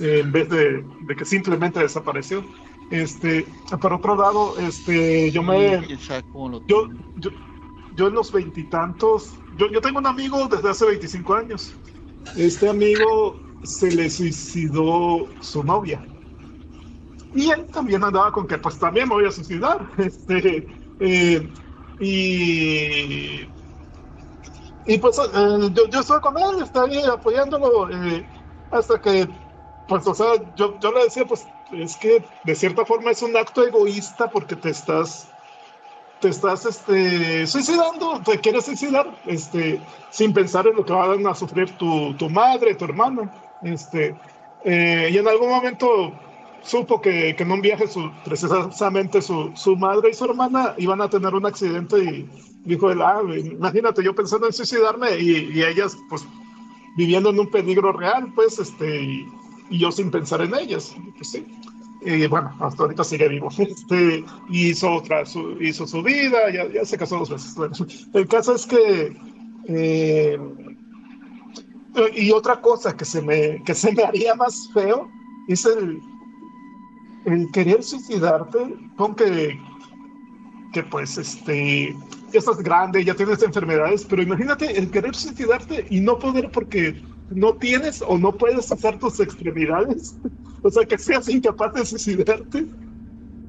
eh, 0.00 0.20
en 0.22 0.32
vez 0.32 0.48
de, 0.48 0.84
de 1.06 1.16
que 1.16 1.24
simplemente 1.24 1.80
desapareció. 1.80 2.44
Este, 2.90 3.44
por 3.80 3.92
otro 3.92 4.16
lado, 4.16 4.54
este, 4.58 5.30
yo 5.32 5.42
me, 5.42 5.84
¿Quién 5.84 5.98
sabe 5.98 6.22
cómo 6.32 6.48
lo 6.50 6.66
yo, 6.66 6.88
yo, 7.16 7.30
yo 7.96 8.08
en 8.08 8.14
los 8.14 8.30
veintitantos, 8.30 9.34
yo, 9.56 9.68
yo 9.70 9.80
tengo 9.80 9.98
un 9.98 10.06
amigo 10.06 10.46
desde 10.48 10.70
hace 10.70 10.86
25 10.86 11.34
años. 11.34 11.74
Este 12.36 12.68
amigo 12.68 13.40
se 13.64 13.90
le 13.90 14.08
suicidó 14.08 15.26
su 15.40 15.64
novia. 15.64 16.04
Y 17.34 17.50
él 17.50 17.66
también 17.66 18.04
andaba 18.04 18.32
con 18.32 18.46
que 18.46 18.56
pues 18.56 18.78
también 18.78 19.08
me 19.08 19.14
voy 19.16 19.26
a 19.26 19.32
suicidar. 19.32 19.90
Este, 19.98 20.66
eh, 21.00 21.48
y, 21.98 23.48
y 24.84 24.98
pues 24.98 25.18
eh, 25.18 25.70
yo, 25.72 25.88
yo 25.88 26.00
estoy 26.00 26.20
con 26.20 26.36
él, 26.38 26.62
estoy 26.62 26.96
ahí 26.96 27.04
apoyándolo 27.04 27.90
eh, 27.90 28.26
hasta 28.70 29.00
que, 29.00 29.28
pues 29.88 30.06
o 30.06 30.14
sea, 30.14 30.34
yo, 30.56 30.78
yo 30.80 30.92
le 30.92 31.04
decía 31.04 31.24
pues 31.24 31.46
es 31.72 31.96
que 31.96 32.24
de 32.44 32.54
cierta 32.54 32.84
forma 32.84 33.10
es 33.10 33.22
un 33.22 33.36
acto 33.36 33.66
egoísta 33.66 34.28
porque 34.30 34.56
te 34.56 34.70
estás 34.70 35.28
te 36.20 36.28
estás 36.28 36.64
este, 36.64 37.46
suicidando, 37.46 38.20
te 38.24 38.40
quieres 38.40 38.64
suicidar, 38.64 39.06
este, 39.26 39.80
sin 40.10 40.32
pensar 40.32 40.66
en 40.66 40.76
lo 40.76 40.84
que 40.84 40.92
van 40.92 41.26
a 41.26 41.34
sufrir 41.34 41.70
tu, 41.76 42.14
tu 42.14 42.30
madre, 42.30 42.74
tu 42.74 42.84
hermano. 42.86 43.30
Este, 43.62 44.16
eh, 44.64 45.10
y 45.12 45.18
en 45.18 45.28
algún 45.28 45.50
momento 45.50 46.12
supo 46.66 47.00
que, 47.00 47.34
que 47.36 47.42
en 47.42 47.52
un 47.52 47.60
viaje 47.60 47.86
su, 47.86 48.10
precisamente 48.24 49.22
su, 49.22 49.52
su 49.54 49.76
madre 49.76 50.10
y 50.10 50.14
su 50.14 50.24
hermana 50.24 50.74
iban 50.78 51.00
a 51.00 51.08
tener 51.08 51.34
un 51.34 51.46
accidente 51.46 51.98
y 51.98 52.28
dijo 52.64 52.90
él, 52.90 53.00
ah, 53.02 53.22
imagínate 53.22 54.02
yo 54.02 54.14
pensando 54.14 54.46
en 54.46 54.52
suicidarme 54.52 55.18
y, 55.18 55.50
y 55.54 55.62
ellas 55.62 55.96
pues 56.08 56.26
viviendo 56.96 57.30
en 57.30 57.38
un 57.38 57.50
peligro 57.50 57.92
real, 57.92 58.32
pues, 58.34 58.58
este, 58.58 59.02
y, 59.02 59.28
y 59.70 59.78
yo 59.78 59.92
sin 59.92 60.10
pensar 60.10 60.40
en 60.40 60.54
ellas. 60.54 60.94
Pues 61.16 61.30
sí. 61.30 61.46
Y 62.02 62.26
bueno, 62.26 62.54
hasta 62.60 62.82
ahorita 62.82 63.04
sigue 63.04 63.28
vivo. 63.28 63.48
Este, 63.58 64.24
hizo, 64.50 64.92
otra, 64.92 65.26
su, 65.26 65.60
hizo 65.60 65.86
su 65.86 66.02
vida, 66.02 66.50
ya, 66.52 66.66
ya 66.72 66.84
se 66.84 66.96
casó 66.96 67.18
dos 67.18 67.30
veces. 67.30 67.54
Bueno, 67.54 67.74
el 68.14 68.28
caso 68.28 68.54
es 68.54 68.66
que, 68.66 69.16
eh, 69.68 70.38
y 72.14 72.30
otra 72.30 72.60
cosa 72.60 72.96
que 72.96 73.04
se 73.04 73.22
me, 73.22 73.62
que 73.64 73.74
se 73.74 73.92
me 73.92 74.02
haría 74.04 74.34
más 74.34 74.70
feo 74.72 75.08
es 75.48 75.64
el, 75.66 76.00
el 77.26 77.50
querer 77.50 77.82
suicidarte 77.82 78.58
con 78.96 79.14
que, 79.14 79.58
que 80.72 80.82
pues 80.84 81.18
este 81.18 81.94
ya 82.32 82.38
estás 82.38 82.58
grande, 82.58 83.04
ya 83.04 83.14
tienes 83.14 83.42
enfermedades, 83.42 84.04
pero 84.04 84.22
imagínate 84.22 84.78
el 84.78 84.90
querer 84.90 85.14
suicidarte 85.14 85.86
y 85.90 86.00
no 86.00 86.18
poder 86.18 86.50
porque 86.50 87.00
no 87.30 87.54
tienes 87.54 88.02
o 88.02 88.16
no 88.18 88.32
puedes 88.32 88.70
usar 88.70 88.98
tus 88.98 89.20
extremidades, 89.20 90.16
o 90.62 90.70
sea 90.70 90.84
que 90.84 90.98
seas 90.98 91.28
incapaz 91.28 91.74
de 91.74 91.84
suicidarte, 91.84 92.66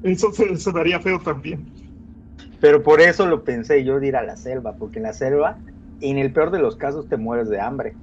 eso 0.02 0.32
se, 0.32 0.56
se 0.56 0.72
daría 0.72 1.00
feo 1.00 1.18
también. 1.20 1.66
Pero 2.60 2.82
por 2.82 3.00
eso 3.00 3.26
lo 3.26 3.44
pensé 3.44 3.84
yo 3.84 4.00
de 4.00 4.08
ir 4.08 4.16
a 4.16 4.22
la 4.22 4.36
selva, 4.36 4.74
porque 4.74 4.98
en 4.98 5.04
la 5.04 5.12
selva, 5.12 5.58
en 6.00 6.18
el 6.18 6.32
peor 6.32 6.50
de 6.50 6.58
los 6.58 6.76
casos, 6.76 7.08
te 7.08 7.16
mueres 7.16 7.48
de 7.48 7.60
hambre. 7.60 7.94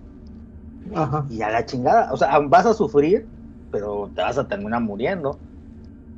Ajá. 0.94 1.26
Y 1.30 1.42
a 1.42 1.50
la 1.50 1.66
chingada, 1.66 2.14
o 2.14 2.18
sea, 2.18 2.40
vas 2.40 2.66
a 2.66 2.74
sufrir, 2.74 3.26
pero 3.72 4.10
te 4.16 4.22
vas 4.22 4.38
a 4.38 4.48
terminar 4.48 4.82
muriendo. 4.82 5.38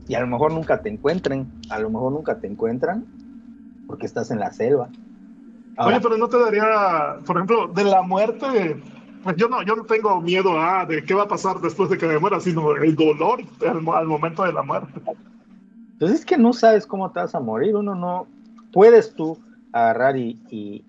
Y 0.07 0.15
a 0.15 0.21
lo 0.21 0.27
mejor 0.27 0.53
nunca 0.53 0.81
te 0.81 0.89
encuentren, 0.89 1.51
a 1.69 1.79
lo 1.79 1.89
mejor 1.89 2.13
nunca 2.13 2.39
te 2.39 2.47
encuentran, 2.47 3.05
porque 3.87 4.05
estás 4.05 4.31
en 4.31 4.39
la 4.39 4.51
selva. 4.51 4.89
Ahora, 5.75 5.97
Oye, 5.97 6.03
pero 6.03 6.17
no 6.17 6.29
te 6.29 6.39
daría, 6.39 7.17
por 7.25 7.35
ejemplo, 7.35 7.67
de 7.67 7.83
la 7.83 8.01
muerte, 8.01 8.81
pues 9.23 9.35
yo 9.35 9.49
no, 9.49 9.61
yo 9.63 9.75
no 9.75 9.83
tengo 9.83 10.21
miedo 10.21 10.59
a 10.59 10.85
de 10.85 11.03
qué 11.03 11.13
va 11.13 11.23
a 11.23 11.27
pasar 11.27 11.59
después 11.59 11.89
de 11.89 11.97
que 11.97 12.07
me 12.07 12.19
muera, 12.19 12.39
sino 12.39 12.75
el 12.75 12.95
dolor 12.95 13.41
al 13.61 14.07
momento 14.07 14.43
de 14.43 14.53
la 14.53 14.63
muerte. 14.63 14.99
pues 15.99 16.11
es 16.11 16.25
que 16.25 16.37
no 16.37 16.53
sabes 16.53 16.87
cómo 16.87 17.11
te 17.11 17.19
vas 17.19 17.35
a 17.35 17.39
morir, 17.39 17.75
uno 17.75 17.93
no, 17.93 18.27
puedes 18.71 19.13
tú 19.13 19.37
agarrar 19.73 20.17
y, 20.17 20.39
y 20.49 20.85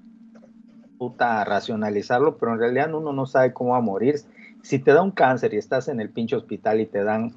puta 0.98 1.44
racionalizarlo, 1.44 2.36
pero 2.38 2.52
en 2.52 2.58
realidad 2.60 2.94
uno 2.94 3.12
no 3.12 3.26
sabe 3.26 3.52
cómo 3.52 3.70
va 3.70 3.78
a 3.78 3.82
morir. 3.82 4.16
Si 4.62 4.78
te 4.78 4.92
da 4.92 5.02
un 5.02 5.10
cáncer 5.10 5.54
y 5.54 5.56
estás 5.56 5.88
en 5.88 6.00
el 6.00 6.10
pinche 6.10 6.36
hospital 6.36 6.80
y 6.80 6.86
te 6.86 7.02
dan 7.02 7.32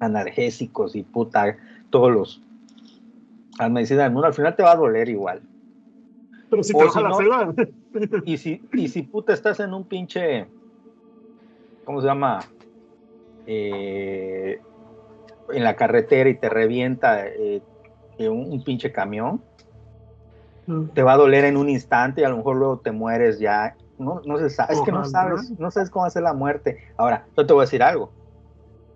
analgésicos 0.00 0.96
y 0.96 1.02
puta, 1.02 1.56
todos 1.90 2.10
los 2.10 2.42
las 3.58 3.70
medicinas 3.70 4.04
del 4.04 4.12
mundo, 4.12 4.26
al 4.26 4.34
final 4.34 4.56
te 4.56 4.62
va 4.62 4.72
a 4.72 4.76
doler 4.76 5.08
igual. 5.08 5.42
Pero 6.48 6.62
si 6.62 6.74
O 6.74 6.78
te 6.78 6.84
vas 6.84 6.92
si 6.94 6.98
a 6.98 7.02
la 7.02 7.08
no- 7.10 7.16
selva, 7.16 7.54
Y 8.24 8.38
si, 8.38 8.62
y 8.72 8.88
si 8.88 9.02
puta 9.02 9.32
estás 9.34 9.60
en 9.60 9.74
un 9.74 9.84
pinche, 9.84 10.46
¿cómo 11.84 12.00
se 12.00 12.06
llama? 12.06 12.40
Eh, 13.46 14.60
en 15.48 15.64
la 15.64 15.74
carretera 15.76 16.30
y 16.30 16.34
te 16.38 16.48
revienta 16.48 17.26
eh, 17.26 17.62
un, 18.18 18.52
un 18.52 18.64
pinche 18.64 18.92
camión, 18.92 19.42
te 20.94 21.02
va 21.02 21.14
a 21.14 21.16
doler 21.16 21.44
en 21.44 21.56
un 21.56 21.68
instante 21.68 22.20
y 22.20 22.24
a 22.24 22.28
lo 22.28 22.36
mejor 22.36 22.56
luego 22.56 22.78
te 22.78 22.92
mueres 22.92 23.38
ya. 23.40 23.76
No, 23.98 24.22
no 24.24 24.38
se 24.38 24.48
sabe, 24.48 24.74
es 24.74 24.80
que 24.80 24.92
no 24.92 25.04
sabes, 25.04 25.50
no 25.58 25.70
sabes 25.70 25.90
cómo 25.90 26.04
hacer 26.06 26.22
la 26.22 26.32
muerte. 26.32 26.78
Ahora, 26.96 27.26
yo 27.36 27.46
te 27.46 27.52
voy 27.52 27.62
a 27.62 27.64
decir 27.66 27.82
algo. 27.82 28.12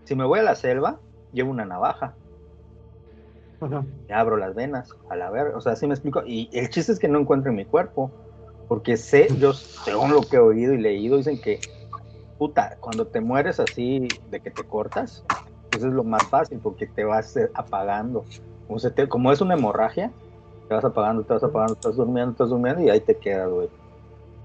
Si 0.04 0.14
me 0.14 0.24
voy 0.24 0.38
a 0.40 0.42
la 0.42 0.54
selva, 0.54 1.02
llevo 1.30 1.50
una 1.50 1.66
navaja, 1.66 2.18
Ajá. 3.60 3.84
me 4.08 4.14
abro 4.14 4.36
las 4.36 4.54
venas, 4.54 4.90
a 5.08 5.16
la 5.16 5.30
ver, 5.30 5.48
o 5.54 5.60
sea, 5.60 5.72
así 5.72 5.86
me 5.86 5.94
explico. 5.94 6.22
Y 6.26 6.50
el 6.52 6.68
chiste 6.70 6.92
es 6.92 6.98
que 6.98 7.08
no 7.08 7.18
encuentro 7.20 7.50
en 7.50 7.56
mi 7.56 7.66
cuerpo, 7.66 8.14
porque 8.66 8.96
sé, 8.96 9.28
yo 9.38 9.52
según 9.54 10.12
lo 10.14 10.28
que 10.28 10.36
he 10.36 10.40
oído 10.40 10.74
y 10.74 10.78
leído, 10.78 11.16
dicen 11.16 11.40
que, 11.40 11.66
puta, 12.38 12.78
cuando 12.80 13.08
te 13.08 13.20
mueres 13.20 13.60
así 13.60 14.20
de 14.24 14.42
que 14.42 14.50
te 14.50 14.66
cortas, 14.66 15.26
pues 15.70 15.84
es 15.84 15.92
lo 15.92 16.04
más 16.04 16.28
fácil, 16.28 16.60
porque 16.60 16.86
te 16.88 17.04
vas 17.04 17.36
eh, 17.36 17.50
apagando. 17.54 18.30
Como, 18.66 18.78
se 18.80 18.90
te- 18.92 19.08
como 19.08 19.32
es 19.32 19.40
una 19.40 19.54
hemorragia, 19.54 20.16
te 20.68 20.74
vas 20.74 20.84
apagando, 20.86 21.24
te 21.26 21.34
vas 21.34 21.44
apagando, 21.44 21.74
estás 21.76 21.96
durmiendo, 21.96 22.32
estás 22.32 22.50
durmiendo 22.50 22.82
y 22.82 22.90
ahí 22.90 23.02
te 23.04 23.18
quedas, 23.18 23.50
güey. 23.50 23.70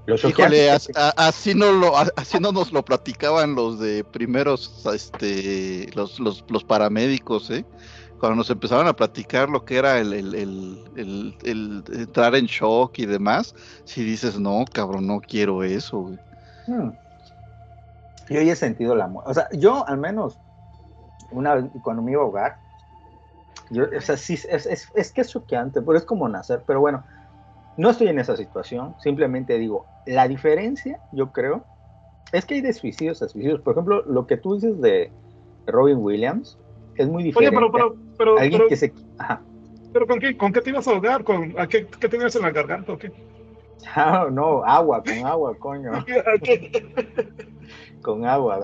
Lo 0.09 0.29
Híjole, 0.29 0.71
as- 0.71 0.89
a- 0.95 1.13
así 1.27 1.53
no 1.53 1.71
lo, 1.71 1.95
a- 1.95 2.07
así 2.15 2.39
no 2.39 2.51
nos 2.51 2.71
lo 2.71 2.83
platicaban 2.83 3.53
los 3.55 3.79
de 3.79 4.03
primeros, 4.03 4.83
este, 4.93 5.89
los, 5.93 6.19
los, 6.19 6.43
los 6.49 6.63
paramédicos, 6.63 7.49
¿eh? 7.51 7.63
Cuando 8.17 8.37
nos 8.37 8.49
empezaron 8.49 8.87
a 8.87 8.93
platicar 8.93 9.49
lo 9.49 9.63
que 9.63 9.77
era 9.77 9.99
el, 9.99 10.13
el, 10.13 10.35
el, 10.35 10.83
el- 10.95 11.37
el 11.43 11.83
entrar 12.01 12.35
en 12.35 12.47
shock 12.47 12.97
y 12.99 13.05
demás, 13.05 13.53
si 13.85 14.03
dices, 14.03 14.39
no, 14.39 14.65
cabrón, 14.73 15.07
no 15.07 15.21
quiero 15.21 15.63
eso, 15.63 15.99
güey. 15.99 16.19
Hmm. 16.65 16.89
Yo 18.29 18.41
ya 18.41 18.53
he 18.53 18.55
sentido 18.55 18.95
la 18.95 19.07
muerte. 19.07 19.31
O 19.31 19.33
sea, 19.33 19.47
yo 19.53 19.87
al 19.87 19.97
menos, 19.97 20.39
una 21.31 21.55
vez 21.55 21.65
cuando 21.81 22.01
me 22.01 22.11
iba 22.11 22.21
a 22.21 22.25
ahogar, 22.25 22.59
yo, 23.71 23.85
o 23.95 24.01
sea, 24.01 24.17
sí, 24.17 24.33
es, 24.33 24.65
es, 24.65 24.87
es 24.93 25.11
que 25.11 25.21
es 25.21 25.29
choqueante, 25.29 25.81
pero 25.81 25.97
es 25.97 26.03
como 26.05 26.27
nacer. 26.27 26.63
Pero 26.65 26.79
bueno, 26.79 27.05
no 27.75 27.89
estoy 27.91 28.07
en 28.07 28.19
esa 28.19 28.35
situación. 28.35 28.95
Simplemente 28.99 29.57
digo, 29.57 29.87
la 30.09 30.27
diferencia, 30.27 30.99
yo 31.11 31.31
creo, 31.31 31.63
es 32.31 32.45
que 32.45 32.55
hay 32.55 32.61
de 32.61 32.73
suicidios 32.73 33.21
a 33.21 33.29
suicidios. 33.29 33.61
Por 33.61 33.73
ejemplo, 33.73 34.03
lo 34.05 34.25
que 34.27 34.37
tú 34.37 34.55
dices 34.55 34.79
de 34.81 35.11
Robin 35.67 35.97
Williams 35.97 36.57
es 36.95 37.07
muy 37.07 37.23
Oye, 37.23 37.27
diferente. 37.27 37.55
pero, 37.55 37.71
pero, 37.71 37.95
pero, 38.17 38.39
Alguien 38.39 38.59
pero, 38.59 38.69
que 38.69 38.75
se. 38.75 38.93
Ajá. 39.17 39.41
pero 39.93 40.07
¿con, 40.07 40.19
qué, 40.19 40.35
¿con 40.35 40.51
qué 40.51 40.61
te 40.61 40.71
ibas 40.71 40.87
a 40.87 40.91
ahogar? 40.91 41.23
¿Con, 41.23 41.53
a 41.59 41.67
qué, 41.67 41.87
qué 41.87 42.09
tenías 42.09 42.35
en 42.35 42.41
la 42.41 42.51
garganta 42.51 42.93
o 42.93 42.97
qué? 42.97 43.11
Ah, 43.95 44.27
no, 44.31 44.63
agua, 44.63 45.03
con 45.03 45.25
agua, 45.25 45.55
coño. 45.57 45.91
Con 48.01 48.25
agua. 48.25 48.59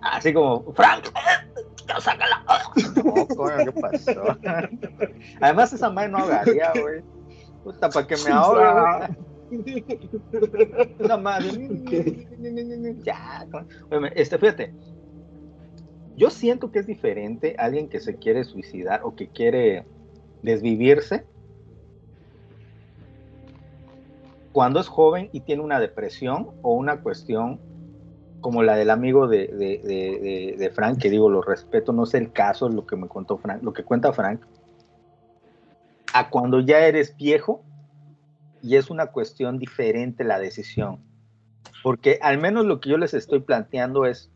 Así 0.00 0.32
como, 0.32 0.72
Frank, 0.74 1.06
sácala. 1.98 2.44
No, 3.04 3.26
coño, 3.26 3.56
¿qué 3.64 3.72
pasó? 3.72 4.38
Además, 5.40 5.72
esa 5.72 5.90
madre 5.90 6.10
no 6.10 6.18
ahogaría, 6.18 6.72
güey. 6.80 7.02
Puta, 7.64 7.90
para 7.90 8.06
que 8.06 8.16
me 8.24 8.30
ahogue. 8.30 9.08
Esa 10.98 11.16
madre. 11.16 11.50
Ya, 13.02 13.46
este, 14.14 14.38
fíjate. 14.38 14.74
Yo 16.16 16.30
siento 16.30 16.70
que 16.70 16.80
es 16.80 16.86
diferente 16.86 17.56
alguien 17.58 17.88
que 17.88 18.00
se 18.00 18.16
quiere 18.16 18.44
suicidar 18.44 19.00
o 19.04 19.14
que 19.16 19.28
quiere 19.28 19.86
desvivirse 20.42 21.24
cuando 24.52 24.80
es 24.80 24.88
joven 24.88 25.30
y 25.32 25.40
tiene 25.40 25.62
una 25.62 25.80
depresión 25.80 26.50
o 26.62 26.74
una 26.74 27.00
cuestión 27.00 27.60
como 28.40 28.62
la 28.62 28.76
del 28.76 28.90
amigo 28.90 29.28
de, 29.28 29.46
de, 29.48 29.78
de, 29.78 30.56
de, 30.58 30.70
Frank, 30.70 30.98
que 30.98 31.10
digo, 31.10 31.28
lo 31.28 31.42
respeto, 31.42 31.92
no 31.92 32.06
sé 32.06 32.18
el 32.18 32.32
caso, 32.32 32.68
lo 32.68 32.86
que 32.86 32.96
me 32.96 33.06
contó 33.06 33.38
Frank, 33.38 33.62
lo 33.62 33.72
que 33.72 33.84
cuenta 33.84 34.12
Frank, 34.12 34.40
a 36.12 36.30
cuando 36.30 36.60
ya 36.60 36.80
eres 36.86 37.16
viejo 37.16 37.62
y 38.62 38.76
es 38.76 38.90
una 38.90 39.06
cuestión 39.06 39.58
diferente 39.58 40.24
la 40.24 40.38
decisión. 40.38 40.98
Porque 41.82 42.18
al 42.22 42.38
menos 42.38 42.66
lo 42.66 42.80
que 42.80 42.90
yo 42.90 42.98
les 42.98 43.14
estoy 43.14 43.40
planteando 43.40 44.04
es, 44.06 44.30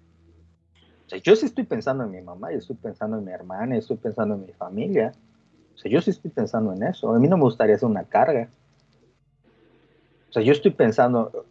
o 1.06 1.08
sea, 1.10 1.18
yo 1.18 1.36
sí 1.36 1.46
estoy 1.46 1.64
pensando 1.64 2.04
en 2.04 2.10
mi 2.10 2.22
mamá, 2.22 2.50
yo 2.52 2.58
estoy 2.58 2.76
pensando 2.76 3.18
en 3.18 3.24
mi 3.24 3.32
hermana, 3.32 3.74
yo 3.74 3.80
estoy 3.80 3.96
pensando 3.96 4.34
en 4.34 4.46
mi 4.46 4.52
familia. 4.52 5.12
O 5.74 5.78
sea, 5.78 5.90
yo 5.90 6.00
sí 6.00 6.10
estoy 6.10 6.30
pensando 6.30 6.72
en 6.72 6.82
eso. 6.82 7.14
A 7.14 7.18
mí 7.18 7.28
no 7.28 7.36
me 7.36 7.42
gustaría 7.42 7.74
hacer 7.74 7.88
una 7.88 8.04
carga. 8.04 8.48
O 10.30 10.32
sea, 10.32 10.42
yo 10.42 10.52
estoy 10.52 10.70
pensando, 10.72 11.46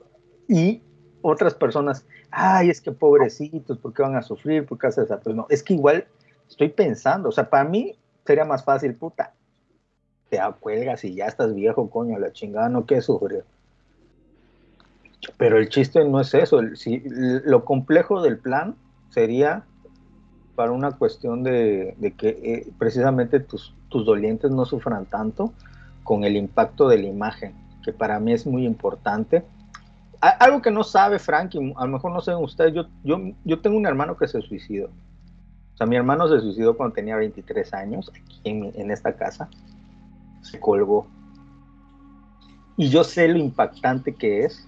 y 0.47 0.81
otras 1.21 1.53
personas, 1.53 2.05
ay, 2.31 2.69
es 2.69 2.81
que 2.81 2.91
pobrecitos, 2.91 3.77
¿por 3.77 3.93
qué 3.93 4.01
van 4.01 4.15
a 4.15 4.21
sufrir? 4.21 4.65
¿Por 4.65 4.77
qué 4.77 4.87
haces 4.87 5.05
eso? 5.05 5.19
Pues 5.23 5.35
no, 5.35 5.45
es 5.49 5.63
que 5.63 5.73
igual 5.73 6.05
estoy 6.49 6.69
pensando, 6.69 7.29
o 7.29 7.31
sea, 7.31 7.49
para 7.49 7.63
mí 7.63 7.97
sería 8.25 8.45
más 8.45 8.63
fácil, 8.63 8.93
puta, 8.95 9.33
te 10.33 10.39
acuelgas 10.39 11.03
y 11.03 11.13
ya 11.13 11.27
estás 11.27 11.53
viejo, 11.53 11.91
coño, 11.91 12.17
la 12.17 12.33
chingada, 12.33 12.67
no 12.67 12.87
que 12.87 13.01
sufrir. 13.01 13.43
Pero 15.37 15.59
el 15.59 15.69
chiste 15.69 16.03
no 16.03 16.19
es 16.19 16.33
eso, 16.33 16.59
lo 16.59 17.65
complejo 17.65 18.19
del 18.23 18.39
plan 18.39 18.73
sería 19.09 19.63
para 20.55 20.71
una 20.71 20.93
cuestión 20.93 21.43
de, 21.43 21.95
que 22.17 22.29
eh, 22.29 22.67
precisamente 22.79 23.41
tus, 23.41 23.75
tus 23.89 24.07
dolientes 24.07 24.49
no 24.49 24.65
sufran 24.65 25.05
tanto 25.05 25.53
con 26.03 26.23
el 26.23 26.35
impacto 26.35 26.87
de 26.87 26.97
la 26.97 27.07
imagen, 27.09 27.53
que 27.83 27.93
para 27.93 28.19
mí 28.19 28.33
es 28.33 28.47
muy 28.47 28.65
importante. 28.65 29.45
Algo 30.19 30.63
que 30.63 30.71
no 30.71 30.83
sabe 30.83 31.19
Frank, 31.19 31.53
y 31.53 31.73
a 31.77 31.85
lo 31.85 31.91
mejor 31.91 32.11
no 32.11 32.21
saben 32.21 32.43
ustedes, 32.43 32.73
yo, 32.73 32.87
yo, 33.03 33.19
yo 33.43 33.61
tengo 33.61 33.77
un 33.77 33.85
hermano 33.85 34.17
que 34.17 34.27
se 34.27 34.41
suicidó. 34.41 34.87
O 34.87 35.77
sea, 35.77 35.85
mi 35.85 35.95
hermano 35.95 36.27
se 36.27 36.39
suicidó 36.39 36.75
cuando 36.75 36.95
tenía 36.95 37.17
23 37.17 37.71
años, 37.75 38.11
aquí 38.15 38.41
en 38.43 38.89
esta 38.89 39.13
casa. 39.13 39.47
Se 40.43 40.59
colgó. 40.59 41.07
Y 42.77 42.89
yo 42.89 43.03
sé 43.03 43.27
lo 43.27 43.39
impactante 43.39 44.13
que 44.13 44.45
es 44.45 44.67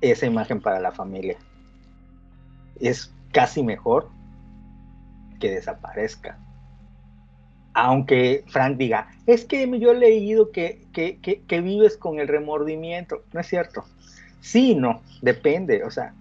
esa 0.00 0.26
imagen 0.26 0.60
para 0.60 0.80
la 0.80 0.92
familia. 0.92 1.38
Es 2.80 3.14
casi 3.32 3.62
mejor 3.62 4.10
que 5.40 5.50
desaparezca. 5.50 6.38
Aunque 7.74 8.44
Frank 8.48 8.76
diga, 8.76 9.08
es 9.26 9.44
que 9.44 9.66
yo 9.78 9.92
he 9.92 9.98
leído 9.98 10.50
que, 10.50 10.86
que, 10.92 11.18
que, 11.20 11.42
que 11.42 11.60
vives 11.60 11.96
con 11.96 12.18
el 12.18 12.28
remordimiento. 12.28 13.22
No 13.32 13.40
es 13.40 13.46
cierto. 13.46 13.84
Sí, 14.40 14.74
no, 14.74 15.00
depende. 15.22 15.84
O 15.84 15.90
sea, 15.90 16.14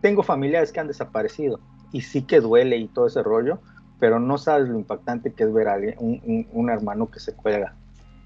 tengo 0.00 0.22
familiares 0.22 0.72
que 0.72 0.80
han 0.80 0.88
desaparecido 0.88 1.60
y 1.92 2.00
sí 2.00 2.22
que 2.22 2.40
duele 2.40 2.76
y 2.78 2.88
todo 2.88 3.08
ese 3.08 3.22
rollo, 3.22 3.60
pero 4.00 4.18
no 4.18 4.38
sabes 4.38 4.68
lo 4.68 4.76
impactante 4.76 5.32
que 5.32 5.44
es 5.44 5.52
ver 5.52 5.68
a 5.68 5.74
alguien- 5.74 5.94
un, 5.98 6.46
un- 6.52 6.70
hermano 6.70 7.10
que 7.10 7.20
se 7.20 7.34
cuelga 7.34 7.74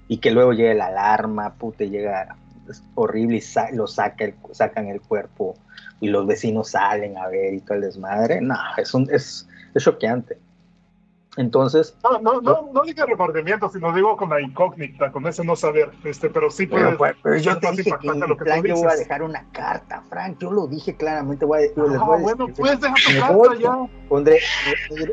y 0.07 0.17
que 0.17 0.31
luego 0.31 0.53
llegue 0.53 0.73
la 0.73 0.87
alarma, 0.87 1.53
puta, 1.55 1.83
llega 1.83 2.35
horrible 2.95 3.37
y 3.37 3.41
sa- 3.41 3.69
lo 3.71 3.85
saca 3.85 4.25
el- 4.25 4.35
sacan 4.51 4.87
el 4.87 5.01
cuerpo 5.01 5.55
y 5.99 6.07
los 6.07 6.25
vecinos 6.25 6.69
salen 6.71 7.17
a 7.17 7.27
ver 7.27 7.53
y 7.53 7.59
todo 7.61 7.75
el 7.75 7.81
desmadre. 7.81 8.41
No, 8.41 8.55
es, 8.77 8.93
un, 8.93 9.07
es 9.11 9.47
choqueante. 9.77 10.37
Entonces, 11.37 11.97
No, 12.03 12.19
no, 12.19 12.41
no, 12.41 12.69
no 12.71 12.81
diga 12.83 13.05
remordimiento, 13.05 13.67
sino 13.69 13.91
digo 13.93 14.15
con 14.15 14.29
la 14.29 14.39
incógnita, 14.41 15.11
con 15.11 15.27
ese 15.27 15.43
no 15.43 15.55
saber, 15.55 15.91
este, 16.05 16.29
pero 16.29 16.49
sí 16.49 16.65
puede 16.65 16.85
pero, 16.85 16.97
pues, 16.97 17.15
pero 17.21 17.35
yo 17.37 17.57
te 17.59 17.71
dije 17.71 17.91
que 18.01 18.07
lo 18.07 18.37
que 18.37 18.45
plan 18.45 18.61
tú 18.61 18.67
yo 18.67 18.75
voy 18.75 18.87
a 18.91 18.95
dejar 18.95 19.21
una 19.21 19.45
carta, 19.51 20.01
Frank. 20.09 20.37
Yo 20.39 20.51
lo 20.51 20.67
dije 20.67 20.95
claramente. 20.95 21.43
Voy 21.45 21.63
a, 21.63 21.75
yo 21.75 21.87
les 21.87 21.99
Ah, 22.01 22.05
voy 22.05 22.17
a 22.17 22.21
bueno, 22.21 22.47
decir- 22.47 22.61
pues 22.61 22.79
deja 22.79 22.95
tu 22.95 23.11
me 23.11 23.19
carta 23.19 23.33
voy, 23.35 23.59
ya. 23.59 23.77
Pondré, 24.07 24.39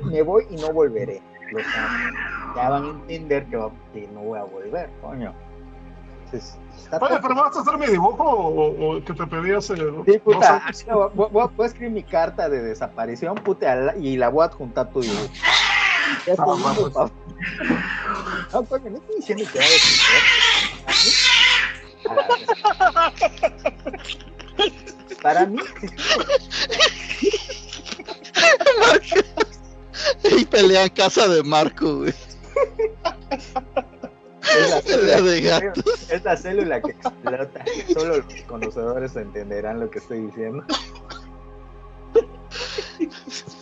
me, 0.05 0.13
me 0.13 0.23
voy 0.23 0.47
y 0.51 0.57
no 0.57 0.73
volveré. 0.73 1.21
Los. 1.51 1.65
Ya 2.55 2.69
van 2.71 2.85
a 2.85 2.89
entender 2.89 3.47
que, 3.47 3.59
que 3.93 4.09
no 4.09 4.21
voy 4.21 4.39
a 4.39 4.45
volver, 4.45 4.91
coño. 5.01 5.35
Entonces, 6.27 6.59
Oye, 7.01 7.19
pero 7.23 7.35
vas 7.35 7.57
a 7.57 7.61
hacer 7.61 7.79
mi 7.79 7.87
dibujo 7.87 8.23
o, 8.23 8.97
o 8.97 9.05
que 9.05 9.13
te 9.15 9.27
pedías. 9.27 9.69
eh, 9.71 9.77
Sí, 10.07 10.19
puta, 10.19 10.63
voy, 11.15 11.49
a 11.59 11.65
escribir 11.65 11.91
mi 11.93 12.03
carta 12.03 12.49
de 12.49 12.63
desaparición, 12.63 13.35
puta, 13.37 13.73
al- 13.73 14.05
y 14.05 14.17
la 14.17 14.29
voy 14.29 14.43
a 14.43 14.47
adjuntar 14.47 14.91
tu 14.91 15.01
dibujo. 15.01 15.23
Ya 16.27 16.33
estoy 16.33 16.37
Ah, 16.39 16.45
vamos. 16.47 16.91
pa- 16.93 17.11
No, 18.53 18.65
coño, 18.67 18.91
no 18.91 18.97
estoy 18.99 19.17
diciendo 19.17 19.45
que 19.53 19.59
va 19.59 19.65
a 19.65 19.69
defender. 19.69 20.23
Para 25.23 25.47
mí, 25.47 25.59
Y 30.25 30.45
pelea 30.51 30.85
en 30.85 30.89
casa 30.91 31.29
de 31.29 31.43
Marco, 31.45 31.99
güey. 31.99 32.15
es 34.43 34.71
la 34.71 34.81
Pelea 34.81 35.19
célula, 35.19 35.21
de 35.31 35.41
gato. 35.43 35.83
es 36.09 36.25
la 36.25 36.37
célula 36.37 36.81
que 36.83 36.91
explota. 36.91 37.65
Solo 37.95 38.17
los 38.17 38.27
conocedores 38.49 39.15
entenderán 39.17 39.79
lo 39.81 39.91
que 39.91 39.99
estoy 40.01 40.21
diciendo. 40.27 40.65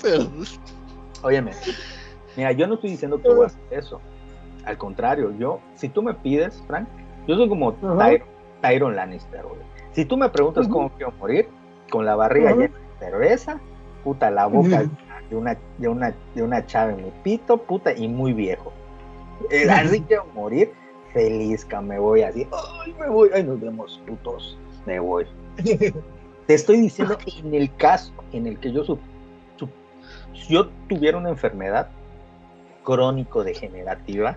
Perdón. 0.03 0.47
Óyeme, 1.23 1.53
mira, 2.37 2.53
yo 2.53 2.67
no 2.67 2.75
estoy 2.75 2.91
diciendo 2.91 3.21
que 3.21 3.29
voy 3.29 3.45
a 3.45 3.47
hacer 3.47 3.61
eso. 3.71 4.01
Al 4.65 4.77
contrario, 4.79 5.33
yo, 5.39 5.61
si 5.75 5.89
tú 5.89 6.03
me 6.03 6.15
pides, 6.15 6.63
Frank, 6.67 6.87
yo 7.27 7.37
soy 7.37 7.49
como 7.49 7.71
Ajá. 7.83 7.99
Tyron, 7.99 8.29
Tyron 8.61 8.97
Lannister, 8.97 9.43
güey. 9.43 9.61
Si 9.93 10.05
tú 10.05 10.17
me 10.17 10.29
preguntas 10.29 10.67
cómo 10.69 10.91
quiero 10.91 11.13
morir, 11.19 11.49
con 11.91 12.05
la 12.05 12.15
barriga 12.15 12.51
llena 12.53 12.75
de 12.77 12.99
cerveza, 13.07 13.59
puta, 14.05 14.31
la 14.31 14.47
boca 14.47 14.83
de 15.29 15.37
una, 15.37 15.57
de 15.79 15.89
una, 15.89 16.15
de 16.35 16.43
una 16.43 16.67
chava 16.67 16.93
en 16.93 17.05
mi 17.05 17.11
pito, 17.23 17.57
puta, 17.59 17.93
y 17.93 18.07
muy 18.09 18.33
viejo. 18.33 18.73
Eh, 19.51 19.69
así 19.71 20.01
quiero 20.03 20.27
morir, 20.35 20.73
feliz, 21.13 21.65
que 21.65 21.81
me 21.81 21.99
voy 21.99 22.23
así, 22.23 22.47
ay, 22.83 22.95
me 23.01 23.09
voy, 23.09 23.31
ay, 23.35 23.43
nos 23.43 23.61
vemos, 23.61 24.01
putos, 24.07 24.57
me 24.87 25.01
voy. 25.01 25.27
Te 26.47 26.55
estoy 26.55 26.81
diciendo 26.81 27.17
en 27.43 27.55
el 27.55 27.75
caso 27.77 28.13
en 28.33 28.47
el 28.47 28.59
que 28.59 28.73
yo, 28.73 28.85
su- 28.85 28.99
su- 29.57 29.69
si 30.35 30.55
yo 30.55 30.69
tuviera 30.89 31.17
una 31.19 31.31
enfermedad 31.31 31.89
crónico-degenerativa 32.91 34.37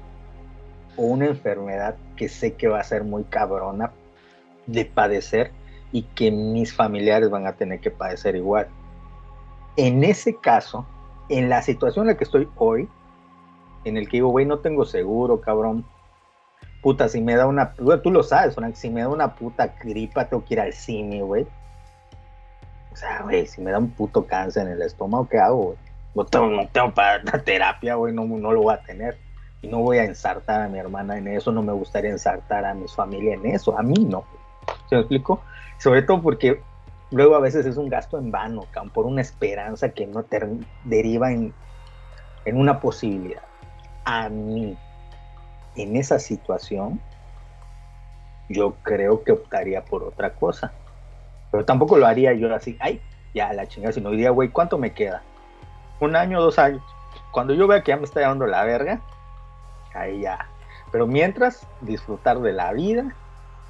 o 0.95 1.01
una 1.01 1.25
enfermedad 1.25 1.95
que 2.15 2.29
sé 2.29 2.53
que 2.53 2.67
va 2.67 2.79
a 2.79 2.83
ser 2.83 3.03
muy 3.03 3.23
cabrona 3.23 3.91
de 4.67 4.85
padecer 4.85 5.51
y 5.91 6.03
que 6.03 6.29
mis 6.29 6.71
familiares 6.71 7.31
van 7.31 7.47
a 7.47 7.53
tener 7.53 7.79
que 7.79 7.89
padecer 7.89 8.35
igual. 8.35 8.67
En 9.75 10.03
ese 10.03 10.35
caso, 10.35 10.85
en 11.29 11.49
la 11.49 11.63
situación 11.63 12.05
en 12.05 12.13
la 12.13 12.17
que 12.17 12.25
estoy 12.25 12.47
hoy, 12.57 12.87
en 13.85 13.97
el 13.97 14.07
que 14.07 14.17
digo, 14.17 14.29
güey, 14.29 14.45
no 14.45 14.59
tengo 14.59 14.85
seguro, 14.85 15.41
cabrón. 15.41 15.83
Puta, 16.83 17.09
si 17.09 17.21
me 17.21 17.35
da 17.35 17.47
una, 17.47 17.73
tú 17.73 18.11
lo 18.11 18.21
sabes, 18.21 18.53
Frank, 18.53 18.75
si 18.75 18.91
me 18.91 19.01
da 19.01 19.09
una 19.09 19.33
puta 19.33 19.73
gripa, 19.83 20.29
tengo 20.29 20.45
que 20.45 20.53
ir 20.53 20.59
al 20.59 20.73
cine, 20.73 21.23
güey. 21.23 21.47
O 22.91 22.95
sea, 22.95 23.23
güey, 23.23 23.47
si 23.47 23.61
me 23.61 23.71
da 23.71 23.79
un 23.79 23.89
puto 23.89 24.27
cáncer 24.27 24.67
en 24.67 24.73
el 24.73 24.83
estómago, 24.83 25.27
¿qué 25.27 25.39
hago, 25.39 25.63
güey? 25.63 25.77
No 26.15 26.25
tengo, 26.25 26.47
no 26.47 26.67
tengo 26.67 26.93
para 26.93 27.23
la 27.23 27.43
terapia, 27.43 27.95
güey, 27.95 28.13
no, 28.13 28.25
no 28.25 28.51
lo 28.51 28.61
voy 28.61 28.73
a 28.73 28.81
tener. 28.81 29.17
Y 29.61 29.67
no 29.67 29.79
voy 29.79 29.97
a 29.97 30.03
ensartar 30.03 30.61
a 30.61 30.67
mi 30.67 30.77
hermana 30.77 31.17
en 31.17 31.27
eso, 31.27 31.51
no 31.51 31.63
me 31.63 31.71
gustaría 31.71 32.11
ensartar 32.11 32.65
a 32.65 32.73
mi 32.73 32.87
familia 32.87 33.35
en 33.35 33.45
eso, 33.45 33.77
a 33.77 33.81
mí 33.81 33.93
no. 34.05 34.25
¿Se 34.89 34.95
me 34.95 35.01
explico? 35.01 35.41
Sobre 35.77 36.01
todo 36.01 36.21
porque 36.21 36.61
luego 37.11 37.35
a 37.35 37.39
veces 37.39 37.65
es 37.65 37.77
un 37.77 37.87
gasto 37.87 38.17
en 38.17 38.29
vano, 38.29 38.65
por 38.93 39.05
una 39.05 39.21
esperanza 39.21 39.89
que 39.89 40.05
no 40.05 40.23
ter- 40.23 40.49
deriva 40.83 41.31
en, 41.31 41.53
en 42.43 42.57
una 42.57 42.81
posibilidad. 42.81 43.43
A 44.03 44.27
mí, 44.27 44.77
en 45.77 45.95
esa 45.95 46.19
situación, 46.19 46.99
yo 48.49 48.75
creo 48.83 49.23
que 49.23 49.31
optaría 49.31 49.85
por 49.85 50.03
otra 50.03 50.31
cosa. 50.31 50.73
Pero 51.51 51.63
tampoco 51.63 51.97
lo 51.97 52.05
haría 52.05 52.33
yo 52.33 52.53
así, 52.53 52.77
ay, 52.81 53.01
ya 53.33 53.53
la 53.53 53.65
chingada, 53.65 53.93
sino 53.93 54.09
diría, 54.11 54.31
güey, 54.31 54.49
¿cuánto 54.49 54.77
me 54.77 54.91
queda? 54.91 55.23
Un 56.03 56.15
año, 56.15 56.41
dos 56.41 56.59
años. 56.59 56.81
Cuando 57.31 57.53
yo 57.53 57.67
vea 57.67 57.81
que 57.83 57.91
ya 57.91 57.97
me 57.97 58.03
está 58.03 58.19
llevando 58.21 58.45
la 58.45 58.63
verga, 58.63 59.01
ahí 59.93 60.21
ya. 60.21 60.47
Pero 60.91 61.07
mientras, 61.07 61.65
disfrutar 61.81 62.39
de 62.39 62.53
la 62.53 62.71
vida, 62.73 63.15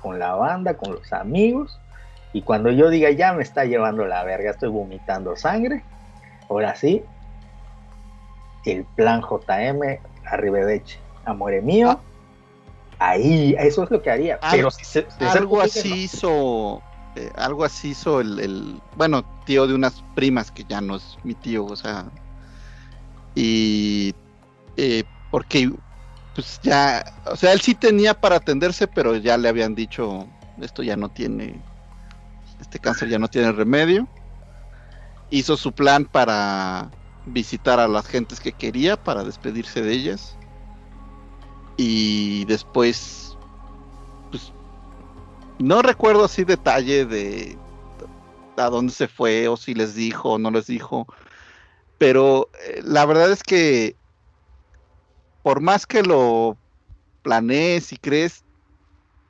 con 0.02 0.20
la 0.20 0.34
banda, 0.36 0.76
con 0.76 0.94
los 0.94 1.14
amigos. 1.14 1.80
Y 2.34 2.42
cuando 2.42 2.72
yo 2.72 2.90
diga, 2.90 3.12
ya 3.12 3.34
me 3.34 3.44
está 3.44 3.66
llevando 3.66 4.06
la 4.06 4.24
verga, 4.24 4.52
estoy 4.52 4.70
vomitando 4.70 5.36
sangre, 5.36 5.84
ahora 6.50 6.76
sí, 6.76 7.04
el 8.66 8.84
plan 8.96 9.22
JM, 9.22 10.00
arrivederci, 10.26 10.98
amore 11.26 11.62
mío. 11.62 12.00
Ahí, 13.00 13.56
eso 13.60 13.84
es 13.84 13.92
lo 13.92 14.02
que 14.02 14.10
haría. 14.12 14.40
Pero 14.52 14.72
si 14.72 14.86
ser 14.86 15.08
algo 15.20 15.62
así 15.62 15.90
no. 15.90 15.96
hizo 15.96 16.82
eh, 17.16 17.32
algo 17.36 17.64
así 17.66 17.90
hizo 17.90 18.22
el, 18.22 18.40
el- 18.40 18.82
bueno 18.96 19.24
tío 19.46 19.68
de 19.68 19.76
unas 19.76 20.04
primas 20.16 20.52
que 20.52 20.64
ya 20.64 20.82
no 20.82 20.96
es 20.96 21.18
mi 21.24 21.36
tío 21.36 21.64
o 21.66 21.76
sea 21.76 22.06
y 23.36 24.14
eh, 24.78 25.04
porque 25.32 25.72
pues 26.36 26.60
ya 26.64 27.04
o 27.26 27.36
sea 27.36 27.54
él 27.54 27.62
sí 27.62 27.76
tenía 27.76 28.14
para 28.14 28.38
atenderse 28.38 28.88
pero 28.88 29.16
ya 29.16 29.38
le 29.38 29.50
habían 29.50 29.76
dicho 29.76 30.28
esto 30.60 30.84
ya 30.84 30.96
no 30.96 31.10
tiene 31.10 31.62
este 32.64 32.80
cáncer 32.80 33.10
ya 33.10 33.20
no 33.20 33.28
tiene 33.28 33.52
remedio. 33.52 34.08
Hizo 35.30 35.58
su 35.58 35.72
plan 35.72 36.06
para 36.06 36.92
visitar 37.26 37.80
a 37.80 37.88
las 37.88 38.08
gentes 38.08 38.40
que 38.40 38.52
quería 38.52 38.98
para 38.98 39.24
despedirse 39.24 39.82
de 39.82 39.94
ellas. 39.94 40.38
Y 41.78 42.46
después 42.46 43.38
pues 44.32 44.54
no 45.60 45.82
recuerdo 45.82 46.26
así 46.26 46.44
detalle 46.44 47.06
de 47.06 47.58
a 48.58 48.70
dónde 48.70 48.94
se 48.94 49.08
fue 49.08 49.48
o 49.48 49.58
si 49.58 49.74
les 49.74 49.96
dijo 49.96 50.34
o 50.34 50.38
no 50.38 50.52
les 50.52 50.68
dijo, 50.68 51.08
pero 51.98 52.50
eh, 52.66 52.82
la 52.84 53.06
verdad 53.06 53.32
es 53.32 53.44
que 53.44 53.96
por 55.44 55.62
más 55.62 55.86
que 55.86 56.04
lo 56.04 56.58
planees 57.22 57.92
y 57.94 57.98
crees, 57.98 58.44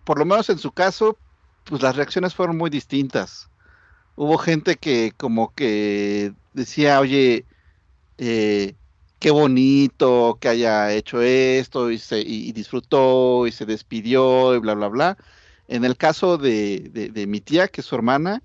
por 0.03 0.19
lo 0.19 0.25
menos 0.25 0.49
en 0.49 0.59
su 0.59 0.71
caso, 0.71 1.17
pues 1.65 1.81
las 1.81 1.95
reacciones 1.95 2.35
fueron 2.35 2.57
muy 2.57 2.69
distintas. 2.69 3.49
Hubo 4.15 4.37
gente 4.37 4.75
que 4.75 5.13
como 5.17 5.53
que 5.53 6.33
decía, 6.53 6.99
oye, 6.99 7.45
eh, 8.17 8.75
qué 9.19 9.31
bonito 9.31 10.37
que 10.39 10.49
haya 10.49 10.93
hecho 10.93 11.21
esto 11.21 11.89
y, 11.89 11.97
se, 11.97 12.19
y, 12.21 12.51
disfrutó 12.51 13.47
y 13.47 13.51
se 13.51 13.65
despidió 13.65 14.55
y 14.55 14.59
bla, 14.59 14.75
bla, 14.75 14.87
bla. 14.87 15.17
En 15.67 15.85
el 15.85 15.97
caso 15.97 16.37
de, 16.37 16.89
de 16.91 17.27
mi 17.27 17.41
tía, 17.41 17.67
que 17.69 17.81
es 17.81 17.87
su 17.87 17.95
hermana, 17.95 18.43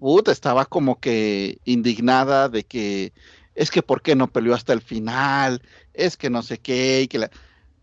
puta, 0.00 0.32
estaba 0.32 0.66
como 0.66 1.00
que 1.00 1.60
indignada 1.64 2.48
de 2.50 2.64
que 2.66 3.14
es 3.54 3.70
que 3.70 3.82
por 3.84 4.02
qué 4.02 4.16
no 4.16 4.32
peleó 4.32 4.54
hasta 4.54 4.72
el 4.74 4.82
final, 4.82 5.62
es 5.94 6.16
que 6.18 6.30
no 6.30 6.42
sé 6.42 6.60
qué, 6.60 7.02
y 7.02 7.08
que 7.08 7.18
la... 7.20 7.30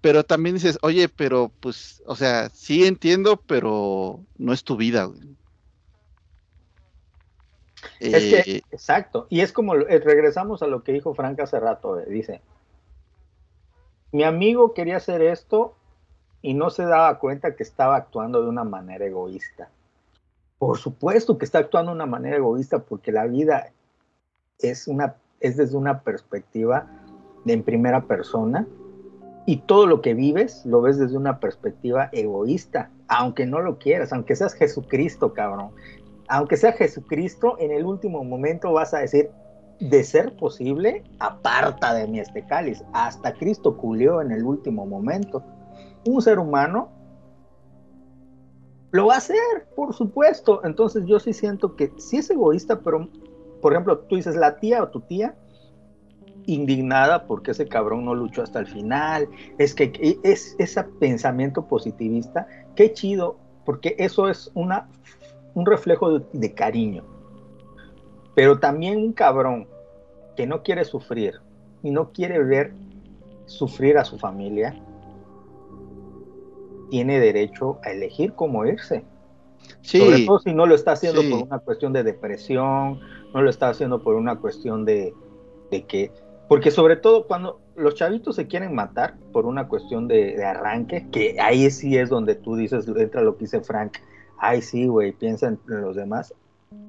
pero 0.02 0.26
también 0.26 0.56
dices, 0.56 0.80
oye, 0.84 1.10
pero 1.10 1.54
pues, 1.62 2.04
o 2.08 2.16
sea, 2.18 2.50
sí 2.52 2.86
entiendo, 2.86 3.44
pero 3.48 4.26
no 4.38 4.54
es 4.54 4.64
tu 4.66 4.78
vida. 4.78 5.06
güey. 5.06 5.38
Es 8.12 8.26
Eh, 8.26 8.44
que, 8.44 8.66
exacto, 8.72 9.28
y 9.30 9.42
es 9.42 9.54
como, 9.54 9.76
eh, 9.76 10.00
regresamos 10.00 10.62
a 10.64 10.68
lo 10.68 10.84
que 10.84 10.94
dijo 10.94 11.14
Frank 11.14 11.40
hace 11.40 11.60
rato, 11.60 12.00
eh, 12.00 12.06
dice, 12.10 12.42
mi 14.12 14.24
amigo 14.24 14.74
quería 14.74 14.98
hacer 14.98 15.22
esto 15.22 15.78
y 16.42 16.54
no 16.56 16.70
se 16.72 16.84
daba 16.86 17.20
cuenta 17.20 17.56
que 17.56 17.64
estaba 17.64 17.96
actuando 17.98 18.42
de 18.42 18.50
una 18.50 18.64
manera 18.66 19.06
egoísta. 19.06 19.70
Por 20.60 20.78
supuesto 20.78 21.38
que 21.38 21.46
está 21.46 21.60
actuando 21.60 21.92
de 21.92 21.96
una 21.96 22.06
manera 22.06 22.38
egoísta 22.38 22.80
porque 22.80 23.12
la 23.12 23.26
vida 23.26 23.72
es, 24.60 24.88
una, 24.88 25.16
es 25.40 25.58
desde 25.58 25.78
una 25.78 26.02
perspectiva 26.02 26.88
de 27.46 27.54
en 27.54 27.64
primera 27.64 28.02
persona 28.06 28.68
y 29.46 29.58
todo 29.58 29.86
lo 29.88 30.02
que 30.02 30.14
vives 30.14 30.66
lo 30.66 30.82
ves 30.82 30.98
desde 30.98 31.16
una 31.16 31.40
perspectiva 31.40 32.10
egoísta, 32.12 32.90
aunque 33.08 33.46
no 33.46 33.62
lo 33.62 33.78
quieras, 33.78 34.12
aunque 34.12 34.36
seas 34.36 34.54
Jesucristo, 34.54 35.34
cabrón 35.34 35.72
aunque 36.28 36.58
sea 36.58 36.74
Jesucristo, 36.74 37.56
en 37.60 37.72
el 37.72 37.86
último 37.86 38.24
momento 38.24 38.74
vas 38.74 38.94
a 38.94 39.00
decir, 39.00 39.30
de 39.80 40.04
ser 40.04 40.36
posible, 40.36 41.04
aparta 41.20 41.94
de 41.94 42.08
mí 42.08 42.20
este 42.20 42.46
cáliz. 42.46 42.84
Hasta 42.94 43.34
Cristo 43.34 43.78
culió 43.78 44.22
en 44.22 44.32
el 44.32 44.44
último 44.44 44.86
momento. 44.86 45.44
Un 46.06 46.22
ser 46.22 46.40
humano 46.40 46.90
Lo 48.92 49.08
va 49.08 49.16
a 49.16 49.18
hacer, 49.18 49.68
por 49.76 49.94
supuesto. 49.94 50.62
Entonces 50.64 51.06
yo 51.06 51.20
sí 51.20 51.34
siento 51.34 51.76
que 51.76 51.92
sí 51.98 52.18
es 52.18 52.30
egoísta, 52.30 52.80
pero, 52.80 53.10
por 53.62 53.74
ejemplo, 53.74 54.00
tú 54.00 54.16
dices 54.16 54.36
la 54.36 54.58
tía 54.58 54.84
o 54.84 54.90
tu 54.90 55.02
tía 55.02 55.36
indignada 56.46 57.26
porque 57.26 57.52
ese 57.52 57.68
cabrón 57.68 58.06
no 58.06 58.16
luchó 58.16 58.42
hasta 58.42 58.60
el 58.60 58.68
final. 58.68 59.28
Es 59.58 59.74
que 59.74 60.20
es 60.24 60.56
ese 60.58 60.84
pensamiento 60.84 61.68
positivista. 61.68 62.48
Qué 62.76 62.94
chido, 62.94 63.38
porque 63.66 63.96
eso 64.00 64.30
es 64.30 64.50
una, 64.54 64.88
un 65.54 65.66
reflejo 65.66 66.20
de, 66.20 66.26
de 66.32 66.54
cariño. 66.54 67.04
Pero 68.36 68.60
también 68.60 68.98
un 68.98 69.14
cabrón 69.14 69.68
que 70.38 70.48
no 70.48 70.64
quiere 70.64 70.86
sufrir 70.86 71.42
y 71.84 71.92
no 71.92 72.12
quiere 72.12 72.42
ver 72.42 72.74
sufrir 73.48 73.98
a 73.98 74.06
su 74.06 74.18
familia, 74.18 74.76
tiene 76.90 77.20
derecho 77.20 77.80
a 77.84 77.92
elegir 77.92 78.34
cómo 78.34 78.66
irse. 78.66 79.04
Sí, 79.82 80.00
Sobre 80.00 80.26
todo 80.26 80.40
si 80.40 80.54
no 80.54 80.66
lo 80.66 80.76
está 80.76 80.94
haciendo 80.94 81.22
sí. 81.22 81.30
por 81.30 81.44
una 81.44 81.60
cuestión 81.60 81.94
de 81.94 82.04
depresión, 82.04 83.00
no 83.34 83.42
lo 83.42 83.50
está 83.50 83.70
haciendo 83.70 84.02
por 84.02 84.16
una 84.16 84.38
cuestión 84.38 84.86
de, 84.86 85.14
de 85.72 85.86
que, 85.86 86.12
porque 86.48 86.72
sobre 86.72 86.96
todo 86.96 87.28
cuando 87.28 87.60
los 87.76 87.96
chavitos 87.96 88.36
se 88.36 88.48
quieren 88.48 88.74
matar 88.74 89.18
por 89.32 89.46
una 89.46 89.68
cuestión 89.68 90.08
de, 90.08 90.36
de 90.36 90.46
arranque, 90.46 91.08
que 91.12 91.38
ahí 91.40 91.70
sí 91.70 91.98
es 91.98 92.10
donde 92.10 92.36
tú 92.36 92.56
dices, 92.56 92.88
entra 92.88 93.22
lo 93.22 93.36
que 93.36 93.46
dice 93.46 93.62
Frank, 93.62 93.98
ay 94.40 94.62
sí, 94.62 94.88
güey, 94.88 95.12
piensa 95.12 95.48
en 95.48 95.60
los 95.68 95.96
demás. 95.96 96.34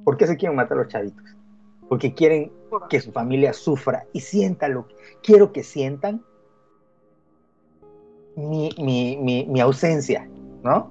¿Por 0.05 0.17
qué 0.17 0.27
se 0.27 0.37
quieren 0.37 0.57
matar 0.57 0.79
los 0.79 0.89
chavitos? 0.89 1.25
Porque 1.89 2.15
quieren 2.15 2.53
que 2.91 3.01
su 3.01 3.13
familia 3.13 3.53
sufra 3.53 4.07
y 4.13 4.21
sienta 4.21 4.69
lo 4.69 4.87
que 4.87 4.95
quiero 5.23 5.53
que 5.53 5.63
sientan 5.63 6.23
mi, 8.39 8.71
mi, 8.79 9.17
mi, 9.17 9.47
mi 9.47 9.61
ausencia, 9.61 10.29
¿no? 10.63 10.91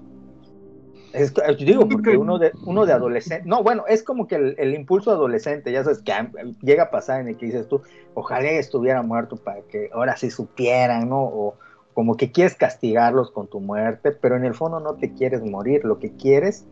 Es, 1.14 1.34
yo 1.34 1.66
digo, 1.66 1.88
porque 1.88 2.18
uno 2.18 2.38
de, 2.38 2.52
uno 2.66 2.86
de 2.86 2.92
adolescente, 2.92 3.48
no, 3.48 3.64
bueno, 3.64 3.86
es 3.88 4.04
como 4.04 4.28
que 4.28 4.36
el, 4.36 4.56
el, 4.58 4.76
impulso 4.76 5.12
adolescente, 5.12 5.72
ya 5.72 5.84
sabes, 5.84 6.00
que 6.00 6.14
llega 6.62 6.84
a 6.84 6.92
pasar 6.92 7.22
en 7.22 7.30
el 7.30 7.38
que 7.38 7.48
dices 7.48 7.68
tú, 7.68 7.82
ojalá 8.14 8.50
estuviera 8.52 9.02
muerto 9.02 9.38
para 9.38 9.62
que 9.62 9.90
ahora 9.94 10.18
sí 10.18 10.30
supieran, 10.30 11.10
¿no? 11.10 11.24
O 11.24 11.56
como 11.94 12.18
que 12.18 12.32
quieres 12.32 12.56
castigarlos 12.56 13.32
con 13.32 13.48
tu 13.48 13.62
muerte, 13.62 14.12
pero 14.12 14.36
en 14.36 14.46
el 14.46 14.54
fondo 14.54 14.80
no 14.80 14.96
te 14.96 15.14
quieres 15.14 15.42
morir, 15.42 15.86
lo 15.86 15.98
que 15.98 16.12
quieres 16.16 16.66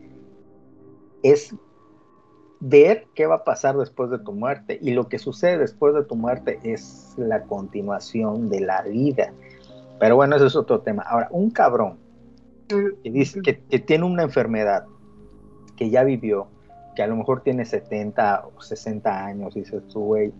es 1.24 1.56
ver 2.60 3.08
qué 3.16 3.26
va 3.26 3.36
a 3.36 3.44
pasar 3.44 3.78
después 3.78 4.12
de 4.12 4.20
tu 4.20 4.34
muerte, 4.34 4.78
y 4.82 4.92
lo 4.92 5.08
que 5.08 5.18
sucede 5.18 5.58
después 5.58 5.96
de 5.96 6.04
tu 6.04 6.16
muerte 6.16 6.60
es 6.64 7.16
la 7.18 7.44
continuación 7.44 8.50
de 8.50 8.60
la 8.60 8.82
vida. 8.84 9.34
Pero 10.00 10.16
bueno, 10.16 10.36
ese 10.36 10.48
es 10.48 10.56
otro 10.56 10.82
tema. 10.82 11.04
Ahora, 11.04 11.28
un 11.32 11.50
cabrón 11.50 11.98
que, 12.68 12.96
dice, 13.04 13.42
que, 13.42 13.60
que, 13.60 13.80
tiene 13.80 14.06
una 14.06 14.24
enfermedad 14.24 14.86
que 15.76 15.90
ya 15.90 16.04
vivió, 16.04 16.48
que 16.96 17.04
a 17.04 17.08
lo 17.08 17.16
mejor 17.16 17.42
tiene 17.42 17.66
70 17.66 18.46
o 18.56 18.62
60 18.62 19.26
años, 19.26 19.56
y 19.56 19.60
dices 19.62 19.84
tú, 19.88 20.02
güey, 20.02 20.34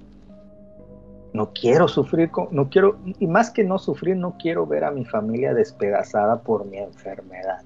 no 1.34 1.52
quiero 1.54 1.88
sufrir, 1.88 2.32
con, 2.32 2.48
no 2.52 2.70
quiero, 2.70 2.98
y 3.20 3.28
más 3.28 3.52
que 3.52 3.64
no 3.64 3.78
sufrir, 3.78 4.16
no 4.16 4.38
quiero 4.38 4.66
ver 4.66 4.84
a 4.86 4.92
mi 4.92 5.06
familia 5.06 5.54
despedazada 5.54 6.42
por 6.42 6.66
mi 6.66 6.78
enfermedad, 6.78 7.62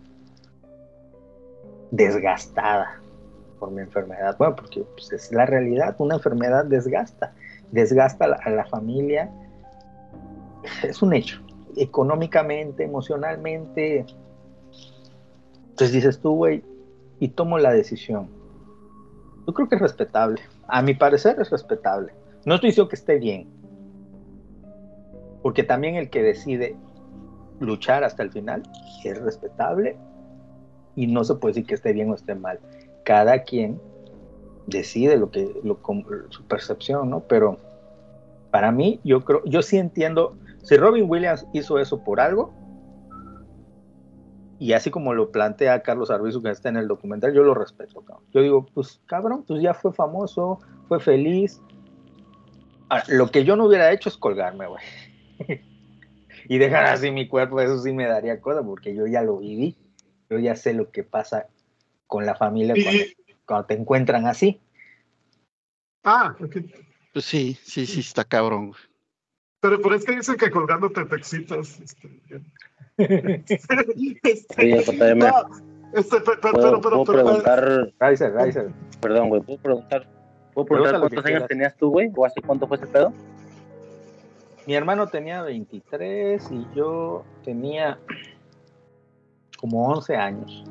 desgastada 1.91 2.99
por 3.59 3.71
mi 3.71 3.81
enfermedad. 3.81 4.35
Bueno, 4.37 4.55
porque 4.55 4.83
pues, 4.95 5.11
es 5.11 5.31
la 5.31 5.45
realidad, 5.45 5.95
una 5.99 6.15
enfermedad 6.15 6.65
desgasta, 6.65 7.33
desgasta 7.71 8.25
a 8.25 8.27
la, 8.29 8.35
a 8.37 8.49
la 8.49 8.65
familia, 8.65 9.29
es 10.83 11.01
un 11.01 11.13
hecho 11.13 11.39
económicamente, 11.81 12.83
emocionalmente. 12.83 14.05
Entonces 15.69 15.91
dices 15.91 16.19
tú, 16.19 16.35
güey, 16.35 16.63
y 17.19 17.29
tomo 17.29 17.57
la 17.57 17.71
decisión. 17.71 18.29
Yo 19.47 19.53
creo 19.53 19.69
que 19.69 19.75
es 19.75 19.81
respetable. 19.81 20.41
A 20.67 20.81
mi 20.81 20.93
parecer 20.93 21.37
es 21.39 21.49
respetable. 21.49 22.13
No 22.45 22.55
estoy 22.55 22.69
diciendo 22.69 22.89
que 22.89 22.95
esté 22.95 23.17
bien. 23.17 23.47
Porque 25.41 25.63
también 25.63 25.95
el 25.95 26.09
que 26.09 26.21
decide 26.21 26.75
luchar 27.59 28.03
hasta 28.03 28.23
el 28.23 28.31
final 28.31 28.63
es 29.03 29.21
respetable 29.21 29.97
y 30.95 31.07
no 31.07 31.23
se 31.23 31.35
puede 31.35 31.53
decir 31.53 31.67
que 31.67 31.75
esté 31.75 31.93
bien 31.93 32.11
o 32.11 32.15
esté 32.15 32.35
mal. 32.35 32.59
Cada 33.03 33.43
quien 33.43 33.79
decide 34.67 35.17
lo 35.17 35.31
que 35.31 35.59
lo, 35.63 35.79
su 36.29 36.43
percepción, 36.45 37.09
¿no? 37.09 37.21
Pero 37.21 37.57
para 38.51 38.71
mí 38.71 38.99
yo 39.03 39.23
creo 39.23 39.43
yo 39.45 39.61
sí 39.61 39.77
entiendo 39.77 40.35
si 40.63 40.77
Robin 40.77 41.09
Williams 41.09 41.45
hizo 41.53 41.79
eso 41.79 42.03
por 42.03 42.19
algo, 42.19 42.53
y 44.59 44.73
así 44.73 44.91
como 44.91 45.13
lo 45.13 45.31
plantea 45.31 45.81
Carlos 45.81 46.11
Arbizu 46.11 46.43
que 46.43 46.49
está 46.49 46.67
en 46.67 46.75
el 46.75 46.87
documental, 46.87 47.33
yo 47.33 47.43
lo 47.43 47.53
respeto. 47.53 48.01
Cabrón. 48.01 48.25
Yo 48.33 48.41
digo, 48.41 48.65
pues 48.65 49.01
cabrón, 49.05 49.45
pues 49.47 49.61
ya 49.61 49.73
fue 49.73 49.93
famoso, 49.93 50.59
fue 50.89 50.99
feliz. 50.99 51.61
Ahora, 52.89 53.05
lo 53.07 53.31
que 53.31 53.45
yo 53.45 53.55
no 53.55 53.65
hubiera 53.65 53.91
hecho 53.93 54.09
es 54.09 54.17
colgarme, 54.17 54.67
güey. 54.67 54.83
y 56.49 56.57
dejar 56.57 56.85
así 56.87 57.09
mi 57.09 57.29
cuerpo, 57.29 57.61
eso 57.61 57.79
sí 57.79 57.93
me 57.93 58.05
daría 58.05 58.41
cosa, 58.41 58.61
porque 58.61 58.93
yo 58.93 59.07
ya 59.07 59.21
lo 59.21 59.37
viví. 59.37 59.77
Yo 60.29 60.39
ya 60.39 60.57
sé 60.57 60.73
lo 60.73 60.91
que 60.91 61.03
pasa 61.03 61.47
con 62.05 62.25
la 62.25 62.35
familia 62.35 62.73
cuando, 62.73 63.03
cuando 63.45 63.65
te 63.65 63.73
encuentran 63.75 64.27
así. 64.27 64.59
Ah. 66.03 66.35
Pues 67.13 67.25
sí, 67.25 67.57
sí, 67.63 67.85
sí, 67.85 68.01
está 68.01 68.25
cabrón. 68.25 68.73
Pero 69.61 69.81
por 69.81 69.93
es 69.93 70.05
que 70.05 70.15
dicen 70.15 70.37
que 70.37 70.49
colgándote 70.49 71.05
te 71.05 71.15
excitas. 71.15 71.79
Este, 71.81 73.43
este, 74.23 74.61
Oye, 74.61 74.83
JM. 74.83 75.19
No, 75.19 75.31
este, 75.93 76.17
pero, 76.21 76.41
¿Puedo, 76.41 76.53
pero, 76.53 76.81
pero, 76.81 76.81
puedo 76.81 77.03
pero, 77.05 77.23
preguntar, 77.23 77.93
Riser, 77.99 78.33
Riser. 78.35 78.71
perdón, 79.01 79.29
güey, 79.29 79.41
¿puedo 79.41 79.57
preguntar, 79.59 80.07
¿puedo 80.53 80.65
preguntar 80.67 80.99
cuántos 80.99 81.25
años 81.25 81.47
tenías 81.47 81.75
tú, 81.77 81.89
güey? 81.91 82.11
¿O 82.15 82.25
hace 82.25 82.41
cuánto 82.41 82.67
fue 82.67 82.77
ese 82.77 82.87
pedo? 82.87 83.13
Mi 84.67 84.75
hermano 84.75 85.07
tenía 85.07 85.41
23 85.41 86.51
y 86.51 86.67
yo 86.75 87.23
tenía 87.43 87.97
como 89.57 89.87
11 89.87 90.15
años. 90.15 90.63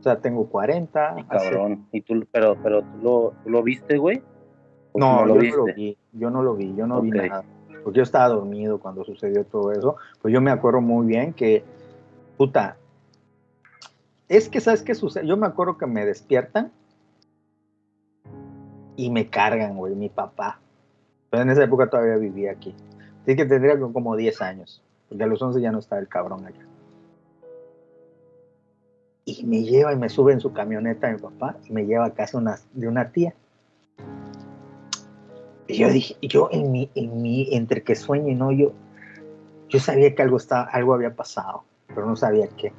O 0.00 0.02
sea, 0.02 0.16
tengo 0.20 0.46
40. 0.48 1.14
Y 1.18 1.24
hace- 1.28 1.50
cabrón. 1.50 1.86
¿Y 1.92 2.00
tú, 2.02 2.26
pero, 2.32 2.56
pero 2.62 2.82
tú 2.82 2.98
lo, 3.02 3.32
tú 3.44 3.50
lo 3.50 3.62
viste, 3.62 3.96
güey? 3.98 4.22
¿O 4.92 4.98
No, 4.98 5.24
lo 5.24 5.34
yo 5.36 5.40
viste? 5.40 5.56
no 5.58 5.66
lo 5.66 5.74
vi. 5.74 5.98
Yo 6.12 6.30
no 6.30 6.42
lo 6.42 6.54
vi, 6.56 6.74
yo 6.74 6.86
no 6.86 7.00
vi 7.00 7.10
nada. 7.10 7.44
Porque 7.82 7.98
yo 7.98 8.02
estaba 8.02 8.28
dormido 8.28 8.78
cuando 8.78 9.04
sucedió 9.04 9.44
todo 9.44 9.72
eso. 9.72 9.96
Pues 10.20 10.32
yo 10.32 10.40
me 10.40 10.50
acuerdo 10.50 10.80
muy 10.80 11.06
bien 11.06 11.32
que, 11.32 11.64
puta, 12.36 12.76
es 14.28 14.48
que, 14.48 14.60
¿sabes 14.60 14.82
qué 14.82 14.94
sucede? 14.94 15.26
Yo 15.26 15.36
me 15.36 15.46
acuerdo 15.46 15.76
que 15.76 15.86
me 15.86 16.04
despiertan 16.06 16.70
y 18.96 19.10
me 19.10 19.28
cargan, 19.28 19.76
güey, 19.76 19.94
mi 19.94 20.08
papá. 20.08 20.60
Pero 21.30 21.42
en 21.42 21.50
esa 21.50 21.64
época 21.64 21.88
todavía 21.88 22.16
vivía 22.16 22.52
aquí. 22.52 22.74
Así 23.22 23.34
que 23.34 23.44
tendría 23.44 23.78
como 23.78 24.16
10 24.16 24.40
años. 24.42 24.82
Porque 25.08 25.24
a 25.24 25.26
los 25.26 25.42
11 25.42 25.60
ya 25.60 25.72
no 25.72 25.78
estaba 25.78 26.00
el 26.00 26.08
cabrón 26.08 26.46
allá. 26.46 26.64
Y 29.24 29.44
me 29.44 29.62
lleva 29.62 29.92
y 29.92 29.96
me 29.96 30.08
sube 30.08 30.32
en 30.32 30.40
su 30.40 30.52
camioneta 30.52 31.10
mi 31.10 31.18
papá 31.18 31.56
y 31.68 31.72
me 31.72 31.86
lleva 31.86 32.06
a 32.06 32.14
casa 32.14 32.38
una, 32.38 32.58
de 32.72 32.88
una 32.88 33.10
tía. 33.10 33.34
Y 35.70 35.78
yo 35.78 35.88
dije, 35.88 36.16
yo 36.22 36.48
en 36.50 36.72
mi, 36.72 36.90
en 36.94 37.22
mi, 37.22 37.48
entre 37.54 37.82
que 37.82 37.94
sueño 37.94 38.28
y 38.28 38.34
no, 38.34 38.50
yo, 38.50 38.72
yo 39.68 39.78
sabía 39.78 40.14
que 40.14 40.22
algo, 40.22 40.36
estaba, 40.36 40.64
algo 40.64 40.94
había 40.94 41.14
pasado, 41.14 41.62
pero 41.86 42.06
no 42.06 42.16
sabía 42.16 42.48
qué. 42.48 42.72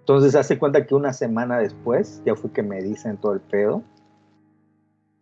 Entonces 0.00 0.34
hace 0.34 0.58
cuenta 0.58 0.86
que 0.86 0.94
una 0.94 1.12
semana 1.12 1.58
después 1.58 2.22
ya 2.24 2.34
fue 2.34 2.50
que 2.50 2.62
me 2.62 2.82
dicen 2.82 3.18
todo 3.18 3.34
el 3.34 3.40
pedo. 3.40 3.82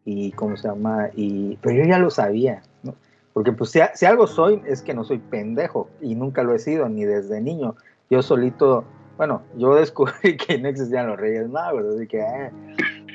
Y 0.05 0.33
cómo 0.33 0.57
se 0.57 0.69
llama, 0.69 1.11
y, 1.15 1.57
pero 1.61 1.77
yo 1.77 1.85
ya 1.85 1.99
lo 1.99 2.11
sabía, 2.11 2.63
¿no? 2.83 2.95
Porque 3.33 3.53
pues 3.53 3.71
si, 3.71 3.81
si 3.95 4.07
algo 4.07 4.27
soy 4.27 4.63
es 4.67 4.83
que 4.83 4.95
no 4.95 5.05
soy 5.05 5.19
pendejo 5.19 5.91
y 6.01 6.15
nunca 6.15 6.43
lo 6.43 6.55
he 6.55 6.59
sido, 6.59 6.89
ni 6.89 7.05
desde 7.05 7.41
niño. 7.41 7.75
Yo 8.09 8.23
solito, 8.23 8.85
bueno, 9.19 9.43
yo 9.57 9.75
descubrí 9.75 10.37
que 10.47 10.59
no 10.59 10.69
existían 10.69 11.09
los 11.09 11.19
Reyes 11.19 11.49
Magos, 11.49 11.85
así 11.95 12.07
que, 12.07 12.23
ah, 12.23 12.51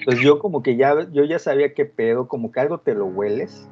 pues 0.06 0.20
yo 0.20 0.38
como 0.38 0.62
que 0.62 0.78
ya, 0.78 1.10
yo 1.12 1.24
ya 1.24 1.40
sabía 1.40 1.74
qué 1.74 1.86
pedo, 1.86 2.28
como 2.28 2.52
que 2.52 2.60
algo 2.60 2.78
te 2.78 2.94
lo 2.94 3.08
hueles. 3.08 3.68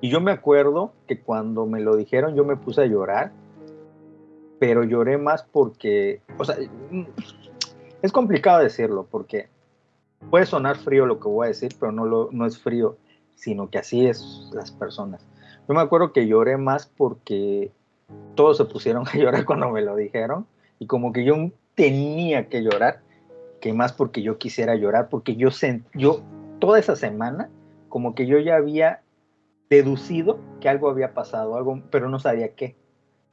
Y 0.00 0.08
yo 0.08 0.20
me 0.20 0.32
acuerdo 0.32 0.94
que 1.06 1.20
cuando 1.20 1.66
me 1.66 1.80
lo 1.80 1.94
dijeron 1.94 2.34
yo 2.34 2.44
me 2.44 2.56
puse 2.56 2.80
a 2.80 2.86
llorar, 2.86 3.32
pero 4.58 4.82
lloré 4.82 5.18
más 5.18 5.42
porque, 5.44 6.22
o 6.38 6.44
sea, 6.44 6.56
es 8.00 8.12
complicado 8.12 8.62
decirlo 8.62 9.06
porque 9.10 9.48
puede 10.30 10.46
sonar 10.46 10.76
frío 10.76 11.04
lo 11.04 11.20
que 11.20 11.28
voy 11.28 11.44
a 11.44 11.48
decir, 11.48 11.72
pero 11.78 11.92
no, 11.92 12.06
lo, 12.06 12.30
no 12.32 12.46
es 12.46 12.58
frío, 12.58 12.96
sino 13.34 13.68
que 13.68 13.78
así 13.78 14.06
es 14.06 14.50
las 14.54 14.70
personas. 14.70 15.26
Yo 15.68 15.74
me 15.74 15.82
acuerdo 15.82 16.12
que 16.12 16.26
lloré 16.26 16.56
más 16.56 16.86
porque 16.86 17.70
todos 18.34 18.56
se 18.56 18.64
pusieron 18.64 19.04
a 19.12 19.16
llorar 19.16 19.44
cuando 19.44 19.70
me 19.70 19.82
lo 19.82 19.96
dijeron 19.96 20.46
y 20.78 20.86
como 20.86 21.12
que 21.12 21.24
yo 21.24 21.36
tenía 21.74 22.48
que 22.48 22.62
llorar 22.62 23.02
que 23.62 23.72
más 23.72 23.92
porque 23.92 24.22
yo 24.22 24.38
quisiera 24.38 24.74
llorar, 24.74 25.08
porque 25.08 25.36
yo, 25.36 25.52
sent, 25.52 25.86
yo 25.94 26.20
toda 26.58 26.80
esa 26.80 26.96
semana, 26.96 27.48
como 27.88 28.16
que 28.16 28.26
yo 28.26 28.38
ya 28.40 28.56
había 28.56 29.02
deducido 29.70 30.40
que 30.60 30.68
algo 30.68 30.90
había 30.90 31.14
pasado, 31.14 31.56
algo, 31.56 31.80
pero 31.90 32.08
no 32.08 32.18
sabía 32.18 32.56
qué. 32.56 32.74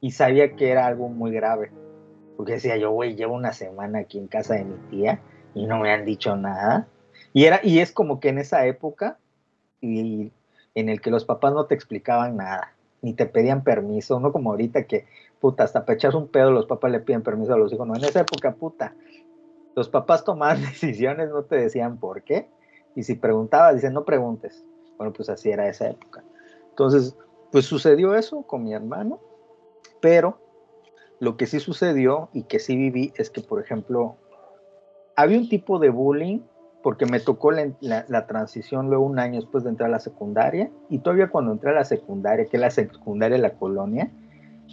Y 0.00 0.12
sabía 0.12 0.54
que 0.54 0.70
era 0.70 0.86
algo 0.86 1.08
muy 1.08 1.32
grave. 1.32 1.72
Porque 2.36 2.52
decía 2.52 2.76
yo, 2.76 2.92
güey, 2.92 3.16
llevo 3.16 3.34
una 3.34 3.52
semana 3.52 3.98
aquí 3.98 4.18
en 4.18 4.28
casa 4.28 4.54
de 4.54 4.64
mi 4.64 4.76
tía 4.88 5.20
y 5.52 5.66
no 5.66 5.80
me 5.80 5.92
han 5.92 6.04
dicho 6.04 6.36
nada. 6.36 6.86
Y, 7.32 7.46
era, 7.46 7.60
y 7.64 7.80
es 7.80 7.90
como 7.90 8.20
que 8.20 8.28
en 8.28 8.38
esa 8.38 8.64
época, 8.66 9.18
y 9.80 10.30
en 10.76 10.88
el 10.88 11.00
que 11.00 11.10
los 11.10 11.24
papás 11.24 11.52
no 11.52 11.66
te 11.66 11.74
explicaban 11.74 12.36
nada, 12.36 12.72
ni 13.02 13.14
te 13.14 13.26
pedían 13.26 13.64
permiso, 13.64 14.20
no 14.20 14.30
como 14.30 14.52
ahorita 14.52 14.84
que, 14.84 15.06
puta, 15.40 15.64
hasta 15.64 15.84
para 15.84 16.16
un 16.16 16.28
pedo 16.28 16.52
los 16.52 16.66
papás 16.66 16.92
le 16.92 17.00
piden 17.00 17.22
permiso 17.22 17.52
a 17.52 17.58
los 17.58 17.72
hijos, 17.72 17.86
no, 17.86 17.96
en 17.96 18.04
esa 18.04 18.20
época, 18.20 18.52
puta, 18.52 18.94
los 19.80 19.88
papás 19.88 20.24
tomaban 20.24 20.60
decisiones, 20.72 21.30
no 21.30 21.44
te 21.44 21.56
decían 21.56 21.96
por 21.96 22.22
qué, 22.22 22.50
y 22.94 23.02
si 23.02 23.14
preguntabas, 23.14 23.76
dicen, 23.76 23.94
no 23.94 24.04
preguntes. 24.04 24.62
Bueno, 24.98 25.14
pues 25.14 25.30
así 25.30 25.50
era 25.50 25.68
esa 25.68 25.88
época. 25.88 26.22
Entonces, 26.68 27.16
pues 27.50 27.64
sucedió 27.64 28.14
eso 28.14 28.42
con 28.42 28.62
mi 28.62 28.74
hermano, 28.74 29.20
pero 30.02 30.38
lo 31.18 31.38
que 31.38 31.46
sí 31.46 31.60
sucedió 31.60 32.28
y 32.34 32.42
que 32.42 32.58
sí 32.58 32.76
viví 32.76 33.14
es 33.16 33.30
que, 33.30 33.40
por 33.40 33.58
ejemplo, 33.58 34.16
había 35.16 35.38
un 35.38 35.48
tipo 35.48 35.78
de 35.78 35.88
bullying 35.88 36.40
porque 36.82 37.06
me 37.06 37.18
tocó 37.18 37.50
la, 37.50 38.26
transición 38.26 38.88
luego 38.90 39.06
un 39.06 39.18
año 39.18 39.40
después 39.40 39.64
de 39.64 39.70
entrar 39.70 39.88
a 39.88 39.92
la 39.92 40.00
secundaria 40.00 40.70
y 40.90 40.98
todavía 40.98 41.30
cuando 41.30 41.52
entré 41.52 41.70
a 41.70 41.74
la 41.74 41.86
secundaria, 41.86 42.44
que 42.50 42.58
la 42.58 42.70
secundaria 42.70 43.38
de 43.38 43.42
la 43.42 43.54
colonia, 43.54 44.10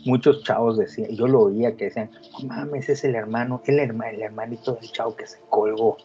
muchos 0.06 0.43
chavos 0.43 0.77
decían, 0.77 1.09
yo 1.11 1.27
lo 1.27 1.42
oía 1.42 1.76
que 1.76 1.85
decían, 1.85 2.11
"No 2.42 2.48
mames, 2.48 2.90
es 2.90 3.03
el 3.03 3.16
hermano, 3.16 3.61
el, 3.66 3.80
el 3.80 4.22
hermanito 4.22 4.74
del 4.74 4.92
chavo 4.92 5.16
que 5.16 5.27
se 5.27 5.40
colgó. 5.50 5.98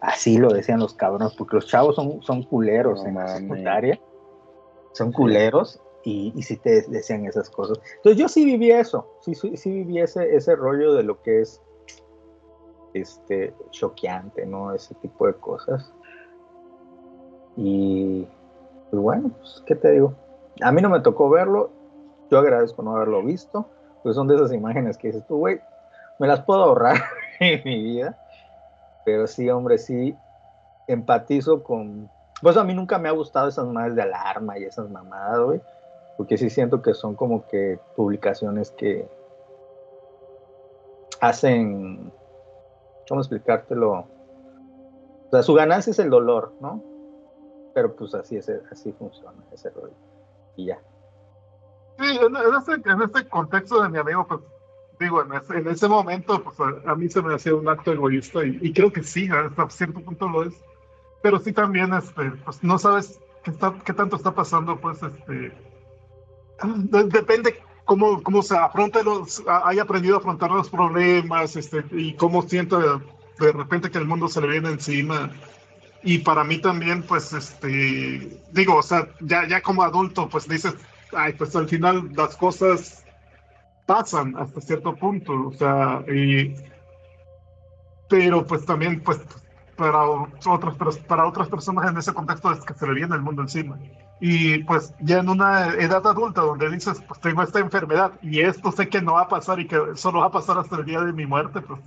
Así 0.00 0.38
lo 0.38 0.52
decían 0.52 0.80
los 0.80 0.94
cabrones, 0.94 1.34
porque 1.34 1.56
los 1.56 1.66
chavos 1.66 1.94
son, 1.94 2.22
son 2.22 2.42
culeros 2.42 3.02
No 3.02 3.08
en 3.08 3.14
la 3.14 3.28
secundaria, 3.28 4.00
son 4.92 5.12
culeros 5.12 5.80
y, 6.04 6.32
y 6.34 6.42
sí 6.42 6.56
te 6.56 6.82
decían 6.82 7.24
esas 7.26 7.48
cosas. 7.50 7.78
Entonces 7.96 8.18
yo 8.20 8.28
sí 8.28 8.44
viví 8.44 8.70
eso, 8.72 9.06
sí, 9.20 9.34
sí, 9.34 9.56
sí 9.56 9.70
viví 9.70 10.00
ese, 10.00 10.34
ese 10.34 10.56
rollo 10.56 10.94
de 10.94 11.04
lo 11.04 11.22
que 11.22 11.42
es 11.42 11.60
este 12.94 13.54
choqueante, 13.70 14.44
¿no? 14.46 14.74
Ese 14.74 14.94
tipo 14.96 15.26
de 15.26 15.34
cosas. 15.34 15.92
Y 17.56 18.26
pues 18.90 19.02
bueno, 19.02 19.30
pues, 19.38 19.62
¿qué 19.66 19.74
te 19.74 19.92
digo? 19.92 20.14
A 20.62 20.72
mí 20.72 20.82
no 20.82 20.90
me 20.90 21.00
tocó 21.00 21.30
verlo, 21.30 21.70
yo 22.32 22.38
agradezco 22.38 22.82
no 22.82 22.96
haberlo 22.96 23.22
visto, 23.22 23.66
pues 24.02 24.16
son 24.16 24.26
de 24.26 24.36
esas 24.36 24.54
imágenes 24.54 24.96
que 24.96 25.08
dices 25.08 25.26
tú, 25.26 25.36
güey, 25.36 25.60
me 26.18 26.26
las 26.26 26.40
puedo 26.40 26.62
ahorrar 26.62 26.96
en 27.40 27.60
mi 27.62 27.82
vida, 27.82 28.18
pero 29.04 29.26
sí, 29.26 29.50
hombre, 29.50 29.76
sí 29.76 30.16
empatizo 30.86 31.62
con... 31.62 32.10
Pues 32.40 32.56
a 32.56 32.64
mí 32.64 32.72
nunca 32.72 32.98
me 32.98 33.10
ha 33.10 33.12
gustado 33.12 33.48
esas 33.48 33.66
madres 33.66 33.94
de 33.96 34.02
alarma 34.02 34.58
y 34.58 34.64
esas 34.64 34.88
mamadas, 34.88 35.40
güey, 35.40 35.60
porque 36.16 36.38
sí 36.38 36.48
siento 36.48 36.80
que 36.80 36.94
son 36.94 37.14
como 37.14 37.46
que 37.46 37.78
publicaciones 37.96 38.70
que 38.70 39.06
hacen, 41.20 42.10
¿cómo 43.06 43.20
explicártelo? 43.20 43.92
O 43.92 44.06
sea, 45.30 45.42
su 45.42 45.52
ganancia 45.52 45.90
es 45.90 45.98
el 45.98 46.08
dolor, 46.08 46.54
¿no? 46.60 46.82
Pero 47.74 47.94
pues 47.94 48.14
así 48.14 48.38
es, 48.38 48.50
así 48.70 48.90
funciona 48.92 49.44
ese 49.52 49.68
rollo. 49.68 49.94
Y 50.56 50.64
ya. 50.64 50.80
Sí, 52.02 52.08
en, 52.08 52.36
ese, 52.36 52.72
en 52.90 53.02
ese 53.02 53.28
contexto 53.28 53.82
de 53.82 53.88
mi 53.88 53.98
amigo, 53.98 54.26
pues 54.26 54.40
digo, 54.98 55.22
en 55.22 55.34
ese, 55.34 55.58
en 55.58 55.68
ese 55.68 55.88
momento, 55.88 56.42
pues 56.42 56.58
a, 56.60 56.90
a 56.92 56.94
mí 56.96 57.08
se 57.08 57.22
me 57.22 57.34
hacía 57.34 57.54
un 57.54 57.68
acto 57.68 57.92
egoísta 57.92 58.44
y, 58.44 58.58
y 58.60 58.72
creo 58.72 58.92
que 58.92 59.02
sí, 59.04 59.28
hasta 59.30 59.68
cierto 59.70 60.00
punto 60.00 60.28
lo 60.28 60.44
es. 60.44 60.54
Pero 61.22 61.38
sí 61.40 61.52
también, 61.52 61.94
este, 61.94 62.32
pues 62.44 62.62
no 62.64 62.78
sabes 62.78 63.20
qué, 63.44 63.52
está, 63.52 63.74
qué 63.84 63.94
tanto 63.94 64.16
está 64.16 64.34
pasando, 64.34 64.80
pues, 64.80 65.02
este, 65.02 65.52
de- 66.64 67.04
depende 67.04 67.56
cómo, 67.84 68.22
cómo 68.22 68.42
se 68.42 68.56
afronta 68.56 69.02
los, 69.02 69.42
ha- 69.48 69.68
haya 69.68 69.82
aprendido 69.82 70.16
a 70.16 70.18
afrontar 70.18 70.50
los 70.50 70.70
problemas, 70.70 71.56
este, 71.56 71.84
y 71.92 72.14
cómo 72.16 72.42
sienta 72.42 72.78
de, 72.78 73.00
de 73.38 73.52
repente 73.52 73.90
que 73.90 73.98
el 73.98 74.06
mundo 74.06 74.28
se 74.28 74.40
le 74.40 74.48
viene 74.48 74.70
encima. 74.70 75.30
Y 76.02 76.20
para 76.20 76.44
mí 76.44 76.60
también, 76.60 77.04
pues, 77.04 77.32
este, 77.32 78.40
digo, 78.52 78.76
o 78.76 78.82
sea, 78.84 79.08
ya, 79.20 79.48
ya 79.48 79.62
como 79.62 79.84
adulto, 79.84 80.28
pues 80.30 80.48
dices, 80.48 80.74
ay, 81.14 81.32
pues 81.34 81.54
al 81.56 81.68
final 81.68 82.10
las 82.14 82.36
cosas 82.36 83.04
pasan 83.86 84.36
hasta 84.36 84.60
cierto 84.60 84.94
punto, 84.94 85.48
o 85.48 85.52
sea, 85.52 86.04
y, 86.12 86.54
pero 88.08 88.46
pues 88.46 88.64
también, 88.64 89.02
pues, 89.02 89.20
para 89.76 90.04
otras, 90.04 90.98
para 90.98 91.26
otras 91.26 91.48
personas 91.48 91.90
en 91.90 91.96
ese 91.96 92.12
contexto 92.12 92.52
es 92.52 92.64
que 92.64 92.74
se 92.74 92.86
le 92.86 92.94
viene 92.94 93.14
el 93.14 93.22
mundo 93.22 93.42
encima. 93.42 93.78
Y 94.20 94.62
pues 94.64 94.94
ya 95.00 95.18
en 95.18 95.28
una 95.28 95.74
edad 95.74 96.06
adulta 96.06 96.42
donde 96.42 96.70
dices, 96.70 97.02
pues 97.08 97.18
tengo 97.20 97.42
esta 97.42 97.58
enfermedad 97.58 98.12
y 98.22 98.40
esto 98.40 98.70
sé 98.70 98.88
que 98.88 99.02
no 99.02 99.14
va 99.14 99.22
a 99.22 99.28
pasar 99.28 99.58
y 99.58 99.66
que 99.66 99.78
solo 99.94 100.20
va 100.20 100.26
a 100.26 100.30
pasar 100.30 100.58
hasta 100.58 100.76
el 100.76 100.84
día 100.84 101.00
de 101.00 101.12
mi 101.12 101.26
muerte, 101.26 101.60
pues, 101.60 101.80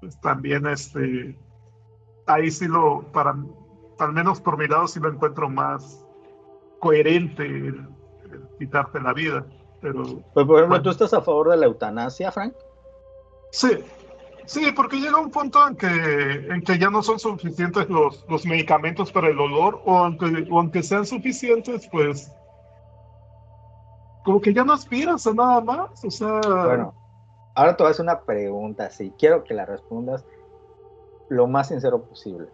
pues 0.00 0.20
también 0.20 0.66
este, 0.66 1.38
ahí 2.26 2.50
sí 2.50 2.66
lo, 2.66 3.02
para, 3.12 3.36
al 3.98 4.12
menos 4.12 4.40
por 4.40 4.58
mi 4.58 4.66
lado 4.66 4.88
sí 4.88 4.98
lo 4.98 5.10
encuentro 5.12 5.48
más 5.48 6.04
coherente 6.80 7.72
quitarte 8.60 9.00
la 9.00 9.12
vida. 9.14 9.44
Pero 9.80 10.02
Pues 10.04 10.46
por 10.46 10.58
ejemplo, 10.58 10.66
Bueno. 10.68 10.82
¿tú 10.82 10.90
estás 10.90 11.14
a 11.14 11.22
favor 11.22 11.50
de 11.50 11.56
la 11.56 11.66
eutanasia, 11.66 12.30
Frank? 12.30 12.54
sí, 13.52 13.82
sí, 14.44 14.70
porque 14.76 14.96
llega 15.00 15.18
un 15.18 15.30
punto 15.30 15.66
en 15.66 15.74
que, 15.76 15.86
en 15.88 16.62
que 16.62 16.78
ya 16.78 16.90
no 16.90 17.02
son 17.02 17.18
suficientes 17.18 17.88
los, 17.88 18.24
los 18.28 18.44
medicamentos 18.44 19.10
para 19.10 19.28
el 19.28 19.36
dolor, 19.36 19.80
o 19.86 19.96
aunque, 19.96 20.46
o 20.50 20.58
aunque 20.60 20.82
sean 20.82 21.06
suficientes, 21.06 21.88
pues 21.90 22.30
como 24.24 24.40
que 24.40 24.52
ya 24.52 24.64
no 24.64 24.74
aspiras 24.74 25.26
a 25.26 25.32
nada 25.32 25.60
más. 25.62 26.04
O 26.04 26.10
sea, 26.10 26.40
Bueno, 26.40 26.94
ahora 27.54 27.74
te 27.74 27.82
voy 27.82 27.88
a 27.88 27.92
hacer 27.92 28.04
una 28.04 28.20
pregunta, 28.20 28.90
sí. 28.90 29.12
Quiero 29.18 29.42
que 29.44 29.54
la 29.54 29.64
respondas 29.64 30.24
lo 31.30 31.46
más 31.46 31.68
sincero 31.68 32.02
posible. 32.02 32.48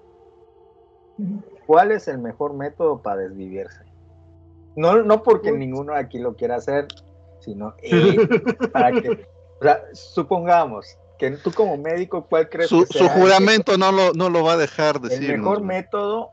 ¿Cuál 1.66 1.90
es 1.92 2.06
el 2.08 2.18
mejor 2.18 2.52
método 2.52 3.00
para 3.02 3.22
desvivirse? 3.22 3.85
No, 4.76 5.02
no 5.02 5.22
porque 5.22 5.52
Uy. 5.52 5.58
ninguno 5.58 5.94
aquí 5.94 6.18
lo 6.18 6.36
quiera 6.36 6.56
hacer, 6.56 6.86
sino 7.40 7.74
eh, 7.82 8.16
para 8.72 8.92
que, 8.92 9.08
o 9.10 9.62
sea, 9.62 9.82
supongamos 9.92 10.86
que 11.18 11.30
tú 11.32 11.50
como 11.52 11.76
médico, 11.78 12.26
¿cuál 12.28 12.48
crees 12.50 12.68
Su, 12.68 12.80
que 12.80 12.86
su 12.98 12.98
sea 13.04 13.14
el 13.14 13.20
juramento 13.20 13.78
no 13.78 13.90
lo, 13.90 14.12
no 14.12 14.28
lo 14.28 14.44
va 14.44 14.52
a 14.52 14.56
dejar 14.58 14.96
el 14.96 15.02
decir. 15.08 15.36
mejor 15.38 15.62
método 15.62 16.30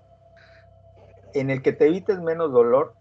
en 1.33 1.49
el 1.49 1.61
que 1.61 1.71
te 1.73 1.87
evites 1.87 2.19
menos 2.19 2.51
dolor 2.51 2.93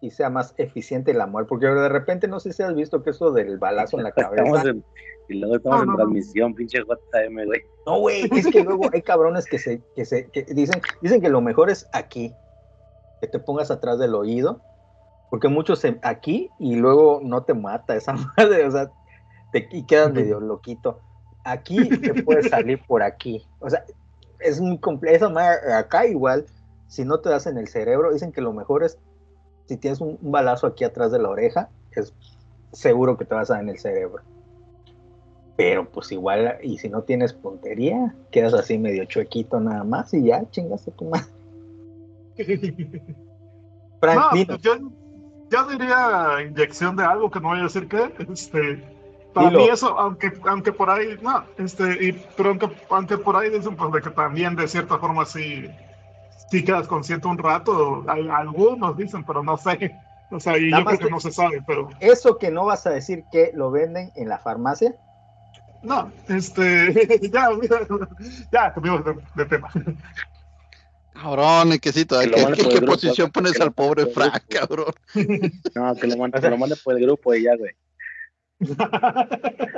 y 0.00 0.10
sea 0.10 0.30
más 0.30 0.54
eficiente 0.56 1.12
la 1.14 1.26
muerte? 1.26 1.48
Porque 1.50 1.66
de 1.66 1.88
repente 1.90 2.26
no 2.26 2.40
sé 2.40 2.52
si 2.52 2.62
has 2.62 2.74
visto 2.74 3.02
que 3.02 3.10
eso 3.10 3.32
del 3.32 3.58
balazo 3.58 3.98
en 3.98 4.04
la 4.04 4.08
Estamos 4.16 4.34
cabeza. 4.34 4.68
en, 4.70 4.84
y 5.28 5.34
luego 5.40 5.56
estamos 5.56 5.76
No, 5.78 5.82
en 5.82 5.86
no, 5.88 5.92
no. 5.92 5.96
transmisión, 5.98 6.54
pinche 6.54 6.78
JM, 6.78 7.44
güey. 7.44 7.60
No, 7.86 7.98
güey, 8.00 8.30
es 8.32 8.46
que 8.46 8.62
luego 8.64 8.88
hay 8.92 9.02
cabrones 9.02 9.44
que 9.44 9.58
se, 9.58 9.82
que 9.94 10.04
se, 10.06 10.30
que 10.30 10.42
dicen, 10.44 10.80
dicen 11.02 11.20
que 11.20 11.28
lo 11.28 11.40
mejor 11.42 11.68
es 11.68 11.86
aquí, 11.92 12.32
que 13.20 13.26
te 13.28 13.38
pongas 13.38 13.70
atrás 13.70 13.98
del 13.98 14.14
oído, 14.14 14.60
porque 15.36 15.48
muchos 15.48 15.80
se- 15.80 15.98
aquí 16.02 16.50
y 16.58 16.76
luego 16.76 17.20
no 17.22 17.42
te 17.42 17.52
mata 17.52 17.94
esa 17.94 18.14
madre, 18.38 18.64
o 18.64 18.70
sea, 18.70 18.90
te 19.52 19.68
y 19.70 19.82
quedas 19.82 20.10
medio 20.10 20.40
loquito. 20.40 21.00
Aquí 21.44 21.90
te 21.90 22.22
puedes 22.22 22.48
salir 22.48 22.80
por 22.86 23.02
aquí, 23.02 23.46
o 23.60 23.68
sea, 23.68 23.84
es 24.40 24.62
muy 24.62 24.78
complejo. 24.78 25.14
Esa 25.14 25.28
madre 25.28 25.74
acá 25.74 26.06
igual, 26.06 26.46
si 26.88 27.04
no 27.04 27.20
te 27.20 27.28
das 27.28 27.46
en 27.46 27.58
el 27.58 27.68
cerebro, 27.68 28.14
dicen 28.14 28.32
que 28.32 28.40
lo 28.40 28.54
mejor 28.54 28.82
es 28.82 28.96
si 29.66 29.76
tienes 29.76 30.00
un, 30.00 30.18
un 30.22 30.32
balazo 30.32 30.68
aquí 30.68 30.84
atrás 30.84 31.12
de 31.12 31.18
la 31.18 31.28
oreja, 31.28 31.68
es 31.90 32.14
seguro 32.72 33.18
que 33.18 33.26
te 33.26 33.34
vas 33.34 33.50
a 33.50 33.54
dar 33.54 33.62
en 33.62 33.68
el 33.68 33.78
cerebro. 33.78 34.22
Pero 35.58 35.86
pues 35.90 36.12
igual, 36.12 36.56
y 36.62 36.78
si 36.78 36.88
no 36.88 37.02
tienes 37.02 37.34
puntería, 37.34 38.14
quedas 38.30 38.54
así 38.54 38.78
medio 38.78 39.04
chuequito 39.04 39.60
nada 39.60 39.84
más 39.84 40.14
y 40.14 40.24
ya 40.24 40.48
chingaste 40.50 40.92
tu 40.92 41.04
madre. 41.10 41.26
Frank, 44.00 44.34
no, 44.34 44.46
pues 44.46 44.60
yo, 44.60 44.76
yo 45.50 45.64
diría 45.66 46.42
inyección 46.46 46.96
de 46.96 47.04
algo 47.04 47.30
que 47.30 47.40
no 47.40 47.48
voy 47.48 47.60
a 47.60 47.64
decir 47.64 47.88
qué. 47.88 48.12
Este, 48.32 48.82
para 49.32 49.48
Dilo. 49.50 49.60
mí 49.60 49.68
eso, 49.68 49.98
aunque, 49.98 50.32
aunque 50.46 50.72
por 50.72 50.90
ahí, 50.90 51.18
no, 51.20 51.44
este, 51.58 52.04
y, 52.04 52.12
pero 52.36 52.50
aunque, 52.50 52.70
aunque 52.90 53.18
por 53.18 53.36
ahí 53.36 53.50
dicen 53.50 53.76
pues 53.76 53.92
de 53.92 54.00
que 54.00 54.10
también 54.10 54.56
de 54.56 54.66
cierta 54.68 54.98
forma 54.98 55.24
sí, 55.26 55.70
sí 56.50 56.64
quedas 56.64 56.86
consciente 56.88 57.28
un 57.28 57.38
rato, 57.38 58.04
al- 58.08 58.30
algunos 58.30 58.96
dicen, 58.96 59.24
pero 59.24 59.42
no 59.42 59.56
sé. 59.56 60.00
O 60.28 60.40
sea, 60.40 60.58
y 60.58 60.70
Nada 60.70 60.80
yo 60.80 60.86
creo 60.86 60.98
que 60.98 61.10
no 61.10 61.20
se 61.20 61.30
sabe, 61.30 61.62
pero 61.64 61.88
Eso 62.00 62.36
que 62.36 62.50
no 62.50 62.64
vas 62.64 62.84
a 62.88 62.90
decir 62.90 63.26
que 63.30 63.52
lo 63.54 63.70
venden 63.70 64.10
en 64.16 64.28
la 64.28 64.38
farmacia, 64.40 64.92
no, 65.82 66.10
este, 66.28 67.30
ya, 67.30 67.48
ya, 68.50 68.72
cambiamos 68.74 69.04
de, 69.04 69.14
de 69.36 69.44
tema. 69.44 69.70
Cabrón, 71.20 71.72
¿en 71.72 71.78
qué, 71.78 71.92
Que 71.92 72.04
¿qué- 72.04 72.42
mande 72.42 72.56
qué- 72.56 72.68
qué 72.68 72.76
grupo, 72.76 72.92
posición 72.92 73.30
pones 73.30 73.60
al 73.60 73.72
pobre 73.72 74.06
Frank, 74.06 74.42
grupo. 74.48 74.92
cabrón? 75.14 75.52
No, 75.74 75.94
que 75.94 76.06
lo 76.06 76.16
mande, 76.16 76.40
que 76.40 76.50
lo 76.50 76.58
mande 76.58 76.76
por 76.84 76.94
el 76.96 77.02
grupo 77.02 77.34
y 77.34 77.42
ya, 77.44 77.56
güey. 77.56 77.72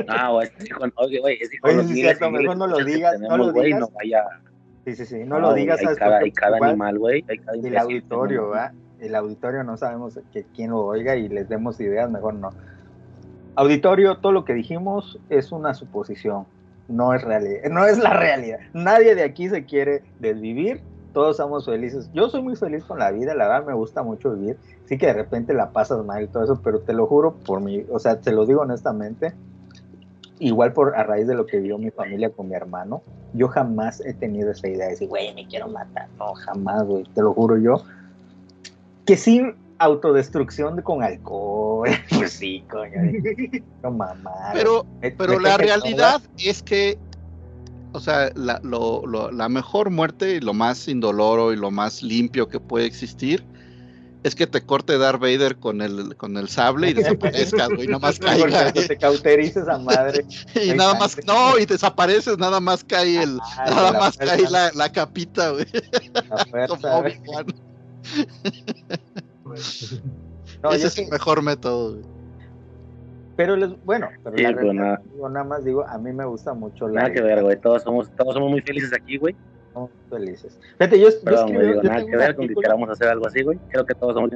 Ah, 0.09 0.31
güey, 0.31 0.49
oye, 0.97 1.21
güey, 1.21 1.39
es 1.41 1.53
hijo 1.53 1.69
de 1.69 1.75
los 1.75 1.87
sí, 1.87 1.93
miles 1.95 2.17
cierto, 2.19 2.31
miles 2.31 2.57
no 2.57 2.67
lo 2.67 2.79
digas, 2.85 3.21
no 3.21 3.37
lo 3.37 3.53
güey, 3.53 3.67
digas. 3.67 3.81
No 3.81 3.91
vaya. 3.91 4.25
sí, 4.85 4.95
sí, 4.97 5.05
sí, 5.07 5.17
no 5.25 5.39
lo 5.41 5.49
güey, 5.51 5.63
digas, 5.63 5.81
hay 5.81 5.97
cada, 5.97 6.11
por 6.11 6.19
qué? 6.21 6.25
hay 6.25 6.33
cada 6.33 6.57
Igual 6.57 6.71
animal, 6.71 6.99
güey. 6.99 7.25
Hay 7.29 7.39
cada 7.39 7.57
el 7.59 7.77
auditorio, 7.79 8.49
¿va? 8.49 8.73
El 9.01 9.15
auditorio 9.15 9.63
no 9.65 9.77
sabemos 9.77 10.19
que 10.33 10.45
quién 10.55 10.71
lo 10.71 10.81
oiga 10.87 11.17
y 11.17 11.29
les 11.29 11.49
demos 11.49 11.79
ideas, 11.81 12.11
mejor 12.11 12.35
no. 12.35 12.51
Auditorio, 13.57 14.19
todo 14.19 14.33
lo 14.33 14.45
que 14.45 14.55
dijimos 14.55 15.19
es 15.29 15.51
una 15.53 15.75
suposición, 15.75 16.47
no 16.87 17.13
es 17.15 17.23
realidad, 17.23 17.69
no 17.71 17.85
es 17.87 17.99
la 17.99 18.11
realidad. 18.15 18.59
Nadie 18.73 19.15
de 19.17 19.25
aquí 19.25 19.49
se 19.49 19.65
quiere 19.65 20.03
desvivir, 20.21 20.81
todos 21.19 21.39
somos 21.39 21.65
felices. 21.65 22.09
Yo 22.15 22.31
soy 22.31 22.43
muy 22.43 22.55
feliz 22.55 22.85
con 22.85 23.01
la 23.01 23.11
vida, 23.11 23.35
la 23.35 23.49
verdad 23.49 23.67
me 23.67 23.75
gusta 23.75 24.05
mucho 24.05 24.35
vivir. 24.35 24.57
Sí 24.85 24.97
que 24.99 25.07
de 25.07 25.15
repente 25.15 25.53
la 25.53 25.71
pasas 25.71 26.05
mal 26.05 26.23
y 26.23 26.29
todo 26.29 26.45
eso, 26.45 26.61
pero 26.63 26.79
te 26.79 26.93
lo 26.93 27.09
juro 27.09 27.35
por 27.45 27.61
mí, 27.61 27.85
o 27.91 27.99
sea, 27.99 28.21
te 28.21 28.31
lo 28.31 28.47
digo 28.47 28.61
honestamente, 28.61 29.33
igual 30.39 30.73
por 30.73 30.95
a 30.95 31.03
raíz 31.03 31.27
de 31.27 31.35
lo 31.35 31.45
que 31.45 31.59
vio 31.59 31.77
mi 31.77 31.91
familia 31.91 32.31
con 32.31 32.49
mi 32.49 32.55
hermano, 32.55 33.03
yo 33.33 33.49
jamás 33.49 34.01
he 34.07 34.15
tenido 34.15 34.53
esa 34.53 34.69
idea 34.69 34.85
de 34.85 34.93
decir, 34.93 35.09
güey, 35.09 35.35
me 35.35 35.45
quiero 35.49 35.67
matar. 35.67 36.07
No, 36.21 36.35
jamás, 36.35 36.85
güey, 36.85 37.03
te 37.13 37.21
lo 37.21 37.35
juro 37.35 37.59
yo. 37.59 37.83
Que 39.05 39.17
sí, 39.17 39.43
autodestrucción 39.81 40.81
con 40.83 41.03
alcohol, 41.03 41.89
pues 42.17 42.31
sí, 42.31 42.65
coño. 42.71 42.93
No 43.83 43.91
mamá. 43.91 44.51
Pero, 44.53 44.87
pero 45.01 45.41
la 45.41 45.57
realidad 45.57 46.23
es 46.39 46.63
que, 46.63 46.97
o 47.93 48.01
sea, 48.01 48.31
la, 48.35 48.61
lo- 48.63 49.03
lo- 49.07 49.31
la 49.31 49.49
mejor 49.49 49.91
muerte 49.91 50.35
y 50.37 50.41
lo 50.41 50.55
más 50.55 50.89
indoloro 50.89 51.53
y 51.53 51.57
lo 51.57 51.71
más 51.71 52.03
limpio 52.03 52.49
que 52.49 52.61
puede 52.61 52.87
existir 52.87 53.45
es 54.25 54.35
que 54.35 54.47
te 54.49 54.61
corte 54.63 54.99
Darth 54.99 55.21
Vader 55.21 55.59
con 55.59 55.81
el, 55.81 56.17
con 56.17 56.37
el 56.37 56.49
sable 56.49 56.91
y 56.91 56.93
desaparezcas, 56.93 57.69
güey, 57.69 57.87
nada 57.87 58.01
más 58.01 58.19
toda. 58.19 58.33
caiga. 58.33 58.63
Cuando 58.73 58.83
te 58.87 58.97
cauterices 58.99 59.69
a 59.69 59.79
madre. 59.79 60.27
Y 60.63 60.71
nada 60.75 60.95
más, 60.99 61.17
no, 61.25 61.57
y 61.59 61.65
desapareces, 61.67 62.37
nada 62.37 62.59
más 62.61 62.83
cae 62.85 63.23
el, 63.23 63.39
Ah, 63.41 63.65
nada 63.71 63.93
la 63.93 63.99
más 64.01 64.17
fuerza, 64.17 64.37
cae 64.37 64.51
la, 64.51 64.71
la 64.75 64.93
capita, 64.93 65.51
güey, 65.51 65.67
como. 66.69 66.89
Obi-Wan. 66.99 67.47
No, 70.63 70.73
Ese 70.73 70.89
es 70.89 70.99
el 70.99 71.09
mejor 71.09 71.41
método, 71.43 71.93
güey. 71.95 72.18
Pero 73.39 73.55
les, 73.55 73.71
bueno, 73.85 74.09
pero 74.25 74.37
Sí, 74.37 74.43
la 74.43 74.51
pues, 74.51 74.63
realidad, 74.65 74.83
nada. 74.85 75.03
digo, 75.15 75.29
nada 75.29 75.45
más 75.45 75.65
digo, 75.65 75.87
a 75.87 75.97
mí 75.97 76.13
me 76.13 76.25
gusta 76.25 76.55
mucho 76.55 76.89
la 76.89 77.03
Nada 77.03 77.13
que 77.13 77.21
ver, 77.23 77.41
güey. 77.45 77.57
Todos 77.61 77.85
somos, 77.85 78.11
todos 78.17 78.35
somos 78.35 78.51
muy 78.51 78.61
felices 78.63 78.93
aquí, 78.93 79.17
güey. 79.17 79.37
Somos 79.73 79.91
felices. 80.11 80.59
Fíjate, 80.77 80.99
yo, 80.99 81.09
yo 81.09 81.15
Perdón, 81.25 81.49
escribí- 81.51 81.55
güey, 81.55 81.69
digo, 81.69 81.83
yo 81.83 81.89
nada 81.89 82.05
que 82.05 82.17
ver 82.17 82.35
con 82.35 82.49
que 82.49 82.55
queramos 82.57 82.91
hacer 82.91 83.07
algo 83.09 83.29
así, 83.29 83.43
güey. 83.45 83.57
Creo 83.71 83.87
que 83.87 83.95
todos 83.95 84.15
somos. 84.15 84.33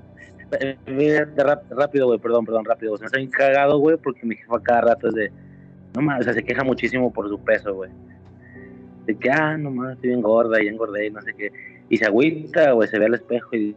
Eh, 0.61 0.77
mira, 0.87 1.29
rápido, 1.71 2.07
güey, 2.07 2.21
perdón, 2.21 2.45
perdón, 2.47 2.65
rápido. 2.65 2.97
Se 2.97 3.05
me 3.05 3.11
bien 3.17 3.31
cagado, 3.31 3.79
güey, 3.79 3.97
porque 3.97 4.25
mi 4.25 4.37
jefa 4.37 4.61
cada 4.63 4.83
rato 4.83 5.09
es 5.09 5.15
de. 5.15 5.33
No 5.97 6.03
mames, 6.03 6.21
o 6.21 6.25
sea, 6.25 6.35
se 6.35 6.45
queja 6.45 6.63
muchísimo 6.63 7.13
por 7.13 7.29
su 7.29 7.41
peso, 7.41 7.75
güey. 7.75 7.91
De 9.07 9.17
que, 9.17 9.31
ah, 9.33 9.57
no 9.59 9.73
mames, 9.73 9.95
estoy 9.97 10.11
bien 10.11 10.23
gorda 10.23 10.63
y 10.63 10.69
engordé 10.69 11.07
y 11.07 11.11
no 11.11 11.21
sé 11.23 11.35
qué. 11.35 11.51
Y 11.89 11.97
se 11.97 12.07
agüita, 12.07 12.71
güey, 12.71 12.89
se 12.89 13.01
ve 13.01 13.07
al 13.07 13.15
espejo 13.15 13.57
y 13.57 13.75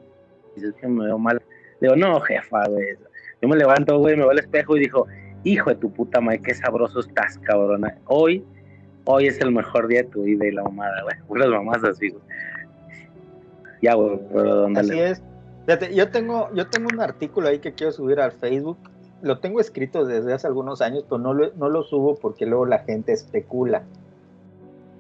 dice, 0.56 0.72
que 0.80 0.88
me 0.88 1.06
veo 1.06 1.18
mal. 1.18 1.42
Le 1.80 1.88
digo, 1.90 1.96
no, 1.96 2.20
jefa, 2.22 2.64
güey. 2.70 2.86
Yo 3.42 3.48
me 3.50 3.56
levanto, 3.58 3.98
güey, 4.00 4.16
me 4.16 4.22
veo 4.22 4.32
al 4.32 4.40
espejo 4.40 4.76
y 4.78 4.82
dijo, 4.82 5.08
hijo 5.44 5.70
de 5.70 5.76
tu 5.76 5.92
puta 5.92 6.22
madre, 6.22 6.42
qué 6.42 6.54
sabroso 6.54 7.00
estás, 7.00 7.38
cabrona. 7.40 7.98
Hoy, 8.08 8.44
hoy 9.06 9.28
es 9.28 9.40
el 9.42 9.52
mejor 9.52 9.88
día 9.88 10.04
de 10.04 10.10
tu 10.10 10.24
vida 10.24 10.46
y 10.48 10.52
la 10.52 10.64
mamada, 10.64 11.04
güey. 11.04 11.16
Unas 11.28 11.50
mamás 11.50 11.84
así, 11.84 12.10
güey. 12.10 12.24
Ya, 13.82 13.94
güey, 13.96 14.20
pero 14.34 14.56
¿dónde 14.56 14.80
Así 14.80 14.90
le- 14.92 15.10
es. 15.12 15.22
Fíjate, 15.66 15.96
yo 15.96 16.10
tengo, 16.10 16.50
yo 16.54 16.68
tengo 16.70 16.90
un 16.94 17.00
artículo 17.02 17.48
ahí 17.48 17.60
que 17.60 17.74
quiero 17.74 17.92
subir 17.92 18.20
al 18.20 18.32
Facebook. 18.32 18.78
Lo 19.22 19.40
tengo 19.40 19.60
escrito 19.60 20.06
desde 20.06 20.32
hace 20.34 20.46
algunos 20.46 20.82
años, 20.82 21.06
pero 21.10 21.18
no 21.18 21.34
lo, 21.34 21.52
no 21.56 21.70
lo 21.70 21.82
subo 21.84 22.16
porque 22.16 22.46
luego 22.46 22.66
la 22.66 22.80
gente 22.80 23.12
especula. 23.14 23.84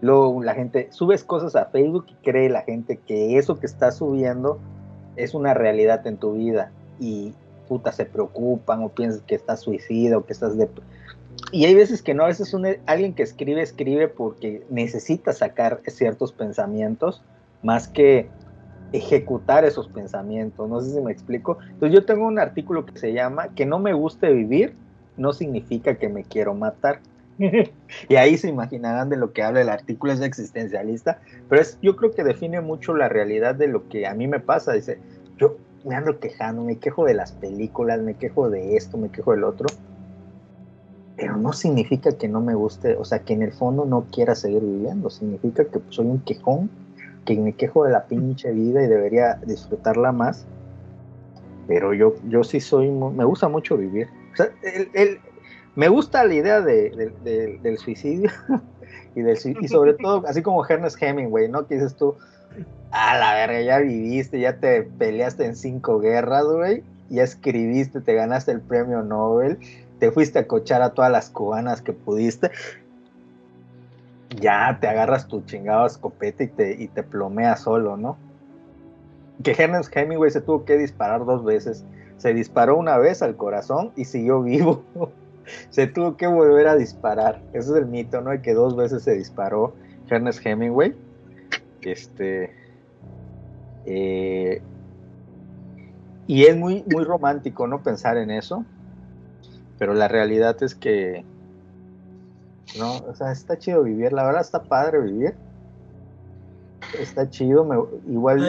Luego 0.02 0.44
la 0.44 0.56
gente 0.56 0.88
subes 0.92 1.24
cosas 1.24 1.56
a 1.56 1.66
Facebook 1.66 2.06
y 2.10 2.16
cree 2.24 2.50
la 2.50 2.62
gente 2.62 2.98
que 2.98 3.38
eso 3.38 3.60
que 3.60 3.66
estás 3.68 3.98
subiendo 3.98 4.60
es 5.16 5.34
una 5.36 5.54
realidad 5.54 6.06
en 6.08 6.18
tu 6.18 6.34
vida. 6.34 6.72
Y 7.00 7.34
puta, 7.68 7.92
se 7.92 8.06
preocupan 8.06 8.84
o 8.84 8.90
piensan 8.90 9.22
que 9.26 9.36
estás 9.36 9.62
suicida 9.62 10.18
o 10.18 10.26
que 10.26 10.34
estás 10.34 10.58
de... 10.58 10.70
Y 11.52 11.66
hay 11.66 11.76
veces 11.76 12.02
que 12.02 12.14
no, 12.14 12.24
a 12.24 12.28
veces 12.28 12.54
un, 12.54 12.68
alguien 12.86 13.14
que 13.14 13.24
escribe, 13.24 13.62
escribe 13.62 14.08
porque 14.08 14.66
necesita 14.70 15.34
sacar 15.34 15.82
ciertos 15.88 16.32
pensamientos 16.32 17.22
más 17.62 17.88
que 17.88 18.30
ejecutar 18.94 19.66
esos 19.66 19.88
pensamientos. 19.88 20.70
No 20.70 20.82
sé 20.82 20.92
si 20.92 21.02
me 21.02 21.12
explico. 21.12 21.58
Entonces 21.62 21.94
yo 21.94 22.06
tengo 22.06 22.26
un 22.26 22.40
artículo 22.40 22.86
que 22.86 22.98
se 22.98 23.14
llama 23.14 23.50
Que 23.56 23.66
no 23.66 23.80
me 23.80 23.94
guste 23.94 24.32
vivir 24.32 24.76
no 25.18 25.34
significa 25.34 25.96
que 25.96 26.10
me 26.10 26.24
quiero 26.24 26.54
matar. 26.54 27.00
y 28.10 28.16
ahí 28.16 28.38
se 28.38 28.48
imaginarán 28.48 29.10
de 29.10 29.18
lo 29.18 29.34
que 29.34 29.44
habla 29.44 29.62
el 29.62 29.70
artículo, 29.70 30.14
es 30.14 30.22
existencialista, 30.22 31.20
pero 31.50 31.62
es, 31.62 31.78
yo 31.82 31.96
creo 31.96 32.12
que 32.12 32.24
define 32.24 32.62
mucho 32.62 32.96
la 32.96 33.10
realidad 33.10 33.56
de 33.56 33.68
lo 33.68 33.90
que 33.90 34.08
a 34.08 34.14
mí 34.14 34.28
me 34.28 34.40
pasa. 34.40 34.74
Dice, 34.74 35.00
yo 35.38 35.58
me 35.86 35.96
ando 35.96 36.20
quejando, 36.20 36.64
me 36.64 36.78
quejo 36.80 37.06
de 37.06 37.14
las 37.14 37.32
películas, 37.32 38.02
me 38.02 38.16
quejo 38.16 38.50
de 38.50 38.76
esto, 38.76 38.98
me 38.98 39.10
quejo 39.10 39.32
del 39.32 39.44
otro, 39.44 39.68
pero 41.16 41.38
no 41.38 41.54
significa 41.54 42.12
que 42.18 42.28
no 42.28 42.42
me 42.42 42.56
guste, 42.56 42.96
o 42.98 43.06
sea, 43.06 43.20
que 43.20 43.34
en 43.34 43.44
el 43.44 43.54
fondo 43.54 43.86
no 43.86 44.06
quiera 44.12 44.36
seguir 44.36 44.62
viviendo, 44.62 45.10
significa 45.10 45.64
que 45.66 45.80
soy 45.90 46.08
un 46.08 46.22
quejón, 46.22 46.70
que 47.24 47.38
me 47.38 47.54
quejo 47.54 47.86
de 47.86 47.92
la 47.92 48.06
pinche 48.06 48.52
vida 48.52 48.84
y 48.84 48.88
debería 48.88 49.40
disfrutarla 49.46 50.12
más, 50.12 50.46
pero 51.68 51.94
yo, 51.94 52.16
yo 52.30 52.44
sí 52.44 52.60
soy, 52.60 52.90
me 52.90 53.24
gusta 53.26 53.48
mucho 53.48 53.78
vivir. 53.78 54.08
O 54.34 54.36
sea, 54.36 54.50
el- 54.62 54.90
el- 54.94 55.20
me 55.76 55.88
gusta 55.88 56.24
la 56.26 56.34
idea 56.34 56.62
de- 56.62 56.90
de- 56.92 57.16
de- 57.22 57.60
del 57.60 57.78
suicidio 57.78 58.30
y, 59.16 59.22
del, 59.22 59.38
y 59.62 59.68
sobre 59.68 59.94
todo, 59.94 60.24
así 60.28 60.42
como 60.42 60.66
Ernest 60.68 61.02
Hemingway, 61.02 61.50
¿no? 61.50 61.66
Que 61.68 61.76
dices 61.76 61.96
tú, 61.96 62.18
a 62.92 63.18
la 63.18 63.34
verga, 63.34 63.62
ya 63.62 63.80
viviste, 63.80 64.40
ya 64.40 64.58
te 64.58 64.84
peleaste 64.84 65.46
en 65.46 65.56
cinco 65.56 66.00
guerras, 66.00 66.46
güey, 66.46 66.84
ya 67.10 67.24
escribiste, 67.24 68.02
te 68.02 68.14
ganaste 68.14 68.52
el 68.52 68.62
premio 68.62 69.02
Nobel, 69.04 69.60
te 70.00 70.12
fuiste 70.12 70.40
a 70.40 70.48
cochar 70.48 70.82
a 70.82 70.92
todas 70.92 71.12
las 71.12 71.30
cubanas 71.30 71.82
que 71.82 71.94
pudiste, 71.94 72.52
ya 74.30 74.78
te 74.80 74.88
agarras 74.88 75.28
tu 75.28 75.42
chingado 75.42 75.86
escopeta 75.86 76.44
y 76.44 76.48
te, 76.48 76.82
y 76.82 76.88
te 76.88 77.04
plomeas 77.04 77.62
solo, 77.62 77.98
¿no? 77.98 78.18
Que 79.44 79.52
Ernest 79.58 79.96
Hemingway 79.96 80.32
se 80.32 80.42
tuvo 80.42 80.66
que 80.66 80.78
disparar 80.78 81.26
dos 81.26 81.44
veces. 81.44 81.84
Se 82.18 82.34
disparó 82.34 82.78
una 82.78 82.98
vez 82.98 83.22
al 83.22 83.36
corazón 83.36 83.92
y 83.96 84.06
siguió 84.06 84.42
vivo. 84.42 84.84
se 85.70 85.88
tuvo 85.88 86.16
que 86.18 86.28
volver 86.28 86.68
a 86.68 86.76
disparar. 86.76 87.42
Ese 87.54 87.72
es 87.72 87.78
el 87.78 87.86
mito, 87.86 88.22
¿no? 88.22 88.32
De 88.32 88.42
que 88.42 88.54
dos 88.54 88.76
veces 88.76 89.04
se 89.04 89.14
disparó 89.14 89.74
Ernest 90.10 90.46
Hemingway. 90.46 90.96
Este. 91.86 92.54
eh, 93.86 94.62
y 96.28 96.44
es 96.44 96.58
muy, 96.58 96.84
muy 96.92 97.04
romántico, 97.04 97.68
¿no? 97.68 97.84
Pensar 97.84 98.18
en 98.18 98.32
eso. 98.32 98.66
Pero 99.78 99.94
la 99.94 100.08
realidad 100.08 100.62
es 100.64 100.76
que. 100.76 101.24
No, 102.78 102.98
o 102.98 103.16
sea, 103.16 103.32
está 103.32 103.58
chido 103.58 103.84
vivir. 103.84 104.12
La 104.12 104.26
verdad 104.26 104.42
está 104.42 104.64
padre 104.64 105.02
vivir. 105.02 105.36
Está 107.00 107.30
chido. 107.30 107.64
Me, 107.64 107.76
igual 108.12 108.44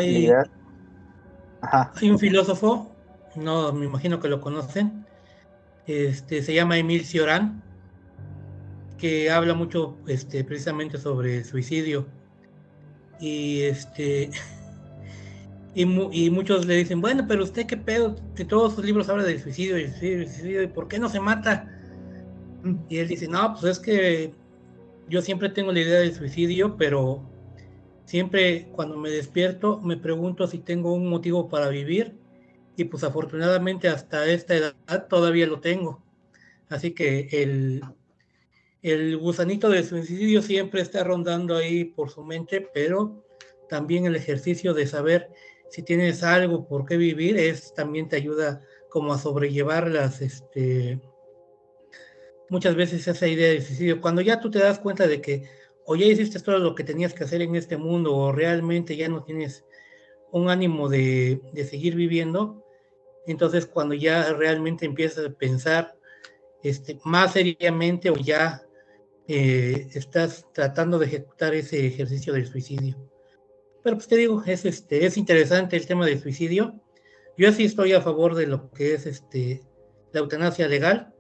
Ajá. 1.61 1.93
Hay 1.97 2.11
un 2.11 2.19
filósofo, 2.19 2.93
no 3.35 3.73
me 3.73 3.87
imagino 3.87 4.21
que 4.21 4.29
lo 4.29 4.41
conocen, 4.41 5.07
este, 5.87 6.43
se 6.43 6.55
llama 6.55 6.79
Emil 6.79 7.05
Cioran, 7.05 7.63
que 8.99 9.31
habla 9.31 9.55
mucho 9.55 9.97
este, 10.07 10.45
precisamente 10.45 10.99
sobre 10.99 11.45
suicidio. 11.45 12.07
Y 13.21 13.63
este 13.63 14.31
y, 15.75 15.85
mu- 15.85 16.11
y 16.13 16.31
muchos 16.31 16.67
le 16.67 16.77
dicen, 16.77 17.01
bueno, 17.01 17.27
pero 17.29 17.45
usted 17.45 17.67
qué 17.67 17.77
pedo, 17.77 18.17
de 18.35 18.45
todos 18.45 18.75
sus 18.75 18.85
libros 18.85 19.09
habla 19.09 19.25
del 19.25 19.41
suicidio, 19.41 19.79
y 19.79 19.89
suicidio, 19.89 20.25
suicidio, 20.27 20.63
¿y 20.63 20.67
por 20.69 20.89
qué 20.89 20.99
no 20.99 21.09
se 21.09 21.21
mata? 21.21 21.71
Y 22.89 22.99
él 22.99 23.09
dice, 23.09 23.29
no, 23.29 23.53
pues 23.53 23.65
es 23.65 23.79
que 23.79 24.33
yo 25.09 25.23
siempre 25.23 25.51
tengo 25.51 25.73
la 25.73 25.81
idea 25.81 26.01
del 26.01 26.15
suicidio, 26.15 26.77
pero 26.77 27.23
siempre 28.07 28.69
cuando 28.73 28.97
me 28.97 29.11
despierto 29.11 29.81
me 29.81 29.97
pregunto 29.97 30.47
si 30.47 30.59
tengo 30.59 30.95
un 30.95 31.09
motivo 31.09 31.49
para 31.49 31.69
vivir 31.69 32.15
y 32.77 32.85
pues 32.85 33.05
afortunadamente 33.05 33.89
hasta 33.89 34.27
esta 34.27 34.57
edad 34.57 35.07
todavía 35.09 35.47
lo 35.47 35.61
tengo. 35.61 36.03
Así 36.69 36.93
que 36.93 37.29
el, 37.33 37.83
el 38.93 39.17
gusanito 39.17 39.69
del 39.69 39.85
suicidio 39.85 40.43
siempre 40.43 40.81
está 40.81 41.03
rondando 41.03 41.57
ahí 41.57 41.85
por 41.85 42.11
su 42.11 42.23
mente, 42.23 42.61
pero 42.73 43.25
también 43.69 44.07
el 44.07 44.15
ejercicio 44.15 44.75
de 44.75 44.87
saber 44.87 45.31
si 45.71 45.83
tienes 45.83 46.23
algo 46.23 46.69
por 46.69 46.87
qué 46.87 46.97
vivir 46.97 47.37
es 47.37 47.75
también 47.75 48.09
te 48.09 48.17
ayuda 48.17 48.63
como 48.89 49.13
a 49.13 49.19
sobrellevar 49.19 49.91
las 49.91 50.23
este 50.23 51.01
muchas 52.49 52.77
veces 52.77 53.07
esa 53.09 53.27
idea 53.27 53.51
de 53.51 53.61
suicidio. 53.61 54.01
Cuando 54.01 54.23
ya 54.23 54.41
tú 54.41 54.51
te 54.51 54.61
das 54.61 54.79
cuenta 54.79 55.09
de 55.09 55.21
que 55.21 55.49
o 55.85 55.97
ya 55.97 56.07
hiciste 56.07 56.41
todo 56.41 56.59
lo 56.59 56.75
que 56.75 56.85
tenías 56.85 57.13
que 57.13 57.25
hacer 57.25 57.43
en 57.43 57.57
este 57.57 57.77
mundo 57.77 58.15
o 58.15 58.33
realmente 58.33 58.97
ya 58.97 59.09
no 59.09 59.25
tienes 59.25 59.65
un 60.31 60.49
ánimo 60.49 60.89
de, 60.89 61.41
de 61.53 61.65
seguir 61.65 61.95
viviendo, 61.95 62.65
entonces 63.27 63.67
cuando 63.67 63.95
ya 63.95 64.33
realmente 64.33 64.87
empiezas 64.87 65.27
a 65.27 65.31
pensar 65.31 65.97
este, 66.63 66.99
más 67.05 67.33
seriamente 67.33 68.11
o 68.11 68.17
ya 68.17 68.66
eh, 69.29 69.89
estás 69.95 70.47
tratando 70.53 70.99
de 70.99 71.07
ejecutar 71.07 71.55
ese 71.55 71.87
ejercicio 71.87 72.33
del 72.33 72.47
suicidio. 72.47 72.97
Pero 73.83 73.97
pues 73.97 74.09
te 74.09 74.17
digo, 74.17 74.43
es, 74.47 74.65
este, 74.65 75.07
es 75.07 75.17
interesante 75.17 75.77
el 75.77 75.87
tema 75.87 76.07
del 76.07 76.21
suicidio. 76.21 76.81
Yo 77.37 77.53
sí 77.53 77.65
estoy 77.65 77.93
a 77.93 78.01
favor 78.01 78.35
de 78.35 78.47
lo 78.47 78.71
que 78.71 78.95
es 78.95 79.07
este, 79.07 79.63
la 80.13 80.21
eutanasia 80.21 80.69
legal, 80.69 81.13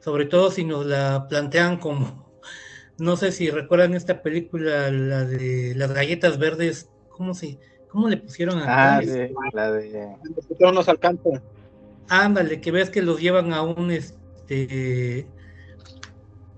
sobre 0.00 0.26
todo 0.26 0.50
si 0.50 0.64
nos 0.64 0.86
la 0.86 1.26
plantean 1.28 1.78
como, 1.78 2.38
no 2.98 3.16
sé 3.16 3.32
si 3.32 3.50
recuerdan 3.50 3.94
esta 3.94 4.22
película, 4.22 4.90
la 4.90 5.24
de 5.24 5.74
las 5.74 5.92
galletas 5.92 6.38
verdes, 6.38 6.90
¿cómo 7.08 7.34
se, 7.34 7.58
cómo 7.88 8.08
le 8.08 8.18
pusieron 8.18 8.58
a 8.58 8.98
Ah, 8.98 9.02
sí, 9.02 9.34
la 9.52 9.72
de 9.72 10.16
nos 10.72 10.88
alcanza. 10.88 11.42
Ándale, 12.08 12.60
que 12.60 12.70
ves 12.70 12.90
que 12.90 13.02
los 13.02 13.20
llevan 13.20 13.52
a 13.52 13.62
un 13.62 13.90
este 13.90 15.26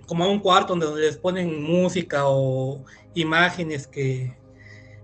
como 0.08 0.24
a 0.24 0.28
un 0.28 0.40
cuarto 0.40 0.74
donde 0.74 1.02
les 1.02 1.18
ponen 1.18 1.62
música 1.62 2.22
o 2.26 2.82
imágenes 3.14 3.86
que 3.86 4.36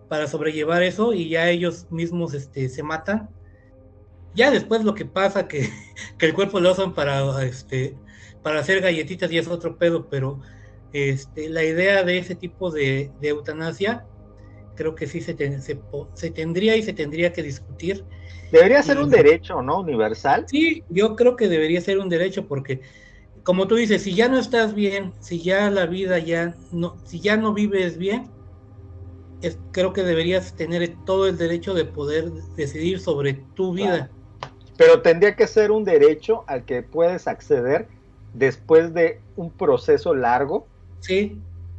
para 0.09 0.27
sobrellevar 0.27 0.83
eso 0.83 1.13
y 1.13 1.29
ya 1.29 1.49
ellos 1.51 1.87
mismos 1.91 2.35
este, 2.35 2.69
se 2.69 2.83
matan. 2.83 3.29
Ya 4.35 4.51
después 4.51 4.83
lo 4.83 4.95
que 4.95 5.05
pasa 5.05 5.47
que, 5.47 5.69
que 6.19 6.27
el 6.27 6.35
cuerpo 6.35 6.59
lo 6.59 6.73
usan 6.73 6.95
para 6.95 7.45
este 7.45 7.97
para 8.43 8.61
hacer 8.61 8.83
galletitas 8.83 9.33
y 9.33 9.39
es 9.39 9.49
otro 9.49 9.79
pedo, 9.79 10.09
pero 10.11 10.41
este, 10.93 11.49
la 11.49 11.65
idea 11.65 12.03
de 12.03 12.19
ese 12.19 12.35
tipo 12.35 12.71
de, 12.71 13.11
de 13.21 13.29
eutanasia 13.29 14.07
creo 14.75 14.95
que 14.95 15.07
sí 15.07 15.21
se, 15.21 15.35
se, 15.61 15.81
se, 16.15 16.31
tendría 16.31 16.77
y 16.77 16.83
se 16.83 16.93
tendría 16.93 17.33
que 17.33 17.43
discutir. 17.43 18.05
Debería 18.53 18.83
ser 18.83 18.99
un 18.99 19.09
derecho, 19.09 19.63
¿no? 19.63 19.81
Universal. 19.81 20.45
Sí, 20.47 20.85
yo 20.91 21.17
creo 21.17 21.37
que 21.37 21.49
debería 21.49 21.81
ser 21.81 21.99
un 21.99 22.09
derecho 22.09 22.47
porque 22.47 22.83
como 23.45 23.69
tú 23.69 23.77
dices, 23.77 24.03
si 24.03 24.15
ya 24.15 24.29
no 24.29 24.39
estás 24.39 24.75
bien, 24.75 25.13
si 25.21 25.41
ya 25.41 25.71
la 25.71 25.87
vida 25.87 26.19
ya 26.19 26.55
no, 26.73 26.97
si 27.05 27.21
ya 27.21 27.37
no 27.37 27.53
vives 27.53 27.99
bien, 27.99 28.31
creo 29.71 29.93
que 29.93 30.03
deberías 30.03 30.55
tener 30.55 30.97
todo 31.05 31.29
el 31.29 31.37
derecho 31.37 31.75
de 31.75 31.85
poder 31.85 32.33
decidir 32.57 32.99
sobre 32.99 33.35
tu 33.55 33.75
vida. 33.75 34.11
Pero 34.77 35.03
tendría 35.03 35.37
que 35.37 35.47
ser 35.47 35.71
un 35.71 35.85
derecho 35.85 36.45
al 36.47 36.65
que 36.65 36.83
puedes 36.83 37.29
acceder 37.29 37.87
después 38.33 38.95
de 38.95 39.21
un 39.37 39.51
proceso 39.51 40.15
largo. 40.15 40.67
Sí. 41.01 41.39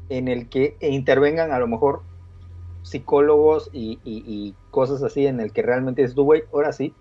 En 0.10 0.28
el 0.28 0.48
que 0.50 0.78
intervengan 0.82 1.52
a 1.52 1.60
lo 1.60 1.68
mejor 1.68 2.04
psicólogos 2.84 3.72
y, 3.74 4.54
cosas 4.70 5.02
así, 5.02 5.26
en 5.26 5.40
el 5.40 5.52
que 5.52 5.64
realmente 5.64 6.04
es 6.04 6.14
tu 6.14 6.24
güey, 6.24 6.44
ahora 6.54 6.72
sí, 6.72 6.94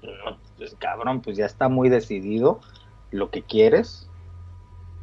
pues, 0.57 0.75
cabrón, 0.79 1.21
pues 1.21 1.37
ya 1.37 1.45
está 1.45 1.69
muy 1.69 1.91
decidido 1.91 2.61
lo 3.11 3.31
que 3.31 3.43
quieres, 3.43 4.04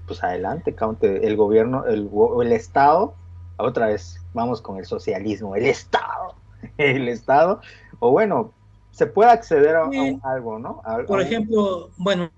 pues 0.07 0.23
adelante, 0.23 0.75
el 1.01 1.35
gobierno, 1.35 1.85
el, 1.85 2.09
el 2.41 2.51
Estado, 2.51 3.15
otra 3.57 3.87
vez, 3.87 4.19
vamos 4.33 4.61
con 4.61 4.77
el 4.77 4.85
socialismo, 4.85 5.55
el 5.55 5.65
Estado, 5.65 6.35
el 6.77 7.07
Estado, 7.07 7.61
o 7.99 8.11
bueno, 8.11 8.53
se 8.91 9.07
puede 9.07 9.31
acceder 9.31 9.75
a, 9.75 9.89
algo, 10.23 10.59
¿no? 10.59 10.81
por 11.07 11.21
ejemplo, 11.21 11.89
bueno, 11.97 12.29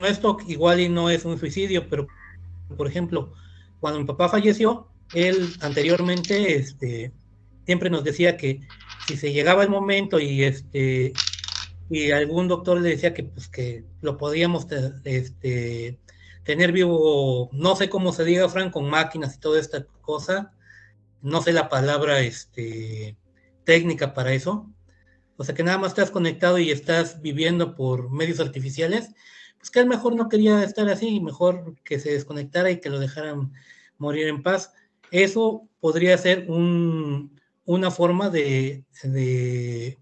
esto 0.00 0.36
igual 0.46 0.80
y 0.80 0.88
no 0.88 1.10
es 1.10 1.24
un 1.24 1.38
suicidio, 1.38 1.88
pero 1.88 2.06
por 2.76 2.86
ejemplo, 2.86 3.32
cuando 3.80 4.00
mi 4.00 4.06
papá 4.06 4.28
falleció, 4.28 4.86
él 5.14 5.54
anteriormente, 5.60 6.56
este, 6.56 7.12
siempre 7.64 7.90
nos 7.90 8.04
decía 8.04 8.36
que 8.36 8.60
si 9.06 9.16
se 9.16 9.32
llegaba 9.32 9.62
el 9.62 9.70
momento 9.70 10.18
y 10.18 10.44
este 10.44 11.12
y 11.88 12.10
algún 12.10 12.48
doctor 12.48 12.80
le 12.80 12.90
decía 12.90 13.14
que 13.14 13.22
pues 13.22 13.48
que 13.48 13.84
lo 14.00 14.16
podíamos 14.16 14.66
este 15.04 15.98
tener 16.46 16.70
vivo, 16.70 17.50
no 17.52 17.74
sé 17.74 17.90
cómo 17.90 18.12
se 18.12 18.24
diga, 18.24 18.48
Frank, 18.48 18.72
con 18.72 18.88
máquinas 18.88 19.34
y 19.34 19.40
toda 19.40 19.60
esta 19.60 19.84
cosa, 20.00 20.52
no 21.20 21.42
sé 21.42 21.52
la 21.52 21.68
palabra 21.68 22.20
este, 22.20 23.18
técnica 23.64 24.14
para 24.14 24.32
eso, 24.32 24.72
o 25.36 25.44
sea 25.44 25.56
que 25.56 25.64
nada 25.64 25.76
más 25.76 25.90
estás 25.90 26.12
conectado 26.12 26.58
y 26.58 26.70
estás 26.70 27.20
viviendo 27.20 27.74
por 27.74 28.10
medios 28.10 28.38
artificiales, 28.38 29.10
pues 29.58 29.70
que 29.70 29.80
él 29.80 29.86
mejor 29.86 30.14
no 30.14 30.28
quería 30.28 30.62
estar 30.62 30.88
así, 30.88 31.20
mejor 31.20 31.74
que 31.82 31.98
se 31.98 32.12
desconectara 32.12 32.70
y 32.70 32.80
que 32.80 32.90
lo 32.90 33.00
dejaran 33.00 33.52
morir 33.98 34.28
en 34.28 34.42
paz. 34.42 34.72
Eso 35.10 35.68
podría 35.80 36.16
ser 36.16 36.46
un, 36.48 37.40
una 37.64 37.90
forma 37.90 38.30
de, 38.30 38.84
de, 39.02 39.98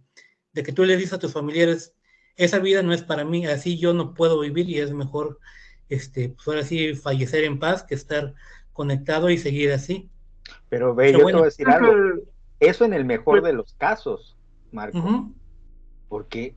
de 0.53 0.63
que 0.63 0.73
tú 0.73 0.85
le 0.85 0.97
dices 0.99 1.15
a 1.15 1.19
tus 1.19 1.33
familiares, 1.33 1.95
esa 2.37 2.59
vida 2.59 2.83
no 2.83 2.93
es 2.93 3.03
para 3.03 3.25
mí, 3.25 3.47
así 3.47 3.79
yo 3.79 3.95
no 3.95 4.13
puedo 4.13 4.41
vivir 4.41 4.69
y 4.69 4.81
es 4.81 4.93
mejor 4.93 5.39
este, 5.89 6.31
pues 6.31 6.47
ahora 6.49 6.63
sí 6.63 6.95
fallecer 6.95 7.45
en 7.45 7.59
paz 7.59 7.83
que 7.83 7.95
estar 7.95 8.35
conectado 8.73 9.31
y 9.31 9.39
seguir 9.39 9.73
así. 9.73 10.11
Pero 10.69 10.95
ve, 10.95 11.13
yo 11.13 11.19
te 11.19 11.25
voy 11.25 11.35
a 11.35 11.45
decir 11.45 11.69
algo. 11.69 11.93
Eso 12.61 12.85
en 12.85 12.93
el 12.93 13.05
mejor 13.05 13.43
de 13.43 13.53
los 13.53 13.75
casos, 13.75 14.37
Marco. 14.73 15.31
Porque 16.09 16.57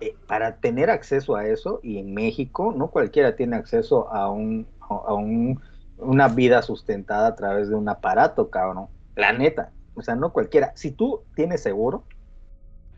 eh, 0.00 0.16
para 0.26 0.56
tener 0.56 0.90
acceso 0.90 1.36
a 1.36 1.46
eso, 1.46 1.80
y 1.82 1.98
en 1.98 2.14
México 2.14 2.74
no 2.76 2.88
cualquiera 2.88 3.36
tiene 3.36 3.56
acceso 3.56 4.12
a 4.12 4.30
un, 4.30 4.66
a 4.80 5.14
un, 5.14 5.60
una 5.98 6.28
vida 6.28 6.62
sustentada 6.62 7.28
a 7.28 7.34
través 7.36 7.68
de 7.68 7.74
un 7.74 7.88
aparato, 7.88 8.50
cabrón. 8.50 8.86
La 9.16 9.32
neta. 9.32 9.72
O 9.94 10.02
sea, 10.02 10.16
no 10.16 10.32
cualquiera. 10.32 10.72
Si 10.74 10.90
tú 10.90 11.22
tienes 11.34 11.62
seguro, 11.62 12.04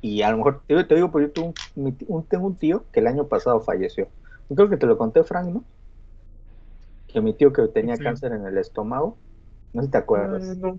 y 0.00 0.22
a 0.22 0.30
lo 0.30 0.38
mejor 0.38 0.62
te, 0.66 0.84
te 0.84 0.94
digo, 0.94 1.10
porque 1.10 1.32
yo 1.34 1.52
tengo 2.28 2.46
un 2.46 2.56
tío 2.56 2.84
que 2.92 3.00
el 3.00 3.06
año 3.06 3.26
pasado 3.28 3.60
falleció 3.60 4.08
creo 4.54 4.68
que 4.68 4.76
te 4.76 4.86
lo 4.86 4.96
conté, 4.98 5.22
Frank, 5.24 5.48
¿no? 5.48 5.64
Que 7.08 7.20
mi 7.20 7.32
tío 7.32 7.52
que 7.52 7.66
tenía 7.68 7.96
cáncer 7.96 8.32
en 8.32 8.46
el 8.46 8.58
estómago. 8.58 9.16
No 9.72 9.82
sé 9.82 9.86
si 9.86 9.92
te 9.92 9.98
acuerdas. 9.98 10.44
Eh, 10.44 10.56
no, 10.56 10.78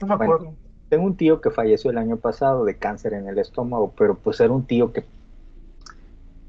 no, 0.00 0.06
me 0.06 0.14
acuerdo. 0.14 0.54
tengo 0.88 1.04
un 1.04 1.16
tío 1.16 1.40
que 1.40 1.50
falleció 1.50 1.90
el 1.90 1.98
año 1.98 2.16
pasado 2.16 2.64
de 2.64 2.76
cáncer 2.76 3.14
en 3.14 3.28
el 3.28 3.38
estómago, 3.38 3.92
pero 3.96 4.16
pues 4.16 4.40
era 4.40 4.52
un 4.52 4.64
tío 4.66 4.92
que 4.92 5.04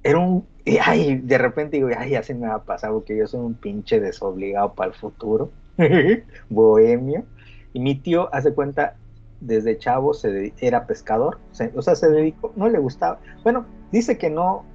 era 0.03 0.17
un 0.17 0.45
y 0.63 0.77
ay, 0.77 1.17
de 1.17 1.37
repente 1.37 1.77
digo, 1.77 1.89
ay, 1.97 2.11
ya 2.11 2.23
se 2.23 2.35
me 2.35 2.47
ha 2.47 2.59
pasado 2.59 3.03
que 3.03 3.17
yo 3.17 3.25
soy 3.27 3.41
un 3.41 3.55
pinche 3.55 3.99
desobligado 3.99 4.73
para 4.73 4.89
el 4.91 4.95
futuro, 4.95 5.49
bohemio. 6.49 7.23
Y 7.73 7.79
mi 7.79 7.95
tío, 7.95 8.33
hace 8.33 8.53
cuenta, 8.53 8.95
desde 9.39 9.77
chavo 9.77 10.13
se 10.13 10.53
era 10.59 10.85
pescador, 10.85 11.39
o 11.75 11.81
sea, 11.81 11.95
se 11.95 12.09
dedicó, 12.09 12.53
no 12.55 12.69
le 12.69 12.77
gustaba. 12.77 13.19
Bueno, 13.43 13.65
dice 13.91 14.17
que 14.17 14.29
no, 14.29 14.65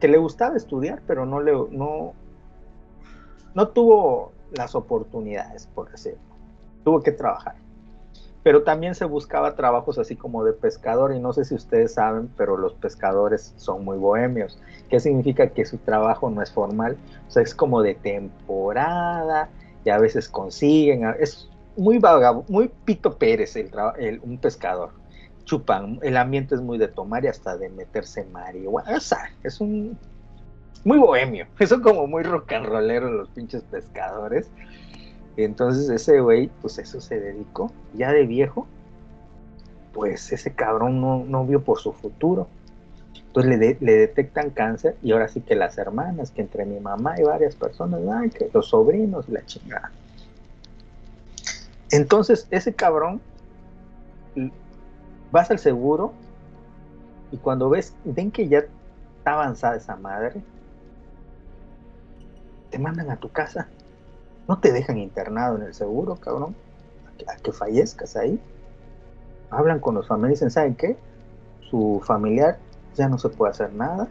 que 0.00 0.08
le 0.08 0.18
gustaba 0.18 0.56
estudiar, 0.56 1.02
pero 1.06 1.26
no 1.26 1.40
le 1.40 1.52
no, 1.70 2.14
no 3.54 3.68
tuvo 3.68 4.32
las 4.52 4.74
oportunidades, 4.74 5.66
por 5.66 5.90
decirlo. 5.90 6.20
Tuvo 6.84 7.02
que 7.02 7.12
trabajar. 7.12 7.56
Pero 8.42 8.62
también 8.62 8.94
se 8.94 9.06
buscaba 9.06 9.56
trabajos 9.56 9.98
así 9.98 10.16
como 10.16 10.44
de 10.44 10.52
pescador, 10.52 11.14
y 11.14 11.18
no 11.18 11.32
sé 11.32 11.46
si 11.46 11.54
ustedes 11.54 11.94
saben, 11.94 12.28
pero 12.36 12.58
los 12.58 12.74
pescadores 12.74 13.54
son 13.56 13.84
muy 13.84 13.96
bohemios. 13.96 14.60
¿Qué 14.90 15.00
significa 15.00 15.48
que 15.48 15.64
su 15.64 15.78
trabajo 15.78 16.28
no 16.28 16.42
es 16.42 16.52
formal? 16.52 16.98
O 17.26 17.30
sea, 17.30 17.42
es 17.42 17.54
como 17.54 17.80
de 17.80 17.94
temporada, 17.94 19.48
y 19.84 19.90
a 19.90 19.98
veces 19.98 20.28
consiguen, 20.28 21.04
es 21.18 21.48
muy 21.76 21.98
vagabundo, 21.98 22.50
muy 22.50 22.70
Pito 22.84 23.16
Pérez 23.16 23.56
el, 23.56 24.20
un 24.22 24.38
pescador 24.38 24.90
chupan, 25.44 25.98
el 26.02 26.16
ambiente 26.16 26.54
es 26.54 26.60
muy 26.60 26.78
de 26.78 26.88
tomar 26.88 27.24
y 27.24 27.28
hasta 27.28 27.56
de 27.56 27.68
meterse 27.68 28.24
marihuana, 28.24 28.96
o 28.96 29.00
sea, 29.00 29.30
es 29.42 29.60
un 29.60 29.98
muy 30.84 30.98
bohemio, 30.98 31.46
son 31.66 31.82
como 31.82 32.06
muy 32.06 32.22
rock 32.22 32.52
and 32.52 32.66
rollero 32.66 33.10
los 33.10 33.28
pinches 33.30 33.62
pescadores. 33.62 34.48
Entonces 35.36 35.88
ese 35.90 36.20
güey, 36.20 36.48
pues 36.60 36.78
eso 36.78 37.00
se 37.00 37.18
dedicó, 37.18 37.72
ya 37.94 38.12
de 38.12 38.24
viejo, 38.24 38.68
pues 39.92 40.32
ese 40.32 40.54
cabrón 40.54 41.00
no, 41.00 41.44
vio 41.44 41.62
por 41.62 41.80
su 41.80 41.92
futuro. 41.92 42.46
Entonces 43.26 43.58
le, 43.58 43.76
le, 43.80 43.92
detectan 43.96 44.50
cáncer 44.50 44.96
y 45.02 45.10
ahora 45.10 45.26
sí 45.26 45.40
que 45.40 45.56
las 45.56 45.76
hermanas, 45.76 46.30
que 46.30 46.42
entre 46.42 46.64
mi 46.64 46.78
mamá 46.78 47.18
y 47.18 47.24
varias 47.24 47.56
personas, 47.56 48.00
ay, 48.12 48.30
que 48.30 48.48
los 48.52 48.68
sobrinos, 48.68 49.28
la 49.28 49.44
chingada. 49.44 49.90
Entonces 51.90 52.46
ese 52.50 52.74
cabrón 52.74 53.20
vas 55.30 55.50
al 55.50 55.58
seguro 55.58 56.12
y 57.32 57.36
cuando 57.36 57.68
ves, 57.68 57.94
ven 58.04 58.30
que 58.30 58.48
ya 58.48 58.58
está 58.58 59.32
avanzada 59.32 59.76
esa 59.76 59.96
madre, 59.96 60.42
te 62.70 62.78
mandan 62.78 63.10
a 63.10 63.16
tu 63.16 63.30
casa. 63.30 63.68
No 64.46 64.58
te 64.58 64.72
dejan 64.72 64.98
internado 64.98 65.56
en 65.56 65.62
el 65.62 65.74
seguro, 65.74 66.16
cabrón. 66.16 66.54
A 67.26 67.36
que, 67.36 67.52
fallezcas 67.52 68.16
ahí. 68.16 68.40
Hablan 69.50 69.80
con 69.80 69.94
los 69.94 70.06
familiares 70.06 70.42
y 70.42 70.44
dicen, 70.44 70.50
¿saben 70.50 70.74
qué? 70.74 70.96
Su 71.70 72.02
familiar 72.04 72.58
ya 72.94 73.08
no 73.08 73.18
se 73.18 73.28
puede 73.28 73.52
hacer 73.52 73.72
nada 73.72 74.08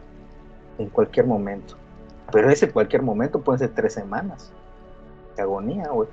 en 0.78 0.88
cualquier 0.88 1.26
momento. 1.26 1.76
Pero 2.32 2.50
ese 2.50 2.70
cualquier 2.70 3.02
momento 3.02 3.40
puede 3.40 3.60
ser 3.60 3.74
tres 3.74 3.94
semanas 3.94 4.50
de 5.36 5.42
agonía, 5.42 5.88
güey. 5.88 6.08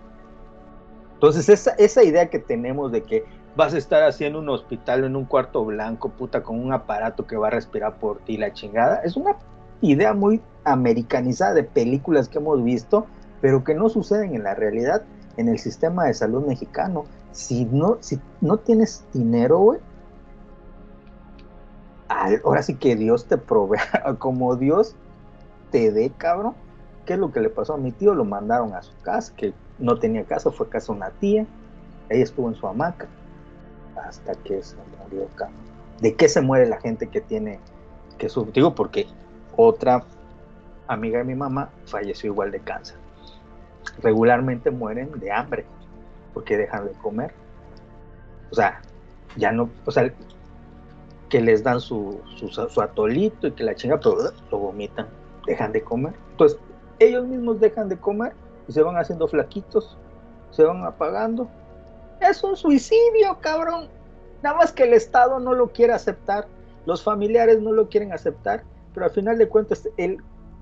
Entonces, 1.16 1.50
esa, 1.50 1.72
esa 1.72 2.04
idea 2.04 2.30
que 2.30 2.40
tenemos 2.40 2.92
de 2.92 3.04
que 3.04 3.26
vas 3.56 3.74
a 3.74 3.78
estar 3.78 4.04
haciendo 4.04 4.40
un 4.40 4.50
hospital 4.50 5.04
en 5.04 5.16
un 5.16 5.26
cuarto 5.26 5.66
blanco, 5.66 6.10
puta, 6.10 6.44
con 6.44 6.60
un 6.60 6.74
aparato 6.74 7.28
que 7.28 7.36
va 7.36 7.48
a 7.48 7.52
respirar 7.52 7.96
por 7.96 8.20
ti, 8.20 8.38
la 8.38 8.54
chingada. 8.54 9.02
Es 9.04 9.18
una 9.18 9.36
idea 9.82 10.14
muy 10.14 10.42
americanizada 10.64 11.54
de 11.54 11.64
películas 11.64 12.30
que 12.30 12.38
hemos 12.38 12.64
visto, 12.64 13.08
pero 13.42 13.64
que 13.64 13.74
no 13.74 13.90
suceden 13.90 14.36
en 14.36 14.44
la 14.44 14.54
realidad 14.54 15.04
en 15.38 15.50
el 15.50 15.60
sistema 15.60 16.06
de 16.06 16.14
salud 16.14 16.46
mexicano. 16.46 17.06
Si 17.32 17.66
no, 17.66 17.98
si 18.02 18.20
no 18.42 18.58
tienes 18.58 19.06
dinero, 19.14 19.60
güey, 19.60 19.80
ahora 22.44 22.62
sí 22.62 22.76
que 22.76 22.96
Dios 22.96 23.26
te 23.26 23.38
provea, 23.38 24.16
como 24.20 24.56
Dios 24.56 24.96
te 25.72 25.92
dé, 25.92 26.12
cabrón, 26.12 26.56
¿Qué 27.06 27.14
es 27.14 27.20
lo 27.20 27.32
que 27.32 27.40
le 27.40 27.50
pasó 27.50 27.74
a 27.74 27.78
mi 27.78 27.92
tío? 27.92 28.14
Lo 28.14 28.26
mandaron 28.26 28.76
a 28.76 28.84
su 28.84 28.94
casa, 29.02 29.34
que 29.36 29.56
no 29.80 29.98
tenía 29.98 30.24
casa, 30.24 30.52
fue 30.52 30.70
casa 30.70 30.94
de 30.94 30.98
una 30.98 31.10
tía. 31.10 31.48
Ella 32.10 32.24
estuvo 32.24 32.48
en 32.48 32.54
su 32.54 32.68
hamaca 32.68 33.08
hasta 33.96 34.36
que 34.36 34.62
se 34.62 34.76
murió. 35.00 35.28
¿De 36.00 36.16
qué 36.16 36.30
se 36.30 36.42
muere 36.42 36.68
la 36.68 36.80
gente 36.80 37.08
que 37.08 37.22
tiene 37.22 37.60
que 38.18 38.30
su 38.30 38.46
digo 38.46 38.76
porque 38.76 39.08
otra 39.56 40.04
amiga 40.88 41.20
de 41.20 41.26
mi 41.26 41.36
mamá 41.36 41.70
falleció 41.86 42.32
igual 42.32 42.52
de 42.52 42.60
cáncer. 42.60 42.98
Regularmente 44.02 44.72
mueren 44.72 45.12
de 45.20 45.32
hambre 45.32 45.66
porque 46.34 46.58
dejan 46.58 46.86
de 46.86 46.92
comer. 46.94 47.34
O 48.52 48.56
sea, 48.56 48.82
ya 49.38 49.52
no, 49.52 49.70
o 49.86 49.92
sea, 49.92 50.14
que 51.30 51.42
les 51.42 51.64
dan 51.64 51.80
su, 51.80 52.22
su, 52.36 52.50
su 52.50 52.82
atolito 52.82 53.48
y 53.48 53.52
que 53.54 53.64
la 53.64 53.74
chinga, 53.74 53.98
pero 53.98 54.16
ugh, 54.16 54.34
lo 54.52 54.58
vomitan, 54.58 55.08
dejan 55.46 55.72
de 55.72 55.82
comer. 55.82 56.14
Entonces, 56.32 56.60
ellos 57.00 57.26
mismos 57.26 57.60
dejan 57.60 57.90
de 57.90 57.98
comer 57.98 58.34
y 58.68 58.74
se 58.74 58.84
van 58.84 58.98
haciendo 58.98 59.28
flaquitos, 59.28 59.98
se 60.52 60.64
van 60.64 60.84
apagando. 60.84 61.50
Es 62.22 62.44
un 62.44 62.56
suicidio, 62.56 63.38
cabrón. 63.42 63.90
Nada 64.44 64.58
más 64.58 64.72
que 64.72 64.84
el 64.84 64.94
Estado 64.94 65.40
no 65.40 65.54
lo 65.54 65.72
quiere 65.72 65.94
aceptar, 65.94 66.48
los 66.86 67.04
familiares 67.04 67.60
no 67.62 67.72
lo 67.72 67.90
quieren 67.90 68.14
aceptar, 68.14 68.64
pero 68.94 69.06
al 69.06 69.12
final 69.12 69.38
de 69.38 69.48
cuentas 69.48 69.88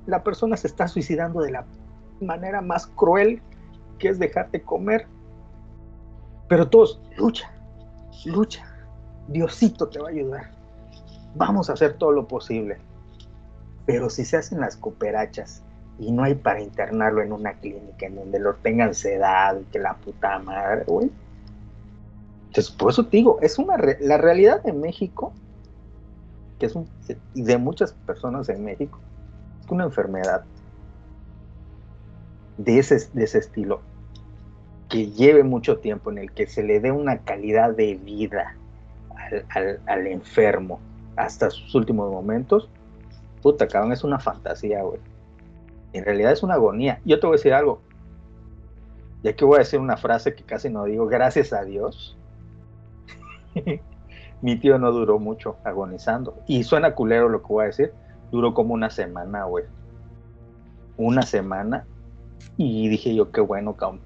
la 0.05 0.23
persona 0.23 0.57
se 0.57 0.67
está 0.67 0.87
suicidando 0.87 1.41
de 1.41 1.51
la 1.51 1.65
manera 2.21 2.61
más 2.61 2.87
cruel 2.87 3.41
que 3.99 4.09
es 4.09 4.19
dejar 4.19 4.49
de 4.51 4.61
comer. 4.61 5.07
Pero 6.47 6.67
todos, 6.67 7.01
lucha, 7.17 7.51
lucha, 8.25 8.65
Diosito 9.27 9.87
te 9.87 9.99
va 9.99 10.07
a 10.07 10.11
ayudar. 10.11 10.49
Vamos 11.35 11.69
a 11.69 11.73
hacer 11.73 11.93
todo 11.93 12.11
lo 12.11 12.27
posible. 12.27 12.77
Pero 13.85 14.09
si 14.09 14.25
se 14.25 14.37
hacen 14.37 14.59
las 14.59 14.75
cooperachas 14.77 15.61
y 15.99 16.11
no 16.11 16.23
hay 16.23 16.35
para 16.35 16.61
internarlo 16.61 17.21
en 17.21 17.33
una 17.33 17.53
clínica 17.53 18.05
en 18.05 18.15
donde 18.15 18.39
lo 18.39 18.55
tengan 18.55 18.93
sedado 18.93 19.61
y 19.61 19.65
que 19.65 19.79
la 19.79 19.95
puta 19.95 20.39
madre, 20.39 20.83
güey. 20.87 21.11
Por 22.77 22.91
eso 22.91 23.03
te 23.05 23.17
digo, 23.17 23.37
es 23.41 23.59
una 23.59 23.77
la 23.99 24.17
realidad 24.17 24.63
de 24.63 24.73
México, 24.73 25.33
que 26.59 26.65
es 26.65 26.75
un, 26.75 26.89
y 27.33 27.43
de 27.43 27.57
muchas 27.57 27.93
personas 27.93 28.49
en 28.49 28.63
México, 28.65 28.99
es 29.63 29.71
una 29.71 29.85
enfermedad 29.85 30.43
de 32.57 32.79
ese, 32.79 33.07
de 33.13 33.23
ese 33.23 33.37
estilo, 33.37 33.81
que 34.89 35.07
lleve 35.11 35.43
mucho 35.43 35.77
tiempo, 35.77 36.11
en 36.11 36.17
el 36.17 36.31
que 36.31 36.47
se 36.47 36.63
le 36.63 36.79
dé 36.79 36.91
una 36.91 37.19
calidad 37.19 37.75
de 37.75 37.95
vida 37.95 38.55
al, 39.15 39.45
al- 39.51 39.79
al 39.85 40.07
enfermo 40.07 40.79
hasta 41.15 41.49
sus 41.51 41.73
últimos 41.75 42.11
momentos, 42.11 42.67
puta, 43.41 43.67
cabrón, 43.67 43.93
es 43.93 44.03
una 44.03 44.19
fantasía, 44.19 44.81
güey. 44.83 44.99
En 45.93 46.03
realidad 46.05 46.31
es 46.31 46.43
una 46.43 46.55
agonía. 46.55 46.99
Yo 47.05 47.19
te 47.19 47.25
voy 47.27 47.35
a 47.35 47.37
decir 47.37 47.53
algo. 47.53 47.81
Y 49.23 49.27
aquí 49.27 49.43
voy 49.43 49.55
a 49.55 49.59
decir 49.59 49.79
una 49.79 49.97
frase 49.97 50.33
que 50.33 50.43
casi 50.43 50.69
no 50.69 50.85
digo, 50.85 51.07
gracias 51.07 51.51
a 51.53 51.63
Dios. 51.63 52.15
Mi 54.41 54.55
tío 54.57 54.77
no 54.79 54.91
duró 54.91 55.19
mucho 55.19 55.57
agonizando. 55.63 56.39
Y 56.47 56.63
suena 56.63 56.95
culero 56.95 57.29
lo 57.29 57.41
que 57.41 57.47
voy 57.47 57.63
a 57.63 57.67
decir. 57.67 57.93
Duró 58.31 58.53
como 58.53 58.73
una 58.73 58.89
semana, 58.89 59.43
güey. 59.45 59.65
Una 60.97 61.23
semana. 61.23 61.85
Y 62.57 62.87
dije 62.89 63.13
yo, 63.15 63.31
qué 63.31 63.41
bueno, 63.41 63.75
cabrón. 63.75 64.01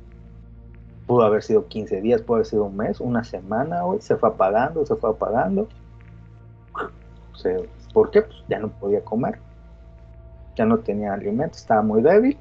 Pudo 1.06 1.24
haber 1.24 1.44
sido 1.44 1.68
15 1.68 2.02
días, 2.02 2.22
pudo 2.22 2.36
haber 2.38 2.46
sido 2.48 2.64
un 2.64 2.78
mes, 2.78 3.00
una 3.02 3.24
semana, 3.24 3.82
güey. 3.84 4.02
Se 4.02 4.16
fue 4.16 4.30
apagando, 4.30 4.86
se 4.86 4.96
fue 4.96 5.10
apagando. 5.12 5.68
Se- 7.36 7.70
¿Por 7.94 8.10
qué? 8.10 8.22
Pues 8.24 8.38
ya 8.48 8.60
no 8.60 8.70
podía 8.70 9.04
comer. 9.04 9.40
Ya 10.56 10.66
no 10.66 10.80
tenía 10.80 11.14
alimento, 11.14 11.58
estaba 11.58 11.82
muy 11.82 12.02
débil. 12.02 12.38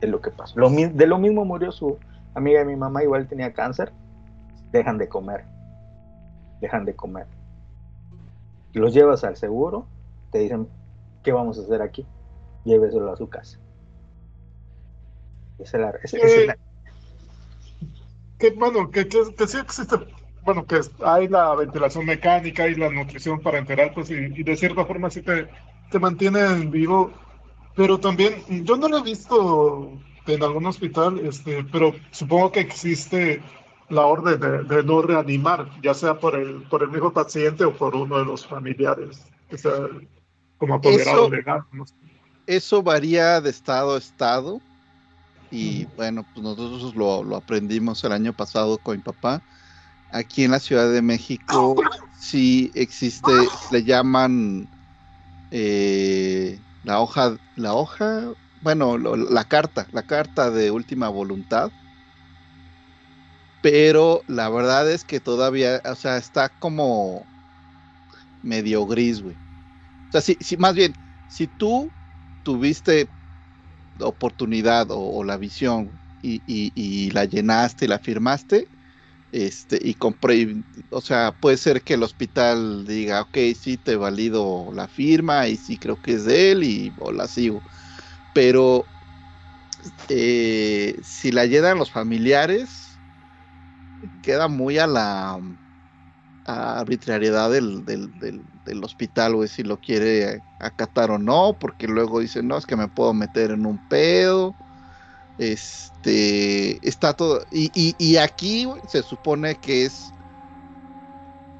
Es 0.00 0.08
lo 0.08 0.20
que 0.20 0.30
pasó. 0.30 0.58
Lo 0.58 0.70
de 0.70 1.06
lo 1.06 1.18
mismo 1.18 1.44
murió 1.44 1.70
su 1.72 1.98
amiga 2.34 2.60
de 2.60 2.64
mi 2.64 2.76
mamá, 2.76 3.02
igual 3.02 3.28
tenía 3.28 3.52
cáncer. 3.52 3.92
Dejan 4.72 4.98
de 4.98 5.08
comer. 5.08 5.44
Dejan 6.60 6.84
de 6.84 6.94
comer. 6.96 7.26
Los 8.72 8.92
llevas 8.92 9.24
al 9.24 9.36
seguro, 9.36 9.86
te 10.30 10.38
dicen, 10.40 10.68
¿qué 11.22 11.32
vamos 11.32 11.58
a 11.58 11.62
hacer 11.62 11.80
aquí? 11.82 12.06
Lléveselo 12.64 13.12
a 13.12 13.16
su 13.16 13.28
casa. 13.28 13.58
Esa 15.58 15.76
es 15.78 15.82
la, 15.82 15.90
esa- 16.02 16.16
esa 16.18 16.40
es 16.40 16.46
la- 16.46 16.58
que 18.38 18.50
bueno, 18.50 18.90
que, 18.90 19.08
que, 19.08 19.20
que 19.36 19.46
sí 19.46 19.58
existe, 19.58 19.96
bueno, 20.42 20.66
que 20.66 20.80
hay 21.04 21.28
la 21.28 21.54
ventilación 21.54 22.04
mecánica 22.04 22.66
y 22.68 22.74
la 22.74 22.90
nutrición 22.90 23.40
para 23.40 23.58
enterar, 23.58 23.94
pues, 23.94 24.10
y, 24.10 24.14
y 24.14 24.42
de 24.42 24.56
cierta 24.56 24.84
forma 24.84 25.10
sí 25.10 25.22
te, 25.22 25.48
te 25.90 25.98
mantienen 25.98 26.70
vivo, 26.70 27.12
pero 27.76 27.98
también, 27.98 28.42
yo 28.64 28.76
no 28.76 28.88
lo 28.88 28.98
he 28.98 29.02
visto 29.02 29.92
en 30.26 30.42
algún 30.42 30.66
hospital, 30.66 31.20
este, 31.20 31.64
pero 31.64 31.92
supongo 32.10 32.52
que 32.52 32.60
existe 32.60 33.40
la 33.90 34.02
orden 34.06 34.40
de, 34.40 34.62
de 34.64 34.82
no 34.82 35.02
reanimar, 35.02 35.70
ya 35.82 35.94
sea 35.94 36.18
por 36.18 36.34
el, 36.36 36.62
por 36.64 36.82
el 36.82 36.90
mismo 36.90 37.12
paciente 37.12 37.64
o 37.64 37.72
por 37.76 37.94
uno 37.94 38.18
de 38.18 38.24
los 38.24 38.46
familiares, 38.46 39.24
o 39.52 39.56
sea, 39.56 39.72
como 40.58 40.74
apoderado 40.74 41.26
Eso- 41.26 41.30
legal. 41.30 41.62
¿no? 41.72 41.84
Eso 42.46 42.82
varía 42.82 43.40
de 43.40 43.50
estado 43.50 43.94
a 43.94 43.98
estado. 43.98 44.60
Y 45.50 45.84
bueno, 45.96 46.26
pues 46.34 46.42
nosotros 46.42 46.94
lo, 46.96 47.22
lo 47.22 47.36
aprendimos 47.36 48.02
el 48.04 48.12
año 48.12 48.32
pasado 48.32 48.76
con 48.78 48.96
mi 48.96 49.02
papá. 49.02 49.40
Aquí 50.10 50.44
en 50.44 50.50
la 50.50 50.58
Ciudad 50.60 50.90
de 50.90 51.00
México 51.00 51.76
sí 52.18 52.70
existe, 52.74 53.32
le 53.70 53.84
llaman 53.84 54.68
eh, 55.50 56.58
la 56.82 57.00
hoja, 57.00 57.36
la 57.56 57.74
hoja, 57.74 58.32
bueno, 58.62 58.98
lo- 58.98 59.16
la 59.16 59.44
carta, 59.44 59.86
la 59.92 60.02
carta 60.02 60.50
de 60.50 60.70
última 60.70 61.08
voluntad. 61.08 61.70
Pero 63.64 64.24
la 64.28 64.48
verdad 64.50 64.90
es 64.92 65.04
que 65.04 65.20
todavía, 65.20 65.80
o 65.86 65.94
sea, 65.96 66.18
está 66.18 66.50
como 66.50 67.30
medio 68.42 68.86
gris, 68.86 69.20
güey. 69.22 69.36
O 69.36 69.40
sea, 70.12 70.22
si, 70.22 70.36
si 70.40 70.56
más 70.56 70.74
bien, 70.74 70.94
si 71.26 71.48
tú 71.48 71.94
tuviste 72.42 73.14
oportunidad 74.00 74.88
o, 74.90 75.24
la 75.24 75.38
visión 75.38 76.00
y, 76.22 76.42
y- 76.46 77.10
la 77.12 77.24
llenaste 77.26 77.86
y 77.86 77.88
la 77.88 78.00
firmaste, 78.00 78.70
este, 79.32 79.78
y 79.82 79.94
compré, 79.96 80.64
o 80.90 81.00
sea, 81.02 81.36
puede 81.40 81.58
ser 81.58 81.82
que 81.84 81.94
el 81.94 82.04
hospital 82.04 82.86
diga, 82.86 83.22
ok, 83.22 83.38
sí, 83.60 83.78
te 83.78 83.96
valido 83.96 84.70
la 84.74 84.88
firma 84.88 85.48
y 85.48 85.56
sí 85.58 85.78
creo 85.78 86.00
que 86.00 86.14
es 86.14 86.24
de 86.26 86.52
él 86.52 86.64
y 86.64 86.94
la 87.14 87.28
sigo. 87.28 87.64
Pero 88.32 88.90
eh, 90.08 90.98
si 91.02 91.32
la 91.32 91.46
llenan 91.46 91.78
los 91.78 91.90
familiares, 91.90 92.83
queda 94.22 94.48
muy 94.48 94.78
a 94.78 94.86
la 94.86 95.40
a 96.46 96.80
arbitrariedad 96.80 97.50
del, 97.50 97.84
del, 97.84 98.18
del, 98.18 98.42
del 98.64 98.84
hospital, 98.84 99.34
güey, 99.34 99.48
si 99.48 99.62
lo 99.62 99.80
quiere 99.80 100.42
acatar 100.60 101.10
o 101.10 101.18
no, 101.18 101.56
porque 101.58 101.86
luego 101.88 102.20
dicen, 102.20 102.48
no, 102.48 102.58
es 102.58 102.66
que 102.66 102.76
me 102.76 102.88
puedo 102.88 103.14
meter 103.14 103.50
en 103.50 103.64
un 103.66 103.78
pedo. 103.88 104.54
Este 105.38 106.86
está 106.86 107.14
todo. 107.14 107.44
Y, 107.50 107.70
y, 107.74 107.94
y 107.98 108.18
aquí 108.18 108.66
güey, 108.66 108.80
se 108.86 109.02
supone 109.02 109.56
que 109.56 109.86
es 109.86 110.12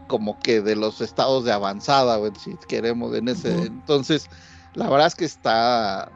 como 0.06 0.38
que 0.38 0.60
de 0.60 0.76
los 0.76 1.00
estados 1.00 1.44
de 1.44 1.52
avanzada, 1.52 2.16
güey, 2.16 2.32
si 2.38 2.54
queremos 2.68 3.14
en 3.14 3.28
ese. 3.28 3.52
Entonces, 3.62 4.28
la 4.74 4.88
verdad 4.90 5.06
es 5.06 5.14
que 5.14 5.24
está 5.24 6.10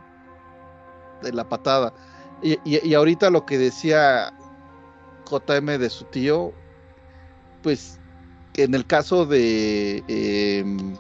de 1.23 1.33
la 1.33 1.49
patada. 1.49 1.93
Y, 2.43 2.59
y, 2.65 2.87
y 2.87 2.95
ahorita 2.95 3.31
lo 3.31 3.45
que 3.47 3.59
decía 3.59 4.33
JM 5.29 5.79
de 5.79 5.91
su 5.91 6.05
tío, 6.07 6.53
pues 7.63 7.99
en 8.55 8.75
el 8.75 8.87
caso 8.87 9.27
de 9.27 10.03
em, 10.09 10.97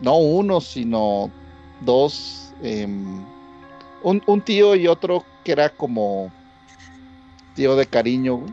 no 0.00 0.16
uno, 0.16 0.60
sino 0.60 1.30
dos, 1.82 2.52
em, 2.62 3.24
un, 4.02 4.22
un 4.26 4.40
tío 4.40 4.74
y 4.74 4.86
otro 4.86 5.24
que 5.44 5.52
era 5.52 5.68
como 5.68 6.32
tío 7.54 7.76
de 7.76 7.86
cariño, 7.86 8.44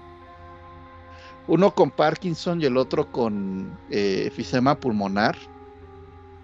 uno 1.47 1.73
con 1.73 1.89
Parkinson 1.89 2.61
y 2.61 2.65
el 2.65 2.77
otro 2.77 3.11
con 3.11 3.77
eh, 3.89 4.25
efisema 4.27 4.75
pulmonar, 4.75 5.35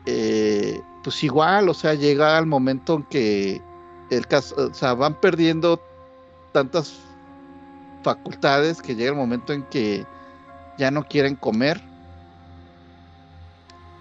eh, 0.06 0.82
pues 1.04 1.24
igual, 1.24 1.70
o 1.70 1.74
sea, 1.74 1.94
llega 1.94 2.38
al 2.38 2.48
momento 2.48 2.96
en 2.96 3.04
que 3.04 3.62
el 4.10 4.26
caso, 4.28 4.56
o 4.72 4.74
sea, 4.74 4.94
van 4.96 5.20
perdiendo 5.20 5.80
tantas 6.52 7.05
facultades 8.06 8.82
que 8.82 8.96
llega 8.96 9.10
el 9.10 9.18
momento 9.18 9.52
en 9.52 9.64
que 9.64 10.06
ya 10.78 10.92
no 10.92 11.04
quieren 11.04 11.36
comer. 11.36 11.82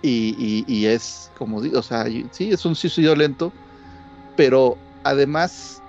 Y, 0.03 0.85
es, 0.85 1.31
como 1.39 1.63
digo, 1.63 1.79
o 1.79 1.83
sea, 1.83 2.05
sí, 2.31 2.51
es 2.51 2.67
un 2.67 2.75
suicidio 2.75 3.17
lento, 3.17 3.51
pero 4.37 4.77
además, 5.03 5.83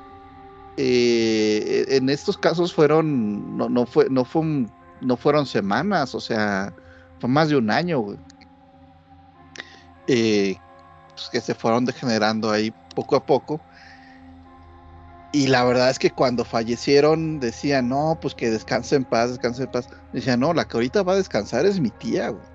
eh, 0.78 1.86
en 1.90 2.10
estos 2.10 2.38
casos 2.38 2.74
fueron, 2.74 3.58
no, 3.58 3.68
no 3.68 3.86
fue, 3.86 4.08
no 4.10 4.24
fue 4.24 4.68
no 5.02 5.18
fueron 5.18 5.46
semanas, 5.46 6.16
o 6.16 6.22
sea, 6.22 6.74
fue 7.20 7.30
más 7.30 7.50
de 7.50 7.58
un 7.58 7.70
año. 7.70 8.06
Eh, 10.08 10.56
pues, 11.14 11.30
que 11.30 11.42
se 11.42 11.54
fueron 11.54 11.84
degenerando 11.84 12.50
ahí 12.50 12.74
poco 12.96 13.18
a 13.18 13.26
poco. 13.26 13.60
Y 15.36 15.48
la 15.48 15.66
verdad 15.66 15.90
es 15.90 16.00
que 16.00 16.12
cuando 16.12 16.46
fallecieron 16.46 17.42
decían, 17.42 17.90
no, 17.90 18.18
pues 18.22 18.34
que 18.34 18.50
descanse 18.50 18.96
en 18.96 19.04
paz, 19.04 19.32
descanse 19.32 19.64
en 19.64 19.72
paz. 19.72 19.90
Decían, 20.14 20.40
no, 20.40 20.54
la 20.54 20.66
que 20.66 20.78
ahorita 20.78 21.04
va 21.04 21.12
a 21.12 21.18
descansar 21.18 21.66
es 21.66 21.78
mi 21.78 21.90
tía, 21.90 22.30
güey. 22.30 22.46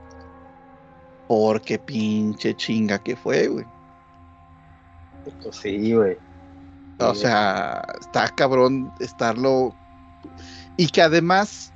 Porque 1.28 1.78
pinche 1.78 2.57
chinga 2.57 2.99
que 2.99 3.17
fue, 3.17 3.49
güey. 3.49 3.67
Pues 5.42 5.57
sí, 5.57 5.92
güey. 5.92 6.17
O 7.00 7.15
sea, 7.15 7.84
está 8.00 8.31
cabrón 8.31 8.91
estarlo. 8.99 9.75
Y 10.78 10.86
que 10.86 11.02
además, 11.02 11.75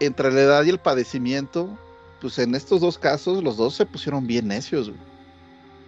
entre 0.00 0.32
la 0.32 0.40
edad 0.40 0.64
y 0.64 0.70
el 0.70 0.80
padecimiento, 0.80 1.78
pues 2.20 2.40
en 2.40 2.56
estos 2.56 2.80
dos 2.80 2.98
casos, 2.98 3.40
los 3.40 3.56
dos 3.56 3.76
se 3.76 3.86
pusieron 3.86 4.26
bien 4.26 4.48
necios, 4.48 4.90
güey. 4.90 5.05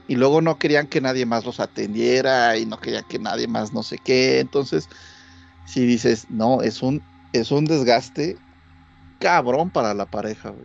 Y 0.08 0.16
luego 0.16 0.40
no 0.40 0.58
querían 0.58 0.86
que 0.86 1.00
nadie 1.00 1.26
más 1.26 1.44
los 1.44 1.60
atendiera 1.60 2.56
y 2.56 2.66
no 2.66 2.80
querían 2.80 3.04
que 3.08 3.18
nadie 3.18 3.46
más 3.46 3.72
no 3.72 3.82
sé 3.82 3.98
qué. 3.98 4.40
Entonces, 4.40 4.88
si 5.66 5.84
dices, 5.86 6.26
no, 6.30 6.62
es 6.62 6.82
un, 6.82 7.02
es 7.32 7.52
un 7.52 7.66
desgaste 7.66 8.36
cabrón 9.20 9.70
para 9.70 9.94
la 9.94 10.06
pareja, 10.06 10.50
güey. 10.50 10.64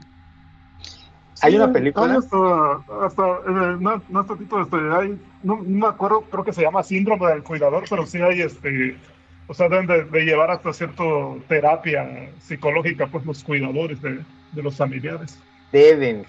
Hay 1.42 1.58
una 1.58 1.74
película. 1.74 2.06
Hay 2.06 2.18
hasta, 2.20 3.06
hasta 3.06 3.24
eh, 3.24 3.78
no, 3.80 4.02
no 4.08 4.20
hasta 4.22 4.38
tipo, 4.38 4.62
este, 4.62 4.78
hay, 4.78 5.20
no, 5.44 5.58
no 5.58 5.64
me 5.64 5.88
acuerdo, 5.88 6.22
creo 6.22 6.46
que 6.46 6.54
se 6.54 6.62
llama 6.62 6.84
síndrome 6.84 7.28
del 7.28 7.44
cuidador, 7.44 7.84
pero 7.90 8.06
sí 8.06 8.22
hay, 8.22 8.42
este, 8.42 8.98
o 9.48 9.54
sea, 9.54 9.68
deben 9.68 9.88
de, 9.88 10.06
de 10.06 10.22
llevar 10.24 10.52
hasta 10.52 10.72
cierta 10.72 11.04
terapia 11.50 12.32
psicológica, 12.40 13.08
pues 13.08 13.26
los 13.26 13.44
cuidadores 13.44 14.02
de, 14.02 14.24
de 14.54 14.64
los 14.64 14.78
familiares. 14.78 15.38
Deben. 15.74 16.24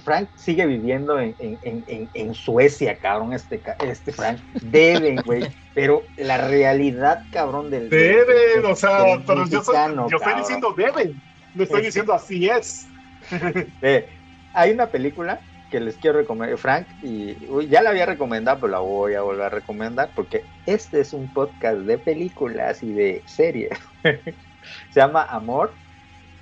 Frank 0.00 0.28
sigue 0.34 0.66
viviendo 0.66 1.18
en, 1.18 1.34
en, 1.38 1.84
en, 1.86 2.08
en- 2.12 2.34
Suecia, 2.34 2.98
cabrón, 2.98 3.32
este, 3.32 3.62
este 3.84 4.12
Frank. 4.12 4.38
Deben, 4.60 5.16
güey. 5.24 5.46
Pero 5.72 6.02
la 6.16 6.36
realidad, 6.48 7.22
cabrón, 7.32 7.70
del. 7.70 7.88
Deben, 7.88 8.26
del- 8.56 8.64
o 8.66 8.74
sea, 8.76 9.04
del 9.04 9.22
pero 9.22 9.46
yo, 9.46 9.62
soy- 9.62 9.76
yo 10.10 10.16
estoy 10.18 10.34
diciendo 10.34 10.74
deben, 10.76 11.22
le 11.54 11.62
estoy 11.62 11.78
Este. 11.78 11.86
diciendo 11.86 12.12
así 12.12 12.48
es. 12.48 12.86
Eh, 13.82 14.08
hay 14.52 14.72
una 14.72 14.88
película 14.88 15.40
que 15.70 15.78
les 15.80 15.96
quiero 15.96 16.18
recomendar, 16.18 16.58
Frank, 16.58 16.86
y 17.02 17.36
uy, 17.48 17.68
ya 17.68 17.80
la 17.82 17.90
había 17.90 18.04
recomendado, 18.04 18.58
pero 18.60 18.72
la 18.72 18.80
voy 18.80 19.14
a 19.14 19.22
volver 19.22 19.44
a 19.46 19.48
recomendar 19.48 20.10
porque 20.14 20.44
este 20.66 21.00
es 21.00 21.12
un 21.14 21.32
podcast 21.32 21.78
de 21.78 21.96
películas 21.98 22.82
y 22.82 22.92
de 22.92 23.22
series. 23.26 23.70
Se 24.02 25.00
llama 25.00 25.22
Amor, 25.30 25.72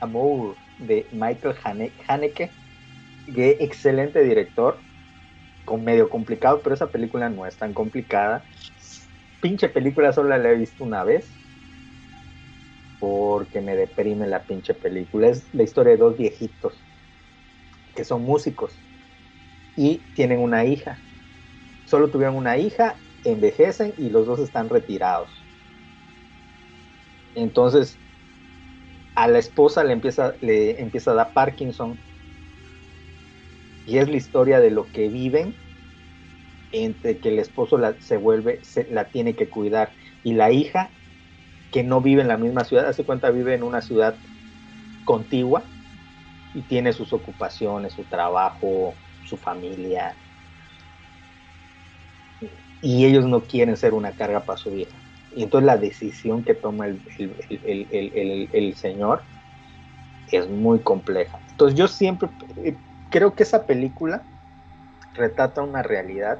Amor, 0.01 0.57
de 0.81 1.09
Michael 1.12 1.57
Hane- 1.65 1.97
Haneke, 2.09 2.57
que 3.26 3.59
excelente 3.60 4.23
director, 4.23 4.84
con 5.65 5.84
medio 5.84 6.10
complicado, 6.10 6.62
pero 6.62 6.75
esa 6.75 6.92
película 6.92 7.31
no 7.31 7.47
es 7.47 7.59
tan 7.59 7.75
complicada. 7.75 8.49
Pinche 9.41 9.68
película 9.70 10.12
solo 10.12 10.36
la 10.39 10.50
he 10.50 10.57
visto 10.57 10.84
una 10.84 11.05
vez. 11.05 11.41
Porque 13.00 13.60
me 13.60 13.75
deprime 13.75 14.28
la 14.28 14.47
pinche 14.47 14.75
película. 14.75 15.26
Es 15.28 15.52
la 15.52 15.65
historia 15.65 15.94
de 15.94 15.99
dos 15.99 16.17
viejitos 16.17 16.86
que 17.94 18.05
son 18.05 18.23
músicos 18.23 18.84
y 19.76 20.07
tienen 20.15 20.41
una 20.41 20.65
hija. 20.67 21.07
Solo 21.84 22.10
tuvieron 22.10 22.36
una 22.36 22.59
hija, 22.59 23.02
envejecen 23.25 23.94
y 23.99 24.10
los 24.10 24.26
dos 24.26 24.41
están 24.41 24.70
retirados. 24.70 25.49
Entonces, 27.34 28.00
a 29.20 29.28
la 29.28 29.39
esposa 29.39 29.84
le 29.84 29.92
empieza, 29.92 30.34
le 30.40 30.81
empieza 30.81 31.10
a 31.10 31.15
dar 31.15 31.34
Parkinson 31.34 31.99
y 33.86 33.99
es 33.99 34.08
la 34.08 34.16
historia 34.16 34.60
de 34.60 34.70
lo 34.70 34.86
que 34.86 35.08
viven 35.08 35.55
entre 36.73 37.18
que 37.18 37.28
el 37.28 37.39
esposo 37.39 37.76
la, 37.76 38.00
se 38.00 38.16
vuelve, 38.16 38.65
se, 38.65 38.90
la 38.90 39.10
tiene 39.10 39.34
que 39.34 39.47
cuidar 39.50 39.92
y 40.24 40.32
la 40.32 40.50
hija 40.52 40.89
que 41.70 41.82
no 41.82 42.00
vive 42.00 42.23
en 42.23 42.28
la 42.28 42.39
misma 42.39 42.65
ciudad, 42.65 42.89
hace 42.89 43.05
cuenta 43.05 43.31
vive 43.31 43.55
en 43.55 43.62
una 43.62 43.82
ciudad 43.82 44.16
contigua 45.05 45.65
y 46.55 46.62
tiene 46.62 46.94
sus 46.94 47.12
ocupaciones, 47.12 47.92
su 47.92 48.05
trabajo, 48.05 48.94
su 49.26 49.36
familia. 49.36 50.16
Y 52.81 53.05
ellos 53.05 53.26
no 53.26 53.42
quieren 53.42 53.76
ser 53.76 53.92
una 53.92 54.12
carga 54.12 54.47
para 54.47 54.57
su 54.57 54.74
hija. 54.74 55.00
Y 55.34 55.44
entonces 55.44 55.67
la 55.67 55.76
decisión 55.76 56.42
que 56.42 56.55
toma 56.55 56.86
el, 56.86 57.00
el, 57.18 57.86
el, 57.91 58.49
el, 58.52 58.75
señor 58.75 59.23
es 60.33 60.49
muy 60.49 60.81
compleja. 60.81 61.39
Entonces 61.50 61.78
yo 61.78 61.86
siempre 61.86 62.28
eh, 62.57 62.76
creo 63.10 63.34
que 63.34 63.44
esa 63.44 63.65
película 63.65 64.23
retrata 65.15 65.62
una 65.62 65.83
realidad 65.83 66.39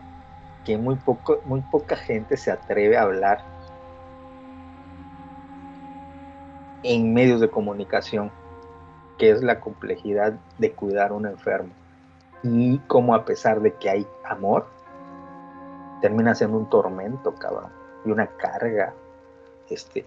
que 0.65 0.77
muy, 0.77 0.97
poco, 0.97 1.41
muy 1.45 1.61
poca 1.61 1.97
gente 1.97 2.37
se 2.37 2.51
atreve 2.51 2.97
a 2.97 3.03
hablar 3.03 3.45
en 6.83 7.13
medios 7.13 7.41
de 7.41 7.49
comunicación 7.49 8.31
que 9.21 9.31
es 9.31 9.43
la 9.43 9.61
complejidad 9.61 10.33
de 10.59 10.73
cuidar 10.73 11.11
a 11.11 11.15
un 11.15 11.27
enfermo. 11.27 11.71
Y 12.43 12.79
como 12.89 13.15
a 13.15 13.27
pesar 13.27 13.61
de 13.61 13.75
que 13.75 13.91
hay 13.91 14.07
amor, 14.25 14.67
termina 16.01 16.35
siendo 16.35 16.57
un 16.57 16.71
tormento, 16.71 17.35
cabrón. 17.35 17.80
Y 18.05 18.11
una 18.11 18.27
carga, 18.27 18.95
este, 19.69 20.07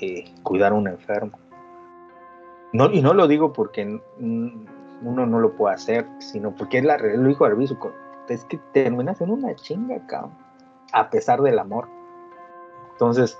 eh, 0.00 0.24
cuidar 0.42 0.72
a 0.72 0.74
un 0.74 0.88
enfermo. 0.88 1.38
No, 2.72 2.90
y 2.90 3.00
no 3.00 3.14
lo 3.14 3.26
digo 3.26 3.52
porque 3.52 4.00
uno 4.20 5.26
no 5.26 5.40
lo 5.40 5.52
puede 5.52 5.74
hacer, 5.74 6.06
sino 6.18 6.54
porque 6.54 6.78
es 6.78 6.84
la 6.84 6.98
realidad, 6.98 7.22
lo 7.22 7.28
dijo 7.28 7.44
Arbizu, 7.44 7.78
es 8.28 8.44
que 8.44 8.58
termina 8.72 9.14
siendo 9.14 9.34
una 9.34 9.54
chinga, 9.54 10.04
cabrón. 10.06 10.32
A 10.92 11.10
pesar 11.10 11.40
del 11.40 11.58
amor. 11.58 11.88
Entonces, 12.92 13.38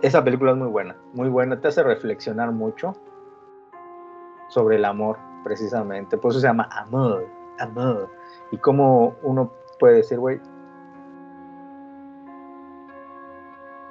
esa 0.00 0.22
película 0.22 0.52
es 0.52 0.58
muy 0.58 0.68
buena, 0.68 0.96
muy 1.12 1.28
buena, 1.28 1.60
te 1.60 1.68
hace 1.68 1.82
reflexionar 1.82 2.52
mucho 2.52 2.94
sobre 4.48 4.76
el 4.76 4.84
amor, 4.84 5.18
precisamente. 5.44 6.18
Por 6.18 6.32
eso 6.32 6.40
se 6.40 6.46
llama 6.46 6.68
amor, 6.72 7.26
amor. 7.58 8.10
Y 8.50 8.58
cómo 8.58 9.14
uno 9.22 9.52
puede 9.78 9.96
decir, 9.96 10.18
güey, 10.18 10.40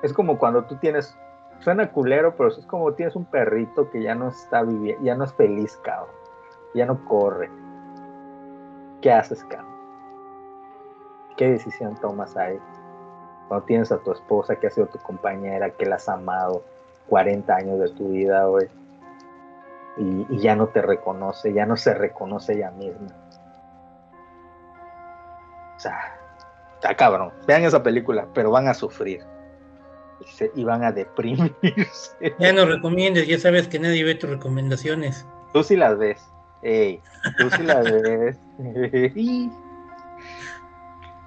es 0.01 0.13
como 0.13 0.37
cuando 0.37 0.63
tú 0.65 0.77
tienes, 0.77 1.17
suena 1.59 1.91
culero, 1.91 2.35
pero 2.35 2.49
es 2.49 2.65
como 2.65 2.93
tienes 2.93 3.15
un 3.15 3.25
perrito 3.25 3.89
que 3.89 4.01
ya 4.01 4.15
no 4.15 4.29
está 4.29 4.63
viviendo, 4.63 5.03
ya 5.03 5.15
no 5.15 5.23
es 5.25 5.33
feliz, 5.33 5.77
cabrón. 5.83 6.15
Ya 6.73 6.85
no 6.85 7.03
corre. 7.05 7.49
¿Qué 9.01 9.11
haces, 9.11 9.43
cabrón? 9.45 9.71
¿Qué 11.37 11.51
decisión 11.51 11.95
tomas 11.99 12.37
ahí? 12.37 12.59
Cuando 13.47 13.65
tienes 13.65 13.91
a 13.91 13.97
tu 13.97 14.11
esposa 14.11 14.55
que 14.55 14.67
ha 14.67 14.69
sido 14.69 14.87
tu 14.87 14.99
compañera, 14.99 15.71
que 15.71 15.85
la 15.85 15.95
has 15.95 16.07
amado 16.07 16.63
40 17.09 17.53
años 17.53 17.79
de 17.79 17.89
tu 17.89 18.09
vida, 18.09 18.45
güey 18.45 18.69
y, 19.97 20.25
y, 20.29 20.39
ya 20.39 20.55
no 20.55 20.67
te 20.67 20.81
reconoce, 20.81 21.53
ya 21.53 21.65
no 21.65 21.75
se 21.75 21.93
reconoce 21.93 22.53
ella 22.53 22.71
misma. 22.71 23.09
O 25.75 25.79
sea, 25.79 26.17
está 26.75 26.95
cabrón. 26.95 27.33
Vean 27.47 27.63
esa 27.63 27.83
película, 27.83 28.27
pero 28.33 28.51
van 28.51 28.67
a 28.67 28.73
sufrir. 28.73 29.23
Y, 30.21 30.31
se, 30.31 30.51
a 30.69 30.91
deprimirse. 30.91 32.35
Ya 32.39 32.53
no 32.53 32.65
recomiendes, 32.65 33.27
ya 33.27 33.39
sabes 33.39 33.67
que 33.67 33.79
nadie 33.79 34.03
ve 34.03 34.15
tus 34.15 34.29
recomendaciones. 34.29 35.25
Tú 35.53 35.63
sí 35.63 35.75
las 35.75 35.97
ves. 35.97 36.19
Ey, 36.61 37.01
tú 37.37 37.49
sí 37.49 37.63
las 37.63 37.85
ves. 37.91 38.37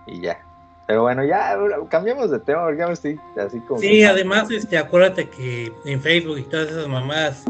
y 0.06 0.20
ya. 0.20 0.38
Pero 0.86 1.02
bueno, 1.02 1.24
ya 1.24 1.56
cambiamos 1.88 2.30
de 2.30 2.38
tema, 2.40 2.64
porque 2.64 2.78
ya 2.78 2.86
me 2.86 2.92
estoy 2.92 3.18
así 3.36 3.58
como. 3.60 3.80
Sí, 3.80 4.04
además, 4.04 4.50
este, 4.50 4.76
acuérdate 4.76 5.28
que 5.28 5.72
en 5.86 6.00
Facebook 6.00 6.38
y 6.38 6.42
todas 6.42 6.68
esas 6.68 6.88
mamás 6.88 7.44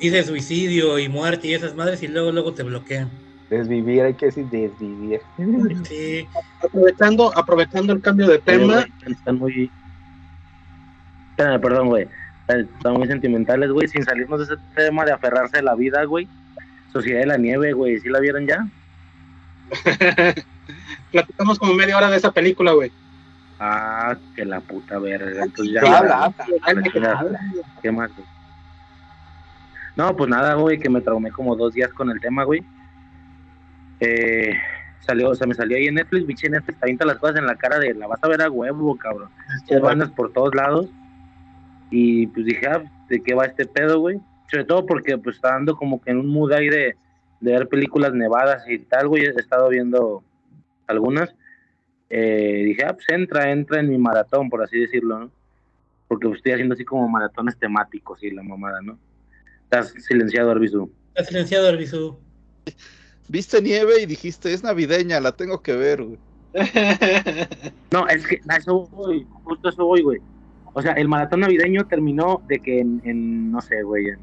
dice 0.00 0.24
suicidio 0.24 0.98
y 0.98 1.08
muerte 1.08 1.48
y 1.48 1.54
esas 1.54 1.74
madres 1.74 2.02
y 2.02 2.08
luego 2.08 2.32
luego 2.32 2.54
te 2.54 2.62
bloquean. 2.62 3.10
Desvivir, 3.50 4.02
hay 4.02 4.14
que 4.14 4.26
decir 4.26 4.46
desvivir. 4.46 5.20
Sí. 5.84 6.26
Aprovechando, 6.62 7.36
aprovechando 7.36 7.92
el 7.92 8.00
cambio 8.00 8.26
de 8.28 8.38
tema. 8.38 8.86
Están 9.06 9.38
muy. 9.38 9.70
Perdón, 11.38 11.88
güey. 11.88 12.08
Están 12.48 12.94
muy 12.94 13.06
sentimentales, 13.06 13.70
güey. 13.70 13.88
Sin 13.88 14.04
salirnos 14.04 14.40
de 14.40 14.54
ese 14.54 14.62
tema 14.74 15.04
de 15.04 15.12
aferrarse 15.12 15.58
a 15.58 15.62
la 15.62 15.74
vida, 15.74 16.04
güey. 16.04 16.28
Sociedad 16.92 17.20
de 17.20 17.26
la 17.26 17.38
Nieve, 17.38 17.72
güey. 17.72 17.98
¿Sí 18.00 18.08
la 18.08 18.20
vieron 18.20 18.46
ya? 18.46 18.66
Platicamos 21.12 21.58
como 21.58 21.74
media 21.74 21.96
hora 21.96 22.10
de 22.10 22.16
esa 22.16 22.32
película, 22.32 22.72
güey. 22.72 22.90
Ah, 23.60 24.16
que 24.34 24.44
la 24.44 24.60
puta 24.60 24.98
verga. 24.98 25.44
Entonces 25.44 25.74
ya. 25.74 25.80
¿Qué 25.80 25.88
habla? 25.88 26.34
¿Qué 27.82 27.92
más, 27.92 28.10
güey? 28.14 28.26
No, 29.96 30.16
pues 30.16 30.30
nada, 30.30 30.54
güey, 30.54 30.78
que 30.78 30.88
me 30.88 31.00
traumé 31.00 31.32
como 31.32 31.56
dos 31.56 31.74
días 31.74 31.92
con 31.92 32.08
el 32.10 32.20
tema, 32.20 32.44
güey. 32.44 32.62
Eh, 33.98 34.54
salió, 35.00 35.30
o 35.30 35.34
sea, 35.34 35.46
me 35.46 35.54
salió 35.54 35.76
ahí 35.76 35.88
en 35.88 35.94
Netflix, 35.94 36.24
biche 36.24 36.48
Netflix, 36.48 36.78
te 36.78 36.84
avienta 36.84 37.04
las 37.04 37.18
cosas 37.18 37.36
en 37.36 37.46
la 37.46 37.56
cara 37.56 37.80
de 37.80 37.94
la 37.94 38.06
vas 38.06 38.22
a 38.22 38.28
ver 38.28 38.40
a 38.40 38.48
huevo, 38.48 38.96
cabrón. 38.96 39.28
Hay 39.68 39.80
bandas 39.80 40.10
por 40.10 40.32
todos 40.32 40.54
lados. 40.54 40.88
Y 41.90 42.26
pues 42.28 42.46
dije, 42.46 42.66
ah, 42.66 42.82
¿de 43.08 43.22
qué 43.22 43.34
va 43.34 43.46
este 43.46 43.66
pedo, 43.66 44.00
güey? 44.00 44.18
Sobre 44.50 44.64
todo 44.64 44.86
porque 44.86 45.16
pues 45.18 45.36
está 45.36 45.50
dando 45.52 45.76
como 45.76 46.00
que 46.00 46.10
en 46.10 46.18
un 46.18 46.28
mood 46.28 46.52
ahí 46.52 46.68
de, 46.68 46.96
de 47.40 47.52
ver 47.52 47.68
películas 47.68 48.12
nevadas 48.12 48.62
y 48.68 48.78
tal, 48.78 49.08
güey. 49.08 49.24
He 49.24 49.30
estado 49.30 49.68
viendo 49.68 50.22
algunas. 50.86 51.34
eh, 52.10 52.62
dije, 52.66 52.84
ah, 52.84 52.94
pues 52.94 53.06
entra, 53.10 53.50
entra 53.50 53.80
en 53.80 53.90
mi 53.90 53.98
maratón, 53.98 54.48
por 54.48 54.62
así 54.62 54.78
decirlo, 54.78 55.18
¿no? 55.18 55.30
Porque 56.08 56.26
pues, 56.26 56.38
estoy 56.38 56.52
haciendo 56.52 56.74
así 56.74 56.84
como 56.84 57.08
maratones 57.08 57.58
temáticos 57.58 58.22
y 58.22 58.30
la 58.30 58.42
mamada, 58.42 58.80
¿no? 58.82 58.98
Estás 59.64 59.92
silenciado, 60.02 60.50
Arbizu. 60.50 60.90
Está 61.14 61.24
silenciado, 61.24 61.68
Arbizu. 61.68 62.18
Viste 63.28 63.60
nieve 63.60 64.00
y 64.00 64.06
dijiste, 64.06 64.54
es 64.54 64.62
navideña, 64.62 65.20
la 65.20 65.32
tengo 65.32 65.62
que 65.62 65.74
ver, 65.76 66.02
güey. 66.02 66.18
No, 67.92 68.06
es 68.08 68.26
que 68.26 68.40
a 68.48 68.56
eso 68.56 68.86
voy, 68.88 69.26
justo 69.44 69.68
a 69.68 69.70
eso 69.70 69.84
voy, 69.84 70.02
güey. 70.02 70.20
O 70.74 70.82
sea, 70.82 70.92
el 70.92 71.08
maratón 71.08 71.40
navideño 71.40 71.86
terminó 71.86 72.42
de 72.48 72.60
que 72.60 72.80
en, 72.80 73.00
en, 73.04 73.50
no 73.50 73.60
sé, 73.60 73.82
güey, 73.82 74.08
en 74.08 74.18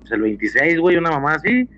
pues, 0.00 0.12
el 0.12 0.20
26, 0.20 0.78
güey, 0.80 0.96
una 0.96 1.10
mamada 1.10 1.36
así. 1.36 1.68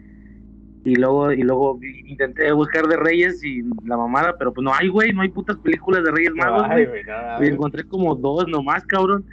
Y 0.85 0.95
luego, 0.95 1.33
y 1.33 1.43
luego 1.43 1.79
intenté 2.07 2.51
buscar 2.53 2.87
de 2.87 2.97
Reyes 2.97 3.43
y 3.45 3.63
la 3.85 3.97
mamada, 3.97 4.37
pero 4.39 4.55
pues 4.55 4.65
no 4.65 4.73
hay, 4.73 4.89
güey, 4.89 5.13
no 5.13 5.23
hay 5.23 5.29
putas 5.29 5.57
películas 5.59 6.05
de 6.05 6.11
Reyes 6.11 6.33
Magos, 6.35 6.67
güey. 6.67 6.87
no, 7.05 7.45
encontré 7.45 7.85
como 7.85 8.15
dos 8.15 8.47
nomás, 8.49 8.85
cabrón. 8.87 9.25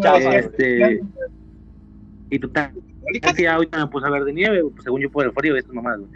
Chafa, 0.00 0.36
Este, 0.36 1.00
y 2.30 2.38
total, 2.38 2.70
es 3.12 3.34
que 3.34 3.42
ya 3.42 3.56
ahorita 3.56 3.78
me 3.78 3.86
puse 3.88 4.06
a 4.06 4.10
ver 4.10 4.24
de 4.24 4.32
nieve, 4.32 4.62
pues, 4.62 4.84
según 4.84 5.02
yo 5.02 5.10
por 5.10 5.24
el 5.24 5.32
frío 5.32 5.56
estas 5.56 5.74
mamadas, 5.74 6.00
güey. 6.00 6.10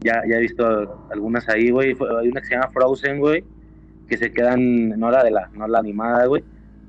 Ya, 0.00 0.22
ya 0.28 0.36
he 0.36 0.40
visto 0.40 1.06
algunas 1.10 1.48
ahí, 1.48 1.70
güey. 1.70 1.96
Hay 2.20 2.28
una 2.28 2.40
que 2.40 2.46
se 2.46 2.54
llama 2.54 2.70
Frozen, 2.72 3.20
güey, 3.20 3.44
que 4.08 4.16
se 4.16 4.32
quedan, 4.32 4.90
no 4.98 5.10
la 5.10 5.24
de 5.24 5.30
la, 5.30 5.48
no 5.54 5.66
la 5.66 5.78
animada, 5.78 6.26
güey. 6.26 6.44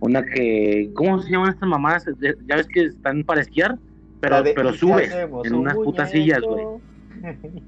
Una 0.05 0.23
que, 0.23 0.91
¿cómo 0.95 1.21
se 1.21 1.31
llaman 1.31 1.49
estas 1.49 1.67
mamadas? 1.67 2.05
Ya 2.19 2.33
ya 2.47 2.55
ves 2.55 2.67
que 2.67 2.83
están 2.85 3.23
para 3.23 3.41
esquiar, 3.41 3.79
pero, 4.19 4.43
de, 4.43 4.53
pero 4.53 4.69
"¿Y 4.69 4.71
qué 4.73 4.77
subes 4.77 5.11
en 5.11 5.33
Un 5.33 5.53
unas 5.61 5.75
putas 5.75 6.11
sillas, 6.11 6.41
güey. 6.41 6.63
muñeco". 6.63 6.81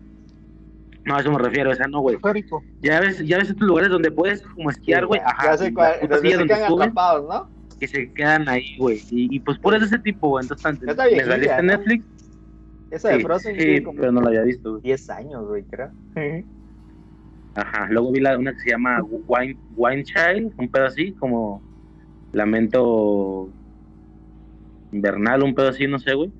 No, 1.05 1.15
a 1.15 1.21
eso 1.21 1.31
me 1.31 1.39
refiero, 1.39 1.71
esa 1.71 1.87
no, 1.87 2.01
güey. 2.01 2.17
Ya 2.81 2.99
ves, 2.99 3.25
ya 3.25 3.37
ves 3.37 3.49
estos 3.49 3.65
lugares 3.65 3.89
donde 3.89 4.11
puedes 4.11 4.41
como 4.41 4.69
esquiar, 4.69 5.05
güey. 5.05 5.21
Ya 5.21 5.27
Ajá. 5.27 5.57
sé 5.57 5.69
y 5.69 5.73
cuál, 5.73 5.91
las 5.91 5.99
putas 5.99 6.21
donde 6.21 6.29
sillas 6.29 6.33
se 6.33 6.39
donde 6.39 6.53
quedan 6.53 6.67
subes, 6.69 6.87
atrapados, 6.87 7.29
¿no? 7.29 7.49
que 7.79 7.87
se 7.87 8.13
quedan 8.13 8.49
ahí, 8.49 8.65
güey. 8.77 8.97
Y, 9.09 9.35
y 9.35 9.39
pues 9.39 9.57
por 9.59 9.73
eso 9.73 9.85
ese 9.85 9.99
tipo, 9.99 10.27
güey. 10.29 10.43
Entonces, 10.43 10.63
tanto, 10.63 10.85
Ya 10.85 10.91
está 10.91 11.03
me 11.03 11.09
viejilla, 11.11 11.31
saliste 11.33 11.59
en 11.59 11.65
¿no? 11.65 11.73
Netflix. 11.77 12.05
Esa 12.89 13.09
de 13.09 13.17
Sí, 13.17 13.23
Frozen 13.23 13.59
sí, 13.59 13.83
como 13.83 13.99
pero 13.99 14.11
no 14.11 14.21
la 14.21 14.27
había 14.27 14.41
visto, 14.41 14.71
güey. 14.71 14.81
10 14.81 15.09
años, 15.09 15.47
güey, 15.47 15.63
creo. 15.63 15.91
Ajá. 17.55 17.87
Luego 17.89 18.11
vi 18.11 18.19
la, 18.19 18.37
una 18.37 18.53
que 18.53 18.59
se 18.59 18.69
llama 18.71 19.01
Wine, 19.03 19.57
Wine 19.75 20.03
Child, 20.03 20.53
un 20.57 20.69
pedo 20.69 20.85
así, 20.85 21.13
como 21.15 21.63
Lamento 22.33 23.49
Invernal, 24.91 25.43
un 25.43 25.55
pedo 25.55 25.69
así, 25.69 25.87
no 25.87 25.99
sé, 25.99 26.13
güey. 26.13 26.31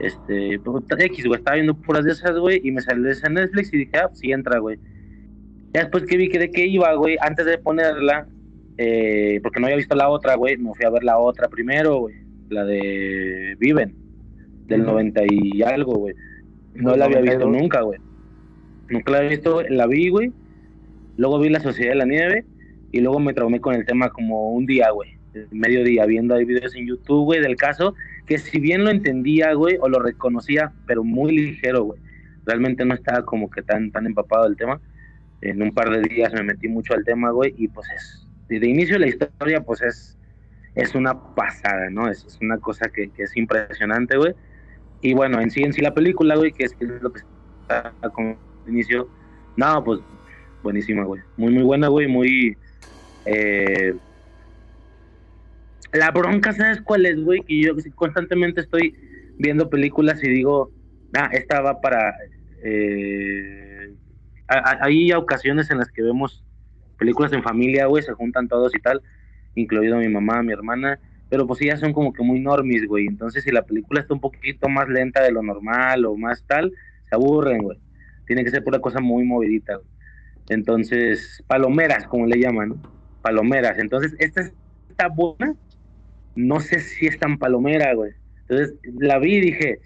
Este, 0.00 0.58
pues, 0.58 0.84
X, 0.98 1.26
güey, 1.26 1.38
estaba 1.38 1.54
viendo 1.54 1.74
puras 1.74 2.04
de 2.04 2.12
esas, 2.12 2.36
güey, 2.38 2.60
y 2.64 2.72
me 2.72 2.80
salió 2.80 3.10
esa 3.10 3.28
Netflix 3.28 3.72
y 3.72 3.78
dije, 3.78 3.96
ah, 3.96 4.08
pues 4.08 4.18
sí 4.20 4.32
entra, 4.32 4.58
güey. 4.58 4.78
Ya 5.72 5.82
después 5.82 6.04
que 6.04 6.16
vi 6.16 6.28
que 6.28 6.38
de 6.38 6.50
qué 6.50 6.66
iba, 6.66 6.92
güey, 6.94 7.16
antes 7.20 7.46
de 7.46 7.58
ponerla, 7.58 8.26
eh, 8.78 9.40
porque 9.42 9.60
no 9.60 9.66
había 9.66 9.76
visto 9.76 9.94
la 9.94 10.08
otra, 10.08 10.34
güey, 10.34 10.56
me 10.56 10.74
fui 10.74 10.84
a 10.84 10.90
ver 10.90 11.04
la 11.04 11.18
otra 11.18 11.48
primero, 11.48 11.98
güey, 11.98 12.16
la 12.48 12.64
de 12.64 13.56
Viven, 13.58 13.94
del 14.66 14.82
Ujú. 14.82 14.90
90 14.92 15.22
y 15.30 15.62
algo, 15.62 15.94
güey. 15.94 16.14
No 16.74 16.96
la 16.96 17.04
había 17.04 17.20
visto 17.20 17.40
92. 17.40 17.62
nunca, 17.62 17.80
güey. 17.82 18.00
Nunca 18.88 19.12
la 19.12 19.18
había 19.18 19.30
visto, 19.30 19.52
güey. 19.54 19.68
la 19.70 19.86
vi, 19.86 20.08
güey. 20.08 20.32
Luego 21.16 21.38
vi 21.38 21.48
La 21.48 21.60
Sociedad 21.60 21.92
de 21.92 21.98
la 21.98 22.04
Nieve 22.06 22.44
y 22.94 23.00
luego 23.00 23.18
me 23.18 23.34
traumé 23.34 23.60
con 23.60 23.74
el 23.74 23.84
tema 23.84 24.08
como 24.10 24.52
un 24.52 24.66
día, 24.66 24.88
güey. 24.90 25.18
Mediodía, 25.50 26.06
viendo 26.06 26.32
ahí 26.32 26.44
videos 26.44 26.76
en 26.76 26.86
YouTube, 26.86 27.24
güey, 27.24 27.40
del 27.40 27.56
caso, 27.56 27.96
que 28.24 28.38
si 28.38 28.60
bien 28.60 28.84
lo 28.84 28.90
entendía, 28.90 29.52
güey, 29.54 29.78
o 29.80 29.88
lo 29.88 29.98
reconocía, 29.98 30.72
pero 30.86 31.02
muy 31.02 31.36
ligero, 31.36 31.82
güey. 31.82 32.00
Realmente 32.46 32.84
no 32.84 32.94
estaba 32.94 33.24
como 33.24 33.50
que 33.50 33.62
tan, 33.62 33.90
tan 33.90 34.06
empapado 34.06 34.44
del 34.44 34.56
tema. 34.56 34.80
En 35.40 35.60
un 35.60 35.74
par 35.74 35.90
de 35.90 36.08
días 36.08 36.32
me 36.34 36.44
metí 36.44 36.68
mucho 36.68 36.94
al 36.94 37.02
tema, 37.02 37.32
güey, 37.32 37.52
y 37.58 37.66
pues 37.66 37.84
es, 37.96 38.28
desde 38.48 38.68
inicio 38.68 38.96
la 38.96 39.08
historia, 39.08 39.60
pues 39.60 39.82
es, 39.82 40.16
es 40.76 40.94
una 40.94 41.34
pasada, 41.34 41.90
¿no? 41.90 42.08
Es, 42.08 42.24
es 42.24 42.38
una 42.40 42.58
cosa 42.58 42.88
que, 42.94 43.10
que 43.10 43.24
es 43.24 43.36
impresionante, 43.36 44.16
güey. 44.16 44.34
Y 45.00 45.14
bueno, 45.14 45.40
en 45.40 45.50
sí, 45.50 45.64
en 45.64 45.72
sí 45.72 45.82
la 45.82 45.94
película, 45.94 46.36
güey, 46.36 46.52
que 46.52 46.62
es, 46.62 46.74
que 46.74 46.84
es 46.84 47.02
lo 47.02 47.12
que 47.12 47.22
está 47.62 47.92
con 48.12 48.36
inicio, 48.68 49.08
no, 49.56 49.82
pues 49.82 49.98
buenísima, 50.62 51.02
güey. 51.02 51.22
Muy, 51.36 51.52
muy 51.52 51.64
buena, 51.64 51.88
güey, 51.88 52.06
muy... 52.06 52.56
eh, 53.24 53.94
La 55.92 56.10
bronca, 56.10 56.52
¿sabes 56.52 56.80
cuál 56.82 57.06
es, 57.06 57.20
güey? 57.22 57.40
Que 57.42 57.62
yo 57.62 57.72
constantemente 57.94 58.60
estoy 58.62 58.94
viendo 59.38 59.70
películas 59.70 60.22
y 60.24 60.28
digo, 60.28 60.72
ah, 61.14 61.30
esta 61.32 61.60
va 61.60 61.80
para... 61.80 62.14
eh, 62.64 63.94
Hay 64.48 65.12
ocasiones 65.12 65.70
en 65.70 65.78
las 65.78 65.90
que 65.92 66.02
vemos 66.02 66.44
películas 66.98 67.32
en 67.32 67.42
familia, 67.42 67.86
güey, 67.86 68.02
se 68.02 68.12
juntan 68.12 68.48
todos 68.48 68.74
y 68.74 68.80
tal, 68.80 69.02
incluido 69.54 69.98
mi 69.98 70.08
mamá, 70.08 70.42
mi 70.42 70.52
hermana, 70.52 71.00
pero 71.28 71.46
pues 71.46 71.60
ellas 71.62 71.80
son 71.80 71.92
como 71.92 72.12
que 72.12 72.22
muy 72.22 72.40
normis, 72.40 72.86
güey. 72.86 73.06
Entonces, 73.06 73.44
si 73.44 73.50
la 73.52 73.62
película 73.64 74.00
está 74.00 74.14
un 74.14 74.20
poquito 74.20 74.68
más 74.68 74.88
lenta 74.88 75.22
de 75.22 75.32
lo 75.32 75.42
normal 75.42 76.04
o 76.06 76.16
más 76.16 76.44
tal, 76.46 76.72
se 77.08 77.14
aburren, 77.14 77.62
güey. 77.62 77.78
Tiene 78.26 78.44
que 78.44 78.50
ser 78.50 78.64
pura 78.64 78.80
cosa 78.80 79.00
muy 79.00 79.24
movidita, 79.24 79.76
güey. 79.76 79.88
Entonces, 80.48 81.42
palomeras, 81.46 82.06
como 82.06 82.26
le 82.26 82.38
llaman, 82.38 82.70
¿no? 82.70 82.93
Palomeras. 83.24 83.78
Entonces, 83.78 84.14
esta 84.18 84.42
está 84.90 85.08
buena. 85.08 85.54
No 86.36 86.60
sé 86.60 86.78
si 86.80 87.06
es 87.06 87.18
tan 87.18 87.38
palomera, 87.38 87.94
güey. 87.94 88.12
Entonces, 88.42 88.74
la 88.98 89.18
vi 89.18 89.36
y 89.36 89.40
dije, 89.40 89.78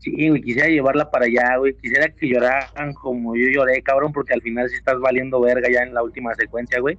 sí, 0.00 0.28
güey, 0.28 0.42
quisiera 0.42 0.68
llevarla 0.68 1.08
para 1.12 1.26
allá, 1.26 1.58
güey. 1.58 1.76
Quisiera 1.76 2.08
que 2.08 2.28
lloraran 2.28 2.92
como 2.94 3.36
yo 3.36 3.46
lloré, 3.52 3.80
cabrón, 3.82 4.12
porque 4.12 4.34
al 4.34 4.42
final 4.42 4.68
sí 4.68 4.74
estás 4.74 4.98
valiendo 4.98 5.40
verga 5.40 5.68
ya 5.72 5.82
en 5.84 5.94
la 5.94 6.02
última 6.02 6.34
secuencia, 6.34 6.80
güey. 6.80 6.98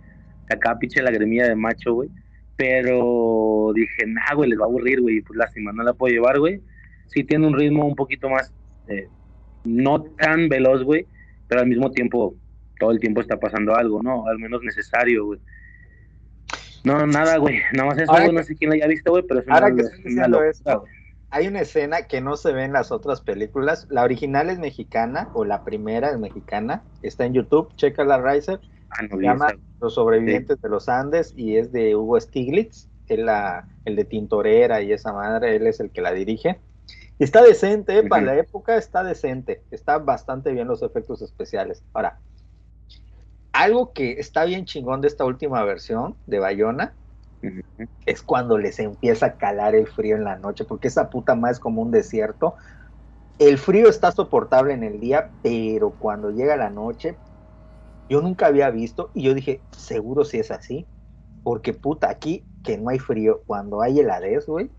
Acá 0.50 0.80
pinche 0.80 1.02
lagrimilla 1.02 1.50
de 1.50 1.56
macho, 1.56 1.96
güey. 1.96 2.10
Pero 2.56 3.74
dije, 3.76 4.08
nah, 4.08 4.36
güey, 4.36 4.52
les 4.52 4.60
va 4.60 4.64
a 4.64 4.68
aburrir, 4.68 5.02
güey. 5.02 5.20
Pues 5.20 5.36
lástima, 5.38 5.74
no 5.74 5.84
la 5.84 5.94
puedo 5.94 6.14
llevar, 6.14 6.40
güey. 6.40 6.62
Sí 7.08 7.26
tiene 7.26 7.46
un 7.46 7.60
ritmo 7.60 7.86
un 7.86 7.96
poquito 7.96 8.30
más, 8.30 8.54
eh, 8.88 9.10
no 9.66 10.02
tan 10.02 10.48
veloz, 10.48 10.82
güey. 10.84 11.08
Pero 11.50 11.60
al 11.60 11.68
mismo 11.68 11.92
tiempo, 11.92 12.38
todo 12.80 12.92
el 12.92 13.02
tiempo 13.02 13.20
está 13.20 13.38
pasando 13.38 13.76
algo, 13.76 14.02
¿no? 14.02 14.28
Al 14.28 14.40
menos 14.40 14.64
necesario, 14.64 15.26
güey. 15.26 15.40
No, 16.84 17.06
nada, 17.08 17.38
güey. 17.38 17.62
Nada 17.74 17.90
más 17.90 17.98
eso, 17.98 18.12
güey. 18.12 18.32
No 18.32 18.44
sé 18.44 18.56
quién 18.56 18.70
la 18.70 18.76
haya 18.76 18.88
visto, 18.88 19.12
güey, 19.12 19.24
pero 19.24 19.40
es 19.40 19.46
una, 19.46 19.56
Ahora 19.56 19.74
que 19.74 19.82
es 19.82 19.88
estoy 19.88 20.04
diciendo 20.04 20.28
locura, 20.30 20.50
esto, 20.50 20.84
hay 21.30 21.48
una 21.48 21.62
escena 21.62 22.04
que 22.04 22.22
no 22.22 22.36
se 22.38 22.54
ve 22.54 22.64
en 22.64 22.74
las 22.74 22.92
otras 22.92 23.22
películas. 23.22 23.88
La 23.90 24.04
original 24.04 24.50
es 24.50 24.60
mexicana, 24.60 25.30
o 25.34 25.46
la 25.46 25.64
primera 25.64 26.12
es 26.12 26.20
mexicana. 26.20 26.84
Está 27.02 27.26
en 27.26 27.34
YouTube, 27.34 27.74
checa 27.76 28.04
la 28.04 28.22
Riser. 28.22 28.60
Ah, 28.90 29.04
no 29.04 29.18
Se 29.18 29.24
llama 29.24 29.48
esa. 29.48 29.58
Los 29.82 29.96
sobrevivientes 29.96 30.62
de 30.62 30.70
los 30.70 30.88
Andes 30.88 31.34
y 31.36 31.58
es 31.58 31.72
de 31.72 31.96
Hugo 31.96 32.20
Stiglitz, 32.20 32.88
él 33.08 33.26
la, 33.26 33.68
el 33.86 33.96
de 33.96 34.06
Tintorera 34.06 34.82
y 34.82 34.94
esa 34.94 35.12
madre, 35.12 35.56
él 35.56 35.68
es 35.68 35.80
el 35.80 35.92
que 35.92 36.02
la 36.02 36.14
dirige. 36.14 36.60
Y 37.20 37.24
está 37.24 37.42
decente, 37.44 37.98
eh, 37.98 38.04
para 38.04 38.24
la 38.24 38.38
época 38.38 38.78
está 38.78 39.04
decente, 39.04 39.62
está 39.72 39.98
bastante 40.00 40.52
bien 40.52 40.68
los 40.68 40.82
efectos 40.82 41.22
especiales. 41.22 41.84
Ahora, 41.94 42.20
algo 43.54 43.94
que 43.94 44.14
está 44.20 44.46
bien 44.46 44.66
chingón 44.66 45.02
de 45.02 45.08
esta 45.08 45.26
última 45.26 45.64
versión 45.64 46.18
de 46.26 46.40
Bayona 46.40 46.94
es 48.06 48.22
cuando 48.22 48.58
les 48.58 48.80
empieza 48.80 49.28
a 49.28 49.34
calar 49.38 49.76
el 49.76 49.88
frío 49.88 50.16
en 50.16 50.24
la 50.24 50.38
noche, 50.38 50.66
porque 50.66 50.88
esa 50.88 51.10
puta 51.10 51.36
más 51.36 51.54
es 51.54 51.60
como 51.60 51.82
un 51.82 51.92
desierto. 51.92 52.56
El 53.40 53.58
frío 53.58 53.90
está 53.90 54.12
soportable 54.12 54.74
en 54.74 54.84
el 54.84 55.00
día, 55.00 55.30
pero 55.42 55.92
cuando 55.92 56.32
llega 56.32 56.56
la 56.56 56.70
noche, 56.70 57.18
yo 58.10 58.22
nunca 58.22 58.48
había 58.48 58.70
visto, 58.70 59.12
y 59.14 59.24
yo 59.24 59.34
dije, 59.34 59.62
seguro 59.72 60.26
si 60.26 60.40
es 60.40 60.52
así, 60.52 60.86
porque 61.44 61.74
puta, 61.74 62.10
aquí 62.10 62.44
que 62.64 62.78
no 62.78 62.90
hay 62.90 63.00
frío, 63.00 63.42
cuando 63.46 63.82
hay 63.82 64.00
heladez, 64.00 64.46
güey, 64.46 64.72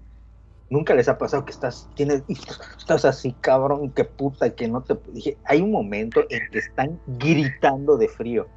nunca 0.71 0.95
les 0.95 1.09
ha 1.09 1.19
pasado 1.19 1.45
que 1.45 1.53
estás, 1.53 1.89
tienes, 1.95 2.23
estás 2.79 3.05
así, 3.05 3.35
cabrón, 3.41 3.93
que 3.93 4.05
puta, 4.05 4.55
que 4.55 4.69
no 4.69 4.83
te, 4.83 4.97
dije, 5.13 5.39
hay 5.45 5.61
un 5.61 5.71
momento 5.71 6.21
en 6.31 6.41
que 6.51 6.59
están 6.59 7.01
gritando 7.07 7.97
de 7.99 8.09
frío, 8.09 8.49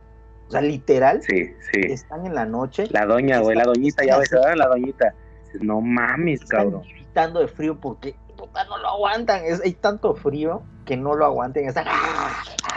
o 0.48 0.52
sea, 0.52 0.62
literal, 0.62 1.22
Sí, 1.24 1.52
sí. 1.72 1.82
están 1.92 2.26
en 2.26 2.34
la 2.36 2.46
noche, 2.46 2.86
La 2.90 3.06
doña, 3.06 3.40
güey, 3.40 3.58
la 3.58 3.64
doñita, 3.66 4.06
ya 4.06 4.18
ves. 4.18 4.32
La 4.56 4.68
doñita. 4.68 5.14
No 5.62 5.82
mames, 5.82 6.42
están 6.44 6.66
cabrón. 6.66 6.82
gritando 6.84 7.40
de 7.40 7.48
frío 7.48 7.80
porque 7.80 8.16
puta, 8.38 8.64
no 8.66 8.78
lo 8.78 8.88
aguantan. 8.90 9.44
Es, 9.46 9.62
hay 9.64 9.74
tanto 9.74 10.14
frío 10.16 10.62
que 10.86 10.96
no 10.96 11.16
lo 11.16 11.26
aguantan. 11.26 11.64
Están... 11.66 11.86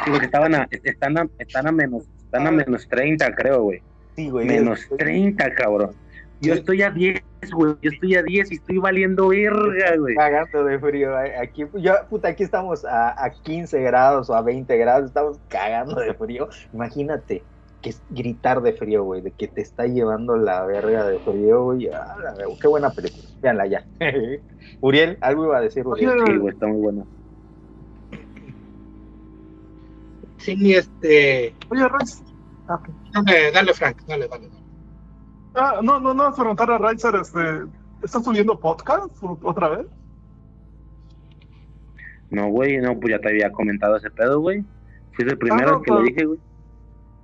Sí, 0.05 0.10
porque 0.10 0.26
estaban 0.26 0.55
a, 0.55 0.68
están 0.70 1.18
a, 1.18 1.28
están 1.39 1.66
a 1.66 1.73
menos, 1.73 2.05
están 2.24 2.47
a 2.47 2.50
menos 2.50 2.89
30, 2.89 3.34
creo, 3.34 3.62
güey. 3.65 3.82
Sí, 4.16 4.31
güey. 4.31 4.47
Menos 4.47 4.81
es- 4.81 4.97
30, 4.97 5.55
cabrón. 5.55 5.90
Yo 6.40 6.55
estoy 6.55 6.81
a 6.82 6.90
10, 6.90 7.20
güey. 7.52 7.74
Yo 7.82 7.90
estoy 7.90 8.15
a 8.16 8.23
10 8.23 8.50
y 8.50 8.55
estoy 8.55 8.78
valiendo 8.78 9.28
verga, 9.28 9.94
güey. 9.99 10.15
Cagando 10.16 10.65
de 10.65 10.78
frío. 10.78 11.20
eh, 11.23 11.36
Aquí, 11.36 11.66
yo, 11.74 11.92
puta, 12.08 12.28
aquí 12.28 12.42
estamos 12.44 12.86
a, 12.86 13.23
a 13.23 13.28
15 13.31 13.78
grados 13.82 14.31
o 14.31 14.34
a 14.34 14.40
20 14.40 14.74
grados. 14.78 15.05
Estamos 15.08 15.39
cagando 15.49 16.00
de 16.00 16.15
frío. 16.15 16.49
Imagínate 16.73 17.42
que 17.81 17.91
es 17.91 18.02
gritar 18.10 18.60
de 18.62 18.73
frío, 18.73 19.05
güey. 19.05 19.20
De 19.23 19.31
que 19.31 19.49
te 19.49 19.60
está 19.60 19.86
llevando 19.86 20.36
la 20.36 20.65
verga 20.67 21.05
de 21.07 21.18
frío, 21.20 21.65
güey. 21.65 21.89
ah, 21.89 22.17
qué 22.60 22.68
buena 22.68 22.91
película. 22.91 23.23
Véanla 23.41 23.67
ya. 23.67 23.86
Uriel, 24.81 25.18
algo 25.20 25.44
iba 25.47 25.59
a 25.59 25.60
decir, 25.62 25.86
Uriel. 25.86 26.12
Sí, 26.26 26.36
güey, 26.36 26.55
está 26.55 26.67
muy 26.67 26.81
bueno. 26.81 27.07
Sí, 30.39 30.75
este. 30.75 31.55
Oye, 31.70 31.89
Rex, 31.89 32.23
Ok. 32.68 32.89
Dale, 33.12 33.50
dale, 33.52 33.75
Frank, 33.75 34.02
dale, 34.07 34.28
dale. 34.28 34.49
dale. 34.49 34.60
Ah, 35.55 35.81
no, 35.83 35.99
no, 35.99 36.15
no, 36.15 36.33
preguntar 36.34 36.70
a 36.70 36.78
Riser, 36.78 37.15
este, 37.17 37.41
¿estás 38.02 38.23
subiendo 38.25 38.59
podcast 38.59 39.10
otra 39.42 39.68
vez? 39.70 39.86
No, 42.31 42.49
güey, 42.49 42.78
no, 42.78 42.99
pues 43.00 43.10
ya 43.15 43.18
te 43.20 43.28
había 43.28 43.50
comentado 43.50 43.97
ese 43.97 44.10
pedo, 44.10 44.41
güey. 44.41 44.65
Fuiste 45.12 45.33
el 45.33 45.39
primero 45.39 45.73
no, 45.73 45.83
que 45.83 45.91
lo 45.91 45.97
pero- 45.97 46.09
dije, 46.09 46.25
güey. 46.26 46.39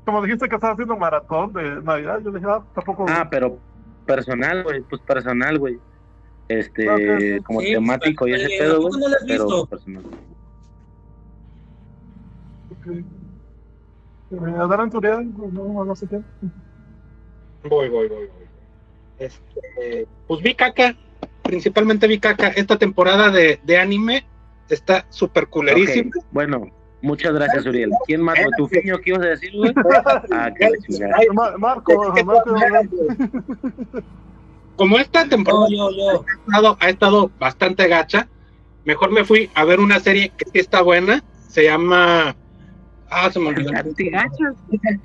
Como 0.07 0.23
dijiste 0.23 0.49
que 0.49 0.55
estabas 0.55 0.75
haciendo 0.75 0.97
maratón 0.97 1.53
de 1.53 1.83
Navidad, 1.83 2.21
yo 2.25 2.31
dije, 2.31 2.47
ah, 2.49 2.65
tampoco. 2.73 3.05
Ah, 3.09 3.27
pero 3.29 3.59
personal, 4.07 4.63
güey, 4.63 4.83
pues 4.83 5.03
personal, 5.03 5.59
güey. 5.59 5.81
Este, 6.49 7.41
como 7.43 7.61
Sí, 7.61 7.73
temático 7.73 8.29
y 8.29 8.35
ese 8.35 8.47
eh, 8.47 8.59
pedo, 8.61 8.77
¿a 8.77 8.79
güey. 8.79 9.01
no 9.01 9.09
lo 9.09 9.17
has 9.17 9.25
Pero 9.27 9.45
visto? 9.47 9.67
personal. 9.67 10.05
Ok. 12.71 12.87
Eh, 14.31 14.55
adelante, 14.61 14.97
Uriel, 14.97 15.33
no, 15.53 15.85
no 15.85 15.97
sé 15.97 16.07
qué. 16.09 16.21
Voy, 17.69 17.89
voy, 17.89 18.09
voy, 18.09 18.09
voy. 18.09 18.47
Este, 19.19 20.07
pues 20.29 20.41
vi 20.41 20.55
caca, 20.55 20.97
principalmente 21.43 22.07
vi 22.07 22.21
caca. 22.21 22.49
Esta 22.49 22.79
temporada 22.79 23.31
de, 23.31 23.59
de 23.65 23.79
anime 23.79 24.25
está 24.69 25.05
súper 25.11 25.49
culerísima. 25.49 26.11
Bueno, 26.31 26.71
muchas 27.07 27.33
gracias, 27.33 27.67
Uriel. 27.67 27.91
¿Quién 28.07 28.21
más? 28.21 28.37
¿Tu 28.57 28.69
fiño 28.69 28.99
qué 28.99 29.11
ibas 29.11 29.23
a 29.23 29.29
decir, 29.29 29.53
güey? 29.55 29.73
Ah, 30.33 30.53
Marco, 31.59 32.15
Marco, 32.25 32.55
Como 34.77 34.99
esta 34.99 35.27
temporada 35.27 35.67
Yo, 35.71 35.91
yo, 35.91 36.13
yo. 36.13 36.25
ha 36.25 36.47
estado, 36.47 36.77
ha 36.81 36.89
estado 36.89 37.31
bastante 37.39 37.89
gacha, 37.89 38.29
mejor 38.85 39.11
me 39.11 39.25
fui 39.25 39.51
a 39.55 39.65
ver 39.65 39.81
una 39.81 40.01
serie 40.01 40.31
que 40.37 40.45
sí 40.51 40.59
está 40.59 40.83
buena. 40.83 41.23
Se 41.49 41.65
llama. 41.65 42.37
Ah, 43.09 43.31
se 43.31 43.39
me 43.39 43.49
olvidó. 43.49 43.73
Bastante 43.73 44.11
gacha. 44.11 44.55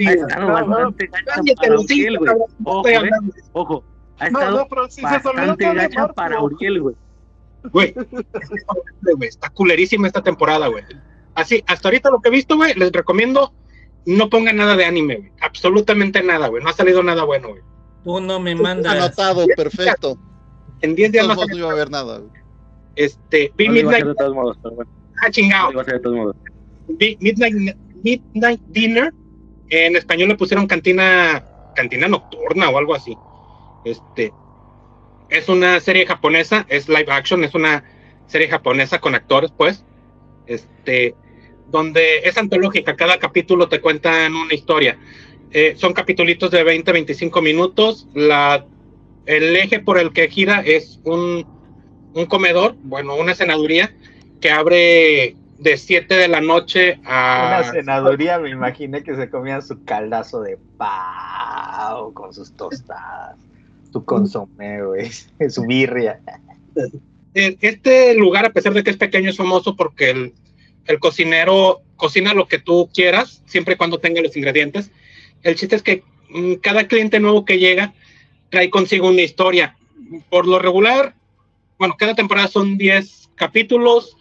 Ha 0.05 0.11
estado 0.11 0.47
bastante 0.47 1.07
gacha 1.07 1.55
para 1.55 1.79
Uriel, 1.79 2.17
güey. 2.17 2.31
Ojo, 2.63 2.89
eh. 2.89 3.09
Ojo. 3.53 3.83
Ha 4.19 4.29
no, 4.29 4.39
estado 4.39 4.67
bastante 5.01 5.73
gacha 5.73 6.07
para 6.09 6.41
Uriel, 6.41 6.81
güey. 6.81 6.95
Güey, 7.71 7.93
güey, 7.93 9.29
está 9.29 9.49
culerísima 9.49 10.07
esta 10.07 10.21
temporada, 10.21 10.67
güey. 10.67 10.83
Así, 11.35 11.63
hasta 11.67 11.87
ahorita 11.87 12.09
lo 12.09 12.19
que 12.19 12.29
he 12.29 12.31
visto, 12.31 12.55
güey, 12.57 12.73
les 12.75 12.91
recomiendo 12.91 13.53
no 14.05 14.29
pongan 14.29 14.57
nada 14.57 14.75
de 14.75 14.85
anime, 14.85 15.15
güey. 15.17 15.31
Absolutamente 15.41 16.23
nada, 16.23 16.47
güey. 16.47 16.63
No 16.63 16.69
ha 16.69 16.73
salido 16.73 17.03
nada 17.03 17.23
bueno, 17.23 17.49
güey. 17.49 17.61
Tú 18.03 18.19
no 18.19 18.39
me 18.39 18.55
mandas. 18.55 18.93
Anotado, 18.93 19.45
perfecto. 19.55 20.17
En 20.81 20.95
10 20.95 21.11
días 21.11 21.27
De 21.27 21.35
no 21.35 21.57
iba 21.57 21.69
a 21.69 21.73
haber 21.73 21.91
nada. 21.91 22.17
güey. 22.17 22.41
Este, 22.95 23.53
vi 23.55 23.67
No 23.67 23.73
Midnight, 23.73 24.05
de 24.05 24.15
todos 24.15 24.33
modos, 24.33 24.57
pero 24.61 24.75
bueno. 24.75 24.91
ah, 25.21 25.29
chingado. 25.29 25.83
de 25.83 25.99
todos 25.99 26.15
modos. 26.15 26.35
Vi 26.87 27.17
Midnight, 27.21 27.77
Midnight 28.03 28.61
Dinner. 28.67 29.13
En 29.69 29.95
español 29.95 30.29
le 30.29 30.35
pusieron 30.35 30.67
cantina, 30.67 31.45
cantina 31.75 32.07
nocturna 32.07 32.69
o 32.69 32.77
algo 32.77 32.95
así. 32.95 33.15
Este, 33.85 34.33
es 35.29 35.47
una 35.47 35.79
serie 35.79 36.05
japonesa, 36.05 36.65
es 36.67 36.89
live 36.89 37.09
action, 37.09 37.43
es 37.43 37.53
una 37.55 37.83
serie 38.27 38.49
japonesa 38.49 38.99
con 38.99 39.15
actores, 39.15 39.51
pues. 39.55 39.85
Este, 40.51 41.15
donde 41.69 42.19
es 42.25 42.37
antológica, 42.37 42.95
cada 42.95 43.17
capítulo 43.17 43.69
te 43.69 43.79
cuentan 43.79 44.35
una 44.35 44.53
historia. 44.53 44.97
Eh, 45.51 45.75
son 45.77 45.93
capítulos 45.93 46.51
de 46.51 46.63
20, 46.63 46.91
25 46.91 47.41
minutos. 47.41 48.07
La, 48.13 48.65
el 49.25 49.55
eje 49.55 49.79
por 49.79 49.97
el 49.97 50.11
que 50.11 50.27
gira 50.27 50.61
es 50.61 50.99
un, 51.05 51.45
un 52.13 52.25
comedor, 52.25 52.75
bueno, 52.83 53.15
una 53.15 53.33
cenaduría 53.33 53.93
que 54.41 54.51
abre 54.51 55.35
de 55.59 55.77
7 55.77 56.13
de 56.15 56.27
la 56.27 56.41
noche 56.41 56.99
a... 57.05 57.61
Una 57.61 57.71
senaduría, 57.71 58.39
me 58.39 58.49
imaginé 58.49 59.03
que 59.03 59.15
se 59.15 59.29
comían 59.29 59.61
su 59.61 59.83
caldazo 59.85 60.41
de 60.41 60.57
pavo 60.77 62.13
con 62.13 62.33
sus 62.33 62.51
tostadas, 62.53 63.37
su 63.93 64.03
consomé, 64.03 64.83
güey, 64.83 65.09
su 65.49 65.63
birria. 65.63 66.19
Eh, 67.33 67.57
Este 67.61 68.13
lugar, 68.15 68.45
a 68.45 68.49
pesar 68.51 68.73
de 68.73 68.83
que 68.83 68.89
es 68.89 68.97
pequeño, 68.97 69.29
es 69.29 69.37
famoso 69.37 69.75
porque 69.75 70.09
el, 70.11 70.33
el 70.85 70.99
cocinero 70.99 71.81
cocina 71.95 72.33
lo 72.33 72.47
que 72.47 72.59
tú 72.59 72.89
quieras, 72.93 73.41
siempre 73.45 73.75
y 73.75 73.77
cuando 73.77 73.99
tenga 73.99 74.21
los 74.21 74.35
ingredientes. 74.35 74.91
El 75.43 75.55
chiste 75.55 75.75
es 75.75 75.83
que 75.83 76.03
mm, 76.29 76.55
cada 76.55 76.87
cliente 76.87 77.19
nuevo 77.19 77.45
que 77.45 77.59
llega 77.59 77.93
trae 78.49 78.69
consigo 78.69 79.07
una 79.09 79.21
historia. 79.21 79.75
Por 80.29 80.47
lo 80.47 80.59
regular, 80.59 81.15
bueno, 81.77 81.95
cada 81.97 82.15
temporada 82.15 82.47
son 82.47 82.77
10 82.77 83.29
capítulos, 83.35 84.17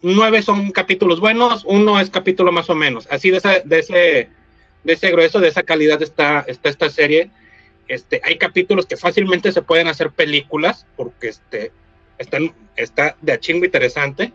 9 0.00 0.42
son 0.42 0.70
capítulos 0.70 1.20
buenos, 1.20 1.64
uno 1.66 2.00
es 2.00 2.08
capítulo 2.08 2.52
más 2.52 2.70
o 2.70 2.74
menos. 2.74 3.06
Así 3.10 3.30
de, 3.30 3.38
esa- 3.38 3.60
de 3.60 3.78
ese, 3.80 4.28
de 4.84 4.92
ese 4.92 5.10
grueso, 5.10 5.40
de 5.40 5.48
esa 5.48 5.64
calidad 5.64 6.00
está, 6.02 6.44
está 6.48 6.68
esta 6.70 6.88
serie. 6.88 7.30
Este, 7.88 8.20
hay 8.24 8.38
capítulos 8.38 8.86
que 8.86 8.96
fácilmente 8.96 9.50
se 9.52 9.62
pueden 9.62 9.88
hacer 9.88 10.10
películas 10.12 10.86
porque 10.96 11.28
este, 11.28 11.72
están, 12.18 12.52
está 12.76 13.16
de 13.20 13.38
chingo 13.40 13.64
interesante. 13.64 14.32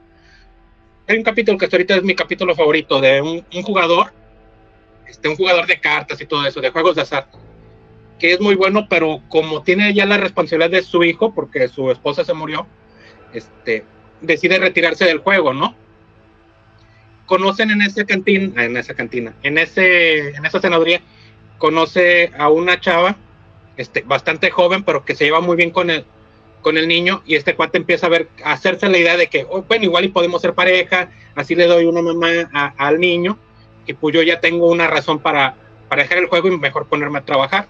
Hay 1.08 1.18
un 1.18 1.24
capítulo 1.24 1.58
que 1.58 1.66
hasta 1.66 1.78
ahorita 1.78 1.96
es 1.96 2.04
mi 2.04 2.16
capítulo 2.16 2.56
favorito 2.56 3.00
de 3.02 3.22
un, 3.22 3.46
un 3.54 3.64
jugador, 3.64 4.14
este, 5.08 5.28
un 5.28 5.36
jugador 5.36 5.68
de 5.68 5.80
cartas 5.80 6.20
y 6.22 6.26
todo 6.26 6.46
eso, 6.46 6.62
de 6.62 6.70
juegos 6.70 6.96
de 6.96 7.02
azar, 7.02 7.28
que 8.20 8.34
es 8.34 8.40
muy 8.40 8.56
bueno, 8.56 8.88
pero 8.90 9.22
como 9.28 9.64
tiene 9.64 9.94
ya 9.94 10.06
la 10.06 10.18
responsabilidad 10.18 10.72
de 10.72 10.84
su 10.84 11.04
hijo, 11.04 11.34
porque 11.34 11.68
su 11.68 11.92
esposa 11.92 12.24
se 12.24 12.34
murió, 12.34 12.66
este, 13.34 13.84
decide 14.22 14.58
retirarse 14.60 15.06
del 15.06 15.20
juego, 15.20 15.54
¿no? 15.54 15.76
Conocen 17.26 17.72
en 17.72 17.82
esa 17.82 18.06
cantina, 18.06 18.64
en 18.64 18.78
esa 18.78 18.94
cantina, 18.94 19.34
en 19.44 19.58
ese, 19.58 20.30
en 20.30 20.46
esa 20.46 20.62
senaduría, 20.62 21.02
conoce 21.58 22.32
a 22.38 22.50
una 22.50 22.80
chava, 22.80 23.18
este, 23.76 24.02
bastante 24.02 24.52
joven, 24.52 24.84
pero 24.84 25.04
que 25.04 25.16
se 25.16 25.26
lleva 25.26 25.42
muy 25.42 25.58
bien 25.58 25.72
con 25.72 25.90
el, 25.90 26.06
con 26.64 26.78
el 26.78 26.88
niño 26.88 27.22
y 27.28 27.36
este 27.36 27.56
cuate 27.56 27.78
empieza 27.78 28.08
a 28.08 28.10
ver, 28.10 28.30
a 28.44 28.54
hacerse 28.54 28.90
la 28.90 28.98
idea 28.98 29.16
de 29.16 29.28
que, 29.28 29.46
oh, 29.48 29.62
bueno, 29.62 29.86
igual 29.86 30.06
y 30.06 30.08
podemos 30.08 30.42
ser 30.42 30.54
pareja, 30.54 31.12
así 31.36 31.54
le 31.54 31.68
doy 31.68 31.86
una 31.86 32.02
mamá 32.02 32.50
al 32.78 33.00
niño 33.00 33.38
y 33.86 33.94
pues 33.94 34.16
yo 34.16 34.24
ya 34.24 34.40
tengo 34.40 34.70
una 34.72 34.88
razón 34.88 35.20
para, 35.20 35.56
para 35.90 36.04
dejar 36.04 36.18
el 36.18 36.28
juego 36.28 36.48
y 36.48 36.58
mejor 36.58 36.88
ponerme 36.88 37.20
a 37.20 37.26
trabajar. 37.26 37.68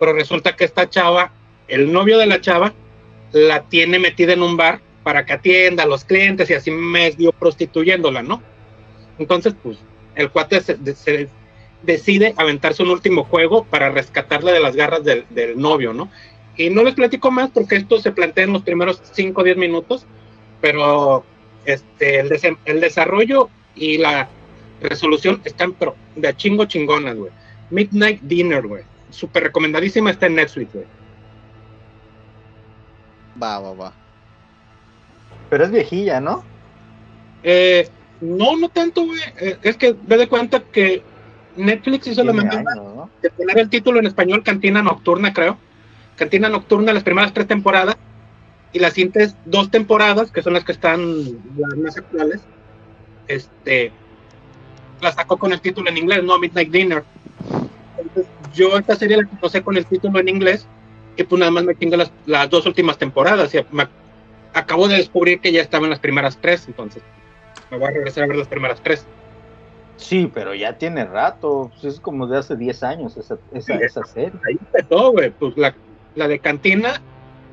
Pero 0.00 0.12
resulta 0.12 0.56
que 0.56 0.64
esta 0.64 0.88
chava, 0.88 1.30
el 1.68 1.92
novio 1.92 2.18
de 2.18 2.26
la 2.26 2.40
chava, 2.40 2.72
la 3.32 3.62
tiene 3.62 3.98
metida 3.98 4.32
en 4.32 4.42
un 4.42 4.56
bar 4.56 4.80
para 5.02 5.24
que 5.24 5.34
atienda 5.34 5.84
a 5.84 5.86
los 5.86 6.04
clientes 6.04 6.50
y 6.50 6.54
así 6.54 6.70
medio 6.70 7.32
prostituyéndola, 7.32 8.22
¿no? 8.22 8.42
Entonces, 9.18 9.54
pues, 9.62 9.78
el 10.14 10.30
cuate 10.30 10.62
decide 11.82 12.34
aventarse 12.36 12.82
un 12.82 12.90
último 12.90 13.24
juego 13.24 13.64
para 13.64 13.90
rescatarla 13.90 14.52
de 14.52 14.60
las 14.60 14.76
garras 14.76 15.04
del, 15.04 15.26
del 15.30 15.58
novio, 15.58 15.92
¿no? 15.92 16.10
Y 16.64 16.70
no 16.70 16.82
les 16.82 16.94
platico 16.94 17.30
más 17.30 17.50
porque 17.50 17.76
esto 17.76 17.98
se 18.00 18.12
plantea 18.12 18.44
en 18.44 18.52
los 18.52 18.62
primeros 18.62 19.00
5 19.12 19.40
o 19.40 19.44
10 19.44 19.56
minutos, 19.56 20.04
pero 20.60 21.24
este, 21.64 22.20
el, 22.20 22.28
desen- 22.28 22.58
el 22.66 22.80
desarrollo 22.80 23.48
y 23.74 23.96
la 23.98 24.28
resolución 24.82 25.40
están 25.44 25.72
pero 25.72 25.94
de 26.16 26.28
a 26.28 26.36
chingo 26.36 26.66
chingonas, 26.66 27.16
güey. 27.16 27.30
Midnight 27.70 28.20
Dinner, 28.22 28.66
güey. 28.66 28.82
Súper 29.10 29.44
recomendadísima, 29.44 30.10
está 30.10 30.26
en 30.26 30.34
Netflix, 30.34 30.72
güey. 30.74 30.86
Va, 33.42 33.58
va, 33.60 33.72
va. 33.72 33.92
Pero 35.48 35.64
es 35.64 35.70
viejilla, 35.70 36.20
¿no? 36.20 36.44
Eh, 37.42 37.88
no, 38.20 38.56
no 38.56 38.68
tanto, 38.68 39.06
güey. 39.06 39.20
Eh, 39.40 39.56
es 39.62 39.76
que 39.76 39.94
ve 40.02 40.16
de 40.18 40.28
cuenta 40.28 40.60
que 40.60 41.02
Netflix 41.56 42.06
hizo 42.08 42.22
la 42.22 42.32
¿no? 42.32 43.10
de 43.22 43.30
poner 43.30 43.58
el 43.58 43.70
título 43.70 43.98
en 43.98 44.06
español 44.06 44.42
Cantina 44.42 44.82
Nocturna, 44.82 45.32
creo. 45.32 45.56
Cantina 46.20 46.50
Nocturna, 46.50 46.92
las 46.92 47.02
primeras 47.02 47.32
tres 47.32 47.48
temporadas. 47.48 47.96
Y 48.74 48.78
las 48.78 48.92
siguientes 48.92 49.34
dos 49.46 49.70
temporadas, 49.70 50.30
que 50.30 50.42
son 50.42 50.52
las 50.52 50.64
que 50.64 50.72
están 50.72 51.24
las 51.56 51.76
más 51.78 51.96
actuales, 51.96 52.42
este, 53.26 53.90
la 55.00 55.12
sacó 55.12 55.38
con 55.38 55.52
el 55.52 55.62
título 55.62 55.88
en 55.88 55.96
inglés, 55.96 56.22
no 56.22 56.38
Midnight 56.38 56.70
Dinner. 56.70 57.02
Entonces, 57.98 58.30
yo 58.54 58.76
esta 58.78 58.96
serie 58.96 59.16
la 59.16 59.24
conocí 59.24 59.60
con 59.62 59.78
el 59.78 59.86
título 59.86 60.20
en 60.20 60.28
inglés 60.28 60.66
y 61.16 61.24
pues 61.24 61.40
nada 61.40 61.50
más 61.50 61.64
me 61.64 61.74
chingo 61.74 61.96
las, 61.96 62.12
las 62.26 62.50
dos 62.50 62.66
últimas 62.66 62.98
temporadas. 62.98 63.54
Y 63.54 63.64
me, 63.72 63.88
acabo 64.52 64.88
de 64.88 64.98
descubrir 64.98 65.40
que 65.40 65.50
ya 65.50 65.62
estaba 65.62 65.84
en 65.84 65.90
las 65.90 66.00
primeras 66.00 66.36
tres, 66.36 66.66
entonces 66.68 67.02
me 67.70 67.78
voy 67.78 67.88
a 67.88 67.90
regresar 67.92 68.24
a 68.24 68.26
ver 68.26 68.36
las 68.36 68.48
primeras 68.48 68.80
tres. 68.82 69.06
Sí, 69.96 70.30
pero 70.32 70.54
ya 70.54 70.76
tiene 70.76 71.06
rato. 71.06 71.70
pues 71.72 71.94
es 71.94 71.98
como 72.00 72.26
de 72.26 72.38
hace 72.38 72.56
10 72.56 72.82
años 72.82 73.16
esa, 73.16 73.38
esa, 73.52 73.78
Sí. 73.78 73.84
esa 73.84 74.04
serie. 74.04 74.38
ahí 74.46 74.58
empezó, 74.60 75.12
güey. 75.12 75.30
Pues 75.30 75.56
la, 75.56 75.74
la 76.14 76.28
de 76.28 76.38
Cantina, 76.38 77.00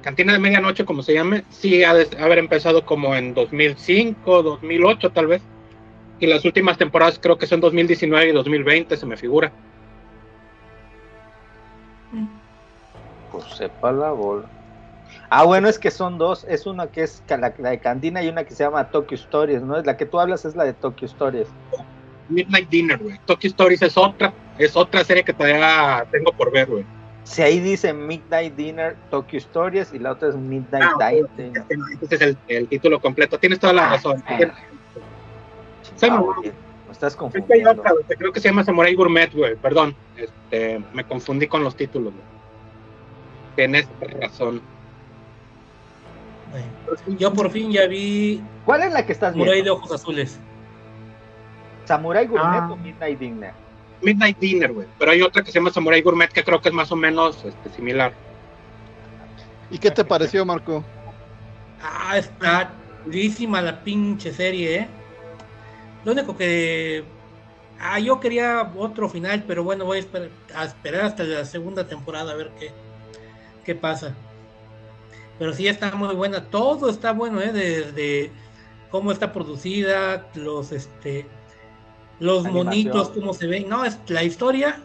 Cantina 0.01 0.33
de 0.33 0.39
Medianoche, 0.39 0.85
como 0.85 1.03
se 1.03 1.13
llame, 1.13 1.43
sí 1.49 1.83
ha 1.83 1.93
de 1.93 2.07
haber 2.19 2.37
empezado 2.37 2.85
como 2.85 3.15
en 3.15 3.33
2005, 3.33 4.43
2008 4.43 5.09
tal 5.11 5.27
vez. 5.27 5.41
Y 6.19 6.27
las 6.27 6.45
últimas 6.45 6.77
temporadas 6.77 7.19
creo 7.21 7.37
que 7.37 7.45
son 7.45 7.59
2019 7.59 8.29
y 8.29 8.31
2020, 8.31 8.97
se 8.97 9.05
me 9.05 9.17
figura. 9.17 9.51
Pues 13.31 13.45
sepa 13.55 13.91
la 13.91 14.11
bola. 14.11 14.45
Ah, 15.29 15.43
bueno, 15.43 15.67
es 15.67 15.77
que 15.77 15.91
son 15.91 16.17
dos. 16.17 16.45
Es 16.47 16.65
una 16.65 16.87
que 16.87 17.03
es 17.03 17.21
la 17.27 17.49
de 17.49 17.79
Cantina 17.79 18.23
y 18.23 18.29
una 18.29 18.45
que 18.45 18.55
se 18.55 18.63
llama 18.63 18.89
Tokyo 18.89 19.15
Stories, 19.15 19.61
¿no? 19.61 19.81
La 19.81 19.97
que 19.97 20.05
tú 20.05 20.19
hablas 20.19 20.45
es 20.45 20.55
la 20.55 20.63
de 20.63 20.73
Tokyo 20.73 21.05
Stories. 21.05 21.47
Midnight 22.29 22.69
Dinner, 22.69 22.97
güey. 22.97 23.19
Tokyo 23.25 23.49
Stories 23.49 23.81
es 23.81 23.97
otra, 23.97 24.33
es 24.57 24.75
otra 24.75 25.03
serie 25.03 25.23
que 25.23 25.33
todavía 25.33 26.05
tengo 26.11 26.31
por 26.31 26.51
ver, 26.51 26.67
güey. 26.67 26.96
Si 27.27 27.41
ahí 27.41 27.59
dice 27.59 27.93
Midnight 27.93 28.55
Dinner 28.55 28.95
Tokyo 29.11 29.37
Stories 29.37 29.93
y 29.93 29.99
la 29.99 30.11
otra 30.13 30.29
es 30.29 30.35
Midnight 30.35 30.83
Ah, 30.99 31.09
Dinner. 31.09 31.63
Este 32.01 32.15
es 32.15 32.21
el, 32.21 32.37
el 32.47 32.67
título 32.67 32.99
completo. 33.01 33.37
Tienes 33.37 33.59
toda 33.59 33.73
la 33.73 33.89
razón. 33.89 34.23
Ah, 34.27 34.39
no. 36.07 36.23
güey, 36.23 36.51
me 36.85 36.91
estás 36.93 37.15
confundiendo. 37.15 37.83
que 38.07 38.15
creo 38.15 38.31
que 38.31 38.39
se 38.39 38.47
llama 38.47 38.63
Samurai 38.63 38.95
Gourmet, 38.95 39.31
güey. 39.33 39.55
Perdón. 39.57 39.93
Este, 40.15 40.81
me 40.93 41.03
confundí 41.03 41.47
con 41.47 41.63
los 41.63 41.75
títulos, 41.75 42.13
güey. 42.13 42.25
Tienes 43.55 43.87
razón. 44.21 44.61
Yo 47.19 47.33
por 47.33 47.51
fin 47.51 47.71
ya 47.71 47.87
vi 47.87 48.41
¿Cuál 48.65 48.83
es 48.83 48.93
la 48.93 49.05
que 49.05 49.11
estás 49.11 49.31
Samurai 49.33 49.49
de 49.57 49.63
viendo? 49.63 49.73
ojos 49.75 49.91
azules. 49.91 50.39
¿Samurai 51.85 52.25
Gourmet 52.25 52.61
Ah. 52.61 52.69
o 52.71 52.77
Midnight 52.77 53.19
Dinner? 53.19 53.53
Midnight 54.01 54.37
Dinner, 54.39 54.71
güey. 54.71 54.87
Pero 54.97 55.11
hay 55.11 55.21
otra 55.21 55.43
que 55.43 55.51
se 55.51 55.59
llama 55.59 55.71
Samurai 55.71 56.01
Gourmet 56.01 56.31
que 56.31 56.43
creo 56.43 56.61
que 56.61 56.69
es 56.69 56.75
más 56.75 56.91
o 56.91 56.95
menos 56.95 57.43
este, 57.43 57.69
similar. 57.75 58.13
¿Y 59.69 59.77
qué 59.77 59.91
te 59.91 60.05
pareció, 60.05 60.45
Marco? 60.45 60.83
Ah, 61.81 62.17
está 62.17 62.71
durísima 63.05 63.61
la 63.61 63.83
pinche 63.83 64.33
serie, 64.33 64.75
¿eh? 64.75 64.87
Lo 66.05 66.11
único 66.13 66.37
que... 66.37 67.03
Ah, 67.79 67.99
yo 67.99 68.19
quería 68.19 68.71
otro 68.75 69.07
final, 69.09 69.43
pero 69.47 69.63
bueno, 69.63 69.85
voy 69.85 69.97
a 69.97 69.99
esperar, 69.99 70.29
a 70.55 70.65
esperar 70.65 71.01
hasta 71.05 71.23
la 71.23 71.45
segunda 71.45 71.87
temporada 71.87 72.31
a 72.31 72.35
ver 72.35 72.51
qué, 72.59 72.71
qué 73.63 73.75
pasa. 73.75 74.15
Pero 75.37 75.53
sí 75.53 75.67
está 75.67 75.93
muy 75.95 76.15
buena, 76.15 76.45
todo 76.45 76.89
está 76.89 77.11
bueno, 77.11 77.39
¿eh? 77.41 77.51
Desde 77.51 78.31
cómo 78.89 79.11
está 79.11 79.31
producida, 79.31 80.27
los, 80.33 80.71
este, 80.71 81.27
los 82.19 82.45
Animación. 82.45 82.65
monitos, 82.65 83.09
cómo 83.09 83.33
se 83.33 83.47
ven. 83.47 83.69
No, 83.69 83.85
es 83.85 83.99
la 84.07 84.23
historia. 84.23 84.81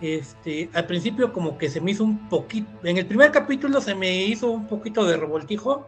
Este, 0.00 0.68
al 0.74 0.86
principio 0.86 1.32
como 1.32 1.56
que 1.56 1.70
se 1.70 1.80
me 1.80 1.92
hizo 1.92 2.04
un 2.04 2.28
poquito, 2.28 2.68
en 2.82 2.98
el 2.98 3.06
primer 3.06 3.30
capítulo 3.30 3.80
se 3.80 3.94
me 3.94 4.24
hizo 4.24 4.50
un 4.50 4.66
poquito 4.66 5.04
de 5.06 5.16
revoltijo, 5.16 5.86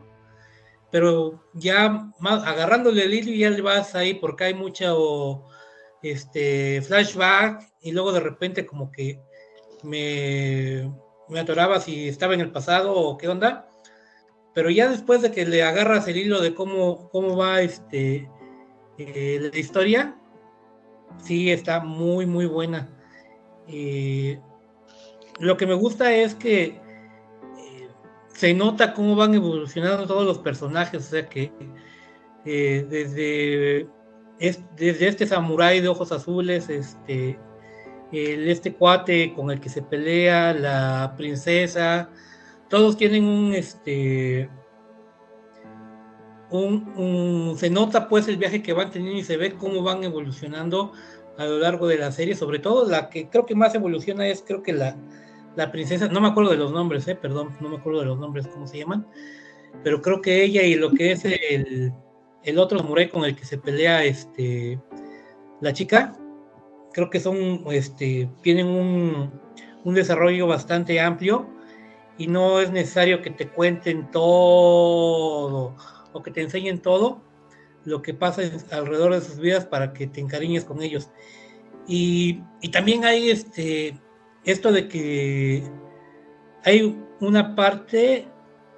pero 0.90 1.42
ya 1.52 2.10
más, 2.20 2.44
agarrándole 2.44 3.04
el 3.04 3.12
hilo 3.12 3.32
ya 3.32 3.50
le 3.50 3.60
vas 3.60 3.94
ahí 3.94 4.14
porque 4.14 4.44
hay 4.44 4.54
mucho 4.54 5.44
este 6.02 6.80
flashback 6.82 7.68
y 7.80 7.92
luego 7.92 8.12
de 8.12 8.20
repente 8.20 8.64
como 8.64 8.90
que 8.92 9.20
me, 9.82 10.90
me 11.28 11.40
atoraba 11.40 11.80
si 11.80 12.08
estaba 12.08 12.34
en 12.34 12.40
el 12.40 12.52
pasado 12.52 12.94
o 12.94 13.18
qué 13.18 13.28
onda. 13.28 13.68
Pero 14.54 14.70
ya 14.70 14.88
después 14.88 15.20
de 15.20 15.32
que 15.32 15.44
le 15.44 15.62
agarras 15.62 16.08
el 16.08 16.16
hilo 16.16 16.40
de 16.40 16.54
cómo, 16.54 17.10
cómo 17.10 17.36
va 17.36 17.60
este 17.60 18.30
eh, 18.96 19.50
la 19.52 19.58
historia, 19.58 20.16
sí 21.22 21.50
está 21.50 21.80
muy 21.80 22.26
muy 22.26 22.46
buena. 22.46 22.88
Eh, 23.68 24.40
lo 25.40 25.56
que 25.56 25.66
me 25.66 25.74
gusta 25.74 26.12
es 26.14 26.34
que 26.34 26.62
eh, 26.64 27.88
se 28.28 28.54
nota 28.54 28.94
cómo 28.94 29.16
van 29.16 29.34
evolucionando 29.34 30.06
todos 30.06 30.24
los 30.26 30.38
personajes, 30.38 31.06
o 31.06 31.10
sea 31.10 31.28
que 31.28 31.52
eh, 32.44 32.86
desde, 32.88 33.88
es- 34.38 34.62
desde 34.76 35.08
este 35.08 35.26
samurái 35.26 35.80
de 35.80 35.88
ojos 35.88 36.12
azules, 36.12 36.68
este, 36.68 37.38
este 38.12 38.74
cuate 38.74 39.32
con 39.34 39.50
el 39.50 39.60
que 39.60 39.68
se 39.68 39.82
pelea, 39.82 40.54
la 40.54 41.14
princesa, 41.16 42.08
todos 42.70 42.96
tienen 42.96 43.24
un 43.24 43.52
este 43.52 44.48
se 46.50 47.70
nota 47.70 48.08
pues 48.08 48.28
el 48.28 48.36
viaje 48.36 48.62
que 48.62 48.72
van 48.72 48.90
teniendo 48.90 49.18
y 49.18 49.24
se 49.24 49.36
ve 49.36 49.54
cómo 49.54 49.82
van 49.82 50.04
evolucionando 50.04 50.92
a 51.38 51.44
lo 51.44 51.58
largo 51.58 51.86
de 51.86 51.98
la 51.98 52.12
serie, 52.12 52.34
sobre 52.34 52.58
todo 52.58 52.88
la 52.88 53.10
que 53.10 53.28
creo 53.28 53.46
que 53.46 53.54
más 53.54 53.74
evoluciona 53.74 54.26
es 54.26 54.42
creo 54.46 54.62
que 54.62 54.72
la, 54.72 54.96
la 55.56 55.70
princesa, 55.72 56.08
no 56.08 56.20
me 56.20 56.28
acuerdo 56.28 56.50
de 56.50 56.56
los 56.56 56.72
nombres, 56.72 57.06
eh, 57.08 57.14
perdón, 57.14 57.56
no 57.60 57.68
me 57.68 57.76
acuerdo 57.76 58.00
de 58.00 58.06
los 58.06 58.18
nombres, 58.18 58.46
cómo 58.46 58.66
se 58.66 58.78
llaman, 58.78 59.06
pero 59.82 60.00
creo 60.00 60.20
que 60.20 60.42
ella 60.42 60.62
y 60.62 60.76
lo 60.76 60.90
que 60.90 61.12
es 61.12 61.24
el, 61.24 61.92
el 62.44 62.58
otro 62.58 62.78
samurái 62.78 63.08
con 63.08 63.24
el 63.24 63.34
que 63.34 63.44
se 63.44 63.58
pelea 63.58 64.04
este 64.04 64.80
la 65.60 65.72
chica, 65.72 66.16
creo 66.92 67.10
que 67.10 67.20
son, 67.20 67.64
este, 67.70 68.30
tienen 68.42 68.66
un, 68.66 69.30
un 69.84 69.94
desarrollo 69.94 70.46
bastante 70.46 71.00
amplio 71.00 71.48
y 72.18 72.26
no 72.26 72.60
es 72.60 72.70
necesario 72.70 73.20
que 73.20 73.30
te 73.30 73.48
cuenten 73.48 74.10
todo 74.10 75.74
o 76.16 76.22
que 76.22 76.30
te 76.30 76.40
enseñen 76.40 76.80
todo 76.80 77.20
lo 77.84 78.02
que 78.02 78.14
pasa 78.14 78.42
alrededor 78.72 79.14
de 79.14 79.20
sus 79.20 79.38
vidas 79.38 79.64
para 79.66 79.92
que 79.92 80.06
te 80.06 80.20
encariñes 80.20 80.64
con 80.64 80.82
ellos. 80.82 81.10
Y, 81.86 82.40
y 82.60 82.70
también 82.70 83.04
hay 83.04 83.30
este, 83.30 84.00
esto 84.44 84.72
de 84.72 84.88
que 84.88 85.62
hay 86.64 86.98
una 87.20 87.54
parte 87.54 88.26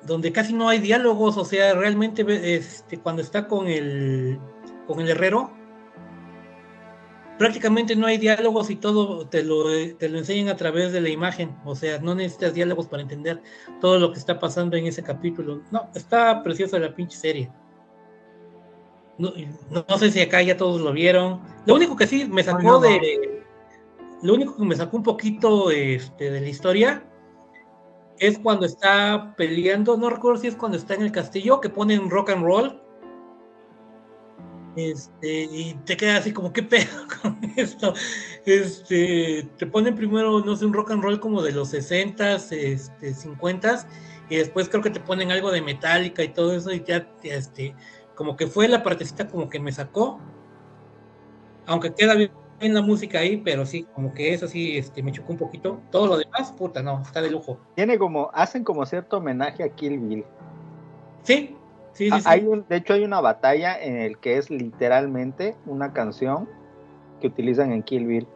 donde 0.02 0.33
casi 0.33 0.52
no 0.52 0.68
hay 0.68 0.78
diálogos, 0.78 1.36
o 1.36 1.44
sea, 1.44 1.75
realmente 1.75 2.25
este, 2.57 2.99
cuando 2.99 3.23
está 3.23 3.49
con 3.49 3.67
el, 3.67 4.39
con 4.86 5.00
el 5.00 5.08
herrero, 5.08 5.52
prácticamente 7.39 7.94
no 7.97 8.07
hay 8.07 8.18
diálogos 8.18 8.68
y 8.70 8.76
todo 8.76 9.26
te 9.26 9.42
lo, 9.42 9.65
te 9.97 10.08
lo 10.08 10.18
enseñan 10.18 10.49
a 10.49 10.57
través 10.57 10.92
de 10.92 11.00
la 11.00 11.08
imagen, 11.08 11.57
o 11.65 11.75
sea, 11.75 11.99
no 12.00 12.15
necesitas 12.15 12.52
diálogos 12.55 12.86
para 12.89 13.02
entender 13.02 13.41
todo 13.81 13.99
lo 13.99 14.12
que 14.12 14.18
está 14.18 14.39
pasando 14.39 14.76
en 14.76 14.86
ese 14.86 15.02
capítulo. 15.02 15.62
No, 15.70 15.89
está 15.94 16.42
preciosa 16.42 16.78
la 16.78 16.94
pinche 16.94 17.17
serie. 17.17 17.50
No, 19.18 19.33
no- 19.70 19.99
sé 19.99 20.10
si 20.10 20.20
acá 20.20 20.42
ya 20.42 20.57
todos 20.57 20.81
lo 20.81 20.92
vieron. 20.92 21.41
Lo 21.67 21.75
único 21.75 21.97
que 21.97 22.07
sí 22.07 22.25
me 22.25 22.42
sacó 22.42 22.62
no, 22.62 22.73
no. 22.75 22.81
de. 22.81 23.42
Lo 24.23 24.34
único 24.34 24.57
que 24.57 24.65
me 24.65 24.76
sacó 24.76 24.97
un 24.97 25.02
poquito 25.02 25.70
este, 25.70 26.31
de 26.31 26.41
la 26.41 26.49
historia 26.49 27.05
es 28.18 28.39
cuando 28.39 28.67
está 28.67 29.34
peleando. 29.36 29.97
No 29.97 30.10
recuerdo 30.10 30.41
si 30.41 30.49
es 30.49 30.57
cuando 30.57 30.76
está 30.78 30.94
en 30.94 31.02
el 31.02 31.12
castillo 31.12 31.60
que 31.60 31.68
ponen 31.68 32.10
rock 32.10 32.31
and 32.31 32.44
roll. 32.44 32.81
Este, 34.78 35.42
y 35.42 35.74
te 35.84 35.97
queda 35.97 36.18
así 36.18 36.32
como, 36.32 36.52
¿qué 36.52 36.62
pedo 36.62 36.86
con 37.23 37.36
esto? 37.57 37.94
Este, 38.47 39.48
te 39.58 39.66
ponen 39.66 39.97
primero, 39.97 40.39
no 40.39 40.55
sé, 40.55 40.66
un 40.66 40.73
rock 40.73 40.92
and 40.92 41.02
roll 41.02 41.18
como 41.18 41.42
de 41.42 41.50
los 41.50 41.74
60s, 41.74 42.52
este, 42.52 43.12
50s, 43.12 43.86
y 44.31 44.36
después 44.36 44.68
creo 44.68 44.81
que 44.81 44.90
te 44.90 45.00
ponen 45.00 45.32
algo 45.32 45.50
de 45.50 45.62
metálica 45.62 46.23
y 46.23 46.28
todo 46.28 46.55
eso, 46.55 46.70
y 46.70 46.84
ya, 46.84 47.08
este, 47.24 47.74
como 48.15 48.36
que 48.36 48.47
fue 48.47 48.68
la 48.68 48.84
partecita 48.84 49.26
como 49.26 49.48
que 49.48 49.58
me 49.58 49.73
sacó, 49.73 50.20
aunque 51.66 51.92
queda 51.92 52.15
bien 52.15 52.31
la 52.60 52.81
música 52.81 53.18
ahí, 53.18 53.39
pero 53.39 53.66
sí, 53.66 53.84
como 53.97 54.15
que 54.15 54.32
eso 54.32 54.47
sí, 54.47 54.78
este, 54.78 55.02
me 55.02 55.10
chocó 55.10 55.32
un 55.32 55.39
poquito. 55.39 55.82
Todo 55.90 56.07
lo 56.07 56.18
demás, 56.18 56.52
puta, 56.52 56.84
no, 56.84 57.02
está 57.02 57.20
de 57.20 57.32
lujo. 57.32 57.58
Tiene 57.74 57.98
como, 57.98 58.31
hacen 58.32 58.62
como 58.62 58.86
cierto 58.86 59.16
homenaje 59.16 59.65
a 59.65 59.68
Kill 59.70 59.98
Bill. 59.98 60.24
Sí, 61.24 61.57
sí, 61.98 62.04
sí. 62.06 62.10
Ah, 62.12 62.20
sí. 62.20 62.26
Hay 62.26 62.46
un, 62.46 62.64
de 62.68 62.76
hecho, 62.76 62.94
hay 62.94 63.04
una 63.04 63.20
batalla 63.20 63.78
en 63.80 63.96
el 63.96 64.18
que 64.18 64.38
es 64.38 64.50
literalmente 64.50 65.56
una 65.66 65.92
canción 65.92 66.48
que 67.20 67.26
utilizan 67.26 67.72
en 67.72 67.82
Kill 67.82 68.06
Bill. 68.06 68.28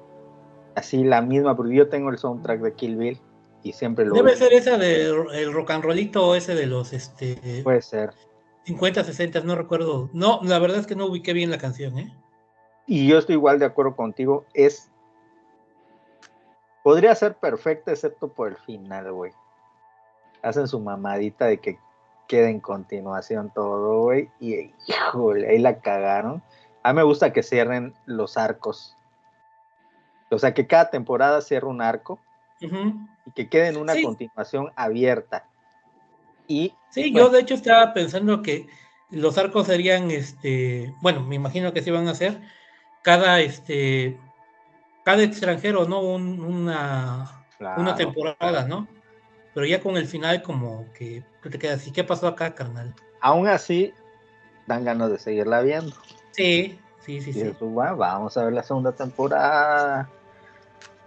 Así 0.74 1.04
la 1.04 1.22
misma, 1.22 1.56
porque 1.56 1.74
yo 1.74 1.88
tengo 1.88 2.10
el 2.10 2.18
soundtrack 2.18 2.60
de 2.60 2.74
Kill 2.74 2.96
Bill 2.96 3.20
y 3.62 3.72
siempre 3.72 4.04
lo 4.04 4.14
Debe 4.14 4.32
uso. 4.32 4.44
ser 4.44 4.52
esa 4.54 4.76
del 4.76 5.52
rock 5.52 5.70
and 5.70 5.84
rollito 5.84 6.34
ese 6.34 6.54
de 6.54 6.66
los 6.66 6.92
este 6.92 7.60
Puede 7.62 7.82
ser. 7.82 8.10
50, 8.64 9.04
60, 9.04 9.40
no 9.40 9.54
recuerdo. 9.54 10.10
No, 10.12 10.40
la 10.42 10.58
verdad 10.58 10.78
es 10.78 10.86
que 10.86 10.96
no 10.96 11.06
ubiqué 11.06 11.32
bien 11.32 11.50
la 11.50 11.58
canción, 11.58 11.98
¿eh? 11.98 12.12
Y 12.86 13.06
yo 13.06 13.18
estoy 13.18 13.34
igual 13.36 13.58
de 13.58 13.66
acuerdo 13.66 13.94
contigo. 13.94 14.44
Es. 14.54 14.90
Podría 16.82 17.14
ser 17.14 17.36
perfecta, 17.36 17.92
excepto 17.92 18.28
por 18.28 18.48
el 18.48 18.56
final, 18.56 19.12
güey. 19.12 19.32
Hacen 20.42 20.66
su 20.66 20.80
mamadita 20.80 21.46
de 21.46 21.58
que 21.58 21.78
quede 22.32 22.48
en 22.48 22.60
continuación 22.60 23.50
todo, 23.54 24.04
güey. 24.04 24.30
Y 24.40 24.72
híjole, 24.86 25.50
ahí 25.50 25.58
la 25.58 25.80
cagaron. 25.80 26.42
A 26.82 26.92
mí 26.92 26.96
me 26.96 27.02
gusta 27.02 27.30
que 27.30 27.42
cierren 27.42 27.92
los 28.06 28.38
arcos. 28.38 28.96
O 30.30 30.38
sea, 30.38 30.54
que 30.54 30.66
cada 30.66 30.88
temporada 30.88 31.42
cierre 31.42 31.66
un 31.66 31.82
arco 31.82 32.18
y 32.58 33.30
que 33.34 33.50
quede 33.50 33.68
en 33.68 33.76
una 33.76 33.92
Sí. 33.92 34.02
continuación 34.02 34.72
abierta. 34.76 35.44
Y 36.48 36.72
Sí, 36.88 37.10
Bueno. 37.12 37.26
yo 37.26 37.32
de 37.34 37.40
hecho 37.40 37.54
estaba 37.54 37.92
pensando 37.92 38.40
que 38.40 38.66
los 39.10 39.36
arcos 39.36 39.66
serían, 39.66 40.10
este, 40.10 40.94
bueno, 41.02 41.20
me 41.20 41.34
imagino 41.34 41.72
que 41.74 41.82
se 41.82 41.90
van 41.90 42.08
a 42.08 42.12
hacer 42.12 42.40
cada, 43.02 43.40
este, 43.40 44.18
cada 45.04 45.22
extranjero, 45.22 45.84
¿no? 45.86 46.00
Un- 46.00 46.40
una, 46.40 47.44
una 47.76 47.94
temporada, 47.94 48.64
¿no? 48.66 48.88
Pero 49.52 49.66
ya 49.66 49.80
con 49.82 49.98
el 49.98 50.06
final 50.06 50.42
como 50.42 50.90
que 50.94 51.24
te 51.50 51.58
quedas, 51.58 51.86
¿y 51.86 51.92
qué 51.92 52.04
pasó 52.04 52.26
acá, 52.28 52.54
carnal? 52.54 52.94
aún 53.20 53.46
así, 53.46 53.94
dan 54.66 54.84
ganas 54.84 55.10
de 55.10 55.18
seguirla 55.18 55.60
viendo. 55.60 55.94
Sí, 56.32 56.80
sí, 57.00 57.20
sí, 57.20 57.30
Y 57.30 57.32
sí. 57.34 57.40
eso, 57.42 57.66
bueno, 57.66 57.96
vamos 57.96 58.36
a 58.36 58.44
ver 58.44 58.52
la 58.52 58.62
segunda 58.64 58.90
temporada. 58.92 60.08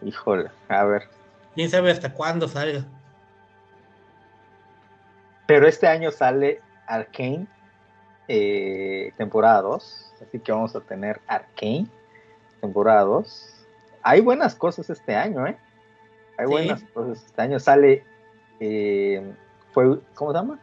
Híjole, 0.01 0.49
a 0.69 0.83
ver. 0.85 1.09
Quién 1.55 1.69
sabe 1.69 1.91
hasta 1.91 2.13
cuándo 2.13 2.47
salga. 2.47 2.85
Pero 5.47 5.67
este 5.67 5.87
año 5.87 6.11
sale 6.11 6.61
Arkane, 6.87 7.47
eh, 8.27 9.11
temporada 9.17 9.61
2. 9.61 10.13
Así 10.27 10.39
que 10.39 10.51
vamos 10.51 10.75
a 10.75 10.81
tener 10.81 11.21
Arkane, 11.27 11.87
temporada 12.61 13.01
2. 13.01 13.51
hay 14.03 14.21
buenas 14.21 14.55
cosas 14.55 14.89
este 14.89 15.15
año, 15.15 15.45
¿eh? 15.47 15.57
Hay 16.37 16.45
Sí. 16.47 16.51
buenas 16.51 16.83
cosas 16.93 17.23
este 17.25 17.41
año. 17.41 17.59
Sale, 17.59 18.03
eh, 18.59 19.33
fue, 19.75 19.99
¿cómo 20.15 20.31
se 20.31 20.37
llama? 20.37 20.59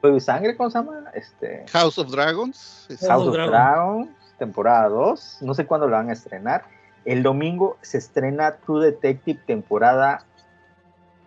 Fuego 0.00 0.16
y 0.16 0.20
Sangre, 0.20 0.56
¿cómo 0.56 0.70
se 0.70 0.78
llama? 0.78 1.04
Este, 1.14 1.64
House 1.70 1.98
of 1.98 2.10
Dragons. 2.10 2.86
House 2.88 3.06
House 3.06 3.26
of 3.28 3.34
Dragon. 3.34 3.52
Dragons, 3.52 4.08
temporada 4.38 4.88
2. 4.88 5.38
No 5.42 5.54
sé 5.54 5.66
cuándo 5.66 5.86
la 5.86 5.98
van 5.98 6.08
a 6.10 6.14
estrenar. 6.14 6.64
El 7.04 7.22
domingo 7.22 7.76
se 7.82 7.98
estrena 7.98 8.56
True 8.56 8.86
Detective, 8.86 9.38
temporada 9.46 10.24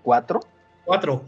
4, 0.03 0.39
Cuatro. 0.83 1.21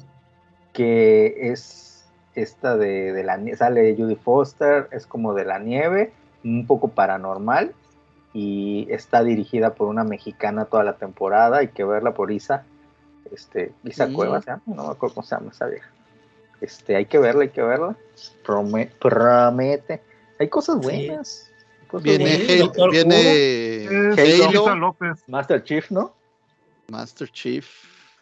que 0.73 1.51
es 1.51 2.07
esta 2.33 2.75
de, 2.75 3.13
de 3.13 3.23
la 3.23 3.39
sale 3.55 3.95
Judy 3.95 4.15
Foster, 4.15 4.87
es 4.91 5.05
como 5.05 5.33
de 5.35 5.45
la 5.45 5.59
nieve, 5.59 6.11
un 6.43 6.65
poco 6.65 6.87
paranormal, 6.87 7.73
y 8.33 8.87
está 8.89 9.23
dirigida 9.23 9.75
por 9.75 9.87
una 9.87 10.03
mexicana 10.03 10.65
toda 10.65 10.83
la 10.83 10.93
temporada, 10.97 11.57
hay 11.57 11.67
que 11.69 11.83
verla 11.83 12.13
por 12.13 12.31
Isa, 12.31 12.63
este, 13.31 13.73
Isa 13.83 14.07
Mm. 14.07 14.13
Cuevas, 14.13 14.43
¿se 14.45 14.51
llama? 14.51 14.63
no 14.67 14.83
me 14.85 14.91
acuerdo 14.91 15.15
cómo 15.15 15.27
se 15.27 15.35
llama 15.35 15.51
esa 15.51 15.65
vieja. 15.67 15.89
Este, 16.61 16.95
hay 16.95 17.05
que 17.05 17.17
verla, 17.19 17.43
hay 17.43 17.49
que 17.49 17.61
verla. 17.61 17.95
Prome- 18.45 18.91
promete. 18.99 20.01
Hay 20.39 20.47
cosas 20.49 20.77
Sí. 20.79 20.81
buenas. 20.83 21.51
hay 21.81 21.87
cosas 21.87 22.03
Viene, 22.03 22.23
buenas. 22.25 22.49
Halo- 22.49 22.65
Doctor 22.65 22.91
viene 22.91 23.87
Halo, 24.47 24.75
López. 24.75 25.23
Master 25.27 25.63
Chief, 25.63 25.89
¿no? 25.91 26.13
Master 26.87 27.29
Chief. 27.31 27.67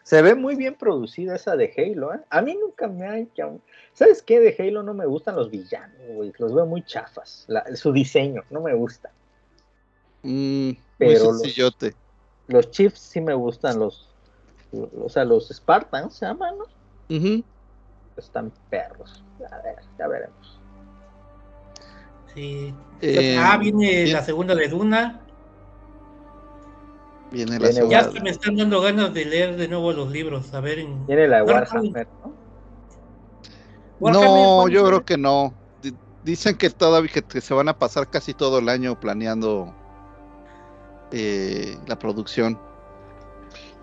Se 0.02 0.22
ve 0.22 0.34
muy 0.34 0.54
bien 0.56 0.74
producida 0.74 1.36
esa 1.36 1.54
de 1.56 1.72
Halo, 1.76 2.14
¿eh? 2.14 2.20
A 2.30 2.40
mí 2.40 2.54
nunca 2.58 2.88
me 2.88 3.06
ha 3.06 3.26
llamado- 3.36 3.60
¿Sabes 3.92 4.22
qué? 4.22 4.40
De 4.40 4.54
Halo 4.58 4.82
no 4.82 4.94
me 4.94 5.04
gustan 5.06 5.36
los 5.36 5.50
villanos, 5.50 5.98
güey. 6.14 6.32
Los 6.38 6.54
veo 6.54 6.64
muy 6.64 6.82
chafas. 6.84 7.44
La- 7.48 7.64
su 7.76 7.92
diseño 7.92 8.42
no 8.50 8.60
me 8.62 8.72
gusta. 8.74 9.10
Mm, 10.22 10.70
Pero 10.98 11.10
muy 11.10 11.18
los- 11.28 11.40
sencillote. 11.40 11.94
Los 12.46 12.70
Chiefs 12.70 13.00
sí 13.00 13.20
me 13.20 13.34
gustan, 13.34 13.78
los, 13.78 14.08
los- 14.72 14.88
o 15.04 15.08
sea, 15.08 15.24
los 15.24 15.48
Spartans 15.48 16.14
se 16.14 16.24
llaman, 16.26 16.54
¿no? 16.58 17.16
Ujú. 17.16 17.44
Están 18.18 18.52
perros. 18.68 19.24
A 19.50 19.56
ver, 19.62 19.76
ya 19.98 20.08
veremos. 20.08 20.60
Sí. 22.34 22.74
Eh, 23.00 23.38
ah, 23.40 23.56
viene 23.58 24.02
bien- 24.04 24.12
la 24.12 24.22
segunda 24.22 24.54
de 24.54 24.68
Duna. 24.68 25.20
Viene 27.30 27.52
la 27.52 27.58
Viene 27.58 27.72
segunda. 27.74 27.92
Ya 28.00 28.06
hasta 28.08 28.20
me 28.22 28.30
están 28.30 28.56
dando 28.56 28.80
ganas 28.80 29.14
de 29.14 29.24
leer 29.24 29.56
de 29.56 29.68
nuevo 29.68 29.92
los 29.92 30.10
libros. 30.10 30.52
A 30.54 30.60
ver. 30.60 30.80
En... 30.80 31.06
Tiene 31.06 31.28
la 31.28 31.38
de 31.38 31.46
No, 31.46 31.52
Warhammer, 31.52 32.08
¿no? 32.24 32.32
Warhammer, 34.00 34.30
No, 34.30 34.56
¿cuándo 34.56 34.68
yo 34.68 34.86
creo 34.86 35.04
que 35.04 35.16
no. 35.18 35.54
Di- 35.82 35.94
Dicen 36.24 36.56
que 36.56 36.70
todavía 36.70 37.10
que, 37.12 37.22
que 37.22 37.40
se 37.40 37.54
van 37.54 37.68
a 37.68 37.78
pasar 37.78 38.08
casi 38.10 38.34
todo 38.34 38.58
el 38.58 38.68
año 38.68 38.98
planeando 38.98 39.74
eh, 41.12 41.78
la 41.86 41.98
producción. 41.98 42.58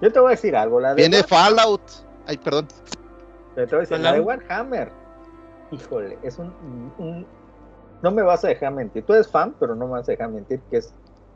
Yo 0.01 0.11
te 0.11 0.19
voy 0.19 0.27
a 0.27 0.31
decir 0.31 0.55
algo. 0.55 0.79
La 0.81 0.89
de 0.89 0.95
Viene 0.95 1.23
Fallout. 1.23 1.81
Ay, 2.27 2.37
perdón. 2.37 2.67
Pero 3.55 3.67
te 3.67 3.75
voy 3.75 3.79
a 3.79 3.87
decir, 3.87 3.99
la 3.99 4.13
de. 4.13 4.19
Warhammer. 4.21 4.91
Híjole, 5.71 6.19
es 6.21 6.37
un, 6.37 6.53
un- 6.97 7.27
No 8.01 8.11
me 8.11 8.21
vas 8.21 8.43
a 8.45 8.49
dejar 8.49 8.73
mentir. 8.73 9.03
Tú 9.05 9.13
eres 9.13 9.27
fan, 9.27 9.55
pero 9.59 9.75
no 9.75 9.85
me 9.85 9.93
vas 9.93 10.07
a 10.07 10.11
dejar 10.11 10.29
mentir 10.29 10.61
que 10.69 10.77
es 10.77 10.93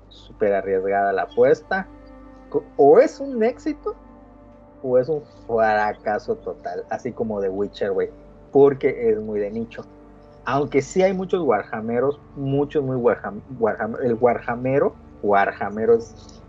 súper 0.10 0.54
arriesgada 0.54 1.12
la 1.14 1.24
apuesta. 1.24 1.88
O 2.78 3.00
es 3.00 3.20
un 3.20 3.42
éxito 3.44 3.96
o 4.82 4.98
es 4.98 5.10
un 5.10 5.24
fracaso 5.48 6.36
total. 6.36 6.84
Así 6.90 7.12
como 7.12 7.40
de 7.42 7.50
Witcher, 7.50 7.92
güey. 7.92 8.10
Porque 8.52 9.10
es 9.10 9.18
muy 9.20 9.40
de 9.40 9.52
nicho. 9.52 9.84
Aunque 10.46 10.82
sí 10.82 11.02
hay 11.04 11.14
muchos 11.14 11.42
Warhammeros, 11.44 12.20
muchos 12.36 12.84
muy 12.84 12.96
Warham, 12.96 13.42
Warham- 13.60 13.98
el 14.02 14.16
Warhamero, 14.16 14.96
Warhamero 15.22 15.96
es 15.96 16.42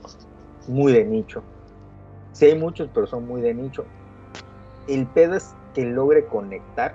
muy 0.69 0.93
de 0.93 1.05
nicho. 1.05 1.43
Sí 2.33 2.47
hay 2.47 2.59
muchos, 2.59 2.89
pero 2.95 3.07
son 3.07 3.27
muy 3.27 3.43
de 3.43 3.53
nicho. 3.53 3.85
El 4.89 5.07
pedo 5.09 5.35
es 5.35 5.55
que 5.75 5.85
logre 5.85 6.27
conectar 6.27 6.95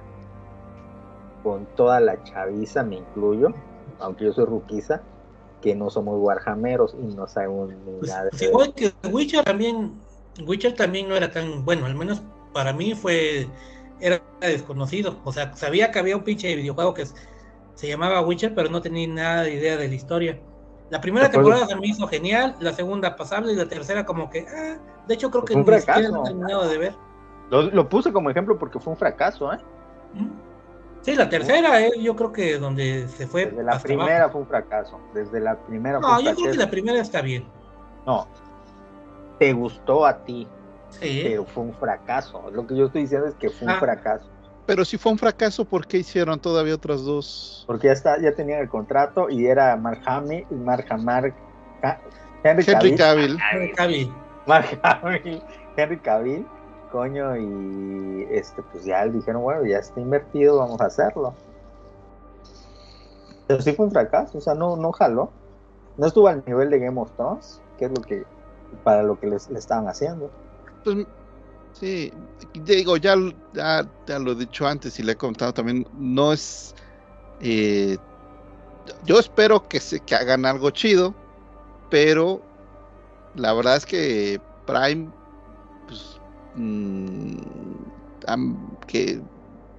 con 1.44 1.66
toda 1.76 2.00
la 2.00 2.24
chaviza, 2.24 2.84
me 2.84 2.98
incluyo, 2.98 3.54
aunque 4.00 4.26
yo 4.26 4.34
soy 4.34 4.45
ruquiza, 4.45 5.02
que 5.62 5.76
no 5.76 5.90
somos 5.90 6.20
Warhammeros 6.20 6.95
y 7.00 7.16
no 7.16 7.28
sabemos 7.28 7.70
ni 7.70 7.76
Pues, 8.00 8.12
nada 8.12 8.30
pues 8.30 8.40
de 8.40 8.48
igual 8.48 8.74
que 8.74 8.94
Witcher 9.10 9.44
también, 9.44 9.94
Witcher 10.45 10.74
también 10.74 11.08
no 11.08 11.16
era 11.16 11.32
tan 11.32 11.64
bueno, 11.64 11.86
al 11.86 11.95
menos 11.95 12.22
para 12.54 12.74
mí 12.74 12.95
fue, 12.95 13.48
era 14.00 14.22
desconocido, 14.42 15.20
o 15.24 15.32
sea, 15.32 15.56
sabía 15.56 15.92
que 15.92 16.00
había 16.00 16.18
un 16.18 16.24
pinche 16.24 16.56
videojuego 16.56 16.94
que 16.94 17.06
se 17.76 17.88
llamaba 17.88 18.22
Witcher, 18.22 18.56
pero 18.56 18.70
no 18.70 18.82
tenía 18.82 19.08
nada 19.08 19.44
de 19.44 19.54
idea 19.54 19.78
de 19.78 19.88
la 19.88 19.94
historia. 19.94 20.40
La 20.90 21.02
primera 21.02 21.30
temporada 21.30 21.66
se 21.68 21.76
me 21.76 21.88
hizo 21.88 22.08
genial, 22.08 22.56
la 22.60 22.74
segunda 22.74 23.16
pasable 23.16 23.54
y 23.54 23.56
la 23.56 23.68
tercera 23.68 24.06
como 24.06 24.30
que, 24.30 24.45
ah, 24.48 24.78
de 25.08 25.14
hecho 25.14 25.32
creo 25.32 25.44
que 25.44 25.54
Fue 25.54 25.62
un 25.62 25.70
ni 25.70 25.80
siquiera 25.80 26.10
he 26.10 26.24
terminado 26.24 26.70
de 26.70 26.78
ver. 26.78 26.95
Lo, 27.50 27.62
lo 27.64 27.88
puse 27.90 28.12
como 28.12 28.30
ejemplo 28.30 28.58
porque 28.58 28.80
fue 28.80 28.94
un 28.94 28.98
fracaso, 28.98 29.54
¿eh? 29.54 29.58
Sí, 31.02 31.14
la 31.16 31.30
tercera 31.30 31.80
es 31.82 31.94
yo 32.02 32.16
creo 32.16 32.32
que 32.32 32.58
donde 32.58 33.08
se 33.10 33.28
fue 33.28 33.46
Desde 33.46 33.64
la 33.64 33.78
primera 33.80 34.16
abajo. 34.24 34.32
fue 34.32 34.42
un 34.42 34.48
fracaso. 34.48 35.00
Desde 35.14 35.40
la 35.40 35.56
primera 35.58 36.00
fue 36.00 36.10
No, 36.10 36.18
un 36.18 36.24
yo 36.26 36.32
creo 36.32 36.36
que 36.36 36.42
fracaso. 36.44 36.60
la 36.66 36.72
primera 36.72 37.00
está 37.02 37.22
bien. 37.22 37.46
No. 38.08 38.28
Te 39.38 39.54
gustó 39.54 40.06
a 40.06 40.24
ti, 40.24 40.48
Sí. 40.90 41.22
pero 41.24 41.46
fue 41.46 41.64
un 41.64 41.74
fracaso. 41.76 42.50
Lo 42.52 42.66
que 42.66 42.76
yo 42.76 42.86
estoy 42.88 43.02
diciendo 43.04 43.28
es 43.28 43.36
que 43.36 43.50
fue 43.50 43.68
un 43.68 43.74
Ah. 43.74 43.80
fracaso. 43.80 44.26
Pero 44.66 44.84
si 44.84 44.98
fue 44.98 45.12
un 45.12 45.20
fracaso, 45.20 45.64
¿por 45.64 45.86
qué 45.86 45.98
hicieron 46.00 46.40
todavía 46.40 46.74
otras 46.74 47.04
dos? 47.04 47.64
Porque 47.68 47.86
ya 47.88 47.94
está, 47.94 48.20
ya 48.20 48.34
tenían 48.34 48.62
el 48.62 48.70
contrato 48.70 49.30
y 49.30 49.46
era 49.46 49.76
Mark 49.76 50.02
Hamill, 50.06 50.48
Mark, 50.50 50.88
Mark, 51.04 51.36
Ha- 51.84 52.00
Henry 52.44 52.64
Henry 52.68 52.96
Cavill. 52.96 52.98
Cavill. 52.98 53.38
Ay, 53.52 53.72
Cavill. 53.74 54.14
Mark 54.48 54.80
Hamill, 54.82 55.44
Henry 55.78 56.00
Cavill, 56.00 56.48
coño, 56.92 57.36
y 57.36 58.28
este, 58.32 58.62
pues 58.62 58.86
ya 58.86 59.06
dijeron, 59.06 59.42
bueno, 59.42 59.66
ya 59.66 59.80
está 59.80 60.00
invertido, 60.00 60.58
vamos 60.58 60.80
a 60.82 60.86
hacerlo. 60.86 61.34
Pero 63.48 63.62
sí 63.62 63.74
fue 63.74 63.86
un 63.86 63.92
fracaso, 63.92 64.38
o 64.38 64.42
sea, 64.42 64.56
no, 64.56 64.76
no 64.76 64.92
jaló. 64.92 65.30
No 65.98 66.08
estuvo 66.08 66.28
al 66.28 66.44
nivel 66.46 66.70
de 66.70 66.80
Game 66.80 67.00
of 67.00 67.12
Thrones, 67.12 67.62
que 67.78 67.86
es 67.86 67.92
lo 67.92 68.02
que, 68.02 68.26
para 68.84 69.04
lo 69.04 69.20
que 69.20 69.28
le 69.28 69.36
estaban 69.36 69.88
haciendo. 69.88 70.30
Pues, 70.84 71.06
sí, 71.74 72.12
digo, 72.54 72.98
ya, 72.98 73.16
ya, 73.54 73.88
ya 74.06 74.20
lo 74.20 74.32
he 74.32 74.36
dicho 74.36 74.68
antes 74.68 75.00
y 75.00 75.04
le 75.04 75.14
he 75.14 75.16
contado 75.16 75.54
también, 75.54 75.88
no 75.98 76.34
es... 76.34 76.76
eh, 77.40 77.98
yo 79.04 79.20
espero 79.20 79.68
que, 79.68 79.80
se, 79.80 80.00
que 80.00 80.16
hagan 80.16 80.46
algo 80.46 80.70
chido, 80.70 81.14
pero 81.90 82.42
la 83.36 83.54
verdad 83.54 83.78
es 83.78 83.86
que 83.86 84.40
Prime, 84.68 85.10
mm, 86.56 87.38
que, 88.88 89.22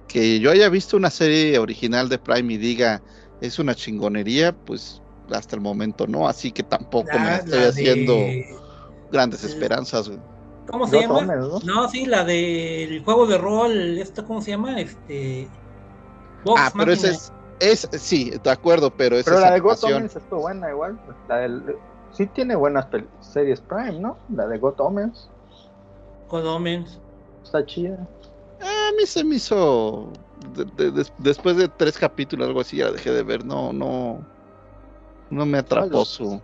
que 0.07 0.39
yo 0.39 0.51
haya 0.51 0.69
visto 0.69 0.97
una 0.97 1.09
serie 1.09 1.57
original 1.59 2.09
de 2.09 2.19
Prime 2.19 2.53
y 2.53 2.57
diga 2.57 3.03
es 3.41 3.59
una 3.59 3.75
chingonería, 3.75 4.53
pues 4.65 5.01
hasta 5.31 5.55
el 5.55 5.61
momento 5.61 6.07
no, 6.07 6.27
así 6.27 6.51
que 6.51 6.63
tampoco 6.63 7.19
me 7.19 7.35
estoy 7.35 7.59
de- 7.59 7.67
haciendo 7.67 8.15
grandes 9.11 9.43
esperanzas. 9.43 10.07
güey. 10.07 10.19
¿Cómo 10.65 10.87
se 10.87 10.99
llama? 10.99 11.19
tomes, 11.19 11.37
¿no? 11.37 11.59
No, 11.59 11.89
sí, 11.89 12.05
la 12.05 12.23
del 12.23 13.03
juego 13.03 13.25
de 13.25 13.37
rol, 13.37 13.97
¿esto 13.97 14.25
cómo 14.25 14.41
se 14.41 14.51
llama? 14.51 14.79
Este. 14.79 15.49
Vox 16.43 16.61
Ah, 16.61 16.73
pero 16.77 16.91
ese 16.91 17.09
es, 17.09 17.31
es, 17.59 18.01
sí, 18.01 18.31
de 18.31 18.49
acuerdo, 18.49 18.89
pero 18.91 19.17
esa 19.17 19.31
Pero 19.31 19.35
es 19.37 19.41
la 19.45 19.51
de 19.51 19.59
God. 19.59 19.83
Omens 19.83 20.15
estuvo 20.15 20.41
buena 20.41 20.69
igual. 20.69 20.99
La 21.27 21.37
del, 21.37 21.63
sí 22.09 22.27
tiene 22.27 22.55
buenas 22.55 22.87
series 23.19 23.61
Prime, 23.61 23.99
¿no? 23.99 24.19
La 24.29 24.47
de 24.47 24.57
God 24.57 24.75
Omens 24.79 25.31
God 26.29 26.45
Omens. 26.45 26.99
está 27.43 27.65
chida. 27.65 27.95
A 28.59 28.91
mí 28.97 29.05
se 29.05 29.23
me 29.23 29.35
hizo 29.35 30.11
de- 30.55 30.65
de- 30.65 30.91
des- 30.91 31.13
después 31.19 31.55
de 31.57 31.67
tres 31.67 31.97
capítulos 31.97 32.47
algo 32.47 32.61
así 32.61 32.77
ya 32.77 32.85
la 32.85 32.91
dejé 32.91 33.11
de 33.11 33.23
ver, 33.23 33.45
no, 33.45 33.71
no, 33.71 34.19
no 35.29 35.45
me 35.45 35.59
atrapó 35.59 36.03
su. 36.05 36.41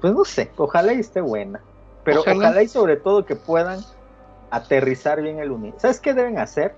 Pues 0.00 0.12
no 0.14 0.24
sé, 0.24 0.50
ojalá 0.56 0.92
y 0.92 1.00
esté 1.00 1.20
buena. 1.20 1.60
Pero 2.04 2.20
Ojalá. 2.20 2.36
ojalá, 2.48 2.62
y 2.62 2.68
sobre 2.68 2.96
todo 2.96 3.26
que 3.26 3.36
puedan 3.36 3.80
aterrizar 4.50 5.20
bien 5.20 5.38
el 5.38 5.50
universo. 5.50 5.80
¿Sabes 5.82 6.00
qué 6.00 6.14
deben 6.14 6.38
hacer? 6.38 6.74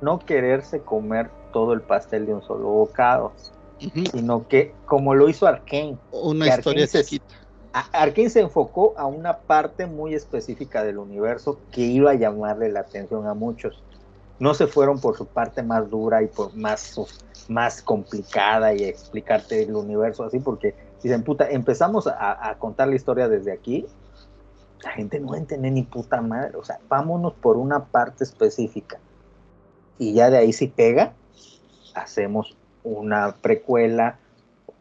No 0.00 0.18
quererse 0.18 0.80
comer 0.80 1.30
todo 1.52 1.74
el 1.74 1.82
pastel 1.82 2.24
de 2.26 2.34
un 2.34 2.42
solo 2.42 2.64
bocado, 2.68 3.32
sino 3.78 4.48
que, 4.48 4.74
como 4.86 5.14
lo 5.14 5.28
hizo 5.28 5.46
Arkane, 5.46 5.98
Una 6.10 6.48
historia 6.48 6.84
Arkane 6.84 7.04
chiquita. 7.04 7.34
Arkane 7.72 8.30
se 8.30 8.40
enfocó 8.40 8.94
a 8.96 9.06
una 9.06 9.38
parte 9.38 9.86
muy 9.86 10.14
específica 10.14 10.82
del 10.82 10.98
universo 10.98 11.58
que 11.70 11.82
iba 11.82 12.12
a 12.12 12.14
llamarle 12.14 12.70
la 12.70 12.80
atención 12.80 13.26
a 13.26 13.34
muchos. 13.34 13.82
No 14.38 14.54
se 14.54 14.66
fueron 14.66 15.00
por 15.00 15.16
su 15.16 15.26
parte 15.26 15.62
más 15.62 15.88
dura 15.88 16.22
y 16.22 16.26
por 16.26 16.54
más, 16.56 16.98
más 17.48 17.82
complicada 17.82 18.74
y 18.74 18.84
explicarte 18.84 19.62
el 19.62 19.76
universo 19.76 20.24
así, 20.24 20.40
porque 20.40 20.74
dicen, 21.02 21.22
puta, 21.22 21.48
empezamos 21.48 22.06
a, 22.06 22.50
a 22.50 22.58
contar 22.58 22.88
la 22.88 22.96
historia 22.96 23.28
desde 23.28 23.52
aquí, 23.52 23.86
la 24.82 24.90
gente 24.92 25.20
no 25.20 25.34
entiende 25.34 25.70
ni 25.70 25.82
puta 25.82 26.20
madre, 26.22 26.56
o 26.56 26.64
sea, 26.64 26.80
vámonos 26.88 27.34
por 27.34 27.56
una 27.56 27.84
parte 27.84 28.24
específica. 28.24 28.98
Y 29.98 30.14
ya 30.14 30.30
de 30.30 30.38
ahí 30.38 30.52
si 30.52 30.68
pega, 30.68 31.12
hacemos 31.94 32.56
una 32.82 33.36
precuela 33.42 34.18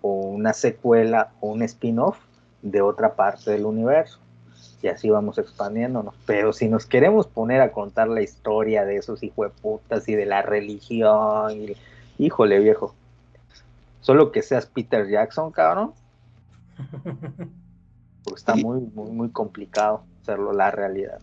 o 0.02 0.14
una 0.14 0.54
secuela 0.54 1.34
o 1.42 1.50
un 1.50 1.62
spin-off 1.64 2.18
de 2.62 2.82
otra 2.82 3.16
parte 3.16 3.52
del 3.52 3.66
universo. 3.66 4.20
Y 4.82 4.88
así 4.88 5.10
vamos 5.10 5.38
expandiéndonos. 5.38 6.16
Pero 6.26 6.54
si 6.54 6.70
nos 6.70 6.86
queremos 6.88 7.28
poner 7.28 7.62
a 7.62 7.72
contar 7.72 8.08
la 8.10 8.22
historia 8.22 8.86
de 8.86 8.98
esos 8.98 9.24
hijueputas 9.24 10.08
y 10.10 10.16
de 10.16 10.26
la 10.26 10.42
religión, 10.42 11.52
y- 11.62 11.78
híjole 12.18 12.60
viejo. 12.60 12.98
Solo 14.02 14.32
que 14.34 14.42
seas 14.42 14.66
Peter 14.66 15.08
Jackson, 15.10 15.52
cabrón. 15.54 15.94
Porque 18.24 18.40
está 18.40 18.56
muy, 18.56 18.80
muy, 18.80 19.12
muy 19.12 19.32
complicado 19.32 20.08
hacerlo 20.22 20.54
la 20.54 20.72
realidad. 20.72 21.22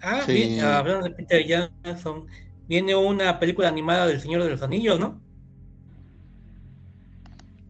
Ah, 0.00 0.24
Sí. 0.26 0.32
bien, 0.32 0.60
hablando 0.64 1.04
de 1.04 1.14
Peter 1.14 1.46
Jackson, 1.46 2.26
viene 2.66 2.94
una 2.96 3.38
película 3.38 3.68
animada 3.68 4.06
del 4.06 4.20
Señor 4.20 4.42
de 4.44 4.50
los 4.50 4.62
Anillos, 4.62 4.98
¿no? 5.00 5.22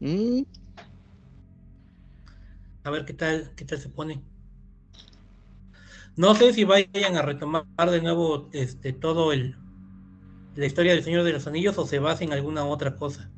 Mm, 0.00 0.44
A 2.84 2.90
ver 2.90 3.04
qué 3.04 3.12
tal, 3.12 3.52
qué 3.56 3.64
tal 3.64 3.78
se 3.78 3.88
pone. 3.88 4.22
No 6.16 6.34
sé 6.34 6.52
si 6.52 6.64
vayan 6.64 7.16
a 7.16 7.22
retomar 7.22 7.64
de 7.90 8.02
nuevo 8.02 8.48
este 8.52 8.92
todo 8.92 9.32
el 9.32 9.56
la 10.56 10.66
historia 10.66 10.92
del 10.92 11.04
Señor 11.04 11.22
de 11.24 11.32
los 11.32 11.46
Anillos 11.46 11.78
o 11.78 11.86
se 11.86 11.98
basa 12.00 12.24
en 12.24 12.32
alguna 12.32 12.64
otra 12.64 12.96
cosa. 12.96 13.30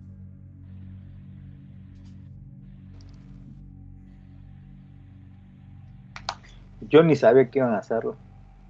Yo 6.81 7.03
ni 7.03 7.17
sabía 7.17 7.49
que 7.51 7.59
iban 7.61 7.75
a 7.75 7.79
hacerlo. 7.79 8.17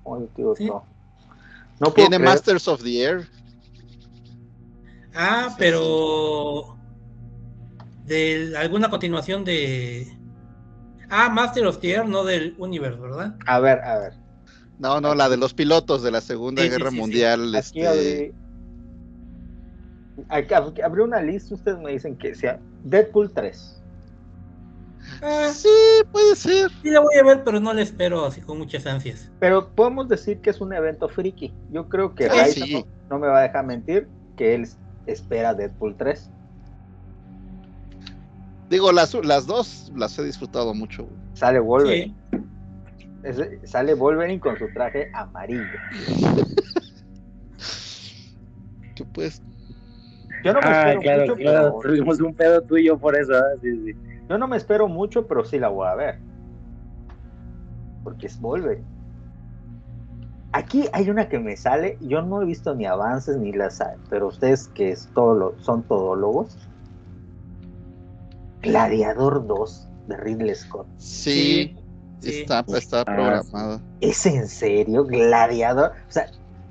Oye, 0.04 0.28
tío, 0.34 0.54
Sí. 0.56 0.66
no. 0.66 0.84
No 1.80 1.92
Tiene 1.92 2.16
creer- 2.16 2.24
Masters 2.28 2.68
of 2.68 2.82
the 2.82 3.02
Air. 3.02 3.28
Ah, 5.14 5.54
pero 5.58 6.76
de 8.06 8.54
alguna 8.56 8.88
continuación 8.90 9.44
de 9.44 10.16
Ah, 11.14 11.28
Master 11.28 11.66
of 11.66 11.78
the 11.80 11.92
Air, 11.92 12.08
no 12.08 12.24
del 12.24 12.54
Universe, 12.58 12.98
¿verdad? 12.98 13.36
A 13.46 13.60
ver, 13.60 13.80
a 13.80 13.98
ver. 13.98 14.12
No, 14.78 14.98
no, 14.98 15.14
la 15.14 15.28
de 15.28 15.36
los 15.36 15.52
pilotos 15.52 16.02
de 16.02 16.10
la 16.10 16.22
Segunda 16.22 16.62
Sí, 16.62 16.70
Guerra 16.70 16.88
sí, 16.90 16.94
sí. 16.96 17.00
Mundial. 17.00 17.54
Aquí 17.54 17.80
este, 17.82 17.86
abrí, 17.86 18.34
aquí 20.30 20.54
ab- 20.54 20.82
abrí 20.84 21.02
una 21.02 21.20
lista, 21.20 21.54
ustedes 21.54 21.78
me 21.78 21.92
dicen 21.92 22.16
que 22.16 22.34
sea 22.34 22.58
Deadpool 22.84 23.30
3. 23.32 23.78
Ah, 25.22 25.50
Sí, 25.54 25.68
puede 26.10 26.34
ser. 26.34 26.70
sí 26.82 26.90
la 26.90 27.00
voy 27.00 27.14
a 27.20 27.22
ver, 27.24 27.44
pero 27.44 27.60
no 27.60 27.74
la 27.74 27.82
espero 27.82 28.24
así 28.24 28.40
con 28.40 28.56
muchas 28.56 28.86
ansias. 28.86 29.30
Pero 29.38 29.68
podemos 29.74 30.08
decir 30.08 30.40
que 30.40 30.48
es 30.48 30.60
un 30.62 30.72
evento 30.72 31.08
friki. 31.10 31.52
Yo 31.70 31.88
creo 31.90 32.14
que 32.14 32.24
Ah, 32.26 32.30
Raiza 32.34 32.64
sí. 32.64 32.72
no, 32.72 32.86
no 33.10 33.18
me 33.18 33.28
va 33.28 33.40
a 33.40 33.42
dejar 33.42 33.66
mentir 33.66 34.08
que 34.36 34.54
él 34.54 34.66
espera 35.06 35.52
Deadpool 35.52 35.94
3. 35.96 36.30
Digo, 38.72 38.90
las, 38.90 39.12
las 39.22 39.46
dos 39.46 39.92
las 39.94 40.18
he 40.18 40.24
disfrutado 40.24 40.72
mucho. 40.72 41.06
Sale 41.34 41.60
Wolverine. 41.60 42.16
Sí. 42.30 42.38
Es- 43.22 43.70
sale 43.70 43.92
Wolverine 43.92 44.40
con 44.40 44.56
su 44.58 44.66
traje 44.72 45.10
amarillo. 45.12 45.62
Que 48.94 49.04
pues, 49.04 49.42
Yo 50.42 50.54
no 50.54 50.60
me 50.60 50.66
Ah, 50.66 50.80
espero 50.92 51.00
claro, 51.02 51.20
mucho, 51.22 51.34
claro. 51.36 51.78
pero 51.82 51.94
Tuvimos 51.94 52.20
un 52.20 52.34
pedo 52.34 52.62
tú 52.62 52.76
y 52.78 52.86
yo 52.86 52.98
por 52.98 53.14
eso. 53.14 53.32
¿eh? 53.34 53.58
Sí, 53.62 53.84
sí. 53.84 53.92
yo 54.28 54.38
no 54.38 54.48
me 54.48 54.56
espero 54.56 54.88
mucho, 54.88 55.26
pero 55.26 55.44
sí 55.44 55.58
la 55.58 55.68
voy 55.68 55.86
a 55.88 55.94
ver. 55.94 56.18
Porque 58.02 58.26
es 58.26 58.40
Wolverine. 58.40 58.86
Aquí 60.52 60.86
hay 60.94 61.10
una 61.10 61.28
que 61.28 61.38
me 61.38 61.56
sale, 61.58 61.98
yo 62.00 62.22
no 62.22 62.40
he 62.42 62.46
visto 62.46 62.74
ni 62.74 62.86
avances 62.86 63.36
ni 63.36 63.52
las 63.52 63.82
pero 64.08 64.28
ustedes 64.28 64.68
que 64.68 64.92
es 64.92 65.10
todo 65.14 65.34
lo- 65.34 65.58
son 65.58 65.82
todólogos. 65.84 66.58
Gladiador 68.62 69.46
2 69.46 69.88
de 70.08 70.16
Ridley 70.16 70.54
Scott. 70.54 70.86
sí, 70.98 71.76
sí. 72.20 72.40
está, 72.40 72.64
está 72.76 73.04
programada. 73.04 73.80
¿Es 74.00 74.24
en 74.26 74.46
serio? 74.48 75.04
Gladiador. 75.04 75.90
O 76.08 76.12
sea, 76.12 76.26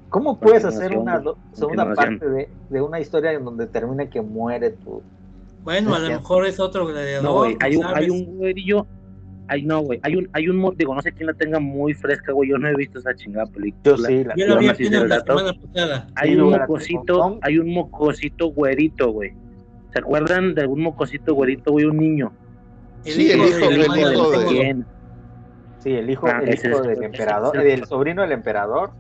¿cómo 0.10 0.40
puedes 0.40 0.64
hacer 0.66 0.98
una 0.98 1.20
do- 1.20 1.38
segunda 1.54 1.94
parte 1.94 2.28
de, 2.30 2.50
de 2.70 2.82
una 2.82 3.00
historia 3.00 3.32
en 3.34 3.44
donde 3.46 3.68
termina 3.68 4.10
que 4.10 4.22
muere 4.22 4.72
tu. 4.72 5.02
Bueno, 5.64 5.94
a 5.94 6.00
lo 6.00 6.08
mejor 6.08 6.46
es 6.46 6.60
otro 6.60 6.88
gladiador. 6.88 7.24
No, 7.24 7.34
güey, 7.38 7.56
hay 7.60 7.76
un, 7.76 7.86
hay 7.86 8.10
un 8.10 8.38
güerillo. 8.38 8.88
Hay, 9.48 9.64
no, 9.64 9.82
güey, 9.82 10.00
hay 10.04 10.16
un, 10.16 10.30
hay 10.32 10.48
un, 10.48 10.76
digo, 10.78 10.96
no 10.96 11.02
sé 11.02 11.12
quién 11.12 11.28
la 11.28 11.34
tenga 11.34 11.60
muy 11.60 11.94
fresca, 11.94 12.32
güey, 12.32 12.50
yo 12.52 12.58
no 12.58 12.70
he 12.70 12.76
visto 12.76 13.00
esa 13.00 13.14
chingada 13.14 13.46
película. 13.48 13.82
Yo 13.84 13.98
sí, 13.98 14.24
la 14.24 14.34
Yo 14.38 14.48
lo 14.48 14.58
vi 14.60 14.68
la 14.90 15.08
dato. 15.08 15.38
semana 15.38 15.60
pasada. 15.62 16.08
Hay 16.16 16.30
Sí, 16.30 16.36
un 16.38 16.52
la 16.52 16.60
mocosito, 16.60 17.40
hay 17.42 17.58
un 17.58 17.74
mocosito 17.74 18.48
güerito, 18.54 19.12
güey. 19.12 19.34
¿Se 19.92 20.00
acuerdan 20.00 20.56
de 20.56 20.62
algún 20.62 20.82
mocosito 20.82 21.34
güerito, 21.36 21.72
güey? 21.72 21.86
Un 21.86 21.98
niño. 21.98 22.32
Sí, 23.04 23.32
el 23.32 23.42
hijo- 23.42 23.70
el 23.70 23.82
hijo. 23.82 24.32
Sí, 25.80 25.94
el 25.96 26.10
hijo, 26.10 26.28
Ah, 26.28 26.40
el 26.44 26.54
hijo 26.54 26.82
del 26.82 27.04
emperador, 27.04 27.58
el- 27.58 27.86
sobrino 27.86 28.22
del 28.22 28.32
emperador. 28.34 28.92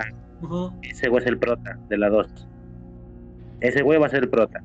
Ese 0.81 1.09
güey 1.09 1.21
es 1.23 1.27
el 1.27 1.37
prota 1.37 1.77
de 1.87 1.97
la 1.97 2.09
2. 2.09 2.47
Ese 3.59 3.83
güey 3.83 3.99
va 3.99 4.07
a 4.07 4.09
ser 4.09 4.23
el 4.23 4.29
prota. 4.29 4.61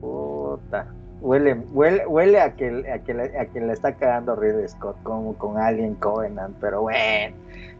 Puta. 0.00 0.86
Huele, 1.20 1.54
huele, 1.72 2.06
huele 2.06 2.40
a 2.40 2.54
que, 2.54 2.84
a 2.92 2.98
que, 3.02 3.14
le, 3.14 3.38
a 3.38 3.46
que 3.46 3.60
le 3.60 3.72
está 3.72 3.94
cagando 3.96 4.36
Ridley 4.36 4.68
Scott 4.68 5.02
como 5.02 5.34
con 5.36 5.56
Alien 5.58 5.94
Covenant, 5.94 6.56
pero 6.60 6.82
bueno. 6.82 7.34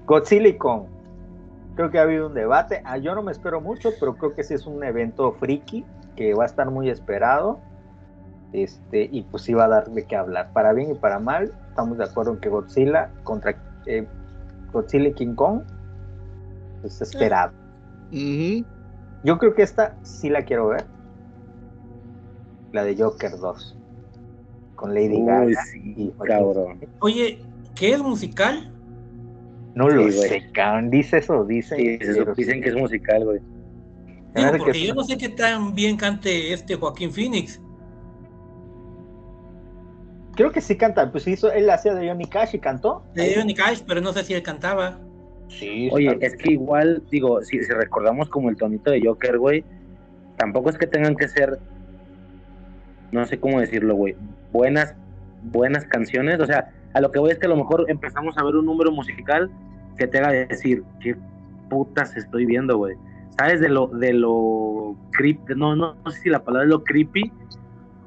Godzilla 0.07 0.49
y 0.49 0.55
Kong. 0.57 0.85
Creo 1.77 1.91
que 1.91 1.99
ha 1.99 2.03
habido 2.03 2.27
un 2.29 2.35
debate. 2.35 2.81
Ah, 2.85 2.97
yo 2.97 3.15
no 3.15 3.23
me 3.23 3.31
espero 3.31 3.61
mucho, 3.61 3.91
pero 4.01 4.15
creo 4.17 4.35
que 4.35 4.43
sí 4.43 4.55
es 4.55 4.67
un 4.67 4.83
evento 4.83 5.33
friki 5.33 5.85
que 6.17 6.35
va 6.35 6.45
a 6.45 6.47
estar 6.47 6.69
muy 6.71 6.89
esperado. 6.91 7.61
Este, 8.53 9.09
y 9.13 9.23
pues 9.23 9.43
sí 9.43 9.53
va 9.55 9.65
a 9.65 9.69
dar 9.69 9.91
de 9.91 10.05
qué 10.07 10.17
hablar. 10.17 10.51
Para 10.53 10.73
bien 10.73 10.93
y 10.93 10.95
para 10.99 11.19
mal, 11.19 11.53
estamos 11.69 11.99
de 11.99 12.05
acuerdo 12.05 12.33
en 12.33 12.41
que 12.41 12.49
Godzilla 12.49 13.11
contra 13.25 13.55
eh, 13.87 14.07
Godzilla 14.73 15.09
y 15.09 15.15
King 15.15 15.35
Kong 15.35 15.63
es 16.85 17.01
esperado. 17.01 17.53
Yo 19.25 19.37
creo 19.39 19.55
que 19.55 19.63
esta 19.63 19.97
sí 20.03 20.31
la 20.31 20.45
quiero 20.45 20.69
ver. 20.69 20.85
La 22.73 22.85
de 22.85 22.97
Joker 22.97 23.33
2. 23.39 23.77
Con 24.77 24.95
Lady 24.95 25.17
Uy, 25.21 25.27
Gaga. 25.27 25.63
sí, 25.73 25.95
y 25.97 26.13
cabrón. 26.27 26.81
Oye, 27.01 27.43
¿qué 27.75 27.93
es 27.93 28.01
musical? 28.01 28.73
No 29.75 29.89
lo 29.89 30.11
Sí, 30.11 30.19
sé, 30.19 30.43
cabrón. 30.55 30.91
Dice 30.91 31.19
eso, 31.19 31.45
dice. 31.45 31.77
Sí, 31.77 31.99
pero 32.01 32.35
dicen 32.35 32.63
que 32.63 32.69
es 32.71 32.77
musical, 32.77 33.25
güey. 33.25 33.41
Digo, 34.35 34.51
porque 34.59 34.73
que- 34.73 34.87
yo 34.87 34.95
no 34.95 35.03
sé 35.05 35.17
qué 35.17 35.29
tan 35.31 35.75
bien 35.75 35.97
cante 35.97 36.53
este 36.53 36.77
Joaquín 36.77 37.11
Phoenix. 37.13 37.61
Creo 40.39 40.53
que 40.53 40.61
sí 40.61 40.77
canta. 40.77 41.11
Pues 41.11 41.27
hizo, 41.27 41.51
él 41.53 41.69
hacía 41.69 41.95
de 41.95 42.09
Johnny 42.09 42.25
Cash 42.25 42.55
y 42.55 42.61
cantó. 42.61 43.03
De 43.13 43.35
Johnny 43.35 43.55
Cash, 43.55 43.81
pero 43.85 44.01
no 44.01 44.13
sé 44.13 44.23
si 44.23 44.35
él 44.35 44.43
cantaba. 44.45 44.97
Sí, 45.49 45.89
Oye, 45.91 46.17
es 46.21 46.37
que 46.37 46.53
igual, 46.53 47.03
digo, 47.11 47.43
si, 47.43 47.61
si 47.61 47.73
recordamos 47.73 48.29
como 48.29 48.49
el 48.49 48.57
tonito 48.57 48.93
de 48.93 49.03
Joker, 49.05 49.37
güey, 49.37 49.65
tampoco 50.37 50.71
es 50.71 50.79
que 50.79 50.87
tengan 50.87 51.17
que 51.17 51.27
ser, 51.27 51.59
no 53.11 53.27
sé 53.27 53.41
cómo 53.41 53.59
decirlo, 53.59 53.97
güey, 53.97 54.15
buenas, 54.53 54.95
buenas 55.43 55.85
canciones. 55.87 56.39
O 56.39 56.47
sea, 56.47 56.71
a 56.95 57.01
lo 57.01 57.11
que 57.11 57.19
voy 57.19 57.33
es 57.33 57.41
que 57.41 57.47
a 57.47 57.51
lo 57.51 57.57
mejor 57.57 57.87
empezamos 57.89 58.39
a 58.39 58.45
ver 58.45 58.55
un 58.55 58.67
número 58.67 58.93
musical 58.93 59.51
que 59.97 60.07
te 60.07 60.19
haga 60.19 60.31
decir, 60.31 60.85
qué 61.01 61.17
putas 61.69 62.17
estoy 62.17 62.47
viendo, 62.47 62.77
güey. 62.77 62.95
¿Sabes? 63.37 63.61
De 63.61 63.71
lo, 63.71 63.89
de 63.89 64.13
lo 64.13 64.95
creepy, 65.11 65.57
no, 65.57 65.75
no, 65.75 65.97
no 66.05 66.11
sé 66.13 66.21
si 66.21 66.29
la 66.29 66.45
palabra 66.45 66.63
es 66.63 66.71
lo 66.71 66.85
creepy 66.85 67.33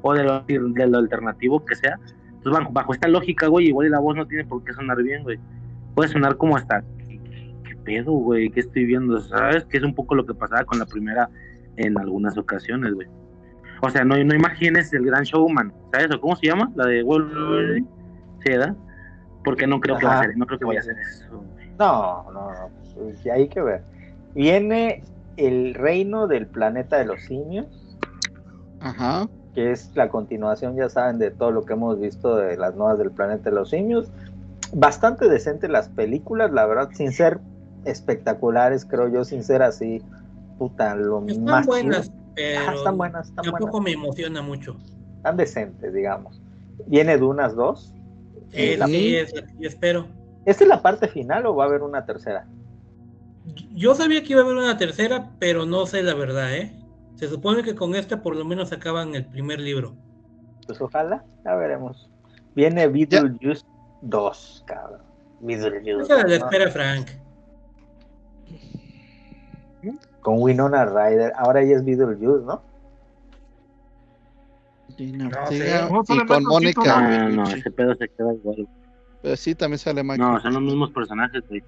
o 0.02 0.14
de 0.14 0.24
lo, 0.24 0.44
de 0.44 0.88
lo 0.88 0.98
alternativo 0.98 1.66
que 1.66 1.76
sea. 1.76 2.00
Entonces, 2.42 2.60
bajo, 2.60 2.74
bajo 2.74 2.94
esta 2.94 3.08
lógica, 3.08 3.48
güey, 3.48 3.68
igual 3.68 3.86
y 3.86 3.92
la 3.92 4.00
voz 4.00 4.16
no 4.16 4.26
tiene 4.26 4.46
por 4.46 4.64
qué 4.64 4.74
sonar 4.74 5.02
bien, 5.04 5.22
güey. 5.22 5.38
Puede 5.94 6.10
sonar 6.10 6.38
como 6.38 6.58
hasta 6.58 6.84
¿qué 7.08 7.76
pedo, 7.84 8.14
güey? 8.14 8.50
¿Qué 8.50 8.62
estoy 8.62 8.86
viendo? 8.86 9.22
¿Sabes? 9.22 9.64
Que 9.66 9.78
es 9.78 9.84
un 9.84 9.94
poco 9.94 10.16
lo 10.16 10.26
que 10.26 10.34
pasaba 10.34 10.64
con 10.64 10.80
la 10.80 10.88
primera 10.88 11.30
en 11.78 12.00
algunas 12.00 12.36
ocasiones, 12.40 12.96
güey. 12.96 13.08
O 13.84 13.92
sea, 13.92 14.04
no, 14.04 14.16
no 14.24 14.34
imagines 14.34 14.92
el 14.92 15.06
gran 15.06 15.24
showman, 15.24 15.72
¿sabes? 15.92 16.12
¿O 16.16 16.20
cómo 16.20 16.36
se 16.36 16.48
llama? 16.48 16.72
La 16.76 16.88
de 16.88 17.04
Wolverine. 17.04 17.86
Sí, 18.44 18.50
¿verdad? 18.50 18.76
Porque 19.44 19.68
no 19.68 19.80
creo 19.80 19.98
que 19.98 20.06
vaya 20.06 20.20
a 20.20 20.24
ser, 20.24 20.38
no 20.38 20.48
creo 20.48 20.58
que 20.58 20.66
vaya 20.66 20.80
a 20.80 20.84
ser 20.84 20.96
eso, 20.98 21.38
güey. 21.38 21.70
No, 21.78 22.32
no, 22.32 22.52
no. 22.52 22.70
pues, 22.96 23.24
hay 23.28 23.48
que 23.50 23.62
ver. 23.62 23.84
Viene 24.34 25.04
el 25.38 25.76
reino 25.76 26.26
del 26.26 26.48
planeta 26.48 26.98
de 26.98 27.06
los 27.06 27.22
simios. 27.22 27.68
Ajá. 28.80 29.28
Que 29.54 29.72
es 29.72 29.92
la 29.96 30.10
continuación, 30.10 30.76
ya 30.76 30.90
saben, 30.90 31.20
de 31.20 31.32
todo 31.32 31.52
lo 31.52 31.66
que 31.66 31.74
hemos 31.74 32.00
visto 32.00 32.36
de 32.38 32.58
las 32.58 32.76
nuevas 32.76 32.98
del 32.98 33.12
planeta 33.12 33.50
de 33.50 33.56
los 33.56 33.70
simios. 33.70 34.10
Bastante 34.74 35.28
decente 35.28 35.68
las 35.68 35.90
películas, 35.90 36.52
la 36.52 36.66
verdad, 36.66 36.90
sin 36.94 37.12
ser 37.12 37.40
espectaculares, 37.84 38.86
creo 38.86 39.08
yo, 39.10 39.26
sin 39.26 39.44
ser 39.44 39.62
así, 39.62 40.02
puta, 40.58 40.96
lo 40.96 41.20
Están 41.28 41.44
más 41.44 41.66
buenas, 41.66 42.08
chido. 42.08 42.16
pero 42.36 42.72
están 42.74 42.98
buenas, 42.98 43.28
están 43.30 43.46
tampoco 43.46 43.72
buenas, 43.80 43.84
me 43.84 43.92
emociona 43.92 44.42
mucho. 44.42 44.78
están 45.18 45.38
decentes, 45.38 45.94
digamos. 45.94 46.40
Viene 46.88 47.18
Dunas 47.18 47.56
2. 47.56 47.94
Eh, 48.54 48.76
la- 48.78 48.88
sí, 48.88 49.16
es 49.16 49.34
yo 49.34 49.68
espero. 49.68 50.08
¿Esta 50.46 50.64
es 50.64 50.68
la 50.70 50.82
parte 50.82 51.08
final 51.08 51.46
o 51.46 51.56
va 51.56 51.66
a 51.66 51.68
haber 51.68 51.84
una 51.84 52.06
tercera? 52.06 52.46
Yo 53.74 53.96
sabía 53.96 54.24
que 54.24 54.34
iba 54.34 54.42
a 54.42 54.46
haber 54.46 54.58
una 54.58 54.78
tercera, 54.78 55.32
pero 55.40 55.66
no 55.66 55.86
sé 55.86 56.04
la 56.04 56.14
verdad, 56.14 56.56
¿eh? 56.56 56.72
Se 57.22 57.28
supone 57.28 57.62
que 57.62 57.76
con 57.76 57.94
esta 57.94 58.24
por 58.24 58.36
lo 58.36 58.44
menos 58.44 58.72
acaban 58.72 59.14
el 59.14 59.24
primer 59.28 59.60
libro. 59.60 59.96
Pues 60.66 60.82
ojalá, 60.82 61.24
ya 61.46 61.54
veremos. 61.54 62.10
Viene 62.56 62.88
Beetlejuice 62.88 63.64
2, 64.02 64.64
cabrón. 64.66 65.02
Beetlejuice. 65.40 66.02
Esa 66.02 66.18
la 66.18 66.24
¿no? 66.24 66.46
espera 66.46 66.72
Frank. 66.72 67.10
Con 70.22 70.42
Winona 70.42 70.84
Ryder. 70.86 71.32
Ahora 71.38 71.62
ella 71.62 71.76
es 71.76 71.86
Beetlejuice, 71.86 72.44
¿no? 72.44 72.64
No 74.98 75.28
Ortega. 75.28 75.90
No, 75.92 76.02
y 76.02 76.06
sale 76.08 76.26
con 76.26 76.44
Mónica. 76.44 77.02
No, 77.02 77.30
no, 77.30 77.44
ese 77.52 77.70
pedo 77.70 77.94
se 77.98 78.10
queda 78.10 78.34
igual. 78.34 78.68
Pero 79.22 79.36
sí, 79.36 79.54
también 79.54 79.78
sale 79.78 80.02
Michael. 80.02 80.22
No, 80.22 80.42
son 80.42 80.54
los 80.54 80.64
mismos 80.64 80.90
personajes, 80.90 81.44
güey. 81.48 81.64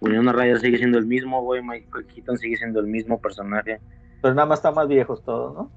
Winona 0.00 0.32
Ryder 0.32 0.58
sigue 0.58 0.78
siendo 0.78 0.98
el 0.98 1.06
mismo, 1.06 1.42
güey. 1.42 1.62
Michael 1.62 2.06
Keaton 2.06 2.38
sigue 2.38 2.56
siendo 2.56 2.80
el 2.80 2.88
mismo 2.88 3.20
personaje. 3.20 3.80
Pero 4.22 4.34
nada 4.34 4.46
más 4.46 4.60
están 4.60 4.74
más 4.74 4.88
viejos 4.88 5.22
todos, 5.24 5.54
¿no? 5.54 5.70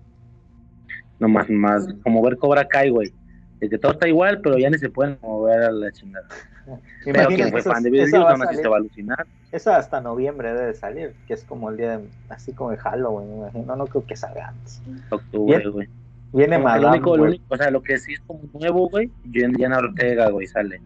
No 1.20 1.28
más, 1.28 1.50
más, 1.50 1.88
como 2.04 2.22
ver 2.22 2.38
Cobra 2.38 2.66
Kai, 2.68 2.90
güey. 2.90 3.12
De 3.60 3.70
que 3.70 3.78
todo 3.78 3.94
está 3.94 4.08
igual, 4.08 4.42
pero 4.42 4.58
ya 4.58 4.70
ni 4.70 4.78
se 4.78 4.90
pueden 4.90 5.18
mover 5.22 5.64
a 5.64 5.72
la 5.72 5.92
chingada. 5.92 6.28
Pero 6.66 7.20
Imagínate, 7.22 7.36
quien 7.36 7.50
fue 7.52 7.60
esa- 7.60 7.74
fan 7.74 7.84
de 7.84 7.90
aún 7.90 8.02
así 8.02 8.12
salir- 8.12 8.62
se 8.64 8.68
va 8.68 8.76
a 8.76 8.80
alucinar. 8.80 9.28
Esa 9.52 9.78
hasta 9.78 10.02
noviembre 10.02 10.52
debe 10.52 10.66
de 10.66 10.74
salir, 10.74 11.14
que 11.28 11.36
es 11.36 11.44
como 11.44 11.70
el 11.70 11.78
día 11.78 11.98
de, 12.00 12.10
así 12.30 12.54
como 12.54 12.72
de 12.72 12.78
Halloween, 12.78 13.30
me 13.30 13.36
imagino. 13.38 13.76
No 13.76 13.86
creo 13.86 14.04
que 14.04 14.16
salga 14.16 14.48
antes. 14.48 14.82
Octubre, 15.12 15.70
güey. 15.70 15.88
Viene 16.34 16.56
que 16.56 16.58
lo 16.58 16.64
Madame, 16.64 16.88
único, 16.90 17.12
lo 17.18 17.24
güey. 17.24 17.30
único, 17.36 17.46
o 17.54 17.58
sea, 17.58 17.70
lo 17.70 17.84
que 17.84 17.98
sí 18.00 18.14
es 18.14 18.20
como 18.26 18.42
nuevo, 18.60 18.90
güey, 18.90 19.12
Diana 19.24 19.78
Ortega, 19.78 20.30
güey, 20.32 20.48
sale. 20.48 20.82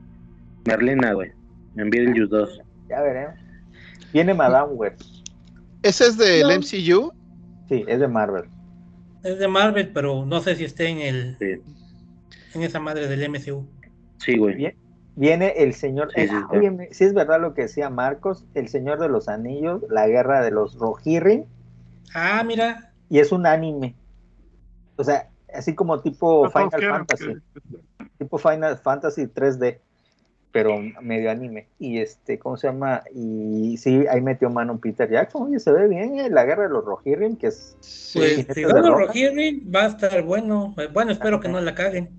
Merlina, 0.66 1.14
güey, 1.14 1.32
en 1.78 1.90
Beetlejuice 1.90 2.28
2. 2.28 2.62
Ya 2.90 3.02
veremos. 3.02 3.36
Viene 4.12 4.34
Madame 4.34 4.74
Web. 4.74 4.96
¿Ese 5.82 6.08
es 6.08 6.18
del 6.18 6.42
No. 6.50 6.56
MCU? 6.56 7.14
Sí, 7.70 7.86
es 7.88 8.00
de 8.00 8.08
Marvel. 8.08 8.46
Es 9.24 9.38
de 9.40 9.48
Marvel, 9.48 9.92
pero 9.94 10.26
no 10.26 10.42
sé 10.42 10.56
si 10.56 10.66
esté 10.66 10.88
en 10.88 11.00
el 11.00 11.38
Sí, 11.40 11.62
en 12.56 12.64
esa 12.64 12.80
madre 12.80 13.08
del 13.08 13.24
MCU. 13.30 13.66
sí, 14.18 14.38
güey. 14.38 14.56
Bien. 14.56 14.76
Viene 15.16 15.54
el 15.58 15.74
señor. 15.74 16.12
Sí, 16.16 16.22
sí, 16.22 16.28
sí. 16.30 16.36
oye, 16.58 16.72
me- 16.72 16.94
si 16.94 17.04
es 17.04 17.14
verdad 17.14 17.42
lo 17.42 17.54
que 17.54 17.64
decía 17.64 17.90
Marcos, 17.90 18.46
el 18.54 18.70
señor 18.70 19.00
de 19.00 19.10
los 19.10 19.28
anillos, 19.28 19.84
la 19.90 20.08
guerra 20.08 20.42
de 20.42 20.52
los 20.52 20.76
Rohirrim, 20.80 21.44
Ah, 22.14 22.42
mira. 22.46 22.94
y 23.10 23.20
es 23.20 23.32
un 23.34 23.46
anime. 23.46 23.96
O 24.96 25.04
sea, 25.04 25.30
así 25.54 25.76
como 25.76 26.00
tipo 26.02 26.46
No 26.46 26.50
Final 26.52 26.90
Fantasy. 26.90 27.26
que- 27.26 28.08
tipo 28.18 28.38
Final 28.38 28.78
Fantasy 28.78 29.28
3D, 29.28 29.80
pero 30.52 30.80
medio 31.02 31.32
anime. 31.32 31.68
Y 31.78 32.00
este, 32.00 32.40
¿cómo 32.40 32.58
se 32.58 32.68
llama? 32.68 33.04
Y 33.14 33.78
sí, 33.78 34.06
ahí 34.10 34.22
metió 34.22 34.50
mano 34.50 34.80
Peter 34.80 35.10
Jackson. 35.10 35.44
Oye, 35.44 35.60
se 35.60 35.72
ve 35.72 35.88
bien 35.88 36.20
eh, 36.20 36.30
la 36.30 36.46
guerra 36.46 36.64
de 36.64 36.70
los 36.70 36.86
Rohirrim, 36.86 37.36
que 37.36 37.48
es. 37.48 37.78
Sí. 37.80 38.20
Pues 38.20 38.48
si 38.54 38.62
de 38.62 38.64
gana 38.64 38.90
roca. 38.90 39.06
Rohirrim 39.06 39.72
va 39.74 39.86
a 39.86 39.88
estar 39.88 40.24
bueno. 40.24 40.76
Bueno, 40.94 41.12
espero 41.12 41.40
que 41.40 41.50
no 41.50 41.62
la 41.62 41.76
caguen. 41.76 42.10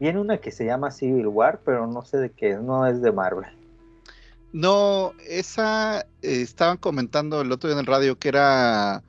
Viene 0.00 0.20
una 0.20 0.38
que 0.38 0.50
se 0.50 0.64
llama 0.64 0.90
Civil 0.90 1.28
War, 1.28 1.60
pero 1.64 1.86
no 1.86 2.04
sé 2.04 2.18
de 2.18 2.30
qué 2.30 2.52
es, 2.52 2.60
no 2.60 2.86
es 2.86 3.00
de 3.00 3.12
Marvel. 3.12 3.46
No, 4.52 5.12
esa 5.28 6.00
eh, 6.22 6.42
estaban 6.42 6.76
comentando 6.76 7.40
el 7.40 7.50
otro 7.50 7.68
día 7.68 7.74
en 7.74 7.80
el 7.80 7.86
radio 7.86 8.18
que 8.18 8.28
era 8.28 9.02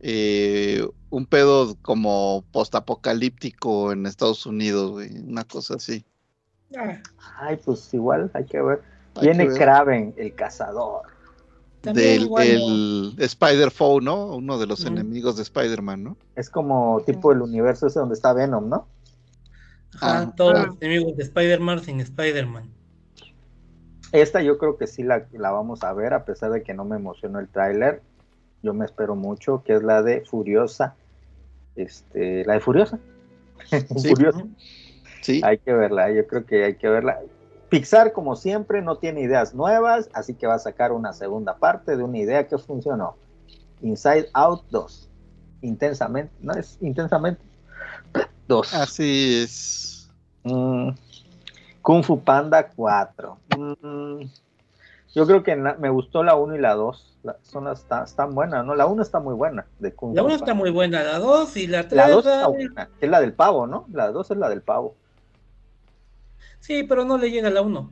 eh, 0.00 0.84
un 1.10 1.26
pedo 1.26 1.76
como 1.82 2.44
postapocalíptico 2.52 3.92
en 3.92 4.06
Estados 4.06 4.46
Unidos, 4.46 4.92
güey, 4.92 5.10
una 5.18 5.44
cosa 5.44 5.74
así. 5.74 6.04
Ah, 6.76 6.98
Ay, 7.38 7.58
pues 7.64 7.92
igual, 7.94 8.30
hay 8.34 8.44
que 8.44 8.60
ver. 8.60 8.82
Hay 9.16 9.22
Viene 9.22 9.44
que 9.44 9.50
ver. 9.50 9.58
Kraven, 9.58 10.14
el 10.16 10.34
cazador. 10.34 11.02
también 11.80 12.06
del 12.06 12.22
igual, 12.22 12.46
¿no? 12.58 12.66
el 12.68 13.14
Spider-Foe, 13.18 14.00
¿no? 14.02 14.36
Uno 14.36 14.58
de 14.58 14.66
los 14.66 14.84
enemigos 14.84 15.36
de 15.36 15.42
Spider-Man, 15.42 16.04
¿no? 16.04 16.16
Es 16.36 16.48
como 16.50 17.00
tipo 17.06 17.32
el 17.32 17.42
universo 17.42 17.86
ese 17.86 17.98
donde 17.98 18.14
está 18.14 18.32
Venom, 18.32 18.68
¿no? 18.68 18.86
Ajá, 19.94 20.20
Ah. 20.20 20.32
todos 20.36 20.66
los 20.66 20.76
enemigos 20.80 21.16
de 21.16 21.24
Spider-Man 21.24 21.82
sin 21.82 22.00
Spider-Man. 22.00 22.70
Esta 24.12 24.42
yo 24.42 24.58
creo 24.58 24.76
que 24.76 24.86
sí 24.86 25.02
la, 25.02 25.26
la 25.32 25.50
vamos 25.52 25.82
a 25.84 25.92
ver, 25.92 26.14
a 26.14 26.24
pesar 26.24 26.50
de 26.52 26.62
que 26.62 26.74
no 26.74 26.84
me 26.84 26.96
emocionó 26.96 27.38
el 27.38 27.48
tráiler. 27.48 28.02
Yo 28.62 28.74
me 28.74 28.84
espero 28.84 29.14
mucho, 29.16 29.62
que 29.64 29.74
es 29.74 29.82
la 29.82 30.02
de 30.02 30.20
Furiosa. 30.26 30.94
Este, 31.76 32.44
la 32.44 32.54
de 32.54 32.60
Furiosa. 32.60 32.98
Sí. 33.70 34.08
Furiosa. 34.10 34.44
Sí. 35.20 35.40
Hay 35.44 35.58
que 35.58 35.72
verla, 35.72 36.10
yo 36.10 36.26
creo 36.26 36.44
que 36.46 36.64
hay 36.64 36.74
que 36.76 36.88
verla. 36.88 37.18
Pixar, 37.68 38.12
como 38.12 38.34
siempre, 38.36 38.82
no 38.82 38.96
tiene 38.96 39.20
ideas 39.20 39.54
nuevas, 39.54 40.08
así 40.12 40.34
que 40.34 40.46
va 40.46 40.54
a 40.54 40.58
sacar 40.58 40.90
una 40.92 41.12
segunda 41.12 41.56
parte 41.56 41.96
de 41.96 42.02
una 42.02 42.18
idea 42.18 42.48
que 42.48 42.58
funcionó. 42.58 43.16
Inside 43.82 44.28
Out 44.34 44.64
2. 44.70 45.08
Intensamente, 45.62 46.32
¿no? 46.40 46.52
Es 46.54 46.78
intensamente 46.80 47.42
2. 48.48 48.74
Así 48.74 49.42
es. 49.44 50.10
Mm, 50.42 50.90
Kung 51.82 52.02
Fu 52.02 52.20
Panda 52.20 52.68
4. 52.74 53.38
Mm, 53.56 54.22
yo 55.14 55.26
creo 55.26 55.42
que 55.42 55.54
me 55.56 55.90
gustó 55.90 56.22
la 56.24 56.34
1 56.34 56.56
y 56.56 56.58
la 56.58 56.74
2. 56.74 57.06
La- 57.22 57.36
son 57.42 57.64
las, 57.64 57.80
está- 57.80 58.04
están 58.04 58.34
buenas, 58.34 58.64
¿no? 58.64 58.74
La 58.74 58.86
1 58.86 59.02
está 59.02 59.20
muy 59.20 59.34
buena 59.34 59.66
de 59.78 59.92
Kung 59.94 60.16
La 60.16 60.22
Fu 60.22 60.26
1 60.28 60.34
está 60.36 60.54
muy 60.54 60.70
buena, 60.70 61.02
la 61.04 61.18
2 61.18 61.56
y 61.56 61.66
la 61.66 61.82
3. 61.82 61.92
La 61.92 62.08
2 62.08 62.26
está 62.26 62.46
buena. 62.48 62.88
Es 63.00 63.10
la 63.10 63.20
del 63.20 63.32
pavo, 63.34 63.66
¿no? 63.66 63.84
La 63.92 64.10
2 64.10 64.30
es 64.30 64.36
la 64.38 64.48
del 64.48 64.62
pavo. 64.62 64.94
Sí, 66.60 66.84
pero 66.84 67.04
no 67.04 67.18
le 67.18 67.30
llega 67.30 67.48
a 67.48 67.50
la 67.50 67.62
1. 67.62 67.90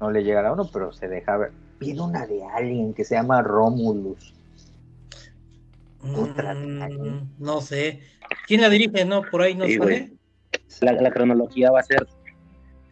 No 0.00 0.10
le 0.10 0.22
llega 0.22 0.40
a 0.40 0.42
la 0.44 0.52
1, 0.52 0.70
pero 0.72 0.92
se 0.92 1.08
deja 1.08 1.36
ver. 1.36 1.52
Viene 1.80 2.00
una 2.02 2.26
de 2.26 2.44
Alien 2.44 2.94
que 2.94 3.04
se 3.04 3.14
llama 3.14 3.42
Romulus. 3.42 4.34
Otra 6.16 6.54
de 6.54 6.82
Alien. 6.82 7.16
Mm, 7.16 7.30
no 7.38 7.60
sé. 7.60 8.00
¿Quién 8.46 8.60
la 8.60 8.68
dirige? 8.68 9.04
No, 9.04 9.22
por 9.22 9.42
ahí 9.42 9.54
no 9.54 9.64
Sí, 9.66 9.76
sale. 9.78 10.12
La, 10.80 10.92
la 10.92 11.10
cronología 11.10 11.70
va 11.70 11.80
a 11.80 11.84
ser. 11.84 12.06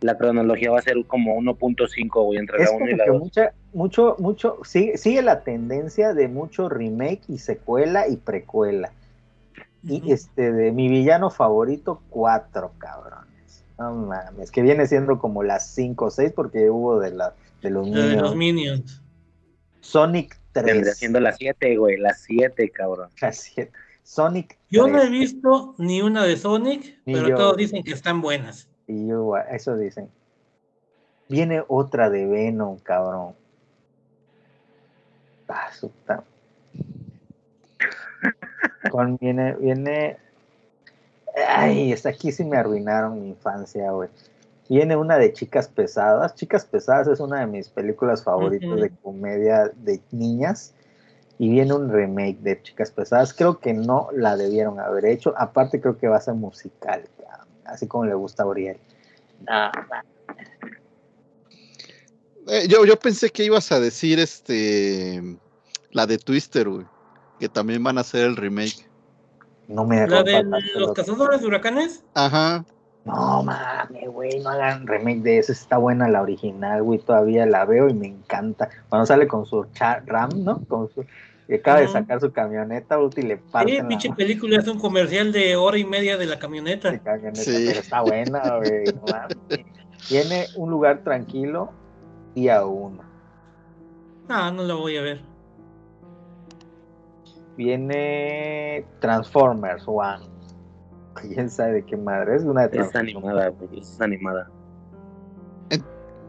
La 0.00 0.16
cronología 0.18 0.70
va 0.73 0.78
a 0.81 0.82
ser 0.82 0.97
como 1.07 1.36
1.5, 1.36 2.24
güey, 2.24 2.39
entre 2.41 2.60
Es 2.62 2.70
la 2.70 2.76
1 2.76 2.78
como 2.78 2.91
y 2.91 2.97
la 2.97 3.05
que 3.05 3.10
2. 3.10 3.20
mucha, 3.20 3.52
mucho, 3.73 4.16
mucho, 4.18 4.58
sigue, 4.65 4.99
sigue 4.99 5.23
la 5.23 5.44
tendencia 5.44 6.12
de 6.12 6.26
mucho 6.26 6.68
remake 6.68 7.23
y 7.28 7.39
secuela 7.39 8.08
y 8.08 8.16
precuela. 8.16 8.92
Y 9.84 10.10
este, 10.12 10.52
de 10.52 10.73
mi 10.73 10.89
villano 10.89 11.31
favorito, 11.31 12.02
cuatro 12.08 12.73
cabrones. 12.78 13.32
No 13.91 14.07
mames, 14.07 14.51
que 14.51 14.62
viene 14.62 14.86
siendo 14.86 15.19
como 15.19 15.43
las 15.43 15.67
cinco 15.75 16.07
o 16.07 16.11
seis 16.11 16.33
porque 16.35 16.70
hubo 16.70 17.01
de, 17.01 17.11
la, 17.12 17.35
de 17.62 17.70
los 17.70 17.91
de 17.91 18.17
los 18.17 18.36
Minions. 18.36 18.36
Minions. 18.36 19.02
Sonic 19.81 20.39
Vendría 20.55 20.83
3. 20.83 20.97
siendo 20.99 21.19
las 21.19 21.36
7, 21.39 21.77
güey, 21.77 21.97
las 21.97 22.20
7, 22.20 22.70
cabrón. 22.70 23.09
las 23.20 23.36
siete. 23.39 23.73
Sonic 24.02 24.59
Yo 24.70 24.86
no 24.86 24.99
he 24.99 25.07
3. 25.07 25.11
visto 25.11 25.75
ni 25.78 26.02
una 26.02 26.25
de 26.25 26.36
Sonic, 26.36 26.99
Ni 27.07 27.15
pero 27.15 27.28
yo. 27.31 27.36
todos 27.36 27.57
dicen 27.57 27.83
que 27.83 27.93
están 27.93 28.20
buenas. 28.20 28.69
Y 28.86 29.07
yo, 29.09 29.35
eso 29.51 29.77
dicen. 29.77 30.11
Viene 31.28 31.65
otra 31.69 32.11
de 32.11 32.27
Venom, 32.27 32.78
cabrón. 32.81 33.35
Ah, 35.49 35.70
Con, 38.91 39.17
viene, 39.19 39.55
viene. 39.55 40.19
Ay, 41.49 41.93
hasta 41.93 42.11
aquí 42.11 42.33
sí 42.33 42.44
me 42.44 42.57
arruinaron 42.57 43.20
mi 43.20 43.28
infancia, 43.28 43.91
güey. 43.91 44.09
Viene 44.69 44.97
una 44.97 45.19
de 45.19 45.33
Chicas 45.33 45.69
Pesadas. 45.69 46.35
Chicas 46.35 46.65
Pesadas 46.65 47.09
es 47.09 47.20
una 47.20 47.41
de 47.41 47.47
mis 47.47 47.69
películas 47.69 48.25
favoritas 48.25 48.81
de 48.81 48.91
comedia 49.02 49.70
de 49.77 50.01
niñas. 50.11 50.73
Y 51.39 51.51
viene 51.51 51.75
un 51.75 51.91
remake 51.91 52.39
de 52.41 52.62
Chicas 52.62 52.91
Pesadas. 52.91 53.35
Creo 53.35 53.59
que 53.59 53.75
no 53.75 54.09
la 54.15 54.36
debieron 54.36 54.81
haber 54.81 55.07
hecho. 55.07 55.35
Aparte, 55.36 55.81
creo 55.81 55.99
que 55.99 56.09
va 56.09 56.17
a 56.17 56.20
ser 56.20 56.35
musical, 56.35 57.05
así 57.65 57.86
como 57.86 58.05
le 58.05 58.15
gusta 58.15 58.44
a 58.44 58.47
Uriel. 58.47 58.78
No, 59.47 59.70
Eh, 62.49 62.67
yo, 62.69 62.85
yo 62.85 62.99
pensé 62.99 63.31
que 63.31 63.44
ibas 63.44 63.70
a 63.70 63.78
decir 63.78 64.19
este 64.19 65.23
la 65.91 66.07
de 66.07 66.19
Twister, 66.19 66.69
güey. 66.69 66.86
Que 67.39 67.49
también 67.49 67.83
van 67.83 67.99
a 67.99 68.02
hacer 68.02 68.25
el 68.25 68.36
remake. 68.36 68.89
No 69.68 69.84
me 69.84 70.07
La 70.07 70.23
de 70.23 70.42
los 70.42 70.62
pelotas. 70.73 71.07
cazadores 71.07 71.41
de 71.41 71.47
huracanes. 71.47 72.05
Ajá. 72.15 72.65
No 73.05 73.42
mames, 73.42 74.08
güey, 74.10 74.39
no 74.41 74.50
hagan 74.50 74.86
remake 74.86 75.23
de 75.23 75.39
eso. 75.39 75.50
Está 75.52 75.76
buena 75.78 76.08
la 76.08 76.23
original, 76.23 76.82
güey. 76.84 77.00
Todavía 77.00 77.47
la 77.47 77.65
veo 77.65 77.89
y 77.89 77.94
me 77.94 78.07
encanta. 78.07 78.68
Cuando 78.89 79.07
sale 79.07 79.26
con 79.26 79.44
su 79.44 79.66
RAM, 80.07 80.31
¿no? 80.44 80.60
Con 80.68 80.89
su. 80.91 81.05
que 81.49 81.57
acaba 81.57 81.81
de 81.81 81.89
sacar 81.89 82.20
su 82.20 82.31
camioneta, 82.32 82.97
y 83.16 83.23
le 83.23 83.36
Sí, 83.36 83.42
parten 83.50 83.89
pinche 83.89 84.08
la 84.08 84.15
película 84.15 84.58
es 84.58 84.68
un 84.68 84.78
comercial 84.78 85.32
de 85.32 85.57
hora 85.57 85.76
y 85.78 85.84
media 85.84 86.16
de 86.16 86.26
la 86.26 86.39
camioneta. 86.39 86.97
camioneta, 87.00 87.42
Sí. 87.42 87.65
pero 87.66 87.81
está 87.81 88.00
buena, 88.02 88.57
güey. 88.58 88.84
no 88.84 89.02
mames. 89.10 89.66
Tiene 90.08 90.47
un 90.57 90.70
lugar 90.70 91.02
tranquilo 91.02 91.73
día 92.36 92.65
uno. 92.65 93.02
Ah, 94.28 94.52
no 94.55 94.62
la 94.62 94.74
voy 94.74 94.97
a 94.97 95.02
ver. 95.02 95.20
Viene 97.57 98.87
Transformers 99.01 99.85
One. 99.87 100.25
¿Quién 101.15 101.51
sabe 101.51 101.73
de 101.75 101.85
qué 101.85 101.97
madre? 101.97 102.37
Es 102.37 102.43
una 102.45 102.69
de 102.69 102.79
Es 102.81 102.95
animada, 102.97 103.49
güey, 103.49 103.79
es 103.81 104.01
animada. 104.01 104.51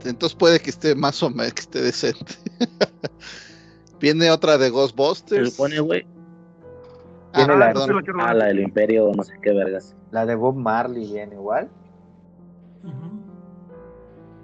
Entonces 0.06 0.35
puede 0.38 0.60
que 0.60 0.69
esté 0.69 0.95
más 0.95 1.24
o 1.24 1.30
menos 1.30 1.53
que 1.53 1.61
esté 1.61 1.82
decente. 1.82 2.34
Viene 4.02 4.30
otra 4.32 4.58
de 4.58 4.66
Se 4.66 4.72
Ghostbusters. 4.72 5.52
supone, 5.53 5.80
güey. 5.80 6.06
Viene 7.34 7.53
Ah, 7.53 7.56
la, 7.58 7.68
perdón. 7.74 8.03
Ah, 8.19 8.34
la 8.34 8.45
del 8.48 8.60
Imperio, 8.60 9.11
no 9.16 9.24
sé 9.24 9.34
qué 9.42 9.53
vergas. 9.53 9.95
la 10.11 10.26
de 10.26 10.35
Bob 10.35 10.56
Marley 10.58 11.10
viene 11.10 11.35
igual. 11.35 11.69
Ujú. 12.84 13.22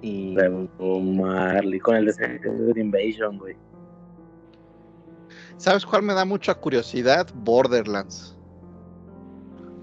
Y 0.02 0.38
Bob 0.78 1.02
Marley 1.02 1.80
con 1.82 1.98
el 1.98 2.06
de 2.06 2.14
Secret 2.14 2.78
Invasion, 2.78 3.38
güey. 3.38 3.58
¿Sabes 5.60 5.86
cuál 5.86 6.04
me 6.04 6.14
da 6.14 6.24
mucha 6.24 6.56
curiosidad? 6.56 7.28
Borderlands. 7.36 8.36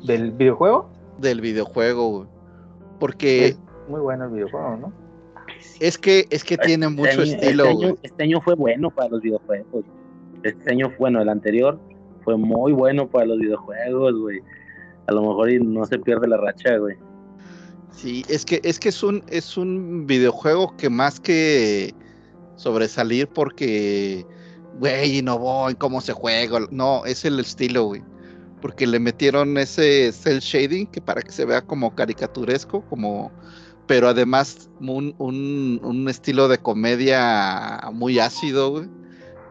del 0.05 0.31
videojuego, 0.33 0.89
Del 1.19 1.41
videojuego, 1.41 2.09
güey. 2.11 2.29
Porque 2.99 3.47
es 3.49 3.59
muy 3.89 4.01
bueno 4.01 4.25
el 4.25 4.31
videojuego, 4.31 4.77
¿no? 4.79 4.93
es 5.81 5.99
que 5.99 6.27
es 6.31 6.43
que 6.45 6.57
tiene 6.59 6.87
Este 6.87 6.97
mucho 6.97 7.21
año- 7.21 7.23
estilo, 7.23 7.65
Este 7.65 7.75
güey. 7.75 7.87
año, 7.89 7.97
este 8.03 8.23
año 8.23 8.41
fue 8.41 8.55
bueno 8.55 8.91
para 8.91 9.11
los 9.11 9.21
videojuegos. 9.21 9.85
Este 10.43 10.71
año, 10.73 10.93
bueno, 10.99 11.21
el 11.21 11.29
anterior 11.29 11.79
fue 12.25 12.37
muy 12.39 12.73
bueno 12.73 13.07
para 13.09 13.27
los 13.27 13.39
videojuegos, 13.39 14.15
güey. 14.19 14.41
A 15.09 15.13
lo 15.13 15.21
mejor 15.23 15.51
y 15.51 15.59
no 15.61 15.85
se 15.85 15.99
pierde 15.99 16.27
la 16.29 16.37
racha, 16.39 16.77
güey. 16.79 16.97
Sí, 17.91 18.25
es 18.29 18.45
que 18.47 18.61
es 18.65 18.79
que 18.81 18.89
es 18.91 19.03
un 19.03 19.23
es 19.29 19.57
un 19.59 20.07
videojuego 20.07 20.75
que 20.77 20.89
más 20.91 21.21
que 21.21 21.95
sobresalir 22.57 23.29
porque 23.29 24.27
güey, 24.79 25.19
innovó 25.19 25.69
en 25.71 25.77
cómo 25.77 26.01
se 26.01 26.13
juega, 26.13 26.61
no, 26.71 27.05
es 27.05 27.25
el 27.25 27.41
estilo, 27.41 27.85
güey. 27.85 28.03
Porque 28.61 28.87
le 28.87 28.99
metieron 28.99 29.57
ese 29.59 30.13
cel 30.13 30.41
shading 30.41 30.87
que 30.87 31.01
para 31.01 31.23
que 31.23 31.33
se 31.33 31.45
vea 31.45 31.61
como 31.61 31.95
caricaturesco, 31.95 32.83
como 32.83 33.31
pero 33.87 34.09
además 34.09 34.69
un, 34.81 35.15
un- 35.19 35.81
un 35.83 36.09
estilo 36.09 36.49
de 36.49 36.59
comedia 36.59 37.81
muy 37.93 38.19
ácido, 38.19 38.71
güey. 38.71 38.89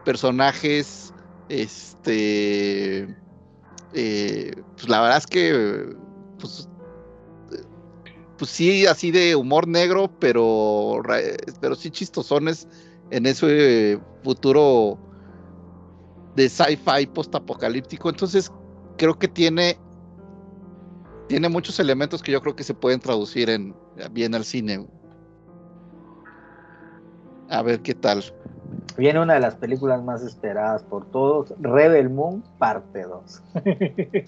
Personajes, 0.04 1.14
este, 1.48 3.08
eh, 3.92 4.52
pues 4.76 4.88
la 4.88 5.00
verdad 5.00 5.18
es 5.18 5.26
que, 5.26 5.96
pues, 6.38 6.68
pues 8.36 8.50
sí, 8.50 8.84
así 8.86 9.10
de 9.10 9.34
humor 9.34 9.66
negro, 9.66 10.10
pero, 10.20 11.00
pero 11.60 11.74
sí 11.74 11.90
chistosones 11.90 12.68
en 13.10 13.24
ese 13.26 13.98
futuro 14.22 14.98
de 16.36 16.48
sci-fi 16.48 17.06
post-apocalíptico. 17.06 18.10
Entonces, 18.10 18.52
creo 18.96 19.18
que 19.18 19.26
tiene, 19.26 19.78
tiene 21.28 21.48
muchos 21.48 21.80
elementos 21.80 22.22
que 22.22 22.32
yo 22.32 22.40
creo 22.40 22.54
que 22.54 22.62
se 22.62 22.74
pueden 22.74 23.00
traducir 23.00 23.50
en, 23.50 23.74
bien 24.12 24.34
al 24.34 24.44
cine. 24.44 24.86
A 27.48 27.62
ver 27.62 27.80
qué 27.80 27.94
tal. 27.94 28.22
Viene 28.96 29.20
una 29.20 29.34
de 29.34 29.40
las 29.40 29.54
películas 29.56 30.02
más 30.02 30.22
esperadas 30.22 30.82
por 30.82 31.10
todos, 31.10 31.54
Rebel 31.60 32.10
Moon, 32.10 32.44
parte 32.58 33.02
2. 33.02 33.42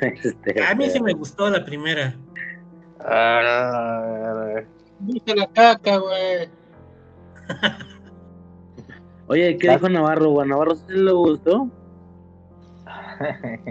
Este, 0.00 0.62
A 0.62 0.74
mí 0.74 0.90
sí 0.90 1.00
me 1.00 1.14
gustó 1.14 1.48
la 1.48 1.64
primera. 1.64 2.14
Dice 5.00 5.34
la 5.34 5.46
caca, 5.46 5.96
güey. 5.96 6.50
Oye, 9.30 9.56
¿qué 9.58 9.70
dijo 9.70 9.88
Navarro? 9.88 10.40
¿A 10.40 10.44
Navarro 10.44 10.74
sí 10.74 10.82
le 10.88 11.12
gustó? 11.12 11.68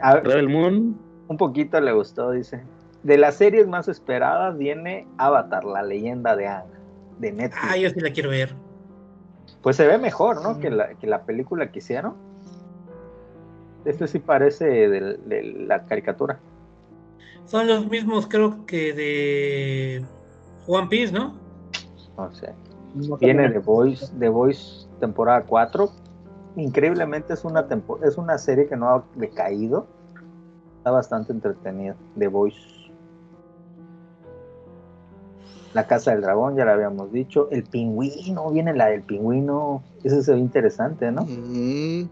A 0.00 0.14
ver, 0.14 0.26
Rebel 0.26 0.48
Moon. 0.48 0.98
un 1.28 1.36
poquito 1.36 1.78
le 1.82 1.92
gustó, 1.92 2.30
dice. 2.30 2.62
De 3.02 3.18
las 3.18 3.34
series 3.34 3.66
más 3.66 3.88
esperadas 3.88 4.56
viene 4.56 5.06
Avatar, 5.18 5.66
la 5.66 5.82
leyenda 5.82 6.34
de 6.34 6.46
Aang, 6.46 6.64
de 7.18 7.30
Netflix. 7.30 7.70
Ah, 7.70 7.76
yo 7.76 7.90
sí 7.90 8.00
la 8.00 8.10
quiero 8.10 8.30
ver. 8.30 8.54
Pues 9.60 9.76
se 9.76 9.86
ve 9.86 9.98
mejor, 9.98 10.42
¿no? 10.42 10.60
Que 10.60 10.70
la, 10.70 10.94
que 10.94 11.06
la 11.06 11.24
película 11.24 11.70
que 11.70 11.80
hicieron. 11.80 12.14
Este 13.84 14.06
sí 14.08 14.18
parece 14.18 14.64
de, 14.64 15.18
de 15.26 15.42
la 15.42 15.84
caricatura. 15.84 16.40
Son 17.44 17.66
los 17.66 17.86
mismos, 17.86 18.26
creo 18.26 18.64
que 18.64 18.94
de 18.94 20.02
One 20.66 20.88
Piece, 20.88 21.12
¿no? 21.12 21.34
No 22.16 22.32
sé. 22.32 22.54
Viene 23.20 23.50
The 23.50 23.58
Voice, 23.58 24.06
The 24.18 24.28
Voice 24.28 24.86
temporada 25.00 25.42
4. 25.46 25.90
Increíblemente 26.56 27.34
es 27.34 27.44
una, 27.44 27.66
tempo- 27.68 27.98
es 28.02 28.16
una 28.16 28.38
serie 28.38 28.66
que 28.66 28.76
no 28.76 28.88
ha 28.88 29.04
decaído. 29.14 29.86
Está 30.78 30.90
bastante 30.90 31.32
entretenida. 31.32 31.94
The 32.18 32.28
Voice. 32.28 32.58
La 35.74 35.86
Casa 35.86 36.12
del 36.12 36.22
Dragón, 36.22 36.56
ya 36.56 36.64
la 36.64 36.72
habíamos 36.72 37.12
dicho. 37.12 37.48
El 37.50 37.64
pingüino, 37.64 38.50
viene 38.50 38.72
la 38.74 38.86
del 38.86 39.02
pingüino. 39.02 39.82
Eso 40.02 40.22
se 40.22 40.32
ve 40.32 40.38
interesante, 40.38 41.12
¿no? 41.12 41.22
Mm, 41.26 42.08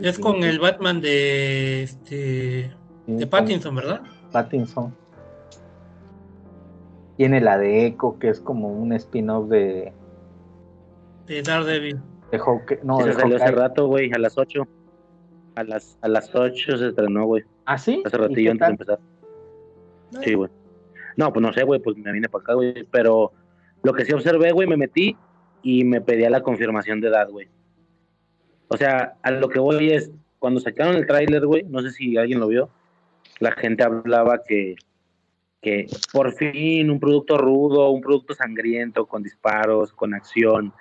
Es 0.00 0.18
con 0.18 0.42
el 0.42 0.58
Batman 0.58 1.00
de 1.00 1.82
este 1.84 2.74
de 3.06 3.26
Pattinson, 3.28 3.74
¿verdad? 3.76 4.00
Pattinson. 4.32 4.94
Tiene 7.16 7.40
la 7.40 7.58
de 7.58 7.86
Echo, 7.86 8.18
que 8.18 8.28
es 8.28 8.40
como 8.40 8.68
un 8.68 8.92
spin-off 8.92 9.48
de, 9.48 9.92
De 11.26 11.42
Daredevil. 11.42 12.00
de 12.30 12.38
Hawke- 12.38 12.80
No, 12.82 13.00
Ese 13.00 13.08
de 13.10 13.14
salió 13.14 13.36
hace 13.36 13.44
Hawkeye. 13.46 13.60
rato, 13.60 13.86
güey, 13.86 14.12
a 14.12 14.18
las 14.18 14.36
8. 14.38 14.66
A 15.54 15.64
las, 15.64 15.98
a 16.00 16.08
las 16.08 16.34
8 16.34 16.78
se 16.78 16.88
estrenó, 16.88 17.26
güey. 17.26 17.44
¿Ah, 17.66 17.76
sí? 17.78 18.02
Hace 18.04 18.16
¿Y 18.16 18.20
ratillo 18.20 18.50
antes 18.52 18.66
de 18.66 18.72
empezar. 18.72 18.98
Sí, 20.22 20.34
güey. 20.34 20.50
No, 21.16 21.32
pues 21.32 21.42
no 21.42 21.52
sé, 21.52 21.62
güey, 21.64 21.80
pues 21.80 21.96
me 21.96 22.10
vine 22.12 22.28
para 22.28 22.42
acá, 22.42 22.54
güey. 22.54 22.84
Pero 22.90 23.32
lo 23.82 23.92
que 23.92 24.04
sí 24.04 24.12
observé, 24.12 24.52
güey, 24.52 24.66
me 24.66 24.76
metí 24.78 25.16
y 25.62 25.84
me 25.84 26.00
pedía 26.00 26.30
la 26.30 26.40
confirmación 26.42 27.00
de 27.00 27.08
edad, 27.08 27.28
güey. 27.30 27.48
O 28.68 28.76
sea, 28.78 29.16
a 29.22 29.30
lo 29.30 29.48
que 29.50 29.58
voy 29.60 29.90
es, 29.92 30.10
cuando 30.38 30.60
sacaron 30.60 30.96
el 30.96 31.06
tráiler, 31.06 31.46
güey, 31.46 31.64
no 31.64 31.80
sé 31.82 31.90
si 31.90 32.16
alguien 32.16 32.40
lo 32.40 32.48
vio, 32.48 32.70
la 33.38 33.52
gente 33.52 33.82
hablaba 33.84 34.42
que, 34.42 34.76
que 35.62 35.86
por 36.12 36.32
fin 36.34 36.90
un 36.90 36.98
producto 37.00 37.38
rudo, 37.38 37.88
un 37.90 38.00
producto 38.02 38.34
sangriento, 38.34 39.06
con 39.06 39.22
disparos, 39.22 39.92
con 39.92 40.12
acción, 40.12 40.74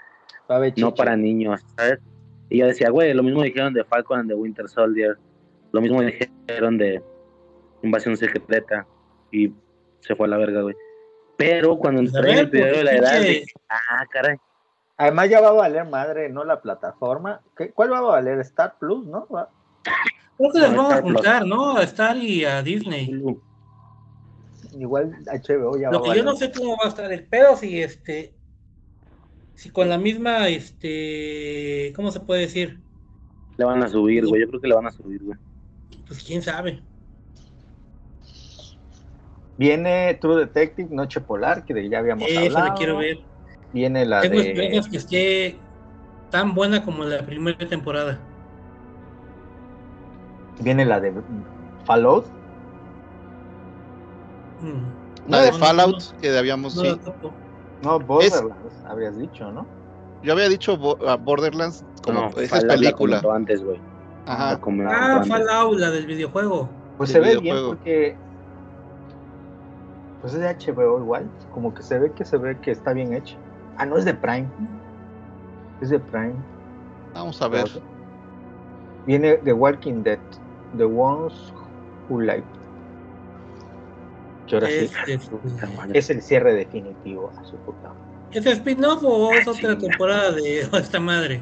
a 0.50 0.60
no 0.78 0.94
para 0.94 1.16
niños, 1.16 1.62
¿sabes? 1.78 2.00
Y 2.50 2.58
yo 2.58 2.66
decía, 2.68 2.90
güey, 2.90 3.14
lo 3.14 3.24
mismo 3.24 3.44
dijeron 3.44 3.74
de 3.74 3.84
Falcon 3.86 4.20
and 4.20 4.30
the 4.30 4.36
Winter 4.36 4.68
Soldier, 4.68 5.18
lo 5.72 5.80
mismo 5.82 6.02
dijeron 6.02 6.78
de 6.78 7.02
Invasión 7.84 8.18
Secreta, 8.18 8.86
y 9.32 9.54
se 10.02 10.16
fue 10.16 10.26
a 10.26 10.30
la 10.32 10.38
verga, 10.38 10.62
güey. 10.64 10.76
Pero 11.38 11.78
cuando 11.78 12.02
Pues 12.02 12.16
a 12.16 12.18
entré 12.18 12.32
en 12.34 12.40
el 12.40 12.46
video 12.48 12.78
de 12.78 12.84
la 12.84 12.92
porque 12.92 13.06
edad, 13.08 13.22
dije, 13.22 13.46
ah, 13.70 14.06
caray, 14.12 14.38
Además 14.98 15.30
ya 15.30 15.42
va 15.42 15.48
a 15.48 15.54
valer 15.54 15.86
madre, 15.86 16.30
no 16.30 16.44
la 16.44 16.62
plataforma. 16.62 17.42
¿Qué- 17.58 17.72
¿Cuál 17.72 17.92
va 17.92 17.98
a 18.00 18.02
valer? 18.02 18.40
Star 18.42 18.76
Plus, 18.80 19.04
¿no? 19.08 19.26
Va- 19.34 19.50
Creo 20.38 20.52
que 20.52 20.60
les 20.60 20.70
No, 20.72 20.78
vamos 20.78 20.92
a 20.92 20.96
Star 20.96 21.02
Plus. 21.04 21.14
juntar, 21.16 21.46
¿no? 21.48 21.78
A 21.78 21.84
Star 21.84 22.18
y 22.18 22.46
a 22.46 22.62
Disney. 22.62 23.10
Hulu. 23.10 23.42
Igual 24.72 25.16
HBO 25.26 25.78
ya 25.78 25.92
Lo 25.92 26.02
va 26.02 26.08
a 26.08 26.14
que 26.14 26.20
yo 26.20 26.24
no 26.24 26.36
sé 26.36 26.52
cómo 26.52 26.78
va 26.78 26.86
a 26.86 26.90
estar 26.90 27.12
el 27.12 27.26
pedo 27.28 27.58
si 27.58 27.82
este 27.82 28.34
si 29.54 29.70
con 29.70 29.90
la 29.90 29.98
misma 29.98 30.48
este 30.48 31.92
¿cómo 31.96 32.12
se 32.12 32.22
puede 32.22 32.42
decir? 32.42 32.80
le 33.58 33.66
van 33.66 33.84
a 33.84 33.88
subir, 33.90 34.26
güey, 34.26 34.42
yo 34.42 34.48
creo 34.48 34.62
que 34.62 34.68
le 34.68 34.74
van 34.76 34.88
a 34.88 34.92
subir, 34.92 35.22
güey. 35.24 35.38
Pues 36.08 36.24
quién 36.24 36.42
sabe. 36.42 36.82
Viene 39.58 40.18
True 40.20 40.40
Detective, 40.46 40.90
Noche 40.92 41.22
Polar, 41.22 41.64
que 41.66 41.74
de- 41.76 41.88
ya 41.88 42.00
habíamos 42.00 42.28
Eso 42.28 42.40
hablado. 42.40 42.68
la 42.70 42.74
quiero 42.74 42.98
ver. 42.98 43.20
Viene 43.72 44.06
la 44.06 44.22
Tengo 44.22 44.40
de... 44.40 44.50
esperanzas 44.50 44.90
que 44.90 44.98
esté 44.98 45.60
tan 46.32 46.56
buena 46.56 46.84
como 46.84 47.04
la 47.04 47.24
primera 47.24 47.68
temporada. 47.70 48.20
Viene 50.62 50.86
la 50.86 51.00
de 51.00 51.14
Fallout. 51.86 52.26
Mm. 54.62 55.30
la 55.32 55.38
No, 55.38 55.44
de 55.44 55.52
no, 55.52 55.58
Fallout 55.58 56.04
que 56.22 56.38
habíamos. 56.38 56.76
no, 56.76 56.84
sí. 56.84 57.00
no 57.82 58.00
Borderlands, 58.00 58.74
habrías 58.86 59.18
dicho, 59.18 59.52
¿no? 59.52 59.66
Yo 60.24 60.34
había 60.34 60.50
dicho 60.50 60.78
Bo- 60.78 60.98
a 61.08 61.16
Borderlands 61.16 61.84
como 62.04 62.22
No, 62.22 62.28
esa 62.40 62.58
es 62.58 62.64
la 62.64 62.74
película. 62.76 63.22
antes, 63.34 63.64
güey. 63.64 63.80
Ajá. 64.28 64.60
La 64.64 64.90
Ah, 64.92 65.16
antes. 65.16 65.30
Fallout, 65.30 65.80
la 65.80 65.90
del 65.90 66.06
videojuego. 66.06 66.70
Pues 66.98 67.12
Del 67.12 67.24
se 67.24 67.30
ve 67.36 67.42
bien 67.42 67.58
porque... 67.68 68.16
Pues 70.22 70.34
es 70.36 70.40
de 70.42 70.48
HBO 70.74 71.00
igual. 71.00 71.28
Como 71.52 71.74
que 71.74 71.82
se 71.82 71.98
ve 71.98 72.12
que 72.12 72.24
se 72.24 72.38
ve 72.38 72.56
que 72.60 72.70
está 72.72 72.94
bien 72.94 73.14
hecho. 73.16 73.36
Ah, 73.78 73.86
no, 73.88 73.98
es 73.98 74.06
de 74.06 74.14
Prime. 74.14 74.48
Es 75.82 75.90
de 75.90 76.00
Prime. 76.00 76.36
Vamos 77.16 77.42
a 77.42 77.48
ver. 77.48 77.68
Viene 79.08 79.34
The 79.38 79.54
Walking 79.54 80.04
Dead. 80.04 80.20
The 80.78 80.84
Ones 80.86 81.34
Who 82.10 82.22
Live. 82.22 82.44
Que 84.60 84.66
ahora 84.66 84.68
sí. 84.68 84.76
Es, 84.86 84.92
este, 85.08 85.98
Es 85.98 86.10
el 86.10 86.22
cierre 86.22 86.54
definitivo 86.54 87.32
a 87.38 87.44
su 87.46 87.58
puta. 87.58 87.90
madre. 87.90 88.02
¿Es 88.32 88.46
spin-off 88.46 89.04
o 89.04 89.32
es 89.34 89.48
otra 89.48 89.76
Chinga. 89.76 89.78
temporada 89.90 90.32
de 90.32 90.60
esta 90.74 91.00
madre? 91.00 91.42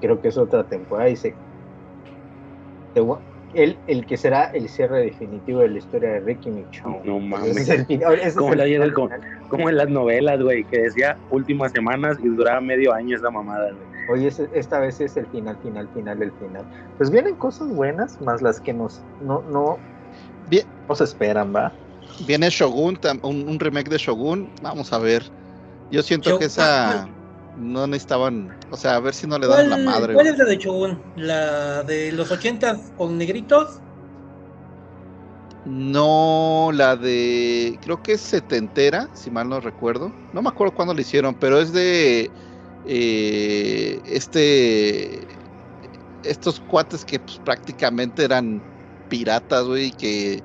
Creo 0.00 0.20
que 0.20 0.28
es 0.28 0.38
otra 0.38 0.66
temporada. 0.68 1.08
Dice. 1.08 1.34
El, 3.52 3.76
el 3.88 4.06
que 4.06 4.16
será 4.16 4.44
el 4.46 4.68
cierre 4.68 5.00
definitivo 5.00 5.60
de 5.60 5.68
la 5.70 5.78
historia 5.78 6.10
de 6.12 6.20
Ricky 6.20 6.50
Michonne. 6.50 7.00
No 7.04 7.18
mames. 7.18 7.56
Es 7.56 7.68
el 7.68 7.84
final- 7.86 8.14
ese 8.14 8.28
es 8.28 8.36
¿Cómo 8.36 8.52
el 8.52 8.58
la 8.58 8.66
llega 8.66 8.84
el 8.84 8.94
final. 8.94 9.20
con- 9.20 9.48
Como 9.48 9.68
en 9.68 9.76
las 9.76 9.88
novelas, 9.88 10.40
güey, 10.40 10.64
que 10.64 10.78
decía 10.82 11.18
últimas 11.30 11.72
semanas 11.72 12.16
y 12.22 12.28
duraba 12.28 12.60
medio 12.60 12.92
año 12.92 13.16
esa 13.16 13.30
mamada, 13.30 13.72
güey. 13.72 13.88
Hoy 14.08 14.26
es, 14.28 14.38
esta 14.38 14.78
vez 14.78 15.00
es 15.00 15.16
el 15.16 15.26
final, 15.26 15.58
final, 15.60 15.88
final, 15.92 16.22
el 16.22 16.32
final. 16.32 16.68
Pues 16.96 17.10
vienen 17.10 17.34
cosas 17.36 17.68
buenas, 17.74 18.20
más 18.20 18.40
las 18.40 18.60
que 18.60 18.72
nos 18.72 19.04
no, 19.18 19.42
no, 19.42 19.78
Bien. 20.46 20.64
nos 20.88 21.00
esperan, 21.00 21.52
¿va? 21.54 21.74
Viene 22.26 22.50
Shogun, 22.50 22.98
un, 23.22 23.48
un 23.48 23.60
remake 23.60 23.88
de 23.88 23.98
Shogun. 23.98 24.50
Vamos 24.62 24.92
a 24.92 24.98
ver. 24.98 25.24
Yo 25.90 26.02
siento 26.02 26.38
que 26.38 26.44
esa 26.44 27.08
no 27.56 27.86
necesitaban, 27.86 28.56
o 28.70 28.76
sea, 28.76 28.96
a 28.96 29.00
ver 29.00 29.14
si 29.14 29.26
no 29.26 29.38
le 29.38 29.46
dan 29.46 29.68
la 29.68 29.76
¿Cuál, 29.76 29.84
madre. 29.84 30.14
cuál 30.14 30.26
es 30.28 30.38
la 30.38 30.44
de 30.44 30.56
Shogun? 30.56 31.02
¿La 31.16 31.82
de 31.82 32.12
los 32.12 32.30
80 32.30 32.78
con 32.96 33.18
negritos? 33.18 33.80
No, 35.66 36.70
la 36.72 36.96
de, 36.96 37.78
creo 37.82 38.02
que 38.02 38.12
es 38.12 38.20
setentera, 38.20 39.08
si 39.12 39.30
mal 39.30 39.48
no 39.48 39.60
recuerdo. 39.60 40.12
No 40.32 40.42
me 40.42 40.48
acuerdo 40.48 40.74
cuándo 40.74 40.94
la 40.94 41.00
hicieron, 41.02 41.34
pero 41.34 41.60
es 41.60 41.72
de 41.72 42.30
eh, 42.86 44.00
este, 44.06 45.26
estos 46.24 46.60
cuates 46.60 47.04
que 47.04 47.18
pues, 47.18 47.38
prácticamente 47.44 48.24
eran 48.24 48.62
piratas, 49.08 49.64
güey, 49.64 49.90
que 49.90 50.42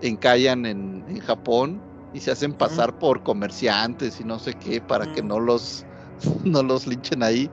encallan 0.00 0.66
en, 0.66 1.04
en 1.08 1.20
Japón 1.20 1.84
y 2.12 2.20
se 2.20 2.30
hacen 2.32 2.54
pasar 2.54 2.98
por 2.98 3.22
comerciantes 3.22 4.20
y 4.20 4.24
no 4.24 4.38
sé 4.38 4.54
qué 4.54 4.80
para 4.80 5.06
que 5.06 5.22
no 5.22 5.40
los, 5.40 5.86
no 6.44 6.62
los 6.62 6.86
linchen 6.86 7.22
ahí. 7.22 7.52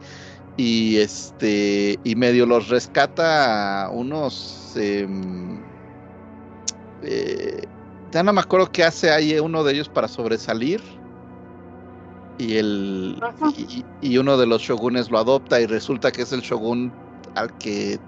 Y 0.58 0.98
este, 0.98 2.00
y 2.03 2.16
medio 2.16 2.45
los 2.45 2.69
rescata 2.69 3.90
unos 3.92 4.72
em, 4.76 5.66
eh, 7.01 7.61
ya 8.11 8.24
no 8.24 8.34
me 8.34 8.42
acuerdo 8.42 8.72
qué 8.72 8.84
hace 8.84 9.11
ahí 9.11 9.38
uno 9.40 9.64
de 9.64 9.74
ellos 9.74 9.90
para 9.90 10.08
sobresalir. 10.08 10.82
Y 12.38 12.58
el 12.58 13.26
y, 13.42 13.85
y 14.01 14.17
uno 14.17 14.38
de 14.38 14.45
los 14.48 14.61
shogunes 14.61 15.09
lo 15.09 15.17
adopta 15.19 15.59
y 15.61 15.66
resulta 15.66 16.11
que 16.11 16.24
es 16.24 16.32
el 16.32 16.42
shogun 16.42 16.95
al 17.35 17.56
que 17.58 18.00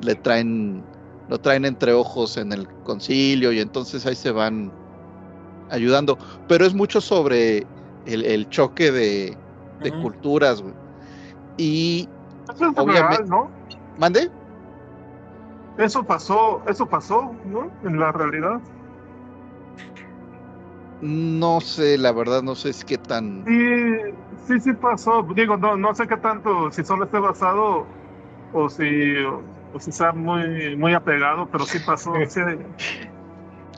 le 0.00 0.16
traen 0.16 0.88
lo 1.30 1.38
traen 1.38 1.64
entre 1.64 1.92
ojos 1.94 2.36
en 2.36 2.52
el 2.52 2.68
concilio 2.82 3.52
y 3.52 3.60
entonces 3.60 4.04
ahí 4.04 4.16
se 4.16 4.32
van 4.32 4.70
ayudando. 5.70 6.18
Pero 6.48 6.66
es 6.66 6.74
mucho 6.74 7.00
sobre 7.00 7.66
el, 8.04 8.24
el 8.24 8.48
choque 8.50 8.90
de, 8.90 9.36
de 9.80 9.92
culturas, 10.02 10.60
güey. 10.60 10.74
Y 11.56 12.08
Eso 12.52 12.66
es 12.70 12.76
Obviamente- 12.78 13.16
real, 13.18 13.28
¿no? 13.28 13.50
mande. 13.96 14.28
Eso 15.78 16.02
pasó, 16.02 16.60
eso 16.66 16.84
pasó, 16.86 17.32
¿no? 17.46 17.70
En 17.84 17.98
la 18.00 18.10
realidad. 18.12 18.60
No 21.00 21.60
sé, 21.60 21.96
la 21.96 22.12
verdad, 22.12 22.42
no 22.42 22.54
sé 22.54 22.70
es 22.70 22.84
qué 22.84 22.98
tan. 22.98 23.44
Sí, 23.46 24.12
sí, 24.46 24.60
sí 24.60 24.72
pasó. 24.74 25.22
Digo, 25.34 25.56
no, 25.56 25.76
no 25.76 25.94
sé 25.94 26.06
qué 26.06 26.16
tanto, 26.18 26.70
si 26.72 26.84
solo 26.84 27.04
esté 27.04 27.18
basado 27.18 27.86
o 28.52 28.68
si, 28.68 28.84
o 29.74 29.80
si 29.80 29.92
sea 29.92 30.12
muy, 30.12 30.76
muy 30.76 30.94
apegado, 30.94 31.48
pero 31.50 31.64
sí 31.64 31.78
pasó. 31.78 32.12
sí. 32.28 32.40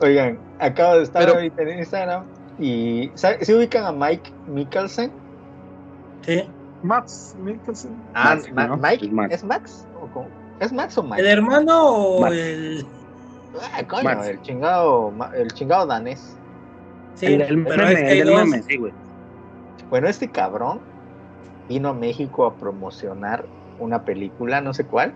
Oigan, 0.01 0.39
acabo 0.59 0.97
de 0.97 1.03
estar 1.05 1.23
Pero- 1.23 1.35
ahorita 1.35 1.63
en 1.63 1.79
Instagram 1.79 2.25
y 2.59 3.11
¿sabe- 3.15 3.45
¿se 3.45 3.55
ubican 3.55 3.85
a 3.85 3.93
Mike 3.93 4.31
Mikkelsen? 4.49 5.11
Sí. 6.23 6.45
Max 6.83 7.37
Mikkelsen. 7.41 7.93
Ah, 8.15 8.35
Max, 8.37 8.53
Ma- 8.53 8.67
¿no? 8.67 8.77
Mike, 8.77 9.07
Es 9.07 9.13
Max. 9.13 9.35
¿es 9.35 9.45
Max? 9.45 9.87
¿O 10.01 10.07
cómo? 10.09 10.27
¿Es 10.61 10.73
Max 10.73 10.99
o 10.99 11.03
¿El 11.03 11.09
Mike? 11.11 11.31
hermano 11.31 11.87
o 11.87 12.21
Max. 12.23 12.35
el.? 12.37 12.87
Ah, 13.75 13.83
coño, 13.87 14.03
Max. 14.05 14.27
el 14.29 14.43
chingado, 14.43 15.13
el 15.37 15.53
chingado 15.53 15.87
danés. 15.87 16.37
Sí, 17.15 17.27
el 17.27 17.39
del 17.39 17.65
pero 17.65 17.77
meme, 17.85 17.93
es 17.93 17.99
que 18.01 18.07
hay 18.07 18.19
el 18.21 18.27
del 18.27 18.37
dos. 18.37 18.47
meme, 18.49 18.63
sí, 18.63 18.77
güey. 18.79 18.93
Bueno, 19.91 20.09
este 20.09 20.29
cabrón 20.29 20.81
vino 21.69 21.91
a 21.91 21.95
México 21.95 22.47
a 22.47 22.55
promocionar 22.55 23.45
una 23.79 24.05
película, 24.05 24.61
no 24.61 24.73
sé 24.75 24.85
cuál, 24.85 25.13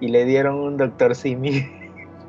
y 0.00 0.08
le 0.08 0.24
dieron 0.24 0.56
un 0.56 0.76
Doctor 0.76 1.14
Simi. 1.14 1.66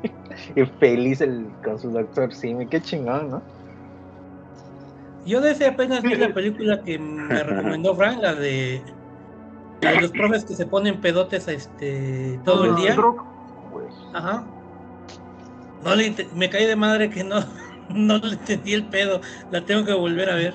y 0.56 0.64
feliz 0.78 1.20
el, 1.20 1.46
con 1.64 1.78
su 1.78 1.90
Doctor 1.90 2.34
Simi. 2.34 2.66
Qué 2.66 2.80
chingón, 2.80 3.30
¿no? 3.30 3.42
Yo 5.26 5.40
de 5.40 5.52
ese 5.52 5.66
apenas 5.66 6.02
vi 6.02 6.14
la 6.14 6.32
película 6.32 6.80
que 6.82 6.98
me 6.98 7.42
recomendó 7.42 7.94
Frank, 7.94 8.20
la 8.22 8.34
de, 8.34 8.82
la 9.82 9.92
de 9.92 10.00
los 10.00 10.10
profes 10.12 10.44
que 10.44 10.54
se 10.54 10.66
ponen 10.66 11.00
pedotes 11.00 11.46
este, 11.48 12.40
todo 12.44 12.64
el 12.64 12.76
día. 12.76 12.94
Drog. 12.94 13.22
Ajá. 14.14 14.44
No 15.84 15.94
le 15.94 16.14
me 16.34 16.50
caí 16.50 16.66
de 16.66 16.76
madre 16.76 17.10
que 17.10 17.24
no, 17.24 17.40
no 17.90 18.18
le 18.18 18.32
entendí 18.32 18.74
el 18.74 18.84
pedo. 18.86 19.20
La 19.50 19.64
tengo 19.64 19.84
que 19.84 19.92
volver 19.92 20.30
a 20.30 20.34
ver. 20.36 20.54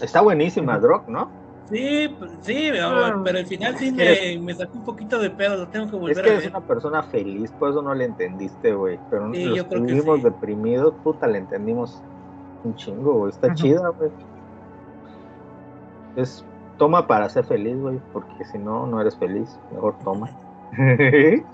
Está 0.00 0.20
buenísima, 0.20 0.78
Drog, 0.78 1.08
¿no? 1.08 1.37
Sí, 1.68 2.08
pues, 2.18 2.30
sí, 2.42 2.70
Ah. 2.80 3.20
pero 3.24 3.38
al 3.38 3.46
final 3.46 3.76
sí 3.76 3.92
me, 3.92 4.38
me 4.40 4.54
sacó 4.54 4.78
un 4.78 4.84
poquito 4.84 5.18
de 5.18 5.28
pedo. 5.30 5.56
La 5.64 5.70
tengo 5.70 5.86
que 5.90 5.96
Es 5.96 6.00
volver 6.00 6.24
que 6.24 6.30
a 6.30 6.32
eres 6.34 6.44
ver. 6.44 6.56
una 6.56 6.66
persona 6.66 7.02
feliz, 7.02 7.50
por 7.52 7.70
eso 7.70 7.82
no 7.82 7.94
le 7.94 8.04
entendiste, 8.06 8.72
güey. 8.72 8.98
Pero 9.10 9.32
Sí, 9.34 9.44
los 9.44 9.68
vivimos 9.68 10.18
sí. 10.18 10.24
deprimidos, 10.24 10.94
puta, 11.04 11.26
le 11.26 11.38
entendimos 11.38 12.02
un 12.64 12.74
chingo, 12.76 13.12
güey. 13.18 13.30
Está 13.30 13.52
chida, 13.54 13.88
güey. 13.90 14.10
Es 16.16 16.44
toma 16.78 17.06
para 17.06 17.28
ser 17.28 17.44
feliz, 17.44 17.76
güey, 17.78 18.00
porque 18.12 18.44
si 18.46 18.58
no, 18.58 18.86
no 18.86 19.00
eres 19.00 19.16
feliz. 19.16 19.58
Mejor 19.72 19.98
toma. 20.04 20.30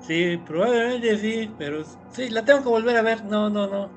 Sí, 0.00 0.40
probablemente 0.46 1.16
sí, 1.18 1.54
pero 1.58 1.82
sí, 2.10 2.30
la 2.30 2.42
tengo 2.44 2.62
que 2.62 2.68
volver 2.68 2.96
a 2.96 3.02
ver. 3.02 3.24
No, 3.24 3.48
no, 3.50 3.66
no. 3.66 3.88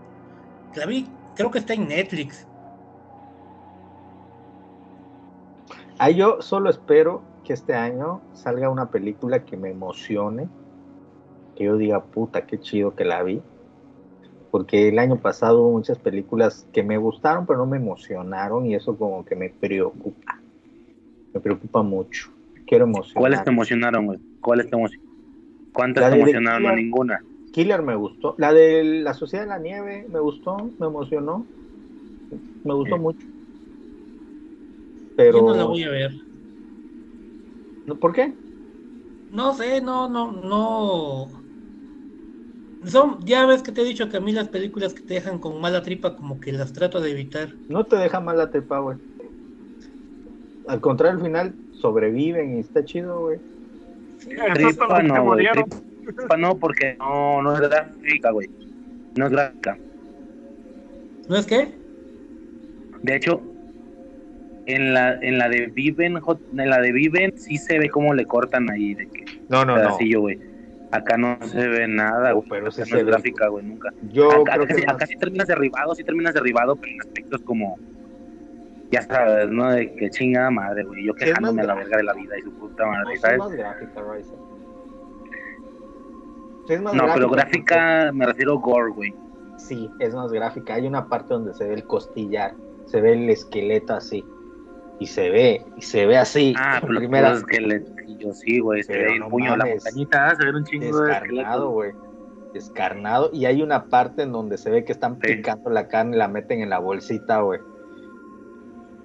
La 0.76 0.85
vi, 0.85 1.08
creo 1.35 1.50
que 1.50 1.60
está 1.60 1.74
en 1.74 1.88
Netflix. 1.88 2.45
Ah, 6.06 6.10
yo 6.10 6.42
solo 6.42 6.70
espero 6.70 7.24
que 7.46 7.54
este 7.54 7.76
año 7.76 8.20
salga 8.34 8.70
una 8.70 8.92
película 8.92 9.46
que 9.46 9.56
me 9.56 9.70
emocione. 9.72 10.50
Que 11.56 11.64
yo 11.64 11.78
diga, 11.78 12.04
puta, 12.04 12.46
qué 12.46 12.60
chido 12.60 12.94
que 12.94 13.06
la 13.06 13.24
vi. 13.24 13.42
Porque 14.52 14.90
el 14.90 15.00
año 15.00 15.16
pasado 15.22 15.62
hubo 15.62 15.72
muchas 15.72 15.98
películas 15.98 16.68
que 16.74 16.84
me 16.84 16.98
gustaron, 16.98 17.46
pero 17.46 17.60
no 17.60 17.68
me 17.68 17.78
emocionaron. 17.78 18.66
Y 18.66 18.76
eso 18.76 18.98
como 18.98 19.24
que 19.24 19.38
me 19.38 19.50
preocupa. 19.50 20.42
Me 21.34 21.40
preocupa 21.40 21.82
mucho. 21.84 22.32
Quiero 22.68 22.84
emocionar. 22.84 23.22
¿Cuáles 23.22 23.44
te 23.46 23.50
emocionaron, 23.52 24.06
güey? 24.08 24.20
¿Cuáles 24.42 24.70
te 24.70 24.76
emocionaron? 24.76 25.14
¿Cuántas 25.72 26.12
te 26.12 26.18
emocionaron? 26.18 26.64
No, 26.64 26.70
Killer. 26.70 26.84
ninguna. 26.84 27.26
Killer 27.54 27.82
me 27.82 27.96
gustó. 27.96 28.36
La 28.40 28.52
de 28.52 28.84
La 28.84 29.14
Sociedad 29.14 29.46
de 29.46 29.50
la 29.52 29.58
Nieve 29.58 30.06
me 30.10 30.20
gustó, 30.20 30.58
me 30.80 30.88
emocionó. 30.88 31.48
Me 32.62 32.74
gustó 32.74 32.98
Sí. 32.98 33.02
mucho. 33.02 33.33
Pero. 35.16 35.40
Yo 35.40 35.45
no 35.45 35.53
la 35.53 35.64
voy 35.66 35.83
a 35.83 35.90
ver. 35.90 36.11
¿No? 37.85 37.95
¿Por 37.95 38.14
qué? 38.14 38.33
No 39.32 39.53
sé, 39.53 39.82
no, 39.82 40.09
no, 40.09 40.32
no. 40.32 41.43
Son, 42.85 43.25
ya 43.25 43.45
ves 43.45 43.64
que 43.64 43.72
te 43.72 43.82
he 43.82 43.85
dicho 43.85 44.09
que 44.09 44.17
a 44.17 44.19
mí 44.19 44.32
las 44.32 44.50
películas 44.50 44.93
que 44.93 45.01
te 45.01 45.16
dejan 45.16 45.40
con 45.40 45.59
mala 45.61 45.82
tripa 45.82 46.16
como 46.16 46.40
que 46.40 46.51
las 46.51 46.74
trato 46.74 47.00
de 47.01 47.11
evitar. 47.11 47.53
No 47.69 47.85
te 47.85 47.95
deja 47.95 48.19
mal 48.19 48.38
la 48.38 48.51
trepa, 48.51 48.80
güey. 48.80 48.98
Al 50.67 50.82
contrario, 50.82 51.17
al 51.17 51.24
final 51.24 51.56
sobreviven 51.80 52.58
y 52.58 52.59
está 52.59 52.83
chido, 52.83 53.22
güey. 53.22 53.40
Tripa 54.19 55.01
no, 55.01 55.24
güey. 55.24 55.48
Tripa 56.06 56.38
no, 56.38 56.58
porque 56.58 56.95
no, 57.00 57.42
no 57.42 57.53
es 57.53 57.61
gráfica, 57.61 58.32
güey. 58.32 58.50
No 59.16 59.25
es 59.25 59.32
gráfica. 59.32 59.77
¿No 61.30 61.38
es 61.38 61.45
que? 61.45 61.74
De 63.01 63.16
hecho, 63.16 63.42
en 64.66 64.93
la, 64.93 65.14
en 65.22 65.38
la 65.38 65.50
de 65.50 65.67
Viven, 65.67 66.17
en 66.58 66.69
la 66.69 66.80
de 66.80 66.92
Viven 66.92 67.32
sí 67.35 67.58
se 67.58 67.80
ve 67.80 67.90
cómo 67.90 68.14
le 68.14 68.25
cortan 68.25 68.69
ahí 68.69 68.93
de 68.93 69.08
que 69.08 69.25
No, 69.50 69.66
no, 69.66 69.75
no. 69.75 69.82
pedacillo, 69.82 70.22
güey. 70.22 70.40
Acá 70.92 71.17
no 71.17 71.38
se 71.42 71.67
ve 71.67 71.88
nada, 71.88 72.32
güey. 72.33 72.48
pero 72.50 72.67
Acá 72.67 72.83
no 72.90 72.98
es 72.98 73.06
ve. 73.06 73.11
gráfica, 73.11 73.48
güey, 73.48 73.66
nunca. 73.66 73.90
Yo 74.11 74.30
acá, 74.32 74.53
creo 74.53 74.64
acá 74.64 74.67
que 74.67 74.74
sí, 74.75 74.85
más- 74.85 74.95
acá 74.95 75.08
sí 75.08 75.16
terminas 75.17 75.48
derribado, 75.48 75.95
sí 75.95 76.03
terminas 76.03 76.33
derribado, 76.33 76.75
pero 76.75 76.93
en 76.93 77.01
aspectos 77.01 77.42
como, 77.42 77.77
ya 78.92 79.01
sabes, 79.01 79.50
¿no? 79.50 79.72
De 79.72 79.93
que 79.95 80.09
chingada 80.11 80.51
madre, 80.51 80.83
güey. 80.83 81.06
Yo 81.06 81.14
quejándome 81.16 81.64
a 81.64 81.66
la 81.66 81.75
verga 81.75 81.98
de 81.98 82.03
la 82.03 82.14
vida 82.14 82.38
y 82.38 82.42
su 82.43 82.51
puta 82.53 82.85
no, 82.85 82.92
madre, 82.92 83.14
es 83.16 83.22
¿sabes? 83.22 83.40
más 83.40 83.51
gráfica, 83.51 84.01
es 86.69 86.82
más 86.82 86.93
No, 86.93 87.06
pero 87.14 87.30
gráfica 87.30 88.11
me 88.14 88.25
refiero 88.25 88.53
a 88.53 88.61
gore, 88.61 88.92
güey. 88.92 89.14
Sí, 89.58 89.90
es 90.00 90.14
más 90.14 90.32
gráfica. 90.32 90.75
Hay 90.75 90.88
una 90.88 91.08
parte 91.09 91.33
donde 91.33 91.53
se 91.53 91.67
ve 91.67 91.74
el 91.74 91.83
costillar, 91.85 92.53
se 92.85 93.01
ve 93.01 93.14
el 93.14 93.30
esqueleto 93.30 93.93
así. 93.93 94.24
Y 95.00 95.08
se 95.08 95.30
ve, 95.30 95.66
y 95.76 95.82
se 95.82 96.06
ve 96.06 96.18
así. 96.18 96.54
Ah, 96.58 96.78
pero 96.82 97.00
primera, 97.00 97.32
pues, 97.32 97.44
que 97.46 97.60
le, 97.60 97.84
yo 98.20 98.32
sí, 98.34 98.60
güey, 98.60 98.84
se 98.84 98.94
ve 98.94 99.16
el 99.16 99.24
puño 99.26 99.52
de 99.52 99.58
la 99.58 99.66
montañita, 99.66 100.30
ah, 100.30 100.36
se 100.36 100.46
ve 100.46 100.56
un 100.56 100.64
chingo 100.66 101.00
de 101.02 101.08
descarnado, 101.10 101.70
güey. 101.72 101.92
Descarnado. 102.54 103.30
Y 103.34 103.46
hay 103.46 103.62
una 103.64 103.86
parte 103.86 104.22
en 104.22 104.32
donde 104.32 104.58
se 104.58 104.70
ve 104.70 104.86
que 104.86 104.92
están 104.94 105.20
Sí. 105.22 105.36
picando 105.36 105.70
la 105.72 105.88
carne 105.88 106.16
y 106.16 106.20
la 106.20 106.28
meten 106.28 106.62
en 106.62 106.70
la 106.70 106.80
bolsita, 106.80 107.42
güey. 107.42 107.60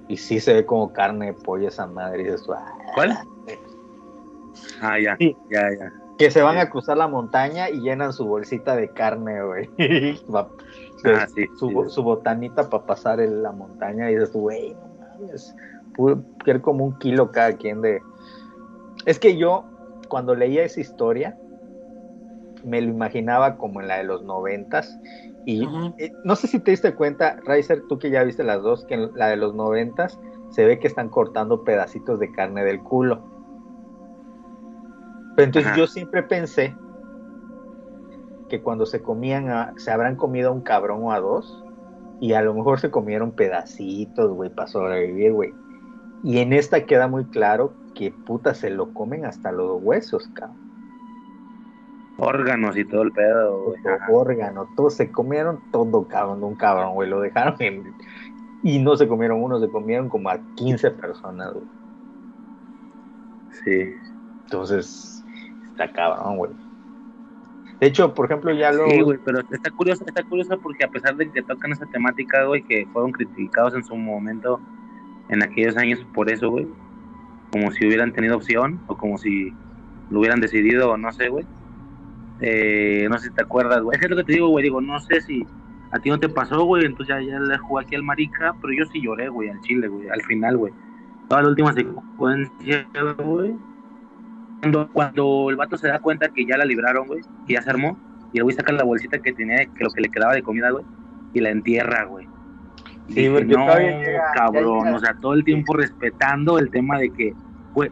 Y 0.08 0.16
sí 0.18 0.38
se 0.40 0.54
ve 0.54 0.66
como 0.66 0.92
carne 0.92 1.26
de 1.26 1.32
pollo 1.34 1.68
esa 1.68 1.86
madre. 1.86 2.20
Y 2.22 2.24
dices, 2.24 2.46
"Ah". 2.54 2.74
¿Cuál? 2.94 3.18
Ah, 4.80 4.98
ya, 4.98 5.16
Sí. 5.16 5.36
ya, 5.50 5.62
ya. 5.78 5.92
Que 6.18 6.30
se 6.30 6.42
van 6.42 6.54
Sí. 6.56 6.60
a 6.60 6.70
cruzar 6.70 6.96
la 6.96 7.08
montaña 7.08 7.70
y 7.70 7.80
llenan 7.80 8.12
su 8.12 8.26
bolsita 8.26 8.74
de 8.76 8.88
carne, 8.90 9.42
güey. 9.42 9.70
Ah, 11.04 11.26
sí, 11.32 11.46
su, 11.56 11.84
su 11.88 12.02
botanita 12.02 12.68
para 12.68 12.84
pasar 12.84 13.20
en 13.20 13.40
la 13.42 13.52
montaña 13.52 14.10
y 14.10 14.14
dices, 14.14 14.32
güey, 14.32 14.74
no 14.74 14.88
mames. 15.20 15.54
Como 16.62 16.84
un 16.84 16.98
kilo 16.98 17.32
cada 17.32 17.56
quien 17.56 17.82
de, 17.82 18.02
Es 19.04 19.18
que 19.18 19.36
yo, 19.36 19.66
cuando 20.08 20.34
leía 20.34 20.62
esa 20.64 20.80
historia, 20.80 21.36
me 22.62 22.80
lo 22.80 22.88
imaginaba 22.88 23.56
como 23.58 23.80
en 23.80 23.88
la 23.88 23.98
de 23.98 24.04
los 24.04 24.22
noventas. 24.22 24.98
Y 25.44 25.68
eh, 25.98 26.12
no 26.24 26.36
sé 26.36 26.46
si 26.46 26.60
te 26.60 26.70
diste 26.70 26.94
cuenta, 26.94 27.36
Riser, 27.46 27.82
tú 27.88 27.98
que 27.98 28.10
ya 28.10 28.22
viste 28.22 28.44
las 28.44 28.62
dos, 28.62 28.84
que 28.84 28.94
en 28.94 29.10
la 29.14 29.28
de 29.28 29.36
los 29.36 29.54
noventas 29.54 30.18
se 30.50 30.64
ve 30.64 30.78
que 30.78 30.86
están 30.86 31.08
cortando 31.08 31.64
pedacitos 31.64 32.18
de 32.20 32.30
carne 32.32 32.64
del 32.64 32.82
culo. 32.82 33.22
Pero 35.36 35.46
entonces 35.46 35.70
Ajá. 35.70 35.78
yo 35.78 35.86
siempre 35.86 36.22
pensé 36.22 36.76
que 38.48 38.60
cuando 38.60 38.86
se 38.86 39.02
comían, 39.02 39.50
a- 39.50 39.74
se 39.76 39.90
habrán 39.90 40.16
comido 40.16 40.50
a 40.50 40.52
un 40.52 40.62
cabrón 40.62 41.02
o 41.02 41.12
a 41.12 41.20
dos, 41.20 41.64
y 42.20 42.32
a 42.32 42.42
lo 42.42 42.54
mejor 42.54 42.80
se 42.80 42.90
comieron 42.90 43.32
pedacitos, 43.32 44.32
güey, 44.32 44.50
para 44.50 44.68
sobrevivir, 44.68 45.32
güey. 45.32 45.54
Y 46.22 46.38
en 46.38 46.52
esta 46.52 46.84
queda 46.84 47.08
muy 47.08 47.24
claro 47.26 47.72
que 47.94 48.10
puta 48.10 48.54
se 48.54 48.70
lo 48.70 48.92
comen 48.92 49.24
hasta 49.24 49.52
los 49.52 49.82
huesos, 49.82 50.28
cabrón. 50.34 50.68
Órganos 52.20 52.76
y 52.76 52.84
todo 52.84 53.02
el 53.02 53.12
pedo, 53.12 53.64
güey. 53.64 53.80
Órgano, 54.10 54.68
todo, 54.76 54.90
se 54.90 55.10
comieron 55.10 55.60
todo, 55.70 56.08
cabrón, 56.08 56.40
de 56.40 56.46
un 56.46 56.56
cabrón, 56.56 56.94
güey, 56.94 57.08
lo 57.08 57.20
dejaron 57.20 57.54
en... 57.60 57.94
Y 58.64 58.80
no 58.80 58.96
se 58.96 59.06
comieron 59.06 59.40
uno, 59.40 59.60
se 59.60 59.68
comieron 59.68 60.08
como 60.08 60.28
a 60.28 60.38
15 60.56 60.90
personas, 60.92 61.52
güey. 61.52 61.66
Sí. 63.64 63.94
Entonces, 64.44 65.24
está 65.70 65.92
cabrón, 65.92 66.38
güey. 66.38 66.50
De 67.80 67.86
hecho, 67.86 68.12
por 68.12 68.26
ejemplo, 68.26 68.52
ya 68.52 68.72
lo... 68.72 68.88
Sí, 68.88 69.00
güey, 69.00 69.18
pero 69.24 69.38
está 69.38 69.70
curioso, 69.70 70.04
está 70.04 70.24
curioso 70.24 70.58
porque 70.60 70.84
a 70.84 70.88
pesar 70.88 71.14
de 71.14 71.30
que 71.30 71.42
tocan 71.42 71.70
esa 71.70 71.86
temática, 71.86 72.44
güey, 72.44 72.64
que 72.64 72.84
fueron 72.92 73.12
criticados 73.12 73.74
en 73.74 73.84
su 73.84 73.94
momento, 73.94 74.60
en 75.28 75.42
aquellos 75.42 75.76
años 75.76 76.04
por 76.14 76.30
eso, 76.30 76.50
güey, 76.50 76.66
como 77.52 77.70
si 77.70 77.86
hubieran 77.86 78.12
tenido 78.12 78.36
opción 78.36 78.80
o 78.86 78.96
como 78.96 79.18
si 79.18 79.52
lo 80.10 80.20
hubieran 80.20 80.40
decidido 80.40 80.96
no 80.96 81.12
sé, 81.12 81.28
güey. 81.28 81.44
Eh, 82.40 83.08
no 83.10 83.18
sé 83.18 83.28
si 83.28 83.34
te 83.34 83.42
acuerdas, 83.42 83.82
güey. 83.82 83.98
Es 84.02 84.08
lo 84.08 84.16
que 84.16 84.24
te 84.24 84.32
digo, 84.32 84.48
güey, 84.48 84.64
digo, 84.64 84.80
no 84.80 85.00
sé 85.00 85.20
si 85.20 85.46
a 85.90 85.98
ti 85.98 86.10
no 86.10 86.20
te 86.20 86.28
pasó, 86.28 86.64
güey, 86.64 86.84
entonces 86.84 87.16
ya, 87.16 87.20
ya 87.20 87.40
le 87.40 87.58
jugué 87.58 87.84
aquí 87.84 87.94
al 87.94 88.02
marica, 88.02 88.54
pero 88.60 88.72
yo 88.72 88.84
sí 88.86 89.00
lloré, 89.00 89.28
güey, 89.28 89.48
al 89.48 89.60
chile, 89.62 89.88
güey, 89.88 90.08
al 90.08 90.22
final, 90.22 90.56
güey. 90.56 90.72
Toda 91.28 91.42
la 91.42 91.48
última 91.48 91.72
secuencia, 91.72 92.86
güey. 93.18 93.54
Cuando, 94.60 94.88
cuando 94.92 95.50
el 95.50 95.56
vato 95.56 95.76
se 95.76 95.88
da 95.88 96.00
cuenta 96.00 96.28
que 96.28 96.44
ya 96.44 96.56
la 96.56 96.64
libraron, 96.64 97.06
güey, 97.06 97.20
que 97.46 97.54
ya 97.54 97.62
se 97.62 97.70
armó, 97.70 97.96
y 98.32 98.38
el 98.38 98.44
güey 98.44 98.54
saca 98.54 98.72
la 98.72 98.84
bolsita 98.84 99.18
que 99.20 99.32
tenía, 99.32 99.64
que 99.64 99.84
lo 99.84 99.90
que 99.90 100.02
le 100.02 100.10
quedaba 100.10 100.34
de 100.34 100.42
comida, 100.42 100.70
güey, 100.70 100.84
y 101.32 101.40
la 101.40 101.50
entierra, 101.50 102.04
güey. 102.04 102.27
Sí, 103.08 103.14
dije, 103.14 103.30
porque 103.30 103.46
no, 103.46 103.66
llega- 103.78 104.22
cabrón, 104.34 104.84
llega- 104.84 104.96
o 104.96 105.00
sea, 105.00 105.14
todo 105.20 105.34
el 105.34 105.44
tiempo 105.44 105.74
respetando 105.76 106.58
el 106.58 106.70
tema 106.70 106.98
de 106.98 107.10
que 107.10 107.32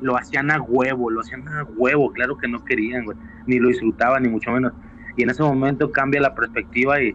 lo 0.01 0.17
hacían 0.17 0.51
a 0.51 0.61
huevo, 0.61 1.11
lo 1.11 1.21
hacían 1.21 1.47
a 1.49 1.65
huevo, 1.77 2.13
claro 2.13 2.37
que 2.37 2.49
no 2.49 2.65
querían, 2.65 3.05
güey, 3.05 3.17
ni 3.47 3.59
lo 3.59 3.69
disfrutaban, 3.69 4.23
ni 4.23 4.29
mucho 4.29 4.51
menos. 4.51 4.73
Y 5.17 5.23
en 5.23 5.31
ese 5.31 5.43
momento 5.43 5.91
cambia 5.93 6.21
la 6.21 6.35
perspectiva 6.35 7.01
y 7.01 7.15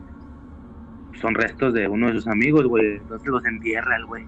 son 1.19 1.35
restos 1.35 1.73
de 1.73 1.87
uno 1.87 2.07
de 2.07 2.13
sus 2.13 2.27
amigos, 2.27 2.65
güey, 2.65 2.97
entonces 2.97 3.27
los 3.27 3.45
entierra 3.45 3.97
el 3.97 4.05
güey. 4.05 4.25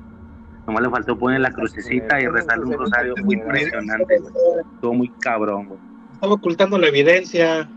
Nomás 0.67 0.83
le 0.83 0.89
faltó 0.89 1.17
poner 1.17 1.41
la 1.41 1.51
crucecita 1.51 2.21
y 2.21 2.27
rezarle 2.27 2.65
un 2.65 2.73
rosario 2.73 3.15
muy 3.23 3.35
impresionante, 3.35 4.19
güey. 4.19 4.33
Estuvo 4.75 4.93
muy 4.93 5.09
cabrón, 5.19 5.67
güey. 5.67 5.79
Estaba 6.13 6.33
ocultando 6.33 6.77
la 6.77 6.87
evidencia. 6.87 7.67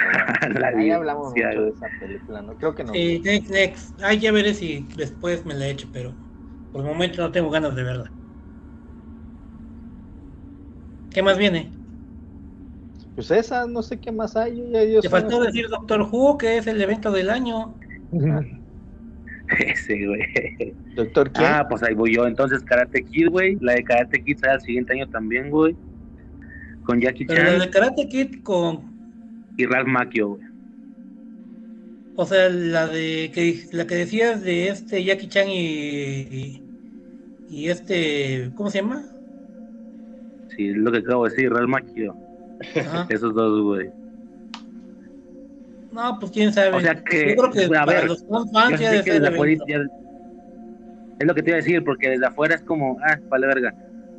La 0.58 0.68
Ahí 0.68 0.90
hablamos 0.90 1.30
mucho 1.30 1.62
de 1.62 1.70
esa 1.70 1.86
película, 2.00 2.42
¿no? 2.42 2.56
Creo 2.56 2.74
que 2.74 2.84
no. 2.84 2.92
Sí, 2.92 3.20
next, 3.24 3.50
next. 3.50 4.02
Ay, 4.02 4.18
ya 4.18 4.32
veré 4.32 4.54
si 4.54 4.86
después 4.96 5.44
me 5.44 5.54
la 5.54 5.68
echo, 5.68 5.88
pero 5.92 6.14
por 6.72 6.82
el 6.82 6.88
momento 6.88 7.22
no 7.22 7.32
tengo 7.32 7.50
ganas 7.50 7.74
de 7.74 7.82
verla. 7.82 8.12
¿Qué 11.10 11.22
más 11.22 11.36
viene? 11.36 11.70
Pues 13.14 13.30
esa, 13.32 13.66
no 13.66 13.82
sé 13.82 13.98
qué 13.98 14.12
más 14.12 14.36
hay. 14.36 14.56
yo 14.92 15.00
Te 15.00 15.08
faltó 15.08 15.42
decir 15.42 15.68
Doctor 15.68 16.02
Who, 16.02 16.38
que 16.38 16.56
es 16.56 16.66
el 16.66 16.80
evento 16.80 17.10
del 17.10 17.30
año. 17.30 17.74
Ese, 19.58 20.06
güey. 20.06 20.74
Doctor, 20.94 21.32
¿quién? 21.32 21.48
Ah, 21.48 21.66
pues 21.68 21.82
ahí 21.82 21.94
voy 21.94 22.14
yo. 22.14 22.26
Entonces, 22.26 22.62
Karate 22.62 23.04
Kid, 23.04 23.28
güey. 23.28 23.58
La 23.60 23.74
de 23.74 23.84
Karate 23.84 24.22
Kid 24.22 24.38
sale 24.38 24.54
el 24.54 24.60
siguiente 24.60 24.92
año 24.92 25.08
también, 25.08 25.50
güey. 25.50 25.76
Con 26.84 27.00
Jackie 27.00 27.24
Pero 27.24 27.42
la 27.42 27.50
Chan 27.50 27.60
de 27.60 27.70
Karate 27.70 28.08
Kid 28.08 28.42
con. 28.42 28.89
Y 29.56 29.66
Ralph 29.66 29.88
Macchio, 29.88 30.28
güey. 30.30 30.42
O 32.16 32.26
sea, 32.26 32.48
la 32.50 32.86
de 32.86 33.30
que 33.32 33.62
la 33.72 33.86
que 33.86 33.94
decías 33.94 34.42
de 34.42 34.68
este 34.68 35.02
Jackie 35.04 35.28
Chan 35.28 35.48
y, 35.48 35.58
y, 35.58 36.62
y 37.48 37.68
este. 37.68 38.50
¿Cómo 38.54 38.70
se 38.70 38.78
llama? 38.82 39.04
Sí, 40.56 40.70
es 40.70 40.76
lo 40.76 40.92
que 40.92 40.98
acabo 40.98 41.24
de 41.24 41.30
decir, 41.30 41.50
Ralph 41.52 41.68
Macchio. 41.68 42.16
Ajá. 42.80 43.06
Esos 43.10 43.34
dos, 43.34 43.62
güey. 43.62 43.90
No, 45.92 46.18
pues 46.20 46.32
quién 46.32 46.52
sabe. 46.52 46.76
O 46.76 46.80
sea 46.80 47.02
que, 47.02 47.30
Yo 47.30 47.36
creo 47.36 47.50
que 47.68 47.76
a 47.76 47.84
ver, 47.86 48.06
los 48.06 48.24
fans 48.52 48.78
ya 48.78 49.02
que 49.02 49.20
ya- 49.20 49.82
Es 51.18 51.26
lo 51.26 51.34
que 51.34 51.42
te 51.42 51.50
iba 51.50 51.56
a 51.56 51.62
decir, 51.62 51.84
porque 51.84 52.10
desde 52.10 52.26
afuera 52.26 52.54
es 52.54 52.62
como, 52.62 52.98
ah, 53.04 53.18
vale 53.28 53.46
verga. 53.46 53.74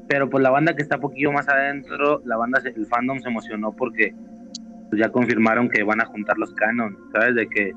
Pero 0.07 0.29
pues 0.29 0.43
la 0.43 0.49
banda 0.49 0.75
que 0.75 0.81
está 0.81 0.95
un 0.95 1.01
poquillo 1.03 1.31
más 1.31 1.47
adentro, 1.47 2.21
la 2.25 2.35
banda, 2.35 2.61
el 2.63 2.85
fandom 2.85 3.19
se 3.21 3.29
emocionó 3.29 3.71
porque 3.73 4.13
ya 4.99 5.11
confirmaron 5.11 5.69
que 5.69 5.83
van 5.83 6.01
a 6.01 6.05
juntar 6.05 6.37
los 6.37 6.53
canon, 6.53 6.97
¿sabes? 7.13 7.35
De 7.35 7.47
que 7.47 7.73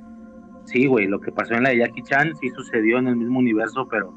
sí, 0.64 0.86
güey, 0.86 1.06
lo 1.06 1.20
que 1.20 1.30
pasó 1.32 1.54
en 1.54 1.62
la 1.64 1.70
de 1.70 1.78
Jackie 1.78 2.02
Chan 2.02 2.34
sí 2.40 2.50
sucedió 2.50 2.98
en 2.98 3.08
el 3.08 3.16
mismo 3.16 3.38
universo, 3.38 3.86
pero 3.88 4.12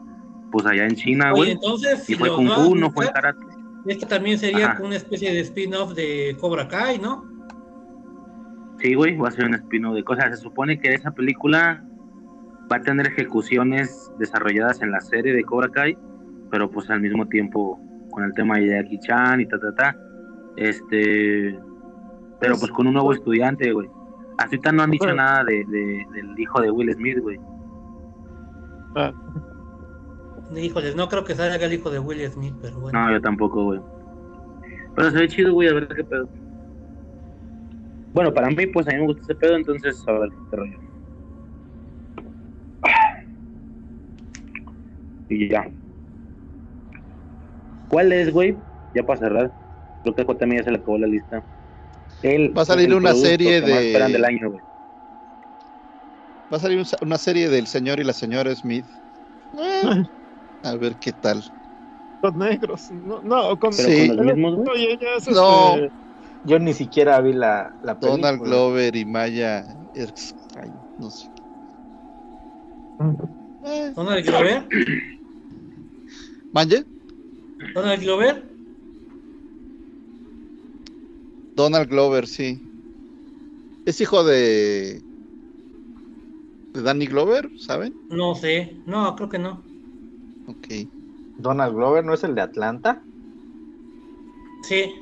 pues 0.51 0.65
allá 0.65 0.85
en 0.85 0.95
China, 0.95 1.31
güey. 1.31 1.51
entonces, 1.51 2.09
Y 2.09 2.15
fue 2.15 2.29
Kung 2.29 2.49
Fu, 2.49 2.75
no 2.75 2.91
fue 2.91 3.05
en 3.05 3.11
karate. 3.11 3.45
Este 3.85 4.05
también 4.05 4.37
sería 4.37 4.71
Ajá. 4.71 4.83
una 4.83 4.95
especie 4.95 5.33
de 5.33 5.39
spin-off 5.41 5.93
de 5.93 6.35
Cobra 6.39 6.67
Kai, 6.67 6.99
¿no? 6.99 7.25
Sí, 8.79 8.93
güey, 8.95 9.15
va 9.17 9.29
a 9.29 9.31
ser 9.31 9.45
un 9.45 9.55
spin 9.55 9.93
de 9.93 10.03
cosas. 10.03 10.37
Se 10.37 10.43
supone 10.43 10.79
que 10.79 10.93
esa 10.93 11.11
película 11.11 11.83
va 12.71 12.77
a 12.77 12.81
tener 12.81 13.07
ejecuciones 13.07 14.11
desarrolladas 14.19 14.81
en 14.81 14.91
la 14.91 14.99
serie 15.01 15.33
de 15.33 15.43
Cobra 15.43 15.69
Kai, 15.69 15.97
pero 16.51 16.69
pues 16.69 16.89
al 16.89 17.01
mismo 17.01 17.27
tiempo 17.27 17.79
con 18.11 18.23
el 18.23 18.33
tema 18.33 18.57
de 18.57 18.67
Jackie 18.67 18.99
Chan 18.99 19.41
y 19.41 19.45
ta, 19.47 19.59
ta, 19.59 19.75
ta. 19.75 19.97
Este. 20.57 21.57
Pero 22.39 22.57
pues 22.57 22.71
con 22.71 22.87
un 22.87 22.93
nuevo 22.93 23.13
estudiante, 23.13 23.71
güey. 23.71 23.89
Hasta 24.37 24.43
ahorita 24.45 24.71
no 24.71 24.83
han 24.83 24.91
dicho 24.91 25.13
nada 25.13 25.43
de, 25.43 25.65
de- 25.65 26.05
del 26.13 26.39
hijo 26.39 26.61
de 26.61 26.69
Will 26.71 26.93
Smith, 26.93 27.19
güey. 27.19 27.39
Ah, 28.95 29.11
Híjoles, 30.55 30.95
no 30.95 31.09
creo 31.09 31.23
que 31.25 31.35
salga 31.35 31.65
el 31.65 31.73
hijo 31.73 31.89
de 31.89 31.99
Will 31.99 32.29
Smith, 32.31 32.53
pero 32.61 32.79
bueno. 32.79 32.99
No, 32.99 33.11
yo 33.11 33.19
tampoco, 33.21 33.63
güey. 33.63 33.81
Pero 34.95 35.11
se 35.11 35.17
ve 35.19 35.27
chido, 35.27 35.53
güey, 35.53 35.67
a 35.69 35.73
ver 35.73 35.87
qué 35.87 36.03
pedo. 36.03 36.29
Bueno, 38.13 38.33
para 38.33 38.47
mí, 38.47 38.65
pues 38.67 38.87
a 38.87 38.91
mí 38.91 38.97
me 38.97 39.05
gusta 39.07 39.21
ese 39.23 39.35
pedo, 39.35 39.55
entonces 39.55 40.03
a 40.07 40.11
ver 40.13 40.29
qué 40.49 40.55
rollo. 40.57 40.77
Y 45.29 45.49
ya. 45.49 45.69
¿Cuál 47.89 48.11
es, 48.13 48.31
güey? 48.31 48.57
Ya 48.93 49.03
para 49.03 49.19
cerrar. 49.19 49.51
Creo 50.03 50.15
que 50.15 50.25
también 50.35 50.61
ya 50.61 50.65
se 50.65 50.71
le 50.71 50.77
acabó 50.77 50.97
la 50.97 51.07
lista. 51.07 51.43
El, 52.21 52.57
Va 52.57 52.63
a 52.63 52.65
salir 52.65 52.87
el 52.87 52.93
una 52.95 53.13
serie 53.13 53.61
de- 53.61 53.87
esperan 53.87 54.11
del 54.11 54.25
año, 54.25 54.49
güey. 54.51 54.61
Va 56.51 56.57
a 56.57 56.59
salir 56.59 56.79
un- 56.79 56.85
una 57.01 57.17
serie 57.17 57.49
del 57.49 57.67
señor 57.67 57.99
y 57.99 58.03
la 58.03 58.13
señora 58.13 58.53
Smith. 58.55 58.85
Eh, 59.57 60.03
a 60.63 60.75
ver 60.75 60.97
qué 60.97 61.13
tal. 61.13 61.43
Los 62.21 62.35
negros. 62.35 62.89
No, 62.91 63.21
no 63.21 63.59
con, 63.59 63.73
Sí. 63.73 64.07
con 64.07 64.17
los 64.17 64.25
mismos. 64.25 64.59
Oye, 64.73 64.97
ya 64.99 65.31
No. 65.33 65.75
este, 65.75 65.93
Yo 66.43 66.59
ni 66.59 66.73
siquiera 66.73 67.19
vi 67.21 67.33
la, 67.33 67.75
la 67.81 67.99
película. 67.99 68.31
Donald 68.31 68.41
Glover 68.47 68.95
y 68.95 69.05
Maya. 69.05 69.65
Ay, 70.55 70.71
no 70.97 71.09
sé. 71.11 71.27
Eh, 73.63 73.91
Donald 73.95 74.25
Glover, 74.25 74.67
¿Manje? 76.51 76.85
Donald 77.73 78.01
Glover, 78.01 78.56
Donald 81.57 81.89
Glover, 81.89 82.25
sí. 82.27 82.63
Es 83.85 84.01
hijo 84.01 84.23
de. 84.23 85.03
de 86.73 86.81
Danny 86.81 87.07
Glover, 87.07 87.51
¿saben? 87.57 87.97
no 88.09 88.35
sé, 88.35 88.81
no, 88.85 89.15
creo 89.15 89.29
que 89.29 89.39
no. 89.39 89.65
Ok. 90.45 90.67
Donald 91.37 91.73
Glover 91.75 92.03
no 92.05 92.13
es 92.13 92.23
el 92.23 92.35
de 92.35 92.41
Atlanta. 92.41 93.07
Sí, 94.61 94.93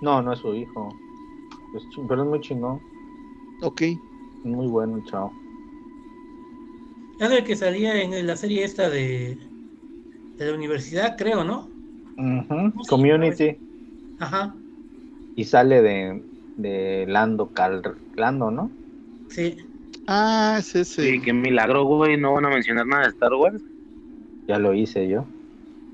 No, 0.00 0.22
no 0.22 0.32
es 0.32 0.38
su 0.40 0.54
hijo. 0.54 0.88
Es 1.72 1.84
pero 2.08 2.22
es 2.22 2.28
muy 2.28 2.40
chingón. 2.40 2.80
Ok. 3.60 3.82
Muy 4.44 4.66
bueno, 4.68 5.02
chao. 5.04 5.30
era 7.18 7.36
el 7.36 7.44
que 7.44 7.56
salía 7.56 8.00
en 8.02 8.26
la 8.26 8.36
serie 8.36 8.64
esta 8.64 8.88
de, 8.90 9.38
de 10.38 10.46
la 10.46 10.54
universidad, 10.54 11.16
creo, 11.18 11.44
¿no? 11.44 11.78
Community. 12.88 13.60
Ajá, 14.18 14.62
Y 15.36 15.44
sale 15.44 15.82
de, 15.82 16.24
de 16.56 17.04
Lando 17.06 17.50
Cal 17.52 17.82
Lando, 18.16 18.50
¿no? 18.50 18.70
sí. 19.28 19.56
Ah, 20.08 20.56
es 20.60 20.74
ese. 20.76 21.02
Sí, 21.02 21.20
qué 21.20 21.32
milagro, 21.32 21.82
güey. 21.84 22.16
No 22.16 22.32
van 22.34 22.46
a 22.46 22.50
mencionar 22.50 22.86
nada 22.86 23.02
de 23.02 23.08
Star 23.08 23.34
Wars. 23.34 23.60
Ya 24.46 24.56
lo 24.58 24.72
hice 24.72 25.08
yo. 25.08 25.24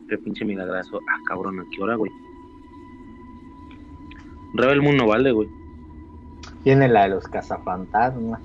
Qué 0.06 0.18
pinche 0.18 0.44
milagrazo. 0.44 0.98
Ah, 0.98 1.18
cabrón, 1.26 1.58
¿a 1.60 1.64
qué 1.74 1.82
hora, 1.82 1.96
güey? 1.96 2.10
Rebel 4.54 4.82
Moon 4.82 4.98
no 4.98 5.06
vale, 5.06 5.32
güey. 5.32 5.48
Tiene 6.62 6.88
la 6.88 7.04
de 7.04 7.08
los 7.08 7.24
cazafantasmas. 7.26 8.42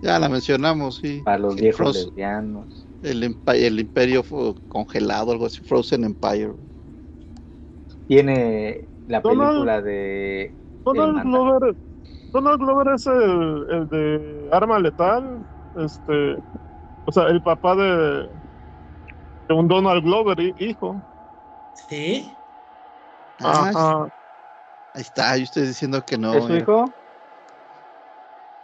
Ya 0.00 0.18
la 0.20 0.28
mencionamos, 0.28 0.96
sí. 0.96 1.22
Para 1.24 1.38
los 1.38 1.56
viejos 1.56 1.78
Frozen- 1.96 2.04
lesbianos. 2.06 2.86
El, 3.02 3.36
el 3.46 3.80
imperio 3.80 4.22
fue 4.22 4.54
congelado, 4.68 5.32
algo 5.32 5.46
así, 5.46 5.64
Frozen 5.64 6.04
Empire. 6.04 6.52
Tiene 8.06 8.84
la 9.06 9.20
Donald- 9.20 9.50
película 9.50 9.82
de. 9.82 10.54
Donald 10.84 11.22
Glover, 11.24 11.76
Donald 12.32 12.58
Glover 12.60 12.94
es 12.94 13.06
el, 13.06 13.66
el 13.70 13.88
de 13.88 14.48
Arma 14.52 14.78
Letal, 14.80 15.44
este, 15.76 16.36
o 17.04 17.12
sea, 17.12 17.24
el 17.28 17.40
papá 17.42 17.76
de, 17.76 18.28
de 19.48 19.54
un 19.54 19.68
Donald 19.68 20.02
Glover, 20.02 20.40
hi- 20.40 20.54
hijo. 20.58 21.00
Sí. 21.88 22.32
Ah, 23.40 23.70
Ajá. 23.74 24.04
ahí 24.94 25.02
está, 25.02 25.36
yo 25.36 25.44
estoy 25.44 25.62
diciendo 25.66 26.02
que 26.04 26.18
no. 26.18 26.34
¿Es 26.34 26.44
su 26.44 26.52
era- 26.52 26.62
hijo? 26.62 26.84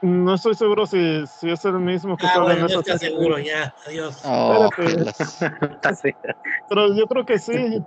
No 0.00 0.34
estoy 0.34 0.55
seguro 0.55 0.86
si, 0.86 1.26
si 1.26 1.50
es 1.50 1.65
el 1.65 1.73
mismo 1.81 2.17
que 2.17 2.25
Ah, 2.26 2.31
sale 2.31 2.44
bueno, 2.44 2.60
en 2.60 2.67
esa 2.67 2.78
está 2.81 2.99
serie. 2.99 3.17
seguro, 3.17 3.39
ya. 3.41 3.75
Adiós. 3.86 4.23
Oh, 4.25 4.68
Espérate. 4.76 5.05
las- 5.05 5.99
Sí. 6.02 6.15
Pero 6.68 6.94
yo 6.94 7.07
creo 7.08 7.25
que 7.26 7.39
sí. 7.41 7.84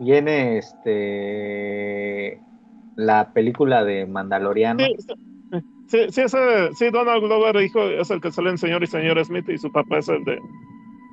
Viene 0.00 0.58
este. 0.58 2.40
La 2.96 3.32
película 3.32 3.84
de 3.84 4.06
Mandaloriano. 4.06 4.84
Sí, 5.86 5.98
sí, 6.10 6.20
ese, 6.20 6.72
sí, 6.74 6.90
Donald 6.90 7.22
Glover, 7.22 7.56
hijo, 7.62 7.82
es 7.82 8.10
el 8.10 8.20
que 8.20 8.30
sale 8.30 8.50
en 8.50 8.58
Señor 8.58 8.82
y 8.84 8.86
Señor 8.86 9.24
Smith 9.24 9.48
y 9.48 9.58
su 9.58 9.72
papá 9.72 9.98
es 9.98 10.08
el 10.08 10.22
de, 10.24 10.38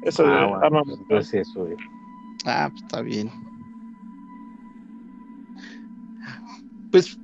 es 0.03 0.19
el 0.19 0.27
Ah, 0.27 0.41
de 0.41 0.69
bueno, 0.69 0.83
pues 1.09 1.29
sí 1.29 1.37
es 1.37 1.47
su 1.47 1.65
hijo. 1.65 1.77
Ah, 2.45 2.69
pues 2.71 2.83
está 2.83 3.01
bien. 3.01 3.31
Pues 6.91 7.17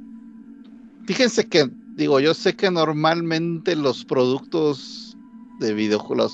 fíjense 1.06 1.48
que, 1.48 1.70
digo, 1.96 2.20
yo 2.20 2.34
sé 2.34 2.56
que 2.56 2.72
normalmente 2.72 3.76
los 3.76 4.04
productos 4.04 5.16
de 5.60 5.76
videojuegos 5.76 6.34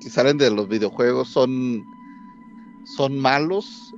que 0.00 0.08
salen 0.08 0.38
de 0.38 0.50
los 0.50 0.66
videojuegos 0.66 1.28
son, 1.28 1.84
son 2.96 3.18
malos. 3.18 3.92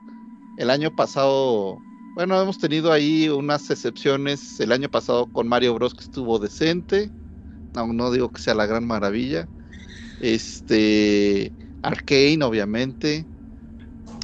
El 0.57 0.71
año 0.71 0.95
pasado, 0.95 1.79
bueno, 2.15 2.41
hemos 2.41 2.59
tenido 2.59 2.93
ahí 2.93 3.29
unas 3.29 3.71
excepciones. 3.71 4.61
El 4.61 4.73
año 4.73 4.89
pasado 4.89 5.27
con 5.33 5.49
Mario 5.49 5.75
Bros. 5.75 5.95
que 5.95 6.05
estuvo 6.05 6.39
decente. 6.39 7.11
No, 7.75 7.93
no 7.93 8.11
digo 8.11 8.31
que 8.31 8.41
sea 8.41 8.55
la 8.55 8.67
gran 8.67 8.87
maravilla. 8.87 9.49
Este, 10.21 11.53
Arcane, 11.83 12.45
obviamente. 12.45 13.27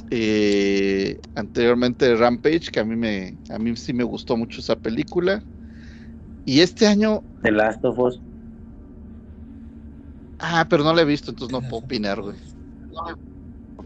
Eh, 0.09 1.19
anteriormente 1.35 2.15
Rampage, 2.15 2.69
que 2.71 2.81
a 2.81 2.83
mí 2.83 2.95
me, 2.95 3.37
a 3.49 3.57
mí 3.57 3.75
sí 3.77 3.93
me 3.93 4.03
gustó 4.03 4.35
mucho 4.35 4.59
esa 4.59 4.75
película. 4.75 5.43
Y 6.45 6.59
este 6.61 6.87
año, 6.87 7.23
The 7.43 7.51
Last 7.51 7.83
of 7.85 7.99
Us. 7.99 8.19
ah, 10.39 10.65
pero 10.69 10.83
no 10.83 10.93
la 10.93 11.01
he 11.01 11.05
visto, 11.05 11.31
entonces 11.31 11.53
no 11.53 11.61
puedo 11.69 11.83
opinar, 11.83 12.21
güey. 12.21 12.35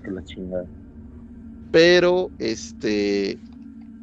Que 0.03 0.11
la 0.11 0.24
chingada. 0.25 0.65
Pero, 1.75 2.31
este, 2.39 3.37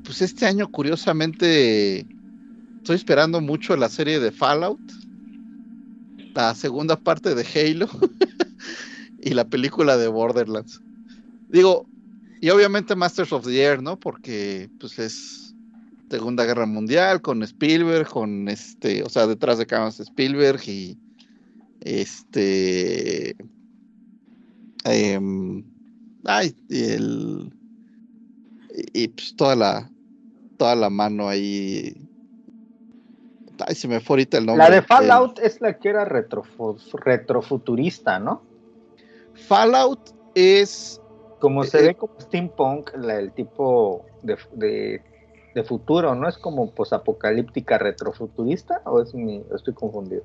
pues 0.05 0.21
este 0.21 0.45
año, 0.45 0.71
curiosamente, 0.71 2.07
estoy 2.77 2.97
esperando 2.97 3.41
mucho 3.41 3.79
la 3.79 3.89
serie 3.89 4.21
de 4.21 4.31
Fallout, 4.31 4.79
la 6.35 6.55
segunda 6.55 6.99
parte 6.99 7.35
de 7.35 7.47
Halo 7.47 7.89
y 9.23 9.31
la 9.31 9.47
película 9.47 9.97
de 9.97 10.07
Borderlands. 10.09 10.83
Digo, 11.49 11.87
y 12.43 12.51
obviamente 12.51 12.95
Masters 12.95 13.33
of 13.33 13.47
the 13.47 13.59
Air, 13.59 13.83
¿no? 13.83 13.99
Porque, 13.99 14.69
pues 14.79 14.99
es 14.99 15.55
Segunda 16.11 16.45
Guerra 16.45 16.67
Mundial 16.67 17.23
con 17.23 17.43
Spielberg, 17.43 18.07
con 18.07 18.51
este, 18.51 19.03
o 19.03 19.09
sea, 19.09 19.27
detrás 19.27 19.57
de 19.57 19.65
cámaras 19.65 19.99
Spielberg 19.99 20.61
y 20.69 20.99
este. 21.81 23.35
em, 24.85 25.65
ay, 26.25 26.55
el. 26.69 27.51
Y, 28.75 29.09
pues 29.09 29.35
toda 29.35 29.57
la. 29.57 29.91
Toda 30.57 30.75
la 30.77 30.91
mano 30.91 31.29
ahí. 31.29 31.95
Ay, 33.67 33.75
se 33.75 33.89
me 33.89 34.01
fue 34.01 34.15
ahorita 34.15 34.39
el 34.39 34.47
nombre. 34.47 34.65
La 34.65 34.71
de 34.71 34.83
Fallout 34.83 35.39
es 35.41 35.61
la 35.61 35.79
que 35.79 35.89
era 35.89 36.07
retrofu- 36.09 36.79
retrofuturista, 36.95 38.19
¿no? 38.19 38.43
Fallout 39.35 40.01
es. 40.35 41.01
Como 41.39 41.65
se 41.65 41.79
Eh, 41.81 41.83
ve 41.89 41.95
como 41.97 42.13
steampunk, 42.21 42.91
la- 42.97 43.19
el 43.19 43.33
tipo 43.33 44.05
de, 44.23 44.39
de, 44.53 45.03
de 45.55 45.65
futuro, 45.65 46.15
¿no? 46.15 46.29
Es 46.29 46.39
como 46.39 46.71
posapocalíptica 46.71 47.79
retrofuturista 47.79 48.83
o 48.85 49.03
es 49.03 49.13
mi, 49.15 49.43
estoy 49.55 49.75
confundido. 49.75 50.23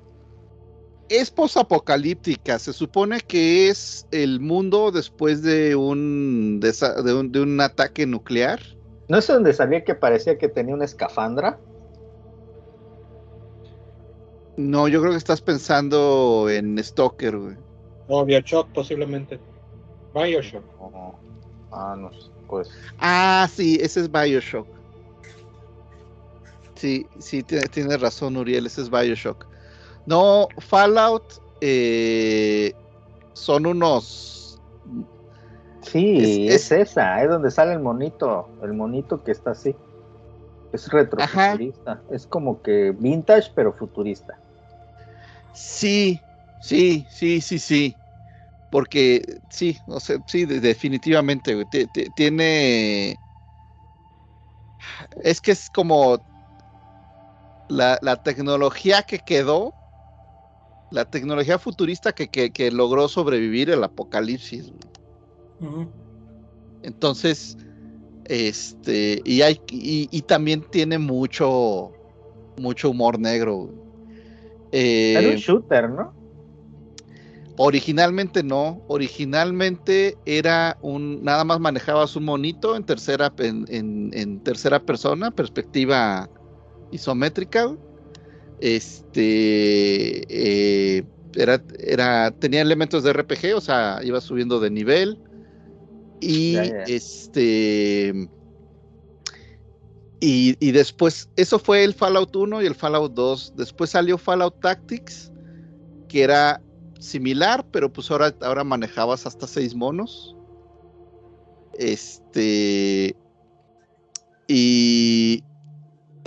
Es 1.08 1.30
posapocalíptica. 1.30 2.58
Se 2.58 2.72
supone 2.72 3.20
que 3.20 3.68
es 3.68 4.06
el 4.10 4.40
mundo 4.40 4.90
después 4.90 5.42
de 5.42 5.74
un, 5.74 6.60
de 6.60 7.12
un, 7.14 7.32
de 7.32 7.40
un 7.40 7.60
ataque 7.60 8.06
nuclear. 8.06 8.60
¿No 9.08 9.18
es 9.18 9.26
donde 9.26 9.54
salía 9.54 9.84
que 9.84 9.94
parecía 9.94 10.36
que 10.36 10.48
tenía 10.48 10.74
una 10.74 10.84
escafandra? 10.84 11.58
No, 14.56 14.88
yo 14.88 15.00
creo 15.00 15.12
que 15.12 15.18
estás 15.18 15.40
pensando 15.40 16.48
en 16.50 16.82
Stalker, 16.82 17.38
güey. 17.38 17.56
No, 18.08 18.24
Bioshock 18.24 18.68
posiblemente. 18.72 19.38
Bioshock. 20.12 20.64
No. 20.80 21.18
Ah, 21.70 21.94
no 21.96 22.12
sé, 22.12 22.30
pues. 22.48 22.68
Ah, 22.98 23.48
sí, 23.54 23.78
ese 23.80 24.00
es 24.00 24.10
Bioshock. 24.10 24.66
Sí, 26.74 27.06
sí, 27.18 27.42
tiene- 27.42 27.66
tienes 27.68 28.00
razón, 28.00 28.36
Uriel, 28.36 28.66
ese 28.66 28.82
es 28.82 28.90
Bioshock. 28.90 29.46
No, 30.08 30.48
Fallout 30.60 31.34
eh, 31.60 32.74
son 33.34 33.66
unos. 33.66 34.62
Sí, 35.82 36.18
Es- 36.22 36.40
es, 36.46 36.72
esa, 36.72 37.22
es 37.22 37.28
donde 37.30 37.50
sale 37.50 37.72
el 37.72 37.80
monito, 37.80 38.52
el 38.60 38.72
monito 38.74 39.22
que 39.22 39.30
está 39.32 39.52
así. 39.52 39.80
Es 40.72 40.88
retrofuturista. 40.88 42.04
Es 42.08 42.26
como 42.26 42.62
que 42.62 42.92
vintage, 42.98 43.52
pero 43.54 43.74
futurista. 43.74 44.40
Sí, 45.52 46.26
sí, 46.58 47.08
sí, 47.10 47.40
sí, 47.40 47.58
sí. 47.58 48.00
Porque 48.70 49.22
sí, 49.50 49.80
o 49.86 50.00
sea, 50.00 50.18
sí, 50.26 50.46
de- 50.46 50.60
definitivamente, 50.60 51.54
güey, 51.54 51.66
tiene. 51.66 53.20
Es 55.22 55.40
que 55.40 55.52
es 55.52 55.70
como 55.70 56.24
la, 57.68 57.98
la 58.02 58.16
tecnología 58.18 59.02
que 59.04 59.20
quedó, 59.20 59.77
la 60.90 61.04
tecnología 61.04 61.58
futurista 61.58 62.12
que, 62.12 62.28
que- 62.28 62.50
que 62.50 62.70
logró 62.70 63.08
sobrevivir 63.08 63.70
el 63.70 63.84
apocalipsis. 63.84 64.72
Entonces, 66.82 67.56
este, 68.24 69.22
y 69.24 69.42
hay, 69.42 69.60
y, 69.68 70.08
y 70.10 70.22
también 70.22 70.64
tiene 70.70 70.98
mucho, 70.98 71.92
mucho 72.56 72.90
humor 72.90 73.18
negro. 73.18 73.70
Eh, 74.70 75.14
Era 75.18 75.28
un 75.30 75.36
shooter, 75.36 75.90
¿no? 75.90 76.14
Originalmente 77.60 78.44
no, 78.44 78.82
originalmente 78.86 80.16
era 80.24 80.78
un, 80.80 81.24
nada 81.24 81.42
más 81.42 81.58
manejabas 81.58 82.14
un 82.14 82.24
monito 82.24 82.76
en 82.76 82.84
tercera, 82.84 83.34
en, 83.38 83.64
en- 83.68 84.10
en 84.12 84.40
tercera 84.40 84.78
persona, 84.78 85.32
perspectiva 85.32 86.30
isométrica. 86.92 87.76
Este, 88.60 90.24
eh, 90.28 91.04
era, 91.34 91.62
era, 91.78 92.30
tenía 92.32 92.60
elementos 92.60 93.02
de 93.02 93.12
RPG, 93.12 93.54
o 93.56 93.60
sea, 93.60 94.00
iba 94.02 94.20
subiendo 94.20 94.60
de 94.60 94.70
nivel. 94.70 95.18
Y 96.20 96.56
este, 96.88 98.28
y, 100.20 100.56
y 100.58 100.72
después, 100.72 101.28
eso 101.36 101.58
fue 101.58 101.84
el 101.84 101.94
Fallout 101.94 102.34
1 102.34 102.62
y 102.62 102.66
el 102.66 102.74
Fallout 102.74 103.14
2. 103.14 103.54
Después 103.56 103.90
salió 103.90 104.18
Fallout 104.18 104.60
Tactics, 104.60 105.30
que 106.08 106.22
era 106.22 106.60
similar, 106.98 107.64
pero 107.70 107.92
pues 107.92 108.10
ahora, 108.10 108.34
ahora 108.42 108.64
manejabas 108.64 109.26
hasta 109.26 109.46
seis 109.46 109.74
monos. 109.74 110.34
Este. 111.74 113.16
Y. 114.48 115.44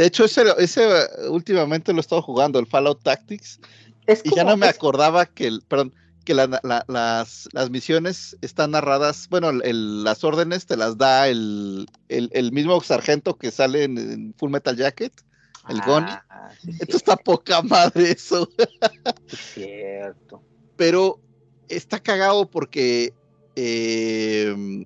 De 0.02 0.08
hecho, 0.08 0.26
ese, 0.26 0.44
ese 0.58 0.82
últimamente 1.30 1.94
lo 1.94 2.00
he 2.00 2.02
estado 2.02 2.24
jugando, 2.24 2.58
el 2.58 2.66
Fallout 2.66 3.04
Tactics. 3.04 3.60
Es 4.08 4.22
Y 4.26 4.34
ya 4.36 4.44
no 4.44 4.58
me 4.58 4.66
es- 4.66 4.76
acordaba 4.76 5.28
que, 5.28 5.46
el, 5.46 5.62
perdón, 5.68 5.94
que 6.26 6.34
la- 6.34 6.48
la- 6.64 6.84
las, 6.88 7.48
las 7.52 7.70
misiones 7.70 8.36
están 8.42 8.72
narradas, 8.72 9.28
bueno, 9.30 9.52
el- 9.52 10.04
las 10.04 10.24
órdenes 10.24 10.66
te 10.66 10.76
las 10.76 10.98
da 10.98 11.28
el, 11.28 11.88
el, 12.10 12.32
el 12.34 12.52
mismo 12.52 12.82
sargento 12.82 13.38
que 13.38 13.52
sale 13.52 13.84
en, 13.84 14.00
en 14.00 14.34
Full 14.40 14.50
Metal 14.50 14.76
Jacket, 14.76 15.14
el 15.70 15.80
Goni. 15.82 16.08
Ah, 16.32 16.50
sí, 16.60 16.72
Esto 16.80 16.98
está 16.98 17.16
poca 17.16 17.62
madre 17.62 18.10
eso. 18.10 18.50
sí, 19.28 19.38
cierto. 19.54 20.42
pero 20.78 21.20
está 21.70 22.00
cagado 22.00 22.50
porque 22.50 23.14
eh, 23.56 24.84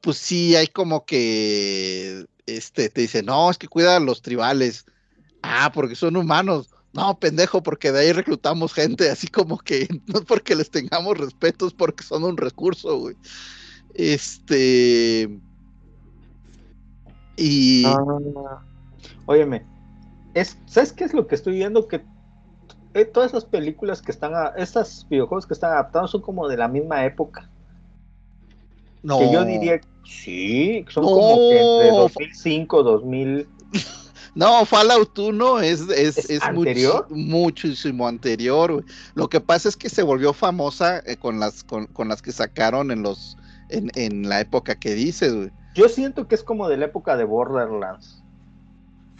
pues 0.00 0.16
sí 0.16 0.56
hay 0.56 0.66
como 0.66 1.04
que 1.04 2.24
este 2.46 2.88
te 2.88 3.02
dice, 3.02 3.22
no, 3.22 3.50
es 3.50 3.58
que 3.58 3.68
cuida 3.68 3.96
a 3.96 4.00
los 4.00 4.22
tribales. 4.22 4.86
Ah, 5.42 5.70
porque 5.74 5.94
son 5.94 6.16
humanos. 6.16 6.70
No, 6.92 7.18
pendejo, 7.18 7.62
porque 7.62 7.90
de 7.90 8.00
ahí 8.00 8.12
reclutamos 8.12 8.74
gente, 8.74 9.10
así 9.10 9.26
como 9.28 9.58
que 9.58 9.88
no 10.06 10.22
porque 10.22 10.54
les 10.54 10.70
tengamos 10.70 11.18
respeto, 11.18 11.66
es 11.66 11.72
porque 11.72 12.04
son 12.04 12.24
un 12.24 12.36
recurso, 12.36 12.98
güey. 12.98 13.16
Este. 13.94 15.28
Y. 17.36 17.84
Ah, 17.86 18.62
óyeme, 19.26 19.64
es, 20.34 20.58
¿sabes 20.66 20.92
qué 20.92 21.04
es 21.04 21.14
lo 21.14 21.26
que 21.26 21.34
estoy 21.34 21.54
viendo? 21.54 21.88
Que 21.88 22.04
eh, 22.94 23.04
todas 23.06 23.30
esas 23.30 23.44
películas 23.46 24.02
que 24.02 24.12
están, 24.12 24.34
a, 24.34 24.48
estos 24.56 25.06
videojuegos 25.08 25.46
que 25.46 25.54
están 25.54 25.72
adaptados 25.72 26.10
son 26.10 26.20
como 26.20 26.46
de 26.48 26.58
la 26.58 26.68
misma 26.68 27.04
época. 27.04 27.48
No. 29.02 29.18
Que 29.18 29.32
yo 29.32 29.44
diría, 29.44 29.80
sí, 30.04 30.84
son 30.88 31.04
No. 31.04 31.10
como 31.10 31.36
que 31.50 31.60
entre 31.60 31.90
2005, 31.90 32.82
2000. 32.82 33.46
No, 34.34 34.64
Fallout 34.64 35.18
1 35.18 35.58
es, 35.60 35.80
es, 35.90 36.16
¿Es 36.16 36.30
es 36.30 36.42
anterior? 36.42 37.06
muchísimo 37.10 38.08
anterior. 38.08 38.82
Lo 39.14 39.28
que 39.28 39.42
pasa 39.42 39.68
es 39.68 39.76
que 39.76 39.90
se 39.90 40.02
volvió 40.02 40.32
famosa 40.32 41.00
eh, 41.04 41.16
con 41.18 41.38
las 41.38 41.62
con, 41.64 41.84
con 41.88 42.08
las 42.08 42.22
que 42.22 42.32
sacaron 42.32 42.90
en 42.90 43.02
los 43.02 43.36
en, 43.68 43.90
en 43.94 44.26
la 44.30 44.40
época 44.40 44.74
que 44.74 44.94
dices, 44.94 45.34
güey. 45.34 45.50
Yo 45.74 45.86
siento 45.90 46.28
que 46.28 46.34
es 46.34 46.42
como 46.42 46.66
de 46.70 46.78
la 46.78 46.86
época 46.86 47.18
de 47.18 47.24
Borderlands. 47.24 48.22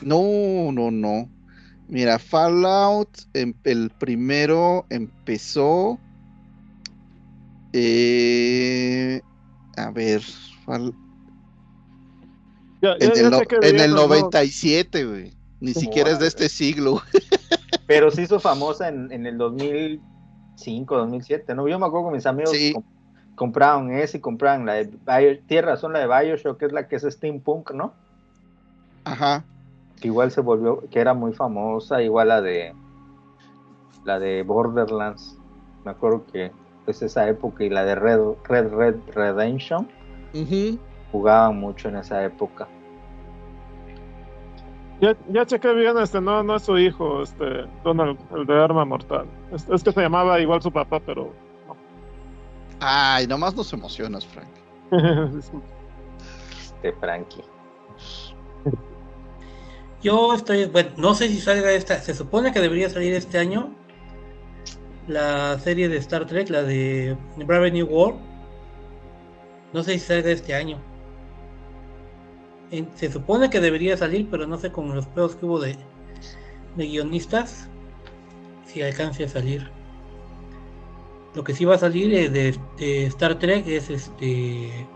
No, 0.00 0.72
no, 0.72 0.90
no. 0.90 1.28
Mira, 1.88 2.18
Fallout, 2.18 3.10
em- 3.34 3.52
el 3.64 3.90
primero 3.90 4.86
empezó. 4.88 5.98
eh, 7.74 9.20
a 9.76 9.90
ver, 9.90 10.20
Fall- 10.66 10.94
Ya, 12.80 12.96
ya- 12.98 13.06
en, 13.06 13.12
ya 13.14 13.20
el, 13.28 13.34
sé 13.34 13.46
que 13.46 13.56
en 13.56 13.64
el 13.64 13.72
veían 13.72 13.90
los 13.92 14.00
dos. 14.08 14.08
97, 14.08 15.04
güey. 15.04 15.32
Ni 15.60 15.74
siquiera 15.74 16.10
es 16.10 16.18
de 16.18 16.26
este 16.26 16.48
siglo. 16.48 17.00
Pero 17.86 18.10
se 18.10 18.22
hizo 18.22 18.40
famosa 18.40 18.88
en, 18.88 19.12
en 19.12 19.26
el 19.26 19.38
2005, 19.38 20.96
2007, 20.96 21.54
¿no? 21.54 21.68
Yo 21.68 21.78
me 21.78 21.86
acuerdo 21.86 22.08
que 22.08 22.16
mis 22.16 22.26
amigos 22.26 22.50
Sí. 22.50 22.72
com- 22.72 22.82
compraban 23.36 23.92
ese 23.92 24.18
y 24.18 24.20
compraban 24.20 24.66
la 24.66 24.74
de 24.74 24.84
Bio, 24.86 25.38
Tierra, 25.46 25.76
son 25.76 25.92
la 25.92 26.00
de 26.00 26.06
Bioshock, 26.06 26.58
que 26.58 26.66
es 26.66 26.72
la 26.72 26.88
que 26.88 26.96
es 26.96 27.02
steampunk, 27.02 27.70
¿no? 27.72 27.92
Ajá. 29.04 29.44
Que 30.00 30.08
igual 30.08 30.30
se 30.32 30.40
volvió, 30.40 30.82
que 30.90 30.98
era 30.98 31.14
muy 31.14 31.32
famosa, 31.32 32.02
igual 32.02 32.28
la 32.28 32.40
de 32.40 32.74
la 34.04 34.18
de 34.18 34.42
Borderlands. 34.42 35.36
Me 35.84 35.92
acuerdo 35.92 36.24
que 36.32 36.50
es 36.86 37.02
esa 37.02 37.28
época 37.28 37.64
y 37.64 37.70
la 37.70 37.84
de 37.84 37.94
Red 37.94 38.20
Red, 38.48 38.72
Red 38.72 38.96
Redemption 39.14 39.88
Ujú. 40.34 40.78
jugaban 41.12 41.58
mucho 41.58 41.88
en 41.88 41.96
esa 41.96 42.24
época. 42.24 42.68
Ya, 45.00 45.16
ya 45.30 45.44
chequé 45.44 45.72
bien, 45.74 45.98
este, 45.98 46.20
no, 46.20 46.42
no 46.44 46.56
es 46.56 46.62
su 46.62 46.78
hijo, 46.78 47.22
este, 47.22 47.66
Donald, 47.82 48.18
el 48.36 48.46
de 48.46 48.62
arma 48.62 48.84
mortal. 48.84 49.26
Es, 49.52 49.68
es 49.68 49.82
que 49.82 49.90
se 49.90 50.00
llamaba 50.00 50.38
igual 50.38 50.62
su 50.62 50.70
papá, 50.70 51.00
pero 51.00 51.32
Ay, 52.84 53.26
nomás 53.28 53.54
nos 53.54 53.72
emocionas, 53.72 54.26
Frank. 54.26 54.48
no. 54.90 55.30
De 56.82 56.92
Frankie. 56.94 57.44
Yo 60.02 60.34
estoy, 60.34 60.64
bueno, 60.66 60.90
no 60.96 61.14
sé 61.14 61.28
si 61.28 61.40
salga 61.40 61.70
esta, 61.70 62.00
se 62.00 62.12
supone 62.12 62.52
que 62.52 62.60
debería 62.60 62.90
salir 62.90 63.14
este 63.14 63.38
año 63.38 63.70
la 65.08 65.58
serie 65.58 65.88
de 65.88 65.96
Star 65.98 66.26
Trek, 66.26 66.48
la 66.50 66.62
de 66.62 67.16
Brave 67.36 67.70
New 67.70 67.86
World. 67.86 68.18
No 69.72 69.82
sé 69.82 69.94
si 69.94 70.00
salga 70.00 70.30
este 70.30 70.54
año. 70.54 70.78
Se 72.94 73.12
supone 73.12 73.50
que 73.50 73.60
debería 73.60 73.96
salir, 73.96 74.28
pero 74.30 74.46
no 74.46 74.56
sé 74.56 74.72
con 74.72 74.94
los 74.94 75.06
pedos 75.06 75.36
que 75.36 75.44
hubo 75.44 75.60
de, 75.60 75.76
de 76.76 76.86
guionistas 76.86 77.68
si 78.64 78.82
alcance 78.82 79.24
a 79.24 79.28
salir. 79.28 79.70
Lo 81.34 81.44
que 81.44 81.54
sí 81.54 81.64
va 81.64 81.74
a 81.74 81.78
salir 81.78 82.12
eh, 82.14 82.28
de, 82.28 82.58
de 82.78 83.06
Star 83.06 83.38
Trek 83.38 83.66
es 83.66 83.90
este 83.90 84.86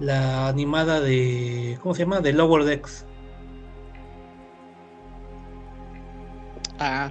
la 0.00 0.46
animada 0.48 1.00
de 1.00 1.76
¿cómo 1.82 1.94
se 1.94 2.02
llama? 2.02 2.20
de 2.20 2.32
Lower 2.32 2.64
Decks. 2.64 3.04
Ah. 6.78 7.10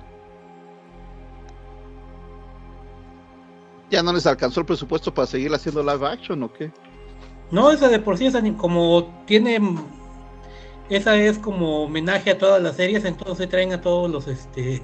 ¿Ya 3.90 4.03
no 4.03 4.11
les 4.14 4.25
alcanzó 4.25 4.59
el 4.61 4.66
presupuesto 4.66 5.14
para 5.14 5.27
seguir 5.27 5.53
haciendo 5.53 5.82
live 5.82 6.07
action 6.07 6.43
o 6.43 6.51
qué? 6.51 6.72
No, 7.51 7.72
esa 7.72 7.88
de 7.88 7.99
por 7.99 8.17
sí 8.17 8.25
es 8.25 8.35
como 8.57 9.24
tiene 9.25 9.59
esa 10.90 11.16
es 11.17 11.38
como 11.40 11.83
homenaje 11.83 12.32
a 12.32 12.38
todas 12.38 12.61
las 12.61 12.75
series, 12.75 13.06
entonces 13.06 13.48
traen 13.49 13.74
a 13.74 13.82
todos 13.82 14.09
los 14.09 14.27
este 14.27 14.82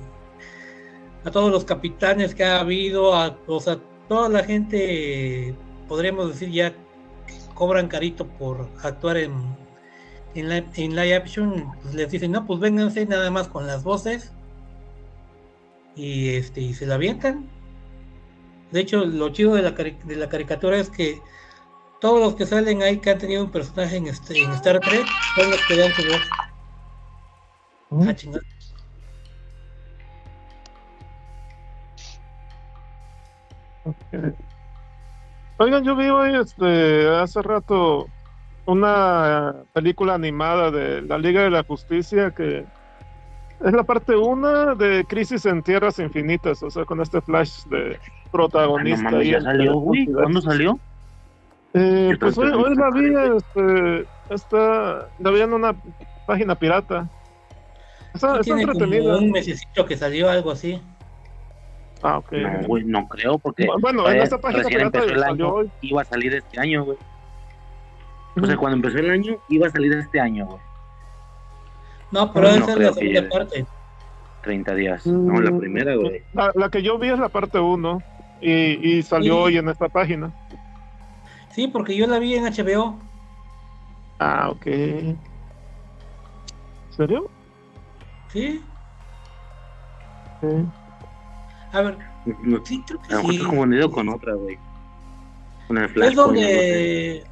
a 1.25 1.31
todos 1.31 1.51
los 1.51 1.63
capitanes 1.63 2.35
que 2.35 2.43
ha 2.43 2.59
habido, 2.59 3.15
a, 3.15 3.37
o 3.47 3.59
sea, 3.61 3.79
toda 4.09 4.27
la 4.27 4.43
gente 4.43 5.55
podríamos 5.87 6.27
decir 6.29 6.51
ya 6.51 6.71
que 6.71 6.75
cobran 7.53 7.87
carito 7.87 8.25
por 8.27 8.67
actuar 8.83 9.17
en 9.17 9.33
en, 10.35 10.49
li- 10.49 10.65
en 10.75 10.95
live 10.95 11.15
action, 11.15 11.71
pues 11.83 11.93
les 11.93 12.09
dicen, 12.11 12.31
"No, 12.31 12.45
pues 12.45 12.59
vénganse 12.59 13.05
nada 13.05 13.29
más 13.31 13.47
con 13.47 13.67
las 13.67 13.83
voces." 13.83 14.31
Y 15.95 16.29
este 16.29 16.61
y 16.61 16.73
se 16.73 16.85
la 16.87 16.95
avientan. 16.95 17.47
De 18.73 18.79
hecho, 18.79 19.05
lo 19.05 19.29
chido 19.29 19.53
de 19.53 19.61
la, 19.61 19.71
de 19.71 20.15
la 20.15 20.27
caricatura 20.27 20.77
es 20.77 20.89
que 20.89 21.21
todos 22.01 22.19
los 22.19 22.33
que 22.33 22.47
salen 22.47 22.81
ahí 22.81 22.97
que 22.97 23.11
han 23.11 23.19
tenido 23.19 23.43
un 23.43 23.51
personaje 23.51 23.97
en, 23.97 24.07
este, 24.07 24.41
en 24.41 24.49
Star 24.53 24.79
Trek 24.79 25.05
son 25.35 25.51
los 25.51 25.61
que 25.67 25.77
dan 25.77 25.91
su 25.93 26.01
voz. 26.07 26.21
Ah, 28.09 28.15
chingada. 28.15 28.41
Oigan, 35.59 35.83
yo 35.83 35.95
vi 35.95 36.09
hoy, 36.09 36.35
este, 36.35 37.09
hace 37.09 37.43
rato 37.43 38.07
una 38.65 39.53
película 39.73 40.15
animada 40.15 40.71
de 40.71 41.03
la 41.03 41.19
Liga 41.19 41.43
de 41.43 41.51
la 41.51 41.63
Justicia 41.63 42.31
que 42.31 42.65
es 43.63 43.73
la 43.73 43.83
parte 43.83 44.15
1 44.15 44.75
de 44.75 45.05
Crisis 45.05 45.45
en 45.45 45.63
Tierras 45.63 45.99
Infinitas, 45.99 46.61
o 46.63 46.69
sea, 46.69 46.85
con 46.85 47.01
este 47.01 47.21
flash 47.21 47.63
de 47.65 47.97
Ah, 47.97 47.99
no 48.25 48.31
protagonista. 48.31 49.23
ya 49.23 49.37
en 49.37 49.43
salió, 49.43 49.73
güey. 49.75 50.05
¿Cuándo 50.07 50.41
salió? 50.41 50.79
Eh, 51.75 52.15
pues 52.19 52.37
hoy, 52.37 52.51
hoy 52.51 52.75
la 52.75 52.89
vi, 52.91 53.37
este, 53.37 54.05
está, 54.29 55.07
la 55.19 55.31
vi 55.31 55.41
en 55.41 55.53
una 55.53 55.75
página 56.27 56.55
pirata. 56.55 57.07
Está, 58.13 58.39
está 58.39 58.59
entretenida. 58.59 59.17
un 59.17 59.31
mesecito 59.31 59.85
que 59.85 59.97
salió 59.97 60.29
algo 60.29 60.51
así. 60.51 60.81
Ah, 62.03 62.17
ok. 62.17 62.31
No, 62.33 62.67
güey, 62.67 62.83
no 62.83 63.07
creo, 63.07 63.37
porque 63.39 63.65
Bueno, 63.79 64.07
en 64.09 64.17
esta 64.17 64.37
página 64.37 64.63
pirata 64.65 64.99
empezó 64.99 65.05
el 65.15 65.19
salió 65.21 65.45
año, 65.45 65.53
hoy. 65.53 65.71
iba 65.81 66.01
a 66.01 66.05
salir 66.05 66.33
este 66.35 66.59
año, 66.59 66.83
güey. 66.85 66.97
O 68.41 68.45
sea, 68.45 68.57
cuando 68.57 68.75
empezó 68.77 68.97
el 68.97 69.09
año, 69.09 69.37
iba 69.49 69.67
a 69.67 69.69
salir 69.69 69.93
este 69.93 70.19
año, 70.19 70.45
güey. 70.47 70.59
No, 72.13 72.31
pero 72.31 72.47
No 72.49 72.53
esa 72.55 72.61
es 72.61 72.67
la 72.67 72.73
creo 72.75 72.93
que 72.93 72.99
segunda 72.99 73.29
parte. 73.29 73.65
30 74.43 74.75
días. 74.75 75.05
No, 75.07 75.41
la 75.41 75.51
Mm. 75.51 75.59
primera, 75.59 75.95
güey. 75.95 76.21
La, 76.33 76.51
la 76.53 76.69
que 76.69 76.81
yo 76.83 76.97
vi 76.99 77.09
es 77.09 77.17
la 77.19 77.29
parte 77.29 77.59
1 77.59 78.01
y, 78.41 78.51
y 78.51 79.01
salió 79.03 79.33
Sí. 79.35 79.39
hoy 79.41 79.57
en 79.57 79.69
esta 79.69 79.89
página. 79.89 80.31
Sí, 81.51 81.67
porque 81.67 81.95
yo 81.95 82.07
la 82.07 82.19
vi 82.19 82.35
en 82.35 82.45
HBO. 82.45 82.95
Ah, 84.19 84.49
ok. 84.51 84.65
¿En 84.67 85.17
serio? 86.95 87.29
Sí. 88.31 88.63
Sí. 90.41 90.47
A 91.71 91.81
ver, 91.81 91.97
No, 92.43 92.59
sí, 92.65 92.83
creo 92.87 93.01
que 93.01 93.13
a 93.13 93.17
lo 93.17 93.23
mejor 93.23 93.33
sí. 93.33 93.39
confundido 93.43 93.91
con 93.91 94.09
otra, 94.09 94.33
güey. 94.35 94.53
Es 94.55 95.91
Flashpoint, 95.91 95.97
no 95.99 96.07
sé. 96.09 96.15
donde. 96.15 97.23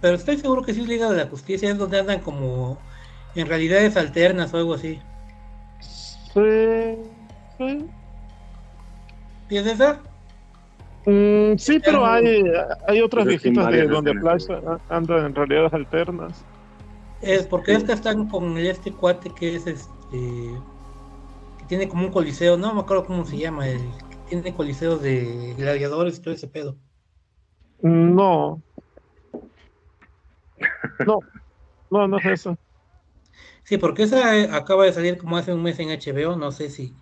Pero 0.00 0.16
estoy 0.16 0.36
seguro 0.38 0.62
que 0.62 0.72
sí 0.74 0.80
es 0.80 0.88
Liga 0.88 1.10
de 1.10 1.16
la 1.24 1.28
Justicia, 1.30 1.70
es 1.70 1.78
donde 1.78 2.00
andan 2.00 2.20
como 2.20 2.78
en 3.40 3.46
realidades 3.46 3.96
alternas 3.96 4.52
o 4.54 4.58
algo 4.58 4.74
así. 4.74 5.00
Sí. 5.80 6.96
Sí, 7.58 7.86
¿Y 9.50 9.56
es 9.58 9.66
esa? 9.66 10.00
Mm, 11.04 11.56
sí, 11.58 11.78
pero 11.84 12.06
hay, 12.06 12.44
hay 12.88 13.00
otras 13.02 13.26
viejitas 13.26 13.70
de 13.70 13.86
donde 13.86 14.14
Flash 14.14 14.46
anda 14.88 15.26
en 15.26 15.34
realidades 15.34 15.72
alternas. 15.74 16.44
Es 17.20 17.46
porque 17.46 17.72
Sí. 17.72 17.78
estas 17.78 17.96
están 17.96 18.28
con 18.28 18.56
el 18.56 18.66
este 18.66 18.92
cuate 18.92 19.30
que 19.30 19.56
es 19.56 19.66
este. 19.66 19.88
que 20.10 21.64
tiene 21.68 21.88
como 21.88 22.06
un 22.06 22.12
coliseo, 22.12 22.56
no 22.56 22.74
me 22.74 22.80
acuerdo 22.80 23.04
cómo 23.04 23.24
se 23.24 23.36
llama, 23.36 23.68
el 23.68 23.80
que 23.80 24.16
tiene 24.28 24.54
coliseo 24.54 24.96
de 24.96 25.54
gladiadores 25.56 26.18
y 26.18 26.22
todo 26.22 26.34
ese 26.34 26.48
pedo. 26.48 26.76
No. 27.82 28.62
No. 31.06 31.18
No, 31.90 32.08
no 32.08 32.18
es 32.18 32.26
eso. 32.26 32.56
Sí, 33.64 33.78
porque 33.78 34.04
esa 34.04 34.36
eh, 34.38 34.48
acaba 34.52 34.84
de 34.84 34.92
salir 34.92 35.18
como 35.18 35.36
hace 35.36 35.52
un 35.54 35.62
mes 35.62 35.78
en 35.78 35.90
HBO, 35.90 36.36
no 36.36 36.52
sé 36.52 36.70
si, 36.70 36.96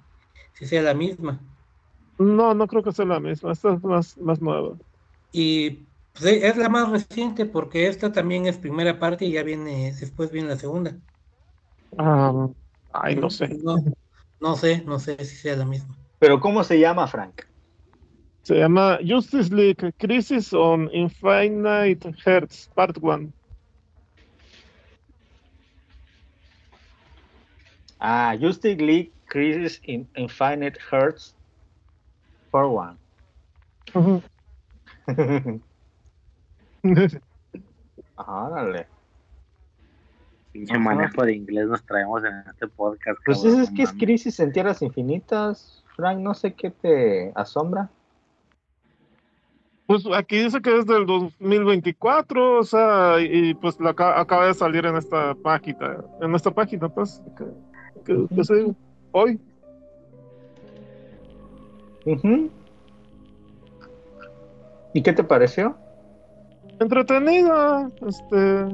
si 0.55 0.67
sea 0.67 0.83
la 0.83 0.95
misma. 0.95 1.45
No, 2.19 2.55
no 2.55 2.67
creo 2.69 2.83
que 2.85 2.93
sea 2.93 3.05
la 3.07 3.19
misma. 3.21 3.53
Esta 3.53 3.75
es 3.75 3.83
más, 3.83 4.17
más 4.19 4.41
nueva. 4.41 4.79
Y 5.33 5.89
pues, 6.13 6.25
e- 6.27 6.47
es 6.49 6.57
la 6.57 6.69
más 6.69 6.89
reciente 6.91 7.45
porque 7.47 7.87
esta 7.89 8.13
también 8.13 8.47
es 8.47 8.59
primera 8.59 8.99
parte 9.01 9.25
y 9.25 9.33
ya 9.33 9.43
viene, 9.43 9.93
después 9.99 10.31
viene 10.31 10.49
la 10.51 10.57
segunda. 10.59 11.01
Ah, 11.99 12.49
ay, 12.93 13.17
no 13.17 13.31
sé. 13.31 13.57
No, 13.63 13.77
no 14.41 14.57
sé, 14.57 14.83
no 14.85 14.99
sé 14.99 15.25
si 15.25 15.37
sea 15.37 15.57
la 15.57 15.65
misma. 15.67 15.97
Pero 16.19 16.41
¿cómo 16.41 16.63
se 16.65 16.79
llama, 16.79 17.07
Frank? 17.09 17.43
Se 18.43 18.55
llama 18.55 18.99
Justice 19.03 19.49
League 19.55 19.95
Crisis 19.99 20.53
on 20.53 20.91
Infinite 20.93 22.13
Hearts, 22.25 22.69
Part 22.75 22.99
1. 23.01 23.33
Ah, 28.01 28.35
Justice 28.41 28.77
League 28.81 29.12
Crisis 29.27 29.81
in 29.85 30.09
Infinite 30.17 30.79
Hearts 30.91 31.35
for 32.51 32.65
One. 32.65 32.97
Árale. 38.17 38.87
Pinche 40.53 40.73
Ajá. 40.75 40.83
manejo 40.83 41.23
de 41.25 41.33
inglés 41.35 41.69
nos 41.69 41.83
traemos 41.85 42.25
en 42.25 42.35
este 42.49 42.67
podcast. 42.67 43.20
Pues 43.25 43.41
cabrón, 43.41 43.61
es, 43.61 43.70
que 43.70 43.83
es. 43.83 43.93
Crisis 43.93 44.41
en 44.41 44.51
Tierras 44.53 44.83
Infinitas. 44.83 45.85
Frank, 45.95 46.19
no 46.19 46.35
sé 46.35 46.55
qué 46.55 46.70
te 46.70 47.31
asombra. 47.37 47.89
Pues 49.87 50.05
aquí 50.17 50.39
dice 50.43 50.61
que 50.62 50.79
es 50.79 50.87
del 50.87 51.05
2024, 51.05 52.59
o 52.61 52.62
sea, 52.65 53.17
y, 53.20 53.55
pues 53.55 53.79
la 53.81 53.91
aca- 53.91 54.20
acaba 54.20 54.47
de 54.47 54.55
salir 54.55 54.87
en 54.87 54.97
esta 54.97 55.35
página, 55.35 55.97
en 56.20 56.33
esta 56.35 56.51
página, 56.53 56.89
pues, 56.89 57.20
que, 57.37 57.45
que, 58.11 58.35
que 58.35 58.45
se- 58.45 58.75
hoy. 59.13 59.41
Ujú. 62.07 62.51
¿Y 64.93 65.03
qué 65.03 65.13
te 65.13 65.23
pareció? 65.23 65.77
Entretenida, 66.81 67.91
este, 68.07 68.65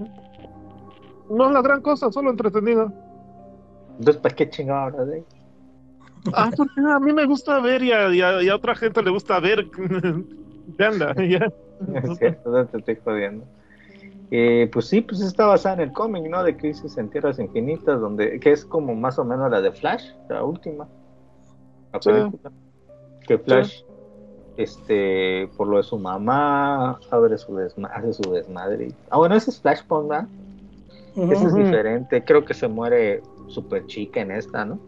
no 1.29 1.47
es 1.47 1.53
la 1.53 1.61
gran 1.63 1.83
cosa, 1.83 2.11
solo 2.11 2.31
entretenida. 2.31 2.91
Entonces, 3.99 4.17
¿para 4.23 4.35
qué 4.35 4.49
chingado 4.49 4.81
hablas 4.87 5.07
de? 5.09 5.25
Ah, 6.33 6.51
porque 6.57 6.81
a 6.81 6.99
mí 6.99 7.13
me 7.13 7.25
gusta 7.27 7.61
ver 7.61 7.83
y 7.83 7.93
a, 7.93 8.13
y 8.15 8.21
a- 8.21 8.43
y 8.43 8.49
a 8.49 8.57
otra 8.57 8.75
gente 8.75 9.03
le 9.03 9.11
gusta 9.11 9.39
ver. 9.41 9.67
Ya 10.79 10.89
anda, 10.89 11.15
ya. 11.25 11.47
Es 12.03 12.19
cierto, 12.19 12.51
no 12.51 12.67
te 12.67 12.79
estoy 12.79 12.97
jodiendo. 13.05 13.47
Eh, 14.31 14.69
pues 14.73 14.87
sí, 14.89 15.03
pues 15.03 15.21
está 15.21 15.47
basada 15.47 15.77
en 15.77 15.81
el 15.83 15.93
cómic, 15.93 16.25
¿no? 16.29 16.43
De 16.43 16.57
Crisis 16.57 16.97
en 16.99 17.09
Tierras 17.11 17.39
Infinitas, 17.39 18.01
donde, 18.01 18.41
que 18.41 18.53
es 18.53 18.65
como 18.65 18.95
más 18.95 19.19
o 19.19 19.25
menos 19.25 19.51
la 19.51 19.61
de 19.61 19.71
Flash, 19.71 20.05
la 20.29 20.43
última. 20.43 20.89
La 21.93 22.01
Sí. 22.01 22.11
película. 22.11 22.53
Que 23.27 23.39
Flash, 23.39 23.83
este, 24.57 25.49
por 25.57 25.69
lo 25.69 25.77
de 25.77 25.83
su 25.85 25.99
mamá, 25.99 26.99
abre 27.11 27.39
su 27.39 27.57
hace 27.59 28.13
su 28.13 28.33
desmadre. 28.33 28.89
Ah, 29.11 29.19
bueno, 29.19 29.35
ese 29.37 29.51
es 29.51 29.61
Flashpoint, 29.61 30.09
¿verdad? 30.09 30.29
Ese 31.15 31.47
es 31.47 31.55
diferente. 31.55 32.25
Creo 32.25 32.45
que 32.45 32.55
se 32.55 32.69
muere 32.69 33.23
super 33.49 33.87
chica 33.87 34.21
en 34.21 34.31
esta, 34.33 34.65
¿no? 34.65 34.79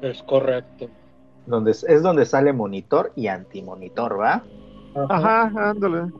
Es 0.00 0.22
correcto. 0.22 0.88
Donde, 1.46 1.72
es- 1.72 1.84
es 1.84 2.02
donde 2.02 2.24
sale 2.24 2.52
monitor 2.52 3.12
y 3.16 3.26
antimonitor, 3.26 4.20
¿va? 4.20 4.42
Ajá, 4.94 5.52
ándale. 5.70 6.10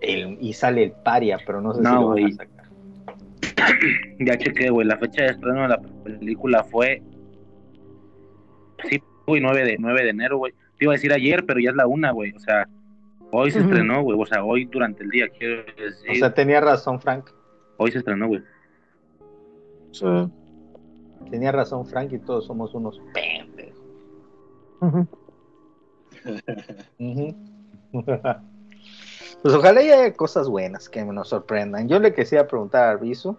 El- 0.00 0.38
y 0.40 0.52
sale 0.52 0.84
el 0.84 0.92
paria, 0.92 1.38
pero 1.46 1.60
no 1.60 1.74
sé 1.74 1.82
No, 1.82 1.88
si 1.90 1.94
lo 1.96 2.08
van 2.08 2.18
a 2.18 2.20
güey. 2.22 2.32
sacar. 2.32 2.58
Ya 4.20 4.36
chequé, 4.38 4.70
güey. 4.70 4.86
La 4.86 4.96
fecha 4.98 5.22
de 5.22 5.28
estreno 5.30 5.62
de 5.62 5.68
la 5.68 5.80
película 5.80 6.64
fue. 6.64 7.02
Sí, 8.88 9.00
güey, 9.26 9.40
9 9.40 9.64
de, 9.64 9.76
9 9.78 10.02
de 10.04 10.10
enero, 10.10 10.38
güey. 10.38 10.52
Te 10.78 10.84
iba 10.84 10.92
a 10.92 10.96
decir 10.96 11.12
ayer, 11.12 11.44
pero 11.46 11.60
ya 11.60 11.70
es 11.70 11.76
la 11.76 11.86
una, 11.86 12.12
güey. 12.12 12.32
O 12.32 12.38
sea, 12.40 12.68
hoy 13.32 13.50
se 13.50 13.58
estrenó, 13.60 14.02
güey. 14.02 14.18
O 14.20 14.26
sea, 14.26 14.44
hoy 14.44 14.64
durante 14.66 15.02
el 15.02 15.10
día, 15.10 15.28
quiero 15.28 15.62
decir. 15.76 16.10
O 16.10 16.14
sea, 16.14 16.32
tenía 16.34 16.60
razón, 16.60 17.00
Frank. 17.00 17.30
hoy 17.76 17.90
se 17.92 17.98
estrenó, 17.98 18.28
güey. 18.28 18.42
Sí. 19.92 20.06
Tenía 21.30 21.50
razón, 21.52 21.84
Frank, 21.86 22.12
y 22.12 22.18
todos 22.18 22.46
somos 22.46 22.74
unos 22.74 23.00
pendejos. 23.12 23.82
Ujú. 24.80 25.08
Ujú. 26.98 27.36
Pues 29.42 29.54
ojalá 29.54 29.82
y 29.82 29.90
haya 29.90 30.12
cosas 30.14 30.48
buenas 30.48 30.88
que 30.88 31.04
nos 31.04 31.28
sorprendan. 31.28 31.88
Yo 31.88 31.98
le 31.98 32.12
quisiera 32.12 32.46
preguntar 32.46 32.84
a 32.84 32.90
Arbizu, 32.90 33.36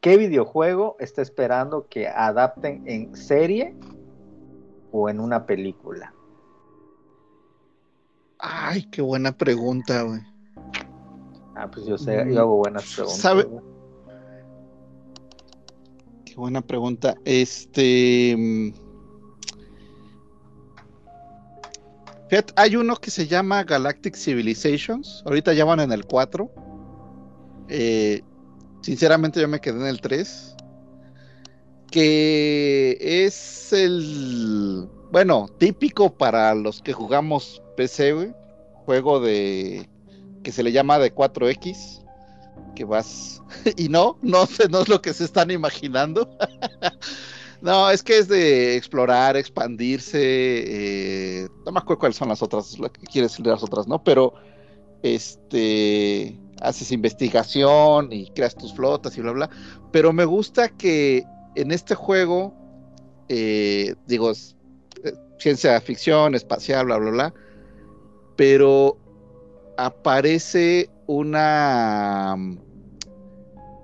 ¿qué 0.00 0.16
videojuego 0.16 0.96
está 0.98 1.22
esperando 1.22 1.86
que 1.88 2.08
adapten 2.08 2.82
en 2.86 3.14
serie 3.16 3.74
o 4.90 5.08
en 5.08 5.20
una 5.20 5.46
película? 5.46 6.12
Ay, 8.38 8.84
qué 8.90 9.00
buena 9.00 9.32
pregunta, 9.32 10.02
güey. 10.02 10.20
Ah, 11.54 11.70
pues 11.70 11.86
yo 11.86 11.96
sé, 11.96 12.26
yo 12.32 12.40
hago 12.40 12.56
buenas 12.56 12.92
preguntas. 12.94 13.20
¿Sabe? 13.20 13.44
güey. 13.44 13.64
Qué 16.24 16.34
buena 16.34 16.60
pregunta. 16.62 17.14
Este. 17.24 18.74
Hay 22.56 22.76
uno 22.76 22.96
que 22.96 23.10
se 23.10 23.26
llama 23.26 23.64
Galactic 23.64 24.16
Civilizations. 24.16 25.22
Ahorita 25.26 25.52
ya 25.52 25.64
van 25.64 25.80
en 25.80 25.92
el 25.92 26.04
4. 26.04 26.50
Eh, 27.68 28.22
sinceramente, 28.80 29.40
yo 29.40 29.48
me 29.48 29.60
quedé 29.60 29.80
en 29.80 29.86
el 29.86 30.00
3. 30.00 30.56
Que 31.90 32.96
es 33.00 33.72
el. 33.72 34.88
Bueno, 35.12 35.48
típico 35.58 36.12
para 36.12 36.54
los 36.54 36.82
que 36.82 36.92
jugamos 36.92 37.62
PC. 37.76 38.34
Juego 38.84 39.20
de. 39.20 39.88
que 40.42 40.50
se 40.50 40.62
le 40.62 40.72
llama 40.72 40.98
de 40.98 41.14
4X. 41.14 42.04
Que 42.74 42.84
vas. 42.84 43.42
y 43.76 43.88
no, 43.88 44.18
no 44.22 44.48
no 44.70 44.80
es 44.80 44.88
lo 44.88 45.00
que 45.00 45.12
se 45.12 45.24
están 45.24 45.50
imaginando. 45.50 46.36
no, 47.64 47.88
es 47.88 48.02
que 48.02 48.18
es 48.18 48.28
de 48.28 48.76
explorar, 48.76 49.38
expandirse. 49.38 50.20
eh, 50.20 51.48
no 51.64 51.72
me 51.72 51.78
acuerdo 51.78 52.00
cuáles 52.00 52.16
son 52.18 52.28
las 52.28 52.42
otras, 52.42 52.78
lo 52.78 52.92
que 52.92 53.00
quieres 53.06 53.30
decir 53.32 53.46
las 53.46 53.62
otras, 53.62 53.88
¿no? 53.88 54.04
Pero 54.04 54.34
este 55.02 56.38
haces 56.60 56.92
investigación 56.92 58.12
y 58.12 58.30
creas 58.32 58.54
tus 58.54 58.74
flotas 58.74 59.16
y 59.16 59.22
bla 59.22 59.32
bla. 59.32 59.50
Pero 59.92 60.12
me 60.12 60.26
gusta 60.26 60.68
que 60.68 61.24
en 61.54 61.70
este 61.70 61.94
juego, 61.94 62.54
eh, 63.30 63.94
digo, 64.06 64.30
es, 64.30 64.56
eh, 65.02 65.14
ciencia 65.38 65.80
ficción, 65.80 66.34
espacial, 66.34 66.84
bla 66.84 66.98
bla 66.98 67.10
bla. 67.12 67.34
Pero 68.36 68.98
aparece 69.78 70.90
una 71.06 72.36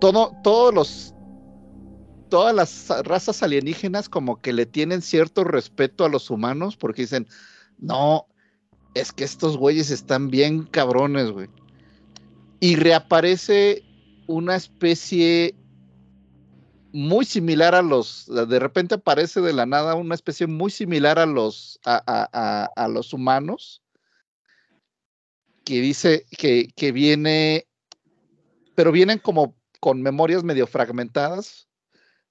todo, 0.01 0.33
todos 0.43 0.75
los 0.75 1.15
todas 2.31 2.55
las 2.55 2.89
razas 3.05 3.43
alienígenas 3.43 4.09
como 4.09 4.41
que 4.41 4.53
le 4.53 4.65
tienen 4.65 5.03
cierto 5.03 5.45
respeto 5.45 6.05
a 6.05 6.09
los 6.09 6.31
humanos 6.31 6.77
porque 6.77 7.03
dicen, 7.03 7.27
no, 7.79 8.27
es 8.95 9.13
que 9.13 9.25
estos 9.25 9.57
güeyes 9.57 9.91
están 9.91 10.31
bien 10.31 10.65
cabrones, 10.65 11.31
güey. 11.31 11.49
Y 12.61 12.77
reaparece 12.77 13.83
una 14.27 14.57
especie 14.57 15.55
muy 16.93 17.25
similar 17.25 17.75
a 17.75 17.83
los, 17.83 18.27
de 18.27 18.59
repente 18.59 18.97
aparece 18.97 19.41
de 19.41 19.53
la 19.53 19.67
nada 19.67 19.95
una 19.95 20.15
especie 20.15 20.47
muy 20.47 20.71
similar 20.71 21.19
a 21.19 21.27
los, 21.27 21.79
a, 21.85 22.03
a- 22.07 22.71
a- 22.77 22.89
los 22.89 23.13
humanos, 23.13 23.83
que 25.65 25.81
dice 25.81 26.27
que, 26.37 26.69
que 26.75 26.91
viene, 26.91 27.67
pero 28.75 28.91
vienen 28.91 29.19
como 29.19 29.55
con 29.79 30.03
memorias 30.03 30.43
medio 30.43 30.67
fragmentadas. 30.67 31.70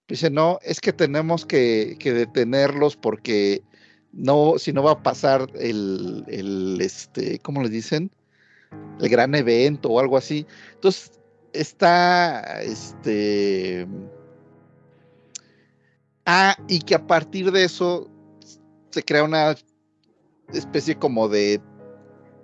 Dice, 0.10 0.32
no, 0.32 0.58
es 0.64 0.82
que 0.82 0.92
tenemos 0.92 1.46
que, 1.46 1.96
que 2.00 2.12
detenerlos 2.14 2.98
porque 2.98 3.62
no, 4.12 4.56
si 4.58 4.74
no 4.74 4.82
va 4.82 4.94
a 4.94 5.04
pasar 5.04 5.48
el, 5.54 6.26
el, 6.28 6.82
este, 6.82 7.38
¿cómo 7.40 7.62
le 7.62 7.70
dicen? 7.70 8.10
El 9.00 9.08
gran 9.08 9.36
evento 9.36 9.90
o 9.90 10.00
algo 10.00 10.18
así. 10.18 10.48
Entonces, 10.74 11.12
está, 11.54 12.62
este... 12.64 13.88
Ah, 16.26 16.58
y 16.68 16.80
que 16.80 16.96
a 16.96 17.06
partir 17.06 17.52
de 17.52 17.64
eso 17.64 18.10
se 18.90 19.04
crea 19.04 19.24
una 19.24 19.56
especie 20.54 20.96
como 20.96 21.30
de 21.30 21.62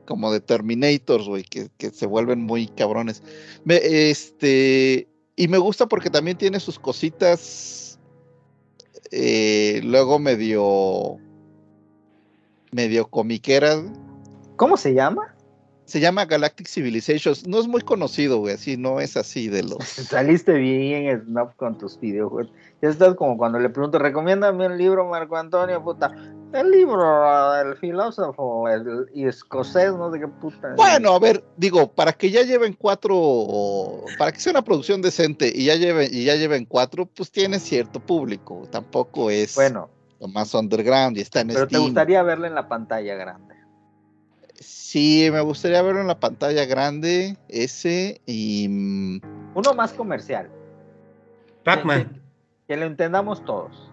como 0.05 0.31
de 0.31 0.39
Terminators, 0.39 1.27
güey, 1.27 1.43
que, 1.43 1.69
que 1.79 1.89
se 1.89 2.05
vuelven 2.05 2.41
muy 2.41 2.67
cabrones. 2.67 3.23
Me- 3.63 3.81
este, 4.11 5.07
y 5.35 5.47
me 5.47 5.57
gusta 5.57 5.85
porque 5.85 6.09
también 6.09 6.37
tiene 6.37 6.59
sus 6.59 6.79
cositas 6.79 7.99
eh, 9.11 9.81
luego 9.83 10.19
medio 10.19 11.17
medio 12.71 13.07
comiqueras. 13.07 13.83
¿Cómo 14.57 14.77
se 14.77 14.93
llama? 14.93 15.33
Se 15.85 15.99
llama 15.99 16.25
Galactic 16.25 16.67
Civilizations. 16.67 17.47
No 17.47 17.59
es 17.59 17.67
muy 17.67 17.81
conocido, 17.81 18.39
güey, 18.39 18.55
así 18.55 18.75
no 18.75 18.99
es 18.99 19.15
así 19.15 19.47
de 19.47 19.63
los. 19.63 19.83
Saliste 19.85 20.53
bien 20.53 21.21
snob 21.25 21.55
con 21.55 21.77
tus 21.77 21.99
videojuegos. 21.99 22.51
Ya 22.81 22.89
estás 22.89 23.15
como 23.15 23.37
cuando 23.37 23.59
le 23.59 23.69
pregunto, 23.69 23.99
recomiéndame 23.99 24.65
un 24.65 24.77
libro, 24.77 25.05
Marco 25.05 25.37
Antonio, 25.37 25.83
puta. 25.83 26.11
El 26.53 26.71
libro, 26.71 27.55
el 27.55 27.75
filósofo, 27.77 28.69
el, 28.69 29.07
y 29.13 29.27
escocés, 29.27 29.93
no 29.93 30.11
sé 30.11 30.19
qué 30.19 30.27
puta. 30.27 30.73
Bueno, 30.75 31.13
a 31.13 31.19
ver, 31.19 31.43
digo, 31.57 31.91
para 31.91 32.13
que 32.13 32.31
ya 32.31 32.43
lleven 32.43 32.73
cuatro, 32.73 34.05
para 34.17 34.31
que 34.31 34.39
sea 34.39 34.51
una 34.51 34.61
producción 34.61 35.01
decente 35.01 35.51
y 35.53 35.65
ya 35.65 35.75
lleven, 35.75 36.09
y 36.11 36.23
ya 36.23 36.35
lleven 36.35 36.65
cuatro, 36.65 37.07
pues 37.07 37.29
tiene 37.31 37.59
cierto 37.59 37.99
público. 37.99 38.67
Tampoco 38.71 39.29
es 39.29 39.55
Bueno, 39.55 39.89
lo 40.19 40.27
más 40.29 40.53
underground 40.53 41.17
y 41.17 41.21
está 41.21 41.41
en 41.41 41.49
pero 41.49 41.67
te 41.67 41.77
gustaría 41.77 42.23
verla 42.23 42.47
en 42.47 42.55
la 42.55 42.69
pantalla 42.69 43.15
grande. 43.15 43.55
Sí, 44.57 45.27
me 45.31 45.41
gustaría 45.41 45.81
verlo 45.81 45.99
en 45.99 46.07
la 46.07 46.19
pantalla 46.19 46.65
grande, 46.65 47.37
ese, 47.49 48.21
y 48.25 48.67
mm, 48.69 49.21
Uno 49.55 49.73
más 49.73 49.91
comercial, 49.91 50.49
Pac-Man. 51.65 52.21
que 52.65 52.77
lo 52.77 52.85
entendamos 52.85 53.43
todos. 53.43 53.91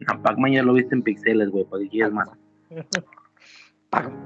No, 0.00 0.22
Pac-Man 0.22 0.52
ya 0.52 0.62
lo 0.62 0.74
viste 0.74 0.94
en 0.94 1.02
pixeles, 1.02 1.48
güey, 1.50 1.64
para 1.64 1.82
que 1.82 1.88
quieras 1.88 2.12
más. 2.12 2.28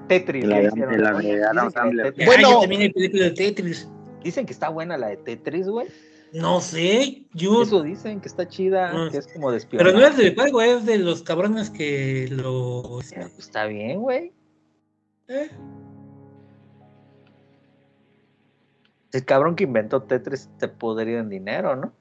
Tetris. 0.08 0.44
La 0.44 0.60
de- 0.60 0.98
la 0.98 1.12
de 1.18 2.24
Bueno. 2.26 2.48
Ay, 2.48 2.60
también 2.60 2.82
hay 2.82 2.92
película 2.92 3.24
de 3.24 3.30
Tetris. 3.30 3.88
Dicen 4.22 4.46
que 4.46 4.52
está 4.52 4.68
buena 4.68 4.96
la 4.98 5.08
de 5.08 5.16
Tetris, 5.16 5.68
güey. 5.68 5.88
No 6.32 6.60
sé, 6.60 7.26
yo. 7.34 7.62
Eso 7.62 7.82
dicen 7.82 8.20
que 8.20 8.28
está 8.28 8.48
chida, 8.48 8.90
que 9.10 9.18
es 9.18 9.26
como 9.32 9.52
de 9.52 9.62
Pero 9.70 9.92
no 9.92 10.00
es 10.06 10.16
del 10.16 10.34
juego, 10.34 10.62
es 10.62 10.86
de 10.86 10.98
los 10.98 11.22
cabrones 11.22 11.68
que 11.70 12.28
lo. 12.30 13.00
Pero, 13.10 13.28
pues, 13.28 13.38
Está 13.38 13.66
bien, 13.66 14.00
güey. 14.00 14.32
¿Eh? 15.28 15.50
El 19.12 19.24
cabrón 19.26 19.56
que 19.56 19.64
inventó 19.64 20.02
Tetris 20.02 20.48
te 20.58 20.68
podría 20.68 21.18
en 21.18 21.28
dinero, 21.28 21.76
¿no? 21.76 21.92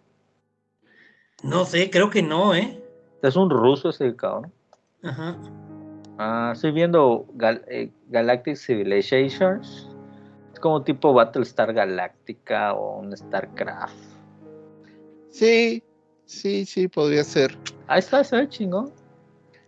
No 1.43 1.65
sé, 1.65 1.89
creo 1.89 2.09
que 2.09 2.23
no, 2.23 2.55
¿eh? 2.55 2.81
Es 3.21 3.35
un 3.35 3.49
ruso 3.49 3.89
ese 3.89 4.15
cabrón. 4.15 4.51
Ajá. 5.03 5.37
Ah, 6.17 6.51
estoy 6.53 6.71
viendo 6.71 7.25
Gal- 7.35 7.63
eh, 7.67 7.91
Galactic 8.09 8.55
Civilizations. 8.55 9.87
Es 10.53 10.59
como 10.59 10.83
tipo 10.83 11.13
Battlestar 11.13 11.73
Galactica 11.73 12.73
o 12.73 12.99
un 12.99 13.15
StarCraft. 13.15 13.95
sí, 15.29 15.81
sí, 16.25 16.65
sí, 16.65 16.87
podría 16.87 17.23
ser. 17.23 17.57
Ahí 17.87 17.99
está, 17.99 18.23
se 18.23 18.35
ve 18.37 18.49
chingón. 18.49 18.91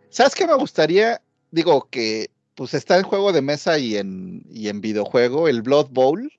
¿Sabes 0.09 0.35
qué 0.35 0.45
me 0.45 0.53
gustaría? 0.55 1.21
Digo 1.51 1.87
que 1.89 2.29
pues 2.55 2.73
está 2.75 2.97
en 2.97 3.03
juego 3.03 3.31
de 3.33 3.41
mesa 3.41 3.79
y 3.79 3.95
en, 3.97 4.43
y 4.49 4.67
en 4.69 4.79
videojuego, 4.81 5.47
el 5.47 5.61
Blood 5.63 5.87
Bowl. 5.91 6.31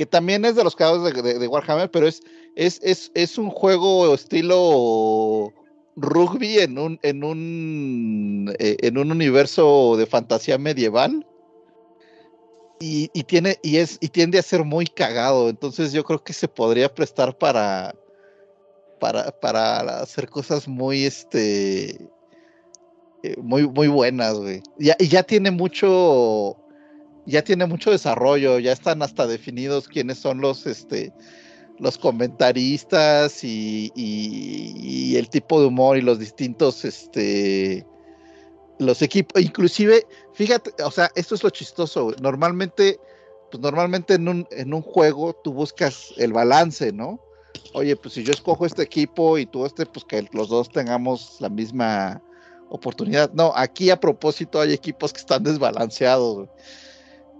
Que 0.00 0.06
también 0.06 0.46
es 0.46 0.56
de 0.56 0.64
los 0.64 0.74
creadores 0.76 1.12
de, 1.22 1.46
Warhammer, 1.46 1.90
pero 1.90 2.08
es, 2.08 2.22
es, 2.56 2.80
es, 2.82 3.12
es 3.12 3.36
un 3.36 3.50
juego 3.50 4.14
estilo 4.14 5.52
rugby 5.94 6.56
en 6.60 6.78
un, 6.78 6.98
en 7.02 7.22
un, 7.22 8.56
eh, 8.58 8.78
en 8.80 8.96
un 8.96 9.12
universo 9.12 9.96
de 9.98 10.06
fantasía 10.06 10.56
medieval. 10.56 11.26
Y, 12.80 13.10
y 13.12 13.24
tiene, 13.24 13.58
y 13.62 13.76
es, 13.76 13.98
y 14.00 14.08
tiende 14.08 14.38
a 14.38 14.42
ser 14.42 14.64
muy 14.64 14.86
cagado. 14.86 15.50
Entonces 15.50 15.92
yo 15.92 16.02
creo 16.02 16.24
que 16.24 16.32
se 16.32 16.48
podría 16.48 16.88
prestar 16.94 17.36
para, 17.36 17.94
para, 19.00 19.30
para 19.38 20.00
hacer 20.00 20.30
cosas 20.30 20.66
muy, 20.66 21.04
este, 21.04 22.08
eh, 23.22 23.36
muy, 23.36 23.68
muy 23.68 23.88
buenas, 23.88 24.38
güey. 24.38 24.62
Ya, 24.78 24.96
y 24.98 25.08
ya 25.08 25.24
tiene 25.24 25.50
mucho, 25.50 26.56
ya 27.30 27.42
tiene 27.42 27.66
mucho 27.66 27.90
desarrollo, 27.90 28.58
ya 28.58 28.72
están 28.72 29.02
hasta 29.02 29.26
definidos 29.26 29.88
quiénes 29.88 30.18
son 30.18 30.40
los, 30.40 30.66
este, 30.66 31.14
los 31.78 31.98
comentaristas 31.98 33.44
y, 33.44 33.92
y- 33.94 35.16
el 35.16 35.28
tipo 35.30 35.60
de 35.60 35.66
humor 35.68 35.96
y 35.98 36.02
los 36.02 36.18
distintos, 36.18 36.84
este, 36.84 37.86
los 38.78 39.02
equipos, 39.02 39.42
inclusive, 39.42 40.06
fíjate, 40.32 40.72
o 40.82 40.90
sea, 40.90 41.10
esto 41.14 41.34
es 41.34 41.42
lo 41.44 41.50
chistoso, 41.50 42.12
normalmente, 42.20 42.98
pues 43.50 43.60
normalmente 43.62 44.14
en 44.14 44.28
un, 44.28 44.46
en 44.50 44.72
un 44.74 44.82
juego 44.82 45.34
tú 45.44 45.52
buscas 45.52 46.14
el 46.16 46.32
balance, 46.32 46.92
¿no? 46.92 47.20
Oye, 47.72 47.96
pues 47.96 48.14
si 48.14 48.24
yo 48.24 48.32
escojo 48.32 48.66
este 48.66 48.82
equipo 48.82 49.38
y 49.38 49.46
tú 49.46 49.66
este, 49.66 49.86
pues 49.86 50.04
que 50.04 50.26
los 50.32 50.48
dos 50.48 50.70
tengamos 50.70 51.36
la 51.40 51.48
misma 51.50 52.22
oportunidad. 52.68 53.30
No, 53.32 53.52
aquí 53.56 53.90
a 53.90 53.98
propósito 54.00 54.60
hay 54.60 54.72
equipos 54.72 55.12
que 55.12 55.20
están 55.20 55.42
desbalanceados. 55.44 56.48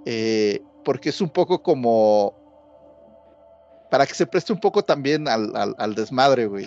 Eh, 0.05 0.62
porque 0.85 1.11
es 1.11 1.20
un 1.20 1.31
poco 1.31 1.62
como 1.62 2.35
para 3.89 4.07
que 4.07 4.15
se 4.15 4.27
preste 4.27 4.53
un 4.53 4.61
poco 4.61 4.83
también 4.85 5.29
al, 5.29 5.55
al- 5.57 5.75
al 5.79 5.95
desmadre, 5.95 6.47
güey. 6.47 6.67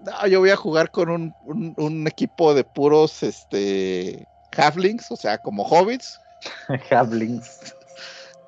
No, 0.00 0.26
yo 0.26 0.40
voy 0.40 0.50
a 0.50 0.56
jugar 0.56 0.90
con 0.90 1.08
un, 1.10 1.34
un- 1.44 1.74
un 1.76 2.06
equipo 2.06 2.54
de 2.54 2.64
puros 2.64 3.22
este 3.22 4.26
halflings, 4.56 5.10
o 5.10 5.16
sea, 5.16 5.38
como 5.38 5.64
hobbits, 5.64 6.20
Hablings. 6.90 7.74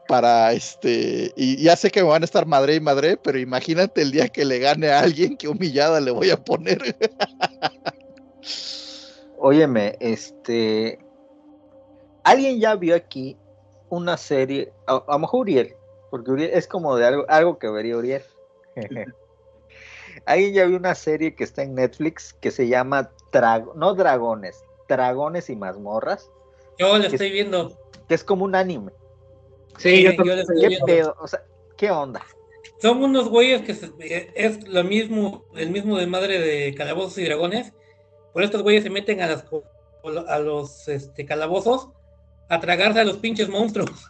para 0.07 0.53
este, 0.53 1.33
y 1.35 1.57
ya 1.63 1.75
sé 1.75 1.91
que 1.91 2.03
me 2.03 2.09
van 2.09 2.23
a 2.23 2.27
estar 2.27 2.47
madre 2.47 2.77
y 2.77 2.81
madre, 2.81 3.17
pero 3.17 3.39
imagínate 3.41 4.03
el 4.03 4.13
día 4.13 4.29
que 4.29 4.45
le 4.45 4.61
gane 4.61 4.89
a 4.89 5.01
alguien, 5.01 5.37
qué 5.37 5.49
humillada 5.49 6.01
le 6.01 6.13
voy 6.13 6.31
a 6.31 6.37
poner. 6.37 6.81
Óyeme, 9.39 9.97
este. 10.01 10.99
¿Alguien 12.25 12.59
ya 12.61 12.75
vio 12.75 12.97
aquí 12.97 13.37
una 13.91 14.17
serie? 14.17 14.73
A, 14.87 14.97
a 15.07 15.13
lo 15.13 15.19
mejor 15.21 15.41
Uriel, 15.41 15.75
porque 16.11 16.31
Uriel 16.31 16.51
es 16.53 16.67
como 16.69 16.97
de 16.97 17.07
algo, 17.07 17.25
algo 17.29 17.59
que 17.59 17.69
vería 17.69 17.97
Uriel. 17.97 18.23
¿Alguien 20.25 20.55
ya 20.55 20.65
vio 20.65 20.77
una 20.79 20.95
serie 20.95 21.35
que 21.35 21.45
está 21.45 21.63
en 21.63 21.75
Netflix 21.75 22.33
que 22.41 22.51
se 22.51 22.69
llama 22.69 23.11
Drag- 23.33 23.75
no 23.75 23.95
Dragones, 23.95 24.65
Dragones 24.89 25.51
y 25.51 25.57
Mazmorras? 25.57 26.31
Yo 26.79 26.97
la 26.99 27.07
estoy 27.07 27.31
viendo. 27.31 27.77
Que 28.09 28.15
es 28.15 28.25
como 28.25 28.45
un 28.45 28.55
anime. 28.55 28.93
Sí, 29.79 30.03
yo 30.03 30.13
yo 30.13 30.25
la 30.25 30.41
estoy 30.41 30.61
¿Qué 30.61 30.69
viendo. 30.69 30.87
pedo? 30.87 31.17
O 31.21 31.27
sea, 31.29 31.43
¿qué 31.77 31.91
onda? 31.91 32.23
Son 32.81 33.03
unos 33.03 33.29
güeyes 33.29 33.63
que 33.63 33.75
se- 33.75 33.93
eh, 34.01 34.33
es 34.35 34.67
lo 34.69 34.85
mismo, 34.85 35.45
el 35.55 35.71
mismo 35.71 35.97
de 35.99 36.07
madre 36.07 36.39
de 36.41 36.75
calabozos 36.75 37.19
y 37.19 37.25
dragones. 37.25 37.73
Por 38.33 38.43
estos 38.43 38.63
güeyes 38.63 38.83
se 38.85 38.91
meten 38.91 39.21
a, 39.23 39.27
las, 39.27 39.45
a 40.29 40.39
los 40.39 40.89
este, 40.89 41.25
calabozos 41.25 41.89
a 42.49 42.61
tragarse 42.61 43.01
a 43.01 43.05
los 43.05 43.17
pinches 43.19 43.49
monstruos. 43.49 44.09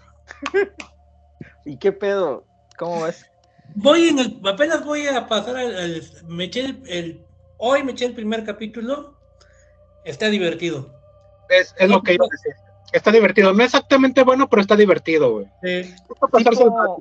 ¿Y 1.65 1.77
qué 1.79 1.93
pedo? 1.93 2.45
¿Cómo 2.79 3.03
ves? 3.03 3.25
Voy 3.75 4.09
en 4.09 4.19
el, 4.19 4.41
apenas 4.47 4.85
voy 4.85 5.07
a 5.09 5.27
pasar 5.27 5.57
al, 5.57 5.77
al- 5.77 6.03
me 6.29 6.45
eché 6.45 6.61
el, 6.67 6.83
el- 6.87 7.27
hoy 7.59 7.83
me 7.83 7.93
eché 7.93 8.05
el 8.07 8.15
primer 8.15 8.45
capítulo. 8.45 9.17
Está 10.05 10.27
divertido. 10.29 10.95
Es, 11.49 11.75
es 11.79 11.89
lo 11.89 12.03
que 12.03 12.15
iba 12.15 12.25
a 12.25 12.29
decir. 12.31 12.53
Está 12.93 13.11
divertido. 13.11 13.53
No 13.53 13.65
exactamente 13.65 14.23
bueno, 14.23 14.49
pero 14.49 14.63
está 14.63 14.77
divertido, 14.77 15.33
güey. 15.33 15.47
Sí. 15.63 15.95
Tipo, 16.39 17.01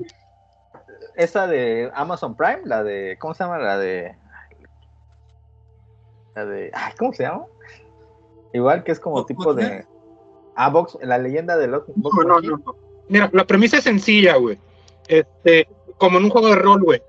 esa 1.16 1.46
de 1.48 1.92
Amazon 1.94 2.36
Prime, 2.36 2.62
la 2.66 2.84
de. 2.84 3.18
¿Cómo 3.20 3.36
se 3.36 3.44
llama? 3.44 3.60
La 3.60 3.78
de. 3.78 4.16
La 6.34 6.46
de. 6.46 6.72
ay, 6.74 6.94
¿Cómo 6.98 7.14
se 7.14 7.24
llama? 7.24 7.46
Igual 8.54 8.84
que 8.84 8.92
es 8.92 9.00
como 9.00 9.26
tipo 9.26 9.54
de. 9.54 9.86
Ah, 10.56 10.70
Box, 10.70 10.98
la 11.02 11.18
leyenda 11.18 11.58
de 11.58 11.68
los. 11.68 11.84
No, 11.96 12.10
no, 12.24 12.40
no, 12.40 12.58
no. 12.58 12.76
Mira, 13.10 13.30
la 13.34 13.46
premisa 13.46 13.78
es 13.78 13.84
sencilla, 13.84 14.36
güey. 14.36 14.58
Este, 15.08 15.68
como 15.98 16.18
en 16.18 16.26
un 16.26 16.30
juego 16.30 16.50
de 16.50 16.56
rol, 16.56 16.84
güey. 16.84 17.02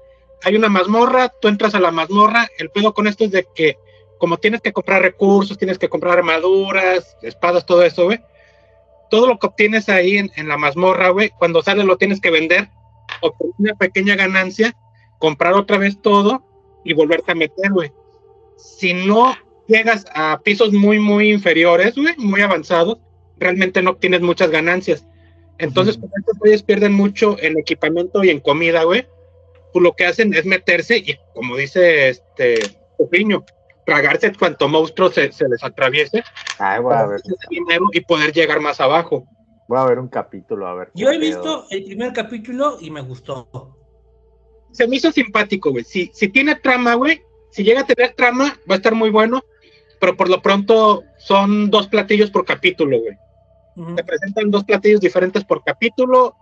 Hay 0.44 0.56
una 0.56 0.68
mazmorra, 0.68 1.30
tú 1.40 1.48
entras 1.48 1.74
a 1.74 1.80
la 1.80 1.90
mazmorra. 1.90 2.48
El 2.58 2.70
pedo 2.70 2.92
con 2.92 3.06
esto 3.06 3.24
es 3.24 3.30
de 3.30 3.46
que, 3.54 3.78
como 4.18 4.36
tienes 4.36 4.60
que 4.60 4.72
comprar 4.72 5.02
recursos, 5.02 5.58
tienes 5.58 5.78
que 5.78 5.88
comprar 5.88 6.18
armaduras, 6.18 7.16
espadas, 7.22 7.64
todo 7.64 7.82
eso, 7.82 8.04
güey. 8.04 8.20
Todo 9.10 9.26
lo 9.26 9.38
que 9.38 9.46
obtienes 9.46 9.88
ahí 9.88 10.18
en, 10.18 10.30
en 10.36 10.48
la 10.48 10.56
mazmorra, 10.56 11.10
güey, 11.10 11.30
cuando 11.38 11.62
sales 11.62 11.84
lo 11.84 11.96
tienes 11.96 12.20
que 12.20 12.30
vender, 12.30 12.68
obtener 13.22 13.54
una 13.58 13.74
pequeña 13.74 14.16
ganancia, 14.16 14.76
comprar 15.18 15.54
otra 15.54 15.78
vez 15.78 16.00
todo 16.02 16.42
y 16.84 16.92
volverte 16.92 17.32
a 17.32 17.36
meter, 17.36 17.70
güey. 17.70 17.92
Si 18.56 18.92
no 18.92 19.34
llegas 19.66 20.04
a 20.14 20.40
pisos 20.42 20.72
muy, 20.72 20.98
muy 20.98 21.32
inferiores, 21.32 21.94
güey, 21.94 22.14
muy 22.16 22.40
avanzados, 22.40 22.98
realmente 23.38 23.82
no 23.82 23.90
obtienes 23.90 24.20
muchas 24.20 24.50
ganancias. 24.50 25.06
Entonces, 25.58 25.96
como 25.96 26.12
estos 26.18 26.38
güeyes 26.38 26.62
pierden 26.62 26.92
mucho 26.92 27.36
en 27.40 27.58
equipamiento 27.58 28.22
y 28.22 28.30
en 28.30 28.40
comida, 28.40 28.84
güey, 28.84 29.06
pues 29.72 29.82
lo 29.82 29.94
que 29.94 30.06
hacen 30.06 30.34
es 30.34 30.44
meterse 30.44 30.98
y, 30.98 31.18
como 31.34 31.56
dice 31.56 32.10
este 32.10 32.58
Pupiño, 32.98 33.44
tragarse 33.84 34.32
cuanto 34.34 34.68
monstruo 34.68 35.10
se, 35.10 35.32
se 35.32 35.48
les 35.48 35.62
atraviese 35.62 36.24
Ay, 36.58 36.80
voy 36.80 36.94
a 36.94 37.06
ver. 37.06 37.20
dinero 37.48 37.86
y 37.92 38.00
poder 38.00 38.32
llegar 38.32 38.60
más 38.60 38.80
abajo. 38.80 39.26
Voy 39.68 39.78
a 39.78 39.84
ver 39.84 39.98
un 39.98 40.08
capítulo, 40.08 40.66
a 40.66 40.74
ver. 40.74 40.90
Yo 40.94 41.10
he 41.10 41.18
visto 41.18 41.66
el 41.70 41.84
primer 41.84 42.12
capítulo 42.12 42.78
y 42.80 42.90
me 42.90 43.00
gustó. 43.00 43.76
Se 44.72 44.86
me 44.86 44.96
hizo 44.96 45.10
simpático, 45.10 45.70
güey. 45.70 45.84
Si, 45.84 46.10
si 46.12 46.28
tiene 46.28 46.54
trama, 46.56 46.94
güey, 46.94 47.22
si 47.50 47.64
llega 47.64 47.80
a 47.80 47.86
tener 47.86 48.14
trama, 48.14 48.58
va 48.70 48.74
a 48.74 48.76
estar 48.76 48.94
muy 48.94 49.10
bueno, 49.10 49.42
pero 50.00 50.16
por 50.16 50.28
lo 50.28 50.42
pronto 50.42 51.04
son 51.18 51.70
dos 51.70 51.88
platillos 51.88 52.30
por 52.30 52.44
capítulo, 52.44 53.00
güey. 53.00 53.16
Te 53.94 54.04
presentan 54.04 54.50
dos 54.50 54.64
platillos 54.64 55.00
diferentes 55.00 55.44
por 55.44 55.62
capítulo. 55.62 56.34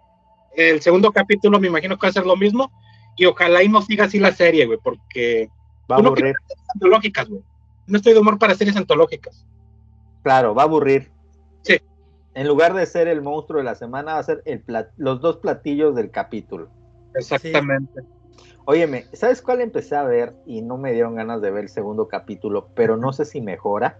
El 0.57 0.81
segundo 0.81 1.11
capítulo 1.11 1.59
me 1.59 1.67
imagino 1.67 1.97
que 1.99 2.07
va 2.07 2.11
a 2.11 2.13
ser 2.13 2.27
lo 2.27 2.37
mismo. 2.37 2.71
Y 3.17 3.25
ojalá 3.27 3.63
y 3.63 3.69
no 3.69 3.83
siga 3.83 4.05
así 4.05 4.19
la 4.19 4.33
serie, 4.33 4.67
güey, 4.67 4.79
porque 4.83 5.49
Va 5.91 5.97
a 5.97 5.99
aburrir. 5.99 6.35
antológicas, 6.75 7.29
güey. 7.29 7.43
No 7.87 7.97
estoy 7.99 8.13
de 8.13 8.21
humor 8.21 8.39
para 8.39 8.55
series 8.55 8.77
antológicas. 8.77 9.47
Claro, 10.23 10.55
va 10.55 10.63
a 10.63 10.65
aburrir. 10.67 11.13
Sí. 11.63 11.79
En 12.35 12.49
lugar 12.49 12.73
de 12.75 12.87
ser 12.87 13.09
el 13.09 13.21
monstruo 13.21 13.59
de 13.59 13.65
la 13.65 13.75
semana, 13.75 14.15
va 14.15 14.19
a 14.21 14.23
ser 14.23 14.43
el 14.47 14.65
plat- 14.65 14.93
los 14.97 15.21
dos 15.21 15.37
platillos 15.39 15.95
del 15.95 16.11
capítulo. 16.11 16.69
Exactamente. 17.15 18.03
Óyeme, 18.65 19.07
¿sabes 19.13 19.43
cuál 19.43 19.61
empecé 19.61 19.95
a 19.95 20.05
ver 20.05 20.35
y 20.47 20.63
no 20.63 20.79
me 20.79 20.93
dieron 20.93 21.15
ganas 21.17 21.43
de 21.43 21.51
ver 21.51 21.65
el 21.65 21.69
segundo 21.69 22.09
capítulo, 22.09 22.69
pero 22.75 22.97
no 22.97 23.13
sé 23.13 23.25
si 23.27 23.41
mejora? 23.41 23.99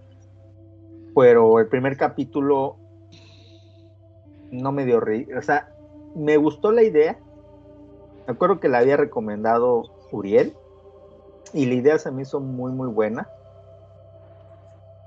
Pero 1.15 1.59
el 1.59 1.67
primer 1.67 1.95
capítulo 1.95 2.77
no 4.51 4.71
me 4.71 4.85
dio 4.85 4.99
risa. 4.99 5.37
O 5.37 5.41
sea, 5.41 5.69
me 6.15 6.37
gustó 6.37 6.71
la 6.71 6.83
idea. 6.83 7.17
Me 8.27 8.33
acuerdo 8.33 8.59
que 8.59 8.69
la 8.69 8.79
había 8.79 8.97
recomendado 8.97 9.83
Uriel 10.11 10.55
y 11.53 11.65
la 11.65 11.75
idea 11.75 11.99
se 11.99 12.11
me 12.11 12.23
hizo 12.23 12.39
muy, 12.39 12.71
muy 12.71 12.87
buena. 12.87 13.29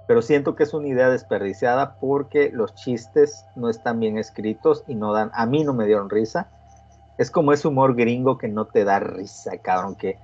Pero 0.07 0.23
siento 0.23 0.55
que 0.55 0.63
es 0.63 0.73
una 0.73 0.89
idea 0.89 1.11
desperdiciada 1.11 1.99
porque 2.01 2.51
los 2.51 2.75
chistes 2.75 3.45
no 3.57 3.69
están 3.69 4.01
bien 4.01 4.17
escritos 4.17 4.85
y 4.87 4.95
no 4.95 5.13
dan, 5.13 5.31
a 5.35 5.45
mí 5.45 5.65
no 5.65 5.75
me 5.75 5.85
dieron 5.85 6.09
risa. 6.09 6.51
Es 7.19 7.31
como 7.31 7.53
ese 7.53 7.69
humor 7.69 7.95
gringo 7.95 8.39
que 8.39 8.49
no 8.49 8.67
te 8.67 8.85
da 8.85 9.01
risa, 9.01 9.59
cabrón, 9.59 9.97
que... 9.97 10.19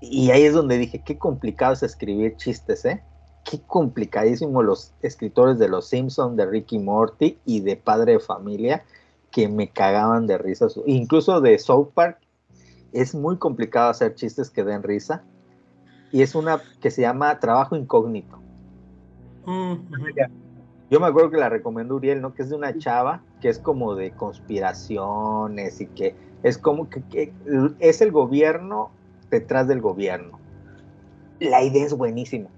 Y 0.00 0.30
ahí 0.30 0.44
es 0.44 0.52
donde 0.52 0.78
dije, 0.78 1.00
qué 1.00 1.18
complicado 1.18 1.72
es 1.72 1.82
escribir 1.82 2.36
chistes, 2.36 2.84
¿eh? 2.84 3.02
Qué 3.48 3.60
complicadísimo 3.66 4.62
los 4.62 4.92
escritores 5.02 5.58
de 5.58 5.68
Los 5.68 5.86
Simpson, 5.86 6.34
de 6.36 6.46
Ricky 6.46 6.80
Morty 6.80 7.38
y 7.44 7.60
de 7.60 7.76
Padre 7.76 8.14
de 8.14 8.20
Familia, 8.20 8.84
que 9.30 9.48
me 9.48 9.68
cagaban 9.68 10.26
de 10.26 10.36
risa. 10.36 10.66
Incluso 10.86 11.40
de 11.40 11.58
South 11.58 11.90
Park, 11.94 12.18
es 12.92 13.14
muy 13.14 13.36
complicado 13.36 13.90
hacer 13.90 14.14
chistes 14.14 14.50
que 14.50 14.64
den 14.64 14.82
risa. 14.82 15.22
Y 16.10 16.22
es 16.22 16.34
una 16.34 16.60
que 16.80 16.90
se 16.90 17.02
llama 17.02 17.38
Trabajo 17.38 17.76
Incógnito. 17.76 18.38
Mm. 19.44 19.74
Yo 20.90 21.00
me 21.00 21.06
acuerdo 21.06 21.30
que 21.30 21.36
la 21.36 21.48
recomendó 21.48 21.96
Uriel, 21.96 22.20
¿no? 22.20 22.32
Que 22.32 22.42
es 22.42 22.48
de 22.48 22.56
una 22.56 22.76
chava 22.78 23.22
que 23.40 23.48
es 23.48 23.58
como 23.58 23.94
de 23.94 24.12
conspiraciones 24.12 25.80
y 25.80 25.86
que 25.86 26.14
es 26.42 26.58
como 26.58 26.88
que, 26.88 27.02
que 27.02 27.32
es 27.80 28.00
el 28.00 28.12
gobierno 28.12 28.90
detrás 29.30 29.66
del 29.68 29.80
gobierno. 29.80 30.38
La 31.40 31.62
idea 31.62 31.84
es 31.84 31.92
buenísima. 31.92 32.48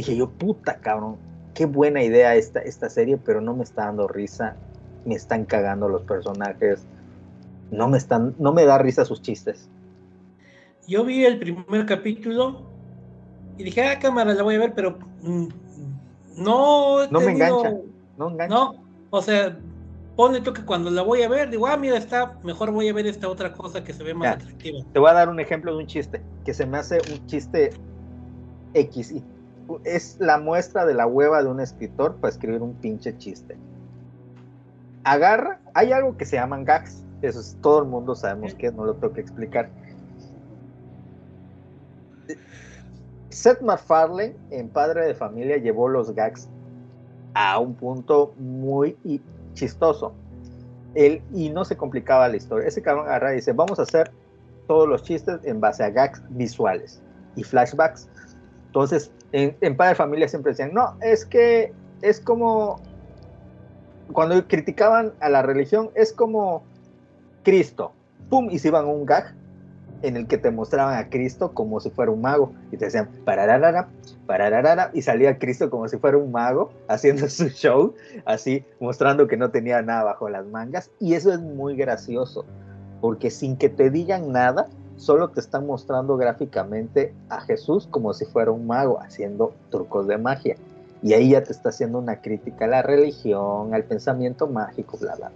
Dije 0.00 0.16
yo, 0.16 0.30
puta 0.30 0.80
cabrón, 0.80 1.18
qué 1.52 1.66
buena 1.66 2.02
idea 2.02 2.34
esta, 2.34 2.60
esta 2.60 2.88
serie, 2.88 3.18
pero 3.18 3.42
no 3.42 3.54
me 3.54 3.64
está 3.64 3.84
dando 3.84 4.08
risa. 4.08 4.56
Me 5.04 5.14
están 5.14 5.44
cagando 5.44 5.90
los 5.90 6.00
personajes. 6.04 6.86
No 7.70 7.86
me 7.86 7.98
están, 7.98 8.34
no 8.38 8.54
me 8.54 8.64
da 8.64 8.78
risa 8.78 9.04
sus 9.04 9.20
chistes. 9.20 9.68
Yo 10.88 11.04
vi 11.04 11.26
el 11.26 11.38
primer 11.38 11.84
capítulo 11.84 12.62
y 13.58 13.64
dije, 13.64 13.84
ah, 13.84 13.98
cámara, 13.98 14.32
la 14.32 14.42
voy 14.42 14.54
a 14.54 14.60
ver, 14.60 14.72
pero 14.74 14.98
mm, 15.20 15.48
no. 16.38 17.06
No 17.10 17.20
me 17.20 17.32
engancha. 17.32 17.74
No 18.16 18.30
engancha. 18.30 18.54
No, 18.54 18.82
o 19.10 19.20
sea, 19.20 19.54
ponle 20.16 20.40
tú 20.40 20.54
que 20.54 20.64
cuando 20.64 20.90
la 20.90 21.02
voy 21.02 21.24
a 21.24 21.28
ver, 21.28 21.50
digo, 21.50 21.66
ah, 21.66 21.76
mira, 21.76 21.98
está, 21.98 22.38
mejor 22.42 22.70
voy 22.70 22.88
a 22.88 22.94
ver 22.94 23.06
esta 23.06 23.28
otra 23.28 23.52
cosa 23.52 23.84
que 23.84 23.92
se 23.92 24.02
ve 24.02 24.14
más 24.14 24.30
Ya. 24.30 24.32
atractiva. 24.32 24.78
Te 24.94 24.98
voy 24.98 25.10
a 25.10 25.12
dar 25.12 25.28
un 25.28 25.40
ejemplo 25.40 25.72
de 25.72 25.78
un 25.82 25.86
chiste, 25.86 26.22
que 26.46 26.54
se 26.54 26.64
me 26.64 26.78
hace 26.78 27.02
un 27.12 27.26
chiste 27.26 27.68
X. 28.72 29.12
Y 29.12 29.22
es 29.84 30.16
la 30.18 30.38
muestra 30.38 30.84
de 30.86 30.94
la 30.94 31.06
hueva 31.06 31.42
de 31.42 31.48
un 31.48 31.60
escritor 31.60 32.16
para 32.16 32.32
escribir 32.32 32.62
un 32.62 32.74
pinche 32.74 33.16
chiste. 33.18 33.56
Agarra, 35.04 35.60
hay 35.74 35.92
algo 35.92 36.16
que 36.16 36.26
se 36.26 36.36
llaman 36.36 36.64
gags. 36.64 37.02
Eso 37.22 37.40
es, 37.40 37.56
todo 37.60 37.82
el 37.82 37.88
mundo 37.88 38.14
sabemos 38.14 38.54
que 38.54 38.70
no 38.72 38.84
lo 38.84 38.94
tengo 38.94 39.12
que 39.12 39.20
explicar. 39.20 39.70
Seth 43.30 43.60
MacFarlane, 43.60 44.34
en 44.50 44.68
Padre 44.68 45.06
de 45.06 45.14
Familia, 45.14 45.56
llevó 45.56 45.88
los 45.88 46.14
gags 46.14 46.48
a 47.34 47.58
un 47.58 47.74
punto 47.74 48.34
muy 48.38 48.96
chistoso. 49.54 50.12
Él, 50.94 51.22
y 51.32 51.50
no 51.50 51.64
se 51.64 51.76
complicaba 51.76 52.28
la 52.28 52.36
historia. 52.36 52.66
Ese 52.66 52.82
cabrón 52.82 53.06
agarra 53.06 53.32
y 53.32 53.36
dice, 53.36 53.52
vamos 53.52 53.78
a 53.78 53.82
hacer 53.82 54.10
todos 54.66 54.88
los 54.88 55.02
chistes 55.02 55.40
en 55.44 55.60
base 55.60 55.84
a 55.84 55.90
gags 55.90 56.22
visuales 56.30 57.00
y 57.36 57.44
flashbacks. 57.44 58.08
Entonces, 58.66 59.12
en, 59.32 59.56
en 59.60 59.76
Padre 59.76 59.94
Familia 59.94 60.28
siempre 60.28 60.52
decían, 60.52 60.72
no, 60.72 60.96
es 61.00 61.24
que 61.24 61.72
es 62.02 62.20
como, 62.20 62.80
cuando 64.12 64.46
criticaban 64.46 65.12
a 65.20 65.28
la 65.28 65.42
religión, 65.42 65.90
es 65.94 66.12
como 66.12 66.62
Cristo. 67.42 67.92
Pum, 68.28 68.48
y 68.50 68.58
se 68.58 68.68
iban 68.68 68.86
un 68.86 69.06
gag 69.06 69.34
en 70.02 70.16
el 70.16 70.26
que 70.26 70.38
te 70.38 70.50
mostraban 70.50 70.96
a 70.96 71.08
Cristo 71.08 71.52
como 71.52 71.80
si 71.80 71.90
fuera 71.90 72.10
un 72.10 72.20
mago. 72.20 72.52
Y 72.72 72.76
te 72.76 72.86
decían, 72.86 73.08
parararara, 73.24 73.88
parararara, 74.26 74.90
y 74.94 75.02
salía 75.02 75.38
Cristo 75.38 75.70
como 75.70 75.88
si 75.88 75.98
fuera 75.98 76.16
un 76.16 76.32
mago 76.32 76.72
haciendo 76.88 77.28
su 77.28 77.48
show, 77.48 77.94
así, 78.24 78.64
mostrando 78.78 79.26
que 79.26 79.36
no 79.36 79.50
tenía 79.50 79.82
nada 79.82 80.04
bajo 80.04 80.28
las 80.28 80.46
mangas. 80.46 80.90
Y 81.00 81.14
eso 81.14 81.32
es 81.32 81.40
muy 81.40 81.76
gracioso, 81.76 82.44
porque 83.00 83.30
sin 83.30 83.56
que 83.56 83.68
te 83.68 83.90
digan 83.90 84.32
nada, 84.32 84.68
solo 85.00 85.30
te 85.30 85.40
están 85.40 85.66
mostrando 85.66 86.18
gráficamente 86.18 87.14
a 87.30 87.40
Jesús 87.40 87.88
como 87.90 88.12
si 88.12 88.26
fuera 88.26 88.50
un 88.50 88.66
mago 88.66 89.00
haciendo 89.00 89.54
trucos 89.70 90.06
de 90.06 90.18
magia. 90.18 90.56
Y 91.02 91.14
ahí 91.14 91.30
ya 91.30 91.42
te 91.42 91.52
está 91.52 91.70
haciendo 91.70 91.98
una 91.98 92.20
crítica 92.20 92.66
a 92.66 92.68
la 92.68 92.82
religión, 92.82 93.72
al 93.72 93.84
pensamiento 93.84 94.46
mágico, 94.46 94.98
bla, 94.98 95.16
bla. 95.16 95.32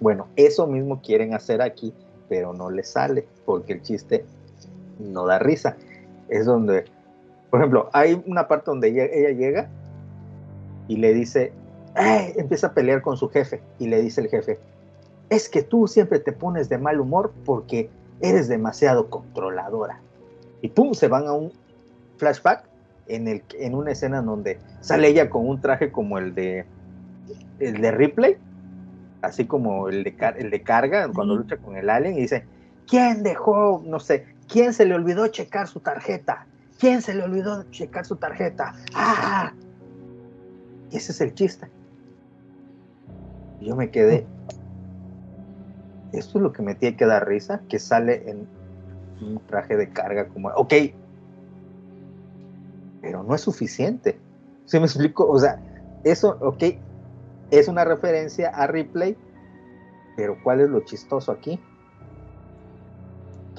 Bueno, 0.00 0.28
eso 0.36 0.68
mismo 0.68 1.02
quieren 1.02 1.34
hacer 1.34 1.60
aquí, 1.60 1.92
pero 2.28 2.52
no 2.52 2.70
les 2.70 2.88
sale, 2.88 3.26
porque 3.44 3.72
el 3.72 3.82
chiste 3.82 4.24
no 5.00 5.26
da 5.26 5.40
risa. 5.40 5.76
Es 6.28 6.46
donde, 6.46 6.84
por 7.50 7.58
ejemplo, 7.58 7.90
hay 7.92 8.22
una 8.28 8.46
parte 8.46 8.70
donde 8.70 8.90
ella, 8.90 9.06
ella 9.06 9.30
llega 9.30 9.68
y 10.86 10.98
le 10.98 11.12
dice, 11.12 11.52
"Ay", 11.96 12.32
empieza 12.36 12.68
a 12.68 12.74
pelear 12.74 13.02
con 13.02 13.16
su 13.16 13.28
jefe, 13.28 13.60
y 13.80 13.88
le 13.88 14.00
dice 14.00 14.20
el 14.20 14.28
jefe, 14.28 14.60
es 15.30 15.48
que 15.48 15.62
tú 15.62 15.88
siempre 15.88 16.20
te 16.20 16.30
pones 16.30 16.68
de 16.68 16.78
mal 16.78 17.00
humor 17.00 17.32
porque 17.44 17.90
eres 18.22 18.48
demasiado 18.48 19.10
controladora. 19.10 20.00
Y 20.62 20.68
pum, 20.68 20.94
se 20.94 21.08
van 21.08 21.26
a 21.26 21.32
un 21.32 21.52
flashback 22.16 22.64
en, 23.08 23.28
el, 23.28 23.42
en 23.58 23.74
una 23.74 23.90
escena 23.90 24.18
en 24.18 24.26
donde 24.26 24.60
sale 24.80 25.08
ella 25.08 25.28
con 25.28 25.46
un 25.46 25.60
traje 25.60 25.90
como 25.90 26.18
el 26.18 26.34
de, 26.34 26.64
el 27.58 27.80
de 27.80 27.90
Ripley, 27.90 28.36
así 29.22 29.44
como 29.44 29.88
el 29.88 30.04
de, 30.04 30.14
el 30.38 30.50
de 30.50 30.62
carga, 30.62 31.08
cuando 31.12 31.36
lucha 31.36 31.56
con 31.56 31.76
el 31.76 31.90
alien, 31.90 32.16
y 32.16 32.22
dice, 32.22 32.44
¿quién 32.86 33.22
dejó, 33.22 33.82
no 33.84 33.98
sé, 33.98 34.26
quién 34.48 34.72
se 34.72 34.86
le 34.86 34.94
olvidó 34.94 35.26
checar 35.26 35.66
su 35.66 35.80
tarjeta? 35.80 36.46
¿Quién 36.78 37.02
se 37.02 37.14
le 37.14 37.22
olvidó 37.22 37.64
checar 37.70 38.04
su 38.04 38.16
tarjeta? 38.16 38.74
¡Ah! 38.94 39.52
Y 40.90 40.96
ese 40.96 41.12
es 41.12 41.20
el 41.20 41.34
chiste. 41.34 41.68
Y 43.60 43.66
yo 43.66 43.76
me 43.76 43.90
quedé, 43.90 44.26
esto 46.12 46.38
es 46.38 46.42
lo 46.42 46.52
que 46.52 46.62
me 46.62 46.74
tiene 46.74 46.96
que 46.96 47.06
dar 47.06 47.26
risa, 47.26 47.64
que 47.68 47.78
sale 47.78 48.28
en 48.30 48.48
un 49.20 49.40
traje 49.46 49.76
de 49.76 49.90
carga 49.90 50.28
como, 50.28 50.48
ok, 50.50 50.74
pero 53.00 53.22
no 53.22 53.34
es 53.34 53.40
suficiente. 53.40 54.22
¿Sí 54.64 54.78
me 54.78 54.86
explico? 54.86 55.28
O 55.28 55.38
sea, 55.38 55.60
eso, 56.02 56.38
ok, 56.40 56.62
es 57.50 57.68
una 57.68 57.84
referencia 57.84 58.48
a 58.48 58.66
Ripley, 58.66 59.18
pero 60.14 60.38
¿cuál 60.40 60.60
es 60.60 60.68
lo 60.68 60.80
chistoso 60.84 61.32
aquí? 61.32 61.64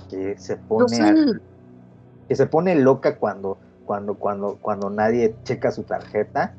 Que 0.09 0.37
se 0.37 0.57
pone, 0.57 0.97
a- 1.01 1.15
que 2.27 2.35
se 2.35 2.47
pone 2.47 2.75
loca 2.75 3.17
cuando, 3.17 3.59
cuando, 3.83 4.15
cuando, 4.17 4.57
cuando 4.59 4.89
nadie 4.89 5.37
checa 5.43 5.71
su 5.71 5.83
tarjeta. 5.83 6.57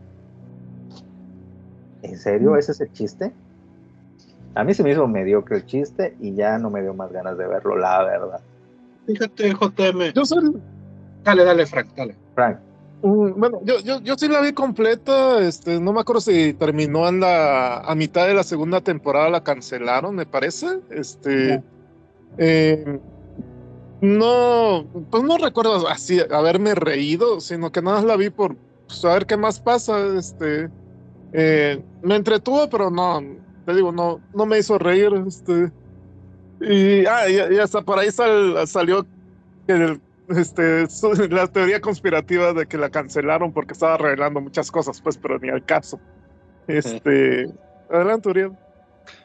¿En 2.03 2.19
serio? 2.19 2.57
¿Ese 2.57 2.73
es 2.73 2.81
el 2.81 2.93
chiste? 2.93 3.35
A 4.55 4.65
mí 4.65 4.75
se 4.75 4.83
me 4.83 4.93
hizo 4.93 5.07
mediocre 5.09 5.57
el 5.57 5.67
chiste 5.67 6.17
y 6.21 6.35
ya 6.35 6.59
no 6.59 6.71
me 6.71 6.83
dio 6.83 6.95
más 6.95 7.11
ganas 7.13 7.37
de 7.37 7.47
verlo, 7.47 7.77
la 7.77 8.05
verdad. 8.05 8.41
Fíjate, 9.07 9.51
JM. 9.53 10.13
yo 10.15 10.25
soy, 10.25 10.57
Dale, 11.25 11.45
dale, 11.45 11.67
Frank, 11.67 11.89
dale. 11.97 12.15
Frank, 12.35 12.59
Mm, 13.05 13.39
Bueno, 13.39 13.61
yo, 13.65 13.81
yo, 13.81 14.01
yo 14.01 14.15
sí 14.17 14.29
la 14.29 14.41
vi 14.41 14.55
completa, 14.55 15.39
este, 15.47 15.79
no 15.79 15.93
me 15.93 16.01
acuerdo 16.01 16.23
si 16.23 16.55
terminó 16.55 17.07
en 17.07 17.21
la, 17.21 17.81
a 17.81 17.95
mitad 17.95 18.27
de 18.27 18.33
la 18.33 18.43
segunda 18.43 18.81
temporada, 18.81 19.29
la 19.29 19.45
cancelaron, 19.45 20.15
me 20.15 20.25
parece. 20.25 20.81
Este, 20.89 21.63
eh, 22.39 22.99
no, 24.01 24.87
pues 25.11 25.23
no 25.23 25.37
recuerdo 25.37 25.87
así 25.87 26.19
haberme 26.31 26.75
reído, 26.75 27.41
sino 27.41 27.71
que 27.71 27.83
nada 27.83 27.99
más 27.99 28.07
la 28.07 28.17
vi 28.17 28.31
por 28.31 28.57
saber 28.87 29.27
qué 29.27 29.37
más 29.37 29.61
pasa. 29.61 29.99
Este, 30.17 30.71
eh, 31.35 31.83
me 32.03 32.17
entretuvo, 32.17 32.71
pero 32.71 32.91
no, 32.91 33.21
te 33.65 33.75
digo, 33.75 33.93
no, 33.93 34.21
no 34.33 34.47
me 34.47 34.59
hizo 34.59 34.79
reír. 34.79 35.11
Este, 35.27 35.71
y, 36.61 37.07
ah, 37.07 37.29
y, 37.29 37.55
y 37.55 37.59
hasta 37.59 37.83
por 37.83 37.99
ahí 37.99 38.11
sal- 38.11 38.67
salió 38.67 39.07
el- 39.67 40.01
este, 40.29 40.87
su- 40.89 41.13
la 41.31 41.47
teoría 41.47 41.81
conspirativa 41.81 42.53
de 42.53 42.67
que 42.67 42.79
la 42.79 42.89
cancelaron 42.91 43.53
porque 43.53 43.73
estaba 43.75 43.97
revelando 43.99 44.41
muchas 44.41 44.71
cosas, 44.71 45.01
pues, 45.01 45.19
pero 45.19 45.39
ni 45.39 45.49
al 45.51 45.65
caso. 45.65 45.99
Este, 46.67 47.49
adelante, 47.91 48.29
Uriel. 48.29 48.53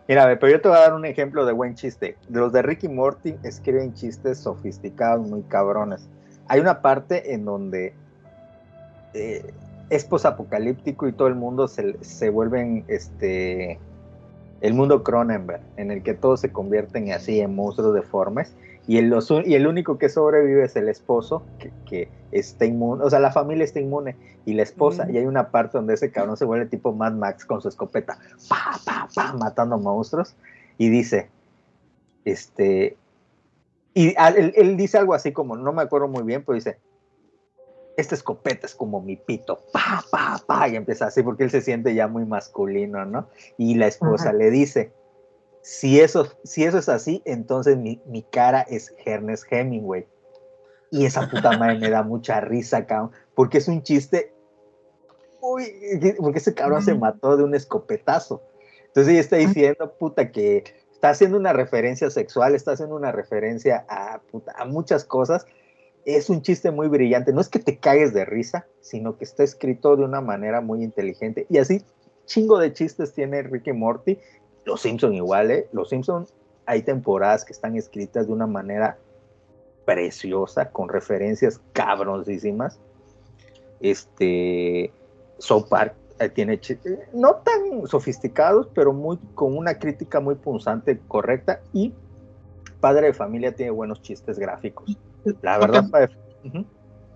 Mira, 0.08 0.38
pero 0.40 0.51
yo 0.51 0.59
te 0.59 0.68
voy 0.68 0.77
a 0.77 0.82
dar 0.82 0.93
un 0.93 1.06
ejemplo 1.06 1.45
de 1.45 1.53
buen 1.53 1.76
chiste. 1.76 2.18
Los 2.30 2.51
de 2.51 2.61
Ricky 2.61 2.90
Morty 2.90 3.35
escriben 3.43 3.93
chistes 3.93 4.40
sofisticados, 4.40 5.27
muy 5.27 5.43
cabrones. 5.43 6.09
Hay 6.48 6.59
una 6.59 6.82
parte 6.82 7.34
en 7.34 7.45
donde 7.45 7.93
eh, 9.14 9.53
es 9.90 10.03
posapocalíptico 10.06 11.08
y 11.08 11.14
todo 11.14 11.27
el 11.27 11.35
mundo 11.35 11.68
se, 11.68 11.95
se 12.03 12.30
vuelven 12.30 12.84
este 12.88 13.80
el 14.61 14.73
mundo 14.73 15.03
Cronenberg, 15.03 15.61
en 15.77 15.91
el 15.91 16.03
que 16.03 16.13
todos 16.13 16.41
se 16.41 16.51
convierten 16.51 17.11
así 17.11 17.39
en 17.39 17.55
monstruos 17.55 17.93
deformes 17.93 18.53
y 18.88 18.97
el, 18.97 19.09
los- 19.09 19.29
y 19.45 19.53
el 19.55 19.67
único 19.67 19.97
que 19.97 20.09
sobrevive 20.09 20.63
es 20.65 20.75
el 20.75 20.89
esposo, 20.89 21.43
que, 21.59 21.71
que 21.85 22.09
está 22.31 22.65
inmune, 22.65 23.03
o 23.03 23.09
sea, 23.09 23.19
la 23.19 23.31
familia 23.31 23.63
está 23.63 23.79
inmune 23.79 24.15
y 24.45 24.53
la 24.53 24.63
esposa, 24.63 25.05
Mm. 25.05 25.11
y 25.11 25.17
hay 25.19 25.25
una 25.25 25.49
parte 25.51 25.77
donde 25.77 25.93
ese 25.93 26.11
cabrón 26.11 26.38
se 26.38 26.45
vuelve 26.45 26.65
tipo 26.65 26.91
Mad 26.93 27.13
Max 27.13 27.45
con 27.45 27.61
su 27.61 27.67
escopeta, 27.69 28.17
pa, 28.47 28.79
pa, 28.85 29.07
pa, 29.13 29.33
matando 29.33 29.77
monstruos, 29.77 30.35
y 30.77 30.89
dice, 30.89 31.29
este, 32.25 32.97
y 33.93 34.13
a- 34.17 34.29
él, 34.29 34.53
él 34.55 34.77
dice 34.77 34.97
algo 34.97 35.13
así 35.13 35.31
como, 35.31 35.55
no 35.55 35.71
me 35.73 35.81
acuerdo 35.81 36.07
muy 36.07 36.23
bien, 36.23 36.43
pero 36.45 36.55
dice, 36.55 36.77
esta 38.00 38.16
escopeta 38.16 38.66
es 38.66 38.76
como 38.76 39.02
mi 39.02 39.16
pito, 39.16 39.64
pa, 39.72 40.03
pa, 40.11 40.42
pa, 40.45 40.68
y 40.68 40.76
empieza 40.76 41.08
así 41.08 41.24
porque 41.24 41.44
él 41.44 41.52
se 41.52 41.61
siente 41.61 41.94
ya 41.94 42.08
muy 42.08 42.26
masculino, 42.26 43.06
¿no? 43.06 43.30
Y 43.58 43.76
la 43.76 43.88
esposa 43.88 44.34
le 44.34 44.50
dice, 44.52 44.94
si 45.61 46.00
eso, 46.00 46.28
si 46.44 46.64
eso 46.64 46.78
es 46.78 46.90
así, 46.90 47.22
entonces 47.26 47.78
mi, 47.78 48.02
mi 48.06 48.24
cara 48.24 48.61
es 48.61 48.94
Ernest 49.06 49.45
Hemingway. 49.52 50.08
Y 50.92 51.06
esa 51.06 51.30
puta 51.30 51.58
madre 51.58 51.78
me 51.78 51.90
da 51.90 52.02
mucha 52.02 52.42
risa, 52.42 52.86
cabrón, 52.86 53.11
porque 53.36 53.60
es 53.60 53.68
un 53.68 53.84
chiste, 53.84 54.34
uy, 55.42 55.66
porque 56.18 56.40
ese 56.40 56.53
cabrón 56.53 56.82
se 56.82 56.95
mató 56.95 57.38
de 57.38 57.44
un 57.44 57.53
escopetazo. 57.53 58.42
Entonces 58.88 59.11
ella 59.11 59.22
está 59.22 59.36
diciendo, 59.36 59.94
puta, 60.00 60.32
que 60.32 60.64
está 60.92 61.11
haciendo 61.11 61.38
una 61.38 61.53
referencia 61.53 62.10
sexual, 62.10 62.56
está 62.56 62.72
haciendo 62.72 62.95
una 62.95 63.11
referencia 63.11 63.86
a, 63.88 64.19
puta, 64.32 64.53
a 64.58 64.66
muchas 64.66 65.06
cosas. 65.06 65.45
Es 66.06 66.30
un 66.30 66.42
chiste 66.42 66.72
muy 66.72 66.88
brillante. 66.88 67.34
No 67.34 67.42
es 67.42 67.50
que 67.50 67.60
te 67.60 67.78
cagues 67.78 68.14
de 68.14 68.26
risa, 68.26 68.66
sino 68.82 69.18
que 69.18 69.26
está 69.26 69.44
escrito 69.44 69.95
de 69.95 70.03
una 70.06 70.22
manera 70.22 70.61
muy 70.61 70.84
inteligente. 70.84 71.45
Y 71.50 71.58
así, 71.58 71.84
chingo 72.26 72.58
de 72.58 72.74
chistes 72.74 73.14
tiene 73.14 73.44
Ricky 73.44 73.74
Morty. 73.74 74.18
Los 74.66 74.82
Simpson 74.82 75.14
igual, 75.14 75.52
¿eh? 75.52 75.68
Los 75.72 75.90
Simpson 75.90 76.26
hay 76.66 76.84
temporadas 76.84 77.45
que 77.45 77.53
están 77.53 77.76
escritas 77.76 78.28
de 78.28 78.34
una 78.34 78.48
manera 78.48 78.98
preciosa, 79.86 80.69
con 80.69 80.88
referencias 80.90 81.60
cabroncísimas. 81.74 82.80
Este, 83.80 84.92
South 85.40 85.68
Park 85.69 85.95
tiene 86.36 86.60
chi- 86.60 86.78
eh, 86.86 87.08
no 87.14 87.38
tan 87.38 87.88
sofisticados, 87.88 88.68
pero 88.76 88.94
muy 88.94 89.18
con 89.34 89.58
una 89.58 89.80
crítica 89.80 90.19
muy 90.19 90.36
punzante, 90.36 91.00
correcta. 91.08 91.61
Y 91.74 91.94
Padre 92.80 93.08
de 93.08 93.14
Familia 93.14 93.56
tiene 93.56 93.72
buenos 93.72 94.02
chistes 94.02 94.38
gráficos. 94.38 94.98
La 95.41 95.58
verdad, 95.58 95.85
Padre- 95.90 96.16
Ujú. 96.43 96.66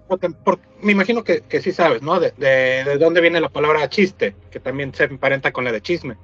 Porque, 0.07 0.29
porque 0.29 0.67
me 0.81 0.91
imagino 0.91 1.23
que, 1.23 1.41
que 1.41 1.61
sí 1.61 1.71
sabes, 1.71 2.01
¿no? 2.01 2.19
De, 2.19 2.31
de, 2.37 2.83
de 2.83 2.97
dónde 2.97 3.21
viene 3.21 3.39
la 3.41 3.49
palabra 3.49 3.87
chiste, 3.89 4.35
que 4.51 4.59
también 4.59 4.93
se 4.93 5.05
emparenta 5.05 5.51
con 5.51 5.63
la 5.63 5.71
de 5.71 5.81
chisme. 5.81 6.17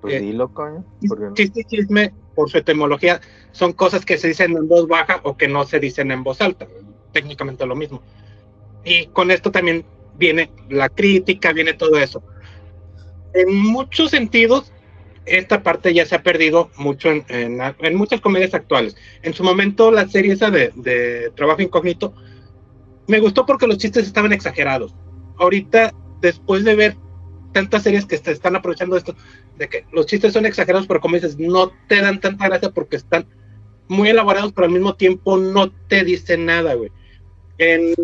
pues 0.00 0.14
Eh, 0.14 0.20
dilo, 0.20 0.52
coño. 0.54 0.84
porque 1.08 1.24
no- 1.24 1.34
Chiste 1.34 1.60
y 1.60 1.64
chisme, 1.64 2.14
por 2.34 2.48
su 2.48 2.58
etimología, 2.58 3.20
son 3.50 3.72
cosas 3.72 4.04
que 4.04 4.16
se 4.18 4.28
dicen 4.28 4.56
en 4.56 4.68
voz 4.68 4.86
baja 4.86 5.20
o 5.24 5.36
que 5.36 5.48
no 5.48 5.64
se 5.64 5.80
dicen 5.80 6.12
en 6.12 6.22
voz 6.22 6.40
alta. 6.40 6.66
Técnicamente 7.12 7.66
lo 7.66 7.74
mismo. 7.74 8.00
Y 8.84 9.06
con 9.06 9.30
esto 9.32 9.50
también 9.50 9.84
viene 10.16 10.50
la 10.70 10.88
crítica, 10.88 11.52
viene 11.52 11.74
todo 11.74 11.98
eso. 11.98 12.22
En 13.34 13.54
muchos 13.56 14.10
sentidos, 14.12 14.72
esta 15.30 15.62
parte 15.62 15.94
ya 15.94 16.06
se 16.06 16.14
ha 16.14 16.22
perdido 16.22 16.70
mucho 16.76 17.10
en, 17.10 17.96
muchas 17.96 18.20
comedias 18.20 18.54
actuales. 18.54 18.96
En 19.22 19.34
su 19.34 19.44
momento, 19.44 19.90
la 19.90 20.08
serie 20.08 20.32
esa 20.32 20.50
de, 20.50 21.32
Trabajo 21.34 21.62
Incógnito 21.62 22.14
me 23.06 23.20
gustó 23.20 23.46
porque 23.46 23.66
los 23.66 23.78
chistes 23.78 24.06
estaban 24.06 24.32
exagerados. 24.32 24.94
Ahorita, 25.38 25.94
después 26.20 26.64
de 26.64 26.74
ver 26.74 26.96
tantas 27.52 27.82
series 27.82 28.06
que 28.06 28.16
están 28.16 28.56
aprovechando 28.56 28.96
esto, 28.96 29.14
de 29.56 29.68
que 29.68 29.84
los 29.92 30.06
chistes 30.06 30.32
son 30.32 30.46
exagerados, 30.46 30.86
pero 30.86 31.00
como 31.00 31.14
dices, 31.14 31.38
no 31.38 31.72
te 31.88 32.00
dan 32.00 32.20
tanta 32.20 32.48
gracia 32.48 32.70
porque 32.70 32.96
están 32.96 33.26
muy 33.88 34.10
elaborados, 34.10 34.52
pero 34.52 34.66
al 34.66 34.72
mismo 34.72 34.94
tiempo 34.94 35.36
no 35.38 35.70
te 35.70 36.04
dicen 36.04 36.46
nada, 36.46 36.74
güey. 36.74 36.90
En, 37.56 37.94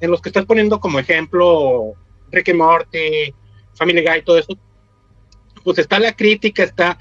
en 0.00 0.10
los 0.10 0.20
que 0.20 0.28
estás 0.28 0.44
poniendo 0.44 0.78
como 0.78 0.98
ejemplo 0.98 1.94
Ricky 2.30 2.52
Morty, 2.52 3.34
Family 3.74 4.04
Guy, 4.04 4.22
todo 4.22 4.38
eso, 4.38 4.56
pues 5.62 5.78
está 5.78 5.98
la 5.98 6.14
crítica, 6.14 6.62
está 6.62 6.98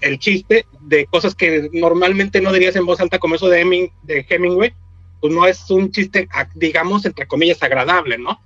el, 0.00 0.18
chiste 0.18 0.66
de 0.80 1.06
cosas 1.06 1.34
que 1.34 1.68
normalmente 1.72 2.40
no 2.40 2.52
dirías 2.52 2.76
en 2.76 2.86
voz 2.86 3.00
alta, 3.00 3.18
como 3.18 3.34
eso 3.34 3.48
de, 3.48 3.90
de 4.02 4.26
Hemingway, 4.28 4.72
pues 5.20 5.32
no 5.32 5.46
es 5.46 5.70
un 5.70 5.90
chiste, 5.90 6.28
digamos, 6.54 7.04
entre 7.04 7.26
comillas, 7.26 7.62
agradable, 7.62 8.18
¿no? 8.18 8.40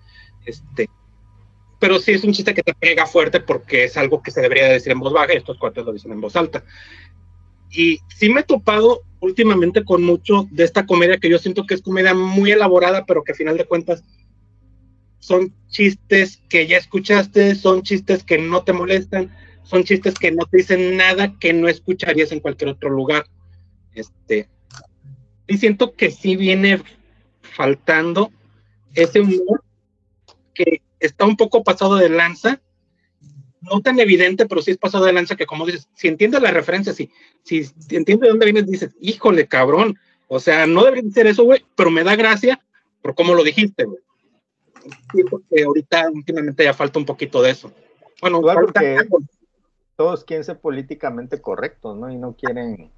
Este, 0.44 0.88
pero 1.78 1.98
sí 1.98 2.12
es 2.12 2.24
un 2.24 2.32
chiste 2.32 2.54
que 2.54 2.62
te 2.62 2.74
pega 2.74 3.06
fuerte 3.06 3.40
porque 3.40 3.84
es 3.84 3.96
algo 3.96 4.22
que 4.22 4.30
se 4.30 4.40
debería 4.40 4.68
decir 4.68 4.92
en 4.92 5.00
voz 5.00 5.12
baja 5.12 5.34
y 5.34 5.38
estos 5.38 5.58
cuates 5.58 5.84
lo 5.84 5.92
dicen 5.92 6.12
en 6.12 6.20
voz 6.20 6.36
alta. 6.36 6.64
Y 7.70 8.00
sí 8.16 8.30
me 8.30 8.40
he 8.40 8.44
topado 8.44 9.02
últimamente 9.20 9.84
con 9.84 10.02
mucho 10.02 10.46
de 10.50 10.64
esta 10.64 10.86
comedia 10.86 11.18
que 11.18 11.28
yo 11.28 11.38
siento 11.38 11.66
que 11.66 11.74
es 11.74 11.82
comedia 11.82 12.14
muy 12.14 12.50
elaborada, 12.50 13.04
pero 13.04 13.22
que 13.22 13.32
a 13.32 13.36
final 13.36 13.56
de 13.56 13.66
cuentas 13.66 14.02
son 15.18 15.54
chistes 15.68 16.42
que 16.48 16.66
ya 16.66 16.76
escuchaste, 16.76 17.54
son 17.54 17.82
chistes 17.82 18.24
que 18.24 18.38
no 18.38 18.62
te 18.62 18.72
molestan, 18.72 19.34
son 19.64 19.84
chistes 19.84 20.14
que 20.14 20.30
no 20.30 20.46
te 20.46 20.58
dicen 20.58 20.96
nada 20.96 21.38
que 21.38 21.52
no 21.52 21.68
escucharías 21.68 22.32
en 22.32 22.40
cualquier 22.40 22.70
otro 22.70 22.90
lugar. 22.90 23.26
Este, 23.94 24.48
y 25.46 25.58
siento 25.58 25.94
que 25.94 26.10
sí 26.10 26.36
viene 26.36 26.82
faltando 27.42 28.30
ese 28.94 29.20
humor 29.20 29.62
que 30.54 30.82
está 31.00 31.24
un 31.24 31.36
poco 31.36 31.62
pasado 31.62 31.96
de 31.96 32.08
lanza, 32.08 32.60
no 33.60 33.80
tan 33.80 33.98
evidente, 33.98 34.46
pero 34.46 34.62
sí 34.62 34.70
es 34.70 34.78
pasado 34.78 35.04
de 35.04 35.12
lanza 35.12 35.36
que 35.36 35.46
como 35.46 35.66
dices, 35.66 35.88
si 35.94 36.08
entiendes 36.08 36.40
la 36.40 36.50
referencia, 36.50 36.92
si, 36.92 37.10
si 37.42 37.64
entiendes 37.90 38.20
de 38.20 38.28
dónde 38.28 38.46
vienes, 38.46 38.66
dices, 38.66 38.94
híjole, 39.00 39.46
cabrón, 39.46 39.98
o 40.28 40.40
sea, 40.40 40.66
no 40.66 40.84
debería 40.84 41.10
ser 41.10 41.26
eso, 41.26 41.44
güey, 41.44 41.64
pero 41.74 41.90
me 41.90 42.04
da 42.04 42.14
gracia 42.14 42.62
por 43.02 43.14
cómo 43.14 43.34
lo 43.34 43.42
dijiste, 43.42 43.84
güey. 43.84 43.98
Siento 45.12 45.42
que 45.48 45.62
ahorita 45.64 46.10
últimamente 46.12 46.64
ya 46.64 46.74
falta 46.74 46.98
un 46.98 47.04
poquito 47.06 47.42
de 47.42 47.50
eso. 47.50 47.72
Bueno, 48.20 48.40
porque- 48.40 48.96
algo. 48.98 49.18
todos 49.96 50.24
quieren 50.24 50.44
ser 50.44 50.58
políticamente 50.58 51.40
correctos, 51.40 51.96
¿no? 51.96 52.10
Y 52.10 52.16
no 52.16 52.34
quieren 52.34 52.90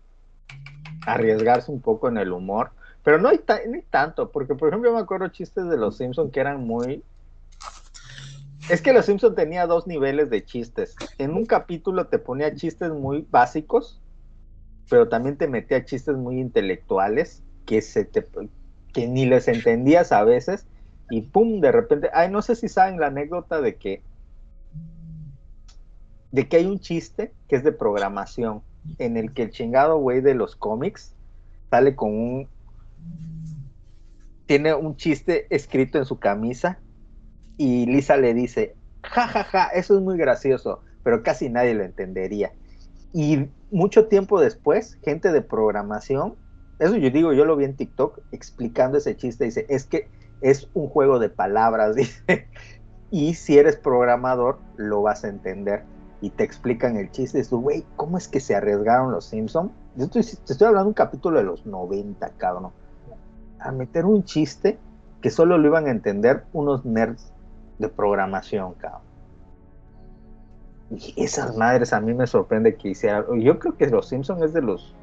arriesgarse 1.06 1.70
un 1.70 1.80
poco 1.80 2.08
en 2.08 2.18
el 2.18 2.32
humor. 2.32 2.70
Pero 3.02 3.18
no 3.18 3.28
hay, 3.28 3.38
ta- 3.38 3.60
ni 3.66 3.80
tanto, 3.82 4.30
porque 4.30 4.54
por 4.54 4.68
ejemplo 4.68 4.90
yo 4.90 4.94
me 4.96 5.00
acuerdo 5.02 5.28
chistes 5.28 5.68
de 5.68 5.76
los 5.78 5.96
Simpson 5.96 6.30
que 6.30 6.40
eran 6.40 6.66
muy... 6.66 7.02
Es 8.68 8.82
que 8.82 8.92
los 8.92 9.06
Simpson 9.06 9.34
tenía 9.34 9.66
dos 9.66 9.86
niveles 9.86 10.28
de 10.30 10.44
chistes. 10.44 10.94
En 11.18 11.32
un 11.34 11.46
capítulo 11.46 12.06
te 12.08 12.18
ponía 12.18 12.54
chistes 12.54 12.90
muy 12.92 13.26
básicos, 13.30 14.00
pero 14.90 15.08
también 15.08 15.36
te 15.38 15.48
metía 15.48 15.84
chistes 15.84 16.16
muy 16.16 16.38
intelectuales 16.38 17.42
que 17.66 17.80
se 17.82 18.04
te 18.04 18.26
que 18.92 19.06
ni 19.06 19.24
les 19.24 19.46
entendías 19.48 20.10
a 20.12 20.24
veces 20.24 20.66
y 21.10 21.22
pum, 21.22 21.60
de 21.60 21.72
repente, 21.72 22.10
ay, 22.12 22.30
no 22.30 22.42
sé 22.42 22.54
si 22.54 22.68
saben 22.68 23.00
la 23.00 23.08
anécdota 23.08 23.60
de 23.60 23.76
que 23.76 24.02
de 26.32 26.48
que 26.48 26.58
hay 26.58 26.66
un 26.66 26.78
chiste 26.78 27.32
que 27.48 27.56
es 27.56 27.64
de 27.64 27.72
programación, 27.72 28.62
en 28.98 29.16
el 29.16 29.32
que 29.32 29.42
el 29.42 29.50
chingado 29.50 29.98
güey 29.98 30.20
de 30.20 30.34
los 30.34 30.56
cómics 30.56 31.14
sale 31.70 31.94
con 31.96 32.10
un... 32.10 32.48
Tiene 34.46 34.74
un 34.74 34.96
chiste 34.96 35.46
escrito 35.50 35.98
en 35.98 36.04
su 36.04 36.18
camisa 36.18 36.78
y 37.56 37.86
Lisa 37.86 38.16
le 38.16 38.34
dice, 38.34 38.74
ja, 39.02 39.28
ja, 39.28 39.44
ja, 39.44 39.66
eso 39.68 39.96
es 39.96 40.02
muy 40.02 40.16
gracioso, 40.16 40.82
pero 41.04 41.22
casi 41.22 41.48
nadie 41.48 41.74
lo 41.74 41.84
entendería. 41.84 42.52
Y 43.12 43.48
mucho 43.70 44.06
tiempo 44.06 44.40
después, 44.40 44.98
gente 45.04 45.30
de 45.30 45.42
programación, 45.42 46.34
eso 46.78 46.96
yo 46.96 47.10
digo, 47.10 47.32
yo 47.32 47.44
lo 47.44 47.56
vi 47.56 47.64
en 47.66 47.76
TikTok 47.76 48.20
explicando 48.32 48.98
ese 48.98 49.16
chiste, 49.16 49.44
dice, 49.44 49.66
es 49.68 49.84
que 49.84 50.08
es 50.40 50.68
un 50.74 50.88
juego 50.88 51.18
de 51.18 51.28
palabras, 51.28 51.94
dice, 51.96 52.48
y 53.10 53.34
si 53.34 53.58
eres 53.58 53.76
programador, 53.76 54.58
lo 54.76 55.02
vas 55.02 55.24
a 55.24 55.28
entender 55.28 55.84
y 56.20 56.30
te 56.30 56.44
explican 56.44 56.96
el 56.96 57.10
chiste. 57.10 57.42
Tú, 57.44 57.60
güey, 57.60 57.84
¿cómo 57.96 58.18
es 58.18 58.28
que 58.28 58.40
se 58.40 58.54
arriesgaron 58.54 59.10
los 59.10 59.24
Simpson? 59.24 59.72
Yo 59.96 60.08
te 60.08 60.20
estoy 60.20 60.66
hablando 60.66 60.84
de 60.84 60.88
un 60.88 60.94
capítulo 60.94 61.38
de 61.38 61.44
los 61.44 61.66
90, 61.66 62.28
cabrón. 62.36 62.72
A 63.58 63.72
meter 63.72 64.04
un 64.04 64.24
chiste 64.24 64.78
que 65.20 65.30
solo 65.30 65.58
lo 65.58 65.66
iban 65.66 65.86
a 65.86 65.90
entender 65.90 66.44
unos 66.52 66.84
nerds 66.84 67.32
de 67.78 67.88
programación, 67.88 68.74
cabrón. 68.74 69.02
Y 70.90 71.14
esas 71.22 71.56
madres 71.56 71.92
a 71.92 72.00
mí 72.00 72.14
me 72.14 72.26
sorprende 72.26 72.74
que 72.76 72.88
hicieran. 72.88 73.24
Yo 73.40 73.58
creo 73.58 73.76
que 73.76 73.86
Los 73.86 74.08
Simpson 74.08 74.42
es 74.42 74.52
de 74.52 74.62
los 74.62 74.94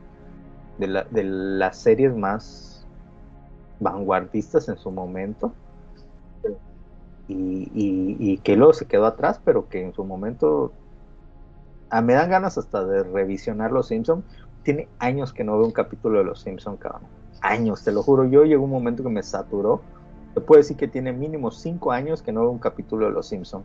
de, 0.79 0.87
la- 0.87 1.05
de 1.05 1.23
las 1.23 1.77
series 1.77 2.15
más 2.15 2.76
vanguardistas 3.79 4.69
en 4.69 4.77
su 4.77 4.91
momento. 4.91 5.53
Y, 7.27 7.69
y- 7.73 8.37
que 8.37 8.55
luego 8.55 8.73
se 8.73 8.85
quedó 8.85 9.05
atrás, 9.05 9.41
pero 9.43 9.67
que 9.67 9.81
en 9.81 9.93
su 9.93 10.03
momento 10.05 10.71
Ah, 11.89 12.01
me 12.01 12.13
dan 12.13 12.29
ganas 12.29 12.57
hasta 12.57 12.83
de 12.85 13.03
revisionar 13.03 13.71
Los 13.71 13.87
Simpson. 13.87 14.23
Tiene 14.63 14.89
años 14.99 15.31
que 15.33 15.43
no 15.43 15.57
veo 15.57 15.65
un 15.65 15.71
capítulo 15.71 16.19
de 16.19 16.25
Los 16.25 16.41
Simpson, 16.41 16.75
cabrón. 16.77 17.03
Años, 17.41 17.83
te 17.83 17.91
lo 17.91 18.03
juro. 18.03 18.25
Yo 18.25 18.43
llegó 18.43 18.65
un 18.65 18.71
momento 18.71 19.03
que 19.03 19.09
me 19.09 19.23
saturó. 19.23 19.81
Te 20.33 20.41
puedo 20.41 20.59
decir 20.59 20.75
que 20.75 20.87
tiene 20.87 21.13
mínimo 21.13 21.51
cinco 21.51 21.91
años 21.91 22.21
que 22.21 22.31
no 22.33 22.41
veo 22.41 22.51
un 22.51 22.59
capítulo 22.59 23.05
de 23.05 23.11
Los 23.13 23.27
Simpson. 23.27 23.63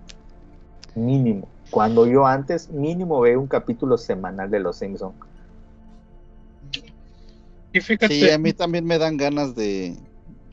Mínimo. 0.95 1.49
Cuando 1.71 2.07
yo 2.07 2.27
antes 2.27 2.71
mínimo 2.71 3.21
veo 3.21 3.41
un 3.41 3.49
capítulo 3.49 3.99
semanal 3.99 4.51
de 4.51 4.61
Los 4.61 4.77
Simpson. 4.77 5.15
Y 7.73 7.81
fíjate, 7.81 8.15
Sí, 8.15 8.29
a 8.31 8.39
mí 8.39 8.53
también 8.53 8.85
me 8.85 8.99
dan 8.99 9.17
ganas 9.17 9.55
de, 9.55 9.97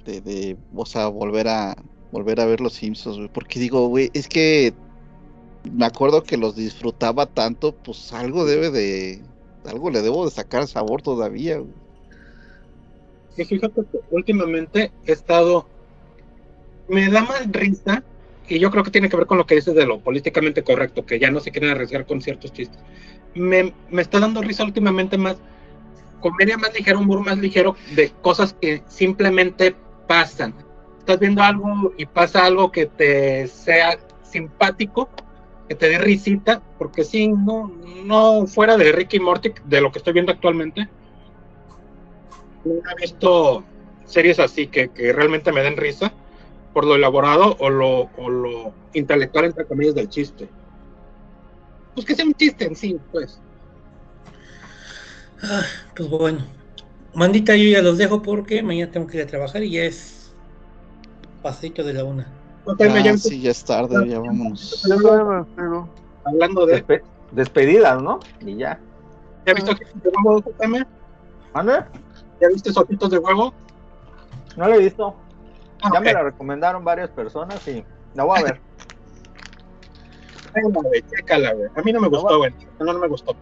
de, 0.06 0.22
de, 0.22 0.58
o 0.74 0.86
sea, 0.86 1.08
volver 1.08 1.48
a 1.48 1.76
volver 2.12 2.40
a 2.40 2.46
ver 2.46 2.62
los 2.62 2.74
Simpsons, 2.74 3.18
güey, 3.18 3.30
porque 3.30 3.60
digo, 3.60 3.88
güey, 3.88 4.10
es 4.14 4.28
que 4.28 4.74
me 5.72 5.86
acuerdo 5.86 6.24
que 6.24 6.38
los 6.38 6.56
disfrutaba 6.56 7.28
tanto, 7.28 7.76
pues 7.76 8.12
algo 8.14 8.46
debe 8.46 8.72
de, 8.72 9.22
algo 9.66 9.90
le 9.92 10.02
debo 10.02 10.26
de 10.26 10.32
sacar 10.32 10.68
sabor 10.68 11.02
todavía, 11.02 11.58
güey. 11.58 11.74
y 13.38 13.46
fíjate 13.46 13.82
que 13.92 14.00
últimamente 14.12 14.92
he 15.06 15.12
estado. 15.12 15.68
Me 16.88 17.10
da 17.10 17.22
más 17.22 17.50
risa, 17.52 18.04
y 18.48 18.60
yo 18.60 18.72
creo 18.72 18.84
que 18.84 18.92
tiene 18.92 19.10
que 19.10 19.18
ver 19.18 19.28
con 19.28 19.38
lo 19.38 19.46
que 19.46 19.56
dices 19.56 19.76
de 19.76 19.86
lo 19.86 20.00
políticamente 20.02 20.64
correcto, 20.64 21.06
que 21.06 21.20
ya 21.20 21.30
no 21.30 21.40
se 21.40 21.52
quieren 21.52 21.70
arriesgar 21.70 22.06
con 22.06 22.22
ciertos 22.22 22.52
chistes. 22.52 22.80
Me, 23.36 23.74
me 23.90 24.02
está 24.02 24.20
dando 24.20 24.42
risa 24.42 24.64
últimamente 24.64 25.18
más 25.18 25.38
comedia 26.20 26.58
más 26.58 26.74
ligera, 26.74 26.98
humor 26.98 27.26
más 27.26 27.38
ligero 27.38 27.76
de 27.96 28.12
cosas 28.22 28.54
que 28.54 28.84
simplemente 28.88 29.76
pasan. 30.08 30.54
Estás 31.00 31.20
viendo 31.20 31.42
algo 31.42 31.94
y 31.98 32.06
pasa 32.06 32.46
algo 32.46 32.72
que 32.72 32.86
te 32.86 33.48
sea 33.48 33.98
simpático, 34.24 35.10
que 35.68 35.76
te 35.76 35.90
dé 35.90 35.98
risita, 35.98 36.62
porque 36.78 37.04
sí, 37.04 37.28
no, 37.28 37.72
no 38.06 38.46
fuera 38.48 38.78
de 38.78 38.92
Ricky 38.92 39.20
Morty, 39.20 39.54
de 39.66 39.82
lo 39.82 39.92
que 39.92 40.00
estoy 40.00 40.14
viendo 40.14 40.32
actualmente, 40.32 40.88
no 42.66 42.74
he 42.92 43.02
visto 43.02 43.64
series 44.06 44.40
así 44.40 44.68
que, 44.68 44.90
que 44.90 45.14
realmente 45.14 45.52
me 45.52 45.62
den 45.62 45.78
risa 45.78 46.12
por 46.74 46.86
lo 46.86 46.96
elaborado 46.96 47.56
o 47.60 47.70
lo, 47.70 48.10
o 48.18 48.30
lo 48.30 48.74
intelectual, 48.94 49.46
entre 49.46 49.66
comillas, 49.66 49.96
del 49.96 50.10
chiste. 50.10 50.48
Pues 51.94 52.06
que 52.06 52.16
sea 52.16 52.26
un 52.26 52.34
chiste 52.34 52.66
en 52.66 52.76
sí, 52.76 53.00
pues. 53.12 53.40
Ah, 55.44 55.64
pues 55.96 56.10
bueno. 56.10 56.40
Mandita, 57.14 57.56
yo 57.56 57.64
ya 57.70 57.82
los 57.82 57.98
dejo 57.98 58.22
porque 58.22 58.62
mañana 58.62 58.92
tengo 58.92 59.08
que 59.08 59.18
ir 59.18 59.24
a 59.24 59.28
trabajar 59.28 59.64
y 59.64 59.72
ya 59.72 59.84
es 59.84 60.32
paseito 61.42 61.84
de 61.84 61.94
la 61.94 62.04
una. 62.04 62.28
Ah, 62.68 63.18
sí, 63.18 63.42
ya 63.42 63.52
es 63.52 63.64
tarde, 63.64 64.08
ya 64.08 64.20
vámonos. 64.20 64.82
Sigo. 64.82 65.90
Hablando 66.24 66.66
de. 66.66 66.86
Despe- 66.86 67.02
despedidas, 67.32 68.02
¿no? 68.02 68.20
Y 68.42 68.58
ya. 68.58 68.80
¿Ya 69.46 69.54
viste 69.54 69.72
ojitos 69.72 70.04
de 70.04 70.10
huevo? 70.24 70.44
¿Mande? 71.54 71.84
¿Ya 72.40 72.48
viste 72.50 72.72
ojitos 72.76 73.10
de 73.10 73.18
huevo? 73.18 73.54
No 74.56 74.68
la 74.68 74.76
he 74.76 74.80
visto. 74.80 75.16
Ah, 75.82 75.90
Ya 75.94 76.00
ok. 76.00 76.06
me 76.06 76.14
la 76.14 76.24
recomendaron 76.24 76.84
varias 76.84 77.10
personas 77.10 77.66
y 77.68 77.84
la 78.14 78.24
voy 78.26 78.40
a 78.40 78.44
ver. 78.44 78.62
Chécala, 80.54 80.82
güey, 80.82 81.04
chécala, 81.10 81.54
güey. 81.54 81.70
A 81.76 81.82
mí 81.82 81.92
no 81.94 82.02
me 82.02 82.08
gustó, 82.10 82.38
güey. 82.38 82.54
No, 82.80 82.86
no 82.94 83.00
me 83.00 83.08
gustó. 83.08 83.36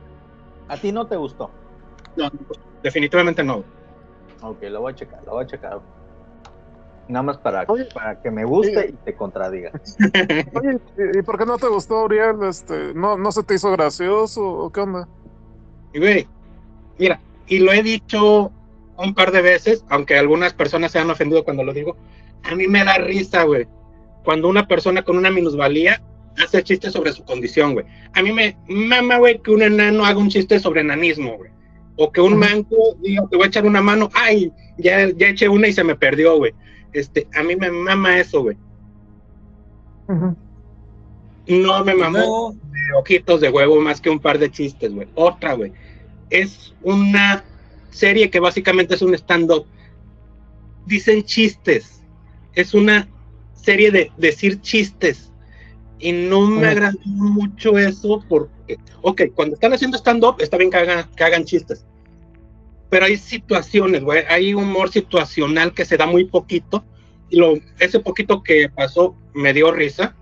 ¿A 0.68 0.78
ti 0.78 0.92
no 0.92 1.08
te 1.08 1.16
gustó? 1.16 1.50
No, 2.18 2.30
definitivamente 2.84 3.44
no. 3.44 3.64
Ok, 4.42 4.64
lo 4.64 4.82
voy 4.82 4.94
a 4.94 4.96
checar, 4.96 5.24
lo 5.26 5.34
voy 5.34 5.44
a 5.44 5.48
checar. 5.48 5.80
Nada 7.08 7.24
más 7.24 7.38
para, 7.38 7.64
Oye, 7.68 7.86
para 7.86 8.22
que 8.22 8.30
me 8.30 8.44
guste 8.44 8.90
y 8.90 8.94
te 9.06 9.16
contradiga. 9.16 9.72
Oye, 10.54 10.80
¿y, 10.98 11.20
y 11.20 11.22
por 11.22 11.38
qué 11.38 11.46
no 11.46 11.58
te 11.58 11.68
gustó, 11.68 12.04
Uriel? 12.04 12.44
Este, 12.44 12.94
¿no, 12.94 13.18
¿No 13.18 13.32
se 13.32 13.44
te 13.44 13.56
hizo 13.56 13.72
gracioso 13.72 14.44
o 14.44 14.70
qué 14.72 14.82
onda? 14.82 15.08
Y, 15.94 16.00
güey, 16.00 16.28
mira, 16.98 17.22
y 17.48 17.60
lo 17.60 17.72
he 17.72 17.82
dicho 17.82 18.52
un 18.98 19.14
par 19.14 19.32
de 19.32 19.42
veces, 19.42 19.86
aunque 19.90 20.18
algunas 20.18 20.54
personas 20.54 20.92
se 20.92 21.00
han 21.00 21.10
ofendido 21.10 21.46
cuando 21.46 21.64
lo 21.64 21.72
digo, 21.72 21.96
a 22.44 22.56
mí 22.56 22.68
me 22.68 22.84
da 22.84 22.98
risa, 22.98 23.44
güey, 23.44 23.68
cuando 24.24 24.50
una 24.50 24.68
persona 24.68 25.04
con 25.04 25.18
una 25.18 25.32
minusvalía 25.32 26.02
hace 26.44 26.64
chistes 26.64 26.94
sobre 26.94 27.14
su 27.14 27.24
condición, 27.24 27.74
güey. 27.74 27.86
A 28.14 28.22
mí 28.22 28.32
me 28.32 28.58
mama, 28.68 29.18
güey, 29.18 29.40
que 29.40 29.52
un 29.52 29.62
enano 29.62 30.06
haga 30.06 30.20
un 30.20 30.30
chiste 30.30 30.60
sobre 30.60 30.82
enanismo, 30.82 31.38
güey. 31.38 31.52
O 31.98 32.12
que 32.12 32.22
un 32.22 32.38
manco 32.38 32.96
diga, 33.02 33.28
te 33.30 33.36
voy 33.36 33.46
a 33.46 33.48
echar 33.48 33.66
una 33.66 33.82
mano, 33.82 34.10
ay, 34.14 34.52
ya, 34.78 35.10
ya 35.10 35.30
eché 35.30 35.50
una 35.50 35.68
y 35.68 35.74
se 35.74 35.84
me 35.84 35.96
perdió, 35.96 36.38
güey. 36.38 36.54
Este, 36.94 37.28
a 37.36 37.44
mí 37.44 37.56
me 37.56 37.70
mama 37.72 38.20
eso, 38.20 38.44
güey. 38.44 38.58
No 41.48 41.84
me 41.84 41.96
mamó 41.96 42.54
No, 42.54 42.70
de 42.72 42.98
ojitos 43.00 43.42
de 43.42 43.50
huevo 43.50 43.82
más 43.82 44.00
que 44.00 44.10
un 44.10 44.20
par 44.20 44.38
de 44.38 44.52
chistes, 44.52 44.94
güey. 44.94 45.08
Otra, 45.16 45.54
güey. 45.54 45.74
Es 46.30 46.74
una 46.84 47.44
serie 47.90 48.30
que 48.30 48.40
básicamente 48.40 48.96
es 48.96 49.02
un 49.02 49.14
stand-up. 49.16 49.66
Dicen 50.86 51.24
chistes. 51.24 52.04
Es 52.54 52.74
una 52.74 53.08
serie 53.54 53.92
de 53.92 54.12
decir 54.18 54.62
chistes. 54.62 55.32
Y 56.00 56.12
no 56.12 56.42
me 56.42 56.68
agradó 56.68 57.00
mucho 57.06 57.78
eso 57.78 58.24
porque, 58.30 58.78
ok, 59.02 59.22
cuando 59.34 59.56
están 59.56 59.74
haciendo 59.74 59.98
stand-up 59.98 60.36
está 60.40 60.58
bien 60.58 60.70
que 60.70 60.78
hagan, 60.78 61.10
que 61.16 61.24
hagan 61.24 61.46
chistes. 61.46 61.86
Pero 62.90 63.06
hay 63.06 63.18
situaciones, 63.18 64.04
güey. 64.04 64.24
Hay 64.30 64.54
humor 64.54 64.92
situacional 64.92 65.74
que 65.74 65.86
se 65.86 65.98
da 65.98 66.06
muy 66.06 66.26
poquito. 66.26 66.86
Y 67.30 67.38
lo, 67.38 67.56
ese 67.80 68.00
poquito 68.00 68.44
que 68.44 68.70
pasó 68.70 69.16
me 69.34 69.54
dio 69.54 69.72
risa 69.72 70.16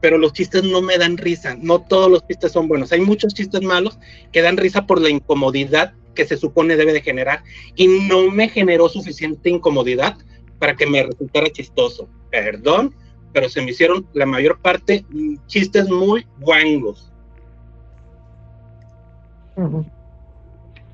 pero 0.00 0.18
los 0.18 0.32
chistes 0.32 0.62
no 0.64 0.80
me 0.80 0.98
dan 0.98 1.16
risa. 1.16 1.56
No 1.60 1.80
todos 1.80 2.10
los 2.10 2.26
chistes 2.26 2.52
son 2.52 2.68
buenos. 2.68 2.92
Hay 2.92 3.00
muchos 3.00 3.34
chistes 3.34 3.62
malos 3.62 3.98
que 4.32 4.42
dan 4.42 4.56
risa 4.56 4.86
por 4.86 5.00
la 5.00 5.10
incomodidad 5.10 5.92
que 6.14 6.26
se 6.26 6.36
supone 6.36 6.76
debe 6.76 6.92
de 6.92 7.00
generar 7.00 7.42
y 7.76 7.86
no 7.86 8.30
me 8.30 8.48
generó 8.48 8.88
suficiente 8.88 9.50
incomodidad 9.50 10.16
para 10.58 10.76
que 10.76 10.86
me 10.86 11.02
resultara 11.04 11.50
chistoso. 11.50 12.08
Perdón, 12.30 12.94
pero 13.38 13.48
se 13.48 13.62
me 13.62 13.70
hicieron 13.70 14.04
la 14.14 14.26
mayor 14.26 14.58
parte 14.58 15.04
chistes 15.46 15.88
muy 15.88 16.26
guangos. 16.40 17.12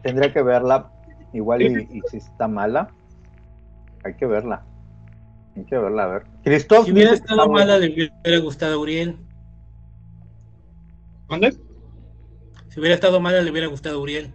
Tendría 0.03 0.31
que 0.31 0.43
verla, 0.43 0.93
igual 1.33 1.63
y, 1.63 1.89
y 1.91 2.03
si 2.11 2.19
está 2.19 2.47
mala, 2.47 2.91
hay 4.05 4.15
que 4.17 4.27
verla. 4.27 4.63
Hay 5.57 5.65
que 5.65 5.79
verla, 5.79 6.05
a 6.05 6.07
ver. 6.09 6.25
Christoph 6.45 6.85
si 6.85 6.93
hubiera 6.93 7.15
estado 7.15 7.49
mala, 7.49 7.79
le 7.79 7.87
hubiera 7.95 8.39
gustado 8.41 8.75
a 8.75 8.79
Uriel. 8.79 9.17
¿Dónde? 11.31 11.57
Si 12.69 12.79
hubiera 12.79 12.95
estado 12.95 13.21
mala, 13.21 13.41
le 13.41 13.51
hubiera 13.51 13.69
gustado 13.69 13.97
a 13.97 14.03
Uriel. 14.03 14.35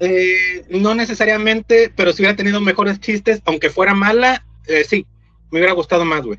Eh, 0.00 0.64
no 0.70 0.94
necesariamente, 0.94 1.92
pero 1.94 2.14
si 2.14 2.22
hubiera 2.22 2.36
tenido 2.36 2.62
mejores 2.62 2.98
chistes, 2.98 3.42
aunque 3.44 3.68
fuera 3.68 3.92
mala, 3.92 4.46
eh, 4.66 4.84
sí, 4.84 5.06
me 5.50 5.58
hubiera 5.58 5.74
gustado 5.74 6.06
más, 6.06 6.22
güey. 6.22 6.38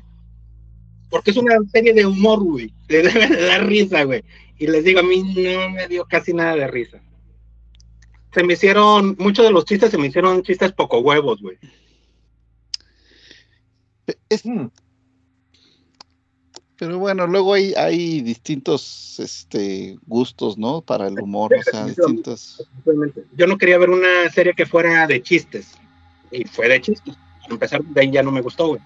Porque 1.16 1.30
es 1.30 1.36
una 1.36 1.56
serie 1.72 1.92
de 1.92 2.06
humor, 2.06 2.42
güey. 2.42 2.72
Te 2.86 3.02
debe 3.02 3.26
de 3.28 3.46
dar 3.46 3.66
risa, 3.66 4.04
güey. 4.04 4.24
Y 4.58 4.66
les 4.66 4.84
digo, 4.84 5.00
a 5.00 5.02
mí 5.02 5.22
no 5.22 5.70
me 5.70 5.86
dio 5.88 6.04
casi 6.06 6.32
nada 6.32 6.54
de 6.56 6.66
risa. 6.66 7.00
Se 8.32 8.42
me 8.44 8.54
hicieron, 8.54 9.16
muchos 9.18 9.44
de 9.44 9.50
los 9.50 9.64
chistes 9.64 9.90
se 9.90 9.98
me 9.98 10.06
hicieron 10.08 10.42
chistes 10.42 10.72
poco 10.72 10.98
huevos, 11.00 11.40
güey. 11.40 11.58
Es- 14.28 14.44
Mm, 14.44 14.66
pero 16.78 16.98
bueno, 16.98 17.26
luego 17.26 17.54
hay, 17.54 17.72
hay 17.74 18.20
distintos 18.20 19.18
este, 19.18 19.96
gustos, 20.06 20.58
¿no? 20.58 20.82
Para 20.82 21.08
el 21.08 21.18
humor, 21.18 21.54
o 21.58 21.62
sea, 21.62 21.86
distintos. 21.86 22.68
Yo 23.34 23.46
no 23.46 23.56
quería 23.56 23.78
ver 23.78 23.88
una 23.90 24.30
serie 24.30 24.52
que 24.54 24.66
fuera 24.66 25.06
de 25.06 25.22
chistes. 25.22 25.72
Y 26.30 26.44
fue 26.44 26.68
de 26.68 26.80
chistes. 26.82 27.14
Para 27.42 27.54
empezar, 27.54 27.82
de 27.82 28.00
ahí 28.00 28.10
ya 28.10 28.22
no 28.22 28.30
me 28.30 28.42
gustó, 28.42 28.68
güey. 28.68 28.80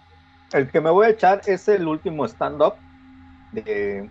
El 0.52 0.68
que 0.70 0.80
me 0.80 0.90
voy 0.90 1.06
a 1.06 1.10
echar 1.10 1.42
es 1.46 1.68
el 1.68 1.86
último 1.86 2.24
stand-up 2.26 2.74
de, 3.52 4.08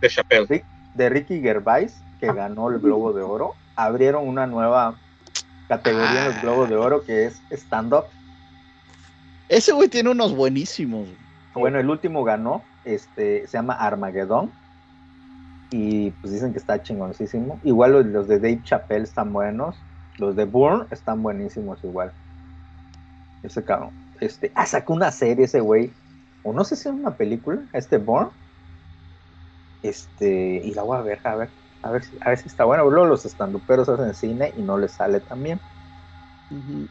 De 0.00 0.08
Chappelle. 0.08 0.46
Rick- 0.46 0.64
de 0.94 1.08
Ricky 1.08 1.40
Gervais, 1.40 2.00
que 2.20 2.32
ganó 2.32 2.70
el 2.70 2.78
Globo 2.80 3.12
de 3.12 3.22
Oro. 3.22 3.54
Abrieron 3.76 4.26
una 4.28 4.46
nueva 4.46 4.94
categoría 5.68 6.20
en 6.20 6.24
los 6.26 6.34
Ah. 6.36 6.40
Globos 6.42 6.68
de 6.68 6.76
Oro 6.76 7.02
que 7.04 7.26
es 7.26 7.42
stand-up. 7.50 8.04
Ese 9.48 9.72
güey 9.72 9.88
tiene 9.88 10.10
unos 10.10 10.34
buenísimos. 10.34 11.08
Bueno, 11.54 11.78
el 11.78 11.88
último 11.90 12.24
ganó, 12.24 12.62
este, 12.84 13.46
se 13.46 13.58
llama 13.58 13.74
Armageddon. 13.74 14.50
Y 15.70 16.10
pues 16.12 16.32
dicen 16.32 16.52
que 16.52 16.58
está 16.58 16.80
chingoncísimo. 16.82 17.58
Igual 17.64 17.92
los, 17.92 18.06
los 18.06 18.28
de 18.28 18.36
Dave 18.38 18.60
Chappelle 18.62 19.02
están 19.04 19.32
buenos. 19.32 19.76
Los 20.18 20.36
de 20.36 20.44
Bourne 20.44 20.86
están 20.90 21.22
buenísimos 21.22 21.82
igual. 21.82 22.12
Ese 23.42 23.64
cabrón. 23.64 23.90
Este, 24.24 24.52
ah, 24.54 24.66
sacó 24.66 24.92
una 24.94 25.10
serie 25.10 25.44
ese 25.44 25.60
güey. 25.60 25.92
O 26.42 26.52
no 26.52 26.64
sé 26.64 26.76
si 26.76 26.88
es 26.88 26.94
una 26.94 27.16
película, 27.16 27.62
este 27.72 27.98
Bourne. 27.98 28.30
Este, 29.82 30.60
y 30.64 30.72
la 30.74 30.82
voy 30.82 30.96
a 30.98 31.02
ver, 31.02 31.20
a 31.24 31.36
ver, 31.36 31.50
a 31.82 31.90
ver 31.90 32.04
si, 32.04 32.16
a 32.20 32.30
ver 32.30 32.38
si 32.38 32.48
está 32.48 32.64
bueno. 32.64 32.88
Luego 32.90 33.06
los 33.06 33.24
estanduperos 33.26 33.88
hacen 33.88 34.14
cine 34.14 34.52
y 34.56 34.62
no 34.62 34.78
les 34.78 34.92
sale 34.92 35.20
tan 35.20 35.42
bien. 35.42 35.60
Ujú. 36.50 36.88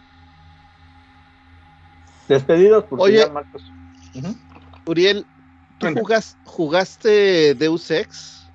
Despedidos 2.28 2.84
por 2.86 3.02
Oye. 3.02 3.30
Marcos. 3.30 3.72
Uriel, 4.86 5.26
¿tú 5.78 5.88
jugas- 5.96 6.38
jugaste 6.46 7.56
Deus 7.56 7.90
Ex? 7.92 8.52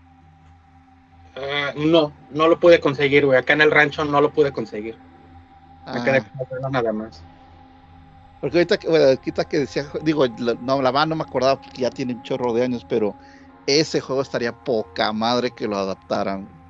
Ah, 1.36 1.72
no, 1.76 2.12
no 2.30 2.48
lo 2.48 2.58
pude 2.58 2.80
conseguir, 2.80 3.26
güey. 3.26 3.38
Acá 3.38 3.52
en 3.52 3.60
el 3.60 3.70
rancho 3.70 4.04
no 4.04 4.20
lo 4.20 4.32
pude 4.32 4.52
conseguir. 4.52 4.96
Quedé 6.04 6.18
Ah, 6.18 6.30
con 6.36 6.46
verlo 6.50 6.70
nada 6.70 6.92
más. 6.92 7.22
Porque 8.40 8.58
ahorita, 8.58 8.78
bueno, 8.88 9.04
ahorita 9.06 9.44
que 9.47 9.58
decía, 9.60 9.90
digo, 10.03 10.26
la- 10.38 10.56
no, 10.60 10.81
la 10.83 10.90
verdad 10.92 11.06
no 11.08 11.17
me 11.17 11.22
acordaba 11.22 11.60
porque 11.60 11.83
ya 11.83 11.90
tiene 11.90 12.15
un 12.15 12.22
chorro 12.22 12.53
de 12.54 12.62
años, 12.65 12.85
pero 12.85 13.17
ese 13.67 14.01
juego 14.01 14.22
estaría 14.22 14.53
poca 14.53 15.12
madre 15.12 15.53
que 15.54 15.67
lo 15.69 15.76
adaptaran. 15.76 16.65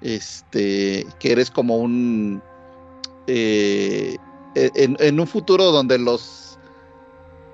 Este, 0.00 1.14
que 1.18 1.32
eres 1.32 1.50
como 1.50 1.78
un, 1.78 2.44
eh, 3.26 4.18
en, 4.54 4.96
en 5.00 5.20
un 5.20 5.26
futuro 5.28 5.66
donde 5.72 5.98
los, 5.98 6.60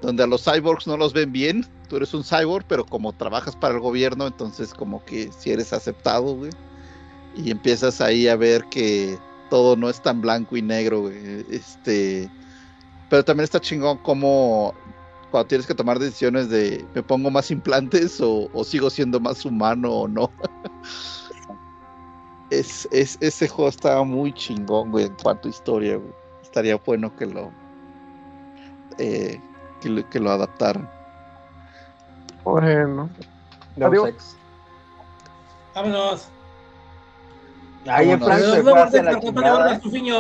donde 0.00 0.22
a 0.24 0.26
los 0.26 0.44
cyborgs 0.44 0.86
no 0.86 0.96
los 0.96 1.12
ven 1.12 1.32
bien, 1.32 1.66
tú 1.88 1.96
eres 1.96 2.14
un 2.14 2.24
cyborg, 2.24 2.66
pero 2.66 2.86
como 2.86 3.14
trabajas 3.14 3.56
para 3.56 3.74
el 3.74 3.80
gobierno, 3.80 4.26
entonces 4.26 4.74
como 4.74 5.04
que 5.04 5.32
si 5.32 5.50
eres 5.50 5.72
aceptado, 5.72 6.34
güey, 6.36 6.52
y 7.32 7.50
empiezas 7.50 8.00
ahí 8.00 8.28
a 8.28 8.36
ver 8.36 8.68
que 8.68 9.22
todo 9.48 9.76
no 9.76 9.90
es 9.90 10.00
tan 10.02 10.20
blanco 10.20 10.56
y 10.56 10.62
negro, 10.62 11.00
güey, 11.02 11.46
este, 11.48 12.32
pero 13.10 13.24
también 13.24 13.44
está 13.44 13.60
chingón 13.60 13.98
como 13.98 14.72
cuando 15.30 15.48
tienes 15.48 15.66
que 15.66 15.74
tomar 15.74 15.98
decisiones 15.98 16.48
de 16.48 16.84
me 16.94 17.02
pongo 17.02 17.30
más 17.30 17.50
implantes 17.50 18.20
o, 18.20 18.48
o 18.52 18.64
sigo 18.64 18.88
siendo 18.88 19.20
más 19.20 19.44
humano 19.44 19.90
o 19.90 20.08
no. 20.08 20.30
es, 22.50 22.88
es, 22.90 23.18
ese 23.20 23.48
juego 23.48 23.68
estaba 23.68 24.04
muy 24.04 24.32
chingón, 24.32 24.90
güey, 24.90 25.06
en 25.06 25.14
cuanto 25.22 25.48
a 25.48 25.50
historia, 25.50 25.96
güey. 25.96 26.12
Estaría 26.42 26.76
bueno 26.76 27.14
que 27.14 27.26
lo, 27.26 27.50
eh, 28.98 29.40
que 29.80 29.88
lo, 29.88 30.08
que 30.08 30.20
lo 30.20 30.30
adaptaran. 30.30 30.88
Bueno. 32.44 33.10
Adiós. 33.80 34.08
Ex. 34.08 34.36
Vámonos. 35.74 36.28
Ahí 37.86 38.10
en 38.10 38.20
Vámonos. 38.20 38.40
Francia 38.40 38.56
Nos 38.56 38.64
vemos 38.64 38.92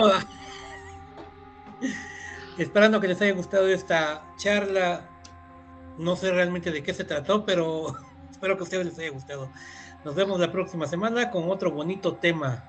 la 0.02 0.26
Esperando 2.58 3.00
que 3.00 3.08
les 3.08 3.20
haya 3.22 3.32
gustado 3.32 3.66
esta 3.68 4.22
charla. 4.36 5.02
No 5.98 6.16
sé 6.16 6.30
realmente 6.30 6.70
de 6.70 6.82
qué 6.82 6.94
se 6.94 7.04
trató, 7.04 7.44
pero 7.44 7.94
espero 8.30 8.56
que 8.56 8.60
a 8.60 8.64
ustedes 8.64 8.86
les 8.86 8.98
haya 8.98 9.10
gustado. 9.10 9.48
Nos 10.04 10.14
vemos 10.14 10.40
la 10.40 10.50
próxima 10.50 10.86
semana 10.86 11.30
con 11.30 11.50
otro 11.50 11.70
bonito 11.70 12.14
tema. 12.14 12.64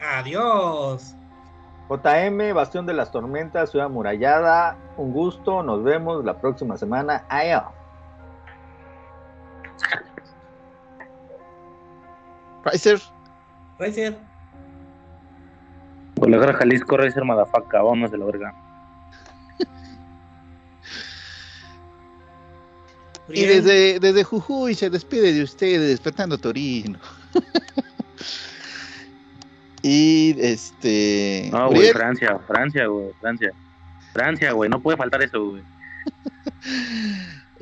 Adiós. 0.00 1.14
JM, 1.88 2.54
Bastión 2.54 2.86
de 2.86 2.94
las 2.94 3.12
Tormentas, 3.12 3.70
Ciudad 3.70 3.88
Murallada. 3.88 4.76
Un 4.96 5.12
gusto, 5.12 5.62
nos 5.62 5.84
vemos 5.84 6.24
la 6.24 6.38
próxima 6.40 6.76
semana. 6.76 7.24
Adiós. 7.28 7.64
Riser, 12.64 13.00
Riser. 13.78 14.16
Guadalajara, 16.16 16.54
Jalisco, 16.54 16.96
Racer, 16.96 17.24
Madafaca, 17.24 17.82
vámonos 17.82 18.10
de 18.10 18.18
la 18.18 18.24
verga. 18.24 18.61
Y 23.32 23.44
desde, 23.44 24.00
desde 24.00 24.24
Jujuy 24.24 24.74
se 24.74 24.90
despide 24.90 25.32
de 25.32 25.42
ustedes, 25.42 26.00
Fernando 26.00 26.38
Torino. 26.38 26.98
y 29.82 30.34
este. 30.38 31.48
No, 31.52 31.70
güey, 31.70 31.92
Francia, 31.92 32.38
Francia, 32.46 32.86
güey, 32.86 33.10
Francia. 33.20 33.52
Francia, 34.12 34.52
güey, 34.52 34.68
no 34.68 34.80
puede 34.80 34.96
faltar 34.96 35.22
eso, 35.22 35.50
güey. 35.50 35.62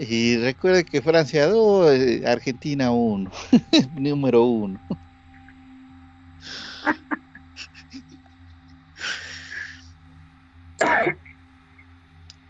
Y 0.03 0.39
recuerde 0.39 0.87
que 0.87 1.03
Francia 1.03 1.47
2, 1.47 1.93
eh, 1.93 2.23
Argentina 2.27 2.91
1, 2.91 3.31
número 3.97 4.45
1. 4.45 4.81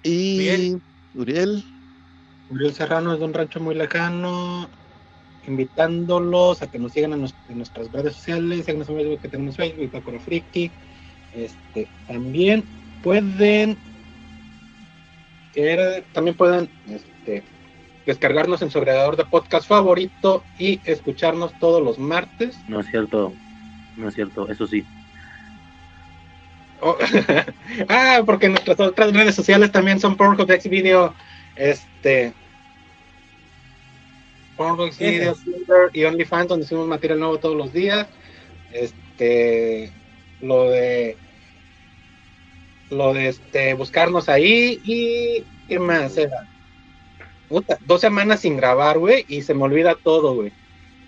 y 0.05 0.39
Bien. 0.39 0.83
Uriel, 1.15 1.65
Uriel 2.51 2.75
Serrano 2.75 3.13
es 3.13 3.19
de 3.21 3.25
un 3.25 3.35
rancho 3.35 3.61
muy 3.61 3.75
lejano, 3.75 4.69
invitándolos 5.47 6.63
a 6.63 6.67
que 6.67 6.79
nos 6.79 6.93
sigan 6.93 7.13
en, 7.13 7.23
nos- 7.23 7.35
en 7.49 7.59
nuestras 7.59 7.91
redes 7.93 8.15
sociales, 8.17 8.69
en 8.69 8.85
Facebook, 8.85 9.21
que 9.21 9.29
tenemos 9.29 9.57
Facebook, 9.57 9.81
Bitácora 9.81 10.19
Friki. 10.19 10.71
Este, 11.35 11.89
también 12.09 12.65
pueden, 13.03 13.77
era- 15.55 16.03
también 16.13 16.37
pueden 16.37 16.69
este, 16.89 17.43
descargarnos 18.07 18.63
en 18.63 18.71
su 18.71 18.79
agregador 18.79 19.17
de 19.17 19.25
podcast 19.25 19.67
favorito 19.67 20.43
y 20.59 20.81
escucharnos 20.85 21.53
todos 21.61 21.83
los 21.83 21.99
martes. 21.99 22.57
No 22.69 22.81
es 22.81 22.87
cierto, 22.89 23.33
no 23.97 24.09
es 24.09 24.15
cierto, 24.15 24.49
eso 24.49 24.67
sí. 24.67 24.85
Oh, 26.83 26.97
ah, 27.89 28.23
porque 28.25 28.49
nuestras 28.49 28.81
otras 28.81 29.13
redes 29.13 29.35
sociales 29.35 29.71
también 29.71 30.01
son 30.01 30.17
Pornhub, 30.17 30.51
Xvideo, 30.51 31.15
este, 31.61 32.33
Pornhub. 34.57 34.91
Twitter 34.97 35.35
y 35.93 36.05
OnlyFans, 36.05 36.49
donde 36.49 36.67
subimos 36.67 36.89
material 36.89 37.21
nuevo 37.21 37.39
todos 37.39 37.57
los 37.57 37.73
días. 37.73 38.07
Este, 38.73 39.93
lo 40.41 40.71
de, 40.71 41.17
lo 42.89 43.13
de 43.13 43.29
este, 43.29 43.75
buscarnos 43.75 44.29
ahí 44.29 44.81
y 44.85 45.45
qué 45.69 45.79
más 45.79 46.17
era. 46.17 46.49
Puta, 47.49 47.79
dos 47.85 48.01
semanas 48.01 48.41
sin 48.41 48.57
grabar, 48.57 48.99
güey, 48.99 49.27
y 49.29 49.43
se 49.43 49.53
me 49.53 49.65
olvida 49.65 49.97
todo, 50.03 50.35
güey. 50.35 50.53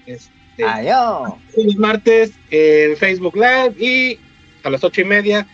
Este, 0.06 0.64
Adiós. 0.64 1.34
los 1.56 1.76
martes 1.76 2.32
en 2.50 2.96
Facebook 2.96 3.36
Live 3.36 3.74
y 3.78 4.18
a 4.64 4.70
las 4.70 4.84
ocho 4.84 5.00
y 5.00 5.04
media 5.04 5.46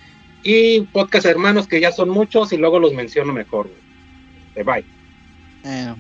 y 0.43 0.81
podcast 0.81 1.27
hermanos 1.27 1.69
que 1.69 1.81
ya 1.81 1.93
son 1.93 2.09
muchos 2.09 2.53
y 2.53 2.57
luego 2.57 2.81
los 2.81 2.95
menciono 2.95 3.33
mejor. 3.33 3.69
güey. 3.69 3.88
Bye. 4.65 4.87
eh, 5.63 5.95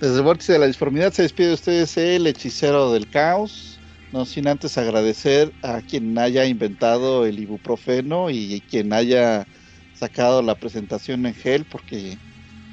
desde 0.00 0.16
el 0.18 0.22
vórtice 0.24 0.54
de 0.54 0.60
la 0.60 0.66
disformidad 0.66 1.12
se 1.12 1.22
despide 1.22 1.48
de 1.48 1.54
ustedes 1.54 1.96
el 1.98 2.26
hechicero 2.28 2.92
del 2.92 3.08
caos. 3.08 3.82
No 4.12 4.26
sin 4.26 4.48
antes 4.48 4.78
agradecer 4.78 5.56
a 5.62 5.82
quien 5.82 6.18
haya 6.18 6.46
inventado 6.46 7.26
el 7.26 7.38
ibuprofeno 7.40 8.30
y 8.30 8.62
quien 8.68 8.92
haya 8.94 9.48
sacado 9.92 10.42
la 10.42 10.58
presentación 10.60 11.26
en 11.26 11.34
gel, 11.34 11.66
porque 11.66 12.22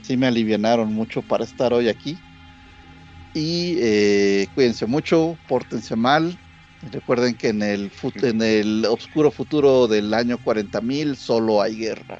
sí 0.02 0.18
me 0.18 0.28
alivianaron 0.28 0.94
mucho 0.94 1.24
para 1.24 1.46
estar 1.46 1.74
hoy 1.74 1.90
aquí. 1.90 2.26
Y 3.34 3.78
eh, 3.80 4.50
cuídense 4.54 4.86
mucho, 4.86 5.40
pórtense 5.46 5.96
mal. 5.96 6.42
Recuerden 6.82 7.36
que 7.38 7.50
en 7.50 7.62
el, 7.62 7.92
en 8.22 8.42
el 8.42 8.86
oscuro 8.86 9.32
futuro 9.32 9.88
del 9.88 10.14
año 10.14 10.40
40.000 10.40 11.16
solo 11.18 11.62
hay 11.62 11.78
guerra. 11.78 12.20